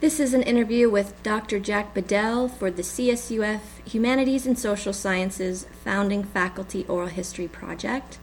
This 0.00 0.20
is 0.20 0.34
an 0.34 0.42
interview 0.42 0.90
with 0.90 1.22
Dr. 1.22 1.58
Jack 1.58 1.94
Bedell 1.94 2.48
for 2.48 2.70
the 2.70 2.82
CSUF 2.82 3.60
Humanities 3.86 4.44
and 4.44 4.58
Social 4.58 4.92
Sciences 4.92 5.66
Founding 5.84 6.24
Faculty 6.24 6.84
Oral 6.88 7.06
History 7.06 7.48
Project. 7.48 8.18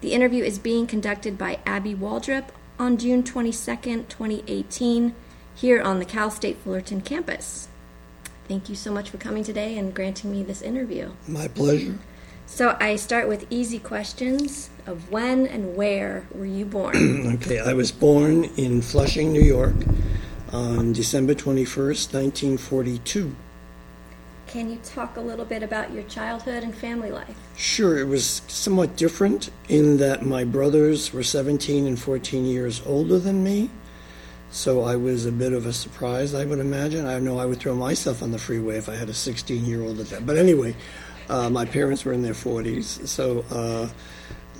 The 0.00 0.12
interview 0.12 0.44
is 0.44 0.58
being 0.58 0.86
conducted 0.86 1.36
by 1.36 1.58
Abby 1.66 1.94
Waldrop 1.94 2.46
on 2.78 2.96
June 2.96 3.24
22, 3.24 4.04
2018, 4.08 5.14
here 5.56 5.82
on 5.82 5.98
the 5.98 6.04
Cal 6.04 6.30
State 6.30 6.56
Fullerton 6.58 7.00
campus. 7.00 7.68
Thank 8.46 8.68
you 8.68 8.76
so 8.76 8.92
much 8.92 9.10
for 9.10 9.18
coming 9.18 9.42
today 9.42 9.76
and 9.76 9.92
granting 9.92 10.30
me 10.30 10.44
this 10.44 10.62
interview. 10.62 11.10
My 11.26 11.48
pleasure. 11.48 11.98
So 12.46 12.76
I 12.80 12.96
start 12.96 13.28
with 13.28 13.44
easy 13.50 13.80
questions 13.80 14.70
of 14.86 15.10
when 15.10 15.46
and 15.48 15.76
where 15.76 16.26
were 16.32 16.46
you 16.46 16.64
born? 16.64 17.26
okay, 17.42 17.58
I 17.58 17.74
was 17.74 17.92
born 17.92 18.44
in 18.56 18.80
Flushing, 18.80 19.32
New 19.32 19.42
York 19.42 19.74
on 20.52 20.92
December 20.92 21.34
21st, 21.34 22.14
1942. 22.14 23.34
Can 24.46 24.70
you 24.70 24.78
talk 24.78 25.16
a 25.18 25.20
little 25.20 25.44
bit 25.44 25.62
about 25.62 25.92
your 25.92 26.04
childhood 26.04 26.62
and 26.62 26.74
family 26.74 27.10
life? 27.10 27.36
Sure, 27.56 27.98
it 27.98 28.08
was 28.08 28.40
somewhat 28.48 28.96
different 28.96 29.50
in 29.68 29.98
that 29.98 30.24
my 30.24 30.44
brothers 30.44 31.12
were 31.12 31.22
17 31.22 31.86
and 31.86 31.98
14 31.98 32.46
years 32.46 32.80
older 32.86 33.18
than 33.18 33.44
me. 33.44 33.68
So 34.50 34.82
I 34.82 34.96
was 34.96 35.26
a 35.26 35.32
bit 35.32 35.52
of 35.52 35.66
a 35.66 35.72
surprise, 35.72 36.34
I 36.34 36.46
would 36.46 36.60
imagine. 36.60 37.04
I 37.04 37.18
know 37.18 37.38
I 37.38 37.44
would 37.44 37.60
throw 37.60 37.74
myself 37.74 38.22
on 38.22 38.32
the 38.32 38.38
freeway 38.38 38.78
if 38.78 38.88
I 38.88 38.94
had 38.94 39.10
a 39.10 39.14
16 39.14 39.66
year 39.66 39.82
old 39.82 40.00
at 40.00 40.06
that. 40.06 40.24
But 40.24 40.38
anyway, 40.38 40.74
uh, 41.28 41.50
my 41.50 41.66
parents 41.66 42.06
were 42.06 42.14
in 42.14 42.22
their 42.22 42.32
40s. 42.32 43.06
So 43.06 43.44
uh, 43.50 43.88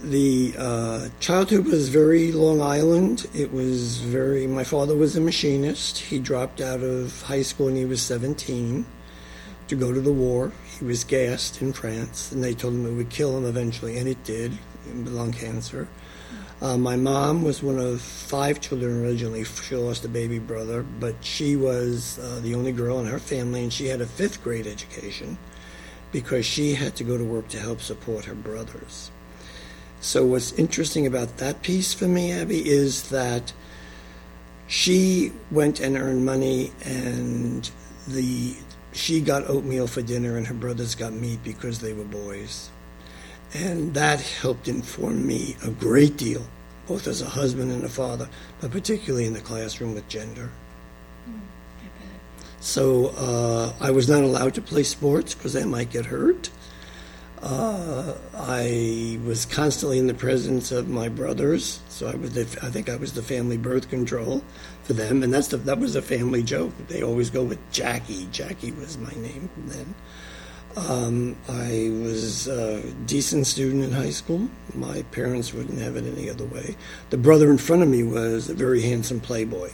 the 0.03 0.55
uh, 0.57 1.09
childhood 1.19 1.67
was 1.67 1.89
very 1.89 2.31
Long 2.31 2.63
Island. 2.63 3.27
It 3.35 3.53
was 3.53 3.99
very, 3.99 4.47
my 4.47 4.65
father 4.65 4.95
was 4.95 5.17
a 5.17 5.21
machinist. 5.21 5.99
He 5.99 6.19
dropped 6.19 6.61
out 6.61 6.81
of 6.81 7.23
high 7.23 7.43
school 7.43 7.67
when 7.67 7.77
he 7.77 7.85
was 7.85 8.01
17 8.03 8.87
to 9.67 9.77
go 9.77 9.93
to 9.93 10.01
the 10.01 10.13
war. 10.13 10.53
He 10.79 10.85
was 10.85 11.03
gassed 11.05 11.61
in 11.61 11.73
France, 11.73 12.31
and 12.31 12.43
they 12.43 12.55
told 12.55 12.75
him 12.75 12.87
it 12.87 12.93
would 12.93 13.11
kill 13.11 13.37
him 13.37 13.45
eventually, 13.45 13.99
and 13.99 14.09
it 14.09 14.23
did, 14.25 14.57
lung 14.95 15.33
cancer. 15.33 15.89
Uh, 16.61 16.77
my 16.77 16.97
mom 16.97 17.43
was 17.43 17.63
one 17.63 17.79
of 17.79 18.01
five 18.01 18.61
children 18.61 19.05
originally. 19.05 19.45
She 19.45 19.77
lost 19.77 20.05
a 20.05 20.09
baby 20.09 20.39
brother, 20.39 20.85
but 20.99 21.15
she 21.25 21.57
was 21.57 22.19
uh, 22.19 22.41
the 22.43 22.55
only 22.55 22.73
girl 22.73 22.99
in 23.01 23.07
her 23.07 23.19
family, 23.19 23.63
and 23.63 23.73
she 23.73 23.87
had 23.87 24.01
a 24.01 24.07
fifth 24.07 24.43
grade 24.43 24.67
education 24.67 25.39
because 26.11 26.47
she 26.47 26.75
had 26.75 26.97
to 26.97 27.05
go 27.05 27.19
to 27.19 27.25
work 27.25 27.49
to 27.49 27.61
help 27.61 27.81
support 27.81 28.25
her 28.25 28.35
brothers. 28.35 29.11
So, 30.01 30.25
what's 30.25 30.53
interesting 30.53 31.07
about 31.07 31.39
that 31.39 31.63
piece 31.63 31.93
for 31.93 32.07
me, 32.07 32.33
Abby, 32.33 32.69
is 32.69 33.11
that 33.11 33.53
she 34.69 35.33
went 35.51 35.81
and 35.81 35.97
earned 35.97 36.25
money, 36.25 36.73
and 36.85 37.69
the 38.07 38.55
she 38.93 39.21
got 39.21 39.49
oatmeal 39.49 39.87
for 39.87 40.03
dinner, 40.03 40.37
and 40.37 40.47
her 40.47 40.55
brothers 40.55 40.95
got 40.95 41.13
meat 41.13 41.43
because 41.43 41.81
they 41.81 41.93
were 41.93 42.05
boys. 42.05 42.71
And 43.55 43.95
that 43.95 44.21
helped 44.21 44.69
inform 44.69 45.27
me 45.27 45.57
a 45.65 45.71
great 45.71 46.17
deal, 46.17 46.47
both 46.87 47.07
as 47.07 47.23
a 47.23 47.29
husband 47.29 47.73
and 47.73 47.85
a 47.85 47.89
father, 47.89 48.29
but 48.61 48.71
particularly 48.71 49.27
in 49.27 49.33
the 49.33 49.41
classroom 49.41 49.95
with 49.95 50.09
gender. 50.09 50.51
Mm, 51.29 51.41
so 52.61 53.09
uh, 53.17 53.73
I 53.81 53.91
was 53.91 54.09
not 54.09 54.23
allowed 54.23 54.55
to 54.55 54.63
play 54.63 54.83
sports 54.83 55.35
because 55.35 55.57
I 55.57 55.65
might 55.65 55.91
get 55.91 56.07
hurt. 56.07 56.51
Uh, 57.43 58.15
I 58.35 59.19
was 59.25 59.47
constantly 59.47 59.99
in 59.99 60.09
the 60.09 60.15
presence 60.15 60.73
of 60.73 60.89
my 60.89 61.09
brothers, 61.09 61.81
so 61.89 62.09
I 62.09 62.17
was. 62.17 62.33
The, 62.33 62.43
I 62.63 62.71
think 62.71 62.89
I 62.89 62.97
was 62.97 63.13
the 63.13 63.23
family 63.23 63.57
birth 63.57 63.89
control 63.89 64.43
for 64.83 64.93
them, 64.95 65.23
and 65.23 65.33
that's 65.33 65.49
the, 65.49 65.59
that 65.59 65.79
was 65.79 65.95
a 65.95 66.03
family 66.03 66.43
joke. 66.43 66.73
They 66.89 67.03
always 67.03 67.31
go 67.31 67.45
with 67.45 67.59
Jackie. 67.71 68.27
Jackie 68.33 68.73
was 68.73 68.99
my 68.99 69.13
name 69.13 69.49
then. 69.57 69.95
Um, 70.77 71.37
I 71.49 71.91
was 72.03 72.49
a 72.49 72.83
decent 73.07 73.47
student 73.47 73.85
in 73.85 73.93
high 73.93 74.11
school. 74.11 74.49
My 74.75 75.03
parents 75.13 75.55
wouldn't 75.55 75.79
have 75.79 75.97
it 75.97 76.05
any 76.05 76.29
other 76.29 76.45
way. 76.45 76.77
The 77.11 77.17
brother 77.19 77.51
in 77.51 77.59
front 77.59 77.83
of 77.83 77.89
me 77.89 78.03
was 78.03 78.49
a 78.49 78.55
very 78.55 78.83
handsome 78.83 79.21
playboy. 79.21 79.71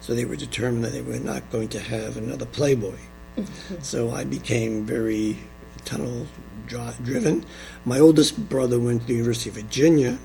So 0.00 0.14
they 0.14 0.24
were 0.24 0.36
determined 0.36 0.84
that 0.84 0.92
they 0.92 1.02
were 1.02 1.18
not 1.18 1.48
going 1.50 1.68
to 1.70 1.80
have 1.80 2.16
another 2.16 2.46
playboy. 2.46 2.96
so 3.82 4.10
I 4.10 4.24
became 4.24 4.84
very 4.84 5.38
tunnel 5.84 6.26
driven. 6.66 7.44
My 7.84 7.98
oldest 7.98 8.48
brother 8.48 8.78
went 8.78 9.02
to 9.02 9.06
the 9.06 9.14
University 9.14 9.50
of 9.50 9.56
Virginia 9.56 10.18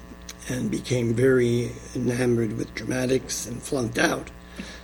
and 0.50 0.72
became 0.72 1.14
very 1.14 1.72
enamored 1.96 2.58
with 2.58 2.74
dramatics 2.74 3.46
and 3.46 3.62
flunked 3.62 3.98
out. 3.98 4.30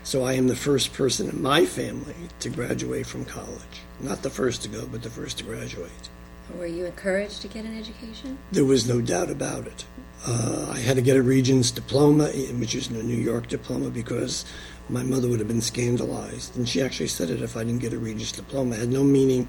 So 0.03 0.25
I 0.25 0.34
am 0.34 0.47
the 0.47 0.56
first 0.56 0.94
person 0.94 1.30
in 1.30 1.42
my 1.42 1.66
family 1.66 2.16
to 2.42 2.50
graduate 2.50 3.08
from 3.08 3.24
college. 3.25 3.81
Not 4.02 4.22
the 4.22 4.30
first 4.30 4.62
to 4.63 4.69
go, 4.69 4.86
but 4.86 5.02
the 5.02 5.09
first 5.09 5.38
to 5.38 5.46
graduate. 5.46 6.09
Were 6.58 6.68
you 6.68 6.86
encouraged 6.86 7.42
to 7.44 7.47
get 7.47 7.63
an 7.63 7.78
education? 7.78 8.38
There 8.52 8.66
was 8.66 8.88
no 8.88 9.00
doubt 9.00 9.31
about 9.31 9.66
it. 9.66 9.86
Uh, 10.28 10.72
I 10.74 10.80
had 10.80 10.97
to 10.97 11.02
get 11.02 11.16
a 11.16 11.22
Regents 11.22 11.72
diploma, 11.72 12.25
which 12.59 12.75
is 12.75 12.90
a 12.90 13.02
New 13.02 13.16
York 13.16 13.47
diploma, 13.47 13.90
because 13.90 14.46
my 14.90 15.03
mother 15.03 15.30
would 15.30 15.40
have 15.40 15.47
been 15.47 15.62
scandalized. 15.62 16.58
And 16.58 16.68
she 16.68 16.81
actually 16.81 17.08
said 17.08 17.30
it 17.30 17.42
if 17.42 17.56
I 17.56 17.63
didn't 17.63 17.81
get 17.81 17.94
a 17.94 17.97
Regents 17.97 18.34
diploma. 18.34 18.75
It 18.75 18.80
had 18.80 18.90
no 18.90 19.03
meaning 19.03 19.47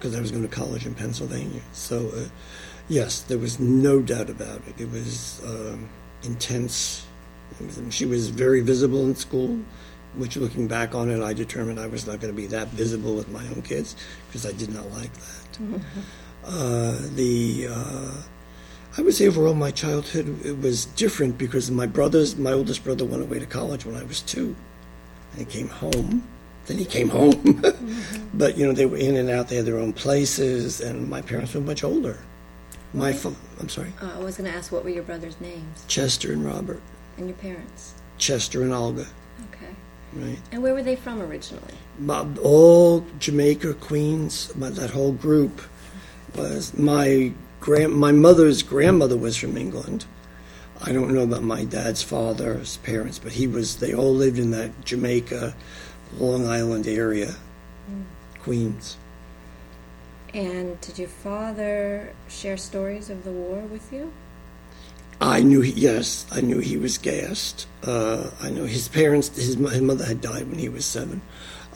because 0.00 0.16
I 0.16 0.20
was 0.20 0.30
going 0.32 0.42
to 0.42 0.48
college 0.48 0.86
in 0.86 0.94
Pennsylvania. 0.94 1.60
So, 1.72 2.08
uh, 2.08 2.24
yes, 2.88 3.20
there 3.20 3.38
was 3.38 3.60
no 3.60 4.00
doubt 4.00 4.30
about 4.30 4.62
it. 4.66 4.80
It 4.80 4.90
was 4.90 5.40
um, 5.46 5.88
intense. 6.24 7.06
It 7.60 7.66
was, 7.66 7.94
she 7.94 8.06
was 8.06 8.30
very 8.30 8.60
visible 8.60 9.04
in 9.04 9.14
school 9.14 9.60
which 10.14 10.36
looking 10.36 10.66
back 10.66 10.94
on 10.94 11.10
it, 11.10 11.22
I 11.22 11.32
determined 11.32 11.78
I 11.78 11.86
was 11.86 12.06
not 12.06 12.20
going 12.20 12.34
to 12.34 12.36
be 12.36 12.46
that 12.48 12.68
visible 12.68 13.14
with 13.14 13.28
my 13.28 13.46
own 13.48 13.62
kids 13.62 13.96
because 14.26 14.44
I 14.44 14.52
did 14.52 14.72
not 14.72 14.90
like 14.90 15.12
that. 15.12 15.52
Mm-hmm. 15.52 16.00
Uh, 16.42 16.96
the 17.16 17.68
uh, 17.70 18.14
I 18.96 19.02
would 19.02 19.12
say 19.12 19.28
overall 19.28 19.52
my 19.52 19.70
childhood 19.70 20.42
it 20.42 20.58
was 20.58 20.86
different 20.86 21.36
because 21.36 21.70
my 21.70 21.84
brothers, 21.84 22.34
my 22.36 22.52
oldest 22.52 22.82
brother 22.82 23.04
went 23.04 23.22
away 23.22 23.40
to 23.40 23.44
college 23.44 23.84
when 23.84 23.94
I 23.94 24.04
was 24.04 24.22
two, 24.22 24.56
and 25.32 25.40
he 25.40 25.44
came 25.44 25.68
home. 25.68 26.26
Then 26.70 26.78
he 26.78 26.84
came 26.84 27.08
home, 27.08 27.32
mm-hmm. 27.32 28.28
but 28.38 28.56
you 28.56 28.64
know 28.64 28.72
they 28.72 28.86
were 28.86 28.96
in 28.96 29.16
and 29.16 29.28
out. 29.28 29.48
They 29.48 29.56
had 29.56 29.64
their 29.64 29.80
own 29.80 29.92
places, 29.92 30.80
and 30.80 31.10
my 31.10 31.20
parents 31.20 31.52
were 31.52 31.60
much 31.60 31.82
older. 31.82 32.16
My, 32.94 33.12
fa- 33.12 33.34
I'm 33.58 33.68
sorry. 33.68 33.92
Uh, 34.00 34.12
I 34.14 34.18
was 34.20 34.36
going 34.36 34.48
to 34.48 34.56
ask 34.56 34.70
what 34.70 34.84
were 34.84 34.90
your 34.90 35.02
brothers' 35.02 35.40
names? 35.40 35.84
Chester 35.88 36.32
and 36.32 36.44
Robert. 36.44 36.80
And 37.16 37.26
your 37.26 37.36
parents? 37.38 37.94
Chester 38.18 38.62
and 38.62 38.72
Olga. 38.72 39.08
Okay. 39.52 39.74
Right. 40.12 40.38
And 40.52 40.62
where 40.62 40.72
were 40.72 40.84
they 40.84 40.94
from 40.94 41.20
originally? 41.20 41.74
All 42.40 43.04
Jamaica, 43.18 43.74
Queens, 43.74 44.52
that 44.54 44.90
whole 44.90 45.10
group 45.10 45.62
was 46.36 46.72
my 46.78 47.32
grand. 47.58 47.94
My 47.94 48.12
mother's 48.12 48.62
grandmother 48.62 49.16
was 49.16 49.36
from 49.36 49.56
England. 49.56 50.04
I 50.80 50.92
don't 50.92 51.12
know 51.12 51.24
about 51.24 51.42
my 51.42 51.64
dad's 51.64 52.04
father's 52.04 52.76
parents, 52.76 53.18
but 53.18 53.32
he 53.32 53.48
was. 53.48 53.78
They 53.78 53.92
all 53.92 54.14
lived 54.14 54.38
in 54.38 54.52
that 54.52 54.84
Jamaica, 54.84 55.56
Long 56.18 56.46
Island 56.46 56.86
area, 56.86 57.34
mm. 57.90 58.04
Queens. 58.42 58.96
And 60.32 60.80
did 60.80 60.98
your 60.98 61.08
father 61.08 62.12
share 62.28 62.56
stories 62.56 63.10
of 63.10 63.24
the 63.24 63.32
war 63.32 63.60
with 63.60 63.92
you? 63.92 64.12
I 65.20 65.40
knew, 65.40 65.60
he, 65.60 65.72
yes, 65.72 66.26
I 66.32 66.40
knew 66.40 66.60
he 66.60 66.78
was 66.78 66.96
gassed. 66.96 67.66
Uh, 67.84 68.30
I 68.40 68.48
know 68.48 68.64
his 68.64 68.88
parents, 68.88 69.28
his, 69.28 69.56
his, 69.56 69.82
mother 69.82 70.06
had 70.06 70.20
died 70.20 70.48
when 70.48 70.58
he 70.58 70.68
was 70.68 70.86
seven. 70.86 71.20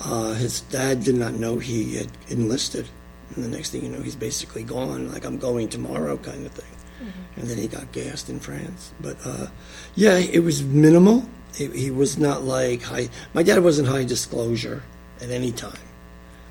Uh, 0.00 0.32
his 0.34 0.62
dad 0.62 1.04
did 1.04 1.16
not 1.16 1.34
know 1.34 1.58
he 1.58 1.96
had 1.96 2.08
enlisted. 2.28 2.88
And 3.34 3.44
the 3.44 3.48
next 3.48 3.70
thing 3.70 3.82
you 3.82 3.90
know, 3.90 4.00
he's 4.00 4.16
basically 4.16 4.62
gone, 4.62 5.12
like 5.12 5.24
I'm 5.24 5.38
going 5.38 5.68
tomorrow 5.68 6.16
kind 6.16 6.46
of 6.46 6.52
thing. 6.52 6.70
Mm-hmm. 7.02 7.40
And 7.40 7.50
then 7.50 7.58
he 7.58 7.68
got 7.68 7.92
gassed 7.92 8.30
in 8.30 8.40
France. 8.40 8.92
But 9.00 9.18
uh, 9.24 9.48
yeah, 9.94 10.16
it 10.16 10.42
was 10.42 10.62
minimal. 10.62 11.28
He 11.54 11.90
was 11.90 12.18
not 12.18 12.42
like 12.42 12.82
high. 12.82 13.08
My 13.32 13.42
dad 13.42 13.62
wasn't 13.62 13.88
high 13.88 14.04
disclosure 14.04 14.82
at 15.20 15.30
any 15.30 15.52
time 15.52 15.78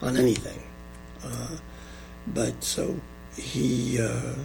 on 0.01 0.15
anything. 0.17 0.61
Uh, 1.23 1.57
but 2.27 2.63
so 2.63 2.99
he 3.35 3.99
uh, 3.99 4.35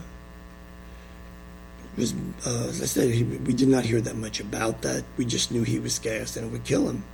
was, 1.96 2.14
uh, 2.46 2.66
as 2.68 2.82
I 2.82 2.86
said, 2.86 3.10
he, 3.10 3.22
we 3.22 3.52
did 3.52 3.68
not 3.68 3.84
hear 3.84 4.00
that 4.00 4.16
much 4.16 4.40
about 4.40 4.82
that. 4.82 5.04
We 5.16 5.24
just 5.24 5.52
knew 5.52 5.62
he 5.62 5.78
was 5.78 5.98
gassed 5.98 6.36
and 6.36 6.46
it 6.46 6.52
would 6.52 6.64
kill 6.64 6.88
him. 6.88 7.04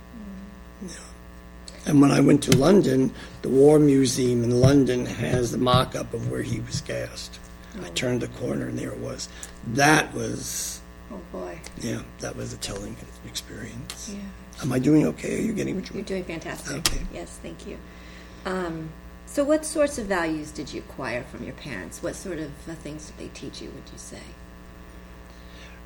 Mm. 0.83 0.89
Yeah. 0.89 1.91
And 1.91 2.01
when 2.01 2.11
I 2.11 2.19
went 2.19 2.41
to 2.43 2.57
London, 2.57 3.13
the 3.43 3.49
War 3.49 3.77
Museum 3.77 4.43
in 4.43 4.59
London 4.59 5.05
has 5.05 5.51
the 5.51 5.57
mock 5.59 5.95
up 5.95 6.13
of 6.13 6.31
where 6.31 6.41
he 6.41 6.59
was 6.61 6.81
gassed. 6.81 7.39
Oh. 7.77 7.85
I 7.85 7.89
turned 7.89 8.21
the 8.21 8.27
corner 8.27 8.67
and 8.67 8.77
there 8.77 8.91
it 8.91 8.99
was. 8.99 9.29
That 9.67 10.13
was. 10.13 10.81
Oh 11.11 11.19
boy. 11.31 11.59
Yeah, 11.79 12.01
that 12.19 12.35
was 12.35 12.53
a 12.53 12.57
telling 12.57 12.95
experience. 13.25 14.13
Yeah. 14.13 14.63
Am 14.63 14.71
I 14.71 14.79
doing 14.79 15.05
okay? 15.07 15.37
Are 15.37 15.41
you 15.41 15.53
getting 15.53 15.75
what 15.75 15.89
you 15.89 15.95
You're 15.95 16.05
doing 16.05 16.23
fantastic. 16.23 16.77
Okay. 16.77 17.05
Yes, 17.13 17.39
thank 17.41 17.67
you. 17.67 17.77
Um, 18.45 18.89
so, 19.25 19.43
what 19.43 19.65
sorts 19.65 19.97
of 19.97 20.05
values 20.05 20.51
did 20.51 20.73
you 20.73 20.81
acquire 20.81 21.23
from 21.23 21.43
your 21.43 21.53
parents? 21.53 22.01
What 22.01 22.15
sort 22.15 22.39
of 22.39 22.51
uh, 22.69 22.73
things 22.75 23.07
did 23.07 23.17
they 23.17 23.27
teach 23.33 23.61
you, 23.61 23.69
would 23.69 23.91
you 23.91 23.97
say? 23.97 24.21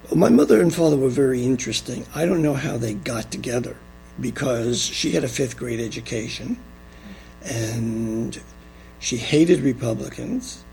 Well, 0.05 0.17
my 0.17 0.29
mother 0.29 0.61
and 0.61 0.73
father 0.73 0.95
were 0.95 1.09
very 1.09 1.43
interesting. 1.43 2.05
I 2.15 2.25
don't 2.25 2.41
know 2.41 2.53
how 2.53 2.77
they 2.77 2.93
got 2.93 3.31
together 3.31 3.75
because 4.19 4.81
she 4.81 5.11
had 5.11 5.23
a 5.23 5.27
fifth 5.27 5.57
grade 5.57 5.79
education 5.79 6.57
and 7.43 8.39
she 8.99 9.17
hated 9.17 9.61
Republicans, 9.61 10.63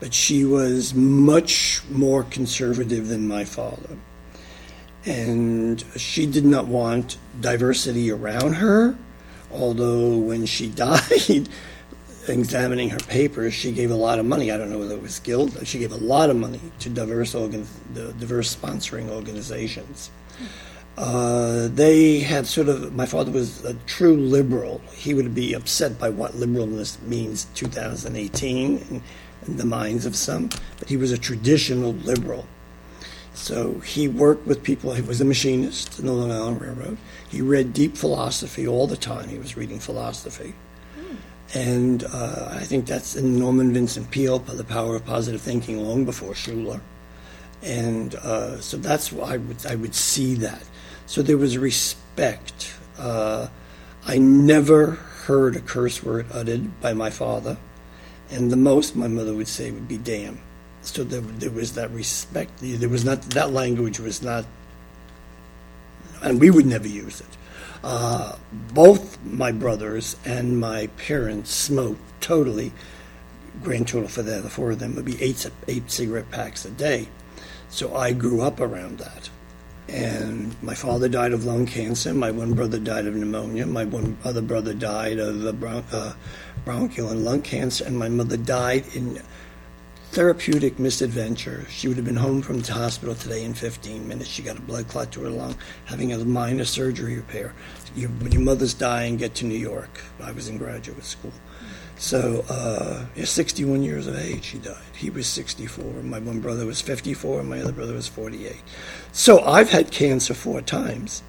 but 0.00 0.14
she 0.14 0.44
was 0.44 0.94
much 0.94 1.82
more 1.90 2.24
conservative 2.24 3.08
than 3.08 3.28
my 3.28 3.44
father. 3.44 3.96
And 5.04 5.82
she 5.96 6.26
did 6.26 6.44
not 6.44 6.66
want 6.66 7.18
diversity 7.40 8.10
around 8.10 8.54
her, 8.54 8.96
although 9.52 10.16
when 10.16 10.46
she 10.46 10.68
died, 10.70 11.48
examining 12.28 12.90
her 12.90 12.98
papers, 12.98 13.54
she 13.54 13.72
gave 13.72 13.90
a 13.90 13.94
lot 13.96 14.18
of 14.18 14.26
money. 14.26 14.50
I 14.50 14.56
don't 14.56 14.70
know 14.70 14.78
whether 14.78 14.94
it 14.94 15.02
was 15.02 15.18
Guild. 15.20 15.66
She 15.66 15.78
gave 15.78 15.92
a 15.92 15.96
lot 15.96 16.30
of 16.30 16.36
money 16.36 16.60
to 16.80 16.88
diverse 16.88 17.34
organ, 17.34 17.66
the 17.94 18.12
diverse 18.14 18.54
sponsoring 18.54 19.10
organizations. 19.10 20.10
Uh, 20.96 21.68
they 21.68 22.20
had 22.20 22.46
sort 22.46 22.68
of. 22.68 22.94
My 22.94 23.06
father 23.06 23.30
was 23.30 23.64
a 23.64 23.74
true 23.86 24.16
liberal. 24.16 24.82
He 24.92 25.14
would 25.14 25.34
be 25.34 25.54
upset 25.54 25.98
by 25.98 26.10
what 26.10 26.32
liberalness 26.32 27.00
means 27.02 27.46
2018 27.54 28.78
in, 28.90 29.02
in 29.46 29.56
the 29.56 29.64
minds 29.64 30.06
of 30.06 30.16
some, 30.16 30.50
but 30.78 30.88
he 30.88 30.96
was 30.96 31.12
a 31.12 31.18
traditional 31.18 31.92
liberal. 31.92 32.46
So 33.34 33.80
he 33.80 34.08
worked 34.08 34.46
with 34.46 34.62
people. 34.62 34.92
He 34.92 35.02
was 35.02 35.20
a 35.20 35.24
machinist 35.24 35.98
in 35.98 36.06
the 36.06 36.12
Long 36.12 36.30
Island 36.30 36.60
Railroad. 36.60 36.98
He 37.28 37.40
read 37.40 37.72
deep 37.72 37.96
philosophy 37.96 38.66
all 38.66 38.86
the 38.86 38.96
time. 38.96 39.28
He 39.28 39.38
was 39.38 39.56
reading 39.56 39.78
philosophy. 39.78 40.54
And 41.54 42.04
uh, 42.04 42.50
I 42.52 42.60
think 42.60 42.86
that's 42.86 43.16
in 43.16 43.38
Norman 43.38 43.72
Vincent 43.72 44.10
Peale, 44.10 44.38
The 44.38 44.62
Power 44.62 44.96
of 44.96 45.04
Positive 45.04 45.40
Thinking, 45.40 45.84
long 45.84 46.04
before 46.04 46.34
Schuller. 46.34 46.80
And 47.62 48.14
uh, 48.14 48.60
so 48.60 48.76
that's 48.76 49.10
why 49.10 49.34
I 49.34 49.36
would, 49.38 49.66
I 49.66 49.74
would 49.74 49.94
see 49.94 50.34
that. 50.36 50.62
So 51.06 51.22
there 51.22 51.36
was 51.36 51.58
respect. 51.58 52.74
Uh, 52.98 53.48
I 54.06 54.18
never 54.18 54.92
heard 54.92 55.56
a 55.56 55.60
curse 55.60 56.02
word 56.02 56.26
uttered 56.32 56.80
by 56.80 56.92
my 56.92 57.10
father. 57.10 57.56
And 58.30 58.50
the 58.50 58.56
most 58.56 58.94
my 58.94 59.08
mother 59.08 59.34
would 59.34 59.48
say 59.48 59.70
would 59.70 59.88
be 59.88 59.98
damn. 59.98 60.40
So 60.82 61.04
there, 61.04 61.20
there 61.20 61.50
was 61.50 61.74
that 61.74 61.90
respect. 61.90 62.52
There 62.60 62.88
was 62.88 63.04
not, 63.04 63.22
that 63.30 63.52
language 63.52 64.00
was 64.00 64.22
not, 64.22 64.46
and 66.22 66.40
we 66.40 66.50
would 66.50 66.66
never 66.66 66.88
use 66.88 67.20
it. 67.20 67.26
Uh, 67.82 68.36
both 68.72 69.22
my 69.24 69.52
brothers 69.52 70.16
and 70.24 70.60
my 70.60 70.86
parents 70.96 71.50
smoked 71.50 72.00
totally. 72.20 72.72
Grand 73.62 73.88
total 73.88 74.08
for 74.08 74.22
the, 74.22 74.40
the 74.40 74.50
four 74.50 74.70
of 74.70 74.78
them 74.78 74.94
would 74.94 75.04
be 75.04 75.20
eight, 75.22 75.50
eight 75.68 75.90
cigarette 75.90 76.30
packs 76.30 76.64
a 76.64 76.70
day. 76.70 77.08
So 77.68 77.94
I 77.94 78.12
grew 78.12 78.42
up 78.42 78.60
around 78.60 78.98
that. 78.98 79.30
And 79.90 80.54
my 80.62 80.74
father 80.74 81.08
died 81.08 81.32
of 81.32 81.44
lung 81.44 81.66
cancer. 81.66 82.14
My 82.14 82.30
one 82.30 82.54
brother 82.54 82.78
died 82.78 83.06
of 83.06 83.14
pneumonia. 83.14 83.66
My 83.66 83.84
one 83.84 84.16
other 84.24 84.42
brother 84.42 84.72
died 84.72 85.18
of 85.18 85.58
bron- 85.58 85.84
uh, 85.92 86.14
bronchial 86.64 87.08
and 87.10 87.24
lung 87.24 87.42
cancer. 87.42 87.84
And 87.84 87.98
my 87.98 88.08
mother 88.08 88.36
died 88.36 88.84
in 88.94 89.20
therapeutic 90.12 90.78
misadventure. 90.78 91.66
She 91.70 91.86
would 91.86 91.96
have 91.96 92.06
been 92.06 92.16
home 92.16 92.42
from 92.42 92.60
the 92.60 92.72
hospital 92.72 93.14
today 93.14 93.44
in 93.44 93.54
15 93.54 94.06
minutes. 94.06 94.28
She 94.28 94.42
got 94.42 94.58
a 94.58 94.60
blood 94.60 94.88
clot 94.88 95.12
to 95.12 95.22
her 95.22 95.30
lung, 95.30 95.56
having 95.84 96.12
a 96.12 96.18
minor 96.18 96.64
surgery 96.64 97.16
repair. 97.16 97.54
You, 97.94 98.08
when 98.08 98.32
your 98.32 98.42
mother's 98.42 98.74
dying, 98.74 99.16
get 99.16 99.34
to 99.36 99.44
New 99.44 99.58
York. 99.58 100.00
I 100.20 100.32
was 100.32 100.48
in 100.48 100.58
graduate 100.58 101.04
school. 101.04 101.32
So, 101.96 102.44
uh, 102.48 103.04
61 103.22 103.82
years 103.82 104.06
of 104.06 104.18
age, 104.18 104.44
she 104.44 104.58
died. 104.58 104.82
He 104.96 105.10
was 105.10 105.26
64. 105.26 105.84
My 106.02 106.18
one 106.18 106.40
brother 106.40 106.64
was 106.64 106.80
54, 106.80 107.40
and 107.40 107.50
my 107.50 107.60
other 107.60 107.72
brother 107.72 107.92
was 107.92 108.08
48. 108.08 108.56
So, 109.12 109.40
I've 109.40 109.70
had 109.70 109.90
cancer 109.90 110.34
four 110.34 110.60
times. 110.60 111.22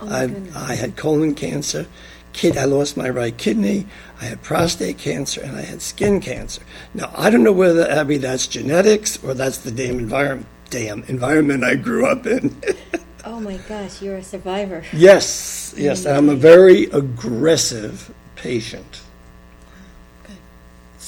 Oh 0.00 0.08
I, 0.08 0.34
I 0.54 0.74
had 0.74 0.96
colon 0.96 1.34
cancer, 1.34 1.86
kid, 2.34 2.56
I 2.56 2.64
lost 2.64 2.96
my 2.96 3.08
right 3.08 3.36
kidney, 3.36 3.86
I 4.20 4.26
had 4.26 4.42
prostate 4.42 4.98
cancer, 4.98 5.40
and 5.40 5.56
I 5.56 5.62
had 5.62 5.80
skin 5.80 6.20
cancer. 6.20 6.62
Now, 6.92 7.10
I 7.16 7.30
don't 7.30 7.42
know 7.44 7.52
whether, 7.52 7.88
Abby, 7.88 8.18
that's 8.18 8.46
genetics 8.46 9.22
or 9.24 9.32
that's 9.34 9.58
the 9.58 9.70
damn 9.70 9.98
environment, 9.98 10.46
damn 10.68 11.04
environment 11.04 11.64
I 11.64 11.76
grew 11.76 12.06
up 12.06 12.26
in. 12.26 12.54
oh 13.24 13.40
my 13.40 13.56
gosh, 13.68 14.02
you're 14.02 14.16
a 14.16 14.22
survivor. 14.22 14.84
Yes, 14.92 15.74
yes, 15.76 16.04
and 16.04 16.16
I'm 16.16 16.28
a 16.28 16.36
very 16.36 16.84
aggressive 16.86 18.12
patient. 18.36 19.00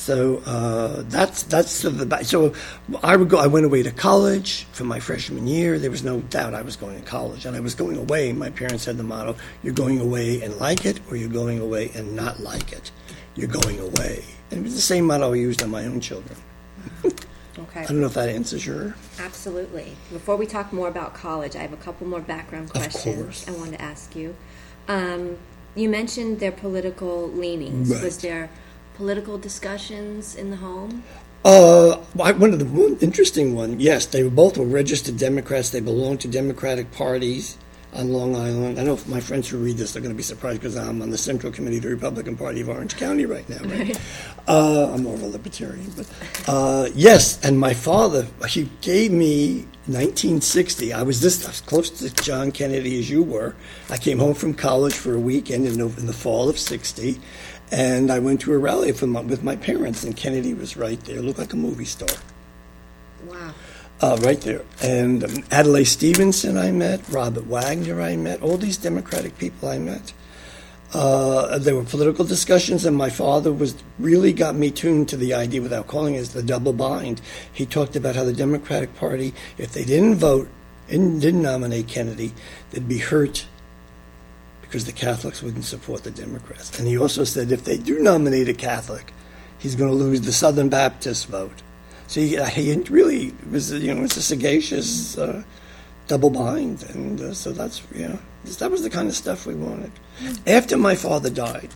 So 0.06 0.40
uh, 0.46 1.02
that's 1.08 1.42
that's 1.42 1.82
the 1.82 2.22
so 2.22 2.54
I 3.02 3.16
would 3.16 3.28
go. 3.28 3.38
I 3.38 3.48
went 3.48 3.66
away 3.66 3.82
to 3.82 3.90
college 3.90 4.62
for 4.70 4.84
my 4.84 5.00
freshman 5.00 5.48
year. 5.48 5.80
There 5.80 5.90
was 5.90 6.04
no 6.04 6.20
doubt 6.20 6.54
I 6.54 6.62
was 6.62 6.76
going 6.76 6.96
to 7.02 7.04
college, 7.04 7.44
and 7.44 7.56
I 7.56 7.60
was 7.60 7.74
going 7.74 7.96
away. 7.96 8.32
My 8.32 8.50
parents 8.50 8.84
had 8.84 8.98
the 8.98 9.02
motto: 9.02 9.34
"You're 9.64 9.74
going 9.74 9.98
away 9.98 10.42
and 10.42 10.56
like 10.58 10.86
it, 10.86 11.00
or 11.10 11.16
you're 11.16 11.28
going 11.28 11.58
away 11.58 11.90
and 11.92 12.14
not 12.14 12.38
like 12.38 12.70
it. 12.70 12.92
You're 13.34 13.48
going 13.48 13.80
away." 13.80 14.22
And 14.52 14.60
it 14.60 14.62
was 14.62 14.76
the 14.76 14.80
same 14.80 15.06
motto 15.06 15.32
I 15.32 15.38
used 15.38 15.60
on 15.60 15.70
my 15.70 15.84
own 15.86 16.00
children. 16.00 16.38
Okay. 17.58 17.80
I 17.80 17.86
don't 17.86 18.02
know 18.02 18.06
if 18.06 18.12
that 18.12 18.28
answers 18.28 18.66
your. 18.66 18.94
Absolutely. 19.18 19.96
Before 20.12 20.36
we 20.36 20.44
talk 20.44 20.74
more 20.74 20.88
about 20.88 21.14
college, 21.14 21.56
I 21.56 21.60
have 21.60 21.72
a 21.72 21.78
couple 21.78 22.06
more 22.06 22.20
background 22.20 22.68
questions. 22.68 23.46
I 23.48 23.52
want 23.52 23.72
to 23.72 23.80
ask 23.80 24.14
you. 24.14 24.36
Um, 24.88 25.38
you 25.74 25.88
mentioned 25.88 26.38
their 26.38 26.52
political 26.52 27.28
leanings. 27.30 27.88
Right. 27.88 28.04
Was 28.04 28.18
there 28.18 28.50
political 28.96 29.38
discussions 29.38 30.34
in 30.34 30.50
the 30.50 30.56
home? 30.56 31.04
Uh, 31.44 31.96
one 32.14 32.52
of 32.52 32.58
the 32.58 32.64
one 32.64 32.96
interesting 33.00 33.54
one. 33.54 33.78
Yes, 33.78 34.06
they 34.06 34.24
were 34.24 34.30
both 34.30 34.58
were 34.58 34.64
registered 34.64 35.16
Democrats. 35.16 35.70
They 35.70 35.80
belonged 35.80 36.20
to 36.22 36.28
Democratic 36.28 36.90
parties 36.90 37.56
on 37.96 38.12
Long 38.12 38.34
Island. 38.34 38.78
I 38.78 38.82
know 38.82 38.94
if 38.94 39.06
my 39.08 39.20
friends 39.20 39.48
who 39.48 39.58
read 39.58 39.76
this 39.76 39.96
are 39.96 40.00
going 40.00 40.12
to 40.12 40.16
be 40.16 40.22
surprised 40.22 40.60
because 40.60 40.76
I'm 40.76 41.00
on 41.02 41.10
the 41.10 41.18
Central 41.18 41.52
Committee 41.52 41.76
of 41.76 41.84
the 41.84 41.90
Republican 41.90 42.36
Party 42.36 42.60
of 42.60 42.68
Orange 42.68 42.96
County 42.96 43.26
right 43.26 43.48
now. 43.48 43.62
Right? 43.62 43.98
Uh, 44.48 44.92
I'm 44.92 45.02
more 45.04 45.14
of 45.14 45.22
a 45.22 45.26
libertarian, 45.26 45.92
but 45.96 46.08
uh, 46.48 46.88
yes. 46.94 47.42
And 47.44 47.58
my 47.58 47.74
father, 47.74 48.26
he 48.48 48.68
gave 48.80 49.12
me 49.12 49.66
1960. 49.86 50.92
I 50.92 51.02
was 51.02 51.20
this 51.20 51.48
as 51.48 51.60
close 51.60 51.90
to 51.90 52.14
John 52.22 52.52
Kennedy 52.52 52.98
as 52.98 53.08
you 53.08 53.22
were. 53.22 53.54
I 53.88 53.98
came 53.98 54.18
home 54.18 54.34
from 54.34 54.54
college 54.54 54.94
for 54.94 55.14
a 55.14 55.20
weekend 55.20 55.66
in, 55.66 55.80
in 55.80 56.06
the 56.06 56.12
fall 56.12 56.48
of 56.48 56.58
'60. 56.58 57.20
And 57.72 58.10
I 58.10 58.20
went 58.20 58.40
to 58.42 58.52
a 58.52 58.58
rally 58.58 58.92
my, 59.06 59.20
with 59.20 59.42
my 59.42 59.56
parents, 59.56 60.04
and 60.04 60.16
Kennedy 60.16 60.54
was 60.54 60.76
right 60.76 61.00
there. 61.04 61.20
Looked 61.20 61.38
like 61.38 61.52
a 61.52 61.56
movie 61.56 61.84
star. 61.84 62.16
Wow. 63.26 63.54
Uh, 64.00 64.16
right 64.20 64.40
there. 64.42 64.62
And 64.82 65.24
um, 65.24 65.44
Adlai 65.50 65.84
Stevenson 65.84 66.58
I 66.58 66.70
met, 66.70 67.08
Robert 67.08 67.44
Wagner 67.46 68.00
I 68.00 68.16
met, 68.16 68.42
all 68.42 68.56
these 68.56 68.76
Democratic 68.76 69.38
people 69.38 69.68
I 69.68 69.78
met. 69.78 70.12
Uh, 70.94 71.58
there 71.58 71.74
were 71.74 71.82
political 71.82 72.24
discussions, 72.24 72.84
and 72.84 72.96
my 72.96 73.10
father 73.10 73.52
was 73.52 73.74
really 73.98 74.32
got 74.32 74.54
me 74.54 74.70
tuned 74.70 75.08
to 75.08 75.16
the 75.16 75.34
idea, 75.34 75.60
without 75.60 75.86
calling 75.88 76.14
it 76.14 76.26
the 76.28 76.42
double 76.42 76.72
bind. 76.72 77.20
He 77.52 77.66
talked 77.66 77.96
about 77.96 78.14
how 78.14 78.24
the 78.24 78.32
Democratic 78.32 78.94
Party, 78.96 79.34
if 79.58 79.72
they 79.72 79.84
didn't 79.84 80.16
vote 80.16 80.48
and 80.88 81.20
didn't 81.20 81.42
nominate 81.42 81.88
Kennedy, 81.88 82.32
they'd 82.70 82.86
be 82.86 82.98
hurt 82.98 83.46
because 84.66 84.84
the 84.84 84.92
Catholics 84.92 85.42
wouldn't 85.42 85.64
support 85.64 86.04
the 86.04 86.10
Democrats. 86.10 86.78
And 86.78 86.86
he 86.86 86.98
also 86.98 87.24
said 87.24 87.52
if 87.52 87.64
they 87.64 87.78
do 87.78 88.00
nominate 88.00 88.48
a 88.48 88.54
Catholic, 88.54 89.12
he's 89.58 89.74
going 89.74 89.90
to 89.90 89.96
lose 89.96 90.20
the 90.20 90.32
Southern 90.32 90.68
Baptist 90.68 91.28
vote. 91.28 91.62
So 92.08 92.20
he, 92.20 92.36
he 92.36 92.74
really 92.90 93.32
was, 93.50 93.72
you 93.72 93.94
know, 93.94 94.04
it's 94.04 94.16
a 94.16 94.22
sagacious 94.22 95.18
uh, 95.18 95.42
double 96.06 96.30
bind, 96.30 96.84
and 96.90 97.20
uh, 97.20 97.34
so 97.34 97.52
that's 97.52 97.82
you 97.94 98.08
know 98.08 98.18
that 98.44 98.70
was 98.70 98.82
the 98.82 98.90
kind 98.90 99.08
of 99.08 99.14
stuff 99.14 99.46
we 99.46 99.54
wanted. 99.54 99.90
After 100.46 100.76
my 100.76 100.94
father 100.94 101.30
died, 101.30 101.70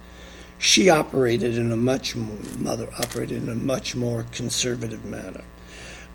she 0.58 0.88
operated 0.88 1.58
in 1.58 1.72
a 1.72 1.76
much 1.76 2.14
more, 2.14 2.38
mother 2.58 2.88
operated 2.98 3.42
in 3.42 3.48
a 3.48 3.54
much 3.54 3.96
more 3.96 4.24
conservative 4.32 5.04
manner. 5.04 5.42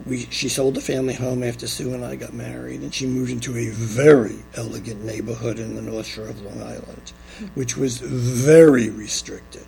We, 0.05 0.27
she 0.29 0.49
sold 0.49 0.75
the 0.75 0.81
family 0.81 1.13
home 1.13 1.41
after 1.41 1.67
Sue 1.67 1.93
and 1.93 2.03
I 2.03 2.15
got 2.15 2.33
married, 2.33 2.81
and 2.81 2.93
she 2.93 3.05
moved 3.05 3.31
into 3.31 3.57
a 3.57 3.69
very 3.69 4.35
elegant 4.55 5.03
neighborhood 5.03 5.57
in 5.57 5.75
the 5.75 5.81
North 5.81 6.05
Shore 6.05 6.27
of 6.27 6.41
Long 6.41 6.61
Island, 6.61 7.13
which 7.55 7.77
was 7.77 7.97
very 7.99 8.89
restricted, 8.89 9.65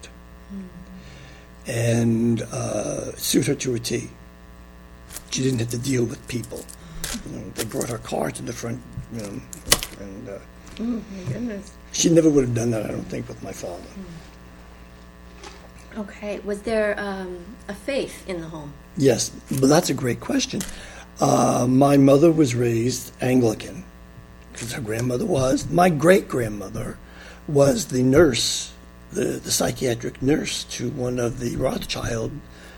and 1.66 2.42
uh, 2.52 3.06
it 3.14 3.20
suited 3.20 3.48
her 3.48 3.56
to 3.56 3.76
a 3.76 3.80
T. 3.80 4.10
She 5.32 5.44
didn't 5.44 5.60
have 5.60 5.70
to 5.70 5.78
deal 5.78 6.04
with 6.04 6.26
people. 6.28 6.64
You 7.30 7.38
know, 7.38 7.50
they 7.56 7.66
brought 7.66 7.90
her 7.90 7.98
car 7.98 8.30
to 8.32 8.42
the 8.44 8.54
front, 8.54 8.82
you 9.14 9.22
know, 9.22 9.42
and 10.02 10.30
uh, 10.30 10.38
Oh 10.80 10.84
my 10.84 11.34
goodness. 11.34 11.72
she 11.92 12.10
never 12.10 12.30
would 12.30 12.46
have 12.46 12.54
done 12.56 12.72
that. 12.72 12.86
I 12.86 12.90
don't 12.90 13.04
think 13.04 13.28
with 13.28 13.42
my 13.42 13.52
father. 13.52 13.82
Okay. 15.98 16.40
Was 16.40 16.62
there 16.62 16.96
um, 17.00 17.40
a 17.68 17.74
faith 17.74 18.28
in 18.30 18.42
the 18.42 18.48
home? 18.48 18.74
Yes, 18.98 19.30
but 19.50 19.68
that's 19.68 19.90
a 19.90 19.94
great 19.94 20.20
question. 20.20 20.62
Uh, 21.20 21.68
my 21.70 21.98
mother 21.98 22.32
was 22.32 22.56
raised 22.56 23.12
Anglican 23.22 23.84
because 24.52 24.74
her 24.74 24.82
grandmother 24.82 25.26
was. 25.26 25.70
My 25.70 25.90
great 25.90 26.28
grandmother 26.28 26.98
was 27.48 27.88
the 27.88 28.02
nurse, 28.02 28.74
the, 29.12 29.24
the 29.24 29.52
psychiatric 29.52 30.22
nurse 30.22 30.64
to 30.66 30.90
one 30.90 31.20
of 31.20 31.40
the 31.40 31.56
Rothschild 31.58 32.32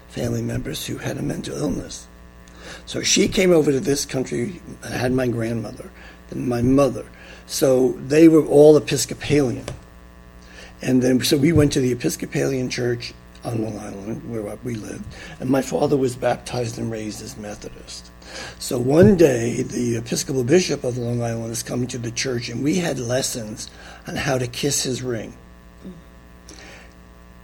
family 0.09 0.41
members 0.41 0.85
who 0.85 0.97
had 0.97 1.17
a 1.17 1.21
mental 1.21 1.55
illness. 1.57 2.07
So 2.85 3.01
she 3.01 3.27
came 3.27 3.51
over 3.51 3.71
to 3.71 3.79
this 3.79 4.05
country 4.05 4.61
and 4.83 4.93
had 4.93 5.13
my 5.13 5.27
grandmother, 5.27 5.89
then 6.29 6.47
my 6.47 6.61
mother. 6.61 7.05
So 7.47 7.93
they 8.07 8.27
were 8.27 8.45
all 8.45 8.75
Episcopalian. 8.75 9.65
And 10.81 11.01
then, 11.01 11.21
so 11.21 11.38
we 11.38 11.51
went 11.51 11.71
to 11.73 11.79
the 11.79 11.91
Episcopalian 11.91 12.69
church 12.69 13.13
on 13.43 13.63
Long 13.63 13.77
Island, 13.79 14.29
where 14.29 14.58
we 14.63 14.75
lived, 14.75 15.05
and 15.39 15.50
my 15.50 15.62
father 15.62 15.96
was 15.96 16.15
baptized 16.15 16.77
and 16.77 16.91
raised 16.91 17.22
as 17.22 17.38
Methodist. 17.38 18.12
So 18.60 18.77
one 18.77 19.15
day, 19.15 19.63
the 19.63 19.96
Episcopal 19.96 20.43
bishop 20.43 20.84
of 20.84 20.98
Long 20.98 21.22
Island 21.22 21.51
is 21.51 21.63
coming 21.63 21.88
to 21.88 21.98
the 21.98 22.12
church, 22.12 22.50
and 22.50 22.63
we 22.63 22.75
had 22.75 23.00
lessons 23.00 23.69
on 24.08 24.15
how 24.15 24.38
to 24.38 24.48
kiss 24.48 24.84
his 24.84 25.01
ring. 25.01 25.34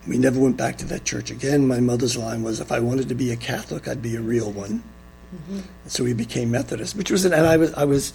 We 0.07 0.17
never 0.19 0.39
went 0.39 0.57
back 0.57 0.77
to 0.77 0.85
that 0.87 1.03
church 1.03 1.31
again. 1.31 1.67
My 1.67 1.79
mother's 1.79 2.15
line 2.15 2.43
was, 2.43 2.59
if 2.59 2.71
I 2.71 2.79
wanted 2.79 3.09
to 3.09 3.15
be 3.15 3.31
a 3.31 3.35
Catholic, 3.35 3.87
I'd 3.87 4.03
be 4.03 4.15
a 4.15 4.21
real 4.21 4.51
one. 4.51 4.83
Mm-hmm. 5.33 5.59
So 5.87 6.03
we 6.03 6.13
became 6.13 6.51
Methodist, 6.51 6.95
which 6.95 7.09
was, 7.09 7.25
an, 7.25 7.33
and 7.33 7.47
I 7.47 7.57
was, 7.57 7.73
I 7.73 7.85
was 7.85 8.13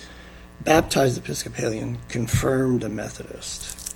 baptized 0.61 1.19
Episcopalian, 1.19 1.99
confirmed 2.09 2.85
a 2.85 2.89
Methodist. 2.89 3.90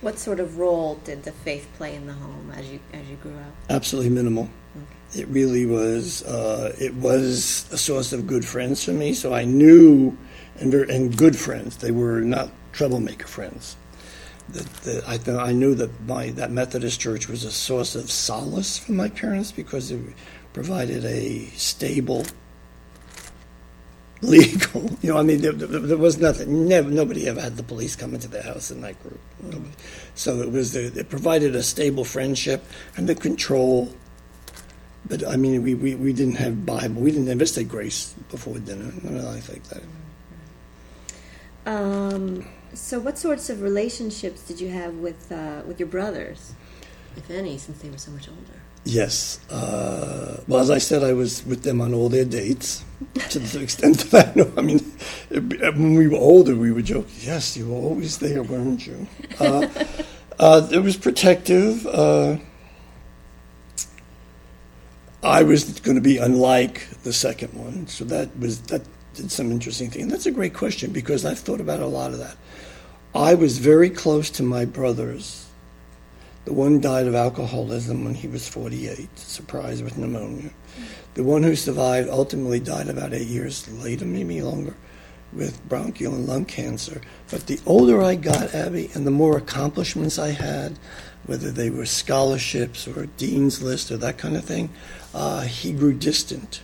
What 0.00 0.18
sort 0.18 0.40
of 0.40 0.58
role 0.58 0.94
did 1.04 1.24
the 1.24 1.32
faith 1.32 1.68
play 1.76 1.94
in 1.94 2.06
the 2.06 2.14
home 2.14 2.52
as 2.56 2.70
you 2.70 2.80
as 2.92 3.06
you 3.08 3.16
grew 3.16 3.34
up? 3.36 3.54
Absolutely 3.68 4.10
minimal. 4.10 4.48
Okay. 4.76 5.20
It 5.20 5.28
really 5.28 5.66
was. 5.66 6.22
Uh, 6.22 6.74
it 6.78 6.94
was 6.94 7.66
a 7.70 7.76
source 7.78 8.12
of 8.12 8.26
good 8.26 8.44
friends 8.44 8.84
for 8.84 8.92
me. 8.92 9.12
So 9.12 9.34
I 9.34 9.44
knew, 9.44 10.16
and 10.58 10.72
and 10.72 11.16
good 11.16 11.36
friends. 11.36 11.76
They 11.76 11.90
were 11.90 12.20
not 12.20 12.50
troublemaker 12.72 13.26
friends. 13.26 13.76
That, 14.48 15.04
I 15.06 15.18
th- 15.18 15.36
I 15.36 15.52
knew 15.52 15.74
that 15.74 15.90
my 16.06 16.30
that 16.30 16.50
Methodist 16.50 16.98
church 16.98 17.28
was 17.28 17.44
a 17.44 17.52
source 17.52 17.94
of 17.94 18.10
solace 18.10 18.78
for 18.78 18.92
my 18.92 19.08
parents 19.08 19.52
because 19.52 19.90
it 19.90 20.00
provided 20.52 21.04
a 21.04 21.46
stable 21.56 22.24
legal. 24.22 24.90
You 25.02 25.14
know, 25.14 25.18
I 25.18 25.22
mean, 25.22 25.40
there, 25.40 25.52
there, 25.52 25.96
was 25.96 26.18
nothing. 26.18 26.68
Never, 26.68 26.90
nobody 26.90 27.26
ever 27.26 27.40
had 27.40 27.56
the 27.56 27.62
police 27.62 27.96
come 27.96 28.14
into 28.14 28.28
their 28.28 28.42
house 28.42 28.70
in 28.70 28.82
that 28.82 29.02
group. 29.02 29.18
Nobody. 29.42 29.72
So 30.14 30.42
it 30.42 30.52
was. 30.52 30.72
The, 30.72 30.92
it 30.98 31.08
provided 31.08 31.56
a 31.56 31.62
stable 31.62 32.04
friendship 32.04 32.62
and 32.96 33.08
the 33.08 33.14
control. 33.14 33.94
But 35.08 35.26
I 35.26 35.36
mean, 35.36 35.62
we, 35.62 35.74
we, 35.74 35.94
we 35.94 36.12
didn't 36.12 36.36
have 36.36 36.66
Bible. 36.66 37.00
We 37.00 37.12
didn't 37.12 37.46
say 37.46 37.64
grace 37.64 38.14
before 38.30 38.58
dinner. 38.58 38.92
None 39.02 39.24
like 39.24 39.44
that. 39.44 39.82
Um. 41.64 42.46
So, 42.74 43.00
what 43.00 43.18
sorts 43.18 43.48
of 43.48 43.62
relationships 43.62 44.42
did 44.46 44.60
you 44.60 44.68
have 44.68 44.94
with 44.96 45.32
uh, 45.32 45.62
with 45.66 45.80
your 45.80 45.88
brothers, 45.88 46.52
if 47.16 47.30
any, 47.30 47.56
since 47.56 47.80
they 47.80 47.88
were 47.88 47.98
so 47.98 48.10
much 48.10 48.28
older? 48.28 48.59
Yes. 48.84 49.40
Uh, 49.50 50.42
well, 50.48 50.60
as 50.60 50.70
I 50.70 50.78
said, 50.78 51.02
I 51.02 51.12
was 51.12 51.44
with 51.44 51.62
them 51.62 51.80
on 51.80 51.92
all 51.92 52.08
their 52.08 52.24
dates 52.24 52.84
to 53.30 53.38
the 53.38 53.60
extent 53.62 53.98
that 54.10 54.28
I 54.28 54.34
know. 54.34 54.52
I 54.56 54.62
mean, 54.62 54.78
when 55.28 55.94
we 55.94 56.08
were 56.08 56.16
older, 56.16 56.56
we 56.56 56.72
would 56.72 56.86
joke, 56.86 57.06
yes, 57.20 57.56
you 57.56 57.68
were 57.68 57.76
always 57.76 58.18
there, 58.18 58.42
weren't 58.42 58.86
you? 58.86 59.06
Uh, 59.38 59.68
uh, 60.38 60.68
it 60.72 60.80
was 60.80 60.96
protective. 60.96 61.86
Uh, 61.86 62.38
I 65.22 65.42
was 65.42 65.80
going 65.80 65.96
to 65.96 66.02
be 66.02 66.16
unlike 66.16 66.88
the 67.02 67.12
second 67.12 67.52
one, 67.52 67.86
so 67.86 68.04
that 68.06 68.36
was 68.38 68.62
that 68.62 68.82
did 69.12 69.30
some 69.30 69.50
interesting 69.50 69.90
thing. 69.90 70.02
And 70.02 70.10
that's 70.10 70.24
a 70.24 70.30
great 70.30 70.54
question 70.54 70.92
because 70.92 71.26
I've 71.26 71.38
thought 71.38 71.60
about 71.60 71.80
a 71.80 71.86
lot 71.86 72.12
of 72.12 72.18
that. 72.18 72.36
I 73.14 73.34
was 73.34 73.58
very 73.58 73.90
close 73.90 74.30
to 74.30 74.42
my 74.42 74.64
brothers 74.64 75.39
the 76.44 76.52
one 76.52 76.80
died 76.80 77.06
of 77.06 77.14
alcoholism 77.14 78.04
when 78.04 78.14
he 78.14 78.26
was 78.26 78.48
48, 78.48 79.18
surprised 79.18 79.84
with 79.84 79.98
pneumonia. 79.98 80.50
The 81.14 81.24
one 81.24 81.42
who 81.42 81.54
survived 81.54 82.08
ultimately 82.08 82.60
died 82.60 82.88
about 82.88 83.12
eight 83.12 83.26
years 83.26 83.68
later, 83.68 84.06
maybe 84.06 84.40
longer, 84.40 84.74
with 85.32 85.66
bronchial 85.68 86.14
and 86.14 86.26
lung 86.26 86.44
cancer. 86.44 87.02
But 87.30 87.46
the 87.46 87.60
older 87.66 88.02
I 88.02 88.14
got, 88.14 88.54
Abby, 88.54 88.90
and 88.94 89.06
the 89.06 89.10
more 89.10 89.36
accomplishments 89.36 90.18
I 90.18 90.30
had, 90.30 90.78
whether 91.26 91.50
they 91.50 91.70
were 91.70 91.86
scholarships 91.86 92.88
or 92.88 93.06
dean's 93.06 93.62
list 93.62 93.90
or 93.90 93.96
that 93.98 94.18
kind 94.18 94.36
of 94.36 94.44
thing, 94.44 94.70
uh, 95.14 95.42
he 95.42 95.72
grew 95.72 95.92
distant. 95.92 96.62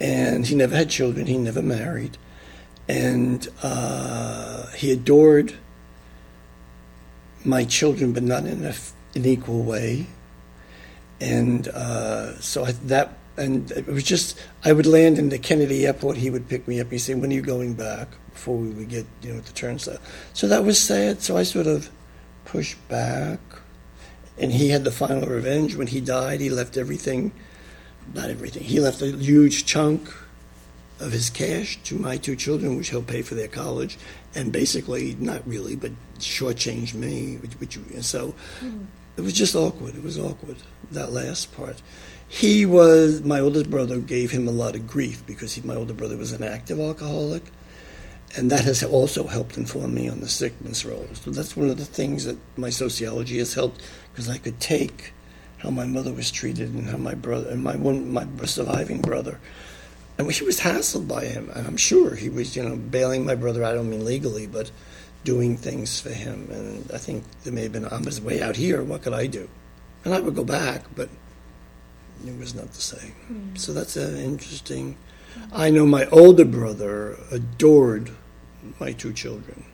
And 0.00 0.46
he 0.46 0.54
never 0.54 0.76
had 0.76 0.90
children, 0.90 1.26
he 1.26 1.38
never 1.38 1.62
married. 1.62 2.16
And 2.88 3.46
uh, 3.62 4.68
he 4.68 4.90
adored 4.90 5.54
my 7.44 7.64
children, 7.64 8.12
but 8.12 8.22
not 8.22 8.44
in 8.44 8.64
a, 8.64 8.74
an 9.14 9.24
equal 9.24 9.62
way. 9.62 10.06
And 11.20 11.68
uh, 11.68 12.38
so 12.40 12.64
I, 12.64 12.72
that, 12.86 13.18
and 13.36 13.70
it 13.72 13.86
was 13.86 14.04
just, 14.04 14.38
I 14.64 14.72
would 14.72 14.86
land 14.86 15.18
in 15.18 15.28
the 15.28 15.38
Kennedy 15.38 15.86
airport. 15.86 16.16
He 16.16 16.30
would 16.30 16.48
pick 16.48 16.66
me 16.68 16.80
up. 16.80 16.90
He'd 16.90 16.98
say, 16.98 17.14
"When 17.14 17.30
are 17.30 17.34
you 17.34 17.42
going 17.42 17.74
back?" 17.74 18.08
Before 18.32 18.56
we 18.56 18.68
would 18.68 18.88
get, 18.88 19.04
you 19.22 19.32
know, 19.32 19.40
the 19.40 19.52
turnstile. 19.52 19.98
So 20.32 20.46
that 20.46 20.64
was 20.64 20.80
sad. 20.80 21.22
So 21.22 21.36
I 21.36 21.42
sort 21.42 21.66
of 21.66 21.90
pushed 22.44 22.78
back, 22.88 23.40
and 24.38 24.52
he 24.52 24.68
had 24.68 24.84
the 24.84 24.92
final 24.92 25.28
revenge 25.28 25.74
when 25.74 25.88
he 25.88 26.00
died. 26.00 26.40
He 26.40 26.48
left 26.48 26.76
everything, 26.76 27.32
not 28.14 28.30
everything. 28.30 28.62
He 28.62 28.78
left 28.78 29.02
a 29.02 29.06
huge 29.06 29.66
chunk 29.66 30.08
of 31.00 31.12
his 31.12 31.30
cash 31.30 31.78
to 31.84 31.96
my 31.96 32.16
two 32.16 32.36
children, 32.36 32.76
which 32.76 32.90
he'll 32.90 33.02
pay 33.02 33.22
for 33.22 33.34
their 33.34 33.48
college, 33.48 33.98
and 34.38 34.52
basically, 34.52 35.16
not 35.18 35.46
really, 35.48 35.74
but 35.74 35.90
shortchanged 36.20 36.94
me. 36.94 37.38
Which, 37.38 37.54
which 37.54 37.78
so 38.04 38.34
mm. 38.60 38.86
it 39.16 39.22
was 39.22 39.32
just 39.32 39.56
awkward. 39.56 39.96
It 39.96 40.02
was 40.04 40.16
awkward 40.16 40.56
that 40.92 41.12
last 41.12 41.54
part. 41.56 41.82
He 42.28 42.64
was 42.64 43.22
my 43.22 43.40
oldest 43.40 43.68
brother 43.68 43.98
gave 43.98 44.30
him 44.30 44.46
a 44.46 44.52
lot 44.52 44.76
of 44.76 44.86
grief 44.86 45.26
because 45.26 45.54
he, 45.54 45.62
my 45.62 45.74
older 45.74 45.92
brother 45.92 46.16
was 46.16 46.30
an 46.30 46.44
active 46.44 46.78
alcoholic, 46.78 47.42
and 48.36 48.48
that 48.52 48.64
has 48.64 48.84
also 48.84 49.26
helped 49.26 49.58
inform 49.58 49.94
me 49.94 50.08
on 50.08 50.20
the 50.20 50.28
sickness 50.28 50.84
role. 50.84 51.08
So 51.14 51.32
that's 51.32 51.56
one 51.56 51.68
of 51.68 51.78
the 51.78 51.84
things 51.84 52.24
that 52.24 52.38
my 52.56 52.70
sociology 52.70 53.38
has 53.38 53.54
helped 53.54 53.82
because 54.12 54.28
I 54.28 54.38
could 54.38 54.60
take 54.60 55.12
how 55.56 55.70
my 55.70 55.84
mother 55.84 56.12
was 56.12 56.30
treated 56.30 56.72
and 56.72 56.88
how 56.88 56.96
my 56.96 57.14
brother 57.14 57.50
and 57.50 57.64
my 57.64 57.74
one 57.74 58.12
my 58.12 58.24
surviving 58.44 59.00
brother 59.00 59.40
and 60.18 60.34
she 60.34 60.44
was 60.44 60.60
hassled 60.60 61.06
by 61.06 61.24
him. 61.24 61.50
And 61.54 61.66
I'm 61.66 61.76
sure 61.76 62.14
he 62.14 62.28
was, 62.28 62.56
you 62.56 62.62
know, 62.62 62.76
bailing 62.76 63.24
my 63.24 63.34
brother. 63.34 63.64
I 63.64 63.72
don't 63.72 63.88
mean 63.88 64.04
legally, 64.04 64.46
but 64.46 64.70
doing 65.24 65.56
things 65.56 66.00
for 66.00 66.10
him. 66.10 66.48
And 66.50 66.90
I 66.92 66.98
think 66.98 67.24
there 67.44 67.52
may 67.52 67.62
have 67.62 67.72
been, 67.72 67.86
I'm 67.86 68.04
his 68.04 68.20
way 68.20 68.42
out 68.42 68.56
here. 68.56 68.82
What 68.82 69.02
could 69.02 69.14
I 69.14 69.26
do? 69.26 69.48
And 70.04 70.12
I 70.12 70.20
would 70.20 70.34
go 70.34 70.44
back, 70.44 70.84
but 70.96 71.08
it 72.26 72.38
was 72.38 72.54
not 72.54 72.72
the 72.72 72.80
same. 72.80 73.14
Mm. 73.30 73.58
So 73.58 73.72
that's 73.72 73.96
an 73.96 74.16
interesting. 74.16 74.96
I 75.52 75.70
know 75.70 75.86
my 75.86 76.06
older 76.06 76.44
brother 76.44 77.16
adored 77.30 78.10
my 78.80 78.92
two 78.92 79.12
children. 79.12 79.64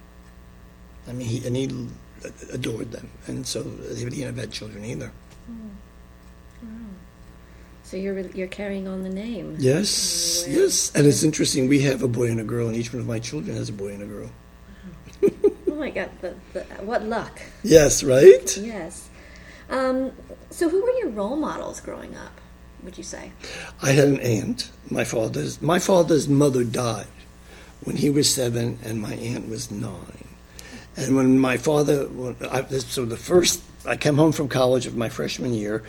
I 1.09 1.13
mean, 1.13 1.29
he 1.29 1.47
and 1.47 1.57
he 1.57 1.89
adored 2.53 2.93
them, 2.93 3.11
and 3.27 3.47
so 3.47 3.63
he 3.63 4.05
didn't 4.05 4.23
have 4.23 4.37
had 4.37 4.51
children 4.53 4.85
either. 4.85 5.13
Mm. 5.51 5.71
So 7.95 8.01
you're 8.01 8.19
you're 8.31 8.49
carrying 8.49 8.89
on 8.89 9.05
the 9.05 9.09
name. 9.09 9.55
Yes, 9.61 10.45
yes, 10.49 10.93
and 10.97 11.07
it's 11.07 11.23
interesting. 11.23 11.69
We 11.69 11.83
have 11.83 12.03
a 12.03 12.09
boy 12.09 12.29
and 12.29 12.41
a 12.41 12.43
girl, 12.43 12.67
and 12.67 12.75
each 12.75 12.93
one 12.93 12.99
of 12.99 13.07
my 13.07 13.21
children 13.21 13.57
has 13.57 13.69
a 13.69 13.73
boy 13.73 13.91
and 13.91 14.03
a 14.03 14.07
girl. 14.07 14.31
oh 15.69 15.77
my 15.77 15.91
God! 15.91 16.11
The, 16.21 16.35
the, 16.55 16.65
what 16.83 17.05
luck! 17.05 17.41
Yes, 17.63 18.03
right. 18.03 18.57
Yes. 18.57 19.09
Um, 19.71 20.11
so, 20.51 20.69
who 20.69 20.83
were 20.83 20.91
your 20.99 21.11
role 21.11 21.37
models 21.37 21.81
growing 21.81 22.17
up? 22.17 22.33
Would 22.83 22.99
you 22.99 23.05
say? 23.05 23.31
I 23.81 23.93
had 23.93 24.09
an 24.09 24.19
aunt. 24.19 24.73
My 24.91 25.05
father's 25.05 25.63
my 25.63 25.79
father's 25.79 26.29
mother 26.29 26.65
died 26.65 27.07
when 27.85 27.95
he 27.95 28.11
was 28.11 28.29
seven, 28.29 28.81
and 28.83 29.01
my 29.01 29.15
aunt 29.15 29.49
was 29.49 29.71
nine. 29.71 30.27
And 30.97 31.15
when 31.15 31.39
my 31.39 31.59
father, 31.59 32.09
I, 32.51 32.65
so 32.65 33.05
the 33.05 33.17
first, 33.17 33.63
I 33.87 33.97
came 33.97 34.17
home 34.17 34.33
from 34.33 34.49
college 34.49 34.87
of 34.87 34.97
my 34.97 35.09
freshman 35.09 35.55
year 35.55 35.85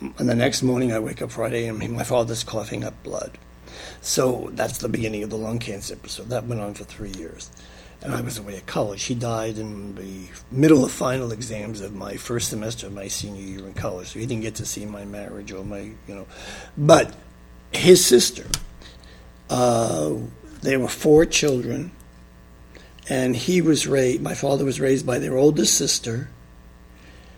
and 0.00 0.28
the 0.28 0.34
next 0.34 0.62
morning 0.62 0.92
I 0.92 0.98
wake 0.98 1.22
up 1.22 1.30
Friday 1.30 1.66
and 1.66 1.78
my 1.92 2.04
father's 2.04 2.44
coughing 2.44 2.84
up 2.84 3.02
blood. 3.02 3.38
So 4.00 4.50
that's 4.52 4.78
the 4.78 4.88
beginning 4.88 5.22
of 5.22 5.30
the 5.30 5.36
lung 5.36 5.58
cancer 5.58 5.94
episode. 5.94 6.28
That 6.28 6.46
went 6.46 6.60
on 6.60 6.74
for 6.74 6.84
three 6.84 7.12
years. 7.12 7.50
And 8.02 8.12
I 8.12 8.20
was 8.20 8.36
away 8.36 8.56
at 8.56 8.66
college. 8.66 9.04
He 9.04 9.14
died 9.14 9.56
in 9.56 9.94
the 9.94 10.28
middle 10.50 10.84
of 10.84 10.92
final 10.92 11.32
exams 11.32 11.80
of 11.80 11.94
my 11.94 12.16
first 12.16 12.50
semester 12.50 12.86
of 12.86 12.92
my 12.92 13.08
senior 13.08 13.40
year 13.40 13.66
in 13.66 13.72
college. 13.72 14.08
So 14.08 14.18
he 14.18 14.26
didn't 14.26 14.42
get 14.42 14.56
to 14.56 14.66
see 14.66 14.84
my 14.84 15.06
marriage 15.06 15.52
or 15.52 15.64
my, 15.64 15.80
you 16.06 16.14
know. 16.14 16.26
But 16.76 17.14
his 17.72 18.04
sister, 18.04 18.46
uh, 19.48 20.12
there 20.60 20.78
were 20.80 20.88
four 20.88 21.24
children. 21.24 21.92
And 23.08 23.36
he 23.36 23.62
was 23.62 23.86
raised, 23.86 24.22
my 24.22 24.34
father 24.34 24.64
was 24.64 24.80
raised 24.80 25.06
by 25.06 25.18
their 25.18 25.36
oldest 25.36 25.76
sister 25.76 26.28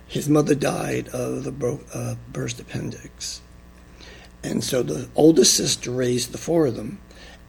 his 0.06 0.28
mother 0.28 0.54
died 0.54 1.08
of 1.08 1.46
a 1.46 1.50
bro- 1.50 1.80
uh, 1.92 2.14
burst 2.32 2.60
appendix. 2.60 3.40
And 4.42 4.62
so 4.62 4.82
the 4.82 5.08
oldest 5.16 5.54
sister 5.54 5.90
raised 5.90 6.32
the 6.32 6.38
four 6.38 6.66
of 6.66 6.76
them. 6.76 7.00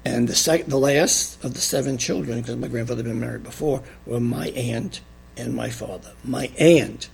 And 0.04 0.28
the, 0.28 0.36
sec- 0.36 0.66
the 0.68 0.80
last 0.80 1.44
of 1.44 1.54
the 1.54 1.62
seven 1.62 1.98
children, 1.98 2.42
because 2.42 2.56
my 2.56 2.68
grandfather 2.68 3.04
had 3.04 3.10
been 3.12 3.20
married 3.20 3.44
before, 3.44 3.84
were 4.06 4.20
my 4.20 4.48
aunt 4.50 5.02
and 5.36 5.54
my 5.54 5.70
father. 5.70 6.14
My 6.24 6.50
aunt 6.58 7.10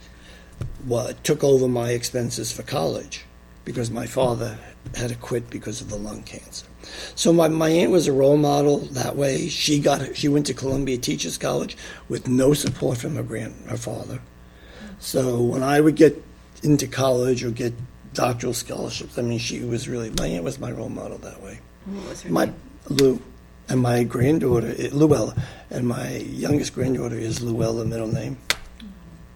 took 1.23 1.43
over 1.43 1.67
my 1.67 1.89
expenses 1.89 2.51
for 2.51 2.63
college 2.63 3.25
because 3.65 3.89
my 3.89 4.05
father 4.05 4.57
had 4.95 5.09
to 5.09 5.15
quit 5.15 5.49
because 5.49 5.81
of 5.81 5.89
the 5.89 5.95
lung 5.95 6.23
cancer. 6.23 6.67
So 7.15 7.33
my, 7.33 7.47
my 7.47 7.69
aunt 7.69 7.91
was 7.91 8.07
a 8.07 8.13
role 8.13 8.37
model 8.37 8.79
that 8.79 9.15
way. 9.15 9.47
She 9.47 9.79
got 9.79 10.15
she 10.15 10.27
went 10.27 10.45
to 10.47 10.53
Columbia 10.53 10.97
Teachers 10.97 11.37
College 11.37 11.77
with 12.09 12.27
no 12.27 12.53
support 12.53 12.97
from 12.97 13.15
her 13.15 13.23
grand 13.23 13.55
her 13.69 13.77
father. 13.77 14.19
So 15.03 15.41
when 15.41 15.63
I 15.63 15.81
would 15.81 15.97
get 15.97 16.23
into 16.63 16.87
college 16.87 17.43
or 17.43 17.51
get 17.51 17.73
doctoral 18.13 18.53
scholarships, 18.53 19.17
I 19.17 19.21
mean 19.21 19.37
she 19.37 19.59
was 19.59 19.89
really 19.89 20.11
my 20.17 20.27
aunt 20.27 20.45
was 20.45 20.59
my 20.59 20.71
role 20.71 20.87
model 20.87 21.17
that 21.19 21.41
way. 21.41 21.59
What 21.85 22.09
was 22.09 22.21
her 22.21 22.29
My 22.29 22.45
name? 22.45 22.55
Lou 22.87 23.21
and 23.67 23.81
my 23.81 24.05
granddaughter 24.05 24.73
eh, 24.77 24.89
Luella 24.93 25.35
and 25.69 25.89
my 25.89 26.15
youngest 26.17 26.73
granddaughter 26.73 27.17
is 27.17 27.41
Luella 27.41 27.83
middle 27.83 28.07
name. 28.07 28.37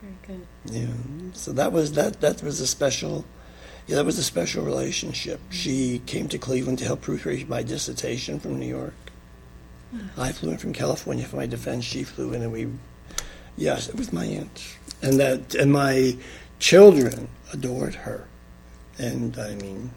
Very 0.02 0.16
good. 0.26 0.48
Yeah. 0.72 1.34
So 1.34 1.52
that 1.52 1.74
was 1.74 1.92
that 1.94 2.22
that 2.22 2.42
was 2.42 2.62
a 2.62 2.68
special 2.68 3.26
yeah, 3.88 3.98
that 3.98 4.06
was 4.06 4.18
a 4.18 4.24
special 4.24 4.64
relationship. 4.64 5.42
She 5.50 6.02
came 6.06 6.30
to 6.30 6.38
Cleveland 6.38 6.80
to 6.80 6.86
help 6.86 7.02
proofread 7.02 7.50
my 7.50 7.62
dissertation 7.62 8.40
from 8.40 8.58
New 8.58 8.68
York. 8.68 8.96
I 10.18 10.32
flew 10.32 10.52
in 10.52 10.58
from 10.58 10.74
California 10.74 11.26
for 11.26 11.36
my 11.36 11.46
defense. 11.46 11.84
She 11.86 12.04
flew 12.04 12.34
in, 12.34 12.42
and 12.42 12.52
we, 12.52 12.68
yes, 13.56 13.88
it 13.88 13.96
was 13.96 14.12
my 14.12 14.26
aunt, 14.26 14.77
and 15.02 15.20
that, 15.20 15.56
and 15.56 15.72
my 15.72 16.18
children 16.60 17.30
adored 17.54 17.96
her, 17.96 18.28
and 18.98 19.38
I 19.38 19.56
mean, 19.56 19.92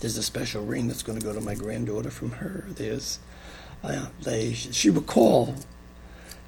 there's 0.00 0.16
a 0.16 0.22
special 0.22 0.64
ring 0.64 0.88
that's 0.88 1.02
going 1.02 1.18
to 1.18 1.24
go 1.24 1.32
to 1.32 1.40
my 1.40 1.54
granddaughter 1.54 2.10
from 2.10 2.32
her. 2.32 2.64
There's, 2.68 3.18
uh, 3.82 4.06
they, 4.22 4.52
she 4.52 4.90
would 4.90 5.06
call 5.06 5.54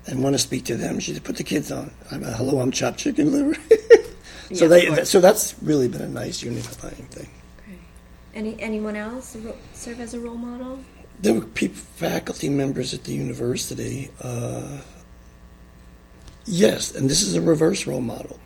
and 0.06 0.22
want 0.22 0.34
to 0.34 0.38
speak 0.38 0.64
to 0.66 0.76
them. 0.76 1.00
She'd 1.00 1.22
put 1.24 1.36
the 1.36 1.44
kids 1.44 1.70
on. 1.72 1.90
I'm 2.10 2.22
a, 2.22 2.30
hello, 2.30 2.60
I'm 2.60 2.70
chopped 2.70 2.98
chicken 2.98 3.32
liver. 3.32 3.60
so 4.54 4.66
Yeah, 4.66 4.94
they, 4.94 5.04
so 5.04 5.20
that's 5.20 5.54
really 5.62 5.88
been 5.88 6.02
a 6.02 6.08
nice 6.08 6.42
unifying 6.42 7.06
thing. 7.06 7.28
Great. 7.64 7.78
Any 8.34 8.60
anyone 8.60 8.96
else 8.96 9.36
serve 9.74 10.00
as 10.00 10.14
a 10.14 10.20
role 10.20 10.36
model? 10.36 10.80
There 11.20 11.34
were 11.34 11.42
people, 11.42 11.76
faculty 11.76 12.48
members 12.48 12.94
at 12.94 13.04
the 13.04 13.12
university. 13.12 14.10
Uh, 14.22 14.78
yes, 16.50 16.94
and 16.94 17.08
this 17.08 17.22
is 17.22 17.34
a 17.34 17.40
reverse 17.40 17.86
role 17.86 18.00
model. 18.00 18.38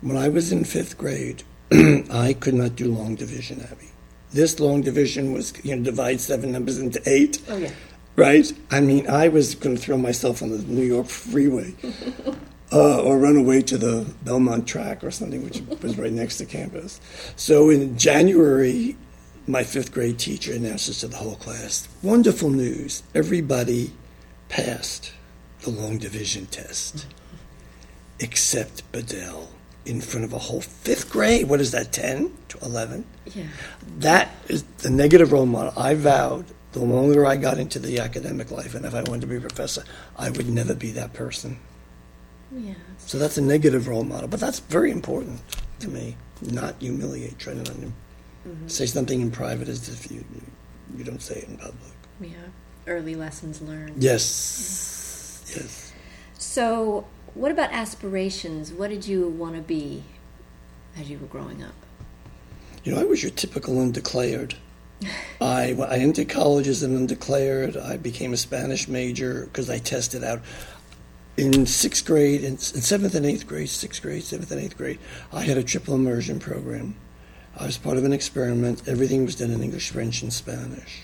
When 0.00 0.16
I 0.16 0.28
was 0.28 0.52
in 0.52 0.64
fifth 0.64 0.96
grade, 0.98 1.42
I 1.72 2.36
could 2.38 2.54
not 2.54 2.76
do 2.76 2.92
long 2.92 3.14
division, 3.16 3.60
Abby. 3.70 3.88
This 4.32 4.60
long 4.60 4.82
division 4.82 5.32
was, 5.32 5.52
you 5.64 5.74
know, 5.76 5.82
divide 5.82 6.20
seven 6.20 6.52
numbers 6.52 6.78
into 6.78 7.02
eight, 7.06 7.40
Oh 7.48 7.56
yeah. 7.56 7.70
right? 8.16 8.50
I 8.70 8.80
mean, 8.80 9.08
I 9.08 9.28
was 9.28 9.54
going 9.54 9.74
to 9.76 9.82
throw 9.82 9.96
myself 9.98 10.42
on 10.42 10.50
the 10.50 10.58
New 10.58 10.84
York 10.84 11.06
freeway 11.08 11.74
uh, 12.72 13.02
or 13.02 13.18
run 13.18 13.36
away 13.36 13.62
to 13.62 13.76
the 13.76 14.06
Belmont 14.24 14.68
track 14.68 15.02
or 15.02 15.10
something, 15.10 15.42
which 15.44 15.60
was 15.82 15.98
right 15.98 16.12
next 16.12 16.36
to 16.38 16.46
campus. 16.46 17.00
So 17.36 17.70
in 17.70 17.98
January, 17.98 18.96
my 19.48 19.64
fifth 19.64 19.92
grade 19.92 20.18
teacher 20.18 20.52
announces 20.54 21.00
to 21.00 21.08
the 21.08 21.16
whole 21.16 21.36
class 21.36 21.88
wonderful 22.02 22.50
news. 22.50 23.02
Everybody 23.14 23.92
passed 24.48 25.12
the 25.62 25.70
long 25.70 25.98
division 25.98 26.46
test 26.46 27.06
except 28.20 28.90
Bedell 28.92 29.48
in 29.84 30.00
front 30.00 30.24
of 30.24 30.32
a 30.32 30.38
whole 30.38 30.60
fifth 30.60 31.10
grade. 31.10 31.48
What 31.48 31.60
is 31.60 31.72
that, 31.72 31.92
10 31.92 32.32
to 32.48 32.58
11? 32.62 33.04
Yeah. 33.26 33.44
That 33.98 34.30
is 34.48 34.62
the 34.78 34.90
negative 34.90 35.32
role 35.32 35.46
model. 35.46 35.72
I 35.76 35.94
vowed 35.94 36.46
the 36.72 36.80
longer 36.80 37.26
I 37.26 37.36
got 37.36 37.58
into 37.58 37.78
the 37.78 37.98
academic 37.98 38.50
life 38.50 38.74
and 38.74 38.84
if 38.86 38.94
I 38.94 39.02
wanted 39.02 39.22
to 39.22 39.26
be 39.26 39.36
a 39.36 39.40
professor, 39.40 39.82
I 40.16 40.30
would 40.30 40.48
never 40.48 40.74
be 40.74 40.92
that 40.92 41.12
person. 41.12 41.58
Yeah. 42.52 42.74
So 42.98 43.18
that's 43.18 43.38
a 43.38 43.42
negative 43.42 43.88
role 43.88 44.04
model, 44.04 44.28
but 44.28 44.40
that's 44.40 44.60
very 44.60 44.90
important 44.90 45.40
to 45.80 45.88
me. 45.88 46.16
Not 46.42 46.76
humiliate, 46.80 47.38
try 47.38 47.54
to 47.54 47.58
not 47.58 47.66
mm-hmm. 47.66 48.68
say 48.68 48.86
something 48.86 49.20
in 49.20 49.30
private 49.30 49.68
as 49.68 49.88
if 49.88 50.10
you 50.10 50.24
you 50.96 51.04
don't 51.04 51.22
say 51.22 51.36
it 51.36 51.48
in 51.48 51.56
public. 51.56 51.92
Yeah. 52.20 52.30
Early 52.86 53.14
lessons 53.14 53.60
learned. 53.62 54.02
Yes, 54.02 55.44
yes. 55.54 55.92
So, 56.34 57.06
what 57.34 57.50
about 57.50 57.72
aspirations? 57.72 58.72
What 58.72 58.90
did 58.90 59.06
you 59.06 59.28
want 59.28 59.56
to 59.56 59.62
be 59.62 60.02
as 60.96 61.10
you 61.10 61.18
were 61.18 61.26
growing 61.26 61.62
up? 61.62 61.74
You 62.84 62.94
know, 62.94 63.00
I 63.00 63.04
was 63.04 63.22
your 63.22 63.32
typical 63.32 63.80
undeclared. 63.80 64.54
I, 65.40 65.74
I 65.78 65.96
entered 65.98 66.28
college 66.28 66.68
as 66.68 66.82
an 66.82 66.96
undeclared. 66.96 67.76
I 67.76 67.96
became 67.96 68.32
a 68.32 68.36
Spanish 68.36 68.88
major 68.88 69.44
because 69.44 69.70
I 69.70 69.78
tested 69.78 70.24
out. 70.24 70.40
In 71.36 71.64
sixth 71.64 72.04
grade, 72.04 72.42
in, 72.42 72.52
in 72.52 72.58
seventh 72.58 73.14
and 73.14 73.24
eighth 73.24 73.46
grade, 73.46 73.70
sixth 73.70 74.02
grade, 74.02 74.22
seventh 74.22 74.50
and 74.50 74.60
eighth 74.60 74.76
grade, 74.76 74.98
I 75.32 75.42
had 75.42 75.56
a 75.56 75.62
triple 75.62 75.94
immersion 75.94 76.38
program. 76.38 76.96
I 77.56 77.66
was 77.66 77.78
part 77.78 77.96
of 77.96 78.04
an 78.04 78.12
experiment. 78.12 78.82
Everything 78.86 79.24
was 79.24 79.36
done 79.36 79.50
in 79.50 79.62
English, 79.62 79.90
French, 79.90 80.22
and 80.22 80.32
Spanish. 80.32 81.00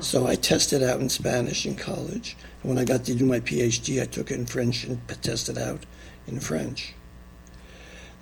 So 0.00 0.26
I 0.26 0.36
tested 0.36 0.82
out 0.82 1.00
in 1.00 1.08
Spanish 1.08 1.66
in 1.66 1.74
college. 1.76 2.36
When 2.66 2.78
I 2.78 2.84
got 2.84 3.04
to 3.04 3.14
do 3.14 3.24
my 3.24 3.38
PhD, 3.38 4.02
I 4.02 4.06
took 4.06 4.32
it 4.32 4.34
in 4.34 4.44
French 4.44 4.82
and 4.82 4.98
tested 5.22 5.56
out 5.56 5.86
in 6.26 6.40
French. 6.40 6.94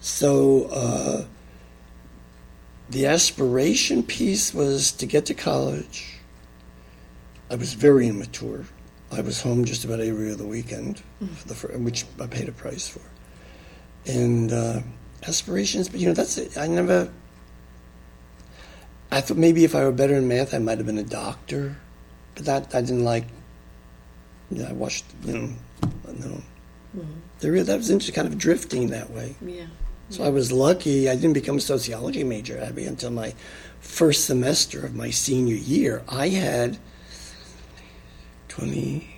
So 0.03 0.65
uh, 0.65 1.25
the 2.91 3.07
aspiration 3.07 4.03
piece 4.03 4.53
was 4.53 4.93
to 4.93 5.07
get 5.07 5.25
to 5.27 5.35
college. 5.35 6.19
I 7.51 7.55
was 7.55 7.73
very 7.73 8.07
immature. 8.07 8.67
I 9.11 9.23
was 9.23 9.41
home 9.41 9.65
just 9.65 9.87
about 9.87 10.01
every 10.01 10.31
other 10.31 10.45
weekend, 10.45 11.03
for 11.37 11.69
the, 11.69 11.79
which 11.79 12.05
I 12.21 12.27
paid 12.27 12.47
a 12.47 12.53
price 12.53 12.87
for. 12.87 13.01
And 14.05 14.53
uh, 14.53 14.81
aspirations, 15.27 15.89
but 15.89 16.01
you 16.01 16.09
know, 16.09 16.13
that's 16.13 16.37
it. 16.37 16.59
I 16.59 16.67
never. 16.67 17.11
I 19.11 19.23
thought 19.23 19.39
maybe 19.39 19.65
if 19.65 19.75
I 19.75 19.85
were 19.85 19.93
better 19.93 20.17
in 20.17 20.29
math, 20.29 20.53
I 20.53 20.59
might 20.59 20.77
have 20.77 20.87
been 20.87 20.99
a 20.99 21.03
doctor, 21.03 21.77
but 22.35 22.45
that 22.45 22.75
I 22.75 22.83
didn't 22.83 23.05
like. 23.05 23.25
You 24.51 24.63
know, 24.63 24.69
I 24.69 24.73
watched, 24.73 25.05
you 25.25 25.33
know, 25.33 25.51
you 26.13 26.27
know. 26.27 26.43
There, 27.41 27.65
that 27.65 27.77
was 27.77 27.91
interesting, 27.91 28.15
kind 28.15 28.29
of 28.29 28.39
drifting 28.39 28.89
that 28.89 29.11
way. 29.11 29.35
Yeah. 29.45 29.67
So 30.11 30.23
I 30.23 30.29
was 30.29 30.53
lucky. 30.53 31.09
I 31.09 31.17
didn't 31.17 31.33
become 31.33 31.57
a 31.57 31.61
sociology 31.61 32.23
major, 32.25 32.59
Abby, 32.61 32.85
until 32.85 33.11
my 33.11 33.35
first 33.81 34.27
semester 34.27 34.85
of 34.85 34.95
my 34.95 35.11
senior 35.11 35.57
year. 35.57 36.05
I 36.09 36.29
had 36.29 36.79
20, 38.49 39.09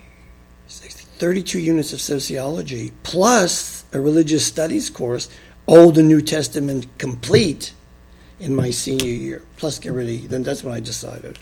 60, 0.67 1.05
32 1.17 1.59
units 1.59 1.93
of 1.93 2.01
sociology, 2.01 2.93
plus 3.03 3.85
a 3.93 3.99
religious 3.99 4.45
studies 4.45 4.89
course, 4.89 5.29
Old 5.67 5.97
and 5.97 6.07
New 6.07 6.21
Testament 6.21 6.87
complete, 6.97 7.73
in 8.39 8.55
my 8.55 8.69
senior 8.69 9.11
year. 9.11 9.43
Plus, 9.57 9.79
get 9.79 9.93
ready. 9.93 10.17
Then 10.27 10.43
that's 10.43 10.63
when 10.63 10.73
I 10.73 10.79
decided 10.79 11.37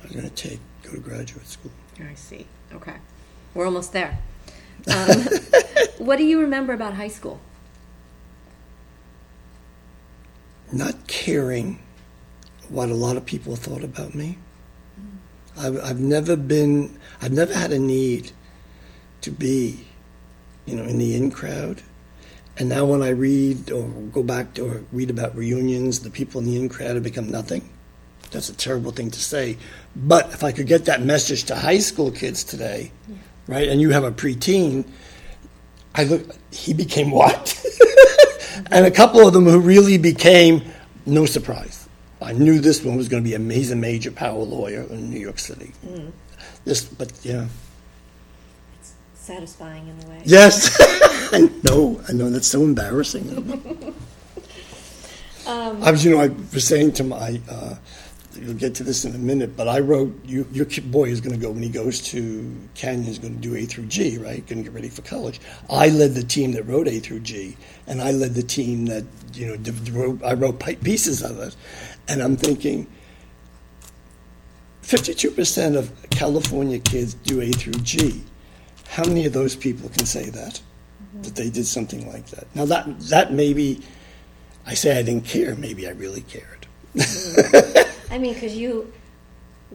I 0.00 0.04
was 0.04 0.12
going 0.12 0.28
to 0.28 0.34
take 0.34 0.60
go 0.82 0.92
to 0.92 0.98
graduate 0.98 1.46
school. 1.46 1.72
I 2.00 2.14
see. 2.14 2.46
Okay. 2.72 2.96
We're 3.54 3.66
almost 3.66 3.92
there. 3.92 4.18
Um, 4.92 5.20
what 5.98 6.16
do 6.16 6.24
you 6.24 6.40
remember 6.40 6.72
about 6.72 6.94
high 6.94 7.08
school? 7.08 7.40
not 10.72 11.06
caring 11.06 11.78
what 12.68 12.88
a 12.88 12.94
lot 12.94 13.16
of 13.16 13.26
people 13.26 13.54
thought 13.54 13.84
about 13.84 14.14
me. 14.14 14.38
I've, 15.58 15.78
I've 15.84 16.00
never 16.00 16.34
been, 16.34 16.98
I've 17.20 17.32
never 17.32 17.52
had 17.52 17.72
a 17.72 17.78
need 17.78 18.32
to 19.20 19.30
be, 19.30 19.86
you 20.64 20.76
know, 20.76 20.84
in 20.84 20.98
the 20.98 21.14
in 21.14 21.30
crowd. 21.30 21.82
And 22.56 22.68
now 22.68 22.86
when 22.86 23.02
I 23.02 23.10
read 23.10 23.70
or 23.70 23.88
go 23.88 24.22
back 24.22 24.54
to, 24.54 24.66
or 24.66 24.84
read 24.92 25.10
about 25.10 25.36
reunions, 25.36 26.00
the 26.00 26.10
people 26.10 26.40
in 26.40 26.46
the 26.46 26.56
in 26.56 26.68
crowd 26.68 26.94
have 26.94 27.02
become 27.02 27.30
nothing. 27.30 27.68
That's 28.30 28.48
a 28.48 28.54
terrible 28.54 28.92
thing 28.92 29.10
to 29.10 29.20
say. 29.20 29.58
But 29.94 30.32
if 30.32 30.42
I 30.42 30.52
could 30.52 30.66
get 30.66 30.86
that 30.86 31.02
message 31.02 31.44
to 31.44 31.54
high 31.56 31.78
school 31.78 32.10
kids 32.10 32.44
today, 32.44 32.92
right, 33.46 33.68
and 33.68 33.80
you 33.80 33.90
have 33.90 34.04
a 34.04 34.10
preteen, 34.12 34.86
I 35.94 36.04
look, 36.04 36.22
he 36.50 36.72
became 36.72 37.10
what? 37.10 37.54
and 38.70 38.86
a 38.86 38.90
couple 38.90 39.26
of 39.26 39.34
them 39.34 39.44
who 39.44 39.60
really 39.60 39.98
became, 39.98 40.62
no 41.04 41.26
surprise. 41.26 41.88
I 42.22 42.32
knew 42.32 42.60
this 42.60 42.82
one 42.82 42.96
was 42.96 43.08
going 43.08 43.22
to 43.22 43.28
be 43.28 43.34
a 43.34 43.38
major, 43.38 43.74
major 43.76 44.10
power 44.12 44.42
lawyer 44.42 44.82
in 44.84 45.10
New 45.10 45.18
York 45.20 45.38
City. 45.38 45.72
This, 46.64 46.84
but 46.84 47.12
yeah, 47.22 47.48
It's 48.80 48.94
Satisfying 49.14 49.88
in 49.88 50.06
a 50.06 50.08
way. 50.08 50.22
yes, 50.24 50.74
I 51.32 51.50
know, 51.64 52.00
I 52.08 52.12
know. 52.12 52.30
That's 52.30 52.46
so 52.46 52.62
embarrassing. 52.62 53.94
I 55.46 55.90
was, 55.90 56.04
you 56.04 56.12
know, 56.12 56.20
I 56.20 56.28
was 56.54 56.64
saying 56.66 56.92
to 56.92 57.04
my, 57.04 57.40
uh, 57.50 57.74
you'll 58.36 58.54
get 58.54 58.74
to 58.76 58.84
this 58.84 59.04
in 59.04 59.14
a 59.14 59.18
minute, 59.18 59.56
but 59.56 59.68
I 59.68 59.80
wrote, 59.80 60.18
you, 60.24 60.46
your 60.52 60.64
kid 60.64 60.90
boy 60.90 61.04
is 61.04 61.20
going 61.20 61.34
to 61.34 61.40
go 61.40 61.50
when 61.50 61.62
he 61.62 61.68
goes 61.68 62.00
to 62.10 62.54
Canyon, 62.74 63.08
is 63.08 63.18
going 63.18 63.34
to 63.34 63.40
do 63.40 63.54
A 63.56 63.64
through 63.64 63.86
G, 63.86 64.18
right? 64.18 64.46
Going 64.46 64.58
to 64.58 64.64
get 64.64 64.72
ready 64.72 64.88
for 64.88 65.02
college. 65.02 65.40
I 65.70 65.88
led 65.88 66.14
the 66.14 66.22
team 66.22 66.52
that 66.52 66.64
wrote 66.64 66.88
A 66.88 66.98
through 66.98 67.20
G, 67.20 67.56
and 67.86 68.00
I 68.00 68.12
led 68.12 68.34
the 68.34 68.42
team 68.42 68.86
that, 68.86 69.04
you 69.34 69.46
know, 69.46 69.56
div- 69.56 69.94
wrote, 69.94 70.22
I 70.22 70.34
wrote 70.34 70.60
pieces 70.82 71.22
of 71.22 71.38
it, 71.38 71.56
and 72.08 72.22
I'm 72.22 72.36
thinking, 72.36 72.86
52% 74.82 75.76
of 75.76 75.92
California 76.10 76.78
kids 76.78 77.14
do 77.14 77.40
A 77.40 77.50
through 77.50 77.80
G. 77.82 78.22
How 78.88 79.04
many 79.04 79.26
of 79.26 79.32
those 79.32 79.56
people 79.56 79.88
can 79.88 80.06
say 80.06 80.28
that? 80.30 80.60
Mm-hmm. 80.60 81.22
That 81.22 81.34
they 81.34 81.50
did 81.50 81.66
something 81.66 82.10
like 82.12 82.26
that? 82.26 82.46
Now, 82.54 82.66
that, 82.66 83.00
that 83.08 83.32
maybe 83.32 83.80
I 84.66 84.74
say 84.74 84.98
I 84.98 85.02
didn't 85.02 85.24
care. 85.24 85.54
Maybe 85.56 85.88
I 85.88 85.92
really 85.92 86.22
cared. 86.22 86.66
Mm-hmm. 86.94 87.88
I 88.12 88.18
mean, 88.18 88.34
because 88.34 88.54
you 88.54 88.92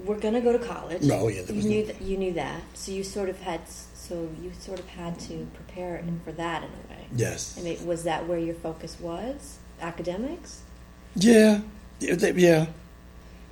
were 0.06 0.16
going 0.16 0.36
to 0.36 0.42
go 0.42 0.56
to 0.56 0.60
college. 0.60 1.02
No, 1.02 1.28
yeah, 1.28 1.42
there 1.42 1.56
you 1.56 1.68
knew 1.68 1.82
no- 1.82 1.88
that. 1.88 2.02
You 2.02 2.18
knew 2.18 2.34
that, 2.34 2.62
so 2.76 2.92
you 2.92 3.04
sort 3.04 3.30
of 3.30 3.40
had. 3.42 3.62
So 3.68 4.30
you 4.42 4.54
sort 4.58 4.80
of 4.80 4.88
had 4.88 5.20
to 5.22 5.48
prepare 5.54 6.02
for 6.24 6.32
that 6.34 6.64
in 6.64 6.70
a 6.70 6.94
way. 6.94 7.08
Yes. 7.14 7.58
I 7.60 7.62
mean, 7.62 7.86
was 7.86 8.04
that 8.04 8.26
where 8.26 8.40
your 8.40 8.56
focus 8.56 8.98
was? 9.02 9.58
Academics? 9.82 10.62
Yeah. 11.16 11.60
Yeah. 12.00 12.16
yeah. 12.36 12.68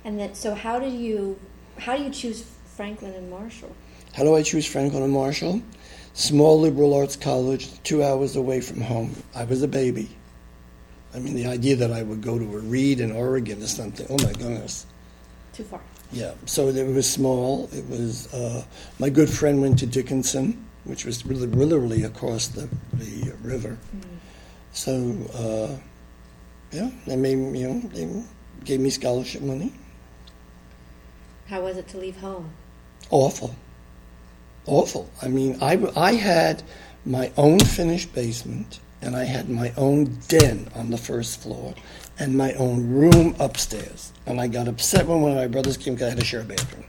And 0.04 0.18
then, 0.18 0.34
so 0.34 0.54
how 0.54 0.78
did 0.78 0.94
you, 0.94 1.38
how 1.78 1.96
do 1.96 2.04
you 2.04 2.10
choose 2.10 2.46
Franklin 2.74 3.12
and 3.12 3.28
Marshall? 3.28 3.74
How 4.14 4.22
do 4.22 4.34
I 4.34 4.42
choose 4.42 4.64
Franklin 4.66 5.02
and 5.02 5.12
Marshall? 5.12 5.60
Small 6.14 6.58
liberal 6.58 6.94
arts 6.94 7.16
college, 7.16 7.82
two 7.82 8.02
hours 8.02 8.36
away 8.36 8.62
from 8.62 8.80
home. 8.80 9.14
I 9.34 9.44
was 9.44 9.62
a 9.62 9.68
baby. 9.68 10.08
I 11.16 11.18
mean, 11.18 11.34
the 11.34 11.46
idea 11.46 11.76
that 11.76 11.90
I 11.92 12.02
would 12.02 12.20
go 12.20 12.38
to 12.38 12.44
a 12.44 12.60
Reed 12.60 13.00
in 13.00 13.10
Oregon 13.10 13.62
or 13.62 13.66
something, 13.66 14.06
oh 14.10 14.22
my 14.22 14.32
goodness. 14.32 14.84
Too 15.54 15.64
far. 15.64 15.80
Yeah, 16.12 16.34
so 16.44 16.68
it 16.68 16.86
was 16.94 17.10
small. 17.10 17.70
It 17.72 17.88
was, 17.88 18.32
uh, 18.34 18.62
my 18.98 19.08
good 19.08 19.30
friend 19.30 19.62
went 19.62 19.78
to 19.78 19.86
Dickinson, 19.86 20.66
which 20.84 21.06
was 21.06 21.24
really, 21.24 21.46
literally 21.46 22.02
across 22.02 22.48
the, 22.48 22.68
the 22.92 23.32
river. 23.42 23.78
So, 24.72 25.16
uh, 25.34 25.80
yeah, 26.70 26.90
they 27.06 27.16
made, 27.16 27.56
you 27.56 27.68
know, 27.68 27.80
they 27.94 28.22
gave 28.64 28.80
me 28.80 28.90
scholarship 28.90 29.40
money. 29.40 29.72
How 31.46 31.62
was 31.62 31.78
it 31.78 31.88
to 31.88 31.98
leave 31.98 32.18
home? 32.18 32.50
Awful. 33.10 33.56
Awful. 34.66 35.08
I 35.22 35.28
mean, 35.28 35.56
I, 35.62 35.78
I 35.96 36.12
had 36.12 36.62
my 37.06 37.32
own 37.38 37.58
finished 37.60 38.14
basement, 38.14 38.80
and 39.02 39.16
I 39.16 39.24
had 39.24 39.48
my 39.48 39.72
own 39.76 40.18
den 40.28 40.68
on 40.74 40.90
the 40.90 40.98
first 40.98 41.40
floor, 41.42 41.74
and 42.18 42.36
my 42.36 42.52
own 42.54 42.88
room 42.90 43.36
upstairs. 43.38 44.12
And 44.26 44.40
I 44.40 44.48
got 44.48 44.68
upset 44.68 45.06
when 45.06 45.20
one 45.22 45.32
of 45.32 45.36
my 45.36 45.46
brothers 45.48 45.76
came 45.76 45.94
because 45.94 46.06
I 46.06 46.10
had 46.10 46.18
to 46.20 46.24
share 46.24 46.40
a 46.40 46.44
bathroom. 46.44 46.84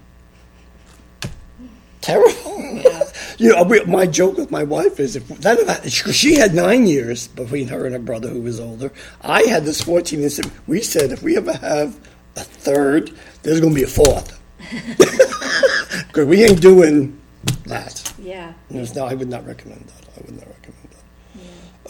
Terrible. 2.02 2.82
you 3.38 3.50
know, 3.54 3.64
we- 3.64 3.84
my 3.86 4.06
joke 4.06 4.38
with 4.38 4.52
my 4.52 4.64
wife 4.64 5.00
is 5.00 5.16
if 5.16 5.28
that 5.42 5.60
if 5.86 6.16
she 6.16 6.36
had 6.36 6.54
nine 6.54 6.88
years 6.88 7.28
between 7.30 7.68
her 7.68 7.86
and 7.86 7.94
her 7.94 8.00
brother 8.00 8.30
who 8.30 8.42
was 8.42 8.60
older, 8.60 8.92
I 9.22 9.44
had 9.44 9.66
this 9.66 9.82
fourteen. 9.82 10.24
And 10.24 10.52
we 10.68 10.82
said 10.82 11.12
if 11.12 11.22
we 11.24 11.36
ever 11.38 11.54
have 11.54 12.00
a 12.36 12.42
third, 12.44 13.12
there's 13.44 13.60
going 13.60 13.74
to 13.74 13.80
be 13.80 13.84
a 13.84 13.88
fourth 13.88 14.40
because 16.08 16.26
we 16.26 16.44
ain't 16.44 16.62
doing 16.62 17.20
that. 17.66 18.14
Yeah. 18.20 18.54
No, 18.70 18.86
no, 18.96 19.06
I 19.06 19.14
would 19.16 19.30
not 19.30 19.46
recommend 19.46 19.82
that. 19.82 20.06
I 20.18 20.22
would 20.26 20.36
not 20.36 20.48
recommend 20.48 20.54
that. 20.54 20.57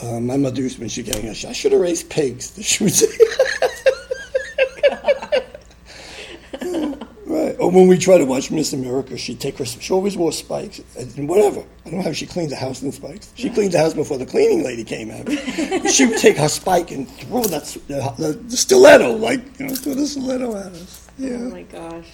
Uh, 0.01 0.19
my 0.19 0.37
mother 0.37 0.61
used 0.61 0.75
to, 0.75 0.81
when 0.81 0.89
she 0.89 1.03
getting, 1.03 1.29
I 1.29 1.33
should 1.33 1.71
have 1.71 1.81
raised 1.81 2.09
pigs. 2.09 2.57
She 2.63 2.83
would 2.83 2.93
say. 2.93 3.07
right. 7.25 7.55
Or 7.59 7.71
when 7.71 7.87
we 7.87 7.97
try 7.97 8.17
to 8.17 8.25
watch 8.25 8.51
Miss 8.51 8.73
America, 8.73 9.17
she'd 9.17 9.39
take 9.39 9.57
her. 9.57 9.65
She 9.65 9.93
always 9.93 10.15
wore 10.15 10.31
spikes 10.31 10.81
and 10.97 11.27
whatever. 11.27 11.61
I 11.85 11.89
don't 11.89 11.99
know 11.99 12.05
how 12.05 12.13
she 12.13 12.27
cleaned 12.27 12.51
the 12.51 12.55
house 12.55 12.83
in 12.83 12.91
spikes. 12.91 13.31
She 13.35 13.49
cleaned 13.49 13.71
the 13.71 13.79
house 13.79 13.93
before 13.93 14.17
the 14.17 14.25
cleaning 14.25 14.63
lady 14.63 14.83
came 14.83 15.09
out. 15.09 15.29
she 15.89 16.05
would 16.05 16.19
take 16.19 16.37
her 16.37 16.49
spike 16.49 16.91
and 16.91 17.09
throw 17.09 17.43
that 17.43 17.63
the, 17.87 18.13
the, 18.17 18.33
the 18.33 18.57
stiletto, 18.57 19.13
like 19.13 19.59
you 19.59 19.67
know, 19.67 19.75
throw 19.75 19.95
the 19.95 20.05
stiletto 20.05 20.55
at 20.55 20.71
us. 20.73 21.09
Oh 21.19 21.49
my 21.49 21.63
gosh. 21.63 22.07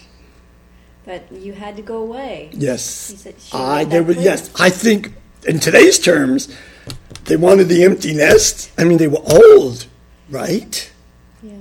But 1.06 1.30
you 1.32 1.52
had 1.52 1.76
to 1.76 1.82
go 1.82 1.98
away. 1.98 2.50
Yes. 2.54 2.84
Said 2.84 3.36
I 3.52 3.84
there 3.84 4.04
was 4.04 4.18
yes. 4.18 4.50
I 4.60 4.70
think 4.70 5.12
in 5.46 5.60
today's 5.60 6.00
terms, 6.00 6.56
they 7.26 7.38
wanted 7.38 7.70
the 7.70 7.84
empty 7.84 8.14
nest. 8.14 8.72
I 8.78 8.84
mean, 8.84 8.98
they 8.98 9.08
were 9.08 9.24
old, 9.26 9.86
right? 10.30 10.92
Yeah. 11.42 11.56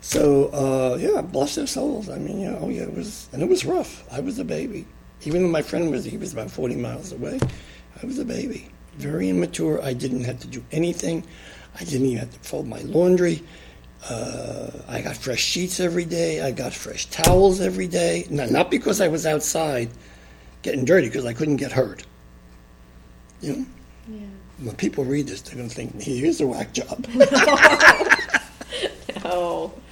So 0.00 0.46
uh, 0.48 0.96
yeah, 0.98 1.20
bless 1.20 1.54
their 1.54 1.66
souls. 1.66 2.08
I 2.08 2.18
mean, 2.18 2.40
you 2.40 2.50
know, 2.50 2.68
yeah, 2.68 2.82
it 2.82 2.94
was, 2.94 3.28
and 3.32 3.42
it 3.42 3.48
was 3.48 3.64
rough. 3.64 4.04
I 4.12 4.20
was 4.20 4.38
a 4.38 4.44
baby. 4.44 4.86
Even 5.22 5.42
though 5.42 5.48
my 5.48 5.62
friend 5.62 5.90
was, 5.90 6.04
he 6.04 6.16
was 6.16 6.32
about 6.32 6.50
forty 6.50 6.76
miles 6.76 7.12
away. 7.12 7.38
I 8.02 8.06
was 8.06 8.18
a 8.18 8.24
baby, 8.24 8.70
very 8.96 9.28
immature. 9.28 9.82
I 9.82 9.92
didn't 9.92 10.24
have 10.24 10.40
to 10.40 10.46
do 10.46 10.64
anything. 10.72 11.24
I 11.78 11.84
didn't 11.84 12.06
even 12.06 12.18
have 12.18 12.32
to 12.32 12.38
fold 12.40 12.66
my 12.66 12.80
laundry. 12.80 13.42
Uh, 14.08 14.70
I 14.88 15.02
got 15.02 15.16
fresh 15.16 15.40
sheets 15.42 15.78
every 15.78 16.06
day. 16.06 16.40
I 16.40 16.50
got 16.52 16.72
fresh 16.72 17.06
towels 17.06 17.60
every 17.60 17.86
day. 17.86 18.26
Not, 18.30 18.50
not 18.50 18.70
because 18.70 19.00
I 19.00 19.08
was 19.08 19.26
outside 19.26 19.90
getting 20.62 20.86
dirty, 20.86 21.08
because 21.08 21.26
I 21.26 21.34
couldn't 21.34 21.56
get 21.56 21.72
hurt. 21.72 22.04
You 23.42 23.52
know, 23.52 23.58
Yeah. 23.58 23.64
When 24.62 24.76
people 24.76 25.04
read 25.04 25.26
this, 25.28 25.40
they're 25.42 25.56
going 25.56 25.68
to 25.68 25.74
think, 25.74 26.00
"Here's 26.00 26.40
a 26.40 26.46
whack 26.46 26.72
job." 26.72 27.06
Oh. 29.24 29.72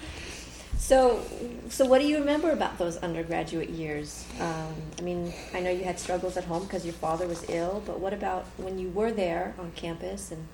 So, 0.79 1.23
so 1.69 1.85
what 1.85 2.01
do 2.01 2.07
you 2.07 2.19
remember 2.19 2.51
about 2.53 2.79
those 2.79 2.97
undergraduate 2.99 3.69
years? 3.69 4.25
Um, 4.41 4.75
I 4.99 5.03
mean, 5.03 5.35
I 5.53 5.61
know 5.61 5.69
you 5.71 5.85
had 5.85 5.99
struggles 6.01 6.39
at 6.39 6.45
home 6.45 6.63
because 6.65 6.87
your 6.87 6.95
father 6.95 7.27
was 7.29 7.45
ill, 7.51 7.83
but 7.85 8.01
what 8.01 8.15
about 8.15 8.47
when 8.57 8.79
you 8.79 8.89
were 8.89 9.13
there 9.13 9.55
on 9.59 9.73
campus 9.73 10.31
and 10.33 10.49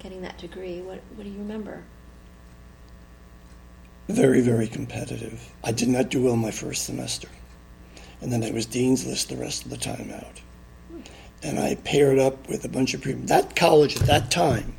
getting 0.00 0.22
that 0.22 0.36
degree? 0.36 0.80
What 0.80 1.00
What 1.14 1.22
do 1.22 1.30
you 1.30 1.38
remember? 1.38 1.84
very, 4.08 4.40
very 4.40 4.66
competitive. 4.66 5.52
I 5.62 5.72
did 5.72 5.88
not 5.88 6.08
do 6.08 6.22
well 6.24 6.36
my 6.36 6.50
first 6.50 6.84
semester. 6.84 7.28
And 8.20 8.32
then 8.32 8.42
I 8.42 8.50
was 8.50 8.66
Dean's 8.66 9.06
List 9.06 9.28
the 9.28 9.36
rest 9.36 9.64
of 9.64 9.70
the 9.70 9.76
time 9.76 10.10
out. 10.10 10.40
And 11.42 11.58
I 11.58 11.76
paired 11.76 12.18
up 12.18 12.48
with 12.48 12.64
a 12.64 12.68
bunch 12.68 12.94
of 12.94 13.02
people. 13.02 13.22
That 13.26 13.54
college 13.54 13.96
at 13.96 14.06
that 14.06 14.30
time, 14.30 14.74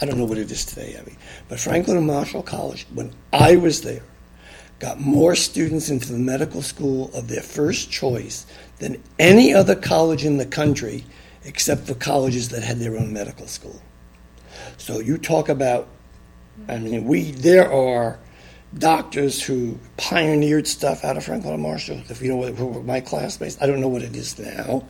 I 0.00 0.06
don't 0.06 0.18
know 0.18 0.24
what 0.24 0.38
it 0.38 0.50
is 0.50 0.64
today, 0.64 0.96
Abby, 0.98 1.16
but 1.48 1.60
Franklin 1.60 1.96
and 1.96 2.06
Marshall 2.06 2.42
College, 2.42 2.86
when 2.92 3.12
I 3.32 3.56
was 3.56 3.82
there, 3.82 4.02
got 4.80 4.98
more 4.98 5.36
students 5.36 5.90
into 5.90 6.12
the 6.12 6.18
medical 6.18 6.60
school 6.60 7.10
of 7.14 7.28
their 7.28 7.42
first 7.42 7.90
choice 7.90 8.46
than 8.78 9.00
any 9.18 9.54
other 9.54 9.76
college 9.76 10.24
in 10.24 10.38
the 10.38 10.46
country 10.46 11.04
except 11.44 11.86
for 11.86 11.94
colleges 11.94 12.48
that 12.48 12.62
had 12.62 12.78
their 12.78 12.96
own 12.96 13.12
medical 13.12 13.46
school. 13.46 13.80
So 14.78 14.98
you 14.98 15.18
talk 15.18 15.48
about 15.48 15.88
I 16.68 16.78
mean, 16.78 17.04
we 17.04 17.32
there 17.32 17.72
are 17.72 18.18
doctors 18.76 19.42
who 19.42 19.78
pioneered 19.96 20.66
stuff 20.66 21.04
out 21.04 21.16
of 21.16 21.24
Franklin 21.24 21.54
and 21.54 21.62
Marshall. 21.62 22.02
If 22.08 22.22
you 22.22 22.28
know 22.28 22.36
what 22.36 22.84
my 22.84 23.00
classmates, 23.00 23.56
I 23.60 23.66
don't 23.66 23.80
know 23.80 23.88
what 23.88 24.02
it 24.02 24.14
is 24.16 24.38
now. 24.38 24.84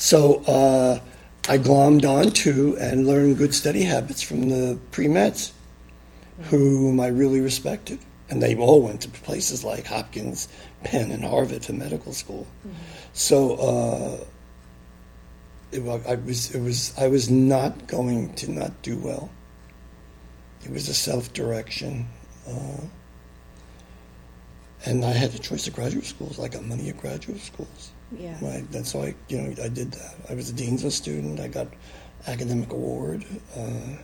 So 0.00 0.42
uh, 0.46 0.98
I 1.46 1.58
glommed 1.58 2.08
on 2.08 2.32
to 2.32 2.74
and 2.80 3.06
learned 3.06 3.36
good 3.36 3.54
study 3.54 3.82
habits 3.82 4.22
from 4.22 4.48
the 4.48 4.78
pre 4.92 5.08
meds, 5.08 5.52
whom 6.44 6.98
I 6.98 7.08
really 7.08 7.42
respected, 7.42 7.98
and 8.30 8.42
they 8.42 8.56
all 8.56 8.80
went 8.80 9.02
to 9.02 9.10
places 9.10 9.62
like 9.62 9.84
Hopkins, 9.84 10.48
Penn, 10.84 11.10
and 11.10 11.22
Harvard 11.22 11.64
for 11.66 11.74
medical 11.74 12.14
school. 12.14 12.46
So. 13.12 13.56
Uh, 13.56 14.24
it, 15.72 15.86
I 15.86 16.16
was, 16.16 16.52
it 16.52 16.60
was, 16.60 16.92
I 16.98 17.06
was 17.06 17.30
not 17.30 17.86
going 17.86 18.34
to 18.34 18.50
not 18.50 18.82
do 18.82 18.96
well. 18.96 19.30
It 20.64 20.72
was 20.72 20.88
a 20.88 20.94
self 20.94 21.32
direction. 21.32 22.08
Uh, 22.48 22.80
and 24.84 25.04
I 25.04 25.12
had 25.12 25.32
a 25.32 25.38
choice 25.38 25.68
of 25.68 25.74
graduate 25.74 26.06
schools. 26.06 26.40
I 26.40 26.48
got 26.48 26.64
money 26.64 26.88
at 26.88 26.96
graduate 26.96 27.40
schools. 27.40 27.92
Yeah. 28.16 28.82
So 28.82 29.02
I, 29.02 29.14
you 29.28 29.40
know, 29.40 29.62
I 29.62 29.68
did 29.68 29.92
that. 29.92 30.14
I 30.28 30.34
was 30.34 30.50
a 30.50 30.52
dean's 30.52 30.84
list 30.84 30.98
student. 30.98 31.40
I 31.40 31.48
got 31.48 31.68
academic 32.26 32.72
award. 32.72 33.24
Uh, 33.56 33.96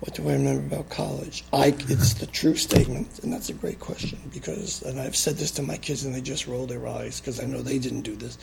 what 0.00 0.14
do 0.14 0.28
I 0.28 0.32
remember 0.32 0.74
about 0.74 0.90
college? 0.90 1.44
I, 1.52 1.68
it's 1.68 2.14
the 2.14 2.26
true 2.26 2.56
statement, 2.56 3.20
and 3.20 3.32
that's 3.32 3.50
a 3.50 3.54
great 3.54 3.78
question 3.78 4.18
because, 4.34 4.82
and 4.82 4.98
I've 4.98 5.14
said 5.14 5.36
this 5.36 5.52
to 5.52 5.62
my 5.62 5.76
kids, 5.76 6.04
and 6.04 6.12
they 6.12 6.20
just 6.20 6.48
roll 6.48 6.66
their 6.66 6.88
eyes 6.88 7.20
because 7.20 7.38
I 7.38 7.44
know 7.44 7.62
they 7.62 7.78
didn't 7.78 8.02
do 8.02 8.16
this. 8.16 8.36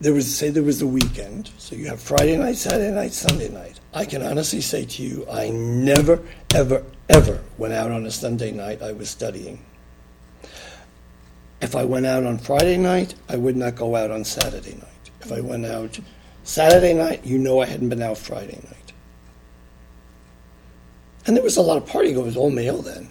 There 0.00 0.12
was, 0.12 0.36
say, 0.36 0.50
there 0.50 0.64
was 0.64 0.82
a 0.82 0.86
weekend, 0.86 1.52
so 1.58 1.76
you 1.76 1.86
have 1.86 2.00
Friday 2.00 2.36
night, 2.36 2.56
Saturday 2.56 2.92
night, 2.92 3.12
Sunday 3.12 3.50
night. 3.50 3.78
I 3.92 4.04
can 4.04 4.22
honestly 4.22 4.60
say 4.60 4.84
to 4.84 5.02
you, 5.04 5.24
I 5.30 5.50
never, 5.50 6.20
ever, 6.52 6.84
ever 7.08 7.40
went 7.56 7.74
out 7.74 7.92
on 7.92 8.04
a 8.04 8.10
Sunday 8.10 8.50
night. 8.50 8.82
I 8.82 8.90
was 8.90 9.08
studying. 9.08 9.64
If 11.64 11.74
I 11.74 11.82
went 11.82 12.04
out 12.04 12.24
on 12.24 12.36
Friday 12.36 12.76
night, 12.76 13.14
I 13.26 13.36
would 13.36 13.56
not 13.56 13.74
go 13.74 13.96
out 13.96 14.10
on 14.10 14.22
Saturday 14.22 14.74
night. 14.74 15.10
If 15.22 15.32
I 15.32 15.40
went 15.40 15.64
out 15.64 15.98
Saturday 16.42 16.92
night, 16.92 17.24
you 17.24 17.38
know 17.38 17.62
I 17.62 17.64
hadn't 17.64 17.88
been 17.88 18.02
out 18.02 18.18
Friday 18.18 18.60
night. 18.70 18.92
And 21.26 21.34
there 21.34 21.42
was 21.42 21.56
a 21.56 21.62
lot 21.62 21.78
of 21.78 21.86
party 21.86 22.12
goers, 22.12 22.36
all 22.36 22.50
male 22.50 22.82
then. 22.82 23.08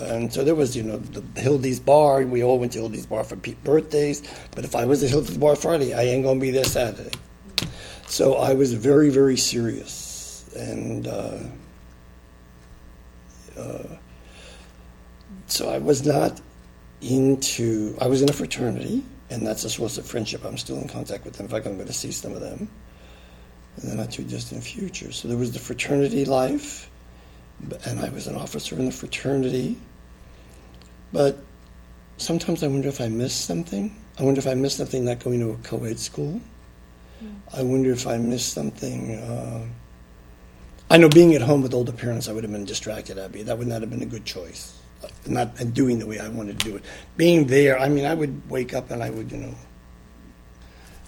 And 0.00 0.32
so 0.32 0.42
there 0.42 0.54
was, 0.54 0.74
you 0.74 0.82
know, 0.82 0.96
the 0.96 1.40
Hildy's 1.42 1.78
Bar. 1.78 2.22
We 2.22 2.42
all 2.42 2.58
went 2.58 2.72
to 2.72 2.78
Hildy's 2.78 3.04
Bar 3.04 3.22
for 3.22 3.36
birthdays. 3.36 4.22
But 4.54 4.64
if 4.64 4.74
I 4.74 4.86
was 4.86 5.02
at 5.04 5.10
Hildy's 5.10 5.36
Bar 5.36 5.54
Friday, 5.54 5.92
I 5.92 6.04
ain't 6.04 6.24
going 6.24 6.40
to 6.40 6.42
be 6.42 6.50
there 6.50 6.64
Saturday. 6.64 7.12
So 8.06 8.36
I 8.36 8.54
was 8.54 8.72
very, 8.72 9.10
very 9.10 9.36
serious. 9.36 10.50
And 10.56 11.06
uh, 11.06 11.38
uh, 13.58 13.82
so 15.48 15.68
I 15.68 15.76
was 15.76 16.06
not 16.06 16.40
into, 17.02 17.96
I 18.00 18.06
was 18.08 18.22
in 18.22 18.30
a 18.30 18.32
fraternity, 18.32 19.04
and 19.30 19.46
that's 19.46 19.64
a 19.64 19.70
source 19.70 19.98
of 19.98 20.06
friendship. 20.06 20.44
I'm 20.44 20.58
still 20.58 20.78
in 20.78 20.88
contact 20.88 21.24
with 21.24 21.34
them. 21.34 21.46
In 21.46 21.50
fact, 21.52 21.66
I'm 21.66 21.76
going 21.76 21.86
to 21.88 21.92
see 21.92 22.12
some 22.12 22.32
of 22.34 22.40
them. 22.40 22.68
in 23.82 23.90
the 23.90 23.96
not 23.96 24.12
too 24.12 24.24
distant 24.24 24.62
future. 24.64 25.12
So 25.12 25.28
there 25.28 25.36
was 25.38 25.52
the 25.52 25.58
fraternity 25.58 26.24
life, 26.24 26.90
and 27.86 28.00
I 28.00 28.08
was 28.10 28.26
an 28.26 28.36
officer 28.36 28.76
in 28.76 28.86
the 28.86 28.92
fraternity. 28.92 29.78
But 31.12 31.38
sometimes 32.18 32.62
I 32.62 32.68
wonder 32.68 32.88
if 32.88 33.00
I 33.00 33.08
missed 33.08 33.46
something. 33.46 33.96
I 34.18 34.24
wonder 34.24 34.40
if 34.40 34.46
I 34.46 34.54
missed 34.54 34.78
something 34.78 35.04
not 35.04 35.20
going 35.20 35.40
to 35.40 35.50
a 35.52 35.56
co 35.58 35.84
ed 35.84 35.98
school. 35.98 36.40
I 37.54 37.62
wonder 37.62 37.92
if 37.92 38.06
I 38.06 38.18
missed 38.18 38.52
something. 38.54 39.16
Uh, 39.16 39.66
I 40.90 40.98
know 40.98 41.08
being 41.08 41.34
at 41.34 41.42
home 41.42 41.62
with 41.62 41.74
older 41.74 41.92
parents, 41.92 42.28
I 42.28 42.32
would 42.32 42.44
have 42.44 42.52
been 42.52 42.66
distracted, 42.66 43.18
Abby. 43.18 43.44
That 43.44 43.58
would 43.58 43.68
not 43.68 43.82
have 43.82 43.90
been 43.90 44.02
a 44.02 44.06
good 44.06 44.24
choice. 44.26 44.79
Not 45.26 45.72
doing 45.74 45.98
the 45.98 46.06
way 46.06 46.18
I 46.18 46.28
wanted 46.28 46.58
to 46.60 46.64
do 46.70 46.76
it. 46.76 46.84
Being 47.16 47.46
there, 47.46 47.78
I 47.78 47.88
mean, 47.88 48.04
I 48.04 48.14
would 48.14 48.48
wake 48.50 48.74
up 48.74 48.90
and 48.90 49.02
I 49.02 49.10
would, 49.10 49.30
you 49.32 49.38
know, 49.38 49.54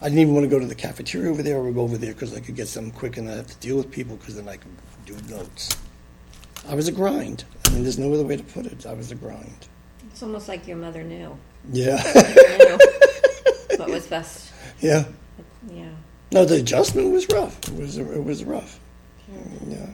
I 0.01 0.07
didn't 0.07 0.21
even 0.21 0.35
want 0.35 0.45
to 0.45 0.49
go 0.51 0.59
to 0.59 0.67
the 0.67 0.75
cafeteria 0.75 1.31
over 1.31 1.43
there. 1.43 1.57
I 1.59 1.61
would 1.61 1.75
go 1.75 1.83
over 1.83 1.97
there 1.97 2.13
because 2.13 2.35
I 2.37 2.41
could 2.41 2.57
get 2.57 2.69
something 2.69 2.93
quick 2.93 3.17
and 3.17 3.27
not 3.27 3.37
have 3.37 3.47
to 3.49 3.57
deal 3.57 3.77
with 3.77 3.91
people 3.91 4.17
because 4.17 4.37
then 4.37 4.49
I 4.49 4.57
could 4.57 4.73
do 5.07 5.17
notes. 5.29 5.77
I 6.69 6.75
was 6.75 6.89
a 6.89 6.93
grind. 6.93 7.45
I 7.67 7.71
mean, 7.71 7.83
there's 7.83 7.99
no 7.99 8.13
other 8.13 8.25
way 8.25 8.37
to 8.37 8.43
put 8.43 8.67
it. 8.67 8.87
I 8.87 8.95
was 8.95 9.11
a 9.11 9.15
grind. 9.15 9.69
It's 10.11 10.23
almost 10.23 10.49
like 10.49 10.67
your 10.67 10.77
mother 10.77 11.03
knew. 11.03 11.37
Yeah. 11.73 12.03
knew 12.59 12.79
what 13.77 13.89
was 13.91 14.07
best. 14.07 14.53
yeah. 14.81 15.05
Yeah. 15.71 15.91
No, 16.33 16.45
the 16.45 16.57
adjustment 16.57 17.13
was 17.13 17.29
rough. 17.29 17.59
It 17.69 17.77
was 17.77 17.99
it 17.99 18.25
was 18.25 18.43
rough. 18.43 18.81
Yeah. 19.69 19.87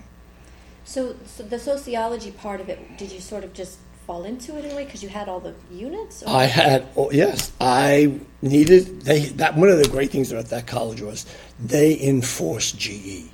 So, 0.85 1.17
so 1.27 1.43
the 1.43 1.59
sociology 1.59 2.31
part 2.31 2.61
of 2.61 2.69
it, 2.69 2.97
did 2.97 3.13
you 3.13 3.21
sort 3.21 3.45
of 3.45 3.53
just 3.53 3.79
fall 4.09 4.25
into 4.25 4.57
it 4.57 4.65
in 4.65 4.71
a 4.71 4.75
way 4.75 4.87
because 4.87 5.03
you 5.03 5.09
had 5.11 5.29
all 5.29 5.39
the 5.39 5.55
units? 5.71 6.23
Or? 6.23 6.31
I 6.31 6.45
had 6.45 6.87
oh, 6.97 7.11
yes, 7.13 7.53
I 7.61 8.19
needed 8.41 9.03
they 9.03 9.27
that 9.43 9.55
one 9.55 9.69
of 9.69 9.79
the 9.79 9.89
great 9.89 10.11
things 10.11 10.33
about 10.33 10.47
that 10.47 10.67
college 10.67 11.03
was 11.03 11.27
they 11.61 12.01
enforced 12.01 12.79
GE. 12.79 13.27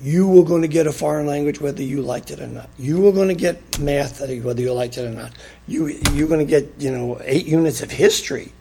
You 0.00 0.26
were 0.26 0.44
going 0.44 0.62
to 0.62 0.68
get 0.68 0.86
a 0.86 0.92
foreign 0.92 1.26
language 1.26 1.60
whether 1.60 1.82
you 1.82 2.00
liked 2.00 2.30
it 2.30 2.40
or 2.40 2.46
not. 2.46 2.70
You 2.78 3.00
were 3.00 3.12
going 3.12 3.28
to 3.28 3.34
get 3.34 3.78
math 3.78 4.22
uh, 4.22 4.26
whether 4.36 4.62
you 4.62 4.72
liked 4.72 4.96
it 4.96 5.04
or 5.04 5.10
not. 5.10 5.32
You 5.66 5.88
you're 6.14 6.28
going 6.28 6.44
to 6.44 6.50
get 6.50 6.72
you 6.78 6.90
know 6.90 7.20
eight 7.22 7.46
units 7.46 7.82
of 7.82 7.90
history 7.90 8.52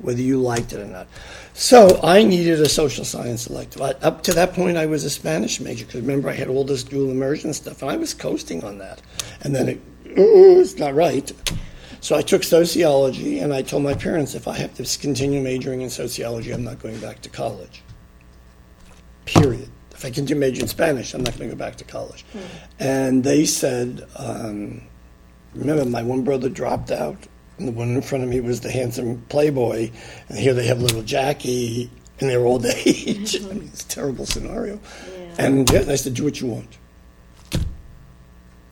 whether 0.00 0.20
you 0.20 0.40
liked 0.40 0.72
it 0.72 0.80
or 0.80 0.86
not. 0.86 1.06
So 1.54 2.00
I 2.02 2.22
needed 2.22 2.60
a 2.60 2.68
social 2.68 3.04
science 3.04 3.48
elective. 3.48 3.82
Up 3.82 4.22
to 4.24 4.32
that 4.32 4.52
point, 4.52 4.76
I 4.76 4.86
was 4.86 5.04
a 5.04 5.10
Spanish 5.10 5.60
major 5.60 5.84
because 5.84 6.00
remember 6.00 6.28
I 6.28 6.34
had 6.34 6.48
all 6.48 6.64
this 6.64 6.84
dual 6.84 7.10
immersion 7.10 7.52
stuff, 7.52 7.82
and 7.82 7.90
I 7.90 7.96
was 7.96 8.14
coasting 8.14 8.62
on 8.62 8.78
that. 8.78 9.02
And 9.42 9.54
then 9.54 9.68
it, 9.68 9.80
it's 10.16 10.78
not 10.78 10.94
right. 10.94 11.30
So 12.00 12.16
I 12.16 12.22
took 12.22 12.44
sociology, 12.44 13.40
and 13.40 13.52
I 13.52 13.62
told 13.62 13.82
my 13.82 13.94
parents 13.94 14.34
if 14.34 14.46
I 14.46 14.56
have 14.56 14.74
to 14.74 14.98
continue 14.98 15.40
majoring 15.42 15.80
in 15.80 15.90
sociology, 15.90 16.52
I'm 16.52 16.64
not 16.64 16.78
going 16.78 16.98
back 17.00 17.20
to 17.22 17.28
college. 17.28 17.82
Period. 19.24 19.68
If 19.90 20.04
I 20.04 20.10
continue 20.10 20.36
majoring 20.36 20.62
in 20.62 20.68
Spanish, 20.68 21.12
I'm 21.12 21.24
not 21.24 21.36
going 21.36 21.50
to 21.50 21.56
go 21.56 21.58
back 21.58 21.76
to 21.76 21.84
college. 21.84 22.24
Hmm. 22.32 22.38
And 22.78 23.24
they 23.24 23.44
said, 23.44 24.06
um, 24.16 24.82
remember, 25.54 25.84
my 25.84 26.02
one 26.02 26.22
brother 26.22 26.48
dropped 26.48 26.92
out 26.92 27.26
and 27.58 27.66
the 27.66 27.72
one 27.72 27.88
in 27.88 28.02
front 28.02 28.24
of 28.24 28.30
me 28.30 28.40
was 28.40 28.60
the 28.60 28.70
handsome 28.70 29.22
playboy, 29.28 29.90
and 30.28 30.38
here 30.38 30.54
they 30.54 30.66
have 30.66 30.80
little 30.80 31.02
Jackie 31.02 31.90
in 32.20 32.28
their 32.28 32.46
old 32.46 32.64
age. 32.86 33.36
I 33.36 33.48
mean, 33.48 33.68
it's 33.72 33.84
a 33.84 33.88
terrible 33.88 34.26
scenario. 34.26 34.74
Yeah. 34.74 35.34
And 35.38 35.70
yeah, 35.70 35.84
I 35.88 35.96
said, 35.96 36.14
do 36.14 36.24
what 36.24 36.40
you 36.40 36.46
want. 36.46 36.78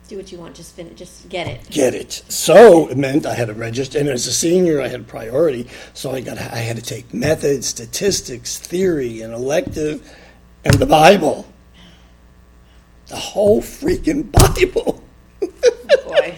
Do 0.09 0.17
what 0.17 0.31
you 0.31 0.39
want, 0.39 0.55
just 0.55 0.77
finish, 0.77 0.97
just 0.97 1.29
get 1.29 1.49
it. 1.49 1.69
Get 1.69 1.95
it. 1.95 2.23
So 2.29 2.89
it 2.89 2.97
meant 2.97 3.27
I 3.27 3.35
had 3.35 3.49
to 3.49 3.55
register, 3.55 3.99
and 3.99 4.09
as 4.09 4.27
a 4.29 4.33
senior, 4.33 4.81
I 4.81 4.87
had 4.87 5.09
priority. 5.09 5.69
So 5.95 6.13
I 6.13 6.21
got, 6.21 6.39
I 6.39 6.59
had 6.59 6.77
to 6.77 6.83
take 6.83 7.13
methods, 7.13 7.67
statistics, 7.67 8.59
theory, 8.59 9.23
and 9.23 9.35
elective, 9.35 10.09
and 10.65 10.75
the 10.75 10.87
Bible. 10.87 11.47
The 13.09 13.17
whole 13.17 13.61
freaking 13.61 14.31
Bible. 14.57 15.03
Boy. 15.41 16.35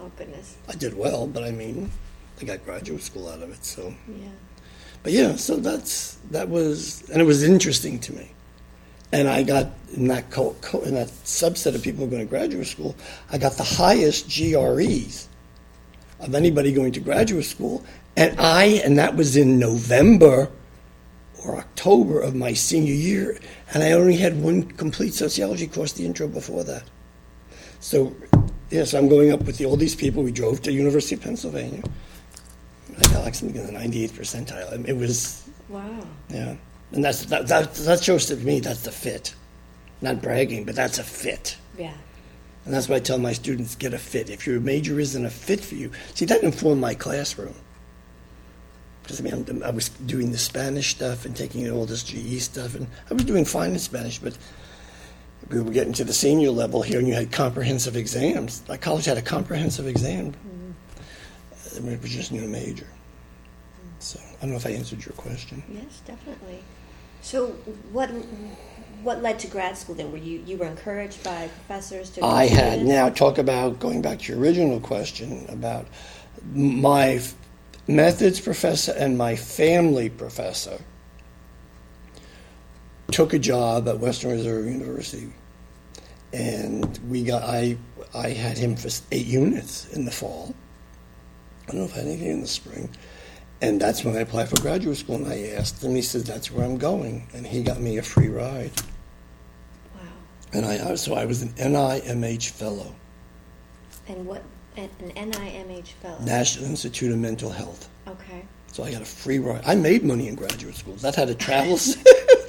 Oh 0.00 0.10
boy. 0.16 0.26
I 0.68 0.74
did 0.74 0.96
well, 0.96 1.26
but 1.26 1.42
I 1.42 1.50
mean, 1.50 1.90
I 2.40 2.44
got 2.44 2.64
graduate 2.64 3.02
school 3.02 3.28
out 3.28 3.42
of 3.42 3.50
it. 3.50 3.64
So 3.64 3.94
yeah. 4.08 4.28
But 5.02 5.12
yeah, 5.12 5.36
so 5.36 5.56
that's 5.56 6.18
that 6.30 6.48
was, 6.48 7.08
and 7.10 7.20
it 7.20 7.24
was 7.24 7.42
interesting 7.42 7.98
to 8.00 8.12
me. 8.12 8.30
And 9.12 9.28
I 9.28 9.42
got 9.42 9.68
in 9.94 10.08
that 10.08 10.30
co- 10.30 10.56
co- 10.60 10.80
in 10.80 10.94
that 10.94 11.08
subset 11.08 11.74
of 11.74 11.82
people 11.82 12.06
going 12.06 12.22
to 12.22 12.28
graduate 12.28 12.66
school, 12.66 12.96
I 13.30 13.38
got 13.38 13.52
the 13.52 13.62
highest 13.62 14.28
GREs 14.28 15.28
of 16.20 16.34
anybody 16.34 16.72
going 16.72 16.92
to 16.92 17.00
graduate 17.00 17.44
school, 17.44 17.84
and 18.16 18.38
I 18.40 18.64
and 18.84 18.98
that 18.98 19.16
was 19.16 19.36
in 19.36 19.58
November 19.58 20.48
or 21.44 21.58
October 21.58 22.20
of 22.20 22.34
my 22.34 22.52
senior 22.52 22.94
year, 22.94 23.38
and 23.74 23.82
I 23.82 23.92
only 23.92 24.16
had 24.16 24.40
one 24.40 24.62
complete 24.62 25.12
sociology 25.12 25.66
course, 25.66 25.92
the 25.92 26.06
intro 26.06 26.28
before 26.28 26.64
that. 26.64 26.84
So 27.80 28.14
Yes, 28.72 28.94
I'm 28.94 29.06
going 29.06 29.30
up 29.32 29.42
with 29.42 29.58
the, 29.58 29.66
all 29.66 29.76
these 29.76 29.94
people. 29.94 30.22
We 30.22 30.32
drove 30.32 30.62
to 30.62 30.72
University 30.72 31.14
of 31.14 31.20
Pennsylvania. 31.20 31.82
I 32.96 33.02
got 33.12 33.22
like 33.22 33.34
something 33.34 33.54
in 33.54 33.66
the 33.66 33.78
98th 33.78 34.12
percentile. 34.12 34.88
It 34.88 34.96
was 34.96 35.46
wow. 35.68 36.06
Yeah, 36.30 36.56
and 36.92 37.04
that's 37.04 37.24
that, 37.26 37.48
that 37.48 37.74
that 37.74 38.02
shows 38.02 38.26
to 38.26 38.36
me 38.36 38.60
that's 38.60 38.82
the 38.82 38.92
fit. 38.92 39.34
Not 40.00 40.20
bragging, 40.20 40.64
but 40.64 40.74
that's 40.74 40.98
a 40.98 41.04
fit. 41.04 41.56
Yeah. 41.78 41.94
And 42.64 42.74
that's 42.74 42.88
why 42.88 42.96
I 42.96 43.00
tell 43.00 43.18
my 43.18 43.32
students 43.32 43.74
get 43.74 43.94
a 43.94 43.98
fit. 43.98 44.30
If 44.30 44.46
your 44.46 44.60
major 44.60 45.00
isn't 45.00 45.24
a 45.24 45.30
fit 45.30 45.60
for 45.60 45.74
you, 45.74 45.90
see 46.14 46.24
that 46.26 46.42
informed 46.42 46.80
my 46.80 46.94
classroom. 46.94 47.54
Because 49.02 49.20
I 49.20 49.24
mean, 49.24 49.46
I'm, 49.48 49.62
i 49.64 49.70
was 49.70 49.88
doing 49.88 50.30
the 50.30 50.38
Spanish 50.38 50.90
stuff 50.90 51.24
and 51.24 51.36
taking 51.36 51.68
all 51.70 51.86
this 51.86 52.04
GE 52.04 52.40
stuff, 52.40 52.74
and 52.74 52.86
I 53.10 53.14
was 53.14 53.24
doing 53.24 53.44
fine 53.44 53.72
in 53.72 53.78
Spanish, 53.78 54.18
but 54.18 54.38
we 55.50 55.60
were 55.60 55.72
getting 55.72 55.92
to 55.94 56.04
the 56.04 56.12
senior 56.12 56.50
level 56.50 56.82
here, 56.82 56.98
and 56.98 57.08
you 57.08 57.14
had 57.14 57.32
comprehensive 57.32 57.96
exams. 57.96 58.62
My 58.68 58.76
college 58.76 59.06
had 59.06 59.18
a 59.18 59.22
comprehensive 59.22 59.88
exam. 59.88 60.32
Mm-hmm. 60.32 61.88
It 61.88 62.00
was 62.00 62.10
just 62.10 62.30
new 62.30 62.46
major. 62.46 62.86
So 63.98 64.20
I 64.20 64.42
don't 64.42 64.50
know 64.50 64.56
if 64.56 64.66
I 64.66 64.70
answered 64.70 65.04
your 65.04 65.14
question. 65.14 65.62
Yes, 65.72 66.02
definitely. 66.06 66.62
So 67.22 67.46
what 67.92 68.10
what 69.02 69.22
led 69.22 69.38
to 69.40 69.46
grad 69.46 69.78
school 69.78 69.94
then? 69.94 70.12
Were 70.12 70.18
you 70.18 70.42
you 70.44 70.58
were 70.58 70.66
encouraged 70.66 71.22
by 71.24 71.48
professors 71.48 72.10
to? 72.10 72.24
I 72.24 72.46
had. 72.46 72.82
Now 72.82 73.08
talk 73.08 73.38
about 73.38 73.78
going 73.78 74.02
back 74.02 74.20
to 74.20 74.32
your 74.32 74.40
original 74.40 74.80
question 74.80 75.46
about 75.48 75.86
my 76.52 77.20
methods 77.86 78.40
professor 78.40 78.92
and 78.92 79.16
my 79.16 79.36
family 79.36 80.08
professor 80.08 80.78
took 83.10 83.32
a 83.32 83.38
job 83.38 83.88
at 83.88 83.98
Western 83.98 84.32
Reserve 84.32 84.66
University, 84.66 85.32
and 86.32 86.98
we 87.08 87.22
got 87.22 87.42
I 87.44 87.76
I 88.14 88.30
had 88.30 88.58
him 88.58 88.76
for 88.76 88.90
eight 89.12 89.26
units 89.26 89.88
in 89.92 90.04
the 90.04 90.12
fall. 90.12 90.54
I 91.68 91.72
don't 91.72 91.80
know 91.80 91.84
if 91.84 91.94
I 91.94 91.98
had 91.98 92.06
anything 92.06 92.30
in 92.30 92.40
the 92.40 92.48
spring, 92.48 92.88
and 93.62 93.80
that's 93.80 94.04
when 94.04 94.16
I 94.16 94.20
applied 94.20 94.48
for 94.48 94.60
graduate 94.60 94.98
school. 94.98 95.16
And 95.16 95.28
I 95.28 95.54
asked 95.56 95.82
him. 95.82 95.94
He 95.94 96.02
said, 96.02 96.22
"That's 96.22 96.50
where 96.50 96.66
I'm 96.66 96.76
going," 96.76 97.26
and 97.32 97.46
he 97.46 97.62
got 97.62 97.80
me 97.80 97.96
a 97.96 98.02
free 98.02 98.28
ride. 98.28 98.72
Wow! 99.94 100.00
And 100.52 100.66
I 100.66 100.78
uh, 100.78 100.96
so 100.96 101.14
I 101.14 101.24
was 101.24 101.40
an 101.42 101.50
NIMH 101.50 102.50
fellow. 102.50 102.94
And 104.08 104.26
what 104.26 104.42
an 104.76 104.90
NIMH 105.00 105.92
fellow? 106.02 106.18
National 106.20 106.66
Institute 106.66 107.12
of 107.12 107.18
Mental 107.18 107.50
Health. 107.50 107.88
Okay. 108.08 108.44
So 108.72 108.82
I 108.82 108.90
got 108.90 109.02
a 109.02 109.06
free 109.06 109.38
ride. 109.38 109.62
I 109.64 109.76
made 109.76 110.02
money 110.02 110.28
in 110.28 110.34
graduate 110.34 110.74
school. 110.74 110.94
That 110.96 111.14
had 111.14 111.30
a 111.30 111.34
travel. 111.34 111.78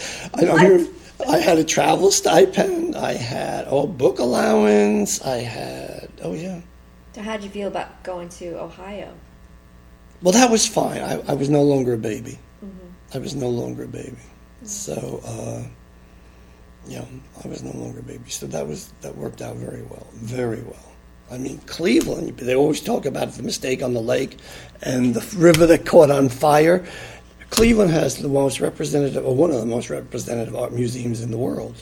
I 0.34 0.43
don't 0.43 0.60
hear. 0.60 0.88
I 1.30 1.38
had 1.38 1.60
a 1.60 1.63
travel 1.63 2.12
stipend. 2.12 2.95
I 2.95 3.13
had 3.13 3.67
oh 3.69 3.86
book 3.86 4.17
allowance. 4.17 5.21
I 5.21 5.38
had 5.38 6.10
oh 6.23 6.34
yeah. 6.34 6.62
So 7.13 7.21
how 7.21 7.34
did 7.34 7.43
you 7.43 7.52
feel 7.52 7.67
about 7.67 8.02
going 8.02 8.30
to 8.30 8.60
Ohio? 8.60 9.13
Well, 10.23 10.31
that 10.31 10.49
was 10.49 10.65
fine. 10.65 11.01
I, 11.01 11.21
I 11.27 11.33
was 11.33 11.49
no 11.49 11.62
longer 11.62 11.93
a 11.93 11.97
baby. 11.97 12.39
Mm-hmm. 12.63 12.88
I 13.13 13.17
was 13.19 13.36
no 13.36 13.49
longer 13.49 13.83
a 13.83 13.88
baby. 13.88 14.12
Mm-hmm. 14.12 14.65
So 14.65 15.21
uh, 15.25 15.63
yeah, 16.88 17.03
I 17.43 17.47
was 17.47 17.62
no 17.62 17.77
longer 17.77 17.99
a 17.99 18.03
baby. 18.03 18.29
So 18.29 18.47
that 18.47 18.65
was 18.65 18.93
that 19.01 19.15
worked 19.17 19.41
out 19.41 19.57
very 19.57 19.81
well, 19.83 20.07
very 20.13 20.62
well. 20.62 20.91
I 21.29 21.38
mean, 21.38 21.59
Cleveland, 21.65 22.38
they 22.38 22.55
always 22.55 22.79
talk 22.79 23.05
about 23.05 23.33
the 23.33 23.43
mistake 23.43 23.83
on 23.83 23.93
the 23.93 24.01
lake 24.01 24.38
and 24.81 25.13
the 25.13 25.38
river 25.38 25.65
that 25.65 25.86
caught 25.86 26.09
on 26.09 26.29
fire. 26.29 26.86
Cleveland 27.49 27.91
has 27.91 28.17
the 28.17 28.29
most 28.29 28.59
representative, 28.59 29.25
or 29.25 29.36
one 29.36 29.51
of 29.51 29.59
the 29.59 29.65
most 29.65 29.89
representative 29.89 30.55
art 30.55 30.73
museums 30.73 31.21
in 31.21 31.31
the 31.31 31.38
world. 31.38 31.75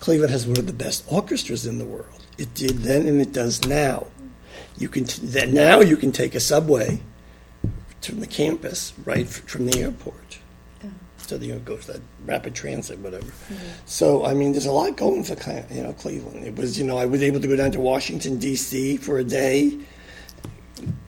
Cleveland 0.00 0.32
has 0.32 0.46
one 0.46 0.58
of 0.58 0.66
the 0.66 0.72
best 0.72 1.04
orchestras 1.10 1.66
in 1.66 1.78
the 1.78 1.84
world. 1.84 2.24
It 2.38 2.54
did 2.54 2.78
then 2.78 3.06
and 3.06 3.20
it 3.20 3.32
does 3.32 3.66
now. 3.66 4.06
You 4.76 4.88
can 4.88 5.04
t- 5.04 5.46
now 5.46 5.80
you 5.80 5.96
can 5.96 6.12
take 6.12 6.34
a 6.34 6.40
subway 6.40 7.00
to 8.02 8.14
the 8.14 8.26
campus 8.26 8.92
right 9.04 9.28
from 9.28 9.66
the 9.66 9.80
airport. 9.80 10.38
So 11.28 11.36
you 11.36 11.52
know, 11.52 11.58
goes 11.58 11.86
that 11.88 12.00
rapid 12.24 12.54
transit, 12.54 12.98
whatever. 13.00 13.26
Mm-hmm. 13.26 13.56
So 13.84 14.24
I 14.24 14.32
mean, 14.32 14.52
there's 14.52 14.64
a 14.64 14.72
lot 14.72 14.96
going 14.96 15.24
for 15.24 15.34
you 15.70 15.82
know 15.82 15.92
Cleveland. 15.92 16.46
It 16.46 16.56
was 16.56 16.78
you 16.78 16.86
know 16.86 16.96
I 16.96 17.04
was 17.04 17.22
able 17.22 17.38
to 17.40 17.46
go 17.46 17.54
down 17.54 17.70
to 17.72 17.80
Washington 17.80 18.38
D.C. 18.38 18.96
for 18.96 19.18
a 19.18 19.24
day, 19.24 19.64
you 19.64 19.82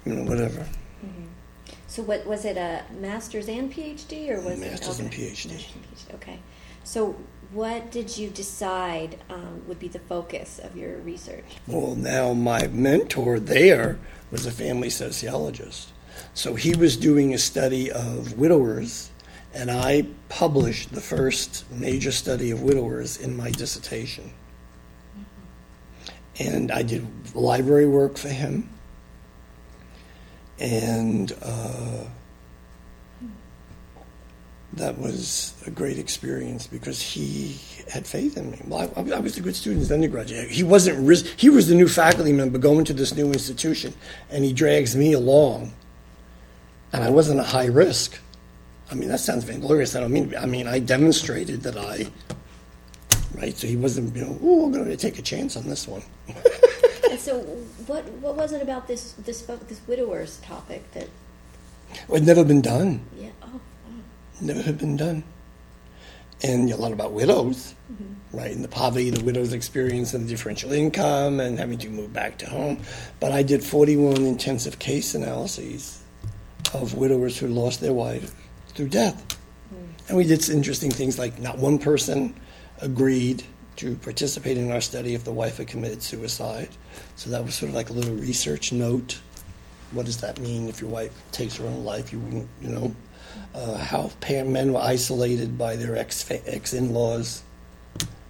know 0.05 0.25
whatever. 0.25 0.61
Mm-hmm. 0.61 1.25
So 1.87 2.03
what 2.03 2.27
was 2.27 2.45
it 2.45 2.59
a 2.59 2.85
master's 3.01 3.49
and 3.49 3.73
PhD 3.73 4.29
or 4.29 4.43
was 4.43 4.61
masters 4.61 5.01
it 5.01 5.07
okay. 5.07 5.27
and 5.27 5.35
PhD? 5.35 5.67
Okay. 6.15 6.39
So, 6.85 7.17
what 7.53 7.91
did 7.91 8.17
you 8.17 8.29
decide 8.29 9.19
um, 9.31 9.63
would 9.69 9.79
be 9.79 9.89
the 9.89 9.99
focus 10.01 10.59
of 10.59 10.77
your 10.77 10.99
research? 10.99 11.45
Well, 11.67 11.95
now 11.95 12.35
my 12.35 12.67
mentor 12.67 13.39
there 13.41 13.99
was 14.31 14.45
a 14.45 14.51
family 14.51 14.91
sociologist. 14.91 15.93
So 16.35 16.55
he 16.55 16.75
was 16.75 16.97
doing 16.97 17.35
a 17.35 17.39
study 17.39 17.91
of 17.91 18.39
widowers, 18.39 19.11
and 19.53 19.71
I 19.71 20.07
published 20.29 20.93
the 20.93 21.01
first 21.01 21.71
major 21.71 22.13
study 22.13 22.51
of 22.51 22.63
widowers 22.63 23.17
in 23.17 23.37
my 23.37 23.51
dissertation. 23.51 24.33
And 26.39 26.71
I 26.71 26.83
did 26.83 27.07
library 27.35 27.87
work 27.87 28.17
for 28.17 28.29
him. 28.29 28.71
And 30.59 31.33
uh, 31.43 32.05
that 34.75 34.99
was 34.99 35.55
a 35.67 35.71
great 35.71 35.99
experience 35.99 36.67
because 36.67 37.03
he 37.03 37.59
had 37.91 38.07
faith 38.07 38.37
in 38.37 38.53
me. 38.53 38.61
Well, 38.67 38.91
I, 38.97 39.01
I 39.01 39.19
was 39.19 39.37
a 39.37 39.41
good 39.41 39.57
student 39.57 39.83
as 39.83 39.91
an 39.91 39.97
undergraduate. 39.97 40.51
He 40.51 40.63
wasn't. 40.63 41.27
He 41.39 41.51
was 41.51 41.67
the 41.67 41.75
new 41.75 41.89
faculty 41.89 42.33
member 42.33 42.59
going 42.59 42.85
to 42.87 42.93
this 42.93 43.15
new 43.15 43.33
institution, 43.33 43.93
and 44.31 44.45
he 44.45 44.53
drags 44.53 44.95
me 44.95 45.13
along. 45.13 45.73
And 46.93 47.05
I 47.05 47.11
wasn't 47.11 47.41
a 47.41 47.45
high 47.45 47.67
risk. 47.67 48.19
I 48.91 48.95
mean, 48.95 49.09
that 49.09 49.21
sounds 49.21 49.45
vainglorious. 49.45 49.95
I 49.95 50.01
don't 50.01 50.13
mean. 50.13 50.35
I 50.37 50.47
mean, 50.47 50.67
I 50.67 50.81
demonstrated 50.81 51.63
that 51.63 51.77
I. 51.77 52.07
Right. 53.35 53.57
So 53.57 53.67
he 53.67 53.77
wasn't. 53.77 54.15
You 54.17 54.23
know, 54.23 54.39
oh, 54.43 54.67
I'm 54.67 54.73
going 54.73 54.85
to 54.87 54.97
take 54.97 55.19
a 55.19 55.23
chance 55.23 55.57
on 55.57 55.69
this 55.69 55.87
one. 55.87 56.03
and 57.09 57.21
so, 57.21 57.41
what 57.87 58.05
what 58.15 58.35
was 58.35 58.53
it 58.53 58.63
about 58.63 58.89
this 58.89 59.13
this 59.13 59.43
this 59.43 59.81
widowers 59.87 60.39
topic 60.39 60.91
that? 60.93 61.09
Well, 62.09 62.21
it 62.21 62.25
never 62.25 62.45
been 62.45 62.63
done. 62.63 63.03
Yeah. 63.17 63.31
Oh 63.43 63.61
never 64.43 64.63
had 64.63 64.79
been 64.79 64.97
done. 64.97 65.23
And 66.43 66.71
a 66.71 66.77
lot 66.77 66.93
about 66.93 67.13
widows, 67.13 67.75
mm-hmm. 67.93 68.37
right? 68.37 68.51
And 68.51 68.65
the 68.65 68.69
poverty 68.69 69.11
the 69.11 69.23
widows 69.23 69.53
experience 69.53 70.15
and 70.15 70.25
the 70.25 70.29
differential 70.29 70.73
income 70.73 71.39
and 71.39 71.59
having 71.59 71.79
to 71.79 71.91
move 71.91 72.13
back 72.13 72.39
to 72.39 72.47
home. 72.49 72.81
But 73.21 73.33
I 73.33 73.43
did 73.43 73.63
41 73.63 74.17
intensive 74.25 74.79
case 74.79 75.15
analyses 75.15 76.00
of 76.75 76.95
widowers 76.95 77.39
who 77.39 77.49
lost 77.49 77.81
their 77.81 77.93
wife 77.93 78.35
through 78.69 78.89
death. 78.89 79.37
Mm. 79.75 80.09
And 80.09 80.17
we 80.17 80.25
did 80.25 80.43
some 80.43 80.57
interesting 80.57 80.91
things 80.91 81.19
like 81.19 81.39
not 81.39 81.59
one 81.59 81.79
person 81.79 82.35
agreed 82.81 83.45
to 83.77 83.97
participate 83.97 84.59
in 84.59 84.71
our 84.71 84.81
study 84.81 85.15
if 85.15 85.25
the 85.25 85.33
wife 85.33 85.57
had 85.57 85.67
committed 85.67 86.03
suicide. 86.03 86.69
So 87.17 87.31
that 87.31 87.45
was 87.45 87.55
sort 87.55 87.71
of 87.71 87.75
like 87.75 87.91
a 87.91 87.93
little 87.93 88.15
research 88.15 88.73
note. 88.73 89.21
What 89.93 90.07
does 90.07 90.21
that 90.21 90.39
mean 90.39 90.69
if 90.69 90.81
your 90.81 90.91
wife 90.91 91.13
takes 91.33 91.57
her 91.57 91.67
own 91.67 91.85
life? 91.85 92.13
You 92.13 92.21
wouldn't, 92.21 92.49
you 92.61 92.69
know, 92.69 92.95
uh, 93.55 93.79
how 93.79 94.11
men 94.29 94.73
were 94.73 94.81
isolated 94.81 95.57
by 95.57 95.77
their 95.77 95.97
ex 95.97 96.31
ex 96.31 96.75
in 96.75 96.93
laws, 96.93 97.43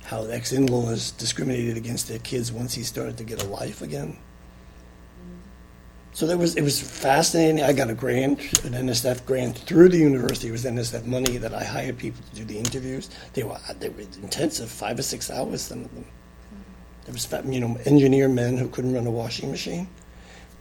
how 0.05 0.25
ex 0.25 0.53
in 0.53 0.67
laws 0.67 1.11
discriminated 1.13 1.77
against 1.77 2.09
their 2.09 2.19
kids 2.21 2.53
once 2.53 2.75
he 2.75 2.83
started 2.83 3.19
to 3.19 3.25
get 3.25 3.43
a 3.43 3.47
life 3.47 3.83
again. 3.83 4.17
So 6.13 6.27
that 6.27 6.39
was 6.39 6.57
it 6.57 6.63
was 6.63 6.81
fascinating. 6.81 7.63
I 7.63 7.73
got 7.73 7.89
a 7.89 7.95
grant, 7.95 8.41
an 8.65 8.73
NSF 8.73 9.25
grant 9.27 9.59
through 9.59 9.91
the 9.91 9.99
university. 9.99 10.49
It 10.49 10.53
was 10.53 10.65
NSF 10.65 11.07
money 11.07 11.37
that 11.39 11.55
I 11.55 11.63
hired 11.63 11.99
people 11.99 12.23
to 12.31 12.37
do 12.37 12.45
the 12.45 12.59
interviews. 12.59 13.11
They 13.35 13.45
were 13.45 13.59
they 13.79 13.89
were 13.91 14.01
intensive, 14.01 14.69
five 14.69 14.99
or 14.99 15.03
six 15.03 15.31
hours. 15.31 15.63
Some 15.63 15.85
of 15.85 15.95
them. 15.95 16.05
There 17.05 17.13
was 17.13 17.29
you 17.53 17.61
know 17.61 17.79
engineer 17.85 18.29
men 18.29 18.59
who 18.59 18.69
couldn't 18.69 18.93
run 18.93 19.07
a 19.07 19.11
washing 19.11 19.51
machine, 19.51 19.89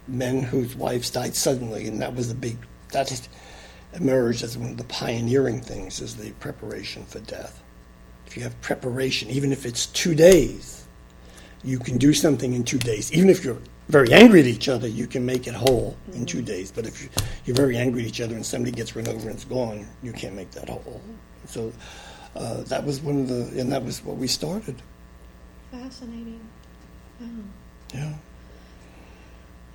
men 0.07 0.43
whose 0.43 0.75
wives 0.75 1.09
died 1.09 1.35
suddenly, 1.35 1.88
and 1.88 2.01
that 2.01 2.15
was 2.15 2.29
a 2.29 2.35
big 2.35 2.57
that 2.91 3.27
emerged 3.93 4.43
as 4.43 4.57
one 4.57 4.71
of 4.71 4.77
the 4.77 4.83
pioneering 4.85 5.62
things 5.62 5.99
is 5.99 6.15
the 6.15 6.31
preparation 6.33 7.03
for 7.05 7.19
death. 7.21 7.62
If 8.27 8.38
you 8.38 8.43
have 8.43 8.59
preparation, 8.62 9.29
even 9.31 9.51
if 9.51 9.65
it's 9.65 9.88
two 9.88 10.13
days, 10.13 10.85
you 11.63 11.79
can 11.79 11.97
do 11.97 12.13
something 12.13 12.53
in 12.53 12.63
two 12.63 12.77
days. 12.77 13.12
Even 13.12 13.29
if 13.29 13.43
you're 13.43 13.57
very 13.89 14.13
angry 14.13 14.39
at 14.39 14.45
each 14.45 14.69
other, 14.69 14.88
you 14.88 15.08
can 15.08 15.25
make 15.25 15.47
it 15.47 15.54
whole 15.54 15.97
in 16.13 16.25
two 16.25 16.41
days. 16.41 16.71
But 16.71 16.86
if 16.86 17.10
you're 17.45 17.56
very 17.56 17.75
angry 17.75 18.04
at 18.04 18.08
each 18.08 18.21
other 18.21 18.36
and 18.36 18.45
somebody 18.45 18.71
gets 18.71 18.95
run 18.95 19.08
over 19.08 19.28
and 19.30 19.32
it's 19.32 19.45
gone, 19.45 19.88
you 20.02 20.13
can't 20.13 20.36
make 20.36 20.52
that 20.52 20.69
whole. 20.69 21.02
So 21.45 21.73
uh, 22.36 22.62
that 22.63 22.86
was 22.86 23.02
one 23.02 23.21
of 23.21 23.28
the, 23.28 23.60
and 23.60 23.71
that 23.71 23.84
was 23.84 24.04
what 24.04 24.17
we 24.17 24.28
started. 24.28 24.82
Fascinating. 25.71 26.39
Wow. 27.19 27.28
Yeah. 27.93 28.13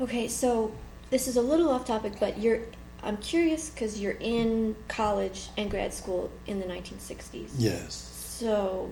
Okay, 0.01 0.29
so 0.29 0.73
this 1.11 1.29
is 1.29 1.37
a 1.37 1.43
little 1.43 1.69
off 1.69 1.85
topic, 1.85 2.15
but 2.19 2.39
you're 2.39 2.61
I'm 3.05 3.19
curious 3.19 3.69
because 3.69 4.01
you're 4.01 4.17
in 4.19 4.75
college 4.89 5.51
and 5.59 5.71
grad 5.71 5.93
school 5.93 6.31
in 6.47 6.59
the 6.59 6.65
1960s. 6.65 7.51
Yes. 7.59 7.95
So, 7.95 8.91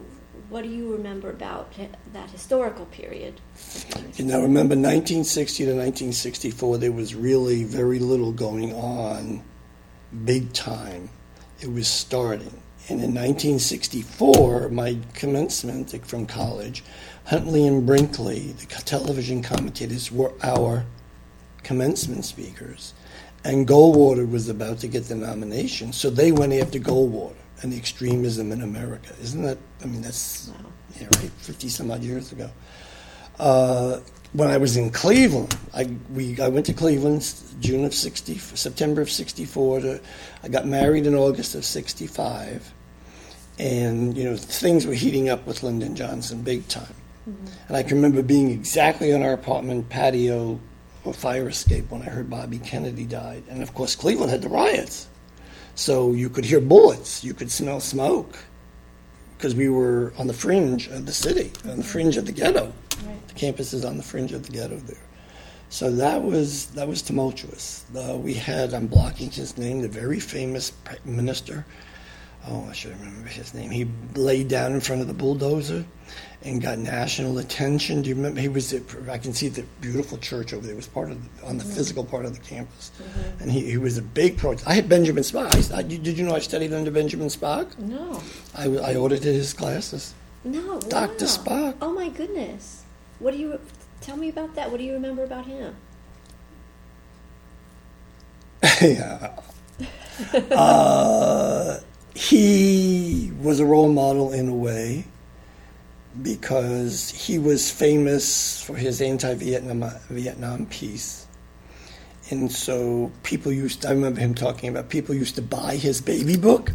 what 0.49 0.63
do 0.63 0.69
you 0.69 0.93
remember 0.93 1.31
about 1.31 1.73
that 2.13 2.31
historical 2.31 2.87
period? 2.87 3.41
You 4.15 4.25
know, 4.25 4.41
remember 4.43 4.75
1960 4.75 5.65
to 5.65 5.71
1964, 5.71 6.79
there 6.79 6.93
was 6.93 7.15
really 7.15 7.65
very 7.65 7.99
little 7.99 8.33
going 8.33 8.75
on 8.75 9.43
big 10.25 10.53
time. 10.53 11.09
It 11.61 11.73
was 11.73 11.89
starting. 11.89 12.63
And 12.89 13.01
in 13.01 13.15
1964, 13.15 14.69
my 14.71 14.99
commencement 15.15 16.05
from 16.05 16.27
college, 16.27 16.83
Huntley 17.27 17.67
and 17.67 17.87
Brinkley, 17.87 18.53
the 18.53 18.67
television 18.67 19.43
commentators, 19.43 20.11
were 20.11 20.33
our 20.43 20.85
commencement 21.63 22.25
speakers 22.25 22.93
and 23.45 23.67
Goldwater 23.67 24.31
was 24.31 24.49
about 24.49 24.79
to 24.79 24.89
get 24.89 25.07
the 25.07 25.15
nomination, 25.15 25.93
so 25.93 26.11
they 26.11 26.31
went 26.31 26.53
after 26.53 26.79
Goldwater 26.79 27.35
and 27.63 27.73
the 27.73 27.77
extremism 27.77 28.53
in 28.53 28.63
America. 28.63 29.15
Isn't 29.21 29.43
that? 29.43 29.59
I 29.83 29.87
mean, 29.87 30.03
that's 30.03 30.49
wow. 30.49 30.71
yeah, 31.01 31.07
right, 31.17 31.31
fifty 31.39 31.69
some 31.69 31.91
odd 31.91 32.03
years 32.03 32.33
ago. 32.33 32.51
Uh, 33.39 34.01
when 34.33 34.51
I 34.51 34.57
was 34.57 34.77
in 34.77 34.91
Cleveland, 34.91 35.57
I 35.75 35.91
we 36.13 36.41
I 36.41 36.49
went 36.49 36.67
to 36.67 36.73
Cleveland 36.73 37.33
June 37.61 37.85
of 37.85 37.95
sixty, 37.95 38.39
September 38.39 39.03
of 39.03 39.11
sixty 39.11 39.45
four. 39.45 39.81
To 39.81 40.01
I 40.43 40.49
got 40.49 40.67
married 40.67 41.07
in 41.07 41.15
August 41.15 41.55
of 41.55 41.65
sixty 41.65 42.07
five, 42.07 42.73
and 43.59 44.17
you 44.17 44.25
know 44.25 44.37
things 44.37 44.87
were 44.87 44.95
heating 44.95 45.29
up 45.29 45.47
with 45.47 45.63
Lyndon 45.63 45.95
Johnson 45.95 46.43
big 46.43 46.67
time. 46.69 46.95
Mm-hmm. 47.29 47.47
And 47.69 47.77
I 47.77 47.83
can 47.83 47.97
remember 47.97 48.23
being 48.23 48.51
exactly 48.51 49.13
on 49.13 49.23
our 49.23 49.33
apartment 49.33 49.89
patio 49.89 50.59
a 51.05 51.13
fire 51.13 51.49
escape 51.49 51.91
when 51.91 52.03
I 52.03 52.07
heard 52.07 52.31
Bobby 52.31 52.59
Kennedy 52.59 53.05
died. 53.05 53.45
And 53.49 53.63
of 53.63 53.75
course, 53.75 53.97
Cleveland 53.97 54.31
had 54.31 54.43
the 54.43 54.49
riots. 54.49 55.09
So 55.75 56.13
you 56.13 56.29
could 56.29 56.45
hear 56.45 56.61
bullets, 56.61 57.25
you 57.25 57.35
could 57.35 57.51
smell 57.51 57.81
smoke, 57.81 58.39
because 59.37 59.55
we 59.55 59.69
were 59.69 60.13
on 60.19 60.27
the 60.27 60.35
fringe 60.35 60.87
of 60.89 61.07
the 61.07 61.13
city, 61.13 61.51
on 61.69 61.79
the 61.79 61.85
fringe 61.85 62.17
of 62.17 62.27
the 62.27 62.33
ghetto. 62.33 62.73
Right. 63.05 63.29
The 63.29 63.35
campus 63.35 63.73
is 63.73 63.85
on 63.85 63.97
the 63.97 64.03
fringe 64.03 64.33
of 64.33 64.47
the 64.47 64.53
ghetto 64.53 64.77
there. 64.77 64.97
So 65.71 65.91
that 65.93 66.23
was 66.23 66.67
that 66.67 66.87
was 66.87 67.01
tumultuous. 67.01 67.87
Uh, 67.97 68.19
we 68.19 68.35
had 68.35 68.75
I'm 68.75 68.87
blocking 68.87 69.31
his 69.31 69.57
name, 69.57 69.81
the 69.81 69.89
very 69.89 70.21
famous 70.21 70.73
minister. 71.05 71.65
Oh, 72.47 72.67
I 72.69 72.73
should 72.73 72.99
remember 72.99 73.29
his 73.29 73.55
name. 73.55 73.71
He 73.71 73.89
laid 74.15 74.49
down 74.49 74.73
in 74.73 74.81
front 74.81 75.01
of 75.01 75.09
the 75.09 75.15
bulldozer 75.15 75.85
and 76.45 76.61
got 76.61 76.79
national 76.79 77.39
attention. 77.39 78.03
Do 78.03 78.09
you 78.09 78.15
remember? 78.15 78.41
He 78.41 78.49
was. 78.49 78.73
At, 78.73 78.83
I 79.09 79.19
can 79.19 79.33
see 79.33 79.49
the 79.49 79.63
beautiful 79.81 80.19
church 80.19 80.53
over 80.53 80.65
there. 80.65 80.75
It 80.75 80.77
was 80.77 80.87
part 80.87 81.11
of 81.11 81.39
the, 81.41 81.47
on 81.47 81.59
the 81.59 81.65
mm-hmm. 81.65 81.73
physical 81.73 82.05
part 82.05 82.25
of 82.25 82.35
the 82.35 82.41
campus, 82.41 82.91
mm-hmm. 82.99 83.43
and 83.43 83.51
he, 83.51 83.71
he 83.71 83.79
was 83.79 83.99
a 83.99 84.03
big 84.03 84.39
pro. 84.39 84.57
I 84.67 84.75
had 84.75 84.89
Benjamin 84.89 85.23
Spock. 85.23 85.73
I, 85.73 85.83
did 85.83 86.07
you 86.19 86.25
know 86.25 86.35
I 86.35 86.41
studied 86.41 86.73
under 86.73 86.91
Benjamin 86.91 87.29
Spock? 87.29 87.79
No. 87.79 88.21
I, 88.55 88.65
I 88.65 88.97
audited 88.97 89.35
his 89.35 89.53
classes. 89.53 90.15
No. 90.45 90.81
Doctor 90.81 91.25
wow. 91.25 91.31
Spock. 91.31 91.77
Oh 91.81 91.93
my 91.93 92.09
goodness! 92.09 92.83
What 93.19 93.33
do 93.33 93.39
you 93.39 93.61
tell 94.01 94.17
me 94.17 94.29
about 94.29 94.55
that? 94.55 94.71
What 94.71 94.79
do 94.79 94.85
you 94.85 94.93
remember 94.95 95.25
about 95.25 95.47
him? 95.47 95.77
yeah. 98.83 99.39
uh, 100.53 101.79
he 102.15 103.33
was 103.41 103.61
a 103.61 103.65
role 103.65 103.89
model 103.89 104.33
in 104.33 104.49
a 104.49 104.55
way 104.55 105.05
because 106.21 107.11
he 107.11 107.39
was 107.39 107.71
famous 107.71 108.63
for 108.63 108.77
his 108.77 109.01
anti-Vietnam 109.01 109.91
Vietnam 110.11 110.67
peace. 110.67 111.27
And 112.31 112.51
so 112.53 113.11
people 113.23 113.53
used 113.53 113.87
I 113.87 113.91
remember 113.91 114.21
him 114.21 114.35
talking 114.35 114.69
about 114.69 114.89
people 114.89 115.15
used 115.15 115.37
to 115.37 115.43
buy 115.43 115.77
his 115.77 116.01
baby 116.01 116.37
book 116.37 116.73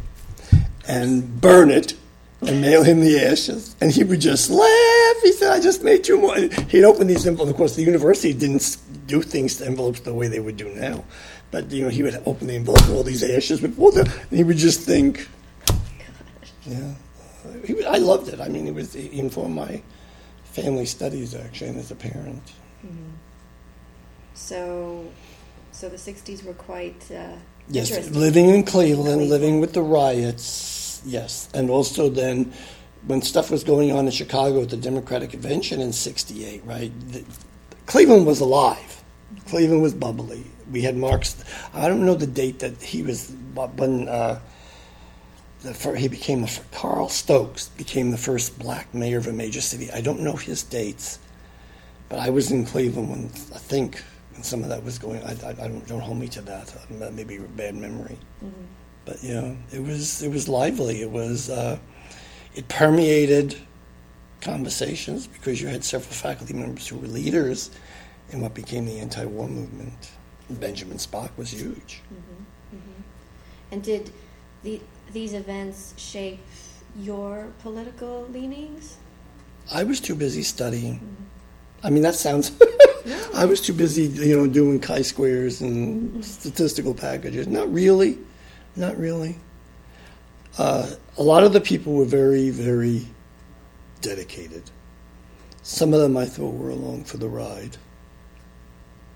and 0.88 1.40
burn 1.40 1.70
it 1.70 1.94
and 2.42 2.62
mail 2.62 2.84
him 2.84 3.02
the 3.02 3.20
ashes. 3.20 3.76
And 3.82 3.92
he 3.92 4.04
would 4.04 4.22
just 4.22 4.50
laugh. 4.50 5.16
He 5.24 5.32
said, 5.34 5.52
I 5.52 5.60
just 5.60 5.84
made 5.84 6.04
two 6.04 6.20
more. 6.20 6.36
He'd 6.38 6.84
open 6.84 7.08
these 7.08 7.26
envelopes. 7.26 7.52
Of 7.52 7.58
course, 7.58 7.76
the 7.76 7.84
university 7.84 8.34
didn't 8.34 8.78
do 9.08 9.22
things 9.22 9.58
to 9.58 9.66
envelopes 9.66 10.02
the 10.02 10.14
way 10.14 10.28
they 10.28 10.40
would 10.40 10.58
do 10.58 10.70
now. 10.76 11.04
But, 11.50 11.72
you 11.72 11.84
know, 11.84 11.90
he 11.90 12.04
would 12.04 12.22
open 12.26 12.48
the 12.48 12.56
envelope 12.56 12.82
with 12.88 12.96
all 12.96 13.04
these 13.04 13.24
ashes. 13.24 13.62
But 13.62 13.72
and 13.96 14.10
he 14.32 14.44
would 14.44 14.58
just 14.58 14.82
think, 14.82 15.28
yeah 16.66 16.94
he, 17.66 17.86
I 17.86 17.98
loved 17.98 18.30
it. 18.30 18.40
I 18.40 18.48
mean, 18.48 18.68
it 18.68 18.74
was 18.74 18.96
it 18.96 19.12
informed 19.12 19.56
my 19.56 19.82
family 20.44 20.86
studies 20.86 21.36
actually, 21.36 21.70
and 21.70 21.80
as 21.80 21.92
a 21.92 21.96
parent. 21.96 22.44
Mm-hmm. 22.86 23.12
So, 24.34 25.10
so 25.72 25.90
the 25.90 25.98
'60s 25.98 26.44
were 26.44 26.54
quite. 26.54 27.10
Uh, 27.12 27.38
yes, 27.70 28.10
living 28.12 28.50
in 28.50 28.64
Cleveland, 28.64 29.30
living 29.30 29.60
with 29.60 29.74
the 29.74 29.82
riots. 29.82 31.02
yes. 31.06 31.50
And 31.54 31.70
also 31.70 32.10
then, 32.10 32.54
when 33.06 33.22
stuff 33.22 33.52
was 33.52 33.64
going 33.64 33.92
on 33.92 34.06
in 34.06 34.12
Chicago 34.12 34.62
at 34.64 34.70
the 34.70 34.78
Democratic 34.78 35.32
Convention 35.32 35.82
in 35.82 35.94
'68, 35.94 36.66
right? 36.66 36.92
The, 37.12 37.24
Cleveland 37.86 38.26
was 38.26 38.42
alive. 38.42 39.04
Cleveland 39.48 39.82
was 39.82 39.94
bubbly. 39.94 40.44
We 40.72 40.82
had 40.82 40.98
Marx. 40.98 41.44
I 41.74 41.88
don't 41.88 42.06
know 42.06 42.16
the 42.16 42.28
date 42.28 42.60
that 42.60 42.82
he 42.82 43.02
was 43.02 43.32
when 43.76 44.10
uh, 44.10 44.40
first, 45.74 46.00
he 46.00 46.08
became 46.08 46.42
the 46.42 46.60
Carl 46.72 47.10
Stokes 47.10 47.70
became 47.70 48.12
the 48.12 48.18
first 48.18 48.58
black 48.60 48.94
mayor 48.94 49.18
of 49.18 49.28
a 49.28 49.34
major 49.34 49.62
city. 49.62 49.92
I 49.92 50.02
don't 50.02 50.22
know 50.22 50.36
his 50.36 50.64
dates, 50.64 51.20
but 52.10 52.20
I 52.20 52.30
was 52.30 52.52
in 52.52 52.66
Cleveland 52.66 53.10
when 53.10 53.26
I 53.56 53.60
think 53.60 54.04
when 54.34 54.44
some 54.44 54.64
of 54.64 54.70
that 54.70 54.84
was 54.84 55.00
going. 55.00 55.24
I, 55.24 55.32
I, 55.46 55.50
I 55.50 55.68
don't 55.68 55.88
don't 55.88 56.02
hold 56.02 56.20
me 56.20 56.28
to 56.30 56.42
that. 56.42 56.74
That 56.92 57.14
may 57.14 57.24
be 57.24 57.38
a 57.38 57.42
bad 57.42 57.76
memory, 57.76 58.18
mm-hmm. 58.44 58.64
but 59.06 59.24
you 59.24 59.34
know, 59.34 59.58
it 59.72 59.84
was 59.84 60.22
it 60.22 60.32
was 60.32 60.48
lively. 60.48 61.02
It 61.02 61.12
was 61.12 61.50
uh, 61.50 61.78
it 62.56 62.68
permeated 62.68 63.56
conversations 64.42 65.28
because 65.28 65.62
you 65.62 65.68
had 65.68 65.84
several 65.84 66.14
faculty 66.14 66.54
members 66.54 66.88
who 66.88 66.98
were 66.98 67.08
leaders 67.08 67.72
in 68.30 68.42
what 68.42 68.54
became 68.54 68.86
the 68.86 69.00
anti-war 69.00 69.48
movement. 69.48 70.12
Benjamin 70.50 70.98
Spock 70.98 71.30
was 71.38 71.52
huge. 71.52 72.02
Mm-hmm. 72.14 72.78
Mm-hmm. 72.78 73.02
And 73.72 73.84
did 73.84 74.12
the 74.64 74.80
these 75.14 75.34
events 75.34 75.94
shape 75.98 76.40
your 77.00 77.48
political 77.62 78.28
leanings? 78.32 78.98
I 79.72 79.84
was 79.84 80.00
too 80.00 80.16
busy 80.16 80.44
studying. 80.44 80.96
Mm-hmm. 80.96 81.24
I 81.84 81.90
mean, 81.90 82.04
that 82.04 82.16
sounds. 82.16 82.52
I 83.34 83.46
was 83.46 83.62
too 83.62 83.74
busy, 83.74 84.04
you 84.04 84.36
know, 84.36 84.48
doing 84.48 84.80
chi-squares 84.80 85.62
and 85.62 86.10
mm-hmm. 86.10 86.22
statistical 86.22 86.94
packages. 86.94 87.48
Not 87.48 87.72
really, 87.72 88.18
not 88.76 88.98
really. 88.98 89.38
Uh, 90.58 90.90
a 91.18 91.24
lot 91.24 91.44
of 91.44 91.54
the 91.54 91.62
people 91.62 91.94
were 91.94 92.06
very, 92.06 92.50
very 92.50 93.08
dedicated. 94.02 94.64
Some 95.62 95.94
of 95.94 96.02
them 96.02 96.18
I 96.18 96.26
thought 96.26 96.56
were 96.56 96.70
along 96.70 97.04
for 97.04 97.18
the 97.18 97.30
ride. 97.30 97.78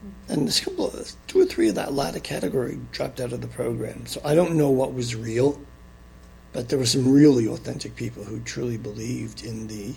Mm-hmm. 0.05 0.33
And 0.33 0.49
a 0.49 0.61
couple 0.61 0.87
of, 0.87 1.11
two 1.27 1.41
or 1.41 1.45
three 1.45 1.69
of 1.69 1.75
that 1.75 1.93
latter 1.93 2.19
category 2.19 2.79
dropped 2.91 3.19
out 3.19 3.33
of 3.33 3.41
the 3.41 3.47
program. 3.47 4.05
So 4.05 4.21
I 4.23 4.35
don't 4.35 4.55
know 4.55 4.69
what 4.69 4.93
was 4.93 5.15
real 5.15 5.59
but 6.53 6.69
there 6.69 6.77
were 6.77 6.85
some 6.85 7.11
really 7.11 7.47
authentic 7.47 7.95
people 7.95 8.23
who 8.23 8.39
truly 8.41 8.77
believed 8.77 9.43
in 9.43 9.67
the 9.67 9.93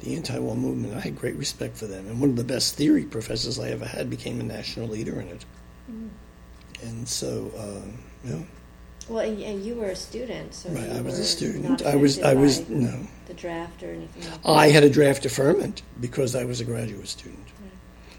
the 0.00 0.16
anti-war 0.16 0.56
movement. 0.56 0.94
I 0.94 1.00
had 1.00 1.18
great 1.18 1.36
respect 1.36 1.76
for 1.76 1.86
them, 1.86 2.06
and 2.06 2.20
one 2.20 2.30
of 2.30 2.36
the 2.36 2.44
best 2.44 2.74
theory 2.74 3.04
professors 3.04 3.58
I 3.58 3.70
ever 3.70 3.86
had 3.86 4.10
became 4.10 4.40
a 4.40 4.42
national 4.42 4.88
leader 4.88 5.20
in 5.20 5.28
it. 5.28 5.44
Mm. 5.90 6.08
And 6.82 7.08
so, 7.08 7.50
um, 7.58 7.98
you 8.24 8.32
know. 8.32 8.46
Well, 9.08 9.24
and, 9.24 9.40
and, 9.42 9.64
you 9.64 9.74
were 9.74 9.90
a 9.90 9.96
student, 9.96 10.54
so 10.54 10.70
right. 10.70 10.90
I 10.90 11.00
was 11.02 11.18
a 11.18 11.24
student. 11.24 11.82
I 11.82 11.94
was. 11.94 12.18
I 12.20 12.34
was 12.34 12.66
no. 12.70 13.06
The 13.26 13.34
draft 13.34 13.82
or 13.82 13.90
anything. 13.90 14.22
Like 14.30 14.40
I 14.46 14.68
had 14.68 14.82
a 14.82 14.90
draft 14.90 15.22
deferment 15.22 15.82
because 16.00 16.34
I 16.34 16.44
was 16.44 16.60
a 16.60 16.64
graduate 16.64 17.08
student. 17.08 17.46
Right. 17.60 17.70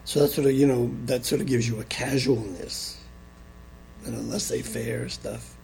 So 0.04 0.20
that 0.20 0.30
sort 0.30 0.46
of 0.48 0.54
you 0.54 0.68
know 0.68 0.92
that 1.06 1.26
sort 1.26 1.42
of 1.42 1.48
gives 1.48 1.68
you 1.68 1.80
a 1.80 1.84
casualness, 1.86 3.02
you 4.06 4.12
know, 4.12 4.20
laissez-faire 4.20 5.10
stuff. 5.10 5.56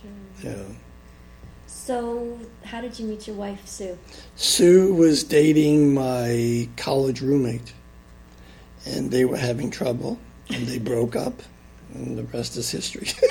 Sure. 0.00 0.50
You 0.50 0.56
know. 0.56 0.76
So, 1.86 2.36
how 2.64 2.80
did 2.80 2.98
you 2.98 3.06
meet 3.06 3.28
your 3.28 3.36
wife, 3.36 3.64
Sue? 3.64 3.96
Sue 4.34 4.92
was 4.92 5.22
dating 5.22 5.94
my 5.94 6.68
college 6.76 7.20
roommate, 7.20 7.72
and 8.84 9.12
they 9.12 9.24
were 9.24 9.36
having 9.36 9.70
trouble, 9.70 10.18
and 10.52 10.66
they 10.66 10.80
broke 10.80 11.14
up, 11.14 11.44
and 11.94 12.18
the 12.18 12.24
rest 12.24 12.56
is 12.56 12.68
history. 12.68 13.06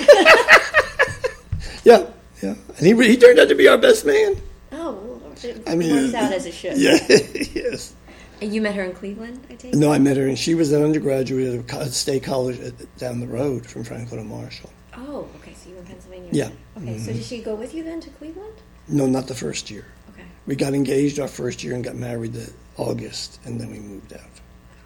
yeah, 1.84 2.06
yeah. 2.42 2.54
And 2.78 2.86
he, 2.86 2.94
he 3.06 3.18
turned 3.18 3.38
out 3.38 3.50
to 3.50 3.54
be 3.54 3.68
our 3.68 3.76
best 3.76 4.06
man. 4.06 4.36
Oh, 4.72 5.20
it 5.42 5.62
I 5.66 5.74
mean, 5.74 5.94
works 5.94 6.14
out 6.14 6.32
as 6.32 6.46
it 6.46 6.54
should. 6.54 6.78
Yeah, 6.78 6.96
yes. 7.52 7.92
And 8.40 8.54
you 8.54 8.62
met 8.62 8.74
her 8.74 8.84
in 8.84 8.94
Cleveland, 8.94 9.46
I 9.50 9.56
take 9.56 9.74
No, 9.74 9.92
I 9.92 9.98
met 9.98 10.16
her, 10.16 10.26
and 10.26 10.38
she 10.38 10.54
was 10.54 10.72
an 10.72 10.82
undergraduate 10.82 11.62
at 11.74 11.82
a 11.82 11.90
State 11.90 12.22
College 12.22 12.58
uh, 12.58 12.70
down 12.96 13.20
the 13.20 13.26
road 13.26 13.66
from 13.66 13.84
Franklin 13.84 14.20
and 14.20 14.30
Marshall. 14.30 14.70
Oh, 14.96 15.28
okay. 15.36 15.52
So 15.54 15.68
you 15.68 15.74
were 15.74 15.80
in 15.82 15.86
Pennsylvania. 15.86 16.30
Yeah. 16.32 16.44
Okay. 16.76 16.86
Mm-hmm. 16.86 16.98
So 16.98 17.12
did 17.12 17.24
she 17.24 17.42
go 17.42 17.54
with 17.54 17.74
you 17.74 17.82
then 17.84 18.00
to 18.00 18.10
Cleveland? 18.10 18.54
No, 18.88 19.06
not 19.06 19.26
the 19.26 19.34
first 19.34 19.70
year. 19.70 19.84
Okay. 20.10 20.24
We 20.46 20.56
got 20.56 20.74
engaged 20.74 21.18
our 21.18 21.28
first 21.28 21.62
year 21.62 21.74
and 21.74 21.84
got 21.84 21.96
married 21.96 22.34
in 22.34 22.52
August, 22.76 23.40
and 23.44 23.60
then 23.60 23.70
we 23.70 23.78
moved 23.78 24.12
out. 24.12 24.20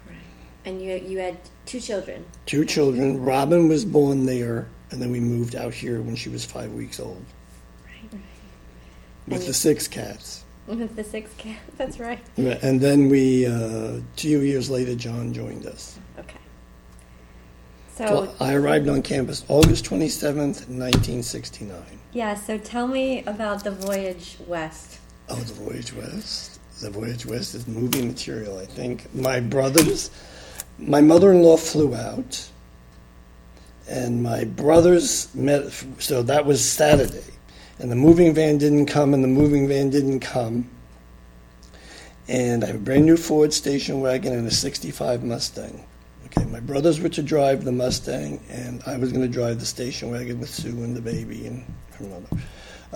Right. 0.06 0.16
And 0.64 0.82
you 0.82 0.96
you 0.96 1.18
had 1.18 1.38
two 1.66 1.80
children. 1.80 2.24
Two 2.46 2.64
children. 2.64 3.22
Robin 3.22 3.68
was 3.68 3.84
born 3.84 4.26
there, 4.26 4.68
and 4.90 5.00
then 5.00 5.10
we 5.10 5.20
moved 5.20 5.54
out 5.54 5.74
here 5.74 6.00
when 6.00 6.16
she 6.16 6.28
was 6.28 6.44
five 6.44 6.72
weeks 6.72 6.98
old. 6.98 7.24
Right. 7.84 8.20
With 9.28 9.40
and 9.40 9.48
the 9.48 9.54
six 9.54 9.86
cats. 9.86 10.44
With 10.66 10.96
the 10.96 11.04
six 11.04 11.32
cats. 11.36 11.60
That's 11.76 11.98
right. 11.98 12.20
And 12.36 12.80
then 12.80 13.08
we, 13.08 13.46
uh, 13.46 14.00
two 14.16 14.42
years 14.42 14.70
later, 14.70 14.94
John 14.94 15.32
joined 15.32 15.66
us. 15.66 15.98
So 18.08 18.34
I 18.40 18.54
arrived 18.54 18.88
on 18.88 19.02
campus 19.02 19.44
August 19.48 19.84
27th, 19.84 20.66
1969. 20.68 21.76
Yeah, 22.12 22.34
so 22.34 22.56
tell 22.56 22.88
me 22.88 23.22
about 23.24 23.62
the 23.62 23.72
voyage 23.72 24.38
west. 24.46 25.00
Oh, 25.28 25.36
the 25.36 25.52
voyage 25.52 25.92
west? 25.92 26.60
The 26.80 26.88
voyage 26.88 27.26
west 27.26 27.54
is 27.54 27.68
movie 27.68 28.02
material, 28.02 28.58
I 28.58 28.64
think. 28.64 29.14
My 29.14 29.38
brothers, 29.38 30.10
my 30.78 31.02
mother 31.02 31.30
in 31.30 31.42
law 31.42 31.58
flew 31.58 31.94
out, 31.94 32.48
and 33.86 34.22
my 34.22 34.44
brothers 34.44 35.28
met, 35.34 35.70
so 35.98 36.22
that 36.22 36.46
was 36.46 36.66
Saturday. 36.66 37.34
And 37.78 37.92
the 37.92 37.96
moving 37.96 38.32
van 38.32 38.56
didn't 38.56 38.86
come, 38.86 39.12
and 39.12 39.22
the 39.22 39.28
moving 39.28 39.68
van 39.68 39.90
didn't 39.90 40.20
come. 40.20 40.70
And 42.28 42.64
I 42.64 42.68
have 42.68 42.76
a 42.76 42.78
brand 42.78 43.04
new 43.04 43.18
Ford 43.18 43.52
station 43.52 44.00
wagon 44.00 44.32
and 44.32 44.46
a 44.46 44.50
65 44.50 45.22
Mustang. 45.22 45.84
Okay, 46.30 46.46
my 46.46 46.60
brothers 46.60 47.00
were 47.00 47.08
to 47.08 47.22
drive 47.22 47.64
the 47.64 47.72
Mustang, 47.72 48.40
and 48.48 48.82
I 48.86 48.96
was 48.96 49.10
going 49.10 49.22
to 49.22 49.32
drive 49.32 49.58
the 49.58 49.66
station 49.66 50.12
wagon 50.12 50.38
with 50.38 50.48
Sue 50.48 50.84
and 50.84 50.96
the 50.96 51.00
baby 51.00 51.46
and 51.46 51.64
her 51.94 52.04
mother. 52.04 52.28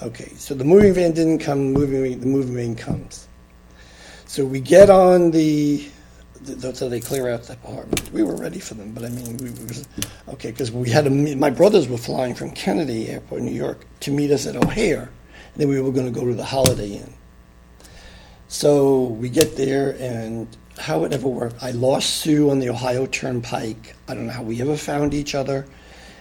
Okay, 0.03 0.29
so 0.37 0.55
the 0.55 0.65
moving 0.65 0.95
van 0.95 1.13
didn't 1.13 1.41
come. 1.41 1.73
Moving 1.73 2.21
the 2.21 2.27
moving 2.27 2.55
van 2.55 2.77
comes. 2.77 3.27
So 4.27 4.45
we 4.45 4.61
get 4.61 4.89
on 4.89 5.33
the, 5.33 5.89
the 6.43 6.75
so 6.75 6.89
they 6.89 7.01
clear 7.01 7.29
out 7.29 7.43
the 7.45 7.55
apartment. 7.55 8.13
We 8.13 8.23
were 8.23 8.37
ready 8.37 8.61
for 8.61 8.75
them, 8.75 8.93
but 8.93 9.05
I 9.05 9.09
mean, 9.09 9.37
we 9.39 9.51
was 9.51 9.87
okay 10.29 10.53
because 10.53 10.71
we 10.71 10.91
had 10.91 11.07
a, 11.07 11.11
my 11.11 11.51
brothers 11.51 11.89
were 11.89 11.99
flying 11.99 12.35
from 12.35 12.53
Kennedy 12.53 13.09
Airport, 13.09 13.43
New 13.43 13.53
York, 13.53 13.85
to 14.01 14.13
meet 14.13 14.31
us 14.31 14.47
at 14.47 14.55
O'Hare, 14.55 15.03
and 15.03 15.57
then 15.57 15.69
we 15.69 15.81
were 15.81 15.91
going 15.91 16.13
to 16.13 16.21
go 16.21 16.25
to 16.27 16.35
the 16.35 16.45
Holiday 16.45 16.99
Inn. 16.99 17.15
So 18.47 19.03
we 19.05 19.29
get 19.29 19.57
there 19.57 19.97
and 19.99 20.47
how 20.79 21.05
it 21.05 21.13
ever 21.13 21.29
worked. 21.29 21.63
I 21.63 21.71
lost 21.71 22.11
Sue 22.17 22.51
on 22.51 22.59
the 22.59 22.71
Ohio 22.71 23.07
Turnpike. 23.07 23.95
I 24.09 24.15
don't 24.15 24.27
know 24.27 24.33
how 24.33 24.43
we 24.43 24.61
ever 24.61 24.77
found 24.77 25.15
each 25.15 25.35
other. 25.35 25.67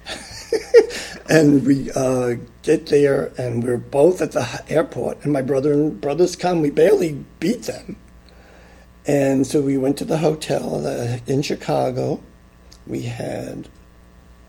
and 1.29 1.65
we 1.65 1.91
uh, 1.91 2.35
get 2.61 2.87
there, 2.87 3.31
and 3.37 3.63
we're 3.63 3.77
both 3.77 4.21
at 4.21 4.33
the 4.33 4.63
airport, 4.69 5.23
and 5.23 5.33
my 5.33 5.41
brother 5.41 5.73
and 5.73 5.99
brothers 5.99 6.35
come. 6.35 6.61
We 6.61 6.69
barely 6.69 7.23
beat 7.39 7.63
them. 7.63 7.95
And 9.05 9.45
so 9.45 9.61
we 9.61 9.77
went 9.77 9.97
to 9.97 10.05
the 10.05 10.17
hotel 10.17 10.85
uh, 10.85 11.19
in 11.27 11.41
Chicago. 11.41 12.21
We 12.87 13.01
had 13.03 13.67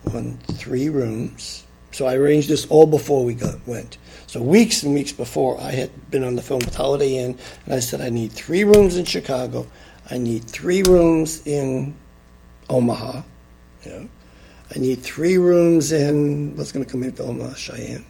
one, 0.03 0.37
three 0.53 0.89
rooms. 0.89 1.65
So 1.91 2.05
I 2.05 2.15
arranged 2.15 2.49
this 2.49 2.65
all 2.67 2.85
before 2.85 3.23
we 3.23 3.33
got, 3.33 3.65
went. 3.65 3.97
So 4.27 4.41
weeks 4.41 4.83
and 4.83 4.93
weeks 4.93 5.13
before, 5.13 5.59
I 5.59 5.71
had 5.71 6.11
been 6.11 6.23
on 6.23 6.35
the 6.35 6.41
phone 6.41 6.59
with 6.59 6.75
Holiday 6.75 7.17
Inn, 7.17 7.37
and 7.65 7.73
I 7.73 7.79
said 7.79 8.01
I 8.01 8.09
need 8.09 8.31
three 8.33 8.63
rooms 8.63 8.97
in 8.97 9.05
Chicago 9.05 9.65
I 10.09 10.17
need 10.17 10.43
three 10.45 10.83
rooms 10.83 11.45
in 11.45 11.95
Omaha. 12.69 13.23
Yeah. 13.85 14.03
I 14.75 14.79
need 14.79 15.01
three 15.01 15.37
rooms 15.37 15.91
in 15.91 16.55
what's 16.57 16.71
going 16.71 16.85
to 16.85 16.91
come 16.91 17.03
into 17.03 17.23
Omaha, 17.23 17.53
Cheyenne. 17.55 18.05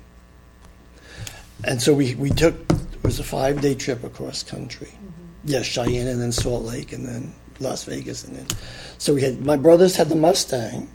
And 1.63 1.81
so 1.81 1.93
we, 1.93 2.15
we 2.15 2.29
took 2.29 2.55
it 2.69 3.03
was 3.03 3.19
a 3.19 3.23
five 3.23 3.61
day 3.61 3.75
trip 3.75 4.03
across 4.03 4.43
country. 4.43 4.87
Mm-hmm. 4.87 5.23
Yes, 5.45 5.65
Cheyenne 5.65 6.07
and 6.07 6.21
then 6.21 6.31
Salt 6.31 6.63
Lake 6.63 6.91
and 6.91 7.07
then 7.07 7.33
Las 7.59 7.83
Vegas 7.85 8.23
and 8.23 8.35
then 8.35 8.47
so 8.97 9.13
we 9.13 9.21
had 9.21 9.45
my 9.45 9.55
brothers 9.55 9.95
had 9.95 10.09
the 10.09 10.15
Mustang, 10.15 10.89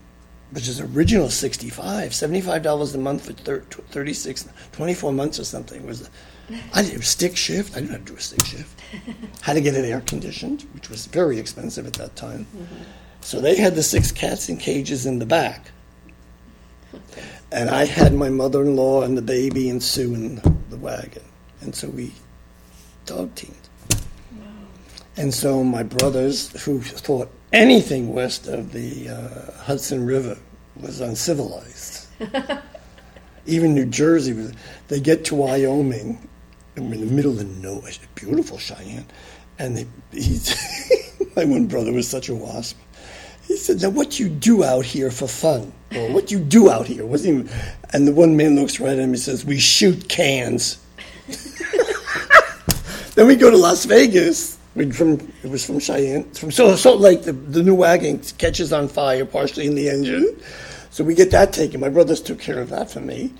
which 0.51 0.69
is 0.69 0.81
original 0.81 1.31
65 1.31 2.11
$75 2.11 2.95
a 2.95 2.99
month 2.99 3.27
for 3.27 3.33
36 3.33 4.49
24 4.73 5.13
months 5.13 5.39
or 5.39 5.45
something 5.45 5.87
was 5.87 6.11
I 6.75 6.83
did 6.83 7.01
a 7.01 7.03
stick 7.03 7.37
shift. 7.37 7.77
I 7.77 7.81
didn't 7.81 7.93
have 7.93 8.05
to 8.07 8.13
do 8.13 8.19
a 8.19 8.21
stick 8.21 8.45
shift. 8.45 8.81
had 9.43 9.55
to 9.55 9.61
get 9.61 9.75
it 9.75 9.85
air 9.85 10.01
conditioned, 10.01 10.67
which 10.75 10.89
was 10.91 11.07
very 11.07 11.39
expensive 11.39 11.87
at 11.87 11.95
that 11.95 12.17
time. 12.17 12.47
Mm-hmm. 12.57 12.83
So 13.21 13.41
they 13.41 13.57
had 13.57 13.75
the 13.75 13.83
six 13.83 14.11
cats 14.13 14.49
in 14.49 14.57
cages 14.57 15.07
in 15.07 15.19
the 15.19 15.27
back. 15.27 15.71
And 17.53 17.69
I 17.69 17.85
had 17.85 18.15
my 18.15 18.29
mother 18.29 18.63
in 18.63 18.77
law 18.77 19.03
and 19.03 19.17
the 19.17 19.23
baby 19.23 19.69
and 19.69 19.83
Sue 19.83 20.15
in 20.15 20.41
the 20.71 20.77
wagon. 20.77 21.23
And 21.61 21.75
so 21.75 21.89
we 21.89 22.13
dog 23.07 23.35
teamed. 23.35 23.55
Wow. 24.33 24.47
And 25.17 25.35
so 25.35 25.63
my 25.65 25.83
brothers, 25.83 26.51
who 26.65 26.81
thought 26.81 27.31
anything 27.53 28.13
west 28.13 28.47
of 28.47 28.73
the 28.73 29.09
uh, 29.09 29.63
Hudson 29.63 30.07
River 30.07 30.39
was 30.77 31.01
uncivilized, 31.01 32.07
Even 33.47 33.75
New 33.75 33.87
Jersey, 33.87 34.33
was- 34.33 34.53
they 34.89 35.01
get 35.01 35.25
to 35.27 35.35
Wyoming, 35.35 36.29
I'm 36.81 36.93
in 36.93 37.01
the 37.01 37.13
middle 37.13 37.39
of 37.39 37.47
nowhere, 37.59 37.93
beautiful 38.15 38.59
Cheyenne, 38.59 39.07
and 39.59 39.77
they, 39.77 39.87
my 41.37 41.45
one 41.45 41.67
brother 41.67 41.93
was 41.93 42.09
such 42.09 42.29
a 42.29 42.35
wasp. 42.35 42.79
He 43.47 43.57
said, 43.57 43.83
"Now, 43.83 43.91
what 43.91 44.19
you 44.19 44.29
do 44.29 44.65
out 44.65 44.85
here 44.85 45.11
for 45.11 45.29
fun, 45.29 45.73
or 45.95 46.13
what 46.13 46.31
you 46.31 46.39
do 46.39 46.71
out 46.71 46.87
here?" 46.87 47.05
Wasn't 47.05 47.35
even, 47.47 47.51
and 47.93 48.09
the 48.09 48.13
one 48.13 48.37
man 48.37 48.57
looks 48.57 48.81
right 48.81 48.93
at 48.93 48.99
him 48.99 49.11
and 49.11 49.19
says, 49.19 49.45
"We 49.45 49.59
shoot 49.59 50.09
cans." 50.09 50.79
then 53.15 53.27
we 53.27 53.37
go 53.37 53.51
to 53.51 53.57
Las 53.57 53.85
Vegas. 53.85 54.59
We 54.75 54.91
from 54.93 55.15
it 55.43 55.51
was 55.51 55.65
from 55.67 55.81
Cheyenne, 55.81 56.31
from 56.33 56.51
Salt, 56.51 56.79
Salt 56.79 57.01
Lake. 57.01 57.23
The, 57.23 57.33
the 57.33 57.63
new 57.63 57.75
wagon 57.75 58.21
catches 58.39 58.73
on 58.73 58.89
fire, 58.89 59.25
partially 59.25 59.67
in 59.67 59.75
the 59.75 59.89
engine, 59.89 60.41
so 60.91 61.05
we 61.05 61.15
get 61.15 61.31
that 61.33 61.53
taken. 61.53 61.81
My 61.81 61.89
brothers 61.89 62.21
took 62.21 62.39
care 62.39 62.61
of 62.61 62.71
that 62.71 62.91
for 62.91 63.01
me, 63.01 63.35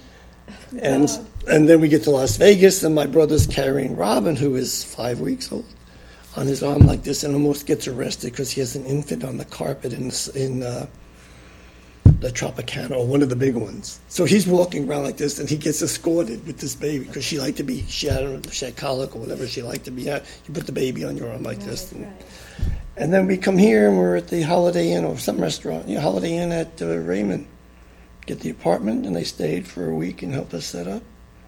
and 0.79 1.09
and 1.49 1.69
then 1.69 1.81
we 1.81 1.89
get 1.89 2.05
to 2.05 2.11
Las 2.11 2.37
Vegas, 2.37 2.83
and 2.83 2.95
my 2.95 3.07
brother's 3.07 3.47
carrying 3.47 3.97
Robin, 3.97 4.37
who 4.37 4.55
is 4.57 4.85
five 4.85 5.21
weeks 5.21 5.51
old, 5.51 5.65
on 6.37 6.47
his 6.47 6.63
arm 6.63 6.81
like 6.81 7.03
this, 7.03 7.25
and 7.25 7.35
almost 7.35 7.67
gets 7.67 7.89
arrested 7.89 8.33
because 8.33 8.51
he 8.51 8.61
has 8.61 8.77
an 8.77 8.85
infant 8.85 9.25
on 9.25 9.37
the 9.37 9.45
carpet 9.47 9.93
in 9.93 10.13
in. 10.35 10.63
Uh, 10.63 10.87
the 12.21 12.31
Tropicana, 12.31 12.93
or 12.93 13.07
one 13.07 13.23
of 13.23 13.31
the 13.31 13.37
big 13.37 13.57
ones. 13.57 13.99
So 14.09 14.25
he's 14.25 14.47
walking 14.47 14.89
around 14.89 15.05
like 15.05 15.17
this, 15.17 15.39
and 15.39 15.49
he 15.49 15.57
gets 15.57 15.81
escorted 15.81 16.47
with 16.47 16.59
this 16.59 16.75
baby 16.75 17.05
because 17.05 17.25
she 17.25 17.39
liked 17.39 17.57
to 17.59 17.63
be, 17.63 17.83
she 17.89 18.09
had, 18.09 18.53
she 18.53 18.67
had 18.67 18.77
colic 18.77 19.17
or 19.17 19.21
whatever 19.21 19.47
she 19.47 19.63
liked 19.63 19.87
to 19.87 19.91
be 19.91 20.11
at. 20.11 20.25
You 20.47 20.55
put 20.55 20.67
the 20.67 20.73
baby 20.73 21.05
on 21.05 21.17
your 21.17 21.31
arm 21.31 21.43
like 21.43 21.61
this. 21.61 21.91
And, 21.93 22.13
and 22.97 23.13
then 23.13 23.27
we 23.27 23.39
come 23.39 23.57
here, 23.57 23.89
and 23.89 23.97
we're 23.97 24.17
at 24.17 24.29
the 24.29 24.43
Holiday 24.43 24.93
Inn 24.93 25.05
or 25.05 25.17
some 25.17 25.41
restaurant, 25.41 25.89
yeah, 25.89 26.01
Holiday 26.01 26.37
Inn 26.37 26.53
at 26.53 26.83
uh, 26.83 26.99
Raymond. 26.99 27.47
Get 28.31 28.39
the 28.39 28.51
apartment, 28.51 29.07
and 29.07 29.17
they 29.17 29.25
stayed 29.25 29.67
for 29.67 29.91
a 29.91 29.93
week 29.93 30.23
and 30.23 30.33
helped 30.33 30.55
us 30.55 30.65
set 30.65 30.87
up. 30.87 31.03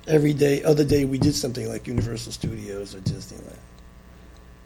Every 0.08 0.34
day, 0.34 0.64
other 0.64 0.82
day, 0.84 1.04
we 1.04 1.16
did 1.16 1.36
something 1.36 1.68
like 1.68 1.86
Universal 1.86 2.32
Studios 2.32 2.92
or 2.92 2.98
Disneyland. 2.98 3.60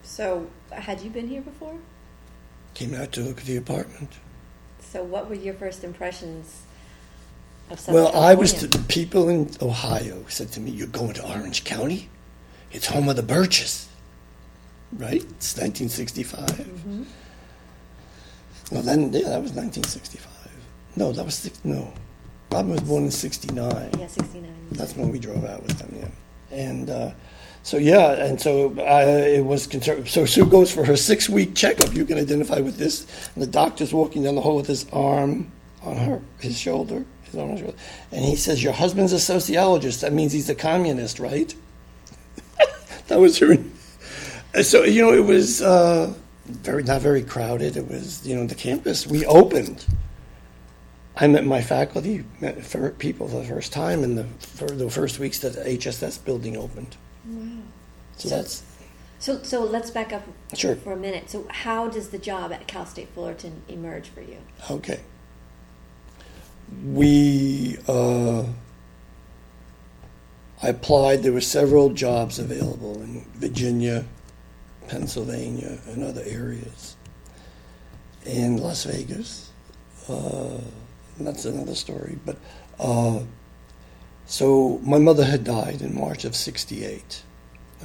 So, 0.02 0.48
had 0.70 1.02
you 1.02 1.10
been 1.10 1.28
here 1.28 1.42
before? 1.42 1.76
Came 2.72 2.94
out 2.94 3.12
to 3.12 3.20
look 3.20 3.40
at 3.40 3.44
the 3.44 3.58
apartment. 3.58 4.14
So, 4.80 5.02
what 5.02 5.28
were 5.28 5.34
your 5.34 5.52
first 5.52 5.84
impressions 5.84 6.62
of 7.68 7.78
Southern 7.78 8.04
Well, 8.04 8.16
I 8.16 8.32
was 8.32 8.52
California? 8.52 8.78
the 8.78 8.84
people 8.88 9.28
in 9.28 9.50
Ohio 9.60 10.24
said 10.28 10.50
to 10.52 10.60
me, 10.60 10.70
"You're 10.70 10.86
going 10.86 11.12
to 11.12 11.30
Orange 11.30 11.64
County? 11.64 12.08
It's 12.72 12.86
home 12.86 13.10
of 13.10 13.16
the 13.16 13.22
Birches, 13.22 13.88
right? 14.94 15.22
It's 15.22 15.54
1965." 15.54 16.48
Mm-hmm. 16.48 17.02
Well, 18.72 18.80
then 18.80 19.12
yeah, 19.12 19.28
that 19.28 19.42
was 19.42 19.52
1965. 19.52 20.32
No, 20.96 21.12
that 21.12 21.26
was 21.26 21.34
six, 21.34 21.62
no. 21.62 21.92
Robin 22.50 22.70
was 22.70 22.80
born 22.80 23.04
in 23.04 23.10
'69. 23.10 23.90
Yeah, 23.98 24.06
69. 24.06 24.52
That's 24.72 24.96
when 24.96 25.10
we 25.10 25.18
drove 25.18 25.44
out 25.44 25.62
with 25.62 25.78
them, 25.78 25.94
yeah. 25.98 26.56
And 26.56 26.90
uh, 26.90 27.10
so, 27.66 27.78
yeah, 27.78 28.12
and 28.12 28.40
so 28.40 28.78
I, 28.80 29.02
it 29.02 29.44
was 29.44 29.66
concerned. 29.66 30.06
So 30.06 30.24
Sue 30.24 30.46
goes 30.46 30.72
for 30.72 30.84
her 30.84 30.96
six 30.96 31.28
week 31.28 31.56
checkup. 31.56 31.94
You 31.94 32.04
can 32.04 32.16
identify 32.16 32.60
with 32.60 32.76
this. 32.76 33.06
And 33.34 33.42
the 33.42 33.48
doctor's 33.48 33.92
walking 33.92 34.22
down 34.22 34.36
the 34.36 34.40
hall 34.40 34.54
with 34.54 34.68
his 34.68 34.86
arm 34.92 35.50
on 35.82 35.96
her, 35.96 36.22
his 36.38 36.56
shoulder, 36.56 37.04
his 37.24 37.34
arm 37.34 37.50
on 37.50 37.56
her 37.56 37.62
shoulder. 37.64 37.78
And 38.12 38.24
he 38.24 38.36
says, 38.36 38.62
Your 38.62 38.72
husband's 38.72 39.12
a 39.12 39.18
sociologist. 39.18 40.02
That 40.02 40.12
means 40.12 40.32
he's 40.32 40.48
a 40.48 40.54
communist, 40.54 41.18
right? 41.18 41.52
that 43.08 43.18
was 43.18 43.36
her. 43.40 43.56
So, 44.62 44.84
you 44.84 45.02
know, 45.02 45.12
it 45.12 45.24
was 45.24 45.60
uh, 45.60 46.14
very 46.46 46.84
not 46.84 47.02
very 47.02 47.24
crowded. 47.24 47.76
It 47.76 47.88
was, 47.88 48.24
you 48.24 48.36
know, 48.36 48.46
the 48.46 48.54
campus. 48.54 49.08
We 49.08 49.26
opened. 49.26 49.84
I 51.18 51.26
met 51.28 51.46
my 51.46 51.62
faculty, 51.62 52.24
met 52.40 52.58
people 52.98 53.28
for 53.28 53.38
the 53.38 53.44
first 53.44 53.72
time 53.72 54.04
in 54.04 54.16
the 54.16 54.24
for 54.24 54.66
the 54.68 54.90
first 54.90 55.18
weeks 55.18 55.38
that 55.40 55.54
the 55.54 55.62
HSS 55.64 56.22
building 56.24 56.56
opened. 56.56 56.96
Wow. 57.24 57.62
So 58.16 58.28
that's 58.28 58.62
So, 59.18 59.42
so 59.42 59.64
let's 59.64 59.90
back 59.90 60.12
up 60.12 60.24
Sure. 60.54 60.76
for 60.76 60.92
a 60.92 60.96
minute. 60.96 61.30
So, 61.30 61.46
how 61.48 61.88
does 61.88 62.10
the 62.10 62.18
job 62.18 62.52
at 62.52 62.66
Cal 62.66 62.84
State 62.84 63.08
Fullerton 63.14 63.62
emerge 63.68 64.08
for 64.08 64.20
you? 64.20 64.38
okay. 64.70 65.00
We 66.84 67.78
uh, 67.88 68.42
I 70.62 70.68
applied. 70.68 71.22
There 71.22 71.32
were 71.32 71.40
several 71.40 71.90
jobs 71.90 72.38
available 72.38 73.00
in 73.00 73.24
Virginia, 73.34 74.04
Pennsylvania, 74.88 75.78
and 75.86 76.02
other 76.02 76.22
areas, 76.26 76.96
in 78.24 78.56
Las 78.58 78.84
Vegas. 78.84 79.50
Uh, 80.08 80.58
that's 81.20 81.44
another 81.44 81.74
story. 81.74 82.18
But 82.24 82.36
uh, 82.78 83.20
so 84.26 84.80
my 84.82 84.98
mother 84.98 85.24
had 85.24 85.44
died 85.44 85.80
in 85.82 85.94
March 85.98 86.24
of 86.24 86.34
'68. 86.34 87.22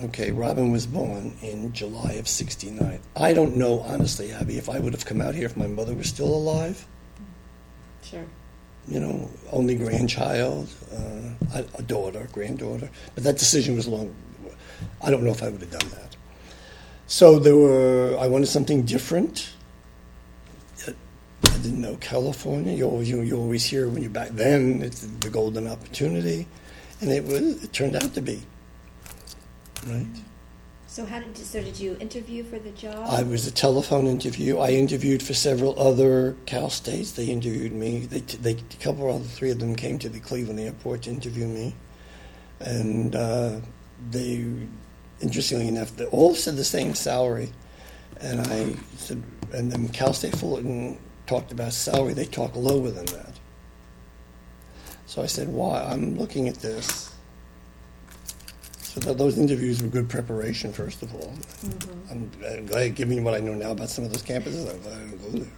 Okay, 0.06 0.32
Robin 0.32 0.72
was 0.72 0.88
born 0.88 1.34
in 1.42 1.74
July 1.74 2.14
of 2.14 2.28
'69. 2.28 3.00
I 3.16 3.34
don't 3.34 3.56
know, 3.58 3.82
honestly, 3.82 4.32
Abby, 4.32 4.58
if 4.58 4.70
I 4.70 4.80
would 4.80 4.94
have 4.94 5.06
come 5.06 5.22
out 5.22 5.36
here 5.36 5.46
if 5.46 5.56
my 5.58 5.68
mother 5.68 5.94
was 5.94 6.08
still 6.08 6.34
alive. 6.34 6.88
Sure. 8.04 8.26
You 8.88 9.00
know, 9.00 9.30
only 9.52 9.76
grandchild, 9.76 10.70
uh, 10.92 11.60
a- 11.60 11.66
a 11.80 11.82
daughter, 11.84 12.28
granddaughter. 12.32 12.90
But 13.14 13.24
that 13.26 13.38
decision 13.38 13.76
was 13.76 13.88
long. 13.88 14.14
I 15.02 15.12
don't 15.12 15.24
know 15.24 15.30
if 15.32 15.44
I 15.44 15.50
would 15.50 15.62
have 15.62 15.72
done 15.72 15.90
that. 15.92 16.16
So 17.06 17.38
there 17.38 17.56
were. 17.58 18.18
I 18.20 18.28
wanted 18.28 18.48
something 18.48 18.84
different. 18.84 19.50
I 21.44 21.58
didn't 21.58 21.82
know 21.82 21.96
California. 21.98 22.74
You 22.74 22.86
always, 22.86 23.10
you, 23.10 23.22
you 23.22 23.38
always 23.38 23.66
hear 23.66 23.88
when 23.88 24.02
you're 24.02 24.12
back 24.12 24.30
then, 24.30 24.82
it's 24.82 25.02
the 25.02 25.30
golden 25.30 25.68
opportunity, 25.68 26.48
and 27.00 27.12
it 27.12 27.24
was. 27.24 27.64
It 27.64 27.74
turned 27.74 27.96
out 27.96 28.14
to 28.14 28.22
be. 28.22 28.42
Right. 29.88 30.06
So, 30.92 31.06
how 31.06 31.20
did 31.20 31.38
so 31.38 31.62
did 31.62 31.80
you 31.80 31.96
interview 32.02 32.44
for 32.44 32.60
the 32.60 32.72
job? 32.72 33.08
I 33.10 33.24
was 33.24 33.48
a 33.48 33.52
telephone 33.52 34.08
interview. 34.08 34.58
I 34.58 34.72
interviewed 34.72 35.24
for 35.24 35.34
several 35.34 35.80
other 35.80 36.36
Cal 36.46 36.70
States. 36.70 37.14
They 37.14 37.28
interviewed 37.28 37.72
me. 37.72 38.00
They, 38.00 38.20
they, 38.20 38.52
a 38.52 38.84
couple 38.84 39.10
of 39.10 39.24
the 39.24 39.30
three 39.30 39.52
of 39.52 39.60
them 39.60 39.74
came 39.76 40.00
to 40.00 40.10
the 40.10 40.20
Cleveland 40.20 40.60
airport 40.60 41.04
to 41.04 41.12
interview 41.12 41.48
me, 41.48 41.76
and 42.60 43.16
uh, 43.16 43.62
they, 44.10 44.46
interestingly 45.22 45.70
enough, 45.70 45.96
they 45.96 46.08
all 46.08 46.36
said 46.36 46.58
the 46.58 46.66
same 46.66 46.94
salary. 46.94 47.52
And 48.20 48.42
I 48.42 48.76
said, 48.98 49.24
and 49.54 49.72
then 49.72 49.88
Cal 49.90 50.12
State 50.12 50.36
Fullerton 50.36 50.98
talked 51.32 51.54
about 51.54 51.72
salary. 51.72 52.12
They 52.14 52.26
talk 52.26 52.58
lower 52.58 52.92
than 52.92 53.06
that. 53.06 53.34
So 55.06 55.22
I 55.22 55.28
said, 55.28 55.48
why? 55.48 55.82
I'm 55.82 56.18
looking 56.18 56.50
at 56.50 56.56
this. 56.56 57.14
So 58.82 59.00
th- 59.00 59.16
those 59.16 59.38
interviews 59.38 59.82
were 59.82 59.88
good 59.88 60.10
preparation, 60.10 60.74
first 60.74 61.02
of 61.04 61.16
all. 61.16 61.34
I'm, 62.10 62.30
I'm 62.46 62.66
glad, 62.66 62.96
given 62.96 63.24
what 63.24 63.34
I 63.34 63.40
know 63.40 63.54
now 63.54 63.72
about 63.72 63.90
some 63.90 64.04
of 64.04 64.12
those 64.12 64.24
campuses, 64.24 64.70
I'm 64.70 64.82
glad 64.82 64.94
I 64.94 65.06
didn't 65.06 65.32
go 65.32 65.40
there. 65.40 65.54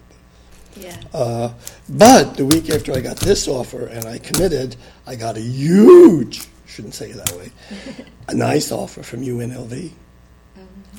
yeah. 0.76 1.02
Uh, 1.12 1.54
but 1.90 2.38
the 2.38 2.46
week 2.46 2.70
after 2.70 2.94
I 2.94 3.02
got 3.02 3.18
this 3.18 3.48
offer 3.48 3.88
and 3.88 4.06
I 4.06 4.20
committed, 4.20 4.76
I 5.08 5.16
got 5.16 5.38
a 5.38 5.42
huge, 5.42 6.48
shouldn't 6.68 6.94
say 6.94 7.10
it 7.10 7.18
that 7.18 7.32
way, 7.36 7.50
a 8.28 8.36
nice 8.36 8.72
offer 8.72 9.02
from 9.02 9.22
UNLV. 9.22 9.92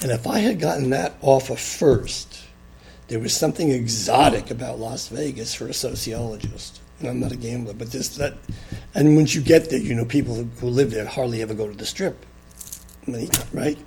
And 0.02 0.10
if 0.10 0.26
I 0.26 0.40
had 0.40 0.58
gotten 0.58 0.90
that 0.90 1.14
offer 1.22 1.54
first, 1.54 2.43
there 3.08 3.18
was 3.20 3.36
something 3.36 3.70
exotic 3.70 4.50
about 4.50 4.78
Las 4.78 5.08
Vegas 5.08 5.54
for 5.54 5.66
a 5.68 5.74
sociologist. 5.74 6.80
And 7.00 7.08
I'm 7.08 7.20
not 7.20 7.32
a 7.32 7.36
gambler, 7.36 7.74
but 7.74 7.90
this 7.90 8.16
that, 8.16 8.34
and 8.94 9.16
once 9.16 9.34
you 9.34 9.40
get 9.42 9.68
there, 9.70 9.78
you 9.80 9.94
know, 9.94 10.04
people 10.04 10.34
who, 10.36 10.66
live 10.68 10.90
there 10.90 11.04
hardly 11.06 11.42
ever 11.42 11.52
go 11.54 11.66
to 11.68 11.74
the 11.76 11.84
Strip, 11.84 12.24
Many- 13.06 13.28
right? 13.52 13.78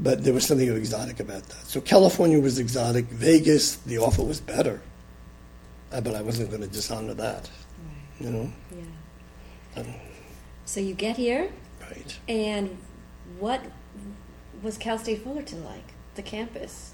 But 0.00 0.24
there 0.24 0.32
was 0.34 0.46
something 0.46 0.68
exotic 0.74 1.20
about 1.20 1.44
that. 1.44 1.66
So 1.66 1.80
California 1.80 2.40
was 2.40 2.58
exotic. 2.58 3.04
Vegas, 3.06 3.76
the 3.76 3.98
offer 3.98 4.22
was 4.22 4.40
better, 4.40 4.80
Uh, 5.92 6.00
but 6.00 6.14
I 6.14 6.22
wasn't 6.22 6.48
going 6.50 6.62
to 6.62 6.68
dishonor 6.68 7.14
that. 7.14 7.50
You 8.18 8.30
know, 8.30 8.52
Yeah. 9.76 9.84
So 10.64 10.80
you 10.80 10.94
get 10.94 11.16
here, 11.16 11.50
right? 11.82 12.18
and 12.28 12.76
what 13.38 13.60
was 14.62 14.78
Cal 14.78 14.98
State 14.98 15.22
Fullerton 15.22 15.62
like? 15.64 15.92
The 16.14 16.22
campus. 16.22 16.92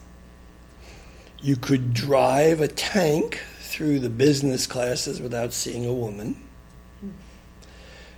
You 1.41 1.55
could 1.55 1.95
drive 1.95 2.61
a 2.61 2.67
tank 2.67 3.41
through 3.61 4.01
the 4.01 4.11
business 4.11 4.67
classes 4.67 5.21
without 5.21 5.53
seeing 5.53 5.87
a 5.87 5.93
woman. 5.93 6.43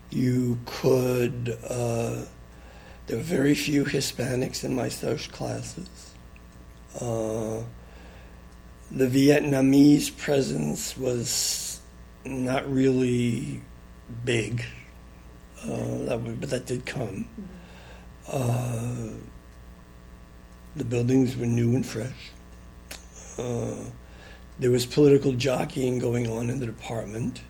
You 0.08 0.58
could, 0.64 1.58
uh, 1.68 2.24
there 3.06 3.16
were 3.18 3.22
very 3.22 3.54
few 3.54 3.84
Hispanics 3.84 4.64
in 4.64 4.74
my 4.74 4.88
social 4.88 5.32
classes. 5.32 6.14
Uh, 6.98 7.62
the 8.90 9.06
Vietnamese 9.06 10.16
presence 10.16 10.96
was 10.96 11.80
not 12.24 12.70
really 12.72 13.60
big, 14.24 14.64
uh, 15.62 15.98
that 16.06 16.20
would, 16.22 16.40
but 16.40 16.50
that 16.50 16.64
did 16.66 16.86
come. 16.86 17.28
Uh, 18.26 19.08
the 20.74 20.84
buildings 20.84 21.36
were 21.36 21.46
new 21.46 21.74
and 21.74 21.84
fresh. 21.84 22.30
Uh, 23.40 23.90
there 24.58 24.70
was 24.70 24.86
political 24.86 25.32
jockeying 25.32 25.98
going 25.98 26.30
on 26.30 26.50
in 26.50 26.60
the 26.60 26.66
department, 26.66 27.42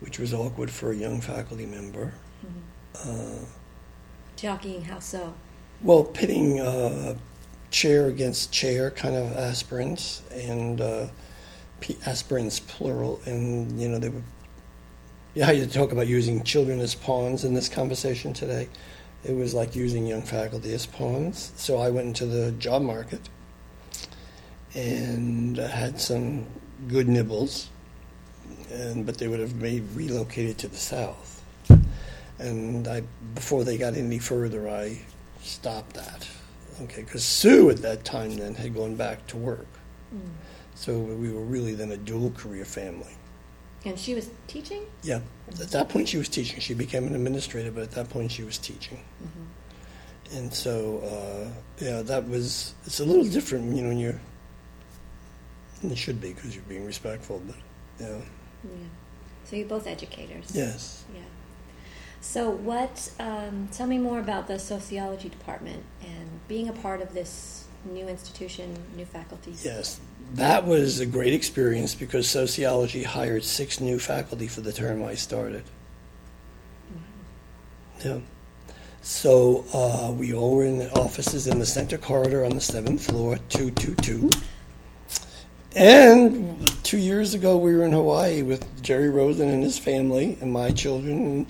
which 0.00 0.18
was 0.18 0.34
awkward 0.34 0.70
for 0.70 0.92
a 0.92 0.96
young 0.96 1.20
faculty 1.20 1.66
member. 1.66 2.14
Jockeying, 4.36 4.84
how 4.84 4.98
so? 4.98 5.34
Well, 5.82 6.04
pitting 6.04 6.60
uh, 6.60 7.16
chair 7.70 8.06
against 8.08 8.52
chair 8.52 8.90
kind 8.90 9.14
of 9.16 9.32
aspirants 9.36 10.22
and 10.32 10.80
uh, 10.80 11.06
p- 11.80 11.98
aspirants 12.06 12.60
plural, 12.60 13.20
and 13.26 13.80
you 13.80 13.88
know 13.88 13.98
they 13.98 14.08
were 14.08 14.22
Yeah, 15.34 15.50
you 15.50 15.66
talk 15.66 15.92
about 15.92 16.06
using 16.06 16.42
children 16.44 16.80
as 16.80 16.94
pawns 16.94 17.44
in 17.44 17.54
this 17.54 17.68
conversation 17.68 18.32
today. 18.32 18.68
It 19.24 19.34
was 19.34 19.54
like 19.54 19.74
using 19.76 20.06
young 20.06 20.22
faculty 20.22 20.72
as 20.74 20.86
pawns. 20.86 21.52
So 21.56 21.78
I 21.78 21.90
went 21.90 22.08
into 22.08 22.26
the 22.26 22.52
job 22.52 22.82
market 22.82 23.20
and 24.74 25.56
had 25.56 26.00
some 26.00 26.46
good 26.88 27.08
nibbles, 27.08 27.68
and 28.70 29.06
but 29.06 29.18
they 29.18 29.28
would 29.28 29.40
have 29.40 29.54
made 29.56 29.84
relocated 29.94 30.58
to 30.58 30.68
the 30.68 30.76
south. 30.76 31.42
And 32.38 32.88
I, 32.88 33.02
before 33.34 33.64
they 33.64 33.78
got 33.78 33.94
any 33.94 34.18
further, 34.18 34.68
I 34.68 34.98
stopped 35.40 35.94
that. 35.94 36.28
Okay, 36.82 37.02
because 37.02 37.24
Sue 37.24 37.70
at 37.70 37.82
that 37.82 38.04
time 38.04 38.36
then 38.36 38.54
had 38.54 38.74
gone 38.74 38.96
back 38.96 39.26
to 39.28 39.36
work. 39.36 39.68
So 40.74 40.98
we 40.98 41.32
were 41.32 41.44
really 41.44 41.74
then 41.74 41.92
a 41.92 41.96
dual 41.96 42.30
career 42.32 42.64
family. 42.64 43.14
And 43.84 43.98
she 43.98 44.14
was 44.14 44.30
teaching? 44.48 44.82
Yeah, 45.02 45.20
at 45.48 45.70
that 45.70 45.88
point 45.88 46.08
she 46.08 46.16
was 46.16 46.28
teaching. 46.28 46.58
She 46.58 46.74
became 46.74 47.06
an 47.06 47.14
administrator, 47.14 47.70
but 47.70 47.82
at 47.82 47.90
that 47.92 48.08
point 48.08 48.32
she 48.32 48.42
was 48.42 48.58
teaching. 48.58 49.00
And 50.32 50.52
so, 50.52 50.98
uh, 51.04 51.84
yeah, 51.84 52.02
that 52.02 52.28
was, 52.28 52.74
it's 52.86 53.00
a 53.00 53.04
little 53.04 53.24
different, 53.24 53.76
you 53.76 53.82
know, 53.82 53.88
when 53.88 53.98
you're, 53.98 54.20
and 55.84 55.92
it 55.92 55.98
should 55.98 56.20
be 56.20 56.32
because 56.32 56.54
you're 56.54 56.64
being 56.64 56.84
respectful, 56.84 57.42
but, 57.46 57.56
yeah, 58.00 58.18
Yeah. 58.64 58.70
So 59.44 59.56
you're 59.56 59.68
both 59.68 59.86
educators? 59.86 60.50
yes. 60.54 61.04
Yeah. 61.14 61.20
So 62.22 62.48
what, 62.48 63.10
um, 63.20 63.68
tell 63.70 63.86
me 63.86 63.98
more 63.98 64.18
about 64.18 64.48
the 64.48 64.58
sociology 64.58 65.28
department 65.28 65.84
and 66.00 66.40
being 66.48 66.68
a 66.70 66.72
part 66.72 67.02
of 67.02 67.12
this 67.12 67.64
new 67.84 68.08
institution, 68.08 68.74
new 68.96 69.04
faculty. 69.04 69.52
Yes, 69.62 70.00
that 70.32 70.66
was 70.66 71.00
a 71.00 71.06
great 71.06 71.34
experience 71.34 71.94
because 71.94 72.26
sociology 72.26 73.02
hired 73.02 73.44
six 73.44 73.78
new 73.78 73.98
faculty 73.98 74.46
for 74.46 74.62
the 74.62 74.72
term 74.72 75.04
I 75.04 75.14
started. 75.16 75.64
Yeah. 78.02 78.20
So 79.02 79.66
uh, 79.74 80.12
we 80.12 80.32
all 80.32 80.56
were 80.56 80.64
in 80.64 80.78
the 80.78 80.90
offices 80.98 81.46
in 81.46 81.58
the 81.58 81.66
center 81.66 81.98
corridor 81.98 82.42
on 82.42 82.52
the 82.52 82.60
seventh 82.60 83.04
floor, 83.04 83.36
222. 83.50 84.30
And 85.76 86.66
two 86.84 86.98
years 86.98 87.34
ago, 87.34 87.56
we 87.56 87.74
were 87.74 87.84
in 87.84 87.92
Hawaii 87.92 88.42
with 88.42 88.82
Jerry 88.82 89.08
Rosen 89.10 89.48
and 89.48 89.62
his 89.62 89.78
family 89.78 90.38
and 90.40 90.52
my 90.52 90.70
children 90.70 91.46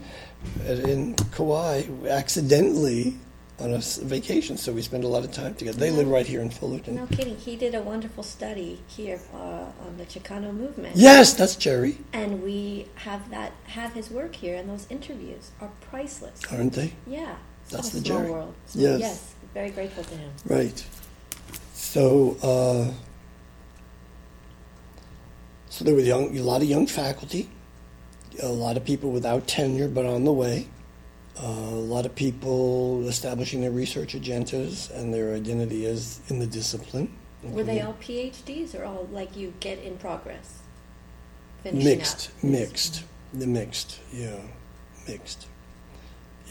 in 0.67 1.15
Kauai 1.33 1.83
accidentally 2.09 3.15
on 3.61 3.73
a 3.73 3.79
vacation. 3.79 4.57
So 4.57 4.73
we 4.73 4.83
spent 4.83 5.05
a 5.05 5.09
lot 5.09 5.25
of 5.25 5.33
time 5.33 5.55
together. 5.55 5.79
They 5.79 5.91
live 5.91 6.09
right 6.09 6.27
here 6.27 6.41
in 6.41 6.51
Fullerton. 6.51 6.97
No 6.97 7.07
kidding. 7.07 7.37
He 7.37 7.55
did 7.57 7.75
a 7.75 7.83
wonderful 7.83 8.23
study 8.25 8.81
here 8.87 9.21
uh, 9.35 9.39
on 9.87 9.97
the 9.97 10.05
Chicano 10.07 10.53
movement. 10.53 10.97
Yes, 10.97 11.35
that's 11.35 11.55
Jerry, 11.57 11.99
And 12.13 12.43
we 12.43 12.87
have 12.97 13.31
that 13.31 13.53
have 13.67 13.93
his 13.93 14.11
work 14.11 14.35
here, 14.35 14.57
and 14.57 14.69
those 14.69 14.87
interviews 14.91 15.51
are 15.61 15.71
priceless. 15.91 16.41
aren't 16.51 16.73
they? 16.73 16.93
Yeah, 17.07 17.37
That's 17.71 17.91
the 17.91 18.01
Jerry. 18.01 18.31
world. 18.31 18.55
So, 18.67 18.79
Yes. 18.81 19.01
yes, 19.01 19.35
very 19.55 19.71
grateful 19.71 20.03
to 20.05 20.15
him. 20.17 20.31
Right. 20.47 20.85
So, 21.75 22.37
uh, 22.43 22.93
so 25.75 25.85
there 25.85 25.93
were 25.93 26.01
young, 26.01 26.39
a 26.39 26.41
lot 26.41 26.63
of 26.63 26.69
young 26.69 26.87
faculty, 26.87 27.51
a 28.41 28.47
lot 28.47 28.77
of 28.77 28.85
people 28.85 29.11
without 29.11 29.49
tenure 29.49 29.89
but 29.89 30.07
on 30.07 30.23
the 30.23 30.33
way, 30.33 30.69
uh, 31.43 31.47
a 31.47 31.85
lot 31.95 32.07
of 32.07 32.15
people 32.15 33.09
establishing 33.09 33.61
their 33.61 33.73
research 33.73 34.15
agendas 34.15 34.89
and 34.97 35.13
their 35.13 35.35
identity 35.35 35.85
as 35.85 36.21
in 36.29 36.39
the 36.39 36.47
discipline. 36.47 37.13
Were 37.43 37.65
they 37.65 37.81
all 37.81 37.95
PhDs 37.95 38.79
or 38.79 38.85
all 38.85 39.09
like 39.11 39.37
you 39.37 39.53
get 39.59 39.81
in 39.81 39.97
progress? 39.99 40.61
Mixed? 41.65 42.29
up? 42.29 42.45
Mixed. 42.45 43.05
The 43.33 43.47
mixed. 43.49 43.99
Yeah, 44.13 44.39
mixed. 45.09 45.49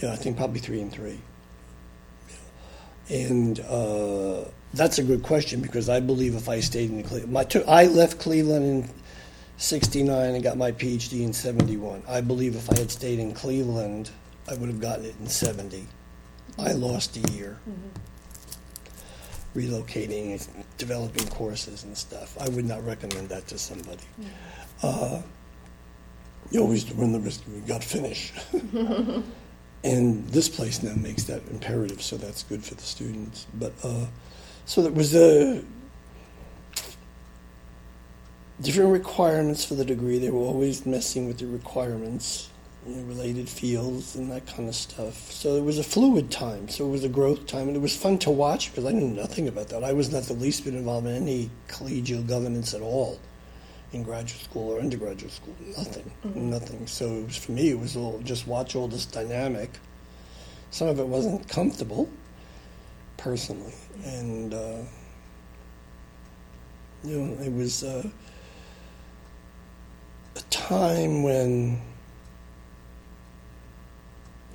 Yeah, 0.02 0.12
I 0.12 0.18
think 0.18 0.36
probably 0.36 0.60
three 0.60 0.82
and 0.82 0.92
three. 0.92 1.22
Yeah. 2.28 3.16
And 3.20 3.60
uh, 3.62 4.50
that's 4.74 4.98
a 4.98 5.04
good 5.04 5.24
question 5.24 5.62
because 5.62 5.88
I 5.88 6.02
believe 6.02 6.36
if 6.36 6.50
I 6.50 6.60
stayed 6.60 6.92
in 6.92 7.04
Cleveland, 7.04 7.32
my 7.32 7.46
two, 7.46 7.64
I 7.64 7.86
left 7.86 8.20
Cleveland 8.20 8.66
in 8.66 8.90
'69 9.58 10.36
and 10.36 10.44
got 10.44 10.58
my 10.58 10.72
PhD 10.72 11.24
in 11.24 11.34
'71. 11.34 12.04
I 12.08 12.22
believe 12.22 12.56
if 12.56 12.70
I 12.70 12.78
had 12.78 12.92
stayed 12.92 13.20
in 13.20 13.34
Cleveland, 13.34 14.12
I 14.50 14.56
would 14.56 14.70
have 14.70 14.80
gotten 14.80 15.06
it 15.06 15.16
in 15.20 15.28
'70. 15.28 15.88
I 16.58 16.74
lost 16.74 17.18
a 17.18 17.32
year 17.32 17.58
relocating, 19.56 20.32
and 20.32 20.66
developing 20.78 21.28
courses 21.28 21.84
and 21.84 21.98
stuff. 21.98 22.38
I 22.40 22.50
would 22.50 22.66
not 22.66 22.86
recommend 22.86 23.30
that 23.30 23.48
to 23.48 23.58
somebody. 23.58 24.04
Uh, 24.82 25.22
you 26.52 26.60
always 26.60 26.92
run 26.94 27.14
the 27.14 27.20
risk 27.20 27.42
you 27.48 27.62
got 27.62 27.82
to 27.82 27.88
finish. 27.88 28.34
and 29.84 30.28
this 30.30 30.50
place 30.50 30.84
now 30.84 30.94
makes 30.96 31.24
that 31.24 31.42
imperative, 31.50 32.02
so 32.02 32.18
that's 32.18 32.44
good 32.44 32.64
for 32.64 32.76
the 32.76 32.82
students. 32.82 33.48
But 33.54 33.74
uh, 33.84 34.06
so 34.66 34.82
there 34.82 34.92
was 34.92 35.16
a 35.16 35.64
different 38.62 38.92
requirements 38.92 39.66
for 39.66 39.76
the 39.76 39.86
degree. 39.86 40.20
They 40.20 40.30
were 40.30 40.40
always 40.40 40.86
messing 40.86 41.28
with 41.28 41.40
the 41.40 41.48
requirements, 41.48 42.50
you 42.86 42.96
know, 42.96 43.04
related 43.04 43.50
fields 43.50 44.16
and 44.16 44.32
that 44.32 44.46
kind 44.48 44.70
of 44.70 44.76
stuff. 44.76 45.32
So 45.32 45.56
it 45.56 45.64
was 45.64 45.80
a 45.80 45.84
fluid 45.84 46.32
time. 46.32 46.70
So 46.70 46.86
it 46.86 46.90
was 46.90 47.04
a 47.04 47.10
growth 47.10 47.48
time, 47.48 47.68
and 47.68 47.76
it 47.76 47.82
was 47.82 47.96
fun 47.96 48.18
to 48.20 48.32
watch 48.32 48.72
because 48.72 48.86
I 48.86 48.92
knew 48.92 49.08
nothing 49.08 49.48
about 49.48 49.70
that. 49.70 49.84
I 49.84 49.94
was 49.94 50.12
not 50.12 50.24
the 50.24 50.34
least 50.34 50.66
bit 50.66 50.76
involved 50.76 51.08
in 51.08 51.16
any 51.16 51.50
collegial 51.68 52.26
governance 52.28 52.74
at 52.74 52.82
all 52.82 53.20
in 53.94 54.04
graduate 54.04 54.42
school 54.42 54.72
or 54.72 54.80
undergraduate 54.80 55.32
school. 55.32 55.56
Nothing, 55.78 56.12
nothing. 56.24 56.88
So 56.88 57.06
it 57.06 57.26
was 57.26 57.38
for 57.38 57.52
me. 57.52 57.70
It 57.70 57.80
was 57.80 57.96
all 57.96 58.20
just 58.24 58.48
watch 58.48 58.76
all 58.76 58.88
this 58.88 59.06
dynamic. 59.06 59.70
Some 60.72 60.88
of 60.88 61.00
it 61.00 61.08
wasn't 61.08 61.48
comfortable, 61.48 62.10
personally, 63.18 63.74
and 64.04 64.54
uh, 64.54 64.78
you 67.04 67.20
know 67.20 67.44
it 67.44 67.54
was 67.54 67.84
uh, 67.84 68.10
a 70.36 70.42
time 70.50 71.24
when 71.24 71.82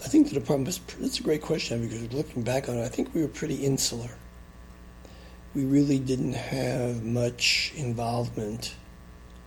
I 0.04 0.08
think 0.08 0.28
the 0.28 0.34
department 0.34 0.66
was. 0.66 0.80
That's 0.98 1.20
a 1.20 1.22
great 1.22 1.42
question 1.42 1.86
because 1.86 2.12
looking 2.12 2.42
back 2.42 2.68
on 2.68 2.76
it, 2.76 2.84
I 2.84 2.88
think 2.88 3.14
we 3.14 3.22
were 3.22 3.28
pretty 3.28 3.56
insular. 3.56 4.10
We 5.54 5.64
really 5.64 5.98
didn't 5.98 6.34
have 6.34 7.02
much 7.02 7.72
involvement 7.74 8.74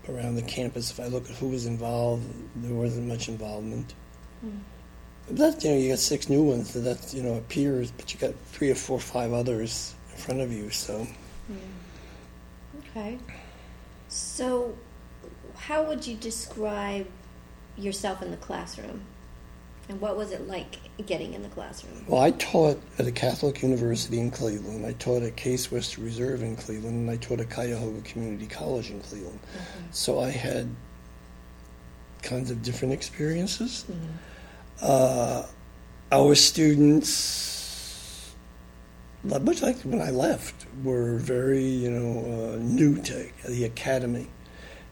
around 0.10 0.36
the 0.36 0.42
campus. 0.42 0.92
If 0.92 1.00
I 1.00 1.08
look 1.08 1.30
at 1.30 1.36
who 1.38 1.50
was 1.50 1.66
involved, 1.66 2.24
there 2.56 2.74
wasn't 2.74 3.08
much 3.08 3.30
involvement. 3.30 3.94
Hmm. 4.42 4.58
But 5.28 5.38
that, 5.38 5.64
you 5.64 5.70
know, 5.72 5.78
you 5.78 5.90
got 5.90 6.00
six 6.00 6.28
new 6.28 6.44
ones. 6.44 6.72
So 6.72 6.82
that's 6.82 7.14
you 7.14 7.24
know 7.24 7.44
peers, 7.50 7.92
but 7.92 8.14
you 8.14 8.20
got 8.20 8.34
three 8.52 8.72
or 8.72 8.76
four, 8.76 8.98
or 8.98 9.02
five 9.02 9.32
others 9.34 9.96
in 10.12 10.18
front 10.18 10.42
of 10.42 10.52
you. 10.52 10.70
So 10.70 11.08
Okay. 12.92 13.18
So, 14.10 14.76
how 15.56 15.84
would 15.84 16.06
you 16.06 16.16
describe 16.16 17.08
yourself 17.78 18.22
in 18.22 18.32
the 18.32 18.38
classroom? 18.38 19.02
And 19.90 20.00
what 20.00 20.16
was 20.16 20.32
it 20.32 20.48
like 20.48 20.78
getting 21.06 21.34
in 21.34 21.44
the 21.44 21.50
classroom? 21.50 22.06
Well, 22.08 22.22
I 22.22 22.32
taught 22.32 22.82
at 22.98 23.08
a 23.08 23.12
Catholic 23.12 23.62
university 23.62 24.20
in 24.20 24.32
Cleveland. 24.32 24.86
I 24.86 24.94
taught 24.94 25.24
at 25.24 25.36
Case 25.36 25.72
Western 25.72 26.06
Reserve 26.06 26.44
in 26.44 26.56
Cleveland, 26.56 26.96
and 26.96 27.10
I 27.10 27.18
taught 27.18 27.40
at 27.40 27.50
Cuyahoga 27.50 28.02
Community 28.02 28.48
College 28.48 28.90
in 28.90 29.02
Cleveland. 29.02 29.40
So 29.92 30.20
I 30.20 30.30
had 30.30 30.70
kinds 32.22 32.52
of 32.52 32.62
different 32.62 32.94
experiences. 32.94 33.86
Uh, 34.82 35.44
our 36.12 36.36
students, 36.36 38.34
much 39.24 39.62
like 39.62 39.78
when 39.82 40.02
I 40.02 40.12
left, 40.12 40.68
were 40.84 41.18
very, 41.18 41.64
you 41.64 41.90
know, 41.90 42.54
uh, 42.54 42.58
new 42.58 43.02
to 43.02 43.30
the 43.48 43.66
academy. 43.66 44.28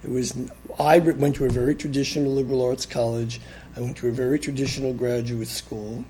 It 0.03 0.09
was 0.09 0.35
I 0.79 0.99
went 0.99 1.35
to 1.35 1.45
a 1.45 1.49
very 1.49 1.75
traditional 1.75 2.31
liberal 2.33 2.63
arts 2.63 2.85
college. 2.85 3.41
I 3.75 3.81
went 3.81 3.97
to 3.97 4.07
a 4.07 4.11
very 4.11 4.39
traditional 4.39 4.93
graduate 4.93 5.47
school, 5.47 6.05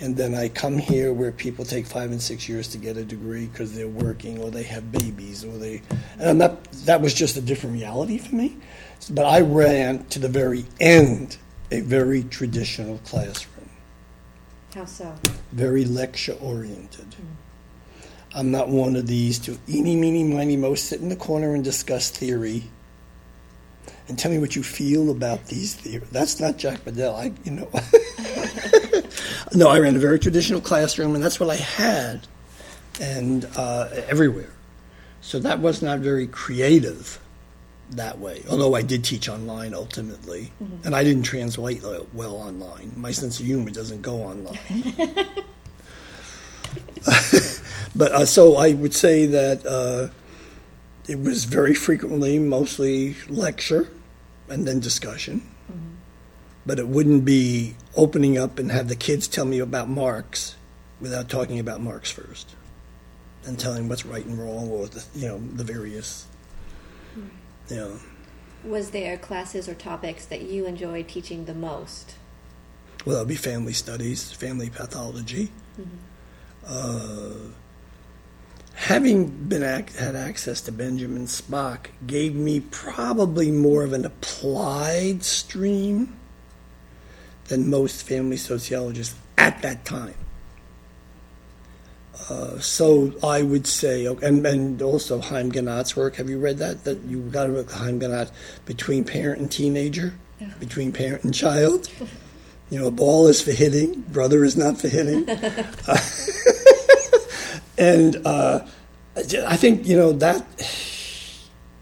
and 0.00 0.16
then 0.16 0.34
I 0.34 0.48
come 0.48 0.78
here 0.78 1.12
where 1.12 1.32
people 1.32 1.64
take 1.64 1.86
five 1.86 2.12
and 2.12 2.22
six 2.22 2.48
years 2.48 2.68
to 2.68 2.78
get 2.78 2.96
a 2.96 3.04
degree 3.04 3.46
because 3.46 3.74
they're 3.74 3.88
working 3.88 4.38
or 4.38 4.50
they 4.50 4.62
have 4.64 4.92
babies 4.92 5.44
or 5.44 5.58
they. 5.58 5.82
And 6.18 6.28
I'm 6.30 6.38
not, 6.38 6.70
that 6.84 7.00
was 7.00 7.14
just 7.14 7.36
a 7.36 7.40
different 7.40 7.74
reality 7.74 8.18
for 8.18 8.34
me. 8.34 8.56
But 9.10 9.24
I 9.26 9.40
ran 9.40 10.04
to 10.06 10.18
the 10.18 10.28
very 10.28 10.66
end 10.80 11.38
a 11.70 11.80
very 11.80 12.22
traditional 12.24 12.98
classroom 12.98 13.68
How 14.74 14.84
so? 14.84 15.14
very 15.52 15.84
lecture 15.84 16.36
oriented. 16.40 17.14
Hmm. 17.14 17.26
I'm 18.34 18.50
not 18.50 18.68
one 18.68 18.94
of 18.96 19.06
these 19.06 19.38
to 19.40 19.58
eeny, 19.68 19.96
meeny, 19.96 20.22
miny, 20.22 20.56
mo, 20.56 20.74
sit 20.74 21.00
in 21.00 21.08
the 21.08 21.16
corner 21.16 21.54
and 21.54 21.64
discuss 21.64 22.10
theory. 22.10 22.64
And 24.08 24.18
tell 24.18 24.30
me 24.30 24.38
what 24.38 24.56
you 24.56 24.62
feel 24.62 25.10
about 25.10 25.46
these 25.46 25.74
theories. 25.74 26.08
That's 26.10 26.40
not 26.40 26.56
Jack 26.56 26.84
Bedell. 26.84 27.14
I, 27.14 27.32
you 27.44 27.52
know. 27.52 27.68
no, 29.54 29.68
I 29.68 29.78
ran 29.78 29.96
a 29.96 29.98
very 29.98 30.18
traditional 30.18 30.60
classroom, 30.60 31.14
and 31.14 31.22
that's 31.22 31.38
what 31.38 31.50
I 31.50 31.56
had, 31.56 32.26
and 33.00 33.46
uh, 33.56 33.88
everywhere. 34.08 34.52
So 35.20 35.38
that 35.40 35.60
was 35.60 35.82
not 35.82 35.98
very 35.98 36.26
creative 36.26 37.20
that 37.90 38.18
way. 38.18 38.42
Although 38.50 38.74
I 38.74 38.82
did 38.82 39.04
teach 39.04 39.28
online 39.28 39.74
ultimately, 39.74 40.52
mm-hmm. 40.62 40.86
and 40.86 40.96
I 40.96 41.04
didn't 41.04 41.24
translate 41.24 41.82
well 42.12 42.36
online. 42.36 42.92
My 42.96 43.10
sense 43.12 43.40
of 43.40 43.46
humor 43.46 43.70
doesn't 43.70 44.00
go 44.02 44.22
online. 44.22 44.58
but 47.94 48.12
uh, 48.12 48.24
so 48.24 48.56
I 48.56 48.72
would 48.72 48.94
say 48.94 49.26
that 49.26 49.66
uh, 49.66 50.08
it 51.06 51.18
was 51.20 51.44
very 51.44 51.74
frequently, 51.74 52.38
mostly 52.38 53.16
lecture 53.28 53.88
and 54.48 54.66
then 54.66 54.80
discussion. 54.80 55.42
Mm-hmm. 55.70 55.94
But 56.66 56.78
it 56.78 56.88
wouldn't 56.88 57.24
be 57.24 57.76
opening 57.96 58.36
up 58.36 58.58
and 58.58 58.70
have 58.70 58.88
the 58.88 58.96
kids 58.96 59.26
tell 59.26 59.44
me 59.44 59.58
about 59.58 59.88
Marx 59.88 60.56
without 61.00 61.28
talking 61.28 61.58
about 61.58 61.80
Marx 61.80 62.10
first 62.10 62.54
and 63.46 63.58
telling 63.58 63.88
what's 63.88 64.04
right 64.04 64.24
and 64.24 64.38
wrong 64.38 64.68
or 64.68 64.88
the 64.88 65.04
you 65.14 65.26
know 65.26 65.38
the 65.38 65.64
various 65.64 66.26
mm-hmm. 67.16 67.74
you 67.74 67.80
know. 67.80 68.00
Was 68.64 68.90
there 68.90 69.16
classes 69.16 69.68
or 69.68 69.74
topics 69.74 70.26
that 70.26 70.42
you 70.42 70.66
enjoyed 70.66 71.08
teaching 71.08 71.44
the 71.44 71.54
most? 71.54 72.16
Well, 73.06 73.14
that 73.14 73.22
would 73.22 73.28
be 73.28 73.36
family 73.36 73.72
studies, 73.72 74.32
family 74.32 74.68
pathology. 74.68 75.50
Mm-hmm. 75.80 75.96
Uh, 76.66 77.52
having 78.78 79.26
been 79.26 79.62
had 79.62 80.14
access 80.14 80.60
to 80.60 80.70
Benjamin 80.70 81.26
Spock 81.26 81.86
gave 82.06 82.36
me 82.36 82.60
probably 82.60 83.50
more 83.50 83.82
of 83.82 83.92
an 83.92 84.04
applied 84.04 85.24
stream 85.24 86.16
than 87.48 87.68
most 87.68 88.06
family 88.06 88.36
sociologists 88.36 89.16
at 89.36 89.60
that 89.62 89.84
time. 89.84 90.14
Uh, 92.30 92.60
so 92.60 93.12
I 93.22 93.42
would 93.42 93.66
say, 93.66 94.06
and, 94.06 94.46
and 94.46 94.80
also 94.80 95.20
Haim 95.20 95.50
Ginott's 95.50 95.96
work. 95.96 96.14
Have 96.16 96.30
you 96.30 96.38
read 96.38 96.58
that? 96.58 96.84
That 96.84 97.00
you 97.02 97.22
got 97.22 97.46
to 97.46 97.52
read 97.52 97.70
Haim 97.70 97.98
Ginott 97.98 98.30
between 98.64 99.04
parent 99.04 99.40
and 99.40 99.50
teenager, 99.50 100.14
yeah. 100.40 100.52
between 100.60 100.92
parent 100.92 101.24
and 101.24 101.34
child. 101.34 101.88
You 102.70 102.78
know, 102.78 102.86
a 102.86 102.92
ball 102.92 103.26
is 103.26 103.42
for 103.42 103.52
hitting, 103.52 104.02
brother 104.02 104.44
is 104.44 104.56
not 104.56 104.78
for 104.78 104.88
hitting. 104.88 105.28
uh, 105.28 105.96
and 107.78 108.26
uh, 108.26 108.66
I 109.16 109.56
think 109.56 109.86
you 109.86 109.96
know 109.96 110.12
that 110.12 110.44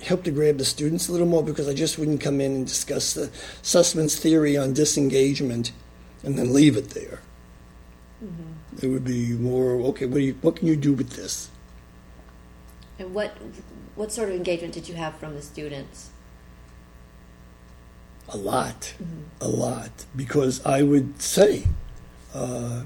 helped 0.03 0.25
to 0.25 0.31
grab 0.31 0.59
the 0.59 0.65
students 0.65 1.09
a 1.09 1.13
little 1.13 1.27
more 1.27 1.43
because 1.43 1.69
I 1.69 1.75
just 1.75 1.99
wouldn't 1.99 2.21
come 2.21 2.41
in 2.41 2.53
and 2.53 2.67
discuss 2.67 3.15
the 3.15 3.27
Sussman's 3.63 4.17
theory 4.17 4.57
on 4.57 4.73
disengagement 4.73 5.73
and 6.23 6.39
then 6.39 6.53
leave 6.53 6.77
it 6.77 6.91
there. 6.91 7.21
Mm-hmm. 8.25 8.85
It 8.85 8.89
would 8.89 9.05
be 9.05 9.33
more 9.33 9.73
okay. 9.89 10.07
What 10.07 10.15
do 10.15 10.21
you, 10.21 10.39
what 10.43 10.57
can 10.57 10.69
you 10.69 10.77
do 10.77 10.93
with 10.93 11.11
this? 11.11 11.51
And 12.99 13.13
what 13.15 13.37
what 13.97 14.13
sort 14.13 14.29
of 14.29 14.37
engagement 14.37 14.75
did 14.75 14.89
you 14.89 14.95
have 14.95 15.17
from 15.17 15.35
the 15.35 15.43
students? 15.43 16.11
A 18.29 18.37
lot, 18.37 18.95
mm-hmm. 19.01 19.23
a 19.41 19.49
lot, 19.49 20.05
because 20.15 20.65
I 20.65 20.83
would 20.83 21.21
say. 21.23 21.65
Uh, 22.35 22.83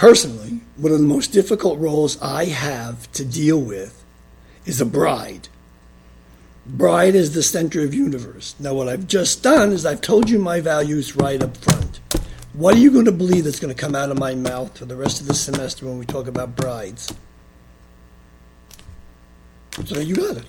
Personally, 0.00 0.60
one 0.78 0.92
of 0.92 0.98
the 0.98 1.04
most 1.04 1.30
difficult 1.30 1.78
roles 1.78 2.16
I 2.22 2.46
have 2.46 3.12
to 3.12 3.22
deal 3.22 3.60
with 3.60 4.02
is 4.64 4.80
a 4.80 4.86
bride. 4.86 5.48
Bride 6.64 7.14
is 7.14 7.34
the 7.34 7.42
center 7.42 7.82
of 7.82 7.92
universe. 7.92 8.54
Now, 8.58 8.72
what 8.72 8.88
I've 8.88 9.06
just 9.06 9.42
done 9.42 9.72
is 9.72 9.84
I've 9.84 10.00
told 10.00 10.30
you 10.30 10.38
my 10.38 10.62
values 10.62 11.16
right 11.16 11.42
up 11.42 11.54
front. 11.58 12.00
What 12.54 12.76
are 12.76 12.78
you 12.78 12.90
going 12.90 13.04
to 13.04 13.12
believe 13.12 13.44
that's 13.44 13.60
going 13.60 13.74
to 13.74 13.78
come 13.78 13.94
out 13.94 14.10
of 14.10 14.18
my 14.18 14.34
mouth 14.34 14.78
for 14.78 14.86
the 14.86 14.96
rest 14.96 15.20
of 15.20 15.26
the 15.26 15.34
semester 15.34 15.84
when 15.84 15.98
we 15.98 16.06
talk 16.06 16.28
about 16.28 16.56
brides? 16.56 17.12
So 19.84 20.00
you 20.00 20.16
got 20.16 20.38
it. 20.38 20.46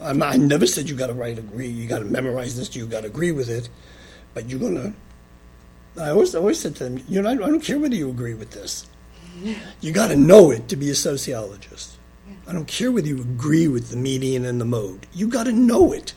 I'm, 0.00 0.22
i 0.22 0.36
never 0.36 0.68
said 0.68 0.88
you 0.88 0.94
got 0.94 1.08
to 1.08 1.14
write 1.14 1.36
agree. 1.36 1.66
You 1.66 1.88
got 1.88 1.98
to 1.98 2.04
memorize 2.04 2.56
this. 2.56 2.76
You 2.76 2.86
got 2.86 3.00
to 3.00 3.08
agree 3.08 3.32
with 3.32 3.50
it, 3.50 3.70
but 4.34 4.48
you're 4.48 4.60
going 4.60 4.76
to 4.76 4.92
I 5.98 6.10
always 6.10 6.34
always 6.34 6.60
said 6.60 6.76
to 6.76 6.84
them, 6.84 7.04
you 7.08 7.20
know, 7.22 7.28
I 7.28 7.34
don't 7.34 7.60
care 7.60 7.78
whether 7.78 7.94
you 7.94 8.08
agree 8.08 8.34
with 8.34 8.50
this. 8.52 8.86
You 9.80 9.92
got 9.92 10.08
to 10.08 10.16
know 10.16 10.50
it 10.50 10.68
to 10.68 10.76
be 10.76 10.90
a 10.90 10.94
sociologist. 10.94 11.96
I 12.46 12.52
don't 12.52 12.66
care 12.66 12.90
whether 12.90 13.06
you 13.06 13.20
agree 13.20 13.68
with 13.68 13.90
the 13.90 13.96
median 13.96 14.44
and 14.44 14.60
the 14.60 14.64
mode. 14.64 15.06
You 15.12 15.28
got 15.28 15.44
to 15.44 15.52
know 15.52 15.92
it. 15.92 16.14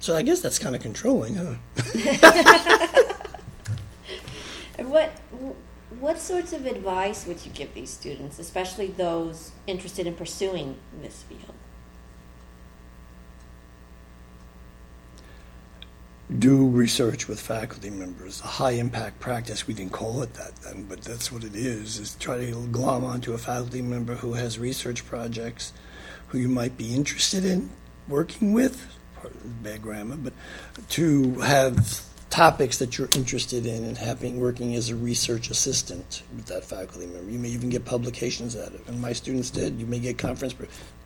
So 0.00 0.14
I 0.14 0.22
guess 0.22 0.40
that's 0.40 0.58
kind 0.58 0.76
of 0.76 0.82
controlling, 0.82 1.34
huh? 1.34 1.54
what 4.84 5.10
what 5.98 6.18
sorts 6.20 6.52
of 6.52 6.66
advice 6.66 7.26
would 7.26 7.44
you 7.44 7.50
give 7.50 7.74
these 7.74 7.90
students, 7.90 8.38
especially 8.38 8.88
those 8.88 9.50
interested 9.66 10.06
in 10.06 10.14
pursuing 10.14 10.76
this 11.02 11.22
field? 11.22 11.54
Do 16.36 16.68
research 16.68 17.26
with 17.26 17.40
faculty 17.40 17.88
members. 17.88 18.40
A 18.42 18.46
high 18.46 18.72
impact 18.72 19.18
practice, 19.18 19.66
we 19.66 19.74
didn't 19.74 19.92
call 19.92 20.22
it 20.22 20.34
that 20.34 20.56
then, 20.56 20.84
but 20.84 21.00
that's 21.00 21.32
what 21.32 21.42
it 21.42 21.56
is, 21.56 21.98
is 21.98 22.14
try 22.16 22.38
to 22.38 22.66
glom 22.68 23.04
onto 23.04 23.32
a 23.32 23.38
faculty 23.38 23.80
member 23.80 24.14
who 24.14 24.34
has 24.34 24.58
research 24.58 25.06
projects 25.06 25.72
who 26.28 26.38
you 26.38 26.48
might 26.48 26.76
be 26.76 26.94
interested 26.94 27.44
in 27.44 27.70
working 28.08 28.52
with, 28.52 28.94
bad 29.62 29.82
grammar, 29.82 30.16
but 30.16 30.32
to 30.90 31.32
have 31.40 32.02
topics 32.30 32.78
that 32.78 32.98
you're 32.98 33.08
interested 33.14 33.64
in 33.64 33.84
and 33.84 33.96
having 33.96 34.38
working 34.38 34.74
as 34.74 34.90
a 34.90 34.96
research 34.96 35.48
assistant 35.48 36.22
with 36.36 36.44
that 36.46 36.62
faculty 36.62 37.06
member. 37.06 37.30
You 37.30 37.38
may 37.38 37.48
even 37.48 37.70
get 37.70 37.86
publications 37.86 38.54
out 38.54 38.68
of 38.68 38.74
it, 38.74 38.86
and 38.86 39.00
my 39.00 39.14
students 39.14 39.48
did. 39.48 39.80
You 39.80 39.86
may 39.86 39.98
get 39.98 40.18
conference, 40.18 40.54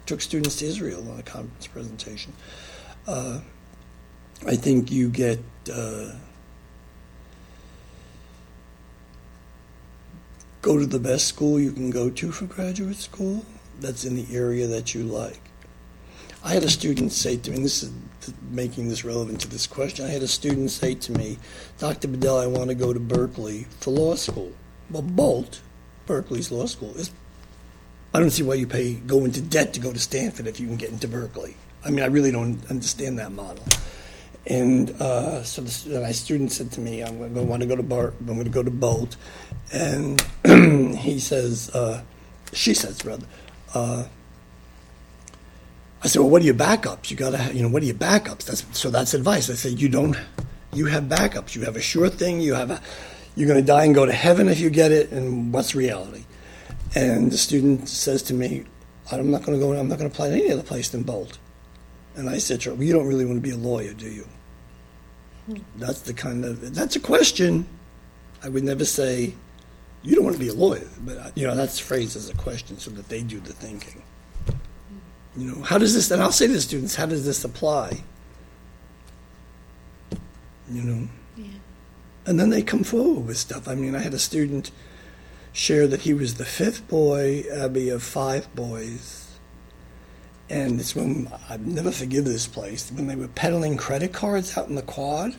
took 0.07 0.21
students 0.21 0.57
to 0.57 0.67
Israel 0.67 1.09
on 1.13 1.21
a 1.21 1.23
conference 1.23 1.69
presentation. 1.69 2.33
Uh, 3.07 3.39
I 4.47 4.57
think 4.57 4.91
you 4.91 5.09
get 5.09 5.39
uh, 5.73 6.13
go 10.63 10.79
to 10.79 10.87
the 10.87 10.99
best 10.99 11.27
school 11.27 11.61
you 11.61 11.73
can 11.73 11.91
go 11.91 12.11
to 12.11 12.33
for 12.33 12.47
graduate 12.47 12.97
school 12.97 13.45
that's 13.81 14.05
in 14.05 14.15
the 14.15 14.27
area 14.35 14.67
that 14.67 14.95
you 14.95 15.03
like. 15.05 15.41
I 16.45 16.55
had 16.55 16.65
a 16.65 16.71
student 16.71 17.13
say 17.13 17.37
to 17.37 17.51
me, 17.51 17.57
and 17.57 17.65
this 17.65 17.85
is 17.85 17.93
making 18.51 18.89
this 18.89 19.05
relevant 19.05 19.41
to 19.43 19.49
this 19.49 19.67
question. 19.67 20.07
I 20.07 20.11
had 20.11 20.23
a 20.23 20.29
student 20.29 20.71
say 20.73 20.95
to 20.95 21.13
me, 21.13 21.39
Dr. 21.79 22.09
Bedell, 22.09 22.39
I 22.39 22.47
want 22.47 22.69
to 22.69 22.75
go 22.75 22.93
to 22.93 22.99
Berkeley 22.99 23.67
for 23.79 23.91
law 23.91 24.17
school. 24.17 24.53
Well, 24.91 25.03
Boalt, 25.03 25.61
Berkeley's 26.07 26.51
law 26.51 26.67
school, 26.67 26.95
is. 26.97 27.13
I 28.15 28.21
don't 28.21 28.31
see 28.31 28.43
why 28.43 28.55
you 28.55 28.67
pay 28.67 28.95
go 28.95 29.25
into 29.25 29.41
debt 29.41 29.73
to 29.75 29.81
go 29.81 29.93
to 29.93 29.99
Stanford 29.99 30.47
if 30.47 30.61
you 30.61 30.67
can 30.67 30.77
get 30.77 30.91
into 30.91 31.09
Berkeley. 31.09 31.57
I 31.85 31.91
mean, 31.91 32.03
I 32.05 32.09
really 32.09 32.31
don't 32.31 32.59
understand 32.69 33.19
that 33.19 33.33
model. 33.33 33.65
And 34.47 34.91
uh, 35.01 35.43
so 35.45 35.63
the, 35.63 36.01
my 36.01 36.13
student 36.13 36.51
said 36.53 36.73
to 36.73 36.81
me, 36.81 37.03
I'm 37.03 37.19
going 37.19 37.35
to 37.35 37.43
want 37.43 37.63
to 37.63 37.69
go 37.69 37.77
to 37.77 37.83
Bart, 37.83 38.15
I'm 38.21 38.27
going 38.27 38.45
to 38.45 38.51
go 38.51 38.63
to 38.63 38.71
Boalt. 38.71 39.17
And 39.73 40.21
he 40.99 41.21
says, 41.21 41.71
uh, 41.71 42.03
she 42.53 42.75
says, 42.75 43.05
rather, 43.05 43.27
uh, 43.75 44.05
I 46.05 46.09
said, 46.09 46.19
well, 46.21 46.31
what 46.31 46.43
are 46.43 46.45
your 46.45 46.55
backups? 46.55 47.11
You 47.11 47.17
got 47.17 47.31
to, 47.31 47.55
you 47.55 47.63
know, 47.63 47.69
what 47.69 47.83
are 47.83 47.87
your 47.87 47.95
backups? 47.95 48.45
That's, 48.45 48.67
so 48.77 48.91
that's 48.91 49.15
advice. 49.15 49.49
I 49.49 49.55
said, 49.55 49.81
you 49.81 49.89
don't, 49.89 50.17
you 50.73 50.87
have 50.87 51.05
backups. 51.05 51.55
You 51.55 51.63
have 51.63 51.77
a 51.77 51.81
sure 51.81 52.09
thing. 52.09 52.41
You 52.41 52.55
have 52.55 52.73
a, 52.73 52.81
you're 53.37 53.49
going 53.49 53.61
to 53.61 53.67
die 53.67 53.85
and 53.85 53.95
go 53.95 54.05
to 54.05 54.13
heaven 54.13 54.49
if 54.49 54.59
you 54.59 54.69
get 54.69 54.91
it. 54.91 55.13
And 55.13 55.55
what's 55.55 55.77
reality? 55.77 56.25
And 56.97 57.31
the 57.31 57.39
student 57.39 57.89
says 57.89 58.23
to 58.25 58.35
me, 58.35 58.65
I'm 59.13 59.31
not 59.31 59.45
going 59.45 59.59
to 59.59 59.65
go, 59.65 59.73
I'm 59.73 59.89
not 59.89 59.99
going 59.99 60.11
to 60.11 60.15
apply 60.15 60.31
to 60.31 60.35
any 60.35 60.51
other 60.51 60.63
place 60.63 60.89
than 60.89 61.05
Boalt. 61.05 61.39
And 62.15 62.29
I 62.29 62.39
said 62.39 62.61
to 62.63 62.71
her, 62.71 62.75
well, 62.75 62.85
you 62.85 62.93
don't 62.93 63.07
really 63.07 63.25
want 63.25 63.39
to 63.39 63.43
be 63.43 63.55
a 63.55 63.57
lawyer, 63.57 63.95
do 63.95 64.09
you? 64.11 64.27
That's 65.77 66.01
the 66.03 66.15
kind 66.15 66.45
of, 66.45 66.75
that's 66.75 66.97
a 66.97 67.01
question. 67.01 67.67
I 68.43 68.49
would 68.49 68.65
never 68.65 68.85
say, 68.85 69.35
you 70.03 70.15
don't 70.15 70.25
want 70.25 70.37
to 70.37 70.43
be 70.43 70.49
a 70.49 70.55
lawyer, 70.55 70.89
but, 71.01 71.37
you 71.37 71.47
know, 71.47 71.55
that's 71.55 71.79
phrased 71.79 72.17
as 72.17 72.29
a 72.29 72.35
question 72.35 72.79
so 72.79 72.91
that 72.91 73.09
they 73.09 73.23
do 73.23 73.41
the 73.41 73.53
thinking. 73.53 74.03
You 75.37 75.51
know, 75.51 75.63
how 75.63 75.79
does 75.79 75.95
this, 75.95 76.11
and 76.11 76.23
I'll 76.23 76.33
say 76.33 76.47
to 76.47 76.53
the 76.53 76.61
students, 76.61 76.95
how 76.95 77.07
does 77.07 77.25
this 77.25 77.45
apply? 77.45 78.03
You 80.71 80.83
know? 80.83 81.09
Yeah. 81.37 81.47
And 82.27 82.39
then 82.39 82.51
they 82.51 82.63
come 82.63 82.85
forward 82.85 83.27
with 83.27 83.39
stuff. 83.39 83.67
I 83.67 83.75
mean, 83.75 83.95
I 83.95 84.01
had 84.01 84.15
a 84.15 84.19
student 84.19 84.71
share 85.53 85.87
that 85.87 86.03
he 86.03 86.15
was 86.15 86.35
the 86.35 86.45
fifth 86.45 86.87
boy, 86.89 87.45
Abby, 87.53 87.89
of 87.89 88.03
five 88.03 88.55
boys 88.55 89.22
and 90.53 90.79
it's 90.79 90.95
when 90.95 91.33
I 91.49 91.57
never 91.57 91.91
forgive 91.91 92.27
this 92.27 92.47
place 92.47 92.93
when 92.93 93.07
they 93.07 93.17
were 93.17 93.29
peddling 93.29 93.79
credit 93.79 94.13
cards 94.13 94.57
out 94.57 94.69
in 94.69 94.75
the 94.75 94.83
quad. 94.83 95.35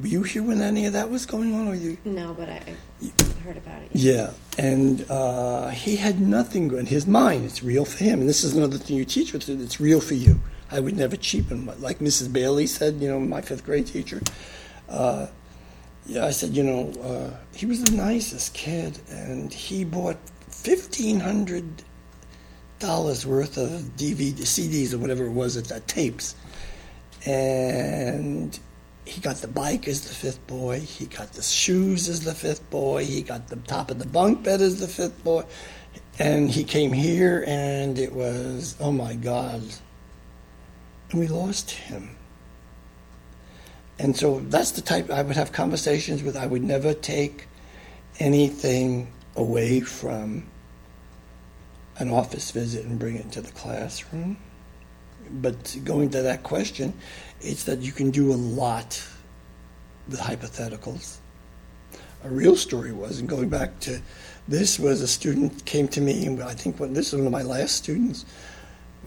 Were 0.00 0.06
you 0.06 0.22
here 0.22 0.44
when 0.44 0.62
any 0.62 0.86
of 0.86 0.92
that 0.92 1.10
was 1.10 1.26
going 1.26 1.52
on, 1.52 1.66
or 1.66 1.74
you? 1.74 1.98
No, 2.04 2.32
but 2.32 2.48
I, 2.48 2.62
I 3.02 3.24
heard 3.42 3.56
about 3.56 3.82
it. 3.82 3.90
Yeah, 3.92 4.30
and 4.56 5.04
uh, 5.10 5.70
he 5.70 5.96
had 5.96 6.20
nothing 6.20 6.72
in 6.76 6.86
his 6.86 7.08
mind. 7.08 7.44
It's 7.44 7.64
real 7.64 7.84
for 7.84 8.04
him, 8.04 8.20
and 8.20 8.28
this 8.28 8.44
is 8.44 8.54
another 8.54 8.78
thing 8.78 8.96
you 8.96 9.04
teach 9.04 9.32
with 9.32 9.48
it. 9.48 9.60
It's 9.60 9.80
real 9.80 10.00
for 10.00 10.14
you. 10.14 10.40
I 10.70 10.78
would 10.78 10.96
never 10.96 11.16
cheapen. 11.16 11.68
Like 11.80 11.98
Mrs. 11.98 12.32
Bailey 12.32 12.68
said, 12.68 13.00
you 13.00 13.08
know, 13.08 13.18
my 13.18 13.40
fifth 13.40 13.64
grade 13.64 13.88
teacher, 13.88 14.20
uh, 14.88 15.26
yeah, 16.06 16.24
I 16.24 16.30
said, 16.30 16.56
you 16.56 16.62
know, 16.62 16.92
uh, 17.02 17.36
he 17.52 17.66
was 17.66 17.82
the 17.82 17.96
nicest 17.96 18.54
kid, 18.54 19.00
and 19.10 19.52
he 19.52 19.84
bought 19.84 20.18
fifteen 20.48 21.18
hundred 21.18 21.82
dollars 22.80 23.24
worth 23.24 23.56
of 23.56 23.70
DVD, 23.96 24.32
CDs, 24.32 24.92
or 24.92 24.98
whatever 24.98 25.26
it 25.26 25.32
was 25.32 25.56
at 25.56 25.66
that 25.66 25.86
tapes, 25.86 26.34
and 27.24 28.58
he 29.04 29.20
got 29.20 29.36
the 29.36 29.48
bike 29.48 29.88
as 29.88 30.02
the 30.02 30.14
fifth 30.14 30.46
boy. 30.46 30.80
He 30.80 31.06
got 31.06 31.32
the 31.32 31.42
shoes 31.42 32.08
as 32.08 32.24
the 32.24 32.34
fifth 32.34 32.68
boy. 32.70 33.04
He 33.04 33.22
got 33.22 33.48
the 33.48 33.56
top 33.56 33.90
of 33.90 33.98
the 33.98 34.06
bunk 34.06 34.42
bed 34.42 34.60
as 34.60 34.78
the 34.78 34.86
fifth 34.88 35.22
boy. 35.24 35.44
And 36.18 36.50
he 36.50 36.64
came 36.64 36.92
here, 36.92 37.44
and 37.46 37.98
it 37.98 38.12
was, 38.12 38.76
oh 38.78 38.92
my 38.92 39.14
God. 39.14 39.62
And 41.10 41.20
we 41.20 41.26
lost 41.26 41.70
him. 41.70 42.16
And 43.98 44.16
so 44.16 44.40
that's 44.40 44.70
the 44.72 44.80
type 44.80 45.10
I 45.10 45.22
would 45.22 45.36
have 45.36 45.52
conversations 45.52 46.22
with. 46.22 46.36
I 46.36 46.46
would 46.46 46.62
never 46.62 46.94
take 46.94 47.48
anything 48.18 49.12
away 49.34 49.80
from 49.80 50.46
an 52.00 52.10
office 52.10 52.50
visit 52.50 52.86
and 52.86 52.98
bring 52.98 53.16
it 53.16 53.24
into 53.24 53.40
the 53.40 53.52
classroom. 53.52 54.36
But 55.30 55.76
going 55.84 56.10
to 56.10 56.22
that 56.22 56.42
question, 56.42 56.94
it's 57.40 57.64
that 57.64 57.80
you 57.80 57.92
can 57.92 58.10
do 58.10 58.32
a 58.32 58.34
lot 58.34 59.06
with 60.08 60.18
hypotheticals. 60.18 61.18
A 62.24 62.28
real 62.28 62.56
story 62.56 62.92
was, 62.92 63.20
and 63.20 63.28
going 63.28 63.48
back 63.48 63.78
to 63.80 64.00
this, 64.48 64.78
was 64.78 65.00
a 65.00 65.08
student 65.08 65.64
came 65.64 65.88
to 65.88 66.00
me, 66.00 66.26
and 66.26 66.42
I 66.42 66.54
think 66.54 66.80
when, 66.80 66.94
this 66.94 67.12
was 67.12 67.20
one 67.20 67.26
of 67.26 67.32
my 67.32 67.42
last 67.42 67.76
students. 67.76 68.24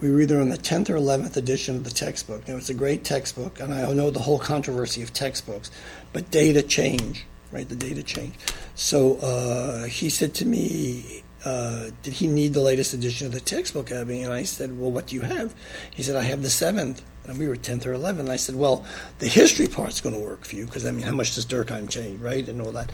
We 0.00 0.10
were 0.10 0.20
either 0.20 0.40
on 0.40 0.48
the 0.48 0.58
10th 0.58 0.90
or 0.90 0.94
11th 0.94 1.36
edition 1.36 1.76
of 1.76 1.84
the 1.84 1.90
textbook. 1.90 2.48
Now, 2.48 2.56
it's 2.56 2.70
a 2.70 2.74
great 2.74 3.04
textbook, 3.04 3.60
and 3.60 3.72
I 3.72 3.92
know 3.92 4.10
the 4.10 4.20
whole 4.20 4.40
controversy 4.40 5.02
of 5.02 5.12
textbooks, 5.12 5.70
but 6.12 6.30
data 6.30 6.62
change, 6.62 7.24
right? 7.52 7.68
The 7.68 7.76
data 7.76 8.02
change. 8.02 8.34
So 8.74 9.16
uh, 9.18 9.84
he 9.84 10.10
said 10.10 10.34
to 10.34 10.46
me, 10.46 11.23
uh, 11.44 11.90
did 12.02 12.14
he 12.14 12.26
need 12.26 12.54
the 12.54 12.60
latest 12.60 12.94
edition 12.94 13.26
of 13.26 13.32
the 13.32 13.40
textbook, 13.40 13.92
Abby? 13.92 14.22
And 14.22 14.32
I 14.32 14.44
said, 14.44 14.78
well, 14.78 14.90
what 14.90 15.08
do 15.08 15.14
you 15.14 15.20
have? 15.22 15.54
He 15.94 16.02
said, 16.02 16.16
I 16.16 16.22
have 16.22 16.42
the 16.42 16.50
seventh. 16.50 17.02
And 17.26 17.38
we 17.38 17.48
were 17.48 17.56
10th 17.56 17.86
or 17.86 17.94
11th. 17.94 18.20
And 18.20 18.30
I 18.30 18.36
said, 18.36 18.56
well, 18.56 18.84
the 19.18 19.28
history 19.28 19.66
part's 19.66 20.00
going 20.00 20.14
to 20.14 20.20
work 20.20 20.44
for 20.44 20.56
you 20.56 20.64
because, 20.64 20.86
I 20.86 20.90
mean, 20.90 21.04
how 21.04 21.14
much 21.14 21.34
does 21.34 21.46
Durkheim 21.46 21.88
change, 21.88 22.20
right? 22.20 22.46
And 22.48 22.60
all 22.62 22.72
that. 22.72 22.90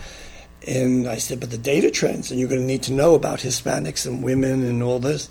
And 0.67 1.09
I 1.09 1.17
said, 1.17 1.41
but 1.41 1.51
the 1.51 1.59
data 1.59 1.91
trends, 1.91 2.31
and 2.31 2.39
you're 2.39 2.49
going 2.49 2.61
to 2.61 2.67
need 2.67 2.83
to 2.85 2.93
know 2.93 3.15
about 3.15 3.41
Hispanics 3.41 4.07
and 4.07 4.23
women 4.23 4.65
and 4.65 4.83
all 4.83 4.99
this. 4.99 5.29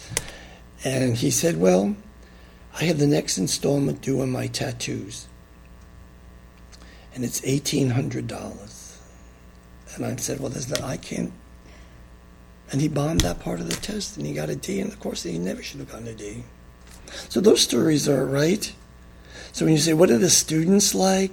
And 0.84 1.18
he 1.18 1.30
said, 1.30 1.60
well, 1.60 1.96
I 2.80 2.86
have 2.86 3.00
the 3.00 3.08
next 3.08 3.38
installment 3.38 4.02
due 4.02 4.22
on 4.22 4.32
my 4.32 4.48
tattoos. 4.48 5.28
And 7.14 7.26
it's 7.26 7.42
$1,800. 7.42 8.98
And 9.96 10.06
I 10.06 10.16
said, 10.16 10.40
well, 10.40 10.50
there's 10.50 10.70
no, 10.70 10.86
I 10.86 10.98
can't 10.98 11.34
and 12.72 12.82
he 12.82 12.88
bombed 12.88 13.22
that 13.22 13.40
part 13.40 13.60
of 13.60 13.70
the 13.70 13.76
test 13.76 14.18
and 14.18 14.26
he 14.26 14.34
got 14.34 14.50
a 14.50 14.56
D. 14.56 14.80
And 14.80 14.92
of 14.92 15.00
course, 15.00 15.24
he 15.24 15.38
never 15.38 15.64
should 15.64 15.80
have 15.80 15.92
gotten 15.92 16.08
a 16.08 16.14
D. 16.14 16.44
So 17.30 17.42
those 17.42 17.62
stories 17.62 18.08
are 18.08 18.26
right. 18.26 18.74
So 19.52 19.66
when 19.66 19.74
you 19.74 19.80
say, 19.80 19.94
what 19.94 20.12
are 20.12 20.18
the 20.18 20.30
students 20.30 20.94
like? 20.94 21.32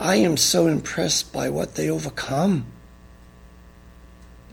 I 0.00 0.16
am 0.16 0.36
so 0.36 0.66
impressed 0.66 1.32
by 1.32 1.50
what 1.50 1.74
they 1.74 1.90
overcome. 1.90 2.66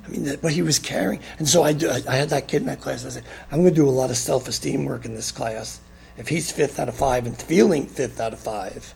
I 0.06 0.10
mean, 0.10 0.24
that, 0.26 0.44
what 0.44 0.54
he 0.54 0.62
was 0.62 0.78
carrying. 0.78 1.22
And 1.40 1.48
so 1.48 1.64
I, 1.64 1.74
do, 1.74 1.90
I, 1.90 2.02
I 2.08 2.16
had 2.16 2.30
that 2.30 2.48
kid 2.48 2.62
in 2.62 2.68
that 2.68 2.82
class. 2.82 3.06
I 3.06 3.10
said, 3.10 3.24
I'm 3.52 3.62
going 3.62 3.74
to 3.74 3.76
do 3.76 3.88
a 3.88 3.92
lot 3.92 4.10
of 4.10 4.18
self 4.18 4.48
esteem 4.48 4.86
work 4.86 5.06
in 5.06 5.16
this 5.16 5.32
class. 5.32 5.80
If 6.18 6.28
he's 6.28 6.52
fifth 6.52 6.80
out 6.80 6.90
of 6.90 6.96
five 6.96 7.26
and 7.26 7.40
feeling 7.40 7.88
fifth 7.88 8.20
out 8.20 8.34
of 8.34 8.40
five, 8.40 8.94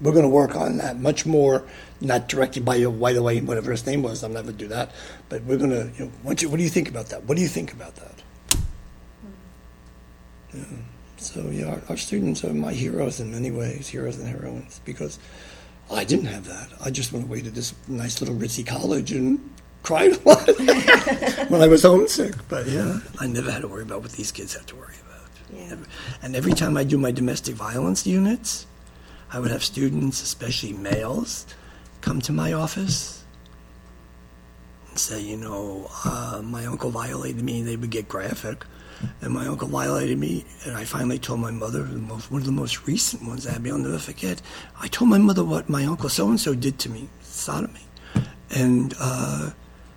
we're 0.00 0.12
going 0.12 0.24
to 0.24 0.28
work 0.28 0.56
on 0.56 0.78
that 0.78 0.98
much 0.98 1.24
more, 1.24 1.64
not 2.04 2.28
directed 2.28 2.64
by 2.64 2.76
you, 2.76 2.90
by 2.90 3.12
the 3.12 3.22
way, 3.22 3.40
whatever 3.40 3.70
his 3.70 3.86
name 3.86 4.02
was. 4.02 4.22
I'm 4.22 4.32
not 4.32 4.44
going 4.44 4.56
to 4.56 4.64
do 4.64 4.68
that. 4.68 4.92
But 5.28 5.42
we're 5.44 5.58
going 5.58 5.70
to, 5.70 5.90
you 5.98 6.06
know, 6.06 6.12
what, 6.22 6.42
you, 6.42 6.48
what 6.48 6.56
do 6.56 6.62
you 6.62 6.68
think 6.70 6.88
about 6.88 7.06
that? 7.06 7.24
What 7.24 7.36
do 7.36 7.42
you 7.42 7.48
think 7.48 7.72
about 7.72 7.94
that? 7.96 8.22
Yeah. 10.52 10.64
So, 11.16 11.48
yeah, 11.50 11.66
our, 11.66 11.82
our 11.90 11.96
students 11.96 12.44
are 12.44 12.52
my 12.52 12.72
heroes 12.72 13.18
in 13.20 13.32
many 13.32 13.50
ways, 13.50 13.88
heroes 13.88 14.18
and 14.18 14.28
heroines, 14.28 14.80
because 14.84 15.18
I 15.90 16.04
didn't 16.04 16.26
have 16.26 16.46
that. 16.46 16.68
I 16.84 16.90
just 16.90 17.12
went 17.12 17.24
away 17.24 17.40
to 17.42 17.50
this 17.50 17.74
nice 17.88 18.20
little 18.20 18.36
ritzy 18.36 18.66
college 18.66 19.12
and 19.12 19.50
cried 19.82 20.12
a 20.12 20.28
lot 20.28 20.46
when 21.50 21.60
I 21.62 21.68
was 21.68 21.82
homesick. 21.82 22.34
But 22.48 22.66
yeah, 22.66 23.00
I 23.20 23.26
never 23.26 23.50
had 23.50 23.62
to 23.62 23.68
worry 23.68 23.82
about 23.82 24.02
what 24.02 24.12
these 24.12 24.32
kids 24.32 24.54
have 24.54 24.66
to 24.66 24.76
worry 24.76 24.96
about. 25.06 25.30
Yeah. 25.52 25.76
And 26.22 26.34
every 26.34 26.52
time 26.52 26.76
I 26.76 26.84
do 26.84 26.98
my 26.98 27.12
domestic 27.12 27.54
violence 27.54 28.06
units, 28.06 28.66
I 29.30 29.40
would 29.40 29.50
have 29.50 29.64
students, 29.64 30.22
especially 30.22 30.72
males, 30.72 31.46
come 32.04 32.20
to 32.20 32.32
my 32.32 32.52
office 32.52 33.24
and 34.90 34.98
say, 34.98 35.22
you 35.22 35.38
know, 35.38 35.90
uh, 36.04 36.42
my 36.44 36.66
uncle 36.66 36.90
violated 36.90 37.42
me. 37.42 37.62
They 37.62 37.76
would 37.76 37.88
get 37.88 38.08
graphic. 38.08 38.66
And 39.22 39.32
my 39.32 39.46
uncle 39.46 39.68
violated 39.68 40.18
me, 40.18 40.44
and 40.64 40.76
I 40.76 40.84
finally 40.84 41.18
told 41.18 41.40
my 41.40 41.50
mother, 41.50 41.82
the 41.82 41.98
most, 41.98 42.30
one 42.30 42.42
of 42.42 42.46
the 42.46 42.52
most 42.52 42.86
recent 42.86 43.24
ones, 43.24 43.46
Abby, 43.46 43.70
I'll 43.70 43.78
never 43.78 43.98
forget. 43.98 44.40
I 44.80 44.86
told 44.86 45.10
my 45.10 45.18
mother 45.18 45.42
what 45.42 45.68
my 45.68 45.84
uncle 45.84 46.08
so 46.08 46.28
and 46.28 46.38
so 46.38 46.54
did 46.54 46.78
to 46.80 46.90
me, 46.90 47.08
sodomy. 47.22 47.86
And 48.50 48.94
uh, 49.00 49.50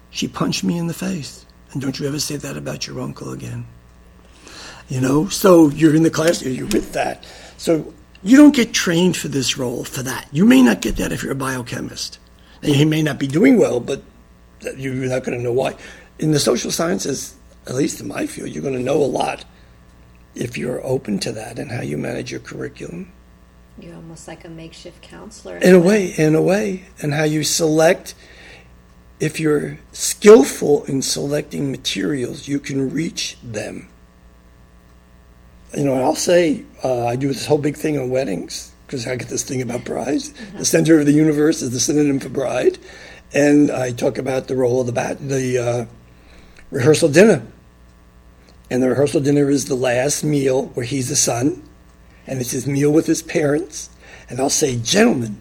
she 0.09 0.27
punched 0.27 0.63
me 0.63 0.77
in 0.77 0.87
the 0.87 0.93
face. 0.93 1.45
And 1.71 1.81
don't 1.81 1.99
you 1.99 2.07
ever 2.07 2.19
say 2.19 2.37
that 2.37 2.57
about 2.57 2.87
your 2.87 2.99
uncle 3.01 3.33
again. 3.33 3.67
You 4.87 5.01
know, 5.01 5.27
so 5.27 5.69
you're 5.69 5.95
in 5.95 6.03
the 6.03 6.09
class, 6.09 6.41
you're 6.41 6.67
with 6.67 6.93
that. 6.93 7.25
So 7.57 7.93
you 8.23 8.37
don't 8.37 8.55
get 8.55 8.73
trained 8.73 9.15
for 9.15 9.27
this 9.27 9.57
role 9.57 9.83
for 9.83 10.03
that. 10.03 10.27
You 10.31 10.45
may 10.45 10.61
not 10.61 10.81
get 10.81 10.97
that 10.97 11.11
if 11.11 11.23
you're 11.23 11.33
a 11.33 11.35
biochemist. 11.35 12.19
And 12.61 12.75
you 12.75 12.85
may 12.85 13.03
not 13.03 13.19
be 13.19 13.27
doing 13.27 13.57
well, 13.57 13.79
but 13.79 14.01
you're 14.75 14.93
not 14.93 15.23
going 15.23 15.37
to 15.37 15.43
know 15.43 15.53
why. 15.53 15.75
In 16.19 16.31
the 16.31 16.39
social 16.39 16.71
sciences, 16.71 17.35
at 17.67 17.75
least 17.75 18.01
in 18.01 18.07
my 18.07 18.25
field, 18.25 18.49
you're 18.49 18.63
going 18.63 18.73
to 18.73 18.81
know 18.81 18.97
a 18.97 19.05
lot 19.05 19.45
if 20.33 20.57
you're 20.57 20.83
open 20.83 21.19
to 21.19 21.31
that 21.33 21.59
and 21.59 21.71
how 21.71 21.81
you 21.81 21.97
manage 21.97 22.31
your 22.31 22.39
curriculum. 22.39 23.11
You're 23.79 23.95
almost 23.95 24.27
like 24.27 24.43
a 24.43 24.49
makeshift 24.49 25.01
counselor. 25.01 25.57
In 25.57 25.75
a 25.75 25.79
way, 25.79 26.13
in 26.17 26.33
a 26.33 26.41
way, 26.41 26.85
and 27.01 27.13
how 27.13 27.23
you 27.23 27.43
select. 27.43 28.15
If 29.19 29.39
you're 29.39 29.79
skillful 29.91 30.83
in 30.85 31.01
selecting 31.01 31.71
materials, 31.71 32.47
you 32.47 32.59
can 32.59 32.91
reach 32.91 33.37
them 33.43 33.89
you 35.75 35.83
know, 35.83 35.95
I'll 35.95 36.15
say 36.15 36.63
uh, 36.83 37.07
I 37.07 37.15
do 37.15 37.27
this 37.27 37.45
whole 37.45 37.57
big 37.57 37.75
thing 37.75 37.97
on 37.97 38.09
weddings 38.09 38.71
because 38.85 39.05
I 39.07 39.15
get 39.15 39.27
this 39.27 39.43
thing 39.43 39.61
about 39.61 39.83
brides. 39.83 40.31
Mm-hmm. 40.31 40.57
The 40.59 40.65
center 40.65 40.99
of 40.99 41.05
the 41.05 41.11
universe 41.13 41.61
is 41.61 41.71
the 41.71 41.79
synonym 41.79 42.19
for 42.19 42.29
bride, 42.29 42.77
and 43.33 43.69
I 43.69 43.91
talk 43.91 44.17
about 44.17 44.47
the 44.47 44.55
role 44.55 44.79
of 44.79 44.87
the 44.87 44.93
bat, 44.93 45.17
the 45.19 45.57
uh, 45.57 45.85
rehearsal 46.71 47.09
dinner. 47.09 47.45
And 48.69 48.83
the 48.83 48.89
rehearsal 48.89 49.21
dinner 49.21 49.49
is 49.49 49.65
the 49.65 49.75
last 49.75 50.23
meal 50.23 50.67
where 50.67 50.85
he's 50.85 51.09
the 51.09 51.15
son, 51.15 51.63
and 52.25 52.39
it's 52.39 52.51
his 52.51 52.67
meal 52.67 52.91
with 52.91 53.05
his 53.05 53.21
parents. 53.21 53.89
And 54.29 54.39
I'll 54.39 54.49
say, 54.49 54.77
gentlemen, 54.77 55.37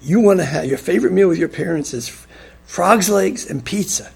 you 0.00 0.20
want 0.20 0.40
to 0.40 0.46
have 0.46 0.64
your 0.64 0.78
favorite 0.78 1.12
meal 1.12 1.28
with 1.28 1.38
your 1.38 1.48
parents 1.48 1.92
is 1.92 2.26
frog's 2.64 3.10
legs 3.10 3.48
and 3.48 3.64
pizza. 3.64 4.12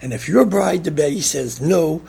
And 0.00 0.12
if 0.12 0.28
your 0.28 0.44
bride 0.44 0.84
to 0.84 0.90
be 0.90 1.20
says 1.20 1.60
no, 1.60 2.02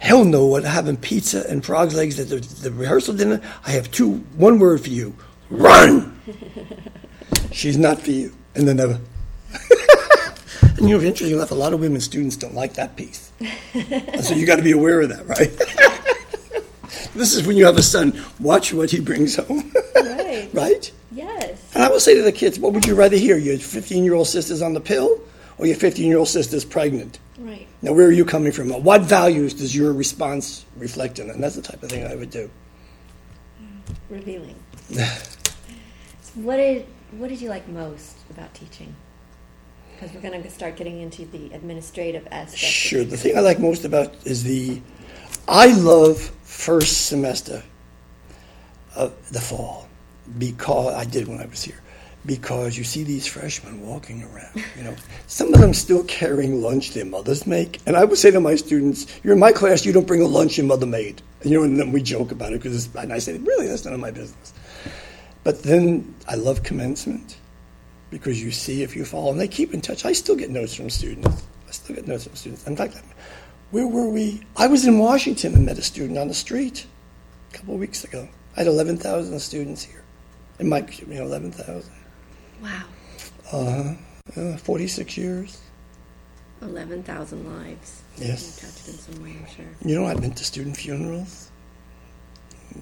Hell 0.00 0.24
no, 0.24 0.46
what 0.46 0.64
having 0.64 0.96
pizza 0.96 1.44
and 1.48 1.64
frog's 1.64 1.94
legs 1.94 2.18
at 2.18 2.30
the, 2.30 2.36
the 2.36 2.72
rehearsal 2.72 3.14
dinner? 3.14 3.40
I 3.66 3.72
have 3.72 3.90
two, 3.90 4.14
one 4.36 4.58
word 4.58 4.80
for 4.80 4.88
you 4.88 5.14
run! 5.50 6.18
She's 7.52 7.76
not 7.76 8.00
for 8.00 8.10
you. 8.10 8.32
And 8.54 8.66
then 8.66 8.76
never. 8.76 8.98
and 10.62 10.88
you 10.88 10.96
know, 10.96 11.04
interesting 11.04 11.36
enough, 11.36 11.50
a 11.50 11.54
lot 11.54 11.74
of 11.74 11.80
women 11.80 12.00
students 12.00 12.36
don't 12.36 12.54
like 12.54 12.74
that 12.74 12.96
piece. 12.96 13.30
and 13.74 14.24
so 14.24 14.34
you 14.34 14.46
got 14.46 14.56
to 14.56 14.62
be 14.62 14.72
aware 14.72 15.02
of 15.02 15.10
that, 15.10 15.26
right? 15.26 15.50
this 17.14 17.34
is 17.34 17.46
when 17.46 17.56
you 17.56 17.66
have 17.66 17.76
a 17.76 17.82
son, 17.82 18.18
watch 18.40 18.72
what 18.72 18.90
he 18.90 19.00
brings 19.00 19.36
home. 19.36 19.70
right. 19.94 20.48
Right? 20.52 20.92
Yes. 21.12 21.74
And 21.74 21.82
I 21.82 21.90
will 21.90 22.00
say 22.00 22.14
to 22.14 22.22
the 22.22 22.32
kids, 22.32 22.58
what 22.58 22.72
would 22.72 22.86
you 22.86 22.94
rather 22.94 23.16
hear? 23.16 23.36
Your 23.36 23.58
15 23.58 24.02
year 24.02 24.14
old 24.14 24.28
sister's 24.28 24.62
on 24.62 24.72
the 24.72 24.80
pill 24.80 25.20
or 25.58 25.66
your 25.66 25.76
15 25.76 26.06
year 26.06 26.18
old 26.18 26.28
sister's 26.28 26.64
pregnant? 26.64 27.18
Right. 27.38 27.68
Now, 27.82 27.92
where 27.92 28.06
are 28.06 28.12
you 28.12 28.24
coming 28.24 28.52
from? 28.52 28.68
What 28.70 29.02
values 29.02 29.54
does 29.54 29.74
your 29.74 29.92
response 29.92 30.66
reflect 30.76 31.18
in? 31.18 31.30
And 31.30 31.42
that's 31.42 31.56
the 31.56 31.62
type 31.62 31.82
of 31.82 31.88
thing 31.88 32.06
I 32.06 32.14
would 32.14 32.30
do. 32.30 32.50
Revealing. 34.10 34.56
so 34.90 35.02
what 36.34 36.56
did 36.56 36.86
what 37.12 37.28
did 37.28 37.40
you 37.40 37.48
like 37.48 37.66
most 37.68 38.16
about 38.30 38.52
teaching? 38.54 38.94
Because 39.92 40.14
we're 40.14 40.20
going 40.20 40.42
to 40.42 40.50
start 40.50 40.76
getting 40.76 41.00
into 41.00 41.24
the 41.26 41.52
administrative 41.52 42.26
aspect. 42.30 42.58
Sure. 42.58 43.04
The 43.04 43.16
thing 43.16 43.36
I 43.36 43.40
like 43.40 43.58
most 43.58 43.84
about 43.84 44.14
is 44.24 44.44
the 44.44 44.80
I 45.48 45.72
love 45.72 46.18
first 46.42 47.06
semester 47.06 47.62
of 48.94 49.32
the 49.32 49.40
fall 49.40 49.88
because 50.38 50.94
I 50.94 51.04
did 51.04 51.28
when 51.28 51.38
I 51.38 51.46
was 51.46 51.62
here 51.62 51.80
because 52.26 52.76
you 52.76 52.84
see 52.84 53.02
these 53.02 53.26
freshmen 53.26 53.80
walking 53.80 54.22
around. 54.22 54.64
You 54.76 54.84
know, 54.84 54.96
some 55.26 55.52
of 55.54 55.60
them 55.60 55.72
still 55.72 56.04
carrying 56.04 56.60
lunch 56.60 56.92
their 56.92 57.04
mothers 57.04 57.46
make, 57.46 57.80
and 57.86 57.96
I 57.96 58.04
would 58.04 58.18
say 58.18 58.30
to 58.30 58.40
my 58.40 58.56
students, 58.56 59.06
"You're 59.22 59.32
in 59.32 59.38
my 59.38 59.52
class. 59.52 59.86
You 59.86 59.92
don't 59.92 60.06
bring 60.06 60.22
a 60.22 60.26
lunch 60.26 60.58
your 60.58 60.66
mother 60.66 60.86
made." 60.86 61.22
And, 61.42 61.50
you 61.50 61.58
know, 61.58 61.64
and 61.64 61.78
then 61.78 61.92
we 61.92 62.02
joke 62.02 62.30
about 62.32 62.52
it 62.52 62.62
because, 62.62 62.88
and 62.94 63.12
I 63.12 63.18
say, 63.18 63.38
"Really, 63.38 63.66
that's 63.66 63.84
none 63.84 63.94
of 63.94 64.00
my 64.00 64.10
business." 64.10 64.52
But 65.44 65.62
then 65.62 66.14
I 66.28 66.34
love 66.34 66.62
commencement 66.62 67.36
because 68.10 68.42
you 68.42 68.50
see 68.50 68.82
if 68.82 68.94
you 68.94 69.04
follow, 69.04 69.30
and 69.30 69.40
they 69.40 69.48
keep 69.48 69.72
in 69.72 69.80
touch. 69.80 70.04
I 70.04 70.12
still 70.12 70.36
get 70.36 70.50
notes 70.50 70.74
from 70.74 70.90
students. 70.90 71.42
I 71.68 71.72
still 71.72 71.96
get 71.96 72.06
notes 72.06 72.24
from 72.24 72.36
students. 72.36 72.66
In 72.66 72.76
fact, 72.76 72.96
where 73.70 73.86
were 73.86 74.10
we? 74.10 74.42
I 74.56 74.66
was 74.66 74.86
in 74.86 74.98
Washington 74.98 75.54
and 75.54 75.64
met 75.64 75.78
a 75.78 75.82
student 75.82 76.18
on 76.18 76.28
the 76.28 76.34
street 76.34 76.86
a 77.52 77.56
couple 77.56 77.74
of 77.74 77.80
weeks 77.80 78.04
ago. 78.04 78.28
I 78.56 78.60
had 78.60 78.66
11,000 78.66 79.38
students 79.40 79.84
here. 79.84 80.02
In 80.58 80.68
my, 80.68 80.84
you 81.06 81.14
know, 81.14 81.22
11,000. 81.22 81.90
Wow. 82.62 82.84
Uh, 83.52 83.94
uh, 84.36 84.56
46 84.58 85.16
years. 85.16 85.60
11,000 86.62 87.58
lives. 87.58 88.02
Yes. 88.16 88.60
You 88.62 88.68
touched 88.68 88.88
in 88.88 88.94
some 88.94 89.22
way, 89.22 89.36
I'm 89.38 89.46
sure. 89.54 89.64
You 89.84 89.98
know, 89.98 90.06
I've 90.06 90.20
been 90.20 90.32
to 90.32 90.44
student 90.44 90.76
funerals, 90.76 91.50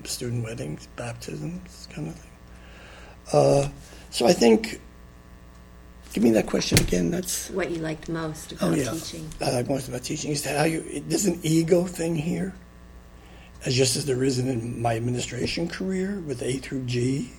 student 0.04 0.44
weddings, 0.44 0.88
baptisms, 0.96 1.88
kind 1.92 2.08
of 2.08 2.14
thing. 2.14 2.30
Uh, 3.32 3.68
so 4.10 4.26
I 4.26 4.32
think, 4.32 4.80
give 6.12 6.24
me 6.24 6.30
that 6.30 6.46
question 6.46 6.78
again. 6.80 7.10
That's 7.10 7.50
What 7.50 7.70
you 7.70 7.78
liked 7.78 8.08
most 8.08 8.54
oh 8.60 8.68
about 8.68 8.78
yeah. 8.78 8.90
teaching. 8.90 9.28
I 9.40 9.50
like 9.52 9.68
most 9.68 9.88
about 9.88 10.02
teaching 10.02 10.32
is 10.32 10.42
that 10.42 10.56
how 10.58 10.64
you. 10.64 11.02
There's 11.06 11.26
an 11.26 11.38
ego 11.42 11.84
thing 11.84 12.16
here, 12.16 12.54
as 13.64 13.74
just 13.74 13.96
as 13.96 14.06
there 14.06 14.24
is 14.24 14.38
in 14.38 14.80
my 14.80 14.96
administration 14.96 15.68
career 15.68 16.20
with 16.26 16.42
A 16.42 16.56
through 16.58 16.84
G. 16.84 17.32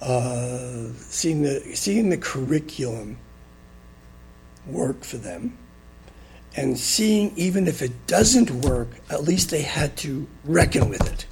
Uh, 0.00 0.88
seeing 0.98 1.42
the 1.42 1.60
seeing 1.74 2.10
the 2.10 2.18
curriculum 2.18 3.16
work 4.66 5.02
for 5.04 5.16
them, 5.16 5.56
and 6.54 6.78
seeing 6.78 7.32
even 7.36 7.66
if 7.66 7.80
it 7.80 8.06
doesn't 8.06 8.50
work, 8.50 8.88
at 9.10 9.24
least 9.24 9.50
they 9.50 9.62
had 9.62 9.96
to 9.96 10.26
reckon 10.44 10.88
with 10.90 11.06
it, 11.10 11.26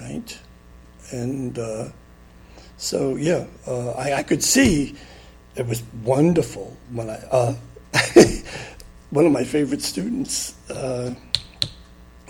right? 0.00 0.38
And 1.10 1.58
uh, 1.58 1.88
so 2.76 3.16
yeah, 3.16 3.46
uh, 3.66 3.90
I, 3.90 4.14
I 4.14 4.22
could 4.22 4.42
see 4.42 4.94
it 5.56 5.66
was 5.66 5.82
wonderful 6.04 6.76
when 6.92 7.10
I 7.10 7.16
uh, 7.32 7.54
one 9.10 9.26
of 9.26 9.32
my 9.32 9.44
favorite 9.44 9.82
students, 9.82 10.54
uh, 10.70 11.14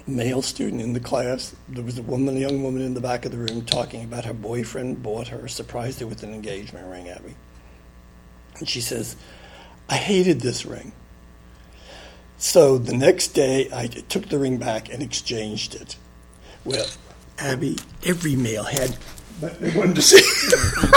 male 0.08 0.42
student 0.42 0.80
in 0.80 0.94
the 0.94 1.00
class. 1.00 1.54
There 1.68 1.84
was 1.84 1.98
a 1.98 2.02
woman, 2.02 2.36
a 2.36 2.40
young 2.40 2.62
woman 2.62 2.82
in 2.82 2.94
the 2.94 3.00
back 3.00 3.24
of 3.24 3.32
the 3.32 3.38
room, 3.38 3.64
talking 3.64 4.04
about 4.04 4.24
her 4.24 4.32
boyfriend 4.32 5.02
bought 5.02 5.28
her, 5.28 5.46
surprised 5.48 6.00
her 6.00 6.06
with 6.06 6.22
an 6.22 6.32
engagement 6.32 6.86
ring, 6.90 7.08
Abby. 7.08 7.34
And 8.58 8.68
she 8.68 8.80
says, 8.80 9.16
"I 9.88 9.96
hated 9.96 10.40
this 10.40 10.66
ring." 10.66 10.92
So 12.38 12.78
the 12.78 12.96
next 12.96 13.28
day, 13.28 13.68
I 13.72 13.86
took 13.86 14.28
the 14.28 14.38
ring 14.38 14.58
back 14.58 14.92
and 14.92 15.02
exchanged 15.02 15.74
it. 15.74 15.96
Well, 16.64 16.86
Abby, 17.38 17.76
every 18.04 18.36
male 18.36 18.64
had, 18.64 18.96
but 19.40 19.60
they 19.60 19.76
wanted 19.76 19.96
to 19.96 20.02
see. 20.02 20.18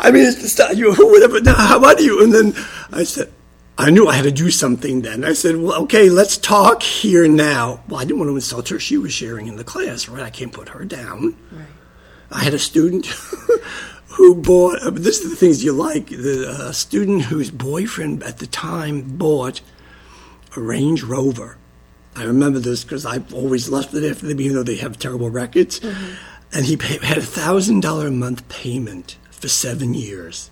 I 0.00 0.10
mean, 0.10 0.26
it's 0.26 0.40
the 0.40 0.48
style, 0.48 0.74
you 0.74 0.94
whatever. 0.94 1.40
Now, 1.40 1.54
how 1.54 1.78
about 1.78 2.00
you? 2.00 2.22
And 2.22 2.32
then 2.32 2.54
I 2.92 3.04
said, 3.04 3.32
I 3.80 3.90
knew 3.90 4.08
I 4.08 4.16
had 4.16 4.24
to 4.24 4.32
do 4.32 4.50
something. 4.50 5.02
Then 5.02 5.24
I 5.24 5.34
said, 5.34 5.56
well, 5.56 5.82
okay, 5.82 6.10
let's 6.10 6.36
talk 6.36 6.82
here 6.82 7.28
now. 7.28 7.84
Well, 7.88 8.00
I 8.00 8.04
didn't 8.04 8.18
want 8.18 8.28
to 8.30 8.34
insult 8.34 8.68
her. 8.70 8.80
She 8.80 8.98
was 8.98 9.12
sharing 9.12 9.46
in 9.46 9.54
the 9.54 9.62
class, 9.62 10.08
right? 10.08 10.24
I 10.24 10.30
can't 10.30 10.52
put 10.52 10.70
her 10.70 10.84
down. 10.84 11.36
Right. 11.52 11.66
I 12.32 12.42
had 12.42 12.54
a 12.54 12.58
student 12.58 13.06
who 14.08 14.34
bought. 14.34 14.82
Uh, 14.82 14.90
this 14.90 15.20
is 15.20 15.30
the 15.30 15.36
things 15.36 15.62
you 15.62 15.72
like. 15.72 16.08
The 16.08 16.48
uh, 16.48 16.72
student 16.72 17.22
whose 17.22 17.52
boyfriend 17.52 18.24
at 18.24 18.38
the 18.38 18.48
time 18.48 19.16
bought 19.16 19.60
a 20.56 20.60
Range 20.60 21.00
Rover. 21.04 21.56
I 22.16 22.24
remember 22.24 22.58
this 22.58 22.82
because 22.82 23.06
I've 23.06 23.32
always 23.32 23.68
left 23.68 23.94
it 23.94 24.10
after 24.10 24.26
them, 24.26 24.40
even 24.40 24.56
though 24.56 24.64
they 24.64 24.76
have 24.76 24.98
terrible 24.98 25.30
records. 25.30 25.80
And 26.52 26.66
he 26.66 26.76
pay, 26.76 26.98
had 26.98 27.18
a 27.18 27.22
thousand 27.22 27.80
dollar 27.80 28.08
a 28.08 28.10
month 28.10 28.48
payment 28.48 29.18
for 29.30 29.46
seven 29.46 29.94
years. 29.94 30.50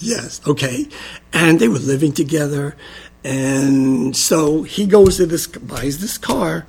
Yes, 0.00 0.40
okay. 0.46 0.88
And 1.32 1.60
they 1.60 1.68
were 1.68 1.78
living 1.78 2.12
together. 2.12 2.76
And 3.22 4.16
so 4.16 4.62
he 4.62 4.86
goes 4.86 5.18
to 5.18 5.26
this, 5.26 5.46
buys 5.46 5.98
this 5.98 6.16
car, 6.16 6.66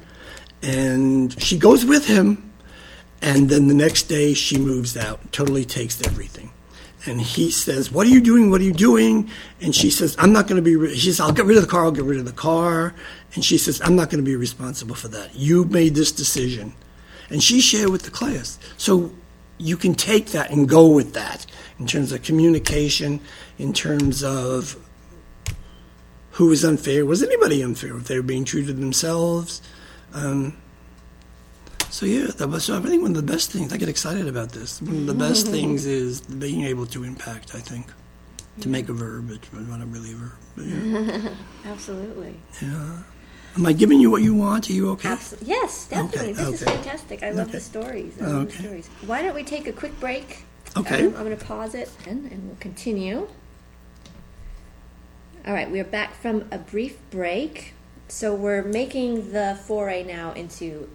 and 0.62 1.42
she 1.42 1.58
goes 1.58 1.86
with 1.86 2.08
him. 2.08 2.52
And 3.22 3.50
then 3.50 3.68
the 3.68 3.74
next 3.74 4.04
day 4.04 4.34
she 4.34 4.58
moves 4.58 4.98
out, 4.98 5.32
totally 5.32 5.64
takes 5.64 6.06
everything. 6.06 6.52
And 7.06 7.22
he 7.22 7.50
says, 7.50 7.92
What 7.92 8.06
are 8.06 8.10
you 8.10 8.22
doing? 8.22 8.52
What 8.52 8.62
are 8.62 8.66
you 8.66 8.74
doing? 8.74 9.30
And 9.60 9.74
she 9.76 9.90
says, 9.90 10.16
I'm 10.20 10.34
not 10.34 10.48
going 10.48 10.58
to 10.58 10.62
be, 10.62 10.76
re-. 10.76 10.96
she 10.96 11.12
says, 11.12 11.20
I'll 11.20 11.32
get 11.32 11.46
rid 11.46 11.58
of 11.58 11.64
the 11.64 11.70
car, 11.70 11.86
I'll 11.86 11.92
get 11.92 12.04
rid 12.04 12.20
of 12.20 12.26
the 12.26 12.32
car. 12.32 12.94
And 13.34 13.46
she 13.46 13.58
says, 13.58 13.82
I'm 13.84 13.96
not 13.96 14.10
going 14.10 14.24
to 14.24 14.30
be 14.30 14.36
responsible 14.36 14.96
for 14.96 15.08
that. 15.08 15.34
You 15.34 15.66
made 15.66 15.96
this 15.96 16.12
decision. 16.12 16.74
And 17.30 17.42
she 17.42 17.62
shared 17.62 17.90
with 17.90 18.04
the 18.04 18.12
class. 18.12 18.60
So 18.78 19.12
you 19.62 19.78
can 19.78 19.94
take 19.94 20.28
that 20.28 20.50
and 20.50 20.68
go 20.68 20.88
with 20.88 21.14
that 21.14 21.46
in 21.80 21.88
terms 21.88 22.12
of 22.12 22.24
communication, 22.24 23.20
in 23.58 23.74
terms 23.74 24.24
of 24.24 24.76
who 26.32 26.48
was 26.48 26.66
unfair. 26.66 27.06
Was 27.06 27.22
anybody 27.22 27.62
unfair 27.62 27.96
if 27.98 28.06
they 28.06 28.16
were 28.16 28.24
being 28.24 28.44
true 28.44 28.66
to 28.66 28.74
themselves? 28.74 29.62
Um, 30.14 30.58
so 31.90 32.06
yeah, 32.06 32.28
that 32.38 32.48
was. 32.48 32.66
So 32.66 32.78
I 32.78 32.82
think 32.82 33.02
one 33.02 33.12
of 33.12 33.26
the 33.26 33.34
best 33.34 33.52
things. 33.52 33.72
I 33.72 33.78
get 33.78 33.90
excited 33.90 34.28
about 34.28 34.52
this. 34.54 34.82
One 34.82 34.98
of 34.98 35.06
the 35.08 35.14
best 35.14 35.48
things 35.48 35.86
is 35.86 36.22
being 36.22 36.64
able 36.64 36.86
to 36.88 37.04
impact. 37.04 37.54
I 37.54 37.60
think 37.60 37.88
to 38.62 38.70
make 38.70 38.90
a 38.90 38.94
verb. 38.94 39.30
It's 39.30 39.54
not 39.54 39.92
really 39.92 40.14
a 40.14 40.16
verb. 40.16 40.32
But 40.56 40.66
yeah. 40.66 41.30
Absolutely. 41.66 42.36
yeah. 42.62 43.04
Am 43.56 43.66
I 43.66 43.74
giving 43.74 44.00
you 44.00 44.10
what 44.10 44.22
you 44.22 44.34
want? 44.34 44.70
Are 44.70 44.74
you 44.74 44.90
okay? 44.92 45.10
Abs- 45.10 45.36
yes, 45.42 45.88
definitely. 45.88 46.32
Okay, 46.32 46.34
this 46.34 46.62
is 46.62 46.64
fantastic. 46.64 47.22
I 47.24 47.32
love 47.32 47.48
Okay. 47.50 47.58
the 47.58 47.60
stories. 47.60 48.14
I 48.22 48.26
love 48.28 48.48
the 48.52 48.58
stories. 48.64 48.88
Why 49.06 49.22
don't 49.22 49.36
we 49.36 49.44
take 49.44 49.68
a 49.68 49.74
quick 49.74 50.00
break? 50.00 50.44
Okay. 50.78 51.06
Um, 51.06 51.16
I'm 51.18 51.26
going 51.26 51.38
to 51.38 51.46
pause 51.46 51.76
it 51.76 51.90
and, 52.08 52.32
and 52.32 52.48
we'll 52.48 52.56
continue. 52.62 53.28
All 55.46 55.54
right, 55.54 55.70
we 55.70 55.80
are 55.80 55.84
back 55.86 56.14
from 56.16 56.46
a 56.52 56.58
brief 56.58 56.98
break. 57.10 57.74
So 58.08 58.34
we're 58.34 58.64
making 58.64 59.32
the 59.34 59.58
foray 59.66 60.04
now 60.04 60.32
into 60.34 60.90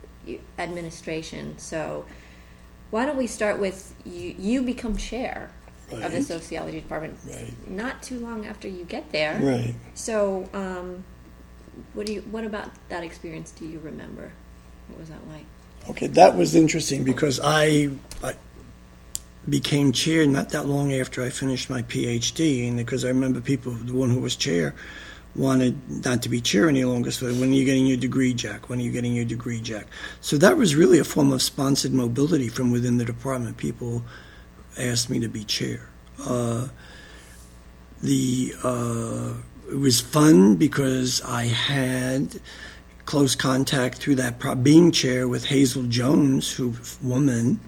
administration. 0.59 1.59
So 1.59 2.07
why 2.91 3.05
don't 3.05 3.17
we 3.19 3.27
start 3.27 3.59
with 3.59 3.95
you? 4.05 4.35
You 4.39 4.63
become 4.63 4.97
chair 4.97 5.51
of 5.93 6.11
the 6.13 6.23
sociology 6.23 6.81
department 6.81 7.19
Right. 7.27 7.53
not 7.69 8.03
too 8.03 8.19
long 8.19 8.47
after 8.47 8.67
you 8.67 8.85
get 8.85 9.13
there. 9.13 9.39
Right. 9.41 9.75
So, 9.95 10.49
um, 10.53 11.05
what 11.95 12.07
do 12.07 12.13
you? 12.13 12.21
What 12.23 12.45
about 12.45 12.71
that 12.89 13.05
experience 13.05 13.51
do 13.51 13.67
you 13.67 13.79
remember? 13.81 14.33
What 14.89 15.01
was 15.01 15.09
that 15.09 15.27
like? 15.29 15.45
Okay, 15.91 16.09
that 16.09 16.37
was 16.37 16.55
interesting 16.55 17.05
because 17.05 17.39
I, 17.43 17.91
I 18.23 18.35
became 19.49 19.93
chair 19.93 20.27
not 20.27 20.51
that 20.51 20.67
long 20.67 20.93
after 20.93 21.23
I 21.23 21.31
finished 21.31 21.71
my 21.71 21.83
PhD, 21.83 22.69
and 22.69 22.77
because 22.77 23.05
I 23.05 23.09
remember 23.09 23.41
people, 23.41 23.73
the 23.73 23.95
one 23.95 24.11
who 24.11 24.21
was 24.21 24.35
chair, 24.35 24.75
wanted 25.37 26.05
not 26.05 26.23
to 26.23 26.29
be 26.29 26.41
chair 26.41 26.69
any 26.69 26.85
longer. 26.85 27.11
So 27.11 27.27
when 27.27 27.51
are 27.51 27.55
you 27.55 27.65
getting 27.65 27.87
your 27.87 27.99
degree, 27.99 28.35
Jack? 28.35 28.69
When 28.69 28.81
are 28.81 28.83
you 28.83 28.91
getting 28.91 29.15
your 29.15 29.25
degree, 29.25 29.61
Jack? 29.61 29.87
So 30.21 30.37
that 30.39 30.57
was 30.57 30.75
really 30.75 30.99
a 30.99 31.05
form 31.05 31.33
of 31.33 31.43
sponsored 31.43 31.93
mobility 31.93 32.49
from 32.49 32.73
within 32.73 32.99
the 32.99 33.05
department. 33.05 33.57
People 33.57 34.03
asked 34.79 35.09
me 35.11 35.21
to 35.21 35.29
be 35.29 35.45
chair. 35.45 35.89
Uh, 36.25 36.69
the 38.03 38.55
uh, 38.63 39.35
it 39.69 39.79
was 39.79 40.01
fun 40.01 40.57
because 40.57 41.23
I 41.23 41.45
had 41.45 42.41
close 43.05 43.35
contact 43.35 43.99
through 43.99 44.17
that 44.17 44.39
pro- 44.39 44.55
being 44.55 44.93
chair 44.93 45.29
with 45.29 45.47
Hazel 45.47 45.85
Jones, 45.85 46.53
who 46.53 46.75
woman, 47.03 47.61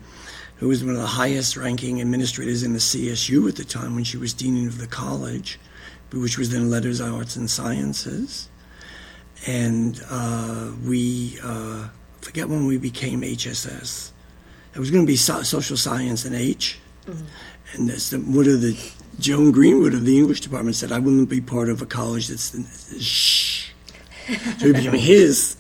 who 0.57 0.69
was 0.69 0.85
one 0.85 0.95
of 0.95 1.01
the 1.01 1.07
highest 1.07 1.57
ranking 1.57 2.01
administrators 2.01 2.63
in 2.63 2.73
the 2.73 2.79
CSU 2.79 3.49
at 3.49 3.57
the 3.57 3.65
time 3.65 3.95
when 3.95 4.05
she 4.05 4.17
was 4.17 4.33
dean 4.33 4.67
of 4.67 4.79
the 4.79 4.87
college, 4.87 5.59
which 6.13 6.39
was 6.39 6.51
then 6.51 6.71
Letters, 6.71 7.01
Arts, 7.01 7.37
and 7.37 7.51
Sciences. 7.51 8.49
And 9.47 10.03
uh, 10.11 10.73
we 10.85 11.39
uh, 11.43 11.89
forget 12.21 12.49
when 12.49 12.67
we 12.67 12.77
became 12.77 13.23
HSS. 13.23 14.11
It 14.75 14.79
was 14.79 14.91
going 14.91 15.05
to 15.05 15.11
be 15.11 15.17
so- 15.17 15.43
social 15.43 15.77
science 15.77 16.25
and 16.25 16.35
H. 16.35 16.79
And 17.73 17.89
this, 17.89 18.11
the, 18.11 18.19
one 18.19 18.49
of 18.49 18.61
the 18.61 18.77
Joan 19.19 19.51
Greenwood 19.51 19.95
of 19.95 20.05
the 20.05 20.17
English 20.19 20.41
department 20.41 20.77
said, 20.77 20.93
"I 20.93 20.99
wouldn't 20.99 21.29
be 21.29 21.41
part 21.41 21.69
of 21.69 21.83
a 21.83 21.87
college 21.87 22.29
that's 22.29 22.55
shh." 23.03 23.71
So 24.59 24.67
he 24.67 24.73
became 24.73 24.93
his. 24.93 25.57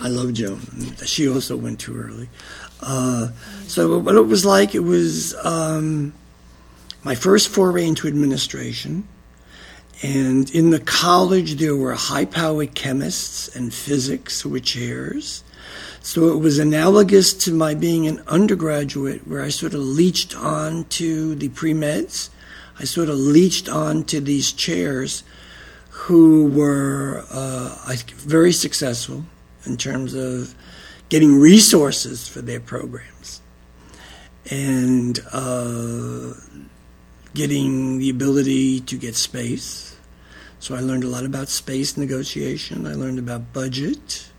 I 0.00 0.08
love 0.08 0.32
Joan. 0.34 0.60
She 1.04 1.28
also 1.28 1.56
went 1.56 1.80
too 1.80 1.96
early. 1.96 2.28
Uh, 2.80 3.28
so 3.66 3.98
what 3.98 4.14
it 4.14 4.26
was 4.26 4.44
like, 4.44 4.74
it 4.74 4.84
was 4.84 5.34
um, 5.44 6.12
my 7.02 7.14
first 7.14 7.48
foray 7.48 7.86
into 7.86 8.06
administration. 8.06 9.08
And 10.02 10.50
in 10.50 10.70
the 10.70 10.80
college, 10.80 11.54
there 11.56 11.76
were 11.76 11.94
high-powered 11.94 12.74
chemists 12.74 13.54
and 13.56 13.72
physics 13.72 14.40
who 14.42 14.50
were 14.50 14.60
chairs. 14.60 15.42
So 16.00 16.28
it 16.28 16.38
was 16.38 16.58
analogous 16.58 17.32
to 17.34 17.54
my 17.54 17.74
being 17.74 18.06
an 18.06 18.22
undergraduate, 18.26 19.26
where 19.26 19.42
I 19.42 19.48
sort 19.48 19.72
of 19.72 19.80
leached 19.80 20.36
on 20.36 20.84
to 20.84 21.34
the 21.34 21.48
pre 21.48 21.72
meds. 21.72 22.28
I 22.78 22.84
sort 22.84 23.08
of 23.08 23.16
leached 23.16 23.68
onto 23.68 24.20
these 24.20 24.52
chairs 24.52 25.22
who 25.90 26.48
were 26.48 27.24
uh, 27.30 27.94
very 28.16 28.52
successful 28.52 29.24
in 29.64 29.76
terms 29.76 30.14
of 30.14 30.54
getting 31.08 31.38
resources 31.38 32.26
for 32.26 32.42
their 32.42 32.60
programs 32.60 33.40
and 34.50 35.20
uh, 35.32 36.34
getting 37.34 37.98
the 37.98 38.10
ability 38.10 38.80
to 38.80 38.96
get 38.96 39.14
space. 39.14 39.96
So 40.58 40.74
I 40.74 40.80
learned 40.80 41.04
a 41.04 41.08
lot 41.08 41.24
about 41.24 41.48
space 41.48 41.96
negotiation. 41.96 42.86
I 42.86 42.94
learned 42.94 43.18
about 43.18 43.52
budget. 43.52 44.30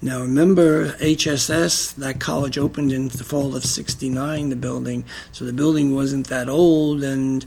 Now 0.00 0.20
remember, 0.20 0.92
HSS, 0.92 1.96
that 1.96 2.20
college 2.20 2.56
opened 2.56 2.92
in 2.92 3.08
the 3.08 3.24
fall 3.24 3.56
of 3.56 3.64
69, 3.64 4.48
the 4.48 4.56
building. 4.56 5.04
So 5.32 5.44
the 5.44 5.52
building 5.52 5.94
wasn't 5.94 6.28
that 6.28 6.48
old 6.48 7.02
and 7.02 7.44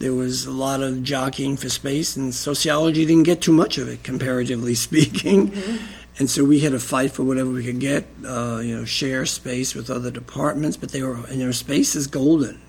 there 0.00 0.12
was 0.12 0.46
a 0.46 0.50
lot 0.50 0.82
of 0.82 1.04
jockeying 1.04 1.56
for 1.56 1.68
space 1.68 2.16
and 2.16 2.34
sociology 2.34 3.06
didn't 3.06 3.22
get 3.22 3.40
too 3.40 3.52
much 3.52 3.78
of 3.78 3.88
it, 3.88 4.02
comparatively 4.02 4.74
speaking. 4.88 5.52
Mm-hmm. 5.52 5.86
And 6.18 6.28
so 6.28 6.44
we 6.44 6.60
had 6.60 6.72
to 6.72 6.80
fight 6.80 7.12
for 7.12 7.22
whatever 7.22 7.50
we 7.50 7.64
could 7.64 7.80
get, 7.80 8.04
uh, 8.26 8.60
you 8.62 8.76
know, 8.76 8.84
share 8.84 9.24
space 9.24 9.74
with 9.74 9.88
other 9.88 10.10
departments, 10.10 10.76
but 10.76 10.90
they 10.90 11.02
were, 11.02 11.14
and 11.26 11.40
their 11.40 11.52
space 11.52 11.94
is 11.94 12.06
golden, 12.06 12.60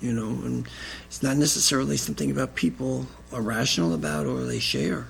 you 0.00 0.12
know, 0.12 0.28
and 0.44 0.68
it's 1.06 1.22
not 1.22 1.36
necessarily 1.36 1.96
something 1.96 2.30
about 2.30 2.54
people 2.56 3.06
are 3.32 3.40
rational 3.40 3.94
about 3.94 4.26
or 4.26 4.44
they 4.44 4.58
share. 4.58 5.06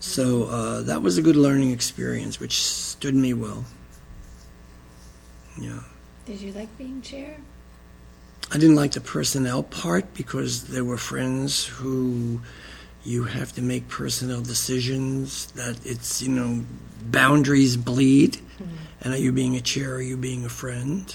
So 0.00 0.44
uh, 0.44 0.82
that 0.82 1.02
was 1.02 1.18
a 1.18 1.22
good 1.22 1.36
learning 1.36 1.70
experience, 1.70 2.38
which 2.38 2.62
stood 2.62 3.14
me 3.14 3.34
well. 3.34 3.64
Yeah. 5.58 5.80
Did 6.26 6.40
you 6.40 6.52
like 6.52 6.76
being 6.76 7.00
chair? 7.02 7.38
I 8.52 8.58
didn't 8.58 8.76
like 8.76 8.92
the 8.92 9.00
personnel 9.00 9.62
part 9.62 10.14
because 10.14 10.64
there 10.68 10.84
were 10.84 10.98
friends 10.98 11.64
who 11.64 12.40
you 13.04 13.24
have 13.24 13.52
to 13.54 13.62
make 13.62 13.88
personnel 13.88 14.40
decisions 14.40 15.46
that 15.52 15.84
it's, 15.84 16.22
you 16.22 16.28
know, 16.28 16.64
boundaries 17.04 17.76
bleed. 17.76 18.34
Mm-hmm. 18.34 18.74
And 19.02 19.14
are 19.14 19.18
you 19.18 19.32
being 19.32 19.56
a 19.56 19.60
chair? 19.60 19.94
Are 19.94 20.02
you 20.02 20.16
being 20.16 20.44
a 20.44 20.48
friend? 20.48 21.14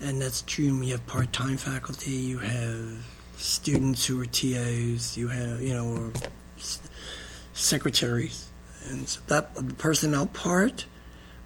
And 0.00 0.20
that's 0.20 0.42
true. 0.42 0.82
You 0.82 0.92
have 0.92 1.06
part 1.06 1.32
time 1.32 1.56
faculty, 1.56 2.10
you 2.10 2.38
have 2.38 3.04
students 3.36 4.06
who 4.06 4.20
are 4.20 4.26
TAs, 4.26 5.16
you 5.16 5.28
have, 5.28 5.60
you 5.60 5.74
know, 5.74 5.86
or 5.86 6.12
secretaries. 7.54 8.48
And 8.88 9.08
so 9.08 9.20
that 9.28 9.54
the 9.54 9.74
personnel 9.74 10.26
part 10.26 10.84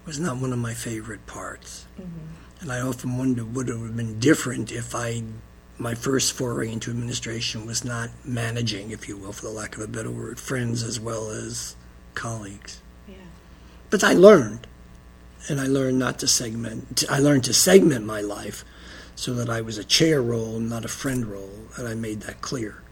was 0.05 0.19
not 0.19 0.39
one 0.39 0.53
of 0.53 0.59
my 0.59 0.75
favorite 0.75 1.27
parts. 1.27 1.87
Mm-hmm. 2.01 2.63
And 2.63 2.73
I 2.73 2.81
often 2.81 3.17
wonder 3.17 3.45
would 3.45 3.69
it 3.69 3.79
have 3.79 3.97
been 3.97 4.19
different 4.19 4.73
if 4.73 4.95
I 4.95 5.23
my 5.79 5.95
first 5.95 6.33
foray 6.33 6.73
into 6.73 6.91
administration 6.91 7.65
was 7.65 7.85
not 7.85 8.11
managing, 8.25 8.91
if 8.91 9.09
you 9.09 9.17
will, 9.17 9.33
for 9.33 9.43
the 9.43 9.53
lack 9.53 9.77
of 9.77 9.83
a 9.83 9.87
better 9.87 10.11
word, 10.11 10.41
friends 10.41 10.83
as 10.83 10.99
well 10.99 11.31
as 11.31 11.77
colleagues. 12.15 12.81
Yeah. 13.07 13.15
But 13.89 14.03
I 14.03 14.13
learned, 14.13 14.67
and 15.49 15.61
I 15.61 15.67
learned 15.67 15.99
not 15.99 16.19
to 16.19 16.27
segment. 16.27 17.05
I 17.09 17.21
learned 17.21 17.45
to 17.45 17.55
segment 17.55 18.05
my 18.05 18.21
life 18.21 18.65
so 19.15 19.35
that 19.35 19.49
I 19.49 19.61
was 19.61 19.79
a 19.79 19.85
chair 19.85 20.21
role, 20.21 20.59
not 20.59 20.85
a 20.85 20.89
friend 20.89 21.27
role, 21.27 21.67
and 21.77 21.87
I 21.87 21.95
made 21.95 22.23
that 22.23 22.41
clear. 22.41 22.83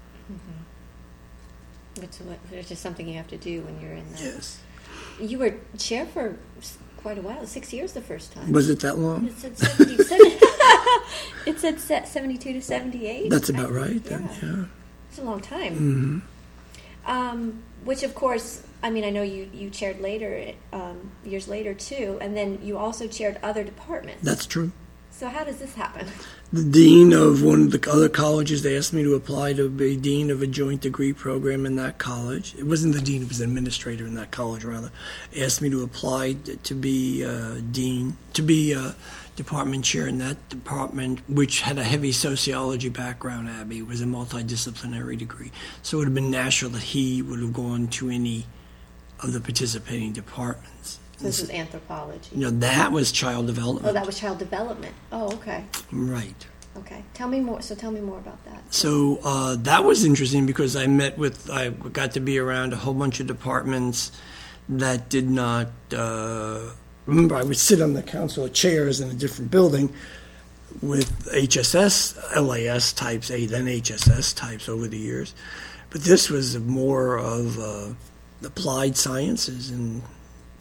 Which, 1.99 2.17
which 2.51 2.71
is 2.71 2.79
something 2.79 3.09
you 3.09 3.15
have 3.15 3.29
to 3.29 3.37
do 3.37 3.63
when 3.63 3.81
you're 3.81 3.93
in 3.93 4.11
that. 4.13 4.21
Yes. 4.21 4.61
You 5.21 5.39
were 5.39 5.55
chair 5.79 6.07
for 6.07 6.37
quite 7.07 7.19
a 7.19 7.23
while, 7.23 7.47
six 7.47 7.73
years 7.73 7.93
the 7.93 8.01
first 8.01 8.33
time. 8.33 8.53
Was 8.53 8.69
it 8.69 8.81
that 8.81 8.99
long? 8.99 9.27
It 9.27 9.39
said 9.39 9.57
77. 9.57 10.19
it 11.47 11.61
said 11.61 12.09
72 12.09 12.53
to 12.53 12.61
78. 12.61 13.31
That's 13.31 13.49
about 13.49 13.71
right, 13.71 14.03
then, 14.05 14.29
yeah. 14.43 14.49
yeah. 14.49 14.65
It's 15.09 15.19
a 15.19 15.23
long 15.23 15.41
time. 15.41 15.75
Mm-hmm. 15.75 17.11
Um, 17.11 17.63
which, 17.85 18.03
of 18.03 18.15
course, 18.15 18.65
I 18.83 18.91
mean, 18.91 19.05
I 19.05 19.11
know 19.11 19.23
you, 19.23 19.49
you 19.55 19.71
chaired 19.71 20.01
later, 20.01 20.53
um, 20.73 21.13
years 21.25 21.47
later, 21.47 21.75
too, 21.75 22.19
and 22.21 22.37
then 22.37 22.59
you 22.63 22.77
also 22.77 23.07
chaired 23.07 23.39
other 23.43 23.63
departments. 23.63 24.25
That's 24.25 24.45
true. 24.45 24.73
So 25.19 25.31
how 25.31 25.45
does 25.45 25.57
this 25.57 25.75
happen? 25.75 26.07
The 26.53 26.63
dean 26.63 27.15
of 27.15 27.43
one 27.43 27.63
of 27.63 27.71
the 27.71 27.91
other 27.91 28.11
colleges, 28.11 28.63
they 28.63 28.77
asked 28.77 28.93
me 28.93 29.03
to 29.03 29.15
apply 29.15 29.55
to 29.55 29.71
be 29.71 29.97
dean 29.97 30.31
of 30.31 30.43
a 30.43 30.47
joint 30.47 30.83
degree 30.83 31.15
program 31.15 31.65
in 31.65 31.77
that 31.77 31.97
college. 31.97 32.55
It 32.59 32.65
wasn't 32.67 32.93
the 32.93 33.01
dean; 33.01 33.23
it 33.23 33.29
was 33.29 33.41
an 33.41 33.49
administrator 33.49 34.07
in 34.07 34.15
that 34.17 34.31
college, 34.31 34.63
rather. 34.63 34.91
Asked 35.35 35.63
me 35.63 35.71
to 35.71 35.83
apply 35.83 36.35
to 36.65 36.75
be 36.75 37.25
uh, 37.25 37.63
dean, 37.73 38.19
to 38.35 38.43
be 38.43 38.73
a 38.73 38.95
department 39.37 39.87
chair 39.87 40.07
in 40.07 40.19
that 40.19 40.51
department, 40.51 41.21
which 41.31 41.63
had 41.63 41.79
a 41.79 41.85
heavy 41.85 42.13
sociology 42.13 42.91
background. 42.91 43.49
Abby 43.49 43.79
it 43.79 43.87
was 43.87 44.03
a 44.03 44.05
multidisciplinary 44.05 45.17
degree, 45.17 45.51
so 45.81 45.97
it 45.97 45.99
would 46.01 46.09
have 46.09 46.15
been 46.15 46.31
natural 46.31 46.71
that 46.73 46.83
he 46.83 47.23
would 47.23 47.41
have 47.41 47.55
gone 47.55 47.89
to 47.89 48.11
any 48.11 48.45
of 49.21 49.33
the 49.33 49.41
participating 49.41 50.13
departments. 50.13 50.76
This 51.21 51.41
is 51.41 51.51
anthropology. 51.51 52.37
Know, 52.37 52.51
that 52.51 52.93
was 52.93 53.11
child 53.11 53.47
development. 53.47 53.87
Oh, 53.87 53.93
that 53.93 54.07
was 54.07 54.19
child 54.19 54.39
development. 54.39 54.95
Oh, 55.11 55.33
okay. 55.35 55.65
Right. 55.91 56.47
Okay. 56.77 57.03
Tell 57.15 57.29
me 57.29 57.41
more. 57.41 57.63
So 57.63 57.75
tell 57.75 57.91
me 57.91 58.01
more 58.01 58.19
about 58.19 58.45
that. 58.45 58.63
So 58.75 59.19
uh, 59.25 59.57
that 59.61 59.85
was 59.85 60.05
interesting 60.05 60.45
because 60.45 60.77
I 60.77 60.87
met 60.87 61.17
with, 61.17 61.51
I 61.51 61.71
got 61.71 62.13
to 62.13 62.21
be 62.21 62.39
around 62.39 62.75
a 62.75 62.77
whole 62.77 62.95
bunch 62.95 63.19
of 63.21 63.27
departments 63.27 64.13
that 64.69 65.09
did 65.09 65.31
not. 65.31 65.69
Uh, 65.95 66.71
remember, 67.07 67.37
I 67.37 67.43
would 67.43 67.57
sit 67.57 67.81
on 67.81 67.95
the 67.95 68.03
council 68.03 68.45
of 68.45 68.53
chairs 68.53 69.01
in 69.01 69.09
a 69.11 69.15
different 69.15 69.51
building 69.51 69.93
with 70.83 71.27
HSS, 71.33 72.37
LAS 72.37 72.93
types, 72.93 73.29
then 73.29 73.49
HSS 73.49 74.37
types 74.37 74.69
over 74.69 74.87
the 74.87 74.99
years. 74.99 75.35
But 75.89 76.03
this 76.03 76.29
was 76.29 76.59
more 76.59 77.17
of 77.17 77.59
uh, 77.59 77.95
applied 78.45 78.97
sciences 78.97 79.71
and 79.71 80.03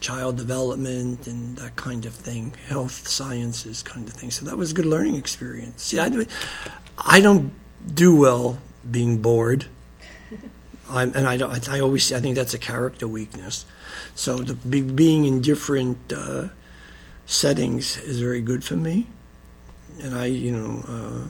child 0.05 0.37
development 0.37 1.25
and 1.25 1.57
that 1.57 1.75
kind 1.75 2.05
of 2.05 2.13
thing, 2.13 2.53
health 2.67 3.07
sciences 3.07 3.81
kind 3.81 4.07
of 4.07 4.13
thing. 4.13 4.29
So 4.29 4.45
that 4.45 4.55
was 4.55 4.69
a 4.69 4.75
good 4.75 4.85
learning 4.85 5.15
experience. 5.15 5.81
See, 5.81 5.99
I, 5.99 6.11
I 6.99 7.19
don't 7.19 7.51
do 7.91 8.15
well 8.15 8.59
being 8.89 9.17
bored. 9.17 9.65
I'm, 10.91 11.11
and 11.15 11.25
I 11.27 11.37
don't. 11.37 11.67
I 11.67 11.79
always. 11.79 12.13
I 12.13 12.19
think 12.19 12.35
that's 12.35 12.53
a 12.53 12.59
character 12.59 13.07
weakness. 13.07 13.65
So 14.13 14.37
the 14.37 14.53
be, 14.53 14.81
being 14.81 15.25
in 15.25 15.41
different 15.41 15.97
uh, 16.13 16.49
settings 17.25 17.97
is 17.97 18.19
very 18.19 18.41
good 18.41 18.63
for 18.63 18.75
me. 18.75 19.07
And 20.03 20.13
I, 20.13 20.25
you 20.25 20.51
know, 20.51 20.83
uh, 20.87 21.29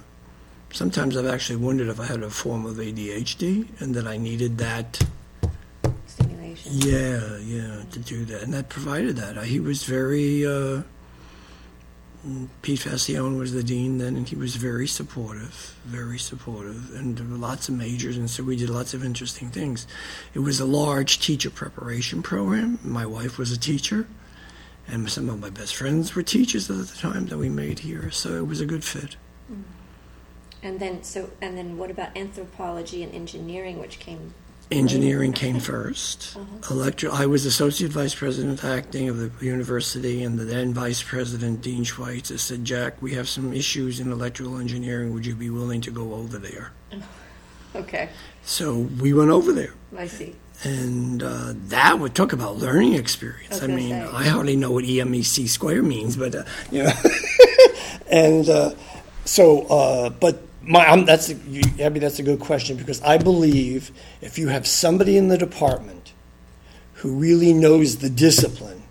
sometimes 0.73 1.15
I've 1.15 1.27
actually 1.27 1.63
wondered 1.63 1.87
if 1.87 1.99
I 2.01 2.07
had 2.07 2.23
a 2.23 2.29
form 2.29 2.65
of 2.65 2.75
ADHD 2.75 3.69
and 3.79 3.95
that 3.95 4.05
I 4.05 4.17
needed 4.17 4.57
that 4.57 4.99
yeah, 6.69 7.37
yeah, 7.37 7.83
to 7.91 7.99
do 7.99 8.25
that, 8.25 8.43
and 8.43 8.53
that 8.53 8.69
provided 8.69 9.17
that. 9.17 9.43
He 9.45 9.59
was 9.59 9.83
very. 9.83 10.45
Uh, 10.45 10.83
Pete 12.63 12.79
Facione 12.79 13.37
was 13.37 13.53
the 13.53 13.63
dean 13.63 13.99
then, 13.99 14.15
and 14.15 14.27
he 14.27 14.35
was 14.35 14.55
very 14.55 14.87
supportive, 14.87 15.75
very 15.85 16.17
supportive, 16.17 16.95
and 16.95 17.15
there 17.15 17.25
were 17.25 17.37
lots 17.37 17.69
of 17.69 17.75
majors, 17.75 18.17
and 18.17 18.27
so 18.27 18.41
we 18.41 18.55
did 18.55 18.69
lots 18.69 18.95
of 18.95 19.05
interesting 19.05 19.49
things. 19.49 19.85
It 20.33 20.39
was 20.39 20.59
a 20.59 20.65
large 20.65 21.19
teacher 21.19 21.51
preparation 21.51 22.23
program. 22.23 22.79
My 22.83 23.05
wife 23.05 23.37
was 23.37 23.51
a 23.51 23.59
teacher, 23.59 24.07
and 24.87 25.07
some 25.07 25.29
of 25.29 25.39
my 25.39 25.51
best 25.51 25.75
friends 25.75 26.15
were 26.15 26.23
teachers 26.23 26.67
at 26.67 26.77
the 26.77 26.97
time 26.97 27.27
that 27.27 27.37
we 27.37 27.49
made 27.49 27.79
here, 27.79 28.09
so 28.09 28.37
it 28.37 28.47
was 28.47 28.59
a 28.59 28.65
good 28.65 28.83
fit. 28.83 29.17
Mm. 29.51 29.63
And 30.63 30.79
then, 30.79 31.03
so, 31.03 31.29
and 31.43 31.55
then, 31.55 31.77
what 31.77 31.91
about 31.91 32.17
anthropology 32.17 33.03
and 33.03 33.13
engineering, 33.13 33.77
which 33.77 33.99
came 33.99 34.33
Engineering 34.71 35.31
came 35.31 35.57
1st 35.57 36.35
uh-huh. 36.37 36.73
Electro. 36.73 37.11
I 37.11 37.27
was 37.27 37.45
associate 37.45 37.91
vice 37.91 38.15
president 38.15 38.63
acting 38.63 39.09
of 39.09 39.17
the 39.17 39.45
university, 39.45 40.23
and 40.23 40.39
the 40.39 40.43
then 40.43 40.73
vice 40.73 41.03
president 41.03 41.61
Dean 41.61 41.83
Schweitzer 41.83 42.39
said, 42.39 42.65
"Jack, 42.65 42.99
we 43.01 43.13
have 43.13 43.29
some 43.29 43.53
issues 43.53 43.99
in 43.99 44.11
electrical 44.11 44.57
engineering. 44.57 45.13
Would 45.13 45.25
you 45.25 45.35
be 45.35 45.51
willing 45.51 45.81
to 45.81 45.91
go 45.91 46.15
over 46.15 46.37
there?" 46.39 46.71
Okay. 47.75 48.09
So 48.43 48.73
we 48.73 49.13
went 49.13 49.31
over 49.31 49.51
there. 49.51 49.73
I 49.97 50.07
see. 50.07 50.35
And 50.63 51.21
uh, 51.21 51.53
that 51.67 51.99
would 51.99 52.15
talk 52.15 52.31
about 52.31 52.55
learning 52.55 52.93
experience. 52.93 53.61
I, 53.61 53.65
I 53.65 53.67
mean, 53.67 53.89
say. 53.89 54.01
I 54.01 54.23
hardly 54.27 54.55
know 54.55 54.71
what 54.71 54.85
EMEC 54.85 55.49
square 55.49 55.83
means, 55.83 56.15
but 56.15 56.33
uh, 56.33 56.43
you 56.71 56.83
know, 56.83 56.93
and 58.09 58.47
uh, 58.47 58.73
so, 59.25 59.63
uh, 59.67 60.09
but 60.09 60.41
my, 60.65 60.85
I'm, 60.85 61.05
that's 61.05 61.29
you, 61.29 61.63
Abby. 61.79 61.99
That's 61.99 62.19
a 62.19 62.23
good 62.23 62.39
question 62.39 62.77
because 62.77 63.01
I 63.01 63.17
believe 63.17 63.91
if 64.21 64.37
you 64.37 64.47
have 64.47 64.67
somebody 64.67 65.17
in 65.17 65.27
the 65.27 65.37
department 65.37 66.13
who 66.95 67.15
really 67.15 67.53
knows 67.53 67.97
the 67.97 68.09
discipline, 68.09 68.83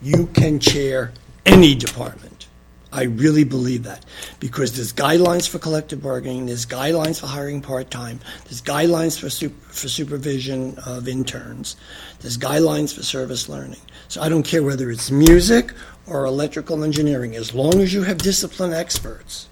you 0.00 0.26
can 0.28 0.58
chair 0.58 1.12
any 1.44 1.74
department. 1.74 2.46
I 2.90 3.02
really 3.02 3.44
believe 3.44 3.82
that 3.82 4.04
because 4.40 4.74
there's 4.74 4.94
guidelines 4.94 5.46
for 5.46 5.58
collective 5.58 6.02
bargaining, 6.02 6.46
there's 6.46 6.64
guidelines 6.64 7.20
for 7.20 7.26
hiring 7.26 7.60
part 7.60 7.90
time, 7.90 8.18
there's 8.44 8.62
guidelines 8.62 9.18
for 9.20 9.28
super, 9.28 9.60
for 9.70 9.88
supervision 9.88 10.78
of 10.86 11.06
interns, 11.06 11.76
there's 12.20 12.38
guidelines 12.38 12.94
for 12.94 13.02
service 13.02 13.48
learning. 13.48 13.80
So 14.08 14.22
I 14.22 14.30
don't 14.30 14.42
care 14.42 14.62
whether 14.62 14.90
it's 14.90 15.10
music 15.10 15.74
or 16.06 16.24
electrical 16.24 16.82
engineering, 16.82 17.36
as 17.36 17.52
long 17.52 17.80
as 17.80 17.92
you 17.92 18.04
have 18.04 18.18
discipline 18.18 18.72
experts, 18.72 19.48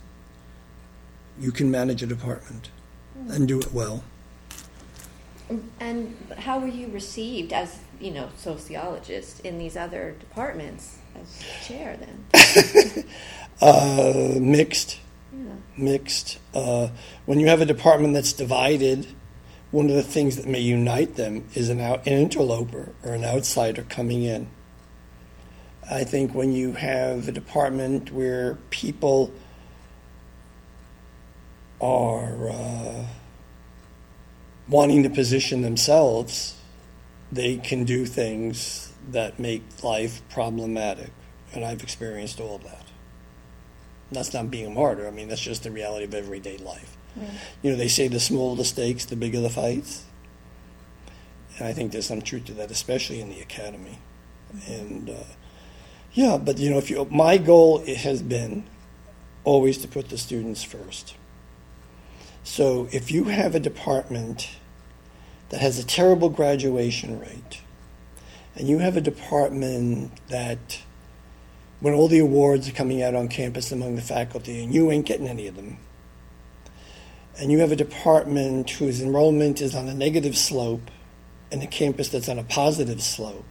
you 1.41 1.53
can 1.53 1.71
manage 1.71 2.03
a 2.03 2.07
department 2.07 2.71
and 3.29 3.49
do 3.49 3.61
it 3.61 3.73
well. 3.73 4.05
And 5.79 6.17
how 6.39 6.59
were 6.59 6.67
you 6.67 6.89
received 6.89 7.53
as 7.53 7.79
you 8.01 8.11
know 8.11 8.29
sociologist 8.37 9.41
in 9.41 9.59
these 9.59 9.77
other 9.77 10.17
departments 10.19 10.99
as 11.21 11.67
chair 11.67 11.97
then? 11.97 13.05
uh, 13.61 14.39
mixed, 14.41 14.99
yeah. 15.33 15.53
mixed. 15.77 16.39
Uh, 16.53 16.89
when 17.27 17.39
you 17.39 17.47
have 17.47 17.61
a 17.61 17.67
department 17.67 18.15
that's 18.15 18.33
divided, 18.33 19.07
one 19.71 19.89
of 19.89 19.95
the 19.95 20.03
things 20.03 20.37
that 20.37 20.47
may 20.47 20.61
unite 20.61 21.15
them 21.15 21.45
is 21.55 21.69
an, 21.69 21.81
out, 21.81 22.07
an 22.07 22.15
interloper 22.15 22.93
or 23.05 23.15
an 23.15 23.25
outsider 23.25 23.83
coming 23.83 24.23
in. 24.23 24.49
I 25.89 26.03
think 26.03 26.35
when 26.35 26.53
you 26.53 26.73
have 26.73 27.29
a 27.29 27.33
department 27.33 28.11
where 28.11 28.59
people 28.71 29.33
are 31.81 32.51
uh, 32.51 33.05
wanting 34.69 35.03
to 35.03 35.11
position 35.11 35.63
themselves, 35.63 36.57
they 37.31 37.57
can 37.57 37.85
do 37.85 38.07
things 38.07 38.93
that 39.11 39.39
make 39.39 39.63
life 39.83 40.23
problematic. 40.31 41.11
And 41.53 41.65
I've 41.65 41.83
experienced 41.83 42.41
all 42.41 42.57
of 42.57 42.65
that. 42.65 42.85
That's 44.13 44.33
not 44.33 44.51
being 44.51 44.67
a 44.67 44.71
martyr. 44.71 45.07
I 45.07 45.11
mean, 45.11 45.29
that's 45.29 45.41
just 45.41 45.63
the 45.63 45.71
reality 45.71 46.05
of 46.05 46.15
everyday 46.15 46.59
life. 46.59 46.97
Right. 47.17 47.31
You 47.63 47.71
know, 47.71 47.77
they 47.77 47.89
say 47.89 48.09
the 48.09 48.21
smaller 48.21 48.57
the 48.57 48.65
stakes, 48.65 49.05
the 49.05 49.17
bigger 49.17 49.41
the 49.41 49.51
fights. 49.51 50.05
And 51.59 51.67
I 51.67 51.73
think 51.73 51.93
there's 51.93 52.07
some 52.07 52.23
truth 52.23 52.47
to 52.47 52.53
that, 52.55 52.71
especially 52.71 53.21
in 53.21 53.31
the 53.31 53.41
academy. 53.41 53.99
And 54.69 55.11
uh, 55.11 55.25
yeah, 56.13 56.39
but 56.39 56.59
you 56.59 56.71
know, 56.71 56.79
if 56.79 56.91
you, 56.91 57.07
my 57.11 57.39
goal 57.39 57.85
has 57.85 58.23
been 58.23 58.65
always 59.45 59.79
to 59.79 59.89
put 59.89 60.09
the 60.09 60.19
students 60.19 60.63
first. 60.63 61.16
So 62.47 62.89
if 62.93 63.11
you 63.11 63.25
have 63.25 63.57
a 63.57 63.61
department 63.61 64.49
that 65.49 65.61
has 65.61 65.81
a 65.81 65.85
terrible 65.85 66.29
graduation 66.29 67.19
rate, 67.19 67.61
and 68.55 68.69
you 68.69 68.79
have 68.79 68.97
a 68.97 69.01
department 69.01 70.13
that, 70.29 70.81
when 71.81 71.93
all 71.93 72.07
the 72.07 72.21
awards 72.21 72.69
are 72.69 72.73
coming 72.73 73.03
out 73.03 73.17
on 73.17 73.27
campus 73.27 73.73
among 73.73 73.97
the 73.97 74.01
faculty, 74.01 74.63
and 74.63 74.73
you 74.73 74.93
ain't 74.93 75.07
getting 75.07 75.27
any 75.27 75.49
of 75.49 75.57
them, 75.57 75.79
and 77.37 77.51
you 77.51 77.59
have 77.59 77.73
a 77.73 77.77
department 77.77 78.71
whose 78.71 79.03
enrollment 79.03 79.61
is 79.61 79.75
on 79.75 79.89
a 79.89 79.95
negative 79.95 80.39
slope, 80.39 80.89
and 81.51 81.61
a 81.65 81.67
campus 81.67 82.11
that's 82.11 82.29
on 82.29 82.39
a 82.39 82.45
positive 82.45 83.03
slope, 83.03 83.45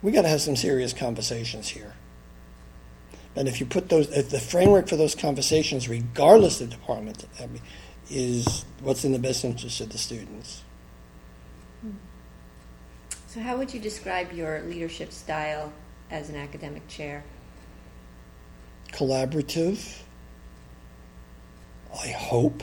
we 0.00 0.12
got 0.12 0.22
to 0.22 0.28
have 0.28 0.40
some 0.40 0.56
serious 0.56 0.94
conversations 0.94 1.68
here. 1.68 1.92
And 3.36 3.48
if 3.48 3.60
you 3.60 3.66
put 3.66 3.90
those, 3.90 4.08
if 4.08 4.30
the 4.30 4.40
framework 4.40 4.88
for 4.88 4.96
those 4.96 5.14
conversations, 5.14 5.90
regardless 5.90 6.62
of 6.62 6.70
department, 6.70 7.26
I 7.38 7.48
mean, 7.48 7.60
is 8.14 8.64
what's 8.80 9.04
in 9.04 9.12
the 9.12 9.18
best 9.18 9.44
interest 9.44 9.80
of 9.80 9.90
the 9.90 9.98
students. 9.98 10.62
So, 13.26 13.40
how 13.40 13.56
would 13.56 13.74
you 13.74 13.80
describe 13.80 14.32
your 14.32 14.62
leadership 14.62 15.10
style 15.10 15.72
as 16.08 16.30
an 16.30 16.36
academic 16.36 16.86
chair? 16.86 17.24
Collaborative, 18.92 20.02
I 22.00 22.08
hope. 22.08 22.62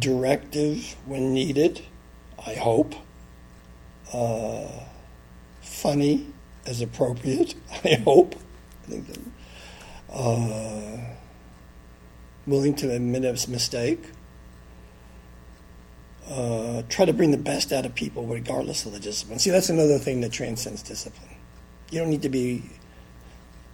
Directive 0.00 0.96
when 1.06 1.32
needed, 1.32 1.82
I 2.44 2.54
hope. 2.54 2.94
Uh, 4.12 4.66
funny 5.60 6.26
as 6.66 6.80
appropriate, 6.80 7.54
I 7.84 7.94
hope. 8.04 8.34
I 8.82 8.90
think 8.90 9.06
that, 9.06 9.18
uh, 10.12 10.98
willing 12.46 12.74
to 12.76 12.90
admit 12.90 13.24
a 13.24 13.50
mistake. 13.50 14.00
Uh, 16.28 16.82
try 16.88 17.04
to 17.04 17.12
bring 17.12 17.32
the 17.32 17.38
best 17.38 17.72
out 17.72 17.84
of 17.84 17.94
people 17.94 18.26
regardless 18.26 18.86
of 18.86 18.92
the 18.92 19.00
discipline. 19.00 19.38
See, 19.38 19.50
that's 19.50 19.68
another 19.68 19.98
thing 19.98 20.20
that 20.20 20.32
transcends 20.32 20.82
discipline. 20.82 21.36
You 21.90 22.00
don't 22.00 22.10
need 22.10 22.22
to 22.22 22.28
be 22.28 22.62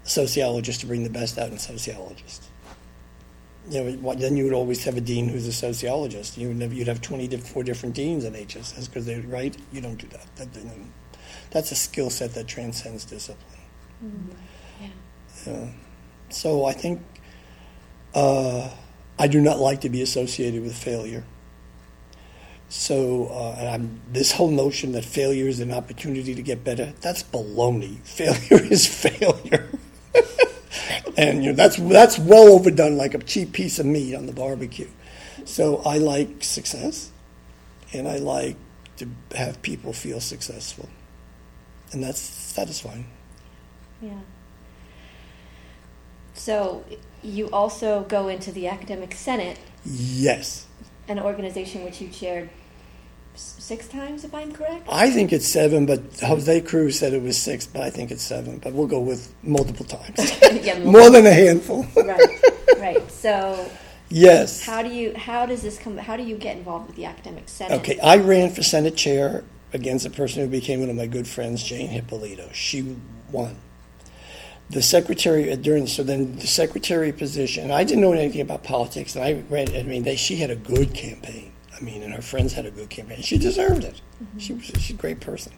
a 0.04 0.08
sociologist 0.08 0.80
to 0.80 0.86
bring 0.86 1.04
the 1.04 1.10
best 1.10 1.38
out 1.38 1.50
in 1.50 1.58
sociologists. 1.58 2.48
You 3.68 3.82
know, 3.82 4.14
then 4.14 4.36
you 4.36 4.44
would 4.44 4.52
always 4.52 4.84
have 4.84 4.96
a 4.96 5.00
dean 5.00 5.28
who's 5.28 5.46
a 5.46 5.52
sociologist. 5.52 6.38
You 6.38 6.48
would 6.48 6.62
have, 6.62 6.72
you'd 6.72 6.86
have 6.86 7.02
24 7.02 7.64
different 7.64 7.94
deans 7.94 8.24
in 8.24 8.32
HSS 8.32 8.86
because 8.86 9.04
they're 9.04 9.20
right. 9.22 9.56
You 9.72 9.80
don't 9.80 9.96
do 9.96 10.06
that. 10.08 10.36
that 10.36 10.48
that's 11.50 11.72
a 11.72 11.74
skill 11.74 12.10
set 12.10 12.34
that 12.34 12.46
transcends 12.46 13.04
discipline. 13.04 13.60
Mm-hmm. 14.04 14.90
Yeah. 15.46 15.52
Uh, 15.52 15.68
so 16.28 16.64
I 16.64 16.72
think 16.72 17.00
uh, 18.16 18.70
I 19.18 19.28
do 19.28 19.40
not 19.42 19.58
like 19.58 19.82
to 19.82 19.90
be 19.90 20.00
associated 20.00 20.62
with 20.62 20.74
failure. 20.74 21.24
So, 22.68 23.26
uh, 23.26 23.78
this 24.10 24.32
whole 24.32 24.50
notion 24.50 24.92
that 24.92 25.04
failure 25.04 25.46
is 25.46 25.60
an 25.60 25.70
opportunity 25.70 26.34
to 26.34 26.42
get 26.42 26.64
better, 26.64 26.94
that's 27.00 27.22
baloney. 27.22 27.98
Failure 28.04 28.64
is 28.64 28.86
failure. 28.86 29.68
and 31.16 31.44
you 31.44 31.50
know, 31.50 31.56
that's, 31.56 31.76
that's 31.76 32.18
well 32.18 32.48
overdone 32.48 32.96
like 32.96 33.14
a 33.14 33.18
cheap 33.18 33.52
piece 33.52 33.78
of 33.78 33.86
meat 33.86 34.16
on 34.16 34.26
the 34.26 34.32
barbecue. 34.32 34.88
So 35.44 35.76
I 35.84 35.98
like 35.98 36.42
success, 36.42 37.12
and 37.92 38.08
I 38.08 38.16
like 38.16 38.56
to 38.96 39.08
have 39.36 39.62
people 39.62 39.92
feel 39.92 40.20
successful. 40.20 40.88
And 41.92 42.02
that's 42.02 42.18
satisfying. 42.18 43.06
Yeah. 44.00 44.18
So 46.34 46.84
you 47.26 47.50
also 47.50 48.04
go 48.04 48.28
into 48.28 48.52
the 48.52 48.68
Academic 48.68 49.14
Senate. 49.14 49.58
Yes. 49.84 50.66
An 51.08 51.18
organization 51.18 51.84
which 51.84 52.00
you 52.00 52.08
chaired 52.08 52.50
six 53.34 53.86
times, 53.88 54.24
if 54.24 54.34
I'm 54.34 54.52
correct? 54.52 54.86
I 54.90 55.10
think 55.10 55.32
it's 55.32 55.46
seven, 55.46 55.86
but 55.86 56.00
Jose 56.20 56.60
Cruz 56.62 56.98
said 56.98 57.12
it 57.12 57.22
was 57.22 57.36
six, 57.36 57.66
but 57.66 57.82
I 57.82 57.90
think 57.90 58.10
it's 58.10 58.22
seven. 58.22 58.58
But 58.58 58.72
we'll 58.72 58.86
go 58.86 59.00
with 59.00 59.32
multiple 59.42 59.84
times. 59.84 60.14
yeah, 60.42 60.78
multiple. 60.78 60.92
More 60.92 61.10
than 61.10 61.26
a 61.26 61.32
handful. 61.32 61.86
right, 61.96 62.40
right. 62.78 63.10
So. 63.10 63.70
Yes. 64.08 64.64
How 64.64 64.82
do 64.82 64.88
you? 64.88 65.14
How 65.16 65.46
does 65.46 65.62
this 65.62 65.78
come? 65.78 65.96
How 65.96 66.16
do 66.16 66.22
you 66.22 66.36
get 66.36 66.56
involved 66.56 66.86
with 66.86 66.96
the 66.96 67.06
academic 67.06 67.48
senate? 67.48 67.80
Okay, 67.80 67.98
I 67.98 68.18
ran 68.18 68.50
for 68.50 68.62
senate 68.62 68.96
chair 68.96 69.42
against 69.72 70.06
a 70.06 70.10
person 70.10 70.42
who 70.42 70.48
became 70.48 70.78
one 70.78 70.90
of 70.90 70.96
my 70.96 71.06
good 71.06 71.26
friends, 71.26 71.62
Jane 71.62 71.88
Hippolito. 71.88 72.48
She 72.52 72.96
won 73.32 73.56
the 74.70 74.82
secretary 74.82 75.52
uh, 75.52 75.56
during 75.56 75.86
so 75.86 76.02
then 76.02 76.36
the 76.36 76.46
secretary 76.46 77.12
position. 77.12 77.70
I 77.70 77.84
didn't 77.84 78.02
know 78.02 78.12
anything 78.12 78.40
about 78.40 78.64
politics, 78.64 79.14
and 79.14 79.24
I 79.24 79.44
read. 79.48 79.74
I 79.74 79.82
mean, 79.82 80.02
they, 80.02 80.16
she 80.16 80.36
had 80.36 80.50
a 80.50 80.56
good 80.56 80.94
campaign. 80.94 81.52
I 81.74 81.80
mean, 81.80 82.02
and 82.02 82.12
her 82.14 82.22
friends 82.22 82.52
had 82.52 82.66
a 82.66 82.70
good 82.70 82.90
campaign. 82.90 83.22
She 83.22 83.38
deserved 83.38 83.84
it. 83.84 84.00
Mm-hmm. 84.22 84.38
She 84.38 84.52
was 84.54 84.64
she's 84.64 84.90
a 84.90 84.94
great 84.94 85.20
person, 85.20 85.52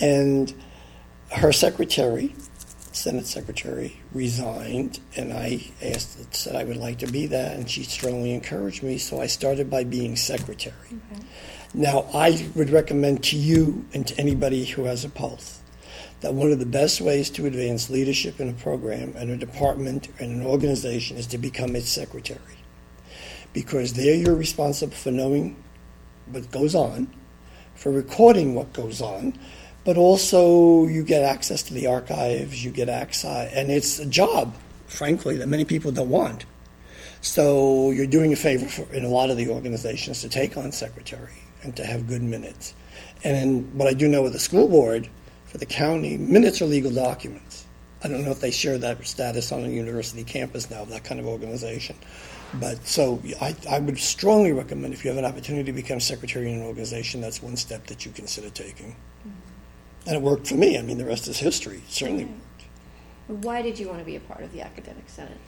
and 0.00 0.52
her 1.32 1.52
secretary, 1.52 2.34
Senate 2.92 3.26
secretary, 3.26 4.00
resigned, 4.12 5.00
and 5.16 5.32
I 5.32 5.70
asked 5.82 6.34
said 6.34 6.54
I 6.54 6.64
would 6.64 6.76
like 6.76 6.98
to 6.98 7.06
be 7.06 7.26
that, 7.26 7.56
and 7.56 7.68
she 7.68 7.82
strongly 7.82 8.32
encouraged 8.32 8.82
me. 8.82 8.98
So 8.98 9.20
I 9.20 9.26
started 9.26 9.70
by 9.70 9.84
being 9.84 10.14
secretary. 10.14 10.74
Okay. 10.86 11.24
Now 11.72 12.06
I 12.14 12.48
would 12.54 12.70
recommend 12.70 13.24
to 13.24 13.36
you 13.36 13.84
and 13.92 14.06
to 14.06 14.18
anybody 14.18 14.64
who 14.64 14.84
has 14.84 15.04
a 15.04 15.08
pulse 15.08 15.59
that 16.20 16.34
one 16.34 16.52
of 16.52 16.58
the 16.58 16.66
best 16.66 17.00
ways 17.00 17.30
to 17.30 17.46
advance 17.46 17.88
leadership 17.88 18.40
in 18.40 18.48
a 18.48 18.52
program 18.52 19.14
and 19.16 19.30
a 19.30 19.36
department 19.36 20.08
and 20.18 20.32
an 20.32 20.46
organization 20.46 21.16
is 21.16 21.26
to 21.28 21.38
become 21.38 21.74
its 21.74 21.88
secretary. 21.88 22.40
Because 23.52 23.94
there 23.94 24.14
you're 24.14 24.34
responsible 24.34 24.94
for 24.94 25.10
knowing 25.10 25.56
what 26.26 26.50
goes 26.50 26.74
on, 26.74 27.08
for 27.74 27.90
recording 27.90 28.54
what 28.54 28.72
goes 28.72 29.00
on, 29.00 29.38
but 29.84 29.96
also 29.96 30.86
you 30.86 31.02
get 31.02 31.22
access 31.22 31.62
to 31.64 31.74
the 31.74 31.86
archives, 31.86 32.64
you 32.64 32.70
get 32.70 32.88
access, 32.88 33.52
and 33.54 33.70
it's 33.70 33.98
a 33.98 34.06
job, 34.06 34.54
frankly, 34.86 35.36
that 35.38 35.48
many 35.48 35.64
people 35.64 35.90
don't 35.90 36.10
want. 36.10 36.44
So 37.22 37.90
you're 37.90 38.06
doing 38.06 38.32
a 38.32 38.36
favor 38.36 38.66
for, 38.66 38.92
in 38.94 39.04
a 39.04 39.08
lot 39.08 39.30
of 39.30 39.36
the 39.36 39.48
organizations 39.48 40.20
to 40.20 40.28
take 40.28 40.56
on 40.56 40.70
secretary 40.72 41.42
and 41.62 41.74
to 41.76 41.84
have 41.84 42.06
good 42.06 42.22
minutes. 42.22 42.74
And 43.24 43.72
what 43.74 43.88
I 43.88 43.94
do 43.94 44.08
know 44.08 44.22
with 44.22 44.32
the 44.32 44.38
school 44.38 44.68
board 44.68 45.08
for 45.50 45.58
the 45.58 45.66
county, 45.66 46.16
minutes 46.16 46.62
are 46.62 46.66
legal 46.66 46.92
documents. 46.92 47.66
I 48.02 48.08
don't 48.08 48.24
know 48.24 48.30
if 48.30 48.40
they 48.40 48.52
share 48.52 48.78
that 48.78 49.04
status 49.04 49.50
on 49.52 49.64
a 49.64 49.68
university 49.68 50.24
campus 50.24 50.70
now, 50.70 50.84
that 50.86 51.04
kind 51.04 51.20
of 51.20 51.26
organization. 51.26 51.96
But 52.54 52.86
so 52.86 53.20
I, 53.40 53.54
I 53.68 53.80
would 53.80 53.98
strongly 53.98 54.52
recommend 54.52 54.94
if 54.94 55.04
you 55.04 55.10
have 55.10 55.18
an 55.18 55.24
opportunity 55.24 55.64
to 55.64 55.72
become 55.72 56.00
secretary 56.00 56.50
in 56.50 56.60
an 56.60 56.64
organization, 56.64 57.20
that's 57.20 57.42
one 57.42 57.56
step 57.56 57.86
that 57.88 58.06
you 58.06 58.12
consider 58.12 58.48
taking. 58.48 58.92
Mm-hmm. 58.92 60.08
And 60.08 60.16
it 60.16 60.22
worked 60.22 60.46
for 60.46 60.54
me. 60.54 60.78
I 60.78 60.82
mean, 60.82 60.98
the 60.98 61.04
rest 61.04 61.28
is 61.28 61.38
history. 61.38 61.78
It 61.78 61.90
certainly 61.92 62.24
worked. 62.24 63.44
Why 63.44 63.60
did 63.60 63.78
you 63.78 63.88
want 63.88 63.98
to 63.98 64.04
be 64.04 64.16
a 64.16 64.20
part 64.20 64.42
of 64.42 64.52
the 64.52 64.62
Academic 64.62 65.08
Senate? 65.08 65.38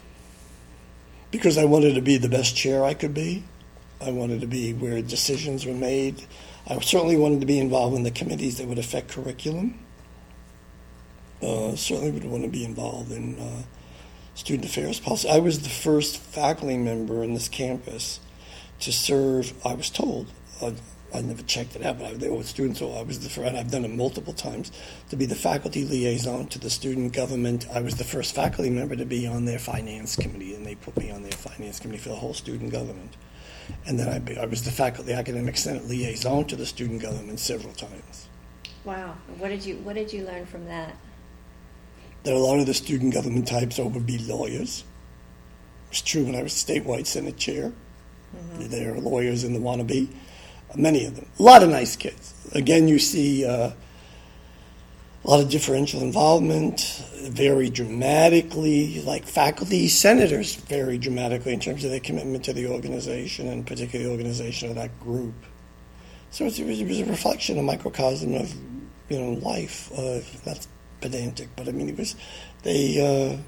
Because 1.31 1.59
I 1.59 1.65
wanted 1.65 1.95
to 1.95 2.03
be 2.03 2.16
the 2.16 2.29
best 2.29 2.55
chair 2.55 2.85
I 2.85 2.95
could 2.95 3.15
be. 3.15 3.45
I 4.01 4.11
wanted 4.11 4.41
to 4.41 4.47
be 4.47 4.73
where 4.73 5.01
decisions 5.01 5.65
were 5.65 5.74
made. 5.74 6.23
I 6.66 6.79
certainly 6.81 7.16
wanted 7.16 7.41
to 7.41 7.47
be 7.47 7.59
involved 7.59 7.97
in 7.97 8.03
the 8.03 8.11
committees 8.11 8.59
that 8.59 8.69
would 8.69 8.79
affect 8.79 9.09
curriculum. 9.09 9.79
Uh, 11.43 11.74
certainly 11.74 12.12
would 12.12 12.24
want 12.24 12.44
to 12.44 12.48
be 12.48 12.64
involved 12.64 13.10
in 13.10 13.39
uh, 13.39 13.62
student 14.35 14.64
affairs 14.64 15.01
policy. 15.01 15.28
I 15.28 15.39
was 15.39 15.62
the 15.62 15.69
first 15.69 16.19
faculty 16.19 16.77
member 16.77 17.24
in 17.24 17.35
this 17.35 17.48
campus 17.48 18.20
to 18.81 18.93
serve. 18.93 19.52
I 19.66 19.74
was 19.74 19.90
told. 19.90 20.28
I, 20.62 20.74
I 21.14 21.20
never 21.20 21.43
checked 21.43 21.77
it 21.77 21.85
out, 21.85 21.98
but 21.98 22.06
I, 22.06 22.14
they 22.14 22.31
were 22.31 22.43
students, 22.43 22.78
so 22.78 22.93
I 22.93 23.02
was 23.02 23.20
the 23.20 23.28
first. 23.28 23.55
I've 23.55 23.70
done 23.70 23.85
it 23.85 23.90
multiple 23.90 24.32
times 24.32 24.73
to 25.10 25.16
be 25.16 25.27
the 25.27 25.35
faculty 25.35 25.85
liaison 25.85 26.47
to 26.48 26.59
the 26.59 26.70
student 26.70 27.12
government. 27.12 27.66
I 27.73 27.81
was 27.81 27.97
the 27.97 28.05
first 28.05 28.35
faculty 28.35 28.70
member 28.70 28.97
to 28.97 29.05
be 29.05 29.27
on 29.27 29.44
their 29.44 29.59
finance 29.59 30.16
committee, 30.16 30.55
and 30.55 30.64
they 30.64 30.77
put 30.77 30.97
me 30.97 31.10
on 31.10 31.23
their 31.23 31.32
finance 31.32 31.81
committee 31.81 32.01
for 32.01 32.09
the 32.09 32.16
whole 32.16 32.35
student 32.35 32.73
government. 32.73 33.16
And 33.86 33.98
then 33.98 34.09
I, 34.09 34.43
I 34.43 34.47
was 34.47 34.62
the 34.62 34.70
faculty 34.70 35.12
academic 35.12 35.56
senate 35.56 35.86
liaison 35.86 36.47
to 36.47 36.56
the 36.56 36.66
student 36.66 37.02
government 37.02 37.40
several 37.40 37.73
times. 37.74 38.28
Wow. 38.85 39.16
What 39.39 39.48
did 39.48 39.64
you 39.64 39.77
What 39.78 39.94
did 39.94 40.12
you 40.12 40.24
learn 40.24 40.47
from 40.47 40.66
that? 40.66 40.97
That 42.24 42.35
a 42.35 42.39
lot 42.39 42.61
of 42.61 42.66
the 42.66 42.74
student 42.74 43.15
government 43.15 43.49
types 43.49 43.78
would 43.78 44.07
be 44.07 44.19
lawyers. 44.19 44.85
It 45.86 45.90
was 45.90 46.03
true 46.03 46.24
when 46.24 46.36
I 46.36 46.43
was 46.43 46.53
statewide 46.53 47.07
senate 47.07 47.36
chair. 47.36 47.73
Mm-hmm. 48.35 48.69
There 48.69 48.94
are 48.94 48.99
lawyers 49.01 49.44
in 49.44 49.53
the 49.53 49.59
wannabe, 49.59 50.09
many 50.77 51.05
of 51.05 51.16
them. 51.16 51.27
A 51.39 51.43
lot 51.43 51.62
of 51.62 51.69
nice 51.69 51.97
kids. 51.97 52.32
Again, 52.53 52.89
you 52.89 52.99
see 52.99 53.44
uh, 53.44 53.73
a 55.24 55.31
lot 55.31 55.40
of 55.40 55.51
differential 55.51 56.01
involvement, 56.01 56.81
very 57.23 57.70
dramatically, 57.70 59.03
like 59.03 59.24
faculty 59.24 59.86
senators, 59.89 60.57
very 60.57 60.99
dramatically 60.99 61.53
in 61.53 61.61
terms 61.61 61.85
of 61.85 61.90
their 61.90 62.01
commitment 62.01 62.44
to 62.44 62.53
the 62.53 62.66
organization 62.66 63.49
and 63.49 63.66
particularly 63.66 64.07
the 64.07 64.11
organization 64.11 64.69
of 64.70 64.74
that 64.74 64.99
group. 65.01 65.35
So 66.31 66.44
it 66.44 66.49
was, 66.49 66.59
it 66.59 66.89
was 66.89 67.01
a 67.01 67.05
reflection, 67.05 67.59
a 67.59 67.62
microcosm 67.62 68.35
of 68.35 68.53
you 69.09 69.20
know 69.20 69.32
life. 69.40 69.93
Uh, 69.93 70.20
that's 70.44 70.66
pedantic, 71.03 71.51
but 71.57 71.69
I 71.69 71.73
mean 71.73 71.89
it 71.89 71.99
was 71.99 72.16
they. 72.62 73.37
Uh, 73.37 73.43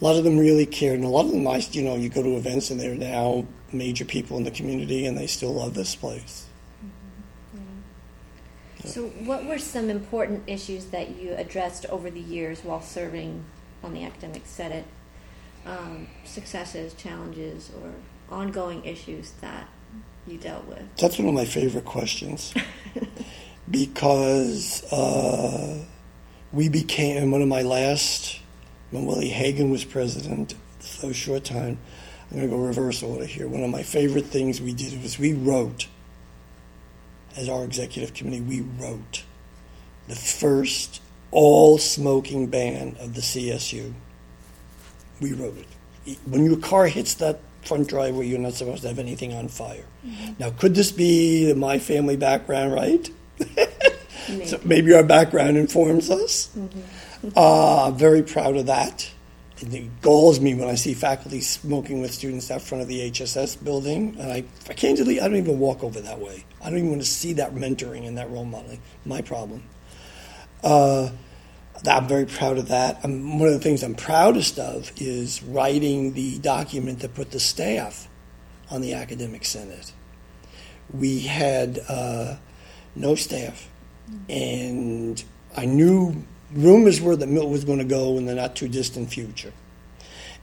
a 0.00 0.04
lot 0.04 0.16
of 0.16 0.24
them 0.24 0.38
really 0.38 0.66
cared, 0.66 0.96
and 0.96 1.04
a 1.04 1.08
lot 1.08 1.26
of 1.26 1.32
them, 1.32 1.46
I, 1.46 1.62
you 1.72 1.82
know, 1.82 1.94
you 1.94 2.08
go 2.08 2.22
to 2.22 2.36
events 2.36 2.70
and 2.70 2.80
they're 2.80 2.94
now 2.94 3.46
major 3.70 4.04
people 4.04 4.38
in 4.38 4.44
the 4.44 4.50
community, 4.50 5.04
and 5.04 5.16
they 5.16 5.26
still 5.26 5.52
love 5.52 5.74
this 5.74 5.94
place. 5.94 6.46
Mm-hmm. 7.54 8.88
So, 8.88 9.08
what 9.24 9.44
were 9.44 9.58
some 9.58 9.90
important 9.90 10.44
issues 10.46 10.86
that 10.86 11.16
you 11.16 11.34
addressed 11.34 11.84
over 11.86 12.10
the 12.10 12.20
years 12.20 12.64
while 12.64 12.80
serving 12.80 13.44
on 13.82 13.92
the 13.92 14.04
academic 14.04 14.46
senate? 14.46 14.86
Um, 15.66 16.08
successes, 16.24 16.94
challenges, 16.94 17.70
or 17.82 17.92
ongoing 18.34 18.82
issues 18.86 19.32
that 19.42 19.68
you 20.26 20.38
dealt 20.38 20.64
with? 20.66 20.96
That's 20.96 21.18
one 21.18 21.28
of 21.28 21.34
my 21.34 21.44
favorite 21.44 21.84
questions 21.84 22.54
because 23.70 24.90
uh, 24.90 25.84
we 26.52 26.68
became 26.68 27.30
one 27.30 27.42
of 27.42 27.48
my 27.48 27.62
last 27.62 28.40
when 28.90 29.06
Willie 29.06 29.28
Hagan 29.28 29.70
was 29.70 29.84
president, 29.84 30.54
so 30.80 31.12
short 31.12 31.44
time. 31.44 31.78
I'm 32.30 32.36
going 32.36 32.50
to 32.50 32.56
go 32.56 32.62
reverse 32.62 33.02
order 33.02 33.24
here. 33.24 33.48
One 33.48 33.62
of 33.62 33.70
my 33.70 33.82
favorite 33.82 34.26
things 34.26 34.60
we 34.60 34.72
did 34.72 35.02
was 35.02 35.18
we 35.18 35.32
wrote, 35.32 35.88
as 37.36 37.48
our 37.48 37.64
executive 37.64 38.14
committee, 38.14 38.40
we 38.40 38.60
wrote 38.60 39.24
the 40.08 40.14
first 40.14 41.00
all 41.32 41.78
smoking 41.78 42.46
ban 42.46 42.96
of 43.00 43.14
the 43.14 43.20
CSU. 43.20 43.92
We 45.20 45.32
wrote 45.32 45.58
it. 45.58 46.18
When 46.24 46.44
your 46.44 46.56
car 46.56 46.86
hits 46.86 47.14
that 47.14 47.40
front 47.62 47.88
driveway, 47.88 48.26
you're 48.26 48.38
not 48.38 48.54
supposed 48.54 48.82
to 48.82 48.88
have 48.88 48.98
anything 48.98 49.34
on 49.34 49.48
fire. 49.48 49.84
Mm-hmm. 50.04 50.32
Now, 50.38 50.50
could 50.50 50.74
this 50.74 50.90
be 50.92 51.52
my 51.54 51.78
family 51.78 52.16
background, 52.16 52.72
right? 52.72 53.10
maybe. 54.28 54.46
so 54.46 54.60
maybe 54.64 54.94
our 54.94 55.04
background 55.04 55.56
informs 55.56 56.10
us. 56.10 56.50
Mm-hmm. 56.56 57.28
Uh, 57.36 57.90
very 57.92 58.22
proud 58.22 58.56
of 58.56 58.66
that. 58.66 59.10
It 59.58 60.00
galls 60.00 60.40
me 60.40 60.54
when 60.54 60.68
I 60.68 60.74
see 60.74 60.94
faculty 60.94 61.42
smoking 61.42 62.00
with 62.00 62.14
students 62.14 62.50
out 62.50 62.62
front 62.62 62.80
of 62.80 62.88
the 62.88 63.10
HSS 63.10 63.62
building, 63.62 64.16
and 64.18 64.32
I, 64.32 64.44
I 64.68 64.72
candidly, 64.72 65.20
I 65.20 65.28
don't 65.28 65.36
even 65.36 65.58
walk 65.58 65.84
over 65.84 66.00
that 66.00 66.18
way. 66.18 66.46
I 66.62 66.70
don't 66.70 66.78
even 66.78 66.90
want 66.90 67.02
to 67.02 67.08
see 67.08 67.34
that 67.34 67.54
mentoring 67.54 68.06
and 68.08 68.16
that 68.16 68.30
role 68.30 68.46
modeling. 68.46 68.80
My 69.04 69.20
problem. 69.20 69.64
Uh, 70.64 71.10
I'm 71.86 72.08
very 72.08 72.26
proud 72.26 72.58
of 72.58 72.68
that. 72.68 73.00
I'm, 73.02 73.38
one 73.38 73.48
of 73.48 73.54
the 73.54 73.60
things 73.60 73.82
I'm 73.82 73.94
proudest 73.94 74.58
of 74.58 74.92
is 74.96 75.42
writing 75.42 76.12
the 76.12 76.38
document 76.38 77.00
that 77.00 77.14
put 77.14 77.30
the 77.30 77.40
staff 77.40 78.08
on 78.70 78.80
the 78.80 78.94
academic 78.94 79.44
senate. 79.44 79.92
We 80.92 81.20
had 81.20 81.80
uh, 81.88 82.36
no 82.94 83.14
staff, 83.14 83.69
and 84.28 85.22
I 85.56 85.66
knew 85.66 86.24
rumors 86.52 87.00
were 87.00 87.16
that 87.16 87.28
Milt 87.28 87.48
was 87.48 87.64
going 87.64 87.78
to 87.78 87.84
go 87.84 88.16
in 88.16 88.26
the 88.26 88.34
not 88.34 88.56
too 88.56 88.68
distant 88.68 89.10
future. 89.10 89.52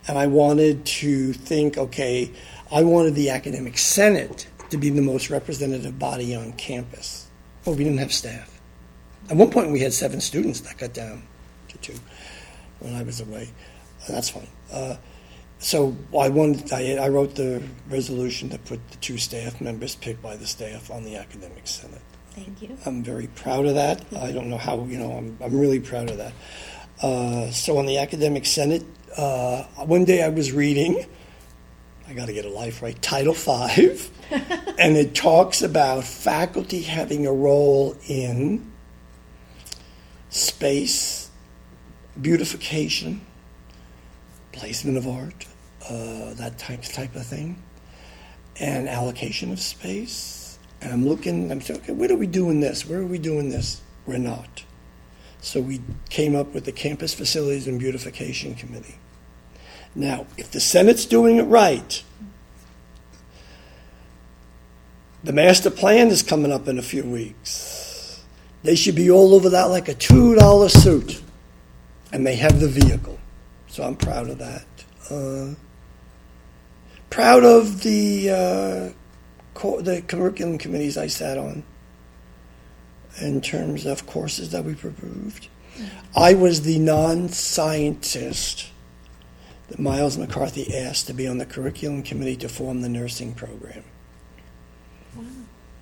And 0.08 0.18
I 0.18 0.28
wanted 0.28 0.86
to 0.86 1.34
think 1.34 1.78
okay, 1.78 2.32
I 2.72 2.84
wanted 2.84 3.16
the 3.16 3.30
academic 3.30 3.78
senate 3.78 4.48
to 4.70 4.78
be 4.78 4.90
the 4.90 5.02
most 5.02 5.30
representative 5.30 5.98
body 5.98 6.36
on 6.36 6.54
campus. 6.54 7.28
Well, 7.66 7.76
we 7.76 7.84
didn't 7.84 8.00
have 8.00 8.14
staff. 8.14 8.60
At 9.30 9.38
one 9.38 9.52
point, 9.52 9.72
we 9.72 9.80
had 9.80 9.94
seven 9.94 10.22
students 10.22 10.62
that 10.62 10.78
got 10.78 10.94
down 10.94 11.24
to 11.70 11.78
two 11.78 11.96
when 12.80 12.96
I 12.96 13.04
was 13.04 13.20
away. 13.20 13.50
that's 14.08 14.30
fine. 14.30 14.48
Uh, 14.72 14.96
so 15.60 15.96
I 16.18 16.30
wanted. 16.30 16.72
I, 16.72 16.96
I 16.96 17.10
wrote 17.10 17.36
the 17.36 17.64
resolution 17.90 18.50
to 18.50 18.60
put 18.60 18.88
the 18.92 18.98
two 18.98 19.18
staff 19.18 19.60
members 19.60 19.96
picked 19.96 20.22
by 20.22 20.36
the 20.36 20.46
staff 20.46 20.92
on 20.92 21.04
the 21.04 21.16
academic 21.16 21.68
senate. 21.68 22.02
Thank 22.38 22.62
you. 22.62 22.78
I'm 22.86 23.02
very 23.02 23.26
proud 23.26 23.66
of 23.66 23.74
that. 23.74 24.06
I 24.16 24.32
don't 24.32 24.48
know 24.48 24.60
how, 24.60 24.84
you 24.84 25.00
know, 25.00 25.12
I'm, 25.14 25.40
I'm 25.42 25.60
really 25.60 25.80
proud 25.80 26.12
of 26.12 26.18
that. 26.18 26.34
Uh, 27.02 27.50
so 27.50 27.80
on 27.80 27.88
the 27.88 27.98
academic 27.98 28.46
senate, 28.46 28.84
uh, 29.18 29.64
one 29.78 30.06
day 30.06 30.22
I 30.22 30.30
was 30.30 30.52
reading, 30.52 31.04
I 32.08 32.14
got 32.14 32.28
to 32.28 32.34
get 32.34 32.46
a 32.46 32.50
life 32.50 32.84
right, 32.84 33.02
Title 33.02 33.34
V, 33.34 34.00
and 34.78 34.96
it 34.96 35.16
talks 35.16 35.64
about 35.64 36.04
faculty 36.04 36.82
having 36.82 37.26
a 37.26 37.34
role 37.34 37.98
in 38.08 38.72
space, 40.30 41.32
beautification, 42.22 43.22
placement 44.52 44.96
of 44.96 45.08
art, 45.08 45.48
uh, 45.90 46.36
that 46.36 46.60
type 46.60 46.84
type 46.84 47.16
of 47.16 47.26
thing, 47.26 47.64
and 48.60 48.88
allocation 48.88 49.52
of 49.52 49.60
space 49.60 50.37
and 50.82 50.94
I'm 50.94 51.08
looking, 51.08 51.52
I'm 51.52 51.62
saying, 51.62 51.82
okay, 51.82 51.94
where 51.94 52.12
are 52.12 52.16
we 52.16 52.28
doing 52.28 52.60
this? 52.60 52.86
Where 52.88 53.00
are 53.00 53.06
we 53.06 53.18
doing 53.18 53.50
this? 53.50 53.82
We're 54.06 54.18
not. 54.18 54.64
So 55.42 55.62
we 55.62 55.82
came 56.10 56.36
up 56.36 56.54
with 56.54 56.66
the 56.66 56.72
Campus 56.72 57.14
Facilities 57.14 57.68
and 57.68 57.80
Beautification 57.80 58.56
Committee. 58.56 58.96
Now, 59.96 60.28
if 60.38 60.52
the 60.52 60.60
Senate's 60.60 61.06
doing 61.06 61.38
it 61.38 61.44
right, 61.44 62.04
the 65.24 65.34
master 65.34 65.70
plan 65.70 66.08
is 66.10 66.22
coming 66.22 66.52
up 66.52 66.68
in 66.68 66.78
a 66.78 66.84
few 66.84 67.04
weeks. 67.04 68.24
They 68.64 68.76
should 68.76 68.96
be 68.96 69.10
all 69.10 69.34
over 69.34 69.50
that 69.50 69.66
like 69.66 69.90
a 69.90 69.96
$2 69.96 70.70
suit. 70.70 71.22
And 72.12 72.26
they 72.26 72.36
have 72.36 72.60
the 72.60 72.68
vehicle. 72.68 73.20
So 73.68 73.84
I'm 73.84 73.96
proud 73.96 74.30
of 74.30 74.38
that. 74.40 74.66
Uh, 75.10 75.56
proud 77.10 77.44
of 77.44 77.84
the 77.84 78.30
uh, 78.30 78.97
co- 79.58 79.82
the 79.82 80.02
curriculum 80.04 80.58
committees 80.60 80.98
I 80.98 81.08
sat 81.08 81.38
on 81.38 81.64
in 83.20 83.42
terms 83.42 83.86
of 83.88 84.06
courses 84.06 84.52
that 84.52 84.64
we 84.64 84.74
approved. 84.74 85.48
I 86.16 86.36
was 86.36 86.62
the 86.62 86.80
non 86.80 87.30
scientist 87.30 88.70
that 89.70 89.80
Miles 89.80 90.18
McCarthy 90.18 90.76
asked 90.78 91.08
to 91.08 91.14
be 91.14 91.28
on 91.28 91.40
the 91.40 91.46
curriculum 91.46 92.04
committee 92.04 92.36
to 92.38 92.50
form 92.50 92.82
the 92.82 92.90
nursing 92.90 93.34
program. 93.34 93.84
Wow. 95.16 95.24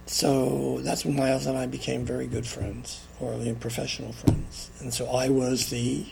So 0.05 0.79
that's 0.81 1.03
when 1.03 1.15
Miles 1.15 1.45
and 1.45 1.57
I 1.57 1.65
became 1.65 2.05
very 2.05 2.27
good 2.27 2.47
friends, 2.47 3.05
or 3.19 3.37
professional 3.59 4.13
friends. 4.13 4.71
And 4.79 4.93
so 4.93 5.07
I 5.07 5.29
was 5.29 5.69
the 5.69 6.05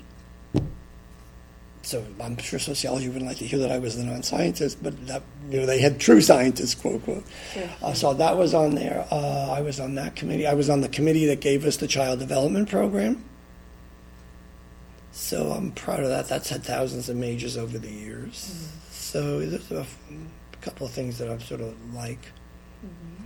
so 1.84 2.03
I'm 2.22 2.38
sure 2.38 2.60
sociology 2.60 3.10
wouldn't 3.10 3.26
like 3.26 3.38
to 3.38 3.45
hear 3.45 3.60
that 3.60 3.72
I 3.72 3.77
was 3.77 3.97
the 3.97 4.05
non-scientist, 4.05 4.81
but 4.81 5.07
that, 5.07 5.22
you 5.49 5.60
know 5.60 5.65
they 5.65 5.80
had 5.80 5.99
true 5.99 6.22
scientists, 6.22 6.76
quote 6.76 7.03
quote. 7.03 7.26
Sure. 7.53 7.69
Uh, 7.81 7.93
so 7.93 8.14
that 8.14 8.38
was 8.38 8.53
on 8.53 8.76
there. 8.76 9.05
Uh, 9.11 9.51
I 9.51 9.61
was 9.61 9.81
on 9.81 9.95
that 9.95 10.15
committee. 10.15 10.47
I 10.47 10.53
was 10.53 10.69
on 10.69 10.80
the 10.80 10.88
committee 10.88 11.26
that 11.27 11.41
gave 11.41 11.65
us 11.65 11.77
the 11.77 11.88
child 11.88 12.19
development 12.19 12.69
program. 12.69 13.23
So 15.11 15.51
I'm 15.51 15.72
proud 15.73 15.99
of 15.99 16.07
that. 16.07 16.30
That's 16.30 16.49
had 16.49 16.64
thousands 16.64 17.10
of 17.10 17.18
majors 17.18 17.57
over 17.57 17.77
the 17.77 17.91
years. 17.91 18.49
Mm-hmm. 18.49 18.80
So 18.89 19.39
there's 19.39 19.72
a, 19.72 19.85
couple 20.61 20.88
of 20.88 20.93
things 20.93 21.18
that 21.18 21.30
I'm 21.30 21.41
sort 21.41 21.60
of 21.60 21.76
like. 21.93 22.26
Mm-hmm. 22.85 23.26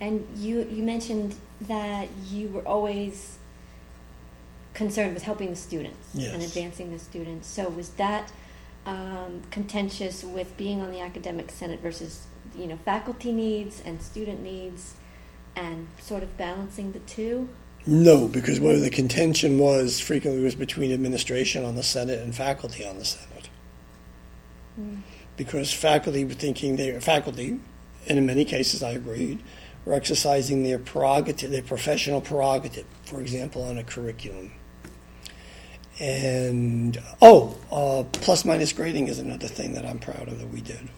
And 0.00 0.26
you 0.36 0.64
you 0.70 0.84
mentioned 0.84 1.34
that 1.62 2.08
you 2.30 2.48
were 2.50 2.62
always 2.62 3.37
concerned 4.78 5.12
with 5.12 5.24
helping 5.24 5.50
the 5.50 5.56
students 5.56 6.14
and 6.14 6.40
advancing 6.40 6.92
the 6.92 6.98
students. 7.00 7.48
So 7.48 7.68
was 7.68 7.90
that 7.90 8.30
um, 8.86 9.42
contentious 9.50 10.22
with 10.22 10.56
being 10.56 10.80
on 10.80 10.92
the 10.92 11.00
academic 11.00 11.50
senate 11.50 11.80
versus 11.80 12.26
you 12.56 12.66
know 12.66 12.78
faculty 12.84 13.32
needs 13.32 13.82
and 13.84 14.00
student 14.00 14.40
needs, 14.40 14.94
and 15.56 15.88
sort 16.00 16.22
of 16.22 16.38
balancing 16.38 16.92
the 16.92 17.00
two? 17.00 17.48
No, 17.86 18.28
because 18.28 18.58
of 18.58 18.80
the 18.80 18.90
contention 18.90 19.58
was 19.58 19.98
frequently 19.98 20.42
was 20.42 20.54
between 20.54 20.92
administration 20.92 21.64
on 21.64 21.74
the 21.74 21.82
Senate 21.82 22.20
and 22.20 22.34
faculty 22.34 22.86
on 22.86 22.98
the 22.98 23.04
Senate. 23.04 23.48
Because 25.36 25.72
faculty 25.72 26.24
were 26.24 26.34
thinking 26.34 26.76
they 26.76 26.98
faculty, 27.00 27.58
and 28.06 28.18
in 28.18 28.26
many 28.26 28.44
cases 28.44 28.82
I 28.82 28.90
agreed, 28.90 29.42
were 29.84 29.94
exercising 29.94 30.62
their 30.62 30.78
prerogative, 30.78 31.50
their 31.50 31.62
professional 31.62 32.20
prerogative, 32.20 32.86
for 33.04 33.20
example, 33.20 33.62
on 33.62 33.78
a 33.78 33.84
curriculum. 33.84 34.52
And 36.00 37.00
oh, 37.20 37.56
uh, 37.72 38.04
plus 38.12 38.44
minus 38.44 38.72
grading 38.72 39.08
is 39.08 39.18
another 39.18 39.48
thing 39.48 39.74
that 39.74 39.84
I'm 39.84 39.98
proud 39.98 40.28
of 40.28 40.38
that 40.38 40.48
we 40.48 40.60
did, 40.60 40.88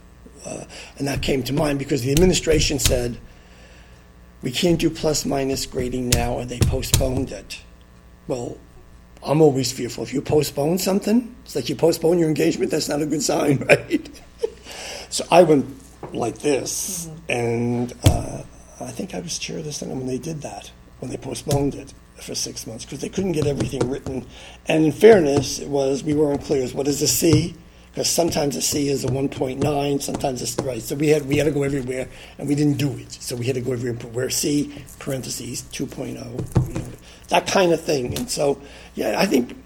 uh, 0.45 0.65
and 0.99 1.09
that 1.09 1.23
came 1.23 1.43
to 1.45 1.55
mind 1.55 1.79
because 1.79 2.03
the 2.03 2.13
administration 2.13 2.79
said 2.79 3.17
we 4.43 4.51
can't 4.51 4.79
do 4.79 4.91
plus 4.91 5.25
minus 5.25 5.65
grading 5.65 6.11
now, 6.11 6.39
and 6.39 6.51
they 6.51 6.59
postponed 6.59 7.31
it. 7.31 7.61
Well, 8.27 8.59
I'm 9.23 9.41
always 9.41 9.73
fearful. 9.73 10.05
If 10.05 10.13
you 10.13 10.21
postpone 10.21 10.79
something, 10.79 11.35
it's 11.45 11.57
like 11.57 11.69
you 11.69 11.77
postpone 11.77 12.19
your 12.19 12.29
engagement, 12.29 12.71
that's 12.71 12.89
not 12.89 13.01
a 13.01 13.07
good 13.07 13.23
sign, 13.23 13.59
right? 13.69 14.09
so 15.09 15.25
I 15.31 15.43
went 15.45 15.67
like 16.13 16.39
this, 16.39 17.09
and 17.29 17.95
uh, 18.05 18.43
I 18.81 18.91
think 18.91 19.15
I 19.15 19.21
was 19.21 19.39
chair 19.39 19.59
of 19.59 19.65
the 19.65 19.73
Senate 19.73 19.97
when 19.97 20.07
they 20.07 20.19
did 20.19 20.43
that, 20.43 20.71
when 20.99 21.11
they 21.11 21.17
postponed 21.17 21.75
it 21.75 21.95
for 22.23 22.35
six 22.35 22.67
months, 22.67 22.85
because 22.85 23.01
they 23.01 23.09
couldn't 23.09 23.33
get 23.33 23.47
everything 23.47 23.89
written. 23.89 24.27
And 24.67 24.85
in 24.85 24.93
fairness, 24.93 25.59
it 25.59 25.69
was, 25.69 26.03
we 26.03 26.15
weren't 26.15 26.43
clear 26.43 26.63
as 26.63 26.75
what 26.75 26.89
is 26.89 27.03
a 27.03 27.09
C? 27.09 27.55
Because 27.91 28.09
sometimes 28.09 28.55
a 28.55 28.63
C 28.63 28.89
is 28.89 29.05
a 29.05 29.09
1.9, 29.09 30.03
sometimes 30.03 30.43
it's 30.43 30.57
right. 30.61 30.81
So 30.81 30.95
we 30.95 31.09
had 31.09 31.27
we 31.27 31.39
had 31.39 31.45
to 31.45 31.51
go 31.51 31.65
everywhere, 31.65 32.09
and 32.39 32.49
we 32.49 32.55
didn't 32.55 32.77
do 32.77 32.97
it. 32.97 33.11
So 33.13 33.35
we 33.35 33.47
had 33.47 33.57
to 33.57 33.61
go 33.61 33.73
everywhere. 33.73 33.99
and 34.01 34.15
Where 34.15 34.31
C 34.31 34.73
parentheses 35.01 35.63
2.0, 35.73 36.09
you 36.69 36.75
know, 36.75 36.85
that 37.29 37.49
kind 37.49 37.73
of 37.73 37.81
thing. 37.81 38.17
And 38.17 38.31
so, 38.31 38.61
yeah, 38.95 39.19
I 39.19 39.27
think 39.27 39.57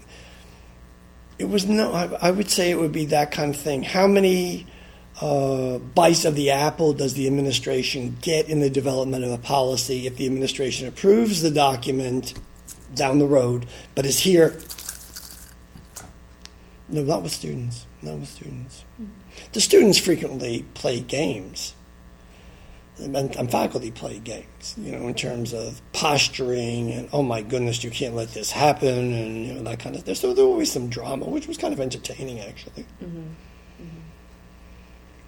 it 1.37 1.45
was 1.45 1.67
no. 1.67 1.91
I, 1.91 2.05
I 2.19 2.31
would 2.31 2.49
say 2.49 2.71
it 2.71 2.79
would 2.79 2.91
be 2.91 3.05
that 3.07 3.31
kind 3.31 3.53
of 3.53 3.61
thing. 3.61 3.83
How 3.83 4.07
many 4.07 4.65
uh, 5.21 5.77
bites 5.77 6.25
of 6.25 6.35
the 6.35 6.51
apple 6.51 6.93
does 6.93 7.13
the 7.13 7.25
administration 7.27 8.17
get 8.21 8.49
in 8.49 8.59
the 8.59 8.69
development 8.69 9.23
of 9.23 9.31
a 9.31 9.37
policy 9.37 10.07
if 10.07 10.17
the 10.17 10.25
administration 10.25 10.87
approves 10.87 11.41
the 11.41 11.51
document 11.51 12.33
down 12.93 13.19
the 13.19 13.27
road, 13.27 13.65
but 13.93 14.05
is 14.05 14.19
here? 14.19 14.59
No, 16.89 17.03
not 17.03 17.23
with 17.23 17.31
students. 17.31 17.85
Not 18.01 18.19
with 18.19 18.29
students. 18.29 18.83
The 19.53 19.61
students 19.61 19.97
frequently 19.97 20.65
play 20.73 20.99
games. 20.99 21.73
And, 22.97 23.15
and 23.35 23.51
faculty 23.51 23.91
play 23.91 24.19
games, 24.19 24.73
you 24.77 24.93
know, 24.93 25.05
in 25.09 25.15
terms 25.15 25.53
of 25.53 25.81
posturing 25.91 26.93
and 26.93 27.09
oh 27.11 27.23
my 27.23 27.41
goodness, 27.41 27.83
you 27.83 27.91
can't 27.91 28.15
let 28.15 28.29
this 28.29 28.51
happen, 28.51 29.13
and 29.13 29.45
you 29.45 29.53
know 29.53 29.63
that 29.63 29.79
kind 29.79 29.97
of. 29.97 30.05
There's 30.05 30.21
so 30.21 30.33
there 30.33 30.45
was 30.45 30.51
always 30.51 30.71
some 30.71 30.87
drama, 30.87 31.25
which 31.25 31.45
was 31.45 31.57
kind 31.57 31.73
of 31.73 31.81
entertaining 31.81 32.39
actually. 32.39 32.85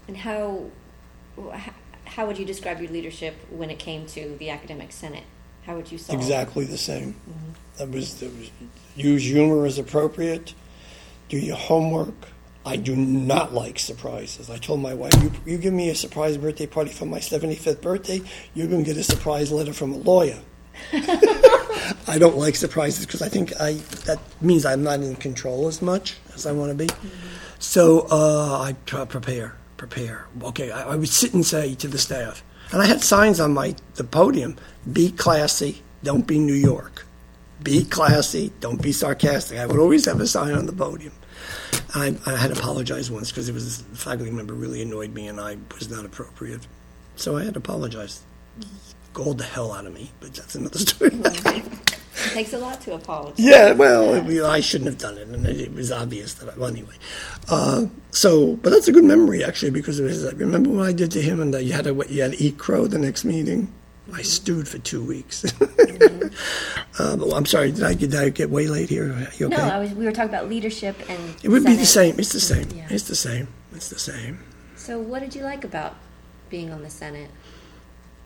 And 0.07 0.17
how 0.17 0.65
how 2.05 2.25
would 2.25 2.37
you 2.37 2.45
describe 2.45 2.81
your 2.81 2.91
leadership 2.91 3.35
when 3.49 3.69
it 3.69 3.79
came 3.79 4.05
to 4.07 4.35
the 4.39 4.49
academic 4.49 4.91
senate? 4.91 5.25
How 5.65 5.75
would 5.75 5.91
you 5.91 5.97
solve? 5.97 6.17
Exactly 6.17 6.65
the 6.65 6.77
same. 6.77 7.15
That 7.77 7.89
was, 7.91 8.19
that 8.21 8.33
was 8.37 8.49
use 8.95 9.23
humor 9.23 9.65
as 9.65 9.77
appropriate. 9.77 10.53
Do 11.29 11.37
your 11.37 11.57
homework. 11.57 12.15
I 12.65 12.75
do 12.75 12.95
not 12.95 13.53
like 13.53 13.79
surprises. 13.79 14.49
I 14.49 14.57
told 14.57 14.81
my 14.81 14.93
wife, 14.93 15.13
you, 15.21 15.31
you 15.45 15.57
give 15.57 15.73
me 15.73 15.89
a 15.89 15.95
surprise 15.95 16.37
birthday 16.37 16.65
party 16.65 16.91
for 16.91 17.05
my 17.05 17.19
75th 17.19 17.81
birthday, 17.81 18.21
you're 18.53 18.67
going 18.67 18.83
to 18.83 18.85
get 18.85 18.97
a 18.99 19.03
surprise 19.03 19.53
letter 19.53 19.71
from 19.71 19.93
a 19.93 19.97
lawyer. 19.97 20.39
I 22.07 22.17
don't 22.19 22.37
like 22.37 22.55
surprises 22.55 23.05
because 23.05 23.21
I 23.21 23.29
think 23.29 23.53
I 23.59 23.73
that 24.05 24.19
means 24.41 24.65
I'm 24.65 24.83
not 24.83 24.99
in 24.99 25.15
control 25.15 25.67
as 25.67 25.81
much 25.81 26.17
as 26.35 26.45
I 26.45 26.51
want 26.51 26.71
to 26.71 26.75
be. 26.75 26.89
So 27.59 28.07
uh, 28.11 28.61
I 28.61 28.75
try 28.85 28.99
to 28.99 29.05
prepare, 29.05 29.55
prepare. 29.77 30.27
Okay, 30.43 30.71
I, 30.71 30.93
I 30.93 30.95
would 30.95 31.09
sit 31.09 31.33
and 31.33 31.45
say 31.45 31.75
to 31.75 31.87
the 31.87 31.97
staff, 31.97 32.43
and 32.71 32.81
I 32.81 32.85
had 32.85 33.03
signs 33.03 33.39
on 33.39 33.53
my 33.53 33.75
the 33.95 34.03
podium: 34.03 34.57
"Be 34.91 35.11
classy, 35.11 35.81
don't 36.03 36.27
be 36.27 36.39
New 36.39 36.53
York. 36.53 37.05
Be 37.63 37.85
classy, 37.85 38.51
don't 38.59 38.81
be 38.81 38.91
sarcastic." 38.91 39.59
I 39.59 39.65
would 39.65 39.79
always 39.79 40.05
have 40.05 40.19
a 40.19 40.27
sign 40.27 40.53
on 40.53 40.65
the 40.65 40.73
podium. 40.73 41.13
I, 41.95 42.15
I 42.25 42.35
had 42.35 42.53
to 42.53 42.59
apologize 42.59 43.09
once 43.09 43.31
because 43.31 43.47
it 43.47 43.53
was 43.53 43.81
a 43.81 43.83
faculty 43.95 44.31
member 44.31 44.53
really 44.53 44.81
annoyed 44.81 45.13
me 45.13 45.27
and 45.27 45.39
I 45.39 45.57
was 45.75 45.89
not 45.89 46.05
appropriate, 46.05 46.67
so 47.15 47.37
I 47.37 47.43
had 47.43 47.53
to 47.53 47.59
apologize. 47.59 48.21
Galled 49.13 49.39
the 49.39 49.45
hell 49.45 49.71
out 49.71 49.85
of 49.85 49.93
me, 49.93 50.11
but 50.19 50.33
that's 50.33 50.55
another 50.55 50.77
story. 50.91 51.11
It 52.25 52.31
takes 52.31 52.53
a 52.53 52.57
lot 52.57 52.81
to 52.81 52.93
apologize. 52.93 53.39
Yeah, 53.39 53.73
well, 53.73 54.15
it- 54.15 54.43
I 54.43 54.59
shouldn't 54.59 54.89
have 54.89 54.97
done 54.97 55.17
it, 55.17 55.27
and 55.27 55.45
it 55.45 55.73
was 55.73 55.91
obvious 55.91 56.33
that. 56.35 56.49
I, 56.49 56.57
well, 56.57 56.69
anyway, 56.69 56.95
uh, 57.49 57.85
so 58.11 58.55
but 58.57 58.71
that's 58.71 58.87
a 58.87 58.91
good 58.91 59.03
memory 59.03 59.43
actually 59.43 59.71
because 59.71 59.99
it 59.99 60.03
was. 60.03 60.25
I 60.25 60.31
remember 60.31 60.69
what 60.71 60.87
I 60.87 60.93
did 60.93 61.11
to 61.11 61.21
him, 61.21 61.39
and 61.39 61.53
that 61.53 61.63
you 61.63 61.73
had 61.73 61.85
to 61.85 61.93
you 62.09 62.21
had 62.23 62.31
to 62.33 62.43
eat 62.43 62.57
crow 62.57 62.87
the 62.87 62.99
next 62.99 63.23
meeting. 63.25 63.71
I 64.13 64.21
stewed 64.21 64.67
for 64.67 64.77
two 64.77 65.03
weeks. 65.03 65.43
uh, 65.61 67.15
but 67.17 67.33
I'm 67.33 67.45
sorry, 67.45 67.71
did 67.71 67.83
I 67.83 67.93
did 67.93 68.15
I 68.15 68.29
get 68.29 68.49
way 68.49 68.67
late 68.67 68.89
here? 68.89 69.27
Okay? 69.35 69.47
No, 69.47 69.57
I 69.57 69.79
was. 69.79 69.91
We 69.91 70.05
were 70.05 70.11
talking 70.11 70.29
about 70.29 70.49
leadership 70.49 70.95
and. 71.09 71.35
it 71.43 71.49
would 71.49 71.65
be 71.65 71.75
the 71.75 71.85
same. 71.85 72.17
It's 72.17 72.31
the 72.31 72.39
same. 72.39 72.69
Yeah. 72.71 72.87
It's 72.89 73.07
the 73.07 73.15
same. 73.15 73.47
It's 73.73 73.89
the 73.89 73.99
same. 73.99 74.39
So, 74.75 74.99
what 74.99 75.19
did 75.19 75.35
you 75.35 75.43
like 75.43 75.63
about 75.63 75.95
being 76.49 76.71
on 76.71 76.81
the 76.81 76.89
Senate? 76.89 77.29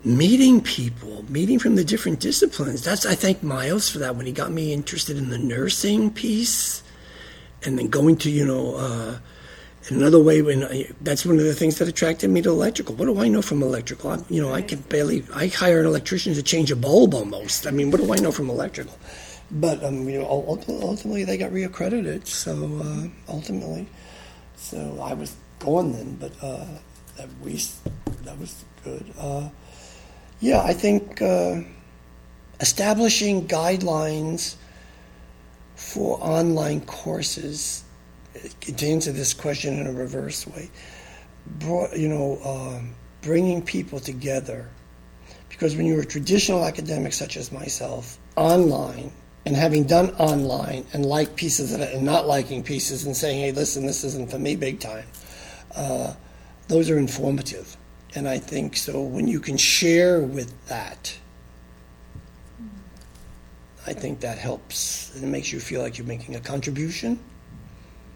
Meeting 0.04 0.62
people, 0.62 1.26
meeting 1.30 1.60
from 1.60 1.76
the 1.76 1.84
different 1.84 2.20
disciplines. 2.20 2.84
That's 2.84 3.06
I 3.06 3.16
thank 3.16 3.44
Miles 3.44 3.90
for 3.90 4.00
that 4.00 4.16
when 4.16 4.26
he 4.26 4.32
got 4.32 4.52
me 4.52 4.74
interested 4.74 5.18
in 5.18 5.30
the 5.30 5.38
nursing 5.38 6.12
piece, 6.12 6.84
and 7.64 7.78
then 7.78 7.88
going 7.88 8.18
to 8.18 8.32
you 8.32 8.46
know 8.46 8.76
uh, 8.76 9.18
another 9.90 10.22
way. 10.22 10.42
When 10.42 10.64
I, 10.64 10.90
that's 11.02 11.26
one 11.26 11.38
of 11.38 11.44
the 11.44 11.54
things 11.54 11.78
that 11.78 11.88
attracted 11.88 12.30
me 12.30 12.42
to 12.42 12.50
electrical. 12.50 12.96
What 12.96 13.06
do 13.06 13.20
I 13.20 13.28
know 13.28 13.42
from 13.42 13.62
electrical? 13.62 14.12
I, 14.12 14.20
you 14.30 14.42
know, 14.42 14.54
I 14.54 14.62
can 14.62 14.80
barely. 14.82 15.24
I 15.34 15.48
hire 15.48 15.80
an 15.82 15.86
electrician 15.86 16.34
to 16.34 16.44
change 16.44 16.72
a 16.72 16.76
bulb 16.76 17.14
almost. 17.14 17.68
I 17.68 17.72
mean, 17.72 17.92
what 17.92 18.02
do 18.02 18.14
I 18.14 18.18
know 18.18 18.32
from 18.32 18.50
electrical? 18.50 18.98
But 19.52 19.84
um, 19.84 20.08
you 20.08 20.20
know, 20.20 20.28
ul- 20.28 20.64
ultimately 20.82 21.26
they 21.26 21.38
got 21.38 21.52
reaccredited. 21.52 22.26
So 22.26 22.82
uh, 22.84 23.32
ultimately, 23.32 23.88
so 24.56 25.00
I 25.02 25.14
was 25.14 25.36
gone 25.60 25.92
then, 25.92 26.16
but 26.16 26.32
uh, 26.42 26.66
that 27.18 27.30
we 27.44 27.62
that 28.24 28.40
was 28.40 28.64
good. 28.84 29.14
Uh, 29.20 29.50
yeah, 30.42 30.62
I 30.64 30.74
think 30.74 31.22
uh, 31.22 31.62
establishing 32.60 33.48
guidelines 33.48 34.56
for 35.76 36.20
online 36.22 36.82
courses 36.82 37.84
to 38.62 38.88
answer 38.88 39.12
this 39.12 39.34
question 39.34 39.78
in 39.80 39.88
a 39.88 39.94
reverse 39.94 40.48
way. 40.48 40.70
Brought, 41.60 41.96
you 41.98 42.10
know, 42.10 42.40
um, 42.44 42.94
bringing 43.22 43.62
people 43.62 44.00
together 44.00 44.68
because 45.50 45.76
when 45.76 45.86
you're 45.86 46.02
a 46.02 46.06
traditional 46.06 46.66
academic 46.66 47.14
such 47.14 47.38
as 47.38 47.52
myself, 47.52 48.18
online 48.36 49.12
and 49.46 49.56
having 49.56 49.84
done 49.84 50.10
online 50.12 50.86
and 50.94 51.06
like 51.06 51.36
pieces 51.36 51.74
of 51.74 51.82
it 51.82 51.94
and 51.94 52.04
not 52.04 52.28
liking 52.28 52.64
pieces 52.64 53.06
and 53.06 53.16
saying, 53.16 53.42
hey, 53.42 53.52
listen, 53.52 53.86
this 53.86 54.04
isn't 54.04 54.30
for 54.30 54.40
me 54.40 54.56
big 54.56 54.80
time, 54.80 55.06
uh, 55.76 56.14
those 56.68 56.90
are 56.90 56.98
informative. 56.98 57.78
And 58.14 58.28
I 58.28 58.40
think 58.40 58.76
so 58.76 59.02
when 59.02 59.28
you 59.28 59.40
can 59.40 59.58
share 59.58 60.22
with 60.22 60.68
that, 60.68 61.18
I 63.88 63.94
think 63.94 64.20
that 64.20 64.38
helps. 64.38 65.14
and 65.16 65.24
It 65.24 65.28
makes 65.28 65.52
you 65.52 65.60
feel 65.60 65.82
like 65.82 65.98
you're 65.98 66.08
making 66.08 66.36
a 66.36 66.40
contribution. 66.40 67.20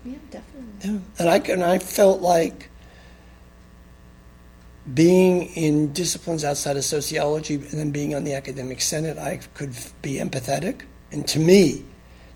Yeah, 0.04 0.18
definitely. 0.30 0.92
Yeah. 0.92 1.00
And 1.20 1.30
I 1.30 1.38
and 1.52 1.64
I 1.64 1.80
felt 1.80 2.22
like 2.22 2.70
being 4.94 5.48
in 5.56 5.92
disciplines 5.94 6.44
outside 6.44 6.78
of 6.78 6.86
sociology 6.86 7.56
and 7.56 7.72
then 7.72 7.92
being 7.92 8.14
on 8.14 8.24
the 8.24 8.34
academic 8.34 8.82
senate, 8.82 9.18
I 9.18 9.40
could 9.56 9.76
be 10.04 10.20
empathetic. 10.20 10.82
And 11.12 11.28
to 11.30 11.40
me, 11.40 11.86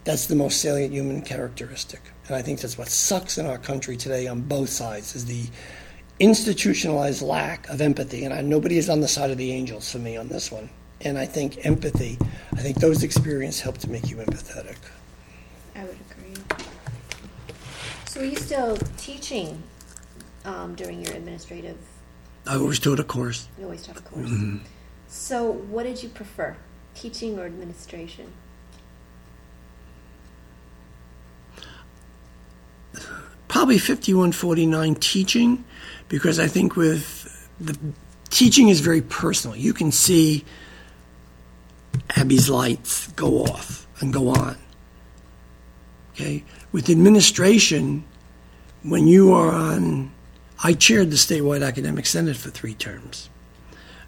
that's 0.04 0.26
the 0.26 0.36
most 0.36 0.60
salient 0.60 0.92
human 0.92 1.22
characteristic. 1.22 2.02
And 2.28 2.36
I 2.36 2.42
think 2.42 2.62
that's 2.62 2.78
what 2.78 2.90
sucks 2.90 3.38
in 3.38 3.46
our 3.46 3.60
country 3.60 3.98
today 3.98 4.26
on 4.26 4.42
both 4.42 4.70
sides 4.70 5.16
is 5.16 5.26
the 5.26 5.46
institutionalized 6.20 7.22
lack 7.22 7.68
of 7.70 7.82
empathy, 7.82 8.26
and 8.26 8.34
I, 8.34 8.42
nobody 8.42 8.78
is 8.78 8.90
on 8.90 9.00
the 9.00 9.08
side 9.08 9.32
of 9.32 9.38
the 9.38 9.52
angels 9.52 9.92
for 9.92 10.00
me 10.00 10.18
on 10.18 10.28
this 10.28 10.52
one. 10.52 10.70
And 11.02 11.18
I 11.18 11.26
think 11.26 11.66
empathy, 11.66 12.18
I 12.54 12.58
think 12.58 12.78
those 12.78 13.04
experiences 13.04 13.62
help 13.62 13.78
to 13.80 13.90
make 13.90 14.10
you 14.10 14.18
empathetic. 14.18 14.78
I 15.76 15.86
would 15.86 15.98
agree. 16.12 16.36
So, 18.06 18.20
are 18.20 18.26
you 18.26 18.36
still 18.36 18.78
teaching 18.98 19.64
um, 20.44 20.76
during 20.76 21.06
your 21.06 21.16
administrative? 21.16 21.78
I 22.46 22.56
always 22.56 22.80
taught 22.80 23.00
a 23.00 23.04
course. 23.04 23.48
You 23.58 23.66
always 23.66 23.84
taught 23.86 23.98
a 23.98 24.02
course. 24.02 24.28
Mm-hmm. 24.30 24.58
So, 25.08 25.52
what 25.52 25.84
did 25.84 26.04
you 26.04 26.10
prefer, 26.10 26.58
teaching 26.96 27.40
or 27.40 27.46
administration? 27.46 28.34
Probably 33.48 33.78
5149 33.78 34.96
teaching 34.96 35.64
because 36.10 36.40
I 36.40 36.48
think 36.48 36.76
with 36.76 37.48
the 37.60 37.78
teaching 38.30 38.70
is 38.70 38.82
very 38.82 39.02
personal. 39.02 39.56
You 39.56 39.74
can 39.74 39.92
see 39.92 40.44
Abby's 42.16 42.50
lights 42.50 43.08
go 43.14 43.44
off 43.44 43.88
and 44.02 44.12
go 44.14 44.30
on. 44.30 44.58
Okay? 46.14 46.44
With 46.72 46.90
administration, 46.90 48.04
when 48.84 49.08
you 49.08 49.34
are 49.34 49.52
on, 49.52 50.12
I 50.64 50.74
chaired 50.74 51.12
the 51.12 51.18
statewide 51.18 51.66
academic 51.66 52.06
senate 52.06 52.36
for 52.36 52.50
three 52.50 52.74
terms. 52.74 53.30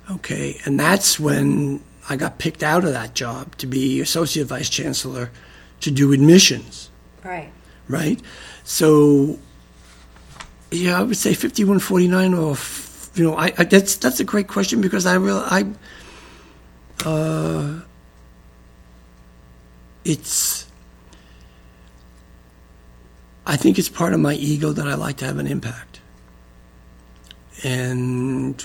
Okay, 0.09 0.59
and 0.65 0.79
that's 0.79 1.19
when 1.19 1.81
I 2.09 2.17
got 2.17 2.37
picked 2.37 2.63
out 2.63 2.83
of 2.83 2.91
that 2.91 3.13
job 3.13 3.55
to 3.57 3.67
be 3.67 4.01
associate 4.01 4.47
vice 4.47 4.69
chancellor 4.69 5.31
to 5.81 5.91
do 5.91 6.11
admissions. 6.11 6.89
Right. 7.23 7.51
Right? 7.87 8.21
So, 8.63 9.39
yeah, 10.71 10.99
I 10.99 11.03
would 11.03 11.17
say 11.17 11.33
5149 11.33 12.33
or, 12.33 12.55
you 13.15 13.23
know, 13.23 13.35
I, 13.35 13.53
I 13.57 13.63
that's 13.65 13.97
that's 13.97 14.19
a 14.19 14.23
great 14.23 14.47
question 14.47 14.79
because 14.81 15.05
I 15.05 15.15
real 15.15 15.43
I, 15.45 15.65
uh, 17.05 17.81
it's, 20.03 20.67
I 23.45 23.55
think 23.57 23.77
it's 23.77 23.89
part 23.89 24.13
of 24.13 24.19
my 24.19 24.33
ego 24.33 24.71
that 24.71 24.87
I 24.87 24.95
like 24.95 25.17
to 25.17 25.25
have 25.25 25.37
an 25.37 25.47
impact. 25.47 25.99
And 27.63 28.63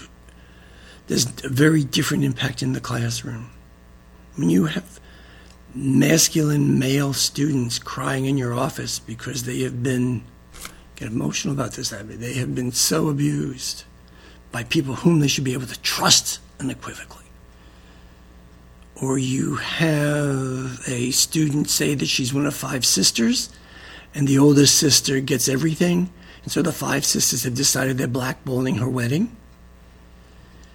there's 1.06 1.26
a 1.44 1.48
very 1.48 1.84
different 1.84 2.24
impact 2.24 2.62
in 2.62 2.72
the 2.72 2.80
classroom. 2.80 3.50
When 4.36 4.48
you 4.48 4.66
have 4.66 5.00
masculine 5.74 6.78
male 6.78 7.12
students 7.12 7.78
crying 7.78 8.24
in 8.24 8.38
your 8.38 8.54
office 8.54 8.98
because 8.98 9.44
they 9.44 9.60
have 9.60 9.82
been, 9.82 10.24
get 10.96 11.08
emotional 11.08 11.54
about 11.54 11.72
this, 11.72 11.90
they 11.90 12.34
have 12.34 12.54
been 12.54 12.72
so 12.72 13.08
abused 13.08 13.84
by 14.50 14.64
people 14.64 14.96
whom 14.96 15.20
they 15.20 15.28
should 15.28 15.44
be 15.44 15.52
able 15.52 15.66
to 15.66 15.80
trust 15.80 16.40
unequivocally. 16.58 17.24
Or 19.00 19.18
you 19.18 19.56
have 19.56 20.80
a 20.88 21.10
student 21.10 21.68
say 21.68 21.94
that 21.94 22.06
she's 22.06 22.32
one 22.32 22.46
of 22.46 22.54
five 22.54 22.86
sisters, 22.86 23.50
and 24.14 24.26
the 24.26 24.38
oldest 24.38 24.76
sister 24.76 25.20
gets 25.20 25.48
everything, 25.48 26.10
and 26.42 26.50
so 26.50 26.62
the 26.62 26.72
five 26.72 27.04
sisters 27.04 27.44
have 27.44 27.54
decided 27.54 27.98
they're 27.98 28.08
blackballing 28.08 28.78
her 28.78 28.88
wedding 28.88 29.36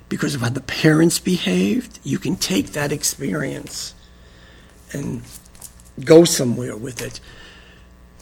because 0.09 0.35
of 0.35 0.41
how 0.41 0.49
the 0.49 0.61
parents 0.61 1.17
behaved. 1.17 1.99
You 2.03 2.19
can 2.19 2.35
take 2.35 2.73
that 2.73 2.91
experience 2.91 3.95
and 4.93 5.23
go 6.03 6.25
somewhere 6.25 6.75
with 6.75 7.01
it. 7.01 7.19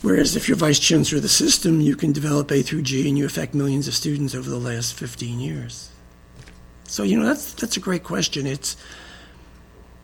Whereas 0.02 0.36
if 0.36 0.48
you're 0.48 0.58
vice 0.58 0.80
chancellor 0.80 1.18
of 1.18 1.24
the 1.24 1.30
system, 1.30 1.82
you 1.82 1.96
can 1.96 2.14
develop 2.14 2.52
A 2.52 2.62
through 2.62 2.84
G 2.84 3.08
and 3.08 3.18
you 3.18 3.26
affect 3.26 3.54
millions 3.54 3.88
of 3.88 3.94
students 3.94 4.34
over 4.34 4.50
the 4.50 4.60
last 4.60 4.94
15 4.94 5.40
years. 5.40 5.90
So, 6.86 7.04
you 7.04 7.20
know, 7.20 7.26
that's, 7.26 7.54
that's 7.54 7.78
a 7.78 7.82
great 7.82 8.04
question. 8.04 8.48
It's 8.48 8.78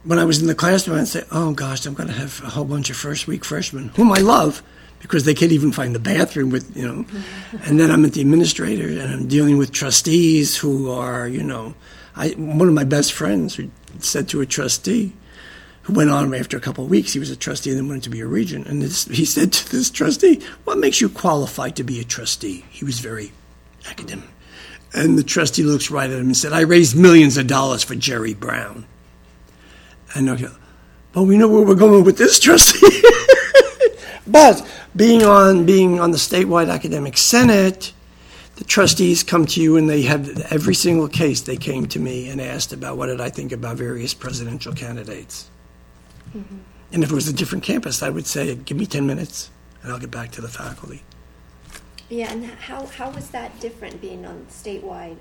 when 0.04 0.20
I 0.20 0.26
was 0.26 0.42
in 0.42 0.48
the 0.48 0.56
classroom, 0.56 1.00
I'd 1.00 1.08
say, 1.08 1.24
oh 1.32 1.54
gosh, 1.54 1.86
I'm 1.86 1.94
going 1.94 2.10
to 2.10 2.16
have 2.16 2.42
a 2.44 2.50
whole 2.50 2.66
bunch 2.66 2.90
of 2.90 2.98
first 2.98 3.26
week 3.26 3.46
freshmen, 3.46 3.90
whom 3.96 4.12
I 4.12 4.20
love 4.20 4.62
because 5.00 5.24
they 5.24 5.34
can't 5.34 5.52
even 5.52 5.72
find 5.72 5.94
the 5.94 6.00
bathroom 6.00 6.50
with, 6.50 6.76
you 6.76 6.88
know. 6.88 7.06
and 7.64 7.80
then 7.80 7.92
I'm 7.92 8.06
at 8.06 8.14
the 8.14 8.22
administrator 8.22 8.88
and 8.88 9.14
I'm 9.14 9.28
dealing 9.28 9.58
with 9.58 9.72
trustees 9.72 10.58
who 10.58 10.92
are, 10.92 11.28
you 11.28 11.44
know, 11.44 11.74
I, 12.16 12.30
one 12.30 12.68
of 12.68 12.74
my 12.74 12.86
best 12.86 13.14
friends 13.14 13.60
said 14.00 14.30
to 14.30 14.42
a 14.42 14.46
trustee, 14.46 15.14
who 15.86 15.94
went 15.94 16.10
on 16.10 16.34
after 16.34 16.58
a 16.58 16.60
couple 16.60 16.84
of 16.84 16.90
weeks. 16.90 17.14
He 17.14 17.20
was 17.20 17.30
a 17.30 17.36
trustee 17.36 17.70
and 17.70 17.78
then 17.78 17.88
wanted 17.88 18.04
to 18.04 18.10
be 18.10 18.20
a 18.20 18.26
regent. 18.26 18.66
And 18.66 18.82
this, 18.82 19.06
he 19.06 19.24
said 19.24 19.54
to 19.54 19.72
this 19.72 19.92
trustee, 19.92 20.42
What 20.64 20.80
makes 20.80 21.00
you 21.00 21.10
qualified 21.10 21.76
to 21.76 21.84
be 21.84 22.00
a 22.00 22.04
trustee? 22.04 22.66
He 22.72 22.84
was 22.84 23.00
very 23.00 23.32
academic. 23.88 24.28
And 24.94 25.16
the 25.16 25.24
trustee 25.24 25.62
looks 25.62 25.92
right 25.92 26.10
at 26.10 26.18
him 26.20 26.26
and 26.26 26.38
said, 26.38 26.54
I 26.54 26.62
raised 26.62 26.98
millions 26.98 27.38
of 27.38 27.46
dollars 27.46 27.84
for 27.84 27.94
Jerry 27.94 28.34
Brown. 28.34 28.86
And 30.16 30.28
go, 30.40 30.50
But 31.12 31.24
we 31.24 31.38
know 31.38 31.50
where 31.50 31.62
we're 31.62 31.76
going 31.76 32.04
with 32.04 32.18
this 32.18 32.40
trustee. 32.40 33.04
but 34.28 34.68
being 34.96 35.22
on 35.22 35.68
being 35.68 36.00
on 36.00 36.10
the 36.10 36.18
statewide 36.18 36.72
academic 36.72 37.16
senate, 37.16 37.94
the 38.56 38.64
trustees 38.64 39.22
come 39.22 39.46
to 39.48 39.62
you 39.62 39.78
and 39.78 39.88
they 39.88 40.02
have 40.04 40.52
every 40.52 40.74
single 40.74 41.10
case 41.10 41.42
they 41.42 41.58
came 41.58 41.86
to 41.88 42.00
me 42.00 42.28
and 42.30 42.42
asked 42.42 42.74
about 42.74 42.98
what 42.98 43.06
did 43.06 43.22
I 43.22 43.30
think 43.30 43.52
about 43.52 43.78
various 43.78 44.16
presidential 44.16 44.74
candidates. 44.74 45.52
Mm-hmm. 46.36 46.58
And 46.92 47.04
if 47.04 47.12
it 47.12 47.16
was 47.16 47.28
a 47.28 47.34
different 47.34 47.64
campus, 47.64 48.04
I 48.04 48.10
would 48.10 48.28
say, 48.28 48.54
give 48.56 48.78
me 48.78 48.86
10 48.86 49.06
minutes 49.06 49.50
and 49.82 49.92
I'll 49.92 50.00
get 50.00 50.12
back 50.12 50.32
to 50.32 50.42
the 50.42 50.48
faculty. 50.48 51.04
Yeah, 52.10 52.32
and 52.32 52.46
how, 52.46 52.86
how 52.86 53.10
was 53.10 53.30
that 53.30 53.60
different 53.60 54.02
being 54.02 54.26
on 54.26 54.46
statewide 54.50 55.18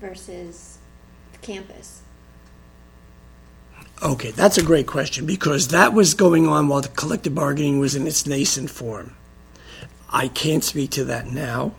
versus 0.00 0.78
the 1.32 1.38
campus? 1.38 2.02
Okay, 4.02 4.30
that's 4.30 4.56
a 4.56 4.62
great 4.62 4.86
question 4.86 5.26
because 5.26 5.68
that 5.68 5.92
was 5.92 6.14
going 6.14 6.46
on 6.46 6.68
while 6.68 6.80
the 6.80 6.88
collective 6.88 7.34
bargaining 7.34 7.78
was 7.78 7.94
in 7.94 8.06
its 8.06 8.26
nascent 8.26 8.70
form. 8.70 9.14
I 10.08 10.28
can't 10.28 10.64
speak 10.64 10.90
to 10.92 11.04
that 11.04 11.26
now. 11.26 11.72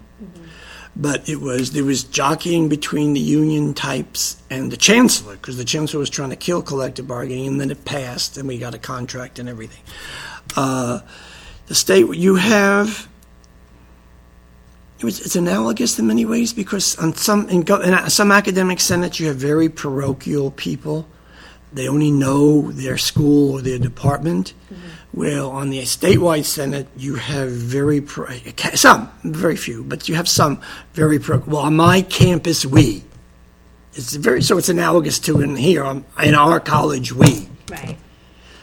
But 0.95 1.27
it 1.30 1.39
was 1.39 1.72
there 1.72 1.85
was 1.85 2.03
jockeying 2.03 2.68
between 2.68 3.13
the 3.13 3.19
union 3.19 3.73
types 3.73 4.41
and 4.49 4.72
the 4.72 4.77
chancellor 4.77 5.35
because 5.35 5.57
the 5.57 5.65
chancellor 5.65 5.99
was 5.99 6.09
trying 6.09 6.31
to 6.31 6.35
kill 6.35 6.61
collective 6.61 7.07
bargaining, 7.07 7.47
and 7.47 7.61
then 7.61 7.72
it 7.72 7.85
passed, 7.85 8.38
and 8.38 8.47
we 8.47 8.57
got 8.57 8.73
a 8.73 8.77
contract 8.77 9.39
and 9.39 9.47
everything. 9.47 9.81
Uh, 10.55 10.99
the 11.68 11.76
state 11.76 12.13
you 12.13 12.35
have. 12.35 13.07
It 14.99 15.05
was, 15.05 15.19
it's 15.19 15.35
analogous 15.35 15.97
in 15.97 16.05
many 16.05 16.26
ways 16.26 16.53
because 16.53 16.95
on 16.97 17.15
some 17.15 17.49
in, 17.49 17.63
in 17.68 18.09
some 18.09 18.31
academic 18.31 18.80
senates 18.80 19.19
you 19.19 19.27
have 19.27 19.38
very 19.38 19.68
parochial 19.68 20.51
people. 20.51 21.07
They 21.73 21.88
only 21.88 22.11
know 22.11 22.69
their 22.72 22.97
school 22.97 23.53
or 23.53 23.61
their 23.61 23.80
department. 23.80 24.53
Mm-hmm 24.72 25.01
well, 25.13 25.51
on 25.51 25.69
the 25.69 25.79
statewide 25.79 26.45
Senate, 26.45 26.88
you 26.95 27.15
have 27.15 27.49
very, 27.49 27.99
pro, 27.99 28.27
some, 28.75 29.11
very 29.23 29.57
few, 29.57 29.83
but 29.83 30.07
you 30.07 30.15
have 30.15 30.29
some 30.29 30.61
very 30.93 31.19
pro. 31.19 31.39
Well, 31.39 31.63
on 31.63 31.75
my 31.75 32.01
campus, 32.01 32.65
we. 32.65 33.03
It's 33.93 34.15
very, 34.15 34.41
so 34.41 34.57
it's 34.57 34.69
analogous 34.69 35.19
to 35.19 35.41
in 35.41 35.57
here, 35.57 35.83
um, 35.83 36.05
in 36.23 36.33
our 36.33 36.61
college, 36.61 37.11
we. 37.11 37.49
Right. 37.69 37.97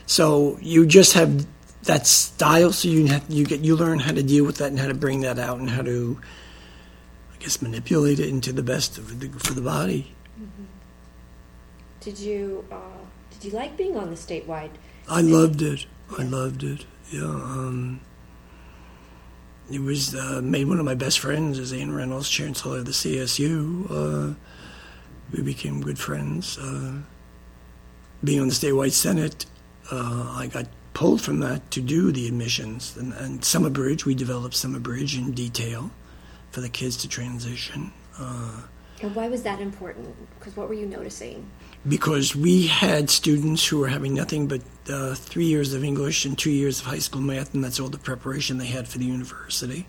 So 0.06 0.58
you 0.62 0.86
just 0.86 1.12
have 1.12 1.46
that 1.82 2.06
style, 2.06 2.72
so 2.72 2.88
you 2.88 3.06
have, 3.06 3.24
you 3.28 3.44
get 3.44 3.60
you 3.60 3.76
learn 3.76 3.98
how 3.98 4.12
to 4.12 4.22
deal 4.22 4.46
with 4.46 4.56
that 4.56 4.70
and 4.70 4.78
how 4.78 4.88
to 4.88 4.94
bring 4.94 5.20
that 5.20 5.38
out 5.38 5.58
and 5.58 5.68
how 5.68 5.82
to, 5.82 6.18
I 7.34 7.36
guess, 7.42 7.60
manipulate 7.60 8.20
it 8.20 8.28
into 8.28 8.54
the 8.54 8.62
best 8.62 8.96
of 8.96 9.20
the, 9.20 9.28
for 9.38 9.52
the 9.52 9.60
body. 9.60 10.14
Mm-hmm. 10.40 10.64
Did 12.00 12.18
you 12.18 12.64
uh, 12.72 12.76
did 13.32 13.44
you 13.44 13.50
like 13.50 13.76
being 13.76 13.98
on 13.98 14.08
the 14.08 14.16
statewide? 14.16 14.70
I 15.08 15.20
loved 15.20 15.60
it. 15.60 15.84
I 16.16 16.22
loved 16.22 16.62
it. 16.62 16.86
Yeah. 17.10 17.22
Um, 17.22 18.00
it 19.70 19.80
was 19.80 20.14
uh, 20.14 20.40
made 20.42 20.66
one 20.66 20.78
of 20.78 20.84
my 20.84 20.94
best 20.94 21.18
friends 21.18 21.58
is 21.58 21.72
Ann 21.72 21.92
Reynolds, 21.92 22.28
chancellor 22.28 22.78
of 22.78 22.86
the 22.86 22.92
CSU. 22.92 23.86
Uh, 23.90 24.34
we 25.32 25.42
became 25.42 25.82
good 25.82 25.98
friends. 25.98 26.58
Uh, 26.58 27.00
being 28.24 28.40
on 28.40 28.48
the 28.48 28.54
statewide 28.54 28.92
senate, 28.92 29.44
uh, 29.92 30.34
I 30.36 30.46
got 30.46 30.66
pulled 30.94 31.20
from 31.20 31.40
that 31.40 31.70
to 31.72 31.80
do 31.80 32.10
the 32.10 32.26
admissions 32.26 32.96
and, 32.96 33.12
and 33.12 33.44
Summer 33.44 33.70
Bridge. 33.70 34.06
We 34.06 34.14
developed 34.14 34.54
Summer 34.54 34.80
Bridge 34.80 35.16
in 35.16 35.32
detail 35.32 35.90
for 36.50 36.62
the 36.62 36.68
kids 36.70 36.96
to 36.98 37.08
transition. 37.08 37.92
Uh, 38.18 38.62
and 39.02 39.14
why 39.14 39.28
was 39.28 39.42
that 39.42 39.60
important? 39.60 40.16
Because 40.38 40.56
what 40.56 40.68
were 40.68 40.74
you 40.74 40.86
noticing? 40.86 41.48
because 41.86 42.34
we 42.34 42.66
had 42.66 43.10
students 43.10 43.66
who 43.66 43.78
were 43.78 43.88
having 43.88 44.14
nothing 44.14 44.46
but 44.46 44.60
uh, 44.88 45.14
three 45.14 45.46
years 45.46 45.74
of 45.74 45.84
English 45.84 46.24
and 46.24 46.36
two 46.36 46.50
years 46.50 46.80
of 46.80 46.86
high 46.86 46.98
school 46.98 47.20
math, 47.20 47.54
and 47.54 47.62
that's 47.62 47.80
all 47.80 47.88
the 47.88 47.98
preparation 47.98 48.58
they 48.58 48.66
had 48.66 48.88
for 48.88 48.98
the 48.98 49.04
university. 49.04 49.86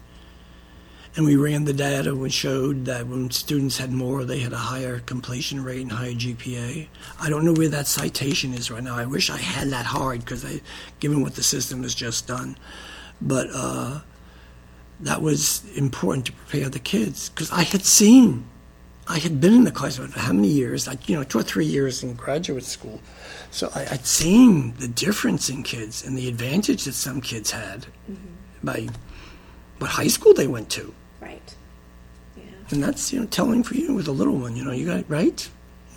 And 1.16 1.26
we 1.26 1.36
ran 1.36 1.66
the 1.66 1.74
data 1.74 2.16
which 2.16 2.34
showed 2.34 2.86
that 2.86 3.08
when 3.08 3.32
students 3.32 3.80
had 3.80 3.92
more, 3.92 4.24
they 4.24 4.40
had 4.40 4.54
a 4.54 4.58
higher 4.58 5.00
completion 5.00 5.64
rate 5.64 5.82
and 5.82 5.92
higher 5.92 6.14
GPA. 6.14 6.88
I 7.20 7.30
don't 7.30 7.44
know 7.44 7.54
where 7.54 7.70
that 7.70 7.88
citation 7.88 8.54
is 8.54 8.70
right 8.70 8.84
now. 8.84 8.96
I 8.96 9.06
wish 9.06 9.30
I 9.30 9.38
had 9.38 9.70
that 9.70 9.88
hard 9.88 10.20
because 10.20 10.46
I, 10.46 10.62
given 11.00 11.22
what 11.22 11.36
the 11.36 11.44
system 11.44 11.82
has 11.82 11.96
just 11.96 12.28
done, 12.28 12.58
but 13.20 13.48
uh, 13.52 14.02
that 15.00 15.22
was 15.22 15.64
important 15.76 16.28
to 16.28 16.32
prepare 16.34 16.70
the 16.70 16.80
kids 16.80 17.30
because 17.30 17.52
I 17.52 17.64
had 17.64 17.84
seen 17.84 18.46
I 19.10 19.18
had 19.18 19.42
been 19.42 19.56
in 19.56 19.64
the 19.64 19.72
class 19.72 19.98
for 19.98 20.08
how 20.20 20.34
many 20.34 20.50
years? 20.50 20.86
Like, 20.86 21.10
you 21.10 21.16
know, 21.16 21.24
two 21.24 21.40
or 21.40 21.44
three 21.44 21.66
years 21.66 22.04
in 22.04 22.14
graduate 22.14 22.64
school. 22.64 23.02
So 23.50 23.72
I, 23.74 23.88
would 23.90 24.06
seen 24.06 24.76
the 24.76 24.88
difference 24.88 25.50
in 25.50 25.64
kids 25.64 26.06
and 26.06 26.16
the 26.16 26.28
advantage 26.30 26.84
that 26.84 26.94
some 26.94 27.20
kids 27.20 27.50
had 27.50 27.88
mm-hmm. 28.10 28.16
by 28.64 28.88
what 29.80 29.90
high 29.90 30.08
school 30.08 30.36
they 30.36 30.46
went 30.46 30.70
to. 30.72 30.94
Right. 31.20 31.56
Yeah. 32.38 32.44
And 32.70 32.84
that's, 32.84 33.12
you 33.12 33.20
know, 33.20 33.26
telling 33.26 33.64
for 33.64 33.74
you 33.74 33.96
with 33.96 34.08
a 34.08 34.12
little 34.12 34.36
one, 34.36 34.56
you 34.56 34.64
know, 34.64 34.72
you 34.72 34.86
got 34.86 35.10
right. 35.10 35.50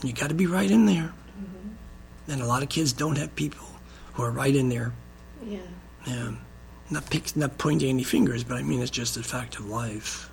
You 0.02 0.14
got 0.14 0.30
to 0.30 0.34
be 0.34 0.46
right 0.46 0.70
in 0.70 0.86
there. 0.86 1.12
Mm-hmm. 1.38 2.32
And 2.32 2.40
a 2.40 2.46
lot 2.46 2.62
of 2.62 2.70
kids 2.70 2.94
don't 2.94 3.18
have 3.18 3.36
people 3.36 3.66
who 4.14 4.22
are 4.22 4.30
right 4.30 4.56
in 4.56 4.70
there. 4.70 4.94
Yeah. 5.46 5.58
Yeah. 6.06 6.32
Not 6.90 7.10
pick, 7.10 7.36
not 7.36 7.58
pointing 7.58 7.90
any 7.90 8.04
fingers, 8.04 8.42
but 8.42 8.56
I 8.56 8.62
mean 8.62 8.80
it's 8.80 8.90
just 8.90 9.18
a 9.18 9.22
fact 9.22 9.56
of 9.56 9.66
life. 9.66 10.30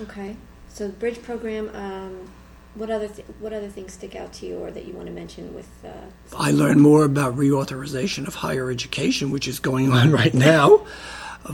Okay. 0.00 0.34
So 0.80 0.86
the 0.86 0.94
bridge 0.94 1.20
program. 1.20 1.68
Um, 1.74 2.30
what 2.74 2.88
other 2.88 3.06
th- 3.06 3.28
what 3.38 3.52
other 3.52 3.68
things 3.68 3.92
stick 3.92 4.16
out 4.16 4.32
to 4.32 4.46
you, 4.46 4.56
or 4.56 4.70
that 4.70 4.86
you 4.86 4.94
want 4.94 5.08
to 5.08 5.12
mention 5.12 5.54
with? 5.54 5.68
Uh, 5.84 5.90
I 6.34 6.52
learned 6.52 6.80
more 6.80 7.04
about 7.04 7.36
reauthorization 7.36 8.26
of 8.26 8.36
higher 8.36 8.70
education, 8.70 9.30
which 9.30 9.46
is 9.46 9.58
going 9.58 9.92
on 9.92 10.10
right 10.20 10.32
now 10.32 10.86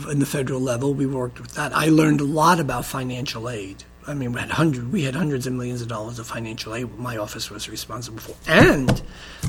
in 0.09 0.21
the 0.21 0.27
federal 0.27 0.61
level. 0.61 0.95
We 0.95 1.07
worked 1.07 1.41
with 1.41 1.55
that. 1.55 1.75
I 1.75 1.89
learned 1.89 2.21
a 2.21 2.25
lot 2.25 2.61
about 2.61 2.85
financial 2.85 3.51
aid. 3.51 3.83
I 4.09 4.15
mean, 4.15 4.33
we 4.33 4.41
had 4.41 4.51
hundred, 4.51 4.93
we 4.93 5.03
had 5.03 5.17
hundreds 5.17 5.49
of 5.49 5.53
millions 5.55 5.83
of 5.83 5.89
dollars 5.89 6.21
of 6.21 6.29
financial 6.29 6.75
aid. 6.75 6.97
My 6.97 7.17
office 7.17 7.51
was 7.51 7.69
responsible 7.69 8.21
for, 8.21 8.35
and 8.49 9.03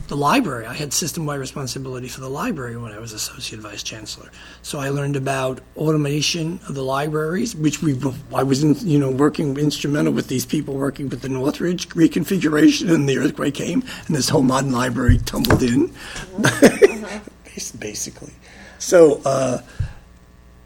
the 0.08 0.16
library. 0.16 0.66
I 0.66 0.74
had 0.74 0.94
system-wide 0.94 1.40
responsibility 1.40 2.08
for 2.08 2.22
the 2.22 2.30
library 2.30 2.76
when 2.76 2.92
I 2.92 2.98
was 2.98 3.14
associate 3.14 3.62
vice 3.62 3.84
chancellor. 3.84 4.32
So 4.64 4.80
I 4.80 4.90
learned 4.90 5.16
about 5.16 5.62
automation 5.76 6.60
of 6.68 6.74
the 6.74 6.82
libraries, 6.84 7.56
which 7.56 7.84
we 7.84 8.00
I 8.34 8.42
was 8.42 8.64
in, 8.64 8.76
you 8.80 8.98
know 8.98 9.12
working 9.12 9.56
instrumental 9.58 10.14
with 10.14 10.28
these 10.28 10.46
people 10.46 10.74
working 10.74 11.10
with 11.10 11.22
the 11.22 11.30
Northridge 11.30 11.90
reconfiguration, 11.90 12.92
and 12.92 13.08
the 13.08 13.20
earthquake 13.20 13.54
came, 13.54 13.84
and 14.08 14.16
this 14.16 14.30
whole 14.30 14.44
modern 14.44 14.72
library 14.72 15.20
tumbled 15.20 15.62
in, 15.62 15.94
Bas- 16.40 17.72
basically. 17.74 18.34
So. 18.80 19.22
Uh, 19.24 19.62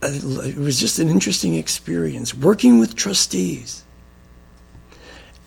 it 0.03 0.57
was 0.57 0.79
just 0.79 0.97
an 0.97 1.09
interesting 1.09 1.53
experience 1.53 2.33
working 2.33 2.79
with 2.79 2.95
trustees 2.95 3.80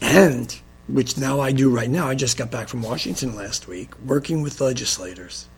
and 0.01 0.61
which 0.89 1.16
now 1.16 1.41
I 1.41 1.53
do 1.53 1.75
right 1.75 1.89
now. 1.89 2.09
I 2.09 2.15
just 2.15 2.37
got 2.37 2.51
back 2.51 2.69
from 2.69 2.83
Washington 2.83 3.35
last 3.35 3.66
week, 3.66 3.91
working 4.05 4.43
with 4.43 4.61
legislators 4.61 5.49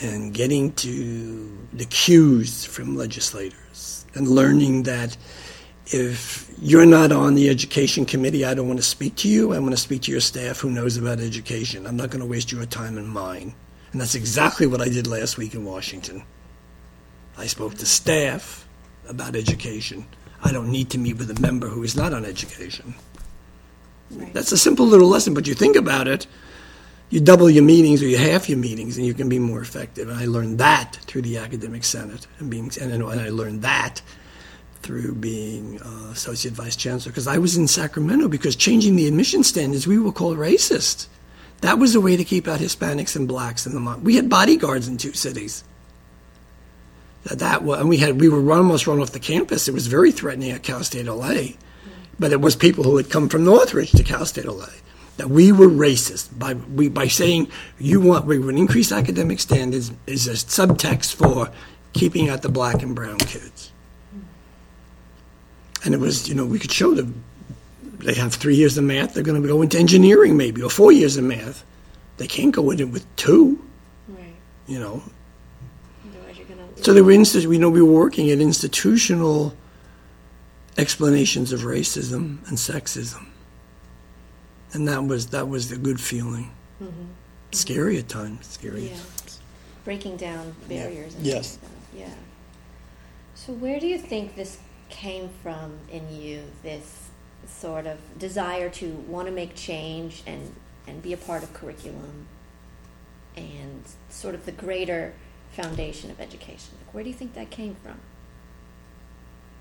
and 0.00 0.32
getting 0.32 0.72
to 0.72 1.58
the 1.72 1.84
cues 1.86 2.64
from 2.64 2.96
legislators 2.96 4.06
and 4.14 4.28
learning 4.28 4.84
that 4.84 5.16
if 5.86 6.52
you're 6.60 6.86
not 6.86 7.12
on 7.12 7.34
the 7.34 7.48
education 7.48 8.04
committee, 8.04 8.44
I 8.44 8.54
don't 8.54 8.68
want 8.68 8.78
to 8.78 8.84
speak 8.84 9.16
to 9.16 9.28
you. 9.28 9.54
I 9.54 9.58
want 9.58 9.72
to 9.72 9.78
speak 9.78 10.02
to 10.02 10.12
your 10.12 10.20
staff 10.20 10.58
who 10.60 10.70
knows 10.70 10.96
about 10.96 11.18
education. 11.18 11.86
I'm 11.86 11.96
not 11.96 12.10
going 12.10 12.20
to 12.20 12.26
waste 12.26 12.52
your 12.52 12.64
time 12.66 12.98
and 12.98 13.08
mine. 13.08 13.54
And 13.92 14.00
that's 14.00 14.14
exactly 14.14 14.66
what 14.66 14.82
I 14.82 14.88
did 14.88 15.06
last 15.06 15.38
week 15.38 15.54
in 15.54 15.64
Washington. 15.64 16.22
I 17.38 17.46
spoke 17.46 17.74
to 17.76 17.86
staff 17.86 18.68
about 19.08 19.34
education. 19.34 20.06
I 20.42 20.52
don't 20.52 20.70
need 20.70 20.90
to 20.90 20.98
meet 20.98 21.18
with 21.18 21.30
a 21.36 21.40
member 21.40 21.68
who 21.68 21.82
is 21.82 21.96
not 21.96 22.12
on 22.12 22.24
education. 22.24 22.94
right. 24.10 24.32
That's 24.32 24.52
a 24.52 24.58
simple 24.58 24.86
little 24.86 25.08
lesson, 25.08 25.34
but 25.34 25.46
you 25.46 25.54
think 25.54 25.76
about 25.76 26.06
it, 26.06 26.26
you 27.10 27.20
double 27.20 27.48
your 27.50 27.64
meetings 27.64 28.02
or 28.02 28.06
you 28.06 28.18
half 28.18 28.48
your 28.48 28.58
meetings, 28.58 28.96
and 28.96 29.06
you 29.06 29.14
can 29.14 29.28
be 29.28 29.38
more 29.38 29.60
effective. 29.60 30.08
And 30.08 30.18
I 30.18 30.26
learned 30.26 30.58
that 30.58 30.98
through 31.02 31.22
the 31.22 31.38
academic 31.38 31.84
senate, 31.84 32.26
and 32.38 32.50
being 32.50 32.70
and, 32.80 33.02
I 33.02 33.30
learned 33.30 33.62
that 33.62 34.02
through 34.82 35.14
being 35.14 35.80
uh, 35.82 36.10
associate 36.12 36.54
vice 36.54 36.76
chancellor 36.76 37.10
because 37.10 37.26
I 37.26 37.38
was 37.38 37.56
in 37.56 37.66
Sacramento 37.66 38.28
because 38.28 38.54
changing 38.54 38.96
the 38.96 39.08
admission 39.08 39.42
standards, 39.42 39.86
we 39.86 39.98
were 39.98 40.12
called 40.12 40.38
racist. 40.38 41.08
That 41.62 41.78
was 41.78 41.94
a 41.94 42.00
way 42.00 42.16
to 42.16 42.24
keep 42.24 42.46
out 42.46 42.60
Hispanics 42.60 43.16
and 43.16 43.26
blacks 43.26 43.66
in 43.66 43.74
the 43.74 43.80
mon- 43.80 44.04
we 44.04 44.14
had 44.14 44.28
bodyguards 44.28 44.86
in 44.86 44.96
two 44.96 45.12
cities. 45.12 45.64
That, 47.24 47.40
that 47.40 47.62
was, 47.62 47.80
and 47.80 47.88
we 47.88 47.98
had 47.98 48.20
we 48.20 48.28
were 48.28 48.40
run, 48.40 48.58
almost 48.58 48.86
run 48.86 49.00
off 49.00 49.12
the 49.12 49.20
campus. 49.20 49.68
It 49.68 49.74
was 49.74 49.86
very 49.86 50.12
threatening 50.12 50.50
at 50.50 50.62
Cal 50.62 50.84
State 50.84 51.06
LA, 51.06 51.54
but 52.18 52.32
it 52.32 52.40
was 52.40 52.56
people 52.56 52.84
who 52.84 52.96
had 52.96 53.10
come 53.10 53.28
from 53.28 53.44
Northridge 53.44 53.92
to 53.92 54.02
Cal 54.02 54.24
State 54.24 54.46
LA. 54.46 54.68
That 55.16 55.30
we 55.30 55.50
were 55.50 55.66
racist 55.66 56.38
by 56.38 56.54
we 56.54 56.88
by 56.88 57.08
saying 57.08 57.48
you 57.78 58.00
want 58.00 58.26
we 58.26 58.38
would 58.38 58.56
increase 58.56 58.92
academic 58.92 59.40
standards 59.40 59.90
is 60.06 60.28
a 60.28 60.32
subtext 60.32 61.14
for 61.14 61.50
keeping 61.92 62.28
out 62.28 62.42
the 62.42 62.48
black 62.48 62.82
and 62.82 62.94
brown 62.94 63.18
kids. 63.18 63.72
And 65.84 65.92
it 65.92 65.98
was 65.98 66.28
you 66.28 66.36
know 66.36 66.46
we 66.46 66.60
could 66.60 66.70
show 66.70 66.94
them 66.94 67.24
they 67.98 68.14
have 68.14 68.32
three 68.32 68.54
years 68.54 68.78
of 68.78 68.84
math 68.84 69.14
they're 69.14 69.24
going 69.24 69.42
to 69.42 69.48
go 69.48 69.60
into 69.60 69.76
engineering 69.76 70.36
maybe 70.36 70.62
or 70.62 70.70
four 70.70 70.92
years 70.92 71.16
of 71.16 71.24
math 71.24 71.64
they 72.18 72.28
can't 72.28 72.54
go 72.54 72.70
in 72.70 72.78
it 72.78 72.90
with 72.90 73.04
two 73.16 73.60
right. 74.08 74.36
you 74.68 74.78
know 74.78 75.02
Otherwise, 75.02 75.02
you're 75.02 75.08
gonna. 75.08 75.17
So 76.82 76.92
there 76.92 77.04
were 77.04 77.12
insti- 77.12 77.46
we 77.46 77.58
know 77.58 77.70
we 77.70 77.82
were 77.82 77.92
working 77.92 78.30
at 78.30 78.40
institutional 78.40 79.54
explanations 80.76 81.52
of 81.52 81.60
racism 81.60 82.46
and 82.48 82.56
sexism, 82.56 83.26
and 84.72 84.86
that 84.88 85.04
was 85.04 85.28
that 85.28 85.48
was 85.48 85.68
the 85.68 85.76
good 85.76 86.00
feeling. 86.00 86.50
Scary 87.50 87.98
at 87.98 88.08
times, 88.08 88.46
scary. 88.46 88.82
Mm-hmm. 88.82 88.94
Yeah. 88.94 89.32
breaking 89.84 90.16
down 90.18 90.54
barriers. 90.68 91.14
And 91.14 91.26
Yes. 91.26 91.58
Yeah. 91.96 92.10
So 93.34 93.52
where 93.54 93.80
do 93.80 93.86
you 93.86 93.98
think 93.98 94.36
this 94.36 94.58
came 94.90 95.30
from 95.42 95.78
in 95.90 96.04
you? 96.14 96.42
This 96.62 97.08
sort 97.46 97.86
of 97.86 97.96
desire 98.18 98.68
to 98.68 98.92
want 99.08 99.26
to 99.28 99.32
make 99.32 99.54
change 99.54 100.22
and 100.26 100.54
and 100.86 101.02
be 101.02 101.12
a 101.12 101.16
part 101.16 101.42
of 101.42 101.52
curriculum, 101.54 102.26
and 103.36 103.82
sort 104.10 104.34
of 104.34 104.44
the 104.46 104.52
greater 104.52 105.14
foundation 105.52 106.10
of 106.10 106.20
education. 106.20 106.74
Like, 106.80 106.94
where 106.94 107.04
do 107.04 107.10
you 107.10 107.16
think 107.16 107.34
that 107.34 107.50
came 107.50 107.76
from? 107.82 107.98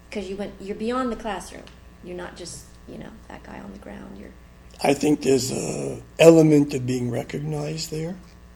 Because 0.10 0.30
you 0.30 0.38
went, 0.38 0.54
you're 0.60 0.76
beyond 0.76 1.12
the 1.12 1.16
classroom. 1.16 1.64
You're 2.04 2.18
not 2.18 2.38
just 2.38 2.66
you 2.88 2.98
know 2.98 3.10
that 3.28 3.44
guy 3.44 3.60
on 3.60 3.72
the 3.74 3.80
ground. 3.80 4.18
You're 4.18 4.32
I 4.84 4.94
think 4.94 5.22
there's 5.22 5.52
a 5.52 6.02
element 6.20 6.74
of 6.74 6.86
being 6.86 7.10
recognized 7.10 7.92
there 7.92 8.16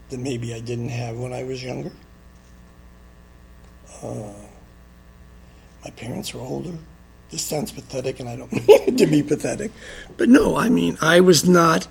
that 0.10 0.20
maybe 0.20 0.54
I 0.54 0.60
didn't 0.60 0.90
have 0.90 1.18
when 1.18 1.34
I 1.34 1.44
was 1.44 1.64
younger. 1.64 1.92
Uh, 4.04 4.34
my 5.84 5.90
parents 5.92 6.34
were 6.34 6.42
older. 6.42 6.74
This 7.30 7.42
sounds 7.42 7.72
pathetic, 7.72 8.20
and 8.20 8.28
I 8.30 8.36
don't 8.36 8.52
mean 8.52 8.66
it 8.68 8.98
to 8.98 9.08
be 9.08 9.24
pathetic, 9.24 9.72
but 10.18 10.30
no, 10.30 10.56
I 10.58 10.70
mean 10.70 10.98
I 11.02 11.22
was 11.22 11.48
not, 11.48 11.88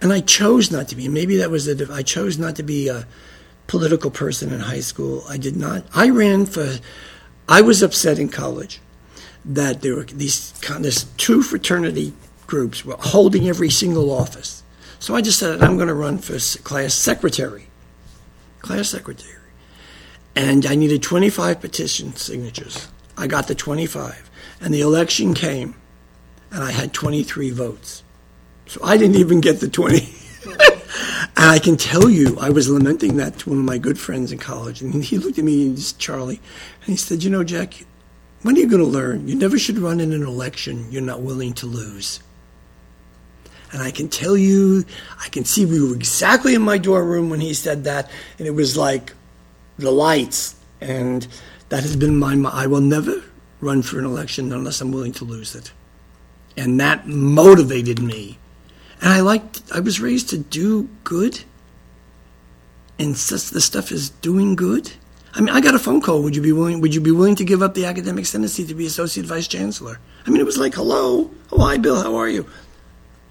and 0.00 0.12
I 0.12 0.20
chose 0.20 0.70
not 0.70 0.88
to 0.88 0.96
be. 0.96 1.08
Maybe 1.08 1.36
that 1.36 1.50
was 1.50 1.68
a. 1.68 1.92
I 1.92 2.02
chose 2.02 2.38
not 2.38 2.56
to 2.56 2.62
be 2.62 2.88
a 2.88 3.06
political 3.68 4.10
person 4.10 4.52
in 4.52 4.58
high 4.58 4.80
school. 4.80 5.22
I 5.28 5.36
did 5.36 5.54
not. 5.56 5.84
I 5.94 6.08
ran 6.08 6.46
for. 6.46 6.78
I 7.48 7.60
was 7.60 7.82
upset 7.82 8.18
in 8.18 8.28
college 8.28 8.80
that 9.44 9.82
there 9.82 9.94
were 9.94 10.04
these 10.04 10.52
of 10.68 11.16
two 11.16 11.42
fraternity 11.42 12.12
groups 12.46 12.84
were 12.84 12.96
holding 12.98 13.48
every 13.48 13.70
single 13.70 14.10
office. 14.10 14.64
So 14.98 15.14
I 15.14 15.20
decided 15.20 15.62
I'm 15.62 15.76
going 15.76 15.88
to 15.88 15.94
run 15.94 16.18
for 16.18 16.38
class 16.64 16.92
secretary, 16.92 17.68
class 18.60 18.90
secretary, 18.90 19.36
and 20.34 20.66
I 20.66 20.74
needed 20.74 21.02
25 21.02 21.60
petition 21.60 22.16
signatures. 22.16 22.88
I 23.16 23.26
got 23.26 23.46
the 23.46 23.54
25, 23.54 24.30
and 24.60 24.74
the 24.74 24.80
election 24.80 25.34
came, 25.34 25.76
and 26.50 26.64
I 26.64 26.72
had 26.72 26.92
23 26.92 27.50
votes. 27.50 28.02
So 28.66 28.80
I 28.82 28.96
didn't 28.96 29.16
even 29.16 29.40
get 29.40 29.60
the 29.60 29.68
20. 29.68 30.14
and 31.38 31.46
I 31.46 31.60
can 31.60 31.76
tell 31.76 32.10
you, 32.10 32.36
I 32.40 32.50
was 32.50 32.68
lamenting 32.68 33.16
that 33.18 33.38
to 33.38 33.50
one 33.50 33.60
of 33.60 33.64
my 33.64 33.78
good 33.78 33.98
friends 33.98 34.32
in 34.32 34.38
college, 34.38 34.82
and 34.82 35.04
he 35.04 35.18
looked 35.18 35.38
at 35.38 35.44
me, 35.44 35.68
and 35.68 35.76
he's 35.76 35.92
Charlie, 35.92 36.40
and 36.80 36.86
he 36.86 36.96
said, 36.96 37.22
"You 37.22 37.30
know, 37.30 37.44
Jack, 37.44 37.86
when 38.42 38.56
are 38.56 38.58
you 38.58 38.66
going 38.66 38.82
to 38.82 38.88
learn? 38.88 39.28
You 39.28 39.36
never 39.36 39.56
should 39.56 39.78
run 39.78 40.00
in 40.00 40.12
an 40.12 40.24
election 40.24 40.88
you're 40.90 41.00
not 41.00 41.22
willing 41.22 41.52
to 41.54 41.66
lose." 41.66 42.18
And 43.70 43.82
I 43.82 43.92
can 43.92 44.08
tell 44.08 44.36
you, 44.36 44.84
I 45.22 45.28
can 45.28 45.44
see 45.44 45.64
we 45.64 45.80
were 45.80 45.94
exactly 45.94 46.54
in 46.54 46.62
my 46.62 46.78
dorm 46.78 47.06
room 47.06 47.30
when 47.30 47.40
he 47.40 47.54
said 47.54 47.84
that, 47.84 48.10
and 48.38 48.48
it 48.48 48.52
was 48.52 48.76
like 48.76 49.12
the 49.78 49.92
lights. 49.92 50.56
And 50.80 51.26
that 51.68 51.82
has 51.82 51.94
been 51.94 52.16
my. 52.16 52.34
I 52.50 52.66
will 52.66 52.80
never 52.80 53.22
run 53.60 53.82
for 53.82 53.98
an 54.00 54.04
election 54.04 54.52
unless 54.52 54.80
I'm 54.80 54.90
willing 54.90 55.12
to 55.12 55.24
lose 55.24 55.54
it. 55.54 55.70
And 56.56 56.80
that 56.80 57.06
motivated 57.06 58.00
me. 58.00 58.38
And 59.00 59.12
I 59.12 59.20
liked. 59.20 59.62
I 59.74 59.80
was 59.80 60.00
raised 60.00 60.30
to 60.30 60.38
do 60.38 60.88
good. 61.04 61.40
And 62.98 63.16
since 63.16 63.50
the 63.50 63.60
stuff 63.60 63.92
is 63.92 64.10
doing 64.10 64.56
good, 64.56 64.90
I 65.34 65.40
mean, 65.40 65.54
I 65.54 65.60
got 65.60 65.74
a 65.74 65.78
phone 65.78 66.00
call. 66.00 66.22
Would 66.22 66.34
you 66.34 66.42
be 66.42 66.52
willing? 66.52 66.80
Would 66.80 66.94
you 66.94 67.00
be 67.00 67.12
willing 67.12 67.36
to 67.36 67.44
give 67.44 67.62
up 67.62 67.74
the 67.74 67.84
academic 67.84 68.26
senate 68.26 68.50
to 68.50 68.74
be 68.74 68.86
associate 68.86 69.24
vice 69.24 69.46
chancellor? 69.46 70.00
I 70.26 70.30
mean, 70.30 70.40
it 70.40 70.46
was 70.46 70.58
like, 70.58 70.74
hello, 70.74 71.30
oh 71.52 71.64
hi, 71.64 71.76
Bill, 71.76 72.02
how 72.02 72.16
are 72.16 72.28
you? 72.28 72.46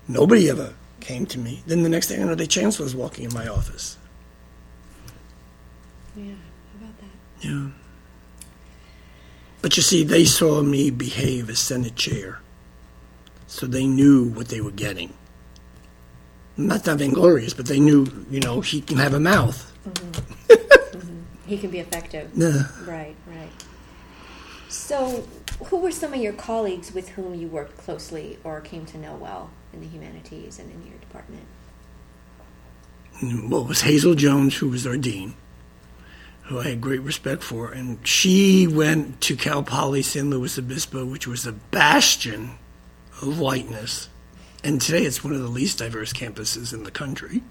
Nobody 0.07 0.49
ever 0.49 0.73
came 1.01 1.25
to 1.27 1.39
me. 1.39 1.63
Then 1.67 1.83
the 1.83 1.89
next 1.89 2.07
thing 2.07 2.21
I 2.21 2.25
know, 2.25 2.35
the 2.35 2.47
chancellor's 2.47 2.95
walking 2.95 3.25
in 3.25 3.33
my 3.33 3.47
office. 3.47 3.97
yeah. 6.15 6.31
How 6.31 6.85
about 6.85 6.97
that? 6.99 7.47
Yeah. 7.47 7.67
But 9.61 9.75
you 9.75 9.83
see, 9.83 10.03
they 10.03 10.23
saw 10.23 10.61
me 10.61 10.89
behave 10.91 11.49
as 11.49 11.59
Senate 11.59 11.95
chair, 11.95 12.39
so 13.47 13.65
they 13.65 13.85
knew 13.85 14.29
what 14.29 14.47
they 14.47 14.61
were 14.61 14.71
getting. 14.71 15.13
Not 16.57 16.83
that 16.85 16.97
vainglorious, 16.97 17.53
but 17.53 17.67
they 17.67 17.79
knew, 17.79 18.07
you 18.31 18.39
know, 18.39 18.61
he 18.61 18.81
can 18.81 18.97
have 18.97 19.13
a 19.13 19.19
mouth. 19.19 19.71
Mm-hmm. 19.87 20.53
He 21.47 21.57
can 21.57 21.69
be 21.71 21.79
effective. 21.79 22.31
Yeah. 22.35 22.63
Right, 22.85 23.15
right. 23.25 23.49
So, 24.67 25.25
who 25.67 25.77
were 25.77 25.91
some 25.91 26.13
of 26.13 26.19
your 26.19 26.33
colleagues 26.33 26.93
with 26.93 27.09
whom 27.09 27.35
you 27.35 27.47
worked 27.47 27.77
closely 27.77 28.37
or 28.43 28.59
came 28.59 28.85
to 28.87 28.97
know 28.97 29.15
well 29.15 29.51
in 29.71 29.79
the 29.79 29.87
humanities 29.87 30.59
and 30.59 30.69
in 30.69 30.85
your 30.85 30.97
department? 30.97 31.45
Well, 33.21 33.61
it 33.61 33.67
was 33.69 33.81
Hazel 33.81 34.13
Jones, 34.15 34.57
who 34.57 34.67
was 34.69 34.85
our 34.85 34.97
dean. 34.97 35.35
who 36.43 36.59
I 36.59 36.63
had 36.69 36.81
great 36.81 37.01
respect 37.01 37.43
for, 37.43 37.71
and 37.71 38.05
she 38.07 38.67
went 38.67 39.19
to 39.21 39.35
Cal 39.35 39.63
Poly 39.63 40.01
San 40.01 40.29
Luis 40.29 40.57
Obispo, 40.57 41.05
which 41.05 41.27
was 41.27 41.45
a 41.45 41.51
bastion 41.51 42.51
of 43.21 43.39
whiteness. 43.39 44.09
And 44.63 44.81
today 44.81 45.03
it's 45.03 45.23
one 45.23 45.33
of 45.33 45.41
the 45.41 45.47
least 45.47 45.79
diverse 45.79 46.13
campuses 46.13 46.73
in 46.73 46.83
the 46.83 46.91
country. 46.91 47.43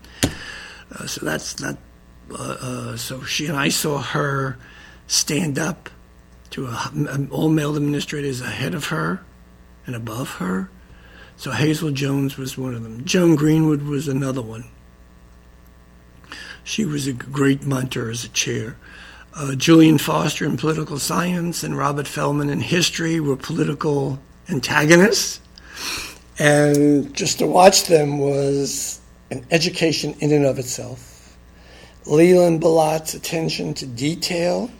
Uh, 0.92 1.06
so 1.06 1.24
that's 1.24 1.60
not. 1.60 1.78
Uh, 2.30 2.56
uh, 2.60 2.96
so 2.96 3.22
she 3.22 3.46
and 3.46 3.56
I 3.56 3.68
saw 3.68 3.98
her 3.98 4.58
stand 5.06 5.58
up 5.58 5.88
to 6.50 6.66
a, 6.66 7.28
all 7.30 7.48
male 7.48 7.76
administrators 7.76 8.40
ahead 8.40 8.74
of 8.74 8.86
her 8.86 9.24
and 9.86 9.94
above 9.94 10.32
her. 10.36 10.70
So 11.36 11.52
Hazel 11.52 11.90
Jones 11.90 12.36
was 12.36 12.56
one 12.56 12.74
of 12.74 12.82
them. 12.82 13.04
Joan 13.04 13.36
Greenwood 13.36 13.82
was 13.82 14.08
another 14.08 14.42
one. 14.42 14.64
She 16.64 16.84
was 16.84 17.06
a 17.06 17.12
great 17.12 17.64
mentor 17.64 18.10
as 18.10 18.24
a 18.24 18.28
chair. 18.28 18.76
Uh, 19.34 19.54
Julian 19.54 19.98
Foster 19.98 20.44
in 20.44 20.56
political 20.56 20.98
science 20.98 21.62
and 21.62 21.76
Robert 21.76 22.08
Feldman 22.08 22.48
in 22.48 22.60
history 22.60 23.20
were 23.20 23.36
political 23.36 24.18
antagonists. 24.48 25.40
And 26.38 27.14
just 27.14 27.38
to 27.38 27.46
watch 27.46 27.86
them 27.86 28.18
was 28.18 29.00
an 29.30 29.46
education 29.50 30.14
in 30.20 30.32
and 30.32 30.44
of 30.44 30.58
itself. 30.58 31.36
Leland 32.04 32.60
Ballott's 32.60 33.14
attention 33.14 33.74
to 33.74 33.86
detail 33.86 34.70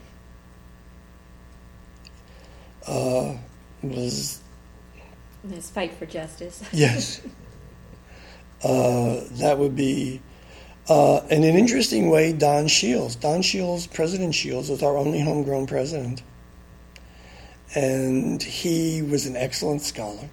uh, 2.87 3.35
was. 3.83 4.41
His 5.49 5.71
fight 5.71 5.95
for 5.95 6.07
justice. 6.07 6.63
yes. 6.73 7.21
Uh, 8.63 9.21
that 9.33 9.59
would 9.59 9.75
be. 9.77 10.21
Uh, 10.89 11.21
in 11.31 11.43
an 11.43 11.57
interesting 11.57 12.11
way, 12.11 12.33
Don 12.33 12.69
Shields. 12.69 13.17
Don 13.17 13.43
Shields, 13.43 13.89
President 13.89 14.35
Shields, 14.35 14.71
was 14.71 14.83
our 14.85 14.97
only 14.97 15.21
homegrown 15.21 15.67
president. 15.67 16.23
And 17.75 18.41
he 18.41 19.03
was 19.03 19.27
an 19.27 19.35
excellent 19.35 19.83
scholar. 19.83 20.29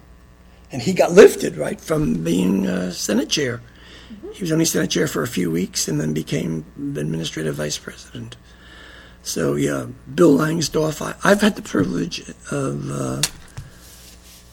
And 0.74 0.82
he 0.82 0.92
got 0.92 1.12
lifted, 1.12 1.56
right, 1.56 1.80
from 1.80 2.24
being 2.24 2.66
uh, 2.66 2.90
Senate 2.90 3.28
chair. 3.28 3.62
Mm-hmm. 4.12 4.32
He 4.32 4.42
was 4.42 4.50
only 4.50 4.64
Senate 4.64 4.90
chair 4.90 5.06
for 5.06 5.22
a 5.22 5.28
few 5.28 5.48
weeks 5.48 5.86
and 5.86 6.00
then 6.00 6.12
became 6.12 6.66
the 6.76 7.00
administrative 7.00 7.54
vice 7.54 7.78
president. 7.78 8.36
So, 9.22 9.54
yeah, 9.54 9.86
Bill 10.12 10.36
Langsdorf. 10.36 11.00
I, 11.00 11.28
have 11.28 11.42
had 11.42 11.54
the 11.54 11.62
privilege 11.62 12.28
of 12.50 12.90
uh, 12.90 13.22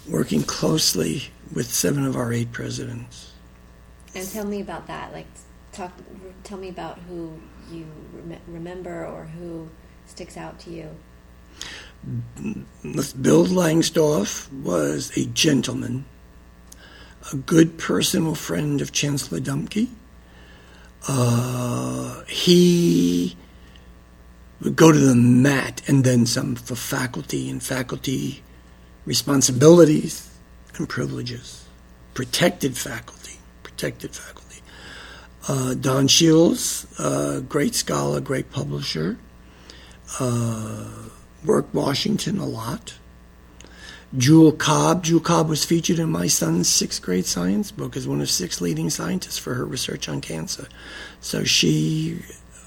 working 0.08 0.44
closely 0.44 1.32
with 1.52 1.66
seven 1.66 2.06
of 2.06 2.16
our 2.16 2.32
eight 2.32 2.52
presidents. 2.52 3.34
And 4.14 4.30
tell 4.30 4.46
me 4.46 4.62
about 4.62 4.86
that. 4.86 5.14
Like, 5.14 5.26
talk. 5.72 5.92
Tell 6.44 6.60
me 6.60 6.70
about 6.70 7.00
who 7.10 7.34
you 7.72 7.88
rem- 8.14 8.42
remember 8.48 9.08
or 9.08 9.26
who 9.26 9.68
sticks 10.06 10.38
out 10.38 10.60
to 10.60 10.70
you. 10.70 10.88
Bill 12.84 13.46
Langsdorf 13.46 14.52
was 14.54 15.16
a 15.18 15.26
gentleman, 15.26 16.06
a 17.32 17.36
good 17.38 17.78
personal 17.78 18.36
friend 18.36 18.82
of 18.82 18.92
Chancellor 18.92 19.40
Dumke. 19.40 19.88
Uh, 21.08 22.24
he 22.26 23.36
would 24.62 24.76
go 24.76 24.92
to 24.92 25.00
the 25.00 25.16
mat 25.16 25.82
and 25.88 26.04
then 26.04 26.26
some 26.26 26.56
for 26.56 26.76
faculty 26.76 27.50
and 27.50 27.62
faculty 27.62 28.44
responsibilities 29.06 30.30
and 30.76 30.88
privileges. 30.88 31.66
Protected 32.14 32.78
faculty, 32.78 33.40
protected 33.64 34.16
faculty. 34.16 34.62
Uh, 35.48 35.74
Don 35.74 36.08
Shields, 36.08 36.86
uh, 37.00 37.40
great 37.42 37.74
scholar, 37.74 38.22
great 38.22 38.52
publisher. 38.52 39.18
Uh, 40.20 40.88
worked 41.44 41.74
Washington 41.74 42.38
a 42.38 42.46
lot. 42.46 42.94
Jewel 44.18 44.52
Cobb. 44.52 45.04
Jewel 45.04 45.22
Cobb 45.22 45.48
was 45.48 45.64
featured 45.64 46.00
in 46.00 46.12
my 46.12 46.28
son's 46.28 46.68
sixth 46.68 47.02
grade 47.02 47.26
science 47.26 47.72
book 47.72 47.96
as 47.96 48.08
one 48.08 48.22
of 48.22 48.30
six 48.30 48.60
leading 48.60 48.90
scientists 48.90 49.38
for 49.38 49.54
her 49.54 49.66
research 49.66 50.10
on 50.10 50.20
cancer. 50.20 50.68
So 51.22 51.44
she 51.44 52.22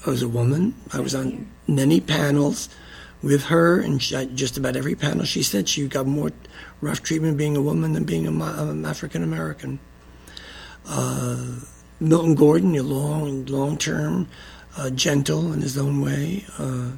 was 0.05 0.21
a 0.21 0.27
woman. 0.27 0.75
I 0.91 0.99
was 0.99 1.13
on 1.13 1.47
many 1.67 2.01
panels 2.01 2.69
with 3.21 3.45
her, 3.45 3.79
and 3.79 4.01
she, 4.01 4.25
just 4.27 4.57
about 4.57 4.75
every 4.75 4.95
panel 4.95 5.25
she 5.25 5.43
said 5.43 5.67
she 5.67 5.87
got 5.87 6.05
more 6.05 6.31
rough 6.81 7.01
treatment 7.01 7.37
being 7.37 7.57
a 7.57 7.61
woman 7.61 7.93
than 7.93 8.03
being 8.03 8.27
an 8.27 8.85
African 8.85 9.23
American. 9.23 9.79
Uh, 10.87 11.59
Milton 11.99 12.35
Gordon, 12.35 12.75
a 12.75 12.83
long, 12.83 13.45
long 13.45 13.77
term, 13.77 14.27
uh, 14.77 14.89
gentle 14.89 15.53
in 15.53 15.61
his 15.61 15.77
own 15.77 16.01
way. 16.01 16.45
Uh, 16.59 16.91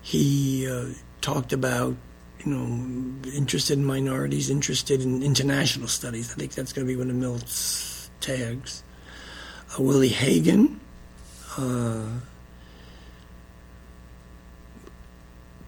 he 0.00 0.68
uh, 0.70 0.86
talked 1.20 1.52
about, 1.52 1.96
you 2.44 2.52
know, 2.52 3.30
interested 3.32 3.78
in 3.78 3.84
minorities, 3.84 4.50
interested 4.50 5.02
in 5.02 5.22
international 5.22 5.88
studies. 5.88 6.30
I 6.32 6.34
think 6.34 6.52
that's 6.52 6.72
going 6.72 6.86
to 6.86 6.92
be 6.92 6.96
one 6.96 7.10
of 7.10 7.16
Milt's 7.16 8.10
tags. 8.20 8.82
Uh, 9.72 9.82
Willie 9.82 10.08
Hagan. 10.08 10.80
Uh, 11.56 12.06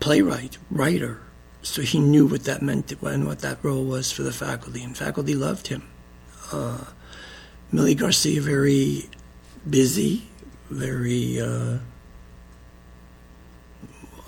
playwright, 0.01 0.59
writer, 0.70 1.20
so 1.62 1.82
he 1.82 1.98
knew 1.98 2.27
what 2.27 2.44
that 2.44 2.62
meant 2.62 2.93
and 2.93 3.27
what 3.27 3.40
that 3.40 3.59
role 3.62 3.85
was 3.85 4.12
for 4.12 4.23
the 4.23 4.32
faculty, 4.32 4.82
and 4.82 4.97
faculty 4.97 5.35
loved 5.35 5.66
him. 5.66 5.82
Uh, 6.53 6.85
Millie 7.73 7.97
Garcia, 7.97 8.40
very 8.40 9.11
busy, 9.69 10.28
very 10.70 11.40
uh, 11.40 11.78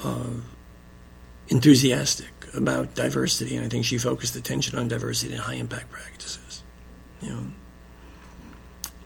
uh, 0.03 0.31
enthusiastic 1.49 2.38
about 2.55 2.95
diversity, 2.95 3.57
and 3.57 3.65
I 3.65 3.69
think 3.69 3.85
she 3.85 3.99
focused 3.99 4.37
attention 4.37 4.79
on 4.79 4.89
diversity 4.89 5.33
and 5.35 5.43
high 5.43 5.55
impact 5.55 5.91
practices. 5.91 6.62
You 7.20 7.31
know, 7.31 7.47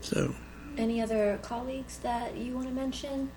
so. 0.00 0.34
Any 0.76 1.00
other 1.00 1.38
colleagues 1.42 1.98
that 1.98 2.36
you 2.36 2.54
want 2.54 2.68
to 2.68 2.74
mention? 2.74 3.30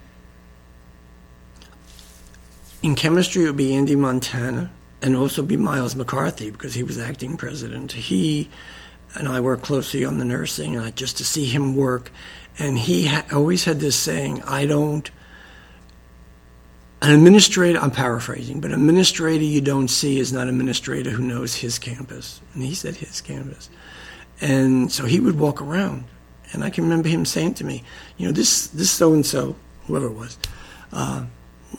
In 2.82 2.96
chemistry, 2.96 3.44
it 3.44 3.48
would 3.48 3.58
be 3.58 3.76
Andy 3.76 3.96
Montana 3.96 4.72
and 5.02 5.16
also 5.16 5.42
be 5.42 5.58
Miles 5.58 5.96
McCarthy 5.96 6.52
because 6.52 6.74
he 6.74 6.84
was 6.84 6.98
acting 6.98 7.38
president. 7.38 7.92
He 7.92 8.50
and 9.16 9.28
I 9.28 9.40
worked 9.40 9.64
closely 9.64 10.04
on 10.04 10.18
the 10.18 10.26
nursing, 10.26 10.76
and 10.76 10.86
I, 10.86 10.92
just 10.92 11.18
to 11.18 11.26
see 11.26 11.46
him 11.46 11.76
work. 11.76 12.12
And 12.60 12.78
he 12.78 13.08
ha- 13.08 13.26
always 13.32 13.64
had 13.64 13.80
this 13.80 13.96
saying, 13.96 14.44
I 14.44 14.66
don't, 14.66 15.10
an 17.02 17.12
administrator, 17.12 17.80
I'm 17.80 17.92
paraphrasing, 17.92 18.62
but 18.62 18.72
an 18.72 18.80
administrator 18.80 19.44
you 19.44 19.62
don't 19.62 19.90
see 19.90 20.20
is 20.20 20.32
not 20.32 20.44
an 20.44 20.50
administrator 20.50 21.10
who 21.12 21.24
knows 21.24 21.56
his 21.56 21.78
campus. 21.78 22.42
And 22.54 22.64
he 22.64 22.74
said 22.74 22.96
his 22.96 23.22
campus. 23.22 23.70
And 24.42 24.92
so 24.92 25.06
he 25.06 25.20
would 25.20 25.38
walk 25.38 25.62
around. 25.62 26.06
And 26.52 26.64
I 26.64 26.70
can 26.70 26.84
remember 26.84 27.10
him 27.10 27.26
saying 27.26 27.56
to 27.56 27.64
me, 27.64 27.84
you 28.18 28.26
know, 28.26 28.32
this, 28.32 28.68
this 28.68 28.92
so 28.92 29.14
and 29.14 29.26
so, 29.26 29.56
whoever 29.88 30.08
it 30.08 30.14
was, 30.14 30.38
uh, 30.94 31.26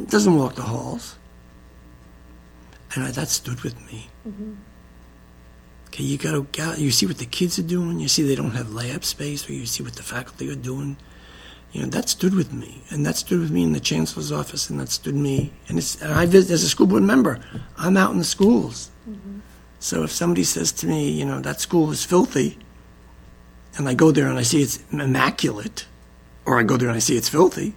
doesn't 0.09 0.37
walk 0.37 0.55
the 0.55 0.63
halls. 0.63 1.17
And 2.95 3.05
I, 3.05 3.11
that 3.13 3.29
stood 3.29 3.63
with 3.63 3.81
me. 3.91 4.09
Mm-hmm. 4.27 4.55
Okay, 5.89 6.05
you 6.05 6.19
gotta, 6.19 6.81
you 6.81 6.91
see 6.91 7.07
what 7.07 7.19
the 7.19 7.27
kids 7.27 7.59
are 7.59 7.63
doing, 7.63 8.01
you 8.01 8.09
see 8.09 8.23
they 8.23 8.35
don't 8.35 8.51
have 8.51 8.73
lab 8.73 9.05
space, 9.05 9.49
or 9.49 9.55
you 9.55 9.65
see 9.65 9.83
what 9.83 9.95
the 9.95 10.03
faculty 10.03 10.51
are 10.51 10.55
doing. 10.55 10.99
You 11.73 11.83
know, 11.83 11.89
that 11.89 12.09
stood 12.09 12.35
with 12.35 12.53
me. 12.53 12.83
And 12.91 13.05
that 13.05 13.17
stood 13.17 13.41
with 13.41 13.51
me 13.51 13.63
in 13.63 13.73
the 13.73 13.81
chancellor's 13.81 14.33
office, 14.33 14.71
and 14.71 14.81
that 14.81 14.89
stood 14.89 15.15
me. 15.15 15.53
And, 15.69 15.79
it's, 15.79 16.01
and 16.01 16.13
I 16.13 16.27
visit 16.27 16.55
as 16.55 16.63
a 16.63 16.69
school 16.69 16.87
board 16.87 17.03
member, 17.03 17.39
I'm 17.77 17.97
out 17.97 18.13
in 18.13 18.19
the 18.19 18.25
schools. 18.25 18.91
Mm-hmm. 19.09 19.41
So 19.79 20.03
if 20.03 20.11
somebody 20.11 20.45
says 20.45 20.73
to 20.73 20.87
me, 20.87 21.11
you 21.11 21.25
know, 21.25 21.41
that 21.41 21.61
school 21.61 21.91
is 21.91 22.05
filthy, 22.05 22.59
and 23.77 23.89
I 23.89 23.95
go 23.95 24.11
there 24.11 24.27
and 24.29 24.39
I 24.39 24.43
see 24.43 24.63
it's 24.63 24.83
immaculate, 24.91 25.87
or 26.47 26.59
I 26.59 26.63
go 26.63 26.77
there 26.77 26.89
and 26.89 26.97
I 26.97 27.01
see 27.01 27.17
it's 27.17 27.29
filthy, 27.29 27.75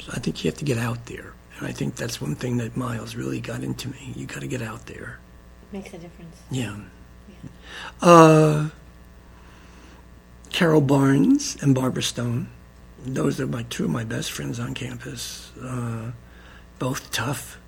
so 0.00 0.12
I 0.12 0.18
think 0.18 0.42
you 0.42 0.50
have 0.50 0.58
to 0.58 0.64
get 0.64 0.78
out 0.78 1.06
there. 1.06 1.34
And 1.58 1.68
I 1.68 1.72
think 1.72 1.94
that's 1.94 2.20
one 2.20 2.34
thing 2.34 2.56
that 2.56 2.76
Miles 2.76 3.14
really 3.14 3.40
got 3.40 3.62
into 3.62 3.88
me. 3.88 4.12
You 4.16 4.26
got 4.26 4.40
to 4.40 4.46
get 4.46 4.62
out 4.62 4.86
there. 4.86 5.18
Makes 5.72 5.92
a 5.92 5.98
difference. 5.98 6.36
Yeah. 6.50 6.76
yeah. 7.28 7.50
Uh, 8.00 8.68
Carol 10.50 10.80
Barnes 10.80 11.56
and 11.60 11.74
Barbara 11.74 12.02
Stone. 12.02 12.48
Those 13.04 13.40
are 13.40 13.46
my 13.46 13.62
two 13.64 13.84
of 13.84 13.90
my 13.90 14.04
best 14.04 14.30
friends 14.32 14.60
on 14.60 14.74
campus. 14.74 15.52
Uh, 15.62 16.12
both 16.78 17.10
tough. 17.10 17.58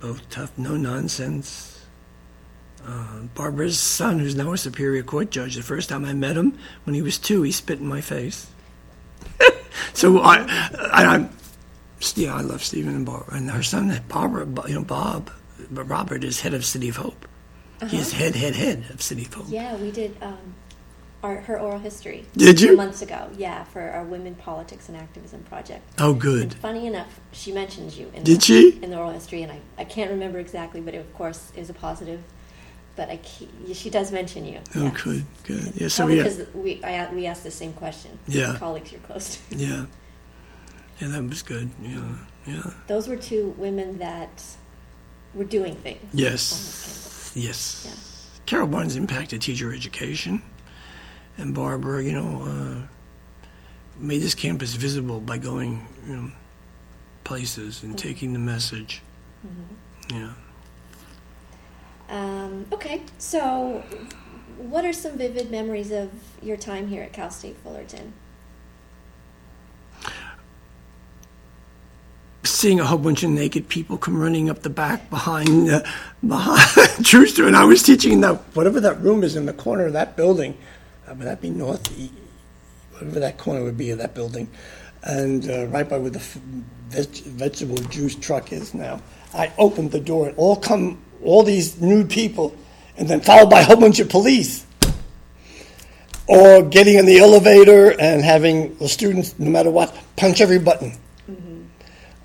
Both 0.00 0.28
tough. 0.30 0.56
No 0.56 0.76
nonsense. 0.76 1.84
Uh, 2.86 3.20
Barbara's 3.34 3.78
son, 3.78 4.20
who's 4.20 4.36
now 4.36 4.52
a 4.52 4.58
Superior 4.58 5.02
Court 5.02 5.30
judge, 5.30 5.56
the 5.56 5.62
first 5.62 5.88
time 5.88 6.04
I 6.04 6.12
met 6.12 6.36
him, 6.36 6.56
when 6.84 6.94
he 6.94 7.02
was 7.02 7.18
two, 7.18 7.42
he 7.42 7.50
spit 7.50 7.80
in 7.80 7.86
my 7.86 8.00
face. 8.00 8.46
so 9.92 10.20
I, 10.20 10.46
I, 10.92 11.04
I'm 11.06 11.30
yeah, 12.14 12.34
I 12.34 12.42
love 12.42 12.62
Stephen 12.62 12.94
and 12.94 13.06
Barbara, 13.06 13.36
and 13.36 13.50
her 13.50 13.62
son, 13.62 14.00
Barbara, 14.08 14.46
you 14.68 14.74
know, 14.74 14.84
Bob, 14.84 15.30
Robert 15.70 16.24
is 16.24 16.40
head 16.40 16.54
of 16.54 16.64
City 16.64 16.88
of 16.88 16.96
Hope. 16.96 17.26
Uh-huh. 17.80 17.88
He's 17.88 18.12
head, 18.12 18.34
head, 18.34 18.54
head 18.54 18.84
of 18.90 19.02
City 19.02 19.24
of 19.24 19.34
Hope. 19.34 19.46
Yeah, 19.48 19.76
we 19.76 19.90
did. 19.90 20.16
Um, 20.22 20.54
our, 21.22 21.36
her 21.42 21.58
oral 21.58 21.78
history. 21.78 22.26
Did 22.36 22.60
you? 22.60 22.76
Months 22.76 23.02
ago, 23.02 23.28
yeah, 23.36 23.64
for 23.64 23.80
our 23.82 24.04
Women 24.04 24.34
Politics 24.34 24.88
and 24.88 24.96
Activism 24.96 25.42
project. 25.44 25.82
Oh, 25.98 26.12
And 26.12 26.20
good. 26.20 26.54
funny 26.54 26.86
enough, 26.86 27.20
she 27.32 27.52
mentions 27.52 27.98
you 27.98 28.10
in 28.14 28.22
Did 28.22 28.38
the, 28.38 28.44
she? 28.44 28.78
in 28.82 28.90
the 28.90 28.98
oral 28.98 29.10
history, 29.12 29.42
and 29.42 29.50
I, 29.52 29.60
I 29.78 29.84
can't 29.84 30.10
remember 30.10 30.38
exactly, 30.38 30.80
but 30.80 30.94
it, 30.94 30.98
of 30.98 31.12
course 31.14 31.52
is 31.56 31.70
a 31.70 31.74
positive. 31.74 32.20
But 32.96 33.10
I, 33.10 33.20
she 33.74 33.90
does 33.90 34.10
mention 34.10 34.46
you. 34.46 34.58
Oh, 34.74 34.84
yeah. 34.84 34.94
good, 35.04 35.26
good. 35.44 35.72
Yeah, 35.76 35.88
so 35.88 36.04
Probably 36.06 36.16
we, 36.16 36.22
because 36.22 36.54
we 36.54 36.84
I, 36.84 37.12
we 37.12 37.26
asked 37.26 37.44
the 37.44 37.50
same 37.50 37.74
question. 37.74 38.18
Yeah. 38.26 38.56
colleagues 38.58 38.90
you're 38.90 39.02
close 39.02 39.36
to. 39.50 39.56
yeah, 39.56 39.84
yeah, 41.00 41.08
that 41.08 41.28
was 41.28 41.42
good. 41.42 41.68
Yeah, 41.82 42.00
yeah. 42.46 42.62
Those 42.86 43.06
were 43.06 43.16
two 43.16 43.54
women 43.58 43.98
that 43.98 44.42
were 45.34 45.44
doing 45.44 45.74
things. 45.76 46.00
Yes, 46.14 47.32
yes. 47.34 47.84
Yeah. 47.86 48.42
Carol 48.46 48.68
Barnes 48.68 48.96
impacted 48.96 49.42
teacher 49.42 49.74
education, 49.74 50.40
and 51.36 51.54
Barbara, 51.54 52.02
you 52.02 52.12
know, 52.12 52.42
uh, 52.42 52.86
made 53.98 54.18
this 54.18 54.34
campus 54.34 54.74
visible 54.74 55.20
by 55.20 55.38
going, 55.38 55.86
you 56.06 56.16
know, 56.16 56.30
places 57.24 57.82
and 57.82 57.98
taking 57.98 58.32
the 58.32 58.38
message. 58.38 59.02
Yeah. 60.10 60.32
Um, 62.08 62.66
okay, 62.72 63.02
so 63.18 63.82
what 64.58 64.84
are 64.84 64.92
some 64.92 65.18
vivid 65.18 65.50
memories 65.50 65.90
of 65.90 66.10
your 66.42 66.56
time 66.56 66.88
here 66.88 67.02
at 67.02 67.12
Cal 67.12 67.30
State 67.30 67.56
Fullerton? 67.62 68.12
seeing 72.44 72.80
a 72.80 72.84
whole 72.84 72.98
bunch 72.98 73.22
of 73.22 73.30
naked 73.30 73.68
people 73.68 73.98
come 73.98 74.16
running 74.16 74.48
up 74.48 74.62
the 74.62 74.70
back 74.70 75.10
behind 75.10 75.70
uh, 75.70 75.82
behind 76.26 77.04
Trooster, 77.04 77.46
and 77.46 77.56
I 77.56 77.64
was 77.64 77.82
teaching 77.82 78.12
in 78.12 78.20
that 78.22 78.36
whatever 78.56 78.80
that 78.80 79.00
room 79.00 79.22
is 79.22 79.36
in 79.36 79.46
the 79.46 79.52
corner 79.52 79.86
of 79.86 79.92
that 79.92 80.16
building. 80.16 80.56
Uh, 81.08 81.14
would 81.14 81.26
that 81.26 81.40
be 81.40 81.50
north? 81.50 81.86
Whatever 82.92 83.20
that 83.20 83.38
corner 83.38 83.62
would 83.62 83.76
be 83.76 83.90
of 83.90 83.98
that 83.98 84.14
building, 84.14 84.48
and 85.02 85.48
uh, 85.50 85.66
right 85.66 85.88
by 85.88 85.98
where 85.98 86.10
the 86.10 86.18
veg- 86.88 87.24
vegetable 87.24 87.76
juice 87.76 88.14
truck 88.14 88.52
is 88.52 88.74
now. 88.74 89.00
I 89.34 89.52
opened 89.58 89.90
the 89.92 90.00
door, 90.00 90.28
and 90.28 90.38
all 90.38 90.56
come 90.56 91.02
all 91.22 91.42
these 91.42 91.80
nude 91.80 92.08
people, 92.10 92.56
and 92.96 93.08
then 93.08 93.20
followed 93.20 93.50
by 93.50 93.60
a 93.60 93.64
whole 93.64 93.76
bunch 93.76 94.00
of 94.00 94.08
police 94.08 94.66
or 96.28 96.62
getting 96.62 96.96
in 96.98 97.06
the 97.06 97.18
elevator 97.18 97.98
and 98.00 98.22
having 98.22 98.76
the 98.78 98.88
students, 98.88 99.38
no 99.38 99.50
matter 99.50 99.70
what, 99.70 99.96
punch 100.16 100.40
every 100.40 100.58
button. 100.58 100.92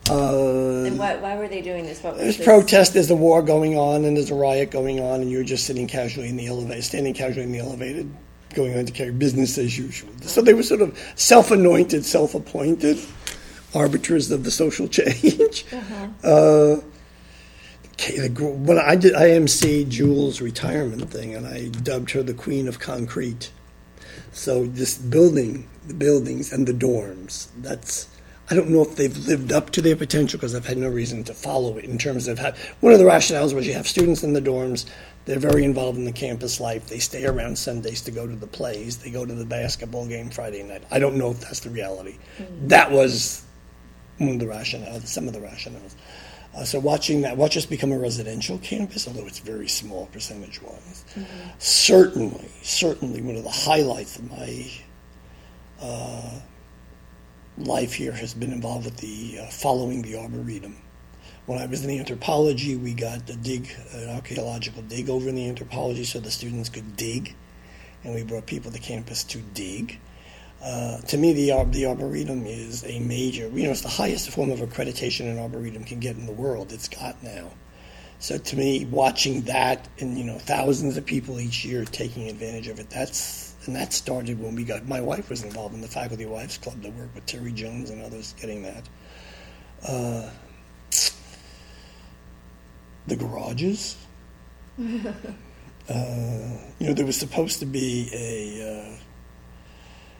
Uh, 0.09 0.83
And 0.85 0.97
why, 0.97 1.15
why 1.17 1.37
were 1.37 1.47
they 1.47 1.61
doing 1.61 1.85
this? 1.85 2.01
What 2.01 2.13
was 2.13 2.23
there's 2.23 2.37
this? 2.37 2.45
protest, 2.45 2.93
there's 2.93 3.11
a 3.11 3.15
war 3.15 3.41
going 3.43 3.77
on, 3.77 4.03
and 4.03 4.17
there's 4.17 4.31
a 4.31 4.35
riot 4.35 4.71
going 4.71 4.99
on, 4.99 5.21
and 5.21 5.29
you're 5.29 5.43
just 5.43 5.65
sitting 5.65 5.87
casually 5.87 6.27
in 6.29 6.37
the 6.37 6.47
elevator, 6.47 6.81
standing 6.81 7.13
casually 7.13 7.43
in 7.43 7.51
the 7.51 7.59
elevator, 7.59 8.05
going 8.53 8.77
on 8.77 8.85
to 8.85 8.91
carry 8.91 9.11
business 9.11 9.57
as 9.57 9.77
usual. 9.77 10.09
So 10.21 10.41
they 10.41 10.53
were 10.53 10.63
sort 10.63 10.81
of 10.81 10.97
self-anointed, 11.15 12.05
self-appointed 12.05 12.99
arbiters 13.73 14.31
of 14.31 14.43
the 14.43 14.51
social 14.51 14.87
change. 14.89 15.65
Uh, 16.23 16.77
the, 17.97 18.29
gr- 18.33 18.47
when 18.47 18.79
I 18.79 18.95
did 18.95 19.13
IMC 19.13 19.89
Jewel's 19.89 20.41
retirement 20.41 21.09
thing, 21.09 21.35
and 21.35 21.45
I 21.45 21.67
dubbed 21.67 22.11
her 22.11 22.23
the 22.23 22.33
Queen 22.33 22.67
of 22.67 22.79
Concrete. 22.79 23.51
So 24.31 24.65
this 24.65 24.97
building, 24.97 25.67
the 25.87 25.93
buildings 25.93 26.51
and 26.51 26.67
the 26.67 26.73
dorms, 26.73 27.47
that's 27.57 28.07
I 28.49 28.53
don't 28.53 28.69
know 28.69 28.81
if 28.81 28.97
they've 28.97 29.17
lived 29.27 29.53
up 29.53 29.69
to 29.71 29.81
their 29.81 29.95
potential 29.95 30.37
because 30.37 30.53
I've 30.53 30.65
had 30.65 30.77
no 30.77 30.89
reason 30.89 31.23
to 31.23 31.33
follow 31.33 31.77
it 31.77 31.85
in 31.85 31.97
terms 31.97 32.27
of 32.27 32.37
how, 32.37 32.51
one 32.81 32.91
of 32.91 32.99
the 32.99 33.05
rationales 33.05 33.53
was 33.53 33.65
you 33.65 33.73
have 33.73 33.87
students 33.87 34.23
in 34.23 34.33
the 34.33 34.41
dorms, 34.41 34.85
they're 35.25 35.39
very 35.39 35.63
involved 35.63 35.97
in 35.97 36.05
the 36.05 36.11
campus 36.11 36.59
life, 36.59 36.87
they 36.87 36.99
stay 36.99 37.25
around 37.25 37.57
Sundays 37.57 38.01
to 38.01 38.11
go 38.11 38.25
to 38.27 38.35
the 38.35 38.47
plays, 38.47 38.97
they 38.97 39.11
go 39.11 39.25
to 39.25 39.33
the 39.33 39.45
basketball 39.45 40.07
game 40.07 40.29
Friday 40.29 40.63
night. 40.63 40.83
I 40.91 40.99
don't 40.99 41.15
know 41.15 41.31
if 41.31 41.39
that's 41.39 41.59
the 41.59 41.69
reality. 41.69 42.17
That 42.63 42.91
was 42.91 43.43
one 44.17 44.29
of 44.31 44.39
the 44.39 44.45
rationales, 44.45 45.05
some 45.07 45.27
of 45.27 45.33
the 45.33 45.39
rationales. 45.39 45.95
Uh, 46.55 46.65
so 46.65 46.79
watching 46.79 47.21
that, 47.21 47.37
watch 47.37 47.55
us 47.55 47.65
become 47.65 47.91
a 47.91 47.97
residential 47.97 48.57
campus, 48.57 49.07
although 49.07 49.25
it's 49.25 49.39
very 49.39 49.69
small 49.69 50.07
percentage 50.07 50.61
wise. 50.61 51.05
Certainly, 51.59 52.49
certainly 52.61 53.21
one 53.21 53.37
of 53.37 53.43
the 53.43 53.49
highlights 53.49 54.17
of 54.17 54.29
my 54.29 54.71
uh, 55.81 56.39
life 57.57 57.93
here 57.93 58.11
has 58.11 58.33
been 58.33 58.51
involved 58.51 58.85
with 58.85 58.97
the 58.97 59.39
uh, 59.39 59.45
following 59.47 60.01
the 60.01 60.17
arboretum. 60.17 60.75
When 61.47 61.57
I 61.57 61.65
was 61.65 61.83
in 61.83 61.89
anthropology, 61.89 62.75
we 62.75 62.93
got 62.93 63.29
a 63.29 63.35
dig, 63.35 63.69
an 63.93 64.09
archaeological 64.09 64.83
dig 64.83 65.09
over 65.09 65.27
in 65.27 65.35
the 65.35 65.47
anthropology, 65.47 66.03
so 66.03 66.19
the 66.19 66.31
students 66.31 66.69
could 66.69 66.95
dig, 66.95 67.35
and 68.03 68.13
we 68.13 68.23
brought 68.23 68.45
people 68.45 68.71
to 68.71 68.79
campus 68.79 69.23
to 69.25 69.39
dig. 69.53 69.99
Uh, 70.63 71.01
to 71.01 71.17
me, 71.17 71.33
the, 71.33 71.63
the 71.71 71.87
Arboretum 71.87 72.45
is 72.45 72.85
a 72.85 72.99
major, 72.99 73.49
you 73.49 73.63
know, 73.63 73.71
it's 73.71 73.81
the 73.81 73.89
highest 73.89 74.29
form 74.29 74.51
of 74.51 74.59
accreditation 74.59 75.21
an 75.21 75.39
Arboretum 75.39 75.83
can 75.83 75.99
get 75.99 76.15
in 76.15 76.27
the 76.27 76.31
world. 76.31 76.71
It's 76.71 76.87
got 76.87 77.21
now. 77.23 77.49
So 78.19 78.37
to 78.37 78.55
me, 78.55 78.85
watching 78.85 79.41
that 79.41 79.89
and, 79.99 80.15
you 80.15 80.23
know, 80.23 80.37
thousands 80.37 80.95
of 80.95 81.07
people 81.07 81.39
each 81.39 81.65
year 81.65 81.83
taking 81.85 82.29
advantage 82.29 82.67
of 82.67 82.79
it, 82.79 82.91
that's, 82.91 83.55
and 83.65 83.75
that 83.75 83.93
started 83.93 84.39
when 84.39 84.53
we 84.53 84.63
got, 84.63 84.87
my 84.87 85.01
wife 85.01 85.31
was 85.31 85.43
involved 85.43 85.73
in 85.73 85.81
the 85.81 85.87
Faculty 85.87 86.27
Wives 86.27 86.59
Club 86.59 86.79
that 86.83 86.93
worked 86.93 87.15
with 87.15 87.25
Terry 87.25 87.51
Jones 87.51 87.89
and 87.89 88.03
others 88.03 88.35
getting 88.39 88.61
that. 88.61 88.87
Uh, 89.83 90.29
the 93.07 93.15
garages. 93.15 93.97
uh, 94.79 94.83
you 96.79 96.87
know, 96.87 96.93
there 96.93 97.05
was 97.05 97.17
supposed 97.17 97.59
to 97.59 97.65
be 97.65 98.09
a, 98.13 98.71
uh, 98.71 98.95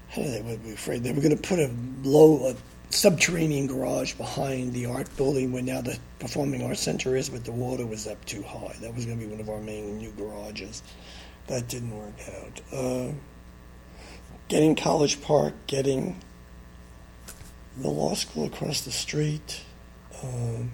how 0.10 0.22
did 0.22 0.34
they 0.34 0.41
would 0.41 0.64
be 0.64 0.74
afraid? 0.74 1.03
They 1.03 1.12
were 1.12 1.22
going 1.22 1.36
to 1.36 1.41
put 1.41 1.60
a 1.60 1.72
low 2.03 2.49
a 2.49 2.56
subterranean 2.94 3.68
garage 3.68 4.14
behind 4.16 4.74
the 4.74 4.86
art 4.86 5.16
building 5.16 5.52
where 5.52 5.64
now 5.64 5.82
the 5.82 5.98
performing 6.20 6.62
arts 6.62 6.82
center 6.82 7.16
is 7.16 7.30
but 7.30 7.45
the 7.45 7.52
water 7.52 7.86
was 7.86 8.08
up 8.08 8.24
too 8.26 8.44
high. 8.44 8.76
That 8.82 8.94
was 8.94 9.06
going 9.06 9.20
to 9.20 9.26
be 9.26 9.32
one 9.32 9.40
of 9.40 9.49
our 9.49 9.62
main 9.62 9.98
new 9.98 10.12
garages. 10.12 10.84
That 11.48 11.68
didn't 11.68 11.98
work 11.98 12.14
out. 12.38 12.62
Uh, 12.74 13.12
getting 14.48 14.76
college 14.76 15.22
park 15.22 15.53
getting 15.68 16.22
the 17.78 17.88
law 17.88 18.14
school 18.14 18.45
across 18.45 18.82
the 18.82 18.91
street 18.91 19.62
um, 20.22 20.72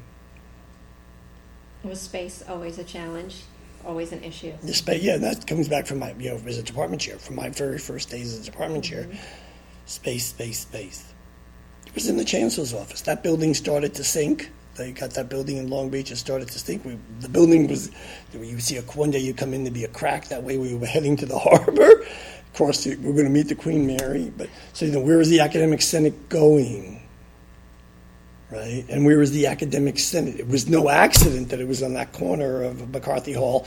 Was 1.88 2.01
space 2.01 2.43
always 2.49 2.77
a 2.80 2.84
challenge? 2.84 3.43
Always 3.85 4.11
an 4.11 4.22
issue? 4.22 4.51
The 4.61 4.73
space, 4.73 5.01
yeah, 5.01 5.15
that 5.18 5.47
comes 5.47 5.69
back 5.69 5.88
from 5.88 5.99
my, 5.99 6.14
you 6.19 6.31
know, 6.31 6.41
as 6.45 6.57
a 6.57 6.64
department 6.64 7.01
chair, 7.01 7.18
from 7.18 7.38
my 7.38 7.49
very 7.49 7.77
first 7.77 8.09
days 8.09 8.34
as 8.34 8.45
a 8.45 8.51
department 8.51 8.84
chair. 8.84 9.03
Mm-hmm. 9.03 9.18
Space, 9.85 10.26
space, 10.26 10.59
space. 10.59 11.14
It 11.85 11.95
was 11.95 12.09
in 12.09 12.18
the 12.18 12.26
chancellor's 12.26 12.73
office. 12.73 13.01
That 13.01 13.23
building 13.23 13.53
started 13.53 13.93
to 13.93 14.03
sink. 14.03 14.51
They 14.76 14.91
got 14.91 15.11
that 15.11 15.30
building 15.30 15.57
in 15.57 15.69
Long 15.69 15.89
Beach. 15.89 16.09
and 16.09 16.19
started 16.19 16.49
to 16.49 16.59
sink. 16.59 16.84
We, 16.84 16.97
the 17.22 17.30
building 17.30 17.68
was, 17.69 17.89
you 18.34 18.59
see, 18.59 18.76
a, 18.76 18.81
one 18.81 19.09
day 19.09 19.19
you 19.19 19.34
come 19.34 19.53
in 19.53 19.64
to 19.64 19.72
be 19.72 19.85
a 19.85 19.88
crack. 19.88 20.27
That 20.27 20.43
way 20.43 20.57
we 20.57 20.76
were 20.76 20.85
heading 20.85 21.15
to 21.18 21.26
the 21.26 21.39
harbor. 21.39 22.01
Of 22.01 22.53
course, 22.53 22.85
we 22.85 22.97
we're 22.97 23.14
going 23.14 23.26
to 23.26 23.31
meet 23.31 23.47
the 23.47 23.55
Queen 23.55 23.88
Mary. 23.88 24.31
But 24.35 24.49
so, 24.73 24.85
you 24.85 24.91
know, 24.91 24.99
where 24.99 25.22
is 25.22 25.30
the 25.30 25.39
academic 25.39 25.81
senate 25.81 26.27
going? 26.27 27.01
Right? 28.52 28.86
And 28.90 29.06
where 29.06 29.18
was 29.18 29.32
the 29.32 29.48
academic 29.48 29.99
senate? 29.99 30.40
It 30.40 30.48
was 30.48 30.68
no 30.69 30.90
accident 30.90 31.49
that 31.49 31.60
it 31.60 31.68
was 31.68 31.84
on 31.84 31.94
that 31.95 32.14
corner 32.14 32.64
of 32.64 32.91
McCarthy 32.94 33.34
Hall, 33.34 33.65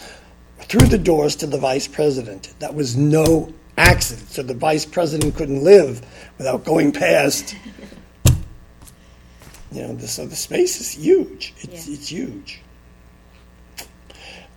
through 0.61 0.89
the 0.89 0.99
doors 0.99 1.37
to 1.37 1.47
the 1.47 1.59
vice 1.59 1.89
president. 1.89 2.55
That 2.59 2.75
was 2.75 2.97
no 2.97 3.53
accident. 3.77 4.29
So 4.31 4.43
the 4.43 4.55
vice 4.55 4.85
president 4.85 5.35
couldn't 5.35 5.63
live 5.65 6.05
without 6.39 6.65
going 6.65 6.93
past. 6.93 7.55
You 9.73 9.83
know, 9.83 9.95
the, 9.95 10.09
so 10.09 10.27
the 10.27 10.35
space 10.35 10.81
is 10.81 10.91
huge. 10.91 11.55
It's, 11.59 11.87
Yeah. 11.87 11.95
it's 11.95 12.09
huge. 12.09 12.61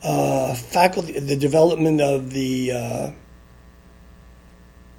Uh, 0.01 0.55
faculty, 0.55 1.19
the 1.19 1.35
development 1.35 2.01
of 2.01 2.31
the 2.31 2.71
uh, 2.71 3.11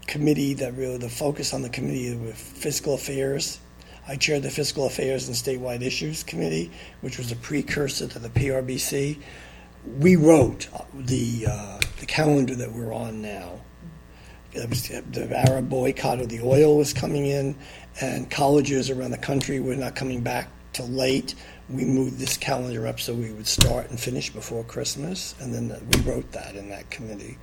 committee 0.06 0.54
that 0.54 0.74
really 0.76 0.98
the 0.98 1.08
focus 1.08 1.52
on 1.52 1.62
the 1.62 1.68
committee 1.68 2.14
with 2.14 2.36
fiscal 2.36 2.94
affairs. 2.94 3.58
I 4.06 4.16
chaired 4.16 4.42
the 4.42 4.50
Fiscal 4.50 4.86
Affairs 4.86 5.28
and 5.28 5.36
Statewide 5.36 5.82
Issues 5.82 6.22
Committee, 6.22 6.70
which 7.00 7.16
was 7.18 7.32
a 7.32 7.36
precursor 7.36 8.06
to 8.08 8.18
the 8.18 8.28
PRBC. 8.28 9.18
We 9.98 10.16
wrote 10.16 10.68
the 10.94 11.46
uh, 11.48 11.80
the 12.00 12.06
calendar 12.06 12.54
that 12.54 12.72
we're 12.72 12.92
on 12.92 13.22
now. 13.22 13.60
Was 14.68 14.88
the 14.88 15.32
Arab 15.48 15.68
boycott 15.68 16.20
of 16.20 16.28
the 16.28 16.40
oil 16.40 16.76
was 16.76 16.92
coming 16.92 17.26
in, 17.26 17.56
and 18.00 18.30
colleges 18.30 18.88
around 18.88 19.10
the 19.10 19.18
country 19.18 19.58
were 19.58 19.74
not 19.74 19.96
coming 19.96 20.20
back 20.20 20.48
till 20.72 20.86
late. 20.88 21.34
We 21.68 21.84
moved 21.84 22.18
this 22.18 22.36
calendar 22.36 22.86
up 22.86 23.00
so 23.00 23.14
we 23.14 23.32
would 23.32 23.46
start 23.46 23.90
and 23.90 23.98
finish 23.98 24.30
before 24.30 24.64
Christmas, 24.64 25.34
and 25.40 25.52
then 25.52 25.68
we 25.88 26.00
wrote 26.02 26.30
that 26.32 26.54
in 26.56 26.68
that 26.68 26.90
committee. 26.90 27.38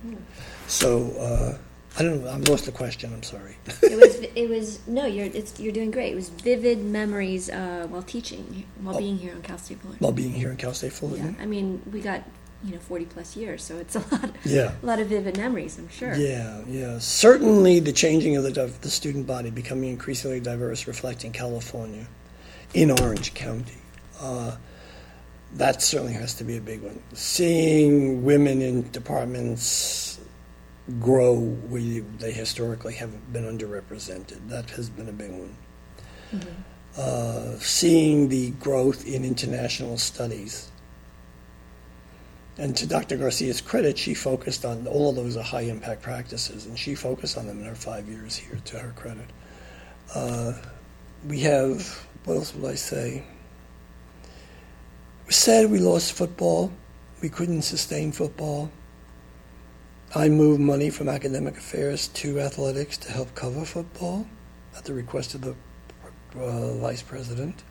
So 0.68 1.10
uh, 1.18 1.58
I 1.98 2.02
don't 2.02 2.24
know. 2.24 2.30
I 2.30 2.36
lost 2.36 2.64
the 2.64 2.72
question. 2.72 3.12
I'm 3.12 3.22
sorry. 3.22 3.56
it 3.82 3.98
was. 4.00 4.16
It 4.34 4.48
was. 4.48 4.86
No, 4.86 5.04
you're. 5.06 5.26
It's. 5.26 5.60
You're 5.60 5.72
doing 5.72 5.90
great. 5.90 6.12
It 6.12 6.16
was 6.16 6.30
vivid 6.30 6.82
memories 6.82 7.50
uh, 7.50 7.86
while 7.90 8.02
teaching, 8.02 8.64
while 8.80 8.96
being 8.98 9.18
here 9.18 9.34
on 9.34 9.42
Cal 9.42 9.58
State 9.58 9.78
Fullerton. 9.80 9.98
While 10.00 10.12
being 10.12 10.32
here 10.32 10.50
in 10.50 10.56
Cal 10.56 10.72
State 10.74 10.92
Fullerton. 10.92 11.34
Yeah. 11.36 11.42
I 11.42 11.46
mean, 11.46 11.82
we 11.92 12.00
got 12.00 12.22
you 12.64 12.74
know, 12.74 12.78
40 12.80 13.06
plus 13.06 13.36
years. 13.36 13.62
So 13.64 13.76
it's 13.76 13.96
a 13.96 13.98
lot, 14.12 14.30
Yeah. 14.44 14.72
a 14.82 14.86
lot 14.86 15.00
of 15.00 15.08
vivid 15.08 15.36
memories, 15.36 15.78
I'm 15.78 15.88
sure. 15.88 16.14
Yeah, 16.14 16.62
yeah. 16.68 16.98
Certainly 17.00 17.80
the 17.80 17.92
changing 17.92 18.36
of 18.36 18.44
the, 18.44 18.52
div- 18.52 18.80
the 18.82 18.90
student 18.90 19.26
body 19.26 19.50
becoming 19.50 19.90
increasingly 19.90 20.38
diverse, 20.40 20.86
reflecting 20.86 21.32
California 21.32 22.06
in 22.72 22.90
Orange 23.02 23.34
County. 23.34 23.74
Uh, 24.20 24.56
that 25.54 25.82
certainly 25.82 26.12
has 26.14 26.34
to 26.34 26.44
be 26.44 26.56
a 26.56 26.60
big 26.60 26.82
one. 26.82 27.02
Seeing 27.14 28.24
women 28.24 28.62
in 28.62 28.88
departments 28.92 30.11
grow 31.00 31.38
where 31.38 32.02
they 32.18 32.32
historically 32.32 32.94
haven't 32.94 33.32
been 33.32 33.44
underrepresented, 33.44 34.48
that 34.48 34.70
has 34.70 34.88
been 34.88 35.08
a 35.08 35.12
big 35.12 35.30
one. 35.30 35.56
Uh, 36.96 37.56
seeing 37.58 38.28
the 38.28 38.50
growth 38.52 39.06
in 39.06 39.24
international 39.24 39.96
studies. 39.96 40.70
And 42.58 42.76
to 42.76 42.86
Dr. 42.86 43.16
Garcia's 43.16 43.60
credit, 43.60 43.96
she 43.96 44.12
focused 44.12 44.64
on 44.64 44.86
all 44.86 45.08
of 45.10 45.16
those 45.16 45.36
are 45.36 45.42
high 45.42 45.62
impact 45.62 46.02
practices, 46.02 46.66
and 46.66 46.78
she 46.78 46.94
focused 46.94 47.38
on 47.38 47.46
them 47.46 47.60
in 47.60 47.64
her 47.64 47.74
five 47.74 48.08
years 48.08 48.36
here, 48.36 48.58
to 48.66 48.78
her 48.78 48.92
credit. 48.92 49.26
Uh, 50.14 50.52
we 51.26 51.40
have, 51.40 52.06
what 52.24 52.36
else 52.36 52.54
would 52.54 52.70
I 52.70 52.74
say? 52.74 53.24
We 55.26 55.32
said 55.32 55.70
we 55.70 55.78
lost 55.78 56.12
football. 56.12 56.70
We 57.22 57.28
couldn't 57.28 57.62
sustain 57.62 58.12
football. 58.12 58.70
I 60.14 60.28
moved 60.28 60.60
money 60.60 60.90
from 60.90 61.08
academic 61.08 61.56
affairs 61.56 62.08
to 62.08 62.38
athletics 62.38 62.98
to 62.98 63.10
help 63.10 63.34
cover 63.34 63.64
football 63.64 64.26
at 64.76 64.84
the 64.84 64.92
request 64.92 65.34
of 65.34 65.40
the 65.40 65.54
uh, 66.38 66.74
vice 66.74 67.00
president. 67.00 67.62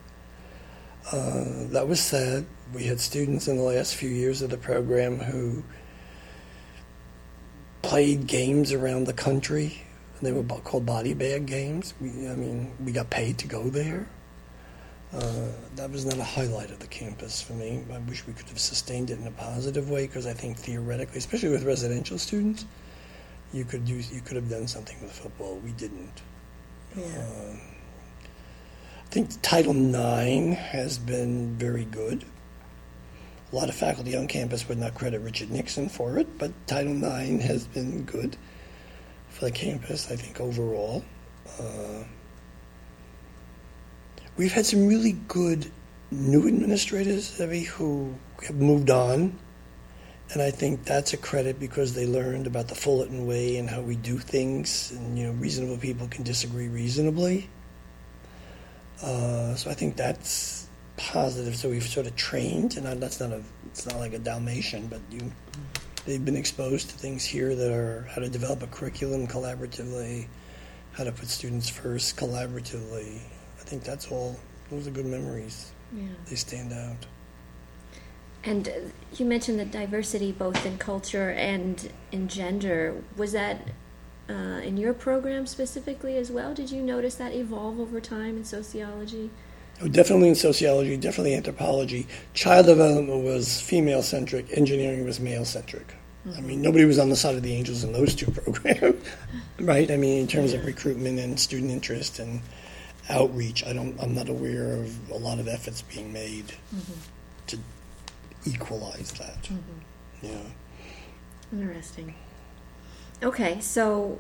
Uh, 1.12 1.68
that 1.70 1.88
was 1.88 2.00
sad. 2.00 2.48
We 2.74 2.86
had 2.86 3.00
students 3.00 3.48
in 3.48 3.58
the 3.58 3.64
last 3.64 3.94
few 3.94 4.10
years 4.10 4.42
of 4.42 4.50
the 4.50 4.58
program 4.58 5.20
who 5.20 5.64
played 7.84 8.26
games 8.26 8.74
around 8.74 9.04
the 9.04 9.14
country. 9.14 9.84
They 10.20 10.32
were 10.32 10.44
called 10.44 10.86
body 10.86 11.14
bag 11.14 11.46
games. 11.46 11.94
We, 12.02 12.28
I 12.28 12.36
mean, 12.36 12.74
we 12.84 12.92
got 12.92 13.12
paid 13.12 13.38
to 13.40 13.48
go 13.48 13.70
there. 13.70 14.08
Uh, 15.14 15.48
that 15.76 15.92
was 15.92 16.06
not 16.06 16.18
a 16.18 16.24
highlight 16.24 16.72
of 16.72 16.80
the 16.80 16.88
campus 16.88 17.42
for 17.42 17.54
me. 17.54 17.84
I 17.94 17.98
wish 18.00 18.26
we 18.26 18.34
could 18.34 18.48
have 18.48 18.60
sustained 18.60 19.10
it 19.10 19.20
in 19.20 19.28
a 19.28 19.32
positive 19.32 19.90
way 19.90 20.08
because 20.08 20.26
I 20.26 20.34
think 20.34 20.58
theoretically, 20.58 21.18
especially 21.18 21.50
with 21.50 21.64
residential 21.64 22.18
students, 22.18 22.66
you 23.52 23.66
could 23.66 23.90
use 23.90 24.12
you 24.12 24.22
could 24.22 24.38
have 24.38 24.50
done 24.50 24.68
something 24.68 24.96
with 25.02 25.12
football. 25.12 25.58
We 25.58 25.72
didn't. 25.72 26.22
Yeah. 26.96 27.06
Um, 27.06 27.60
I 29.06 29.14
think 29.14 29.42
Title 29.42 29.76
IX 29.76 30.58
has 30.58 30.98
been 30.98 31.58
very 31.58 31.84
good. 31.84 32.24
A 33.52 33.56
lot 33.56 33.68
of 33.68 33.76
faculty 33.76 34.16
on 34.16 34.28
campus 34.28 34.70
would 34.70 34.78
not 34.78 34.96
credit 34.96 35.20
Richard 35.20 35.52
Nixon 35.52 35.90
for 35.90 36.18
it, 36.18 36.38
but 36.38 36.54
Title 36.68 36.96
IX 36.96 37.44
has 37.44 37.68
been 37.68 38.04
good 38.04 38.38
for 39.28 39.44
the 39.44 39.52
campus, 39.52 40.10
I 40.10 40.16
think, 40.16 40.40
overall. 40.40 41.04
Uh, 41.60 42.06
we've 44.42 44.54
had 44.54 44.66
some 44.66 44.88
really 44.88 45.12
good 45.28 45.70
new 46.10 46.48
administrators, 46.48 47.40
Evie, 47.40 47.62
who 47.62 48.16
have 48.48 48.56
moved 48.56 48.90
on. 48.90 49.38
And 50.34 50.42
I 50.42 50.50
think 50.50 50.84
that's 50.84 51.14
a 51.14 51.18
credit 51.18 51.60
because 51.60 51.94
they 51.94 52.08
learned 52.08 52.48
about 52.48 52.68
the 52.68 52.74
Fullerton 52.74 53.28
way 53.28 53.58
and 53.58 53.70
how 53.70 53.82
we 53.82 53.96
do 53.96 54.18
things. 54.18 54.94
And, 54.94 55.16
you 55.16 55.28
know, 55.28 55.34
reasonable 55.34 55.78
people 55.78 56.08
can 56.08 56.24
disagree 56.24 56.70
reasonably. 56.70 57.52
Uh, 59.04 59.54
so 59.54 59.70
I 59.70 59.76
think 59.76 59.96
that's 59.96 60.68
positive. 60.98 61.56
So 61.56 61.70
we've 61.70 61.84
sort 61.84 62.08
of 62.08 62.16
trained, 62.16 62.78
and 62.78 63.00
that's 63.00 63.20
not 63.20 63.32
a, 63.32 63.44
it's 63.68 63.86
not 63.86 64.00
like 64.00 64.14
a 64.14 64.20
Dalmatian, 64.20 64.88
but 64.88 65.02
you, 65.12 65.32
they've 66.08 66.26
been 66.26 66.36
exposed 66.36 66.90
to 66.90 66.96
things 66.96 67.24
here 67.24 67.54
that 67.54 67.72
are 67.72 68.08
how 68.10 68.22
to 68.22 68.30
develop 68.30 68.64
a 68.64 68.68
curriculum 68.68 69.28
collaboratively, 69.28 70.26
how 70.94 71.04
to 71.04 71.12
put 71.12 71.28
students 71.28 71.70
first 71.70 72.18
collaboratively. 72.18 73.20
I 73.72 73.74
think 73.74 73.86
that's 73.86 74.12
all. 74.12 74.38
Those 74.70 74.86
are 74.86 74.92
good 74.92 75.06
memories. 75.06 75.72
Yeah. 75.96 76.10
They 76.30 76.36
stand 76.36 76.74
out. 76.74 77.06
And 78.44 78.68
uh, 78.68 78.72
you 79.16 79.26
mentioned 79.26 79.62
the 79.62 79.64
diversity 79.66 80.34
both 80.34 80.66
in 80.66 80.78
culture 80.78 81.30
and 81.30 81.90
in 82.12 82.28
gender. 82.28 83.02
Was 83.16 83.32
that 83.32 83.70
uh, 84.30 84.60
in 84.60 84.76
your 84.76 84.94
program 84.94 85.48
specifically 85.48 86.18
as 86.18 86.30
well? 86.30 86.54
Did 86.54 86.70
you 86.70 86.82
notice 86.82 87.16
that 87.16 87.34
evolve 87.34 87.80
over 87.80 88.02
time 88.02 88.36
in 88.36 88.44
sociology? 88.44 89.30
Oh, 89.82 89.88
definitely 89.88 90.28
in 90.28 90.36
sociology, 90.36 90.98
definitely 90.98 91.34
anthropology. 91.34 92.08
Child 92.34 92.66
development 92.66 93.24
was 93.24 93.62
female 93.62 94.04
centric, 94.04 94.48
engineering 94.52 95.06
was 95.06 95.22
male 95.22 95.46
centric. 95.46 95.96
I 96.36 96.42
mean, 96.42 96.62
nobody 96.62 96.84
was 96.84 97.00
on 97.00 97.10
the 97.10 97.16
side 97.16 97.36
of 97.36 97.42
the 97.42 97.54
angels 97.54 97.86
in 97.86 97.94
those 97.94 98.16
two 98.16 98.30
programs, 98.32 99.02
right? 99.62 99.90
I 99.90 99.96
mean, 99.96 100.20
in 100.20 100.28
terms 100.28 100.52
of 100.52 100.66
recruitment 100.66 101.20
and 101.20 101.40
student 101.40 101.72
interest 101.72 102.20
and 102.20 102.42
outreach, 103.10 103.66
I 103.66 103.74
don't, 103.74 104.00
I'm 104.02 104.14
not 104.16 104.30
aware 104.30 104.74
of 104.74 105.10
a 105.10 105.18
lot 105.18 105.40
of 105.40 105.48
efforts 105.48 105.82
being 105.82 106.14
made 106.14 106.54
to 107.48 107.58
equalize 108.46 109.12
that. 109.14 109.50
Yeah. 110.22 110.42
Interesting. 111.52 112.16
Okay, 113.24 113.60
so 113.60 114.20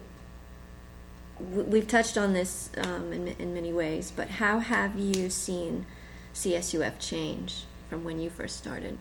we've 1.39 1.87
touched 1.87 2.17
on 2.17 2.33
this 2.33 2.69
um, 2.77 3.11
in, 3.13 3.29
in 3.29 3.53
many 3.53 3.73
ways, 3.73 4.11
but 4.15 4.29
how 4.29 4.59
have 4.59 4.97
you 4.97 5.29
seen 5.29 5.85
CSUF 6.33 6.99
change 6.99 7.63
from 7.89 8.03
when 8.03 8.19
you 8.19 8.29
first 8.29 8.57
started? 8.57 8.97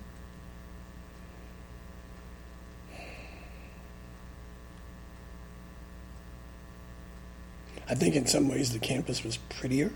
I 7.90 7.94
think 7.94 8.14
in 8.14 8.24
some 8.26 8.48
ways 8.48 8.72
the 8.72 8.78
campus 8.78 9.24
was 9.24 9.36
prettier. 9.36 9.92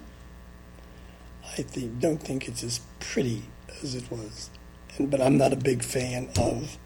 I 1.45 1.63
think, 1.63 2.01
don't 2.01 2.21
think 2.21 2.49
it's 2.49 2.65
as 2.65 2.81
pretty 2.99 3.45
as 3.83 3.95
it 3.95 4.11
was, 4.11 4.51
and, 4.97 5.09
but 5.11 5.21
I'm 5.21 5.39
not 5.39 5.53
a 5.53 5.57
big 5.57 5.85
fan 5.85 6.29
of. 6.37 6.77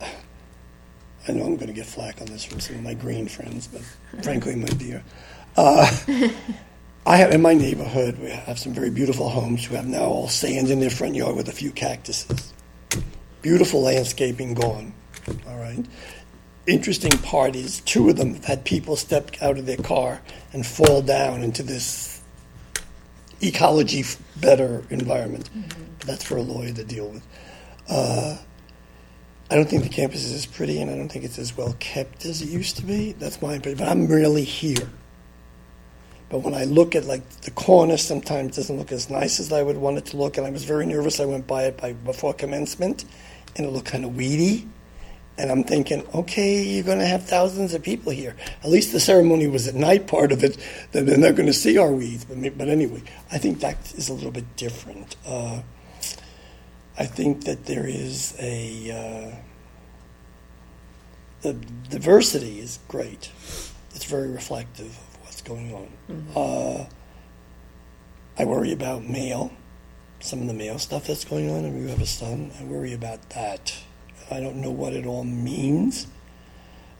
I 0.00 1.32
know 1.32 1.44
I'm 1.44 1.56
going 1.56 1.68
to 1.68 1.72
get 1.72 1.86
flack 1.86 2.20
on 2.20 2.28
this 2.28 2.44
from 2.44 2.60
some 2.60 2.76
of 2.76 2.82
my 2.82 2.94
green 2.94 3.26
friends, 3.26 3.66
but 3.66 3.82
frankly, 4.22 4.54
my 4.54 4.68
dear, 4.68 5.02
uh, 5.56 5.90
I 7.06 7.16
have 7.16 7.32
in 7.32 7.42
my 7.42 7.54
neighborhood 7.54 8.18
we 8.18 8.28
have 8.30 8.58
some 8.58 8.74
very 8.74 8.90
beautiful 8.90 9.28
homes 9.28 9.64
who 9.64 9.74
have 9.74 9.86
now 9.86 10.04
all 10.04 10.28
sand 10.28 10.70
in 10.70 10.78
their 10.78 10.90
front 10.90 11.16
yard 11.16 11.34
with 11.34 11.48
a 11.48 11.52
few 11.52 11.72
cactuses. 11.72 12.52
Beautiful 13.42 13.82
landscaping 13.82 14.54
gone. 14.54 14.94
All 15.48 15.58
right 15.58 15.84
interesting 16.66 17.16
part 17.18 17.56
is 17.56 17.80
two 17.80 18.08
of 18.08 18.16
them 18.16 18.34
have 18.34 18.44
had 18.44 18.64
people 18.64 18.96
step 18.96 19.30
out 19.42 19.58
of 19.58 19.66
their 19.66 19.76
car 19.76 20.22
and 20.52 20.66
fall 20.66 21.02
down 21.02 21.42
into 21.42 21.62
this 21.62 22.22
ecology 23.40 24.04
better 24.36 24.84
environment. 24.90 25.50
But 25.98 26.06
that's 26.06 26.24
for 26.24 26.36
a 26.36 26.42
lawyer 26.42 26.72
to 26.72 26.84
deal 26.84 27.08
with. 27.08 27.26
Uh, 27.88 28.38
I 29.50 29.56
don't 29.56 29.68
think 29.68 29.82
the 29.82 29.90
campus 29.90 30.24
is 30.24 30.32
as 30.32 30.46
pretty, 30.46 30.80
and 30.80 30.90
I 30.90 30.96
don't 30.96 31.10
think 31.10 31.24
it's 31.24 31.38
as 31.38 31.56
well 31.56 31.76
kept 31.78 32.24
as 32.24 32.40
it 32.40 32.48
used 32.48 32.76
to 32.78 32.82
be. 32.82 33.12
That's 33.12 33.42
my 33.42 33.54
opinion. 33.54 33.78
But 33.78 33.88
I'm 33.88 34.06
really 34.06 34.44
here. 34.44 34.88
But 36.30 36.38
when 36.38 36.54
I 36.54 36.64
look 36.64 36.94
at 36.94 37.04
like 37.04 37.28
the 37.42 37.50
corner, 37.50 37.96
sometimes 37.98 38.56
it 38.56 38.62
doesn't 38.62 38.78
look 38.78 38.90
as 38.90 39.10
nice 39.10 39.38
as 39.38 39.52
I 39.52 39.62
would 39.62 39.76
want 39.76 39.98
it 39.98 40.06
to 40.06 40.16
look. 40.16 40.38
And 40.38 40.46
I 40.46 40.50
was 40.50 40.64
very 40.64 40.86
nervous. 40.86 41.20
I 41.20 41.26
went 41.26 41.46
by 41.46 41.64
it 41.64 41.76
by 41.76 41.92
before 41.92 42.32
commencement, 42.32 43.04
and 43.56 43.66
it 43.66 43.70
looked 43.70 43.86
kind 43.86 44.04
of 44.04 44.16
weedy. 44.16 44.66
And 45.36 45.50
I'm 45.50 45.64
thinking, 45.64 46.06
okay, 46.14 46.62
you're 46.62 46.84
going 46.84 47.00
to 47.00 47.06
have 47.06 47.24
thousands 47.24 47.74
of 47.74 47.82
people 47.82 48.12
here. 48.12 48.36
At 48.62 48.70
least 48.70 48.92
the 48.92 49.00
ceremony 49.00 49.48
was 49.48 49.66
at 49.66 49.74
night, 49.74 50.06
part 50.06 50.30
of 50.30 50.44
it. 50.44 50.56
Then 50.92 51.06
they're 51.06 51.18
not 51.18 51.34
going 51.34 51.48
to 51.48 51.52
see 51.52 51.76
our 51.76 51.90
weeds. 51.90 52.24
But, 52.24 52.56
but 52.56 52.68
anyway, 52.68 53.02
I 53.32 53.38
think 53.38 53.58
that 53.60 53.92
is 53.94 54.08
a 54.08 54.14
little 54.14 54.30
bit 54.30 54.56
different. 54.56 55.16
Uh, 55.26 55.62
I 56.96 57.06
think 57.06 57.44
that 57.44 57.66
there 57.66 57.86
is 57.86 58.36
a. 58.38 59.32
Uh, 59.32 59.36
the 61.42 61.54
diversity 61.90 62.60
is 62.60 62.78
great. 62.88 63.30
It's 63.94 64.04
very 64.04 64.28
reflective 64.28 64.86
of 64.86 65.18
what's 65.22 65.42
going 65.42 65.74
on. 65.74 65.88
Uh, 66.34 66.86
I 68.38 68.44
worry 68.44 68.72
about 68.72 69.04
male, 69.04 69.52
some 70.20 70.40
of 70.40 70.46
the 70.46 70.54
male 70.54 70.78
stuff 70.78 71.06
that's 71.06 71.24
going 71.24 71.50
on. 71.50 71.66
I 71.66 71.70
mean, 71.70 71.82
you 71.82 71.88
have 71.88 72.00
a 72.00 72.06
son. 72.06 72.50
I 72.58 72.64
worry 72.64 72.94
about 72.94 73.30
that. 73.30 73.76
I 74.30 74.40
don't 74.40 74.56
know 74.56 74.70
what 74.70 74.92
it 74.92 75.06
all 75.06 75.24
means. 75.24 76.06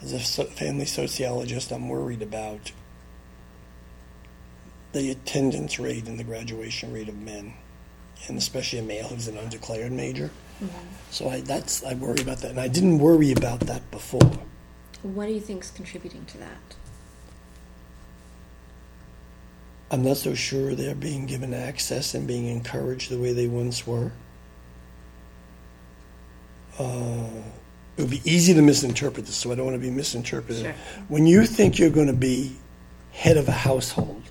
As 0.03 0.13
a 0.13 0.21
so- 0.21 0.45
family 0.45 0.85
sociologist, 0.85 1.73
I'm 1.73 1.89
worried 1.89 2.23
about 2.23 2.73
the 4.93 5.11
attendance 5.11 5.79
rate 5.79 6.07
and 6.07 6.19
the 6.19 6.25
graduation 6.25 6.93
rate 6.93 7.09
of 7.09 7.19
men, 7.19 7.55
and 8.29 8.39
especially 8.39 8.79
a 8.79 8.83
male 8.83 9.09
who's 9.09 9.29
an 9.29 9.37
undeclared 9.37 9.93
major. 9.93 10.31
Mm-hmm. 10.63 10.77
So 11.11 11.29
I, 11.29 11.41
that's 11.41 11.83
I 11.85 11.95
worry 11.95 12.21
about 12.21 12.39
that, 12.39 12.51
and 12.51 12.61
I 12.61 12.69
didn't 12.69 12.99
worry 12.99 13.33
about 13.33 13.61
that 13.61 13.91
before. 13.91 14.31
What 15.03 15.27
do 15.27 15.33
you 15.33 15.41
think's 15.41 15.71
contributing 15.71 16.25
to 16.27 16.39
that? 16.39 16.77
I'm 19.91 20.03
not 20.03 20.17
so 20.17 20.35
sure 20.35 20.75
they're 20.75 20.95
being 20.95 21.27
given 21.27 21.53
access 21.53 22.15
and 22.15 22.27
being 22.27 22.47
encouraged 22.47 23.11
the 23.11 23.19
way 23.19 23.33
they 23.33 23.47
once 23.47 23.87
were. 23.87 24.13
Uh, 26.79 27.27
it 27.97 28.03
would 28.03 28.11
be 28.11 28.23
easy 28.25 28.55
to 28.55 28.63
misinterpret 28.63 29.27
this, 29.27 29.37
so 29.37 29.53
I 29.53 29.55
don't 29.55 29.67
want 29.67 29.77
to 29.77 29.81
be 29.81 29.91
misinterpreted. 29.91 30.63
Sure. 30.63 30.75
When 31.09 31.27
you 31.27 31.47
think 31.47 31.79
you're 31.79 31.91
going 31.91 32.09
to 32.09 32.13
be 32.13 32.57
head 33.13 33.37
of 33.37 33.49
a 33.49 33.53
household, 33.53 34.23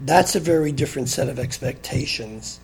that's 0.00 0.36
a 0.36 0.40
very 0.40 0.72
different 0.72 1.08
set 1.08 1.28
of 1.28 1.38
expectations 1.38 2.60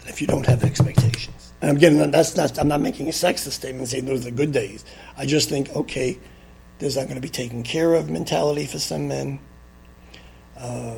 than 0.00 0.08
if 0.08 0.20
you 0.20 0.26
don't 0.26 0.46
have 0.46 0.64
expectations. 0.64 1.52
And 1.60 1.76
again, 1.76 2.10
that's 2.10 2.36
not, 2.36 2.58
I'm 2.58 2.68
not 2.68 2.80
making 2.80 3.08
a 3.08 3.12
sexist 3.12 3.52
statement 3.52 3.88
saying 3.88 4.06
those 4.06 4.22
are 4.22 4.30
the 4.30 4.36
good 4.36 4.52
days. 4.52 4.84
I 5.16 5.26
just 5.26 5.50
think, 5.50 5.74
okay, 5.76 6.18
there's 6.78 6.96
not 6.96 7.04
going 7.04 7.16
to 7.16 7.20
be 7.20 7.28
taken 7.28 7.62
care 7.62 7.94
of 7.94 8.08
mentality 8.08 8.64
for 8.64 8.78
some 8.78 9.08
men. 9.08 9.38
Uh, 10.56 10.96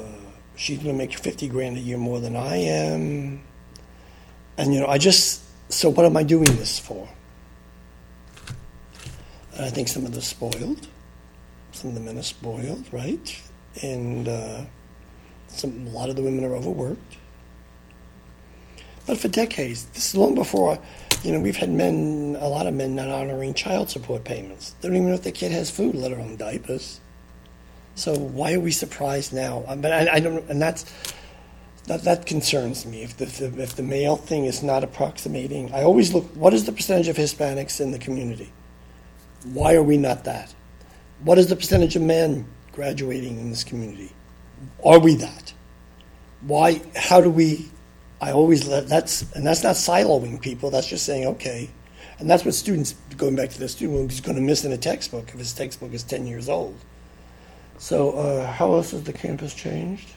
she's 0.54 0.78
going 0.78 0.94
to 0.94 0.98
make 0.98 1.12
50 1.12 1.48
grand 1.48 1.76
a 1.76 1.80
year 1.80 1.98
more 1.98 2.20
than 2.20 2.36
I 2.36 2.56
am. 2.56 3.42
And, 4.56 4.72
you 4.72 4.80
know, 4.80 4.86
I 4.86 4.98
just, 4.98 5.41
so 5.72 5.88
what 5.88 6.04
am 6.04 6.16
I 6.16 6.22
doing 6.22 6.44
this 6.56 6.78
for? 6.78 7.08
And 9.54 9.64
I 9.64 9.70
think 9.70 9.88
some 9.88 10.04
of 10.04 10.14
the 10.14 10.22
spoiled. 10.22 10.86
Some 11.72 11.88
of 11.88 11.94
the 11.94 12.00
men 12.00 12.18
are 12.18 12.22
spoiled, 12.22 12.84
right? 12.92 13.42
And 13.82 14.28
uh, 14.28 14.64
some, 15.48 15.86
a 15.86 15.90
lot 15.90 16.10
of 16.10 16.16
the 16.16 16.22
women 16.22 16.44
are 16.44 16.54
overworked. 16.54 17.16
But 19.06 19.18
for 19.18 19.28
decades, 19.28 19.86
this 19.86 20.10
is 20.10 20.14
long 20.14 20.34
before, 20.34 20.78
you 21.22 21.32
know, 21.32 21.40
we've 21.40 21.56
had 21.56 21.70
men, 21.70 22.36
a 22.38 22.48
lot 22.48 22.66
of 22.66 22.74
men 22.74 22.94
not 22.94 23.08
honoring 23.08 23.54
child 23.54 23.90
support 23.90 24.24
payments. 24.24 24.74
They 24.80 24.88
don't 24.88 24.96
even 24.96 25.08
know 25.08 25.14
if 25.14 25.22
the 25.22 25.32
kid 25.32 25.52
has 25.52 25.70
food, 25.70 25.94
let 25.94 26.12
alone 26.12 26.36
diapers. 26.36 27.00
So 27.94 28.14
why 28.14 28.54
are 28.54 28.60
we 28.60 28.70
surprised 28.70 29.32
now? 29.32 29.64
Mean, 29.68 29.86
I, 29.86 30.14
I 30.14 30.20
don't, 30.20 30.48
and 30.48 30.60
that's 30.60 30.84
that 31.86 32.04
that 32.04 32.26
concerns 32.26 32.86
me. 32.86 33.02
If 33.02 33.16
the, 33.16 33.24
if 33.24 33.38
the 33.38 33.62
if 33.62 33.76
the 33.76 33.82
male 33.82 34.16
thing 34.16 34.44
is 34.44 34.62
not 34.62 34.84
approximating, 34.84 35.72
I 35.72 35.82
always 35.82 36.14
look. 36.14 36.24
What 36.36 36.54
is 36.54 36.64
the 36.64 36.72
percentage 36.72 37.08
of 37.08 37.16
Hispanics 37.16 37.80
in 37.80 37.90
the 37.90 37.98
community? 37.98 38.52
Why 39.44 39.74
are 39.74 39.82
we 39.82 39.96
not 39.96 40.24
that? 40.24 40.54
What 41.24 41.38
is 41.38 41.48
the 41.48 41.56
percentage 41.56 41.96
of 41.96 42.02
men 42.02 42.46
graduating 42.72 43.38
in 43.38 43.50
this 43.50 43.64
community? 43.64 44.12
Are 44.84 45.00
we 45.00 45.16
that? 45.16 45.52
Why? 46.42 46.80
How 46.96 47.20
do 47.20 47.30
we? 47.30 47.68
I 48.20 48.30
always 48.30 48.68
let 48.68 48.86
that's 48.88 49.22
and 49.32 49.44
that's 49.44 49.64
not 49.64 49.74
siloing 49.74 50.40
people. 50.40 50.70
That's 50.70 50.86
just 50.86 51.04
saying 51.04 51.26
okay, 51.26 51.68
and 52.20 52.30
that's 52.30 52.44
what 52.44 52.54
students 52.54 52.94
going 53.16 53.34
back 53.34 53.50
to 53.50 53.58
the 53.58 53.68
student 53.68 54.12
is 54.12 54.20
going 54.20 54.36
to 54.36 54.42
miss 54.42 54.64
in 54.64 54.70
a 54.70 54.76
textbook 54.76 55.30
if 55.30 55.38
his 55.40 55.52
textbook 55.52 55.92
is 55.92 56.04
ten 56.04 56.28
years 56.28 56.48
old. 56.48 56.76
So 57.78 58.12
uh, 58.12 58.46
how 58.46 58.74
else 58.74 58.92
has 58.92 59.02
the 59.02 59.12
campus 59.12 59.52
changed? 59.54 60.08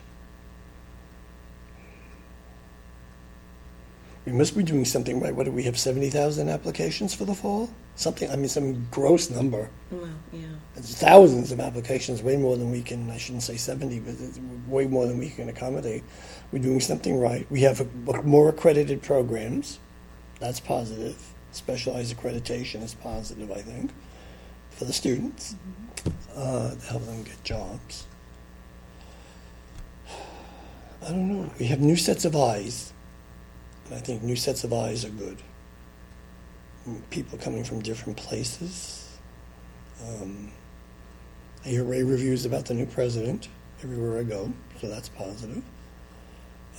We 4.26 4.32
must 4.32 4.58
be 4.58 4.64
doing 4.64 4.86
something 4.86 5.20
right. 5.20 5.36
What 5.36 5.46
do 5.46 5.52
we 5.52 5.64
have? 5.64 5.78
Seventy 5.78 6.10
thousand 6.10 6.50
applications 6.50 7.14
for 7.14 7.26
the 7.26 7.36
fall? 7.36 7.70
Something. 7.96 8.32
I 8.32 8.36
mean, 8.36 8.48
some 8.48 8.88
gross 8.90 9.30
number. 9.30 9.70
Well, 9.92 10.10
yeah. 10.34 10.48
It's 10.76 11.00
thousands 11.00 11.52
of 11.52 11.60
applications, 11.60 12.24
way 12.24 12.36
more 12.36 12.58
than 12.58 12.72
we 12.72 12.82
can. 12.82 13.10
I 13.12 13.18
shouldn't 13.18 13.44
say 13.44 13.56
seventy, 13.56 14.00
but 14.00 14.16
it's 14.20 14.40
way 14.68 14.88
more 14.88 15.06
than 15.06 15.20
we 15.20 15.30
can 15.30 15.50
accommodate. 15.50 16.04
We're 16.52 16.60
doing 16.60 16.80
something 16.80 17.20
right. 17.20 17.46
We 17.52 17.62
have 17.62 17.82
a, 17.82 18.22
more 18.24 18.50
accredited 18.50 19.04
programs. 19.04 19.80
That's 20.40 20.60
positive. 20.60 21.34
Specialized 21.52 22.18
accreditation 22.18 22.82
is 22.84 22.96
positive, 22.96 23.52
I 23.52 23.62
think, 23.62 23.92
for 24.72 24.86
the 24.86 24.94
students 24.94 25.56
uh, 26.36 26.72
to 26.76 26.86
help 26.88 27.06
them 27.06 27.24
get 27.24 27.44
jobs. 27.44 28.08
I 31.02 31.10
don't 31.10 31.30
know. 31.30 31.52
We 31.60 31.68
have 31.68 31.80
new 31.80 31.96
sets 31.96 32.26
of 32.26 32.36
eyes. 32.36 32.92
I 33.92 34.00
think 34.00 34.24
new 34.24 34.36
sets 34.36 34.64
of 34.64 34.74
eyes 34.74 35.06
are 35.06 35.10
good. 35.10 35.38
People 37.10 37.38
coming 37.38 37.64
from 37.64 37.82
different 37.82 38.18
places. 38.18 39.18
Um, 40.04 40.52
I 41.64 41.70
hear 41.70 41.84
rave 41.84 42.08
reviews 42.08 42.46
about 42.46 42.66
the 42.66 42.74
new 42.74 42.86
president 42.86 43.48
everywhere 43.84 44.20
I 44.20 44.24
go, 44.24 44.52
so 44.82 44.88
that's 44.88 45.10
positive. 45.10 45.64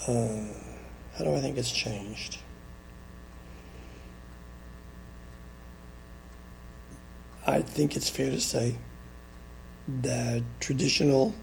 Uh, 0.07 0.45
how 1.16 1.24
do 1.24 1.35
I 1.35 1.41
think 1.41 1.57
it's 1.57 1.70
changed? 1.70 2.39
I 7.47 7.62
think 7.62 7.97
it's 7.97 8.09
fair 8.09 8.31
to 8.31 8.41
say 8.41 8.77
that 10.03 10.43
traditional 10.59 11.35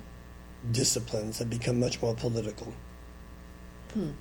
disciplines 0.71 1.39
have 1.39 1.49
become 1.49 1.79
much 1.79 2.01
more 2.01 2.13
political. 2.13 2.73
Hmm. 3.93 4.11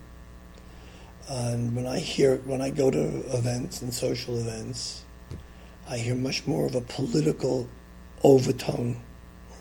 And 1.28 1.74
when 1.74 1.86
I 1.86 1.98
hear, 1.98 2.36
when 2.38 2.60
I 2.60 2.70
go 2.70 2.90
to 2.90 2.98
events 3.36 3.82
and 3.82 3.92
social 3.94 4.38
events, 4.38 5.04
I 5.88 5.98
hear 5.98 6.14
much 6.14 6.46
more 6.46 6.66
of 6.66 6.74
a 6.74 6.80
political 6.80 7.68
overtone 8.22 9.00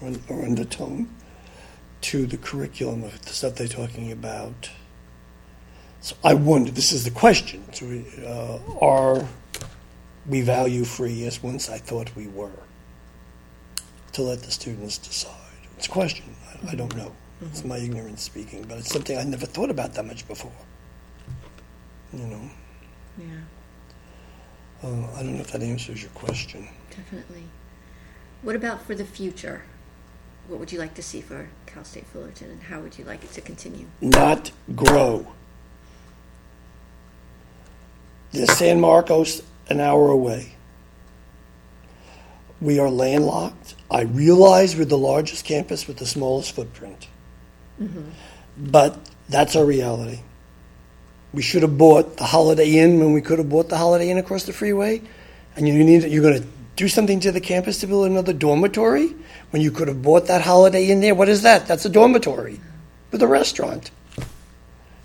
or, 0.02 0.12
or 0.30 0.44
undertone 0.44 1.10
to 2.02 2.26
the 2.26 2.38
curriculum 2.38 3.04
of 3.04 3.22
the 3.22 3.30
stuff 3.30 3.56
they're 3.56 3.68
talking 3.68 4.12
about. 4.12 4.70
So 6.02 6.16
I 6.24 6.34
wonder, 6.34 6.72
this 6.72 6.92
is 6.92 7.04
the 7.04 7.12
question, 7.12 7.64
so 7.74 7.86
we, 7.86 8.06
uh, 8.26 8.58
are 8.82 9.28
we 10.28 10.42
value 10.42 10.84
free 10.84 11.26
as 11.26 11.44
once 11.44 11.70
I 11.70 11.78
thought 11.78 12.16
we 12.16 12.28
were? 12.28 12.52
To 14.14 14.24
let 14.24 14.42
the 14.42 14.52
students 14.52 14.98
decide. 14.98 15.36
It's 15.78 15.88
a 15.88 15.90
question. 15.90 16.26
I, 16.66 16.72
I 16.72 16.76
don't 16.76 16.96
know. 16.96 17.14
It's 17.42 17.64
my 17.64 17.78
ignorance 17.78 18.24
speaking, 18.24 18.64
but 18.64 18.80
it's 18.80 18.92
something 18.92 19.18
I 19.18 19.24
never 19.24 19.46
thought 19.46 19.70
about 19.70 19.94
that 19.94 20.06
much 20.06 20.28
before. 20.28 20.52
You 22.14 22.26
know, 22.26 22.42
Yeah, 23.18 23.26
uh, 24.84 24.88
I 25.16 25.24
don't 25.24 25.36
know 25.36 25.42
if 25.42 25.52
that 25.52 25.62
answers 25.64 26.02
your 26.02 26.12
question. 26.12 26.68
definitely. 26.90 27.44
What 28.42 28.56
about 28.56 28.82
for 28.86 28.96
the 28.96 29.06
future? 29.06 29.64
What 30.48 30.60
would 30.60 30.72
you 30.72 30.80
like 30.80 30.96
to 30.96 31.04
see 31.04 31.22
for 31.22 31.48
Cal 31.68 31.84
State 31.86 32.06
Fullerton, 32.08 32.50
and 32.50 32.64
how 32.64 32.82
would 32.82 32.98
you 32.98 33.06
like 33.06 33.24
it 33.24 33.32
to 33.34 33.42
continue? 33.42 33.86
Not 34.02 34.52
grow. 34.76 35.28
There's 38.32 38.52
San 38.52 38.82
Marcos 38.82 39.42
an 39.70 39.80
hour 39.80 40.10
away. 40.10 40.56
We 42.60 42.80
are 42.80 42.90
landlocked. 42.90 43.76
I 43.90 44.02
realize 44.02 44.76
we're 44.76 44.86
the 44.86 44.98
largest 44.98 45.46
campus 45.46 45.88
with 45.88 45.98
the 45.98 46.06
smallest 46.06 46.54
footprint. 46.54 47.08
Mm-hmm. 47.82 48.10
But 48.58 48.98
that's 49.30 49.56
our 49.56 49.66
reality. 49.66 50.22
We 51.34 51.42
should 51.42 51.62
have 51.62 51.78
bought 51.78 52.18
the 52.18 52.26
Holiday 52.26 52.78
Inn 52.78 53.00
when 53.00 53.14
we 53.14 53.22
could 53.22 53.40
have 53.40 53.50
bought 53.50 53.70
the 53.70 53.78
Holiday 53.78 54.10
Inn 54.10 54.18
across 54.18 54.44
the 54.44 54.54
freeway. 54.54 55.02
And 55.56 55.68
you 55.68 55.84
need 55.84 56.04
you're 56.04 56.24
going 56.24 56.42
to 56.42 56.48
do 56.76 56.88
something 56.88 57.20
to 57.22 57.32
the 57.32 57.42
campus 57.42 57.80
to 57.80 57.88
build 57.88 58.08
another 58.08 58.34
dormitory 58.34 59.14
when 59.52 59.62
you 59.62 59.72
could 59.72 59.88
have 59.88 60.02
bought 60.02 60.28
that 60.28 60.42
Holiday 60.42 60.88
Inn 60.88 61.02
there. 61.02 61.16
What 61.16 61.30
is 61.30 61.44
that? 61.44 61.68
That's 61.68 61.86
a 61.86 61.90
dormitory 61.90 62.60
with 63.12 63.22
a 63.22 63.28
restaurant. 63.28 63.92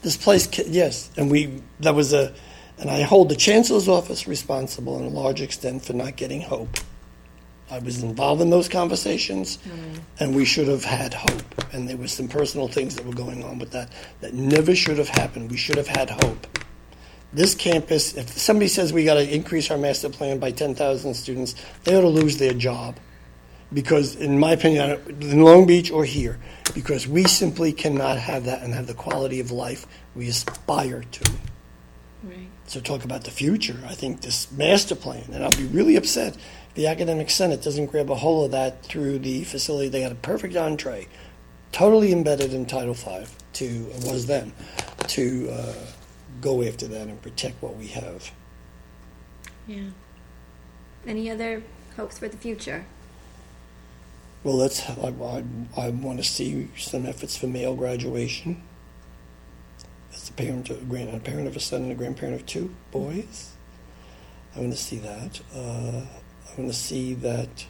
This 0.03 0.17
place, 0.17 0.49
yes, 0.69 1.11
and 1.17 1.31
we 1.31 1.63
that 1.81 1.95
was 1.95 2.13
a, 2.13 2.33
and 2.79 2.91
I 2.91 3.03
hold 3.03 3.29
the 3.29 3.37
chancellor's 3.37 3.89
office 3.89 4.29
responsible 4.29 4.99
in 4.99 5.05
a 5.05 5.09
large 5.09 5.41
extent 5.41 5.85
for 5.85 5.95
not 5.95 6.17
getting 6.17 6.43
hope. 6.43 6.77
I 7.71 7.81
was 7.81 8.03
involved 8.03 8.41
in 8.41 8.51
those 8.51 8.69
conversations, 8.69 9.59
and 10.21 10.37
we 10.37 10.45
should 10.45 10.69
have 10.69 10.85
had 10.85 11.15
hope. 11.15 11.75
And 11.75 11.89
there 11.89 11.97
were 11.97 12.07
some 12.07 12.29
personal 12.29 12.69
things 12.69 12.95
that 12.95 13.05
were 13.05 13.15
going 13.15 13.43
on 13.43 13.59
with 13.59 13.73
that 13.73 13.91
that 14.21 14.35
never 14.35 14.75
should 14.75 14.99
have 14.99 15.09
happened. 15.09 15.51
We 15.51 15.57
should 15.57 15.77
have 15.77 15.89
had 15.89 16.11
hope. 16.11 16.47
This 17.33 17.55
campus, 17.55 18.15
if 18.17 18.29
somebody 18.29 18.69
says 18.69 18.93
we 18.93 19.05
got 19.05 19.15
to 19.15 19.35
increase 19.35 19.71
our 19.71 19.79
master 19.79 20.09
plan 20.09 20.39
by 20.39 20.53
10,000 20.53 21.13
students, 21.15 21.57
they 21.83 21.97
ought 21.97 22.03
to 22.03 22.09
lose 22.09 22.39
their 22.39 22.55
job. 22.55 22.97
Because, 23.73 24.15
in 24.15 24.39
my 24.39 24.53
opinion, 24.53 25.01
in 25.21 25.43
Long 25.43 25.67
Beach 25.67 25.91
or 25.91 26.05
here, 26.05 26.39
because 26.73 27.09
we 27.09 27.25
simply 27.25 27.73
cannot 27.73 28.17
have 28.17 28.45
that 28.45 28.63
and 28.63 28.73
have 28.75 28.87
the 28.87 28.95
quality 28.95 29.41
of 29.41 29.51
life 29.51 29.87
we 30.15 30.29
aspire 30.29 31.03
to. 31.03 31.33
Right. 32.23 32.49
So 32.69 32.79
talk 32.79 33.05
about 33.05 33.25
the 33.25 33.33
future. 33.33 33.77
I 33.89 33.95
think 33.95 34.21
this 34.21 34.53
master 34.53 34.95
plan, 34.95 35.25
and 35.33 35.43
I'll 35.43 35.51
be 35.51 35.67
really 35.67 35.97
upset 35.97 36.37
the 36.77 36.87
academic 36.87 37.31
senate 37.31 37.63
doesn't 37.63 37.87
grab 37.87 38.11
a 38.11 38.15
hold 38.15 38.45
of 38.45 38.51
that 38.53 38.83
through 38.83 39.19
the 39.19 39.45
facility. 39.45 39.89
They 39.89 40.03
had 40.03 40.13
a 40.13 40.17
perfect 40.17 40.55
entree, 40.57 41.09
totally 41.73 42.13
embedded 42.13 42.53
in 42.53 42.67
Title 42.67 42.95
V 42.95 43.25
to 43.55 43.87
was 44.05 44.27
them 44.27 44.53
to 45.09 45.49
uh, 45.51 45.75
go 46.43 46.63
after 46.63 46.87
that 46.87 47.09
and 47.09 47.21
protect 47.23 47.63
what 47.63 47.77
we 47.77 47.87
have. 47.89 48.31
Yeah. 49.67 49.89
Any 51.07 51.31
other 51.31 51.63
hopes 51.97 52.19
for 52.19 52.29
the 52.29 52.37
future? 52.37 52.85
Well, 54.45 54.59
that's 54.59 54.89
I, 54.89 55.09
I, 55.09 55.45
I 55.77 55.89
want 55.89 56.19
to 56.19 56.25
see 56.25 56.69
some 56.77 57.07
efforts 57.07 57.39
for 57.39 57.47
male 57.47 57.75
graduation. 57.75 58.63
As 60.13 60.29
a 60.29 60.33
parent, 60.33 60.69
of, 60.69 60.89
grand, 60.89 61.15
a 61.15 61.21
parent 61.21 61.49
of 61.49 61.57
a 61.57 61.61
son 61.61 61.85
and 61.85 61.93
a 61.93 61.95
grandparent 61.95 62.39
of 62.39 62.47
two 62.47 62.75
boys, 62.91 63.53
I 64.55 64.61
want 64.61 64.73
to 64.73 64.79
see 64.79 64.99
that. 64.99 65.41
Uh, 65.55 66.03
I 66.57 66.61
want 66.63 66.73
to 66.73 66.79
see 66.79 67.13
that 67.15 67.67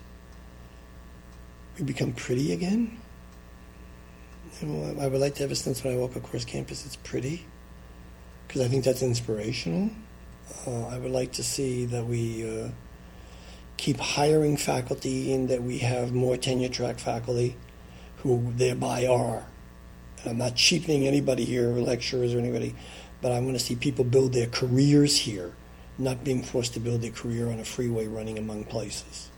we 1.76 1.84
become 1.84 2.12
pretty 2.12 2.52
again. 2.52 2.98
I, 4.62 4.66
I 5.00 5.06
would 5.08 5.20
like 5.20 5.34
to 5.36 5.42
have 5.42 5.50
a 5.50 5.56
sense 5.56 5.82
when 5.82 5.94
I 5.94 5.96
walk 5.96 6.14
across 6.14 6.44
campus, 6.44 6.86
it's 6.86 6.94
pretty, 6.94 7.46
because 8.46 8.62
I 8.62 8.68
think 8.68 8.84
that's 8.84 9.02
inspirational. 9.02 9.90
Uh, 10.66 10.86
I 10.86 10.98
would 10.98 11.10
like 11.10 11.32
to 11.32 11.42
see 11.42 11.84
that 11.86 12.06
we 12.06 12.48
uh, 12.48 12.68
keep 13.76 13.98
hiring 13.98 14.56
faculty 14.56 15.32
and 15.32 15.48
that 15.48 15.64
we 15.64 15.78
have 15.78 16.12
more 16.12 16.36
tenure 16.36 16.68
track 16.68 17.00
faculty 17.00 17.56
who 18.18 18.52
thereby 18.54 19.06
are. 19.06 19.46
And 20.20 20.30
I'm 20.30 20.38
not 20.38 20.54
cheapening 20.54 21.08
anybody 21.08 21.44
here, 21.44 21.70
lecturers 21.70 22.34
or 22.34 22.38
anybody, 22.38 22.76
but 23.20 23.32
I 23.32 23.40
want 23.40 23.58
to 23.58 23.64
see 23.64 23.74
people 23.74 24.04
build 24.04 24.32
their 24.32 24.46
careers 24.46 25.16
here, 25.18 25.54
not 25.98 26.24
being 26.24 26.42
forced 26.42 26.74
to 26.74 26.80
build 26.80 27.02
their 27.02 27.10
career 27.10 27.48
on 27.50 27.58
a 27.58 27.64
freeway 27.64 28.06
running 28.06 28.38
among 28.38 28.64
places. 28.64 29.30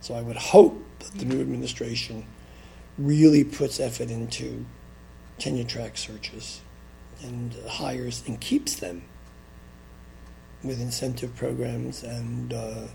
So 0.00 0.14
I 0.14 0.22
would 0.22 0.36
hope 0.36 0.82
that 1.00 1.12
the 1.18 1.24
new 1.24 1.40
administration 1.40 2.24
really 2.96 3.44
puts 3.44 3.80
effort 3.80 4.10
into 4.10 4.64
tenure 5.38 5.64
track 5.64 5.96
searches 5.96 6.60
and 7.22 7.54
hires 7.68 8.22
and 8.26 8.40
keeps 8.40 8.76
them 8.76 9.02
with 10.62 10.80
incentive 10.80 11.34
programs 11.36 12.02
and 12.02 12.52
uh, 12.52 12.86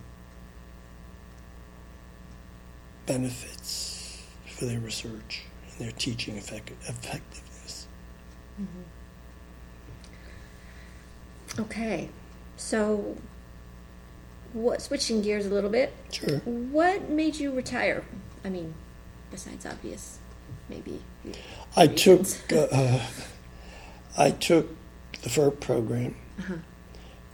benefits 3.06 4.24
for 4.46 4.66
their 4.66 4.80
research 4.80 5.44
and 5.72 5.88
their 5.88 5.92
teaching 5.92 6.38
effect- 6.38 6.72
effectiveness. 6.88 7.88
Okay, 11.60 12.10
so 12.58 13.18
what, 14.54 14.82
switching 14.82 15.22
gears 15.22 15.46
a 15.46 15.50
little 15.50 15.70
bit, 15.70 15.94
Sure. 16.12 16.40
what 16.40 17.10
made 17.10 17.36
you 17.38 17.52
retire? 17.52 18.04
I 18.44 18.50
mean, 18.50 18.74
besides 19.32 19.66
obvious, 19.66 20.20
maybe. 20.70 21.02
I 21.76 21.88
took 21.88 22.20
reasons. 22.20 22.52
uh, 22.52 22.68
uh, 22.72 23.06
I 24.18 24.32
took 24.32 24.70
the 25.24 25.30
FERP 25.30 25.60
program 25.60 26.16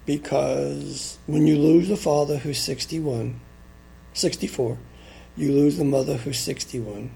because 0.06 1.18
when 1.28 1.46
you 1.48 1.58
lose 1.58 1.90
a 1.92 1.98
father 1.98 2.38
who's 2.38 2.60
61, 2.60 3.40
64, 4.14 4.78
you 5.38 5.52
lose 5.52 5.80
a 5.80 5.86
mother 5.86 6.18
who's 6.18 6.40
61, 6.40 7.12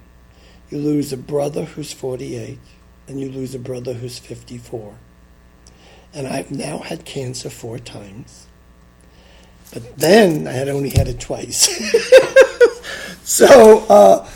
you 0.69 0.77
lose 0.77 1.11
a 1.11 1.18
brother 1.18 1.65
who's 1.65 1.91
48, 1.94 2.60
and 3.07 3.19
you 3.19 3.30
lose 3.30 3.56
a 3.56 3.60
brother 3.60 3.94
who's 3.94 4.19
54. 4.19 4.95
And 6.16 6.28
I've 6.28 6.50
now 6.50 6.80
had 6.80 7.06
cancer 7.06 7.50
four 7.50 7.78
times. 7.78 8.48
But 9.74 9.98
then 9.98 10.48
I 10.48 10.54
had 10.54 10.70
only 10.70 10.90
had 10.90 11.08
it 11.08 11.20
twice. 11.20 11.68
so 13.24 13.86
uh, 13.90 14.28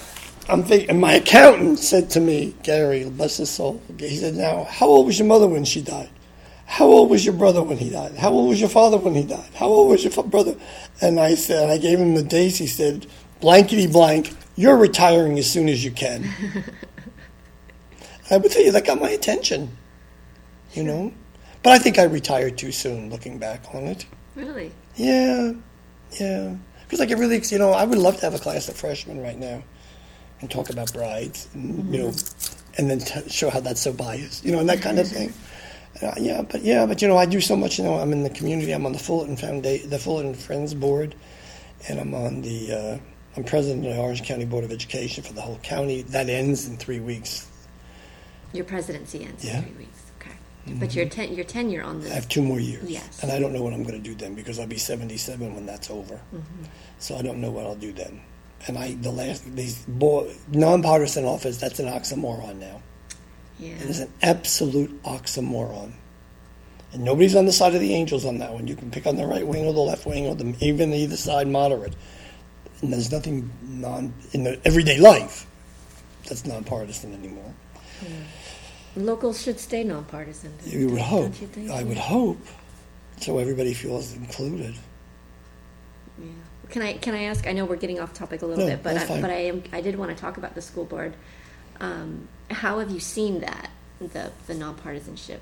I'm 0.50 0.64
thinking, 0.64 1.00
my 1.00 1.14
accountant 1.14 1.80
said 1.80 2.10
to 2.12 2.20
me, 2.20 2.54
Gary, 2.64 3.10
bless 3.10 3.38
his 3.38 3.50
soul, 3.50 3.82
he 3.98 4.18
said, 4.18 4.36
Now, 4.36 4.66
how 4.66 4.88
old 4.88 5.06
was 5.06 5.18
your 5.18 5.28
mother 5.28 5.48
when 5.48 5.64
she 5.64 5.82
died? 5.82 6.10
How 6.66 6.86
old 6.86 7.10
was 7.10 7.26
your 7.26 7.34
brother 7.34 7.64
when 7.64 7.78
he 7.78 7.90
died? 7.90 8.16
How 8.18 8.30
old 8.30 8.50
was 8.50 8.60
your 8.60 8.70
father 8.70 8.98
when 8.98 9.16
he 9.16 9.24
died? 9.24 9.50
How 9.56 9.66
old 9.66 9.90
was 9.90 10.04
your 10.04 10.12
fa- 10.12 10.22
brother? 10.22 10.56
And 11.02 11.20
I 11.20 11.34
said, 11.34 11.68
I 11.68 11.80
gave 11.80 12.00
him 12.00 12.14
the 12.14 12.22
dates. 12.22 12.58
He 12.58 12.68
said, 12.68 13.08
blankety 13.42 13.88
blank, 13.88 14.36
you're 14.56 14.78
retiring 14.78 15.40
as 15.40 15.50
soon 15.50 15.68
as 15.68 15.84
you 15.84 15.90
can. 15.90 16.30
I 18.30 18.38
would 18.38 18.52
tell 18.52 18.62
you, 18.62 18.72
that 18.72 18.86
got 18.86 19.02
my 19.02 19.10
attention, 19.10 19.76
you 20.74 20.84
know? 20.84 21.12
But 21.64 21.74
I 21.74 21.80
think 21.80 22.00
I 22.00 22.04
retired 22.04 22.58
too 22.58 22.72
soon, 22.72 23.10
looking 23.10 23.38
back 23.38 23.64
on 23.74 23.84
it. 23.84 24.06
Really? 24.36 24.72
Yeah, 24.96 25.54
yeah. 26.20 26.56
Because 26.84 27.00
like 27.00 27.10
it 27.12 27.18
really, 27.18 27.42
you 27.46 27.58
know, 27.60 27.72
I 27.72 27.84
would 27.84 27.98
love 27.98 28.16
to 28.18 28.22
have 28.22 28.34
a 28.34 28.40
class 28.40 28.68
of 28.70 28.76
freshmen 28.76 29.22
right 29.22 29.38
now 29.38 29.62
and 30.42 30.50
talk 30.50 30.70
about 30.70 30.92
brides, 30.94 31.48
and, 31.54 31.94
you 31.94 32.02
know, 32.02 32.14
and 32.78 32.90
then 32.90 33.00
t- 33.00 33.30
show 33.30 33.50
how 33.50 33.60
that's 33.60 33.82
so 33.82 33.92
biased, 33.92 34.46
you 34.46 34.52
know, 34.54 34.60
and 34.60 34.70
that 34.70 34.82
kind 34.82 34.98
of 35.00 35.08
thing. 35.08 35.34
Uh, 36.02 36.14
yeah, 36.18 36.42
but 36.42 36.62
yeah, 36.62 36.86
but 36.86 37.02
you 37.02 37.08
know, 37.10 37.18
I 37.18 37.26
do 37.26 37.42
so 37.42 37.58
much. 37.58 37.78
You 37.78 37.84
know, 37.84 37.96
I'm 37.96 38.14
in 38.14 38.24
the 38.24 38.30
community. 38.30 38.72
I'm 38.72 38.86
on 38.86 38.94
the 38.94 39.00
Fullerton 39.00 39.36
Foundation, 39.36 39.90
the 39.90 40.00
Fullerton 40.00 40.34
Friends 40.34 40.74
Board, 40.74 41.14
and 41.90 42.00
I'm 42.00 42.14
on 42.14 42.42
the. 42.42 42.72
Uh, 42.72 42.98
I'm 43.36 43.44
president 43.44 43.86
of 43.86 43.94
the 43.94 44.00
Orange 44.02 44.24
County 44.24 44.46
Board 44.46 44.64
of 44.64 44.72
Education 44.72 45.24
for 45.24 45.34
the 45.34 45.42
whole 45.42 45.60
county. 45.62 46.02
That 46.04 46.30
ends 46.30 46.68
in 46.68 46.78
three 46.78 47.00
weeks. 47.00 47.48
Your 48.54 48.66
presidency 48.66 49.24
ends 49.24 49.46
Yeah. 49.46 49.60
in 49.60 49.66
three 49.66 49.86
weeks. 49.86 49.99
But 50.76 50.96
your, 50.96 51.06
ten- 51.06 51.34
your 51.34 51.46
tenure 51.46 51.84
on 51.84 52.02
this. 52.02 52.12
I 52.12 52.16
have 52.16 52.30
two 52.30 52.42
more 52.42 52.60
years. 52.60 52.90
Yes. 52.90 53.24
And 53.24 53.32
I 53.32 53.40
don't 53.40 53.54
know 53.54 53.62
what 53.62 53.74
I'm 53.74 53.84
going 53.84 54.02
to 54.02 54.10
do 54.10 54.16
then 54.16 54.36
because 54.36 54.60
I'll 54.60 54.68
be 54.68 54.78
77 54.78 55.56
when 55.56 55.66
that's 55.66 55.90
over. 55.90 56.16
Mm-hmm. 56.16 56.64
So 57.00 57.16
I 57.16 57.22
don't 57.22 57.42
know 57.42 57.52
what 57.52 57.66
I'll 57.66 57.76
do 57.76 57.92
then. 57.92 58.22
And 58.68 58.78
I, 58.78 58.94
the 58.96 59.12
last, 59.12 59.56
these 59.56 59.86
bo- 59.88 60.32
nonpartisan 60.50 61.26
office, 61.26 61.58
that's 61.58 61.80
an 61.80 61.88
oxymoron 61.88 62.58
now. 62.58 62.82
Yeah. 63.58 63.74
It 63.74 63.90
is 63.90 64.00
an 64.02 64.12
absolute 64.22 65.02
oxymoron. 65.04 65.94
And 66.92 67.04
nobody's 67.04 67.36
on 67.36 67.46
the 67.46 67.52
side 67.52 67.76
of 67.76 67.82
the 67.82 67.94
angels 67.94 68.26
on 68.26 68.40
that 68.40 68.54
one. 68.54 68.68
You 68.68 68.76
can 68.76 68.90
pick 68.90 69.06
on 69.06 69.16
the 69.16 69.26
right 69.26 69.46
wing 69.46 69.66
or 69.66 69.74
the 69.74 69.80
left 69.80 70.06
wing 70.06 70.26
or 70.26 70.36
the, 70.36 70.56
even 70.60 70.94
either 70.94 71.18
side 71.18 71.48
moderate. 71.48 71.96
And 72.82 72.92
there's 72.92 73.12
nothing 73.12 73.52
non 73.62 74.14
in 74.32 74.44
the 74.44 74.60
everyday 74.66 75.00
life 75.00 75.46
that's 76.28 76.46
nonpartisan 76.46 77.14
anymore. 77.14 77.54
Locals 78.96 79.42
should 79.42 79.60
stay 79.60 79.84
nonpartisan. 79.84 80.54
You 80.66 80.90
would 80.90 81.02
hope. 81.02 81.34
You? 81.56 81.72
I 81.72 81.84
would 81.84 81.98
hope. 81.98 82.40
So 83.18 83.38
everybody 83.38 83.74
feels 83.74 84.16
included. 84.16 84.76
Yeah. 86.18 86.28
Can 86.70 86.82
I 86.82 86.94
can 86.94 87.16
I 87.16 87.24
ask? 87.24 87.48
I 87.48 87.52
know 87.52 87.66
we're 87.66 87.76
getting 87.76 88.00
off 88.00 88.14
topic 88.14 88.42
a 88.42 88.46
little 88.46 88.66
No, 88.66 88.72
bit, 88.76 88.84
but 88.84 88.98
I, 88.98 89.22
but 89.22 89.30
I 89.30 89.38
am 89.46 89.64
I 89.72 89.82
did 89.82 89.98
want 89.98 90.16
to 90.16 90.18
talk 90.20 90.38
about 90.38 90.56
the 90.56 90.62
school 90.62 90.86
board. 90.86 91.14
Um, 91.80 92.28
how 92.52 92.80
have 92.80 92.92
you 92.92 93.00
seen 93.00 93.42
that 93.42 93.70
the 94.00 94.32
the 94.48 94.54
nonpartisanship 94.54 95.40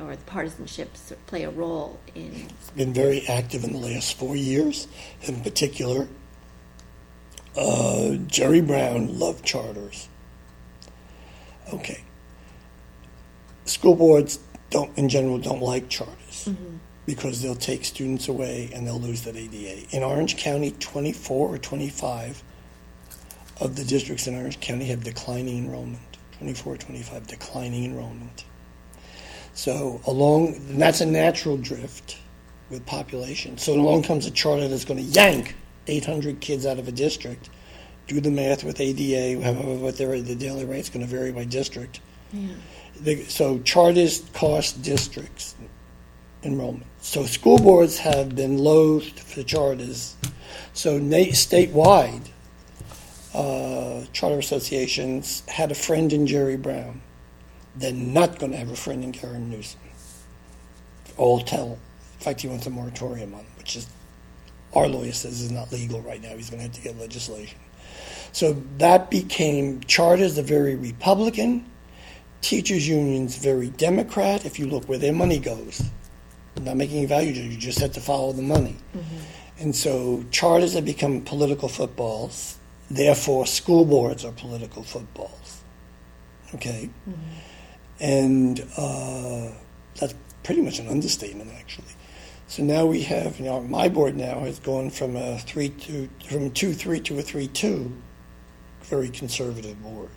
or 0.00 0.16
the 0.16 0.24
partisanship 0.24 0.96
sort 0.96 1.20
of 1.20 1.26
play 1.26 1.44
a 1.44 1.50
role 1.50 2.00
in? 2.14 2.48
been 2.76 2.92
very 2.92 3.26
active 3.28 3.64
in 3.64 3.72
the 3.72 3.78
last 3.78 4.16
four 4.18 4.34
years. 4.36 4.88
In 5.22 5.40
particular, 5.42 6.08
uh, 7.56 8.14
Jerry 8.26 8.60
Brown 8.60 9.18
loved 9.18 9.44
charters. 9.44 10.08
Okay. 11.72 12.02
School 13.64 13.94
boards 13.94 14.38
don't, 14.70 14.96
in 14.96 15.08
general, 15.08 15.38
don't 15.38 15.62
like 15.62 15.88
charters 15.88 16.48
because 17.06 17.42
they'll 17.42 17.54
take 17.54 17.84
students 17.84 18.28
away 18.28 18.70
and 18.74 18.86
they'll 18.86 19.00
lose 19.00 19.22
that 19.22 19.36
ADA. 19.36 19.86
In 19.94 20.02
Orange 20.02 20.36
County, 20.36 20.72
24 20.72 21.54
or 21.54 21.58
25 21.58 22.42
of 23.60 23.76
the 23.76 23.84
districts 23.84 24.26
in 24.26 24.34
Orange 24.34 24.60
County 24.60 24.86
have 24.86 25.04
declining 25.04 25.58
enrollment. 25.64 25.98
24 26.38 26.74
or 26.74 26.76
25 26.76 27.26
declining 27.26 27.84
enrollment. 27.84 28.44
So 29.54 30.00
along, 30.06 30.76
that's 30.76 31.00
a 31.00 31.06
natural 31.06 31.56
drift 31.56 32.18
with 32.70 32.84
population. 32.86 33.58
So 33.58 33.74
along 33.74 34.02
comes 34.04 34.26
a 34.26 34.30
charter 34.30 34.66
that's 34.66 34.84
going 34.84 34.98
to 34.98 35.04
yank 35.04 35.54
800 35.86 36.40
kids 36.40 36.66
out 36.66 36.78
of 36.78 36.88
a 36.88 36.92
district. 36.92 37.50
Do 38.08 38.20
the 38.20 38.30
math 38.30 38.64
with 38.64 38.80
ADA, 38.80 39.40
however, 39.42 39.74
what 39.76 39.98
their 39.98 40.20
the 40.20 40.34
daily 40.34 40.64
rate's 40.64 40.88
going 40.88 41.06
to 41.06 41.10
vary 41.10 41.30
by 41.30 41.44
district. 41.44 42.00
They- 43.00 43.24
So 43.24 43.58
charters 43.60 44.22
cost 44.32 44.82
districts 44.82 45.54
enrollment. 46.42 46.86
So 47.00 47.24
school 47.26 47.58
boards 47.58 47.98
have 47.98 48.34
been 48.34 48.58
loathed 48.58 49.18
for 49.20 49.42
charters. 49.42 50.14
So 50.74 50.98
na- 50.98 51.32
statewide, 51.32 52.28
uh, 53.34 54.02
charter 54.12 54.38
associations 54.38 55.42
had 55.48 55.70
a 55.70 55.74
friend 55.74 56.12
in 56.12 56.26
Jerry 56.26 56.56
Brown. 56.56 57.00
They're 57.74 57.92
not 57.92 58.38
going 58.38 58.52
to 58.52 58.58
have 58.58 58.70
a 58.70 58.76
friend 58.76 59.02
in 59.02 59.12
Gavin 59.12 59.50
Newsom. 59.50 59.80
All 61.16 61.40
tell. 61.40 61.78
In 62.18 62.24
fact, 62.24 62.42
he 62.42 62.48
wants 62.48 62.66
a 62.66 62.70
moratorium 62.70 63.34
on, 63.34 63.44
which 63.58 63.76
is 63.76 63.86
our 64.74 64.88
lawyer 64.88 65.12
says 65.12 65.40
is 65.40 65.50
not 65.50 65.70
legal 65.72 66.00
right 66.00 66.22
now. 66.22 66.34
He's 66.36 66.50
going 66.50 66.58
to 66.60 66.64
have 66.64 66.72
to 66.72 66.80
get 66.80 66.98
legislation. 66.98 67.58
So 68.32 68.62
that 68.78 69.10
became 69.10 69.80
charters 69.86 70.38
are 70.38 70.42
very 70.42 70.74
Republican, 70.74 71.66
teachers 72.42 72.86
unions 72.86 73.36
very 73.36 73.70
Democrat. 73.70 74.44
If 74.44 74.58
you 74.58 74.66
look 74.66 74.88
where 74.88 74.98
their 74.98 75.14
money 75.14 75.38
goes, 75.38 75.82
I'm 76.56 76.64
not 76.64 76.76
making 76.76 77.04
a 77.04 77.06
value 77.06 77.32
judgment. 77.32 77.52
You 77.52 77.58
just 77.58 77.78
have 77.78 77.92
to 77.92 78.00
follow 78.00 78.32
the 78.32 78.42
money. 78.42 78.76
And 79.58 79.74
so 79.74 80.24
charters 80.30 80.74
have 80.74 80.84
become 80.84 81.22
political 81.22 81.68
footballs. 81.68 82.58
Therefore, 82.90 83.46
school 83.46 83.84
boards 83.86 84.24
are 84.24 84.32
political 84.32 84.82
footballs. 84.82 85.62
Okay, 86.54 86.90
and 87.98 88.60
uh, 88.76 89.48
that's 89.98 90.14
pretty 90.42 90.60
much 90.60 90.78
an 90.78 90.88
understatement, 90.88 91.50
actually. 91.58 91.94
So 92.46 92.62
now 92.62 92.84
we 92.84 93.02
have, 93.04 93.38
you 93.38 93.46
know, 93.46 93.62
my 93.62 93.88
board 93.88 94.16
now 94.16 94.40
has 94.40 94.58
gone 94.58 94.90
from 94.90 95.16
a 95.16 95.38
three 95.38 95.70
to 95.70 96.10
from 96.28 96.50
two 96.50 96.74
three 96.74 97.00
to 97.00 97.18
a 97.18 97.22
three 97.22 97.46
two, 97.46 97.90
very 98.82 99.08
conservative 99.08 99.82
board, 99.82 100.10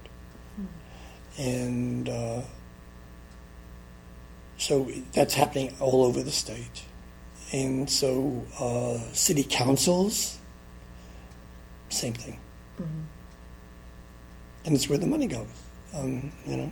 and 1.37 2.09
uh, 2.09 2.41
so 4.57 4.89
that's 5.13 5.33
happening 5.33 5.75
all 5.79 6.03
over 6.03 6.23
the 6.23 6.31
state, 6.31 6.83
and 7.51 7.89
so 7.89 8.43
uh, 8.59 8.97
city 9.13 9.43
councils, 9.43 10.39
same 11.89 12.13
thing, 12.13 12.39
and 14.65 14.75
it's 14.75 14.89
where 14.89 14.97
the 14.97 15.07
money 15.07 15.27
goes, 15.27 15.47
um, 15.93 16.31
you 16.45 16.57
know. 16.57 16.71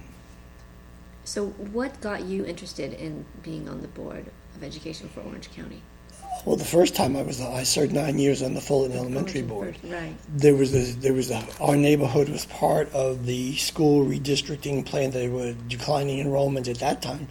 So, 1.25 1.47
what 1.47 2.01
got 2.01 2.23
you 2.23 2.45
interested 2.45 2.93
in 2.93 3.25
being 3.43 3.69
on 3.69 3.81
the 3.81 3.87
board 3.87 4.25
of 4.55 4.63
Education 4.63 5.07
for 5.09 5.21
Orange 5.21 5.49
County? 5.51 5.81
Well, 6.45 6.57
the 6.57 6.65
first 6.65 6.95
time 6.95 7.15
I 7.15 7.21
was, 7.21 7.39
I 7.39 7.63
served 7.63 7.93
nine 7.93 8.19
years 8.19 8.41
on 8.41 8.53
the 8.53 8.59
Fullerton 8.59 8.97
Elementary 8.97 9.41
Board. 9.41 9.77
Right. 9.83 10.13
There 10.27 10.55
was 10.55 10.75
a, 10.75 10.93
there 10.99 11.13
was 11.13 11.31
a, 11.31 11.41
our 11.61 11.77
neighborhood 11.77 12.27
was 12.27 12.45
part 12.47 12.91
of 12.93 13.25
the 13.25 13.55
school 13.55 14.05
redistricting 14.05 14.85
plan. 14.85 15.11
They 15.11 15.29
were 15.29 15.53
declining 15.67 16.19
enrollment 16.19 16.67
at 16.67 16.79
that 16.79 17.01
time. 17.01 17.29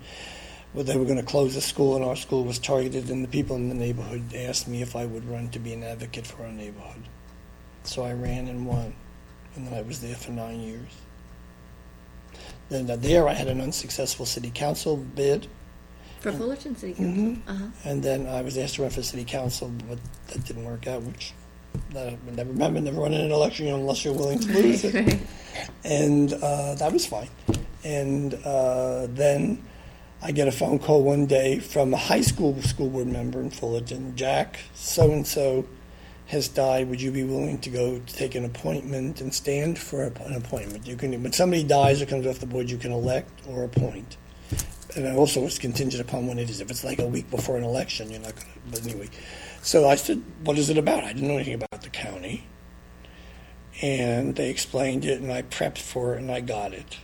Well, 0.73 0.85
they 0.85 0.97
were 0.97 1.05
going 1.05 1.19
to 1.19 1.24
close 1.24 1.55
the 1.55 1.61
school, 1.61 1.97
and 1.97 2.05
our 2.05 2.16
school 2.16 2.45
was 2.45 2.59
targeted. 2.59 3.11
And 3.11 3.23
the 3.23 3.29
people 3.29 3.57
in 3.57 3.69
the 3.69 3.74
neighborhood 3.74 4.35
asked 4.35 4.66
me 4.66 4.81
if 4.81 4.97
I 4.97 5.05
would 5.05 5.29
run 5.29 5.51
to 5.51 5.59
be 5.59 5.74
an 5.74 5.83
advocate 5.83 6.27
for 6.27 6.45
our 6.45 6.53
neighborhood. 6.53 7.03
So 7.85 8.05
I 8.05 8.12
ran 8.15 8.49
and 8.49 8.66
won, 8.66 8.95
and 9.55 9.66
then 9.66 9.74
I 9.74 9.83
was 9.83 10.01
there 10.01 10.15
for 10.15 10.31
nine 10.31 10.61
years. 10.61 10.89
Then 12.70 12.91
uh, 12.91 12.97
there, 12.97 13.29
I 13.29 13.35
had 13.35 13.49
an 13.49 13.61
unsuccessful 13.61 14.24
city 14.24 14.51
council 14.55 14.97
bid, 14.97 15.49
For 16.23 16.32
Fullerton 16.32 16.77
City 16.77 16.94
Council? 16.94 17.12
Mhm. 17.24 17.39
Uh-huh. 17.49 17.65
and 17.85 18.03
then 18.03 18.27
I 18.27 18.43
was 18.43 18.57
asked 18.57 18.77
to 18.77 18.82
run 18.82 18.90
for 18.90 19.03
city 19.03 19.24
council, 19.24 19.70
but 19.89 19.99
that 20.28 20.44
didn't 20.44 20.65
work 20.65 20.86
out. 20.86 21.03
Which 21.03 21.32
that 21.93 22.09
I 22.12 22.16
never 22.35 22.51
remember, 22.51 22.81
never 22.81 23.01
run 23.01 23.12
in 23.15 23.20
an 23.23 23.32
election 23.32 23.66
unless 23.69 24.05
you're 24.05 24.15
willing 24.15 24.39
to 24.40 24.53
lose 24.62 24.85
it. 24.85 24.94
Right. 24.94 25.20
and 25.85 26.32
uh, 26.35 26.74
that 26.77 26.93
was 26.93 27.07
fine. 27.07 27.28
And 27.85 28.35
uh, 28.44 29.07
then 29.11 29.62
I 30.23 30.31
get 30.32 30.47
a 30.49 30.53
phone 30.53 30.78
call 30.78 31.03
one 31.03 31.27
day 31.27 31.59
from 31.59 31.93
a 31.93 31.97
high 31.97 32.20
school 32.20 32.61
school 32.62 32.89
board 32.89 33.09
member 33.09 33.40
in 33.40 33.51
Fullerton. 33.51 34.15
Jack, 34.16 34.61
so 34.74 35.11
and 35.11 35.27
so 35.27 35.66
has 36.27 36.47
died. 36.49 36.89
Would 36.89 37.03
you 37.03 37.11
be 37.11 37.24
willing 37.24 37.59
to 37.59 37.70
go 37.70 37.99
to 37.99 38.15
take 38.15 38.35
an 38.36 38.44
appointment 38.44 39.20
and 39.20 39.35
stand 39.35 39.78
for 39.78 40.05
an 40.05 40.35
appointment? 40.35 40.86
You 40.86 40.94
can, 40.97 41.20
when 41.23 41.32
somebody 41.32 41.65
dies 41.65 42.01
or 42.01 42.07
comes 42.07 42.27
off 42.27 42.39
the 42.39 42.47
board, 42.47 42.70
you 42.70 42.78
can 42.78 42.93
elect 42.93 43.28
or 43.49 43.65
appoint. 43.65 44.16
And 44.94 45.06
it 45.06 45.14
also 45.16 45.44
it's 45.47 45.59
contingent 45.59 46.06
upon 46.06 46.27
when 46.27 46.39
it 46.39 46.51
is. 46.51 46.60
If 46.60 46.70
it's 46.70 46.85
like 46.85 46.98
a 46.98 47.06
week 47.06 47.31
before 47.31 47.56
an 47.56 47.64
election, 47.64 48.10
you're 48.10 48.20
not 48.20 48.35
going 48.35 48.47
to. 48.47 48.59
But 48.70 48.86
anyway, 48.86 49.09
so 49.62 49.89
I 49.89 49.94
said, 49.94 50.23
"What 50.44 50.59
is 50.59 50.69
it 50.69 50.77
about?" 50.77 51.05
I 51.05 51.12
didn't 51.12 51.28
know 51.28 51.35
anything 51.35 51.55
about 51.55 51.82
the 51.82 51.89
county 51.89 52.44
and 53.81 54.36
they 54.36 54.48
explained 54.48 55.05
it, 55.05 55.20
and 55.20 55.32
I 55.32 55.43
prepped 55.43 55.78
for 55.78 56.14
it, 56.14 56.20
and 56.20 56.31
I 56.31 56.40
got 56.40 56.73
it. 56.73 56.98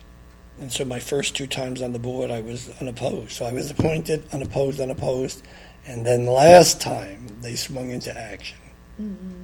And 0.60 0.72
so 0.72 0.84
my 0.84 0.98
first 0.98 1.36
two 1.36 1.46
times 1.46 1.80
on 1.82 1.92
the 1.92 1.98
board, 1.98 2.30
I 2.30 2.40
was 2.40 2.70
unopposed. 2.80 3.32
So 3.32 3.46
I 3.46 3.52
was 3.52 3.70
appointed, 3.70 4.24
unopposed, 4.32 4.80
unopposed, 4.80 5.42
and 5.86 6.04
then 6.04 6.26
last 6.26 6.80
time 6.80 7.28
they 7.40 7.54
swung 7.54 7.90
into 7.90 8.16
action 8.16 8.58
mm-hmm. 9.00 9.42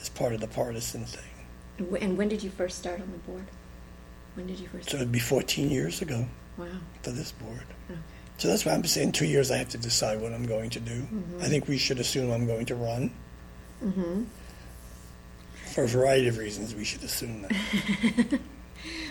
as 0.00 0.08
part 0.08 0.32
of 0.32 0.40
the 0.40 0.48
partisan 0.48 1.04
thing. 1.04 1.22
And 2.00 2.16
when 2.16 2.28
did 2.28 2.42
you 2.42 2.50
first 2.50 2.78
start 2.78 3.00
on 3.00 3.10
the 3.12 3.18
board? 3.18 3.44
When 4.34 4.46
did 4.46 4.58
you 4.58 4.68
first? 4.68 4.90
So 4.90 4.96
it'd 4.96 5.12
be 5.12 5.18
14 5.18 5.70
years 5.70 6.02
ago 6.02 6.26
Wow. 6.58 6.66
for 7.02 7.10
this 7.10 7.32
board. 7.32 7.64
Okay. 7.90 8.00
So 8.38 8.48
that's 8.48 8.64
why 8.64 8.72
I'm 8.72 8.84
saying 8.84 9.12
two 9.12 9.26
years 9.26 9.50
I 9.50 9.56
have 9.56 9.70
to 9.70 9.78
decide 9.78 10.20
what 10.20 10.32
I'm 10.32 10.46
going 10.46 10.70
to 10.70 10.80
do. 10.80 11.06
I 11.40 11.48
think 11.48 11.68
we 11.68 11.78
should 11.78 11.98
assume 11.98 12.30
I'm 12.30 12.46
going 12.46 12.66
to 12.66 12.74
run. 12.74 13.10
Mm-hmm. 13.82 14.24
For 15.72 15.84
a 15.84 15.88
variety 15.88 16.28
of 16.28 16.36
reasons, 16.38 16.74
we 16.74 16.84
should 16.84 17.02
assume 17.02 17.42
that. 17.42 18.40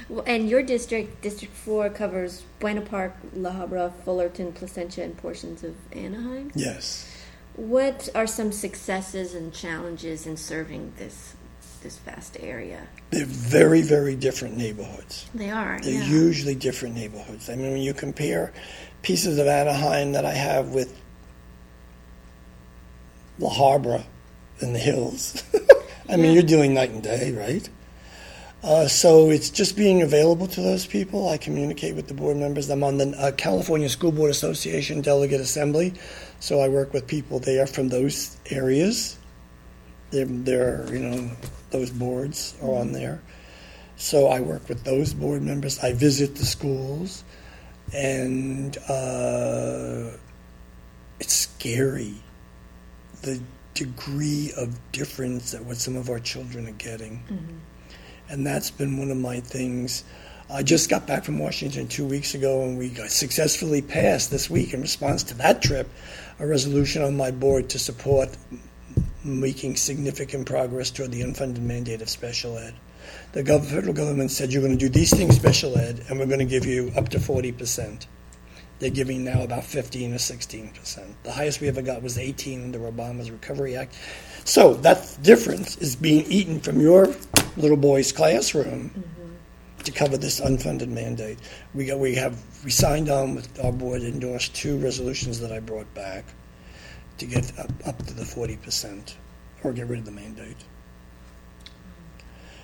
Well, 0.08 0.24
and 0.28 0.48
your 0.48 0.62
district, 0.62 1.22
District 1.22 1.54
Four, 1.54 1.90
covers 1.90 2.44
Buena 2.60 2.82
Park, 2.82 3.16
La 3.34 3.52
Habra, 3.52 3.92
Fullerton, 4.04 4.54
Placentia, 4.54 5.04
and 5.04 5.18
portions 5.18 5.64
of 5.64 5.76
Anaheim. 5.92 6.52
yes. 6.56 7.12
What 7.56 8.10
are 8.14 8.28
some 8.28 8.52
successes 8.52 9.34
and 9.34 9.54
challenges 9.54 10.28
in 10.28 10.36
serving 10.38 10.94
this 10.98 11.35
this 11.86 12.00
vast 12.00 12.36
area? 12.40 12.88
They're 13.12 13.26
very, 13.26 13.84
very 13.84 14.16
different 14.16 14.58
neighborhoods. 14.58 15.30
They 15.36 15.52
are. 15.52 15.80
They're 15.82 15.94
yeah. 15.94 16.02
hugely 16.02 16.56
different 16.56 16.96
neighborhoods. 16.96 17.48
I 17.48 17.56
mean, 17.56 17.72
when 17.72 17.82
you 17.82 17.94
compare 17.94 18.52
pieces 19.04 19.38
of 19.38 19.46
Anaheim 19.46 20.14
that 20.14 20.26
I 20.26 20.34
have 20.34 20.70
with 20.70 21.00
La 23.38 23.52
Habra 23.52 24.04
in 24.62 24.74
the 24.74 24.80
hills, 24.80 25.44
I 26.10 26.18
mean, 26.18 26.34
you're 26.34 26.44
doing 26.44 26.74
night 26.74 26.90
and 26.90 27.04
day, 27.04 27.32
right? 27.32 27.70
Uh, 28.64 28.88
so 28.88 29.30
it's 29.30 29.52
just 29.52 29.78
being 29.78 30.02
available 30.02 30.48
to 30.48 30.62
those 30.62 30.88
people. 30.88 31.30
I 31.30 31.38
communicate 31.38 31.96
with 31.96 32.08
the 32.08 32.16
board 32.16 32.38
members. 32.38 32.68
I'm 32.72 32.84
on 32.84 32.98
the 32.98 33.10
uh, 33.20 33.32
California 33.34 33.90
School 33.90 34.12
Board 34.12 34.32
Association 34.32 35.02
Delegate 35.02 35.40
Assembly, 35.40 35.94
so 36.40 36.62
I 36.62 36.68
work 36.68 36.92
with 36.92 37.06
people 37.06 37.38
there 37.38 37.68
from 37.68 37.90
those 37.90 38.38
areas. 38.50 39.20
They're, 40.16 40.26
they're 40.26 40.94
you 40.94 41.00
know, 41.00 41.32
those 41.72 41.92
boards 41.92 42.56
are 42.62 42.74
on 42.74 42.94
there. 42.94 43.22
So 43.98 44.28
I 44.28 44.40
work 44.40 44.70
with 44.70 44.84
those 44.84 45.14
board 45.14 45.42
members. 45.42 45.80
I 45.80 45.94
visit 45.94 46.36
the 46.36 46.46
schools, 46.46 47.24
and 47.94 48.78
uh, 48.90 50.12
it's 51.20 51.34
scary 51.34 52.16
the 53.22 53.42
degree 53.74 54.54
of 54.58 54.80
difference 54.92 55.52
that 55.52 55.66
what 55.66 55.78
some 55.78 55.96
of 55.96 56.10
our 56.10 56.20
children 56.20 56.68
are 56.68 56.72
getting. 56.72 57.24
And 58.30 58.46
that's 58.46 58.72
been 58.72 58.98
one 58.98 59.12
of 59.12 59.18
my 59.18 59.40
things. 59.40 60.04
I 60.50 60.64
just 60.64 60.90
got 60.90 61.08
back 61.08 61.24
from 61.24 61.40
Washington 61.40 61.88
two 61.88 62.06
weeks 62.06 62.36
ago, 62.36 62.64
and 62.64 62.78
we 62.78 62.90
got 62.90 63.10
successfully 63.10 63.82
passed 63.82 64.32
this 64.32 64.50
week 64.50 64.74
in 64.74 64.82
response 64.82 65.24
to 65.24 65.34
that 65.36 65.62
trip 65.62 65.90
a 66.40 66.46
resolution 66.46 67.02
on 67.02 67.18
my 67.18 67.32
board 67.32 67.70
to 67.70 67.80
support 67.80 68.30
making 69.26 69.76
significant 69.76 70.46
progress 70.46 70.92
toward 70.92 71.12
the 71.12 71.22
unfunded 71.22 71.62
mandate 71.62 72.02
of 72.02 72.10
special 72.10 72.58
ed. 72.58 72.76
The 73.34 73.44
federal 73.44 73.94
government 73.94 74.32
said 74.32 74.54
you're 74.54 74.62
going 74.62 74.78
to 74.78 74.80
do 74.80 74.90
these 74.90 75.14
things 75.14 75.36
special 75.36 75.78
ed, 75.78 76.06
and 76.08 76.20
we're 76.20 76.26
going 76.26 76.40
to 76.40 76.46
give 76.46 76.66
you 76.66 76.92
up 76.96 77.10
to 77.10 77.18
40%. 77.18 78.06
They're 78.80 78.90
giving 78.90 79.24
now 79.24 79.42
about 79.42 79.64
15 79.64 80.14
or 80.14 80.18
16%. 80.18 81.14
The 81.24 81.32
highest 81.32 81.62
we 81.62 81.68
ever 81.68 81.82
got 81.82 82.02
was 82.02 82.18
18 82.18 82.64
under 82.66 82.80
Obama's 82.80 83.32
Recovery 83.32 83.76
Act. 83.78 83.96
So 84.44 84.74
that 84.76 85.18
difference 85.22 85.78
is 85.78 85.96
being 85.96 86.26
eaten 86.28 86.60
from 86.60 86.80
your 86.80 87.16
little 87.58 87.78
boy's 87.78 88.12
classroom 88.12 88.90
mm-hmm. 88.90 89.84
to 89.84 89.92
cover 89.92 90.18
this 90.18 90.42
unfunded 90.42 90.90
mandate. 90.90 91.40
We 91.74 91.86
got, 91.86 92.00
we 92.00 92.16
have 92.16 92.38
we 92.64 92.70
signed 92.72 93.10
on 93.10 93.36
with 93.36 93.64
our 93.64 93.72
board 93.72 94.02
endorsed 94.02 94.54
two 94.54 94.78
resolutions 94.78 95.40
that 95.40 95.52
I 95.52 95.60
brought 95.60 95.92
back 95.94 96.26
to 97.18 97.26
get 97.26 97.58
up, 97.60 97.72
up 97.86 98.06
to 98.06 98.14
the 98.14 98.24
40% 98.24 99.14
or 99.64 99.74
get 99.74 99.88
rid 99.88 100.00
of 100.00 100.06
the 100.06 100.12
mandate. 100.12 100.58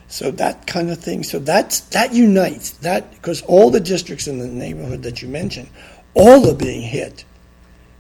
So 0.08 0.30
that 0.32 0.68
kind 0.68 0.90
of 0.90 1.00
thing. 1.00 1.24
So 1.24 1.40
that's 1.40 1.80
that 1.92 2.14
unites 2.14 2.72
that 2.72 3.12
because 3.12 3.42
all 3.44 3.70
the 3.70 3.80
districts 3.80 4.28
in 4.28 4.40
the 4.40 4.48
neighborhood 4.48 5.04
that 5.04 5.22
you 5.22 5.30
mentioned, 5.30 5.70
all 6.14 6.50
are 6.50 6.56
being 6.56 6.82
hit 6.82 7.24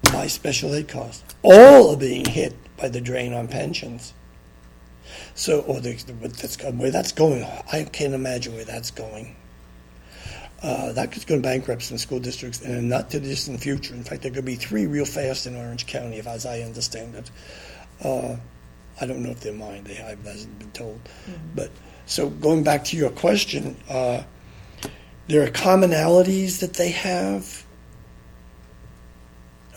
by 0.04 0.28
special 0.28 0.76
aid 0.76 0.90
costs. 0.90 1.24
All 1.42 1.94
are 1.94 1.98
being 1.98 2.26
hit 2.26 2.54
by 2.76 2.90
the 2.90 3.00
drain 3.00 3.34
on 3.34 3.48
pensions. 3.48 4.14
So, 5.36 5.62
or 5.62 5.80
the, 5.80 5.94
that's, 5.94 6.62
where 6.62 6.92
that's 6.92 7.12
going, 7.14 7.44
I 7.72 7.84
can't 7.86 8.14
imagine 8.14 8.56
where 8.56 8.66
that's 8.66 8.92
going. 8.92 9.36
Uh, 10.64 10.92
that 10.92 11.12
could 11.12 11.26
go 11.26 11.40
bankrupt 11.40 11.90
in 11.90 11.98
school 11.98 12.20
districts 12.20 12.62
in 12.62 12.72
a 12.72 12.82
not 12.82 13.10
too 13.10 13.20
distant 13.20 13.60
future. 13.60 13.96
In 13.96 14.04
fact, 14.04 14.22
there 14.22 14.32
could 14.32 14.46
be 14.46 14.56
three 14.56 14.86
real 14.86 15.06
fast 15.06 15.48
in 15.48 15.56
Orange 15.56 15.88
County, 15.88 16.18
if, 16.18 16.28
as 16.28 16.46
I 16.46 16.62
understand 16.62 17.16
it. 17.16 17.32
Uh, 18.04 18.36
I 19.00 19.06
don't 19.08 19.24
know 19.24 19.32
if 19.32 19.40
they're 19.40 19.54
mine. 19.54 19.84
They 19.84 19.96
have 19.96 20.24
hasn't 20.24 20.60
been 20.60 20.72
told. 20.72 21.00
But 21.56 21.72
so 22.06 22.30
going 22.30 22.64
back 22.64 22.84
to 22.86 22.98
your 22.98 23.10
question, 23.10 23.76
uh, 23.90 24.24
there 25.28 25.44
are 25.44 25.50
commonalities 25.50 26.60
that 26.60 26.74
they 26.74 26.92
have. 26.92 27.66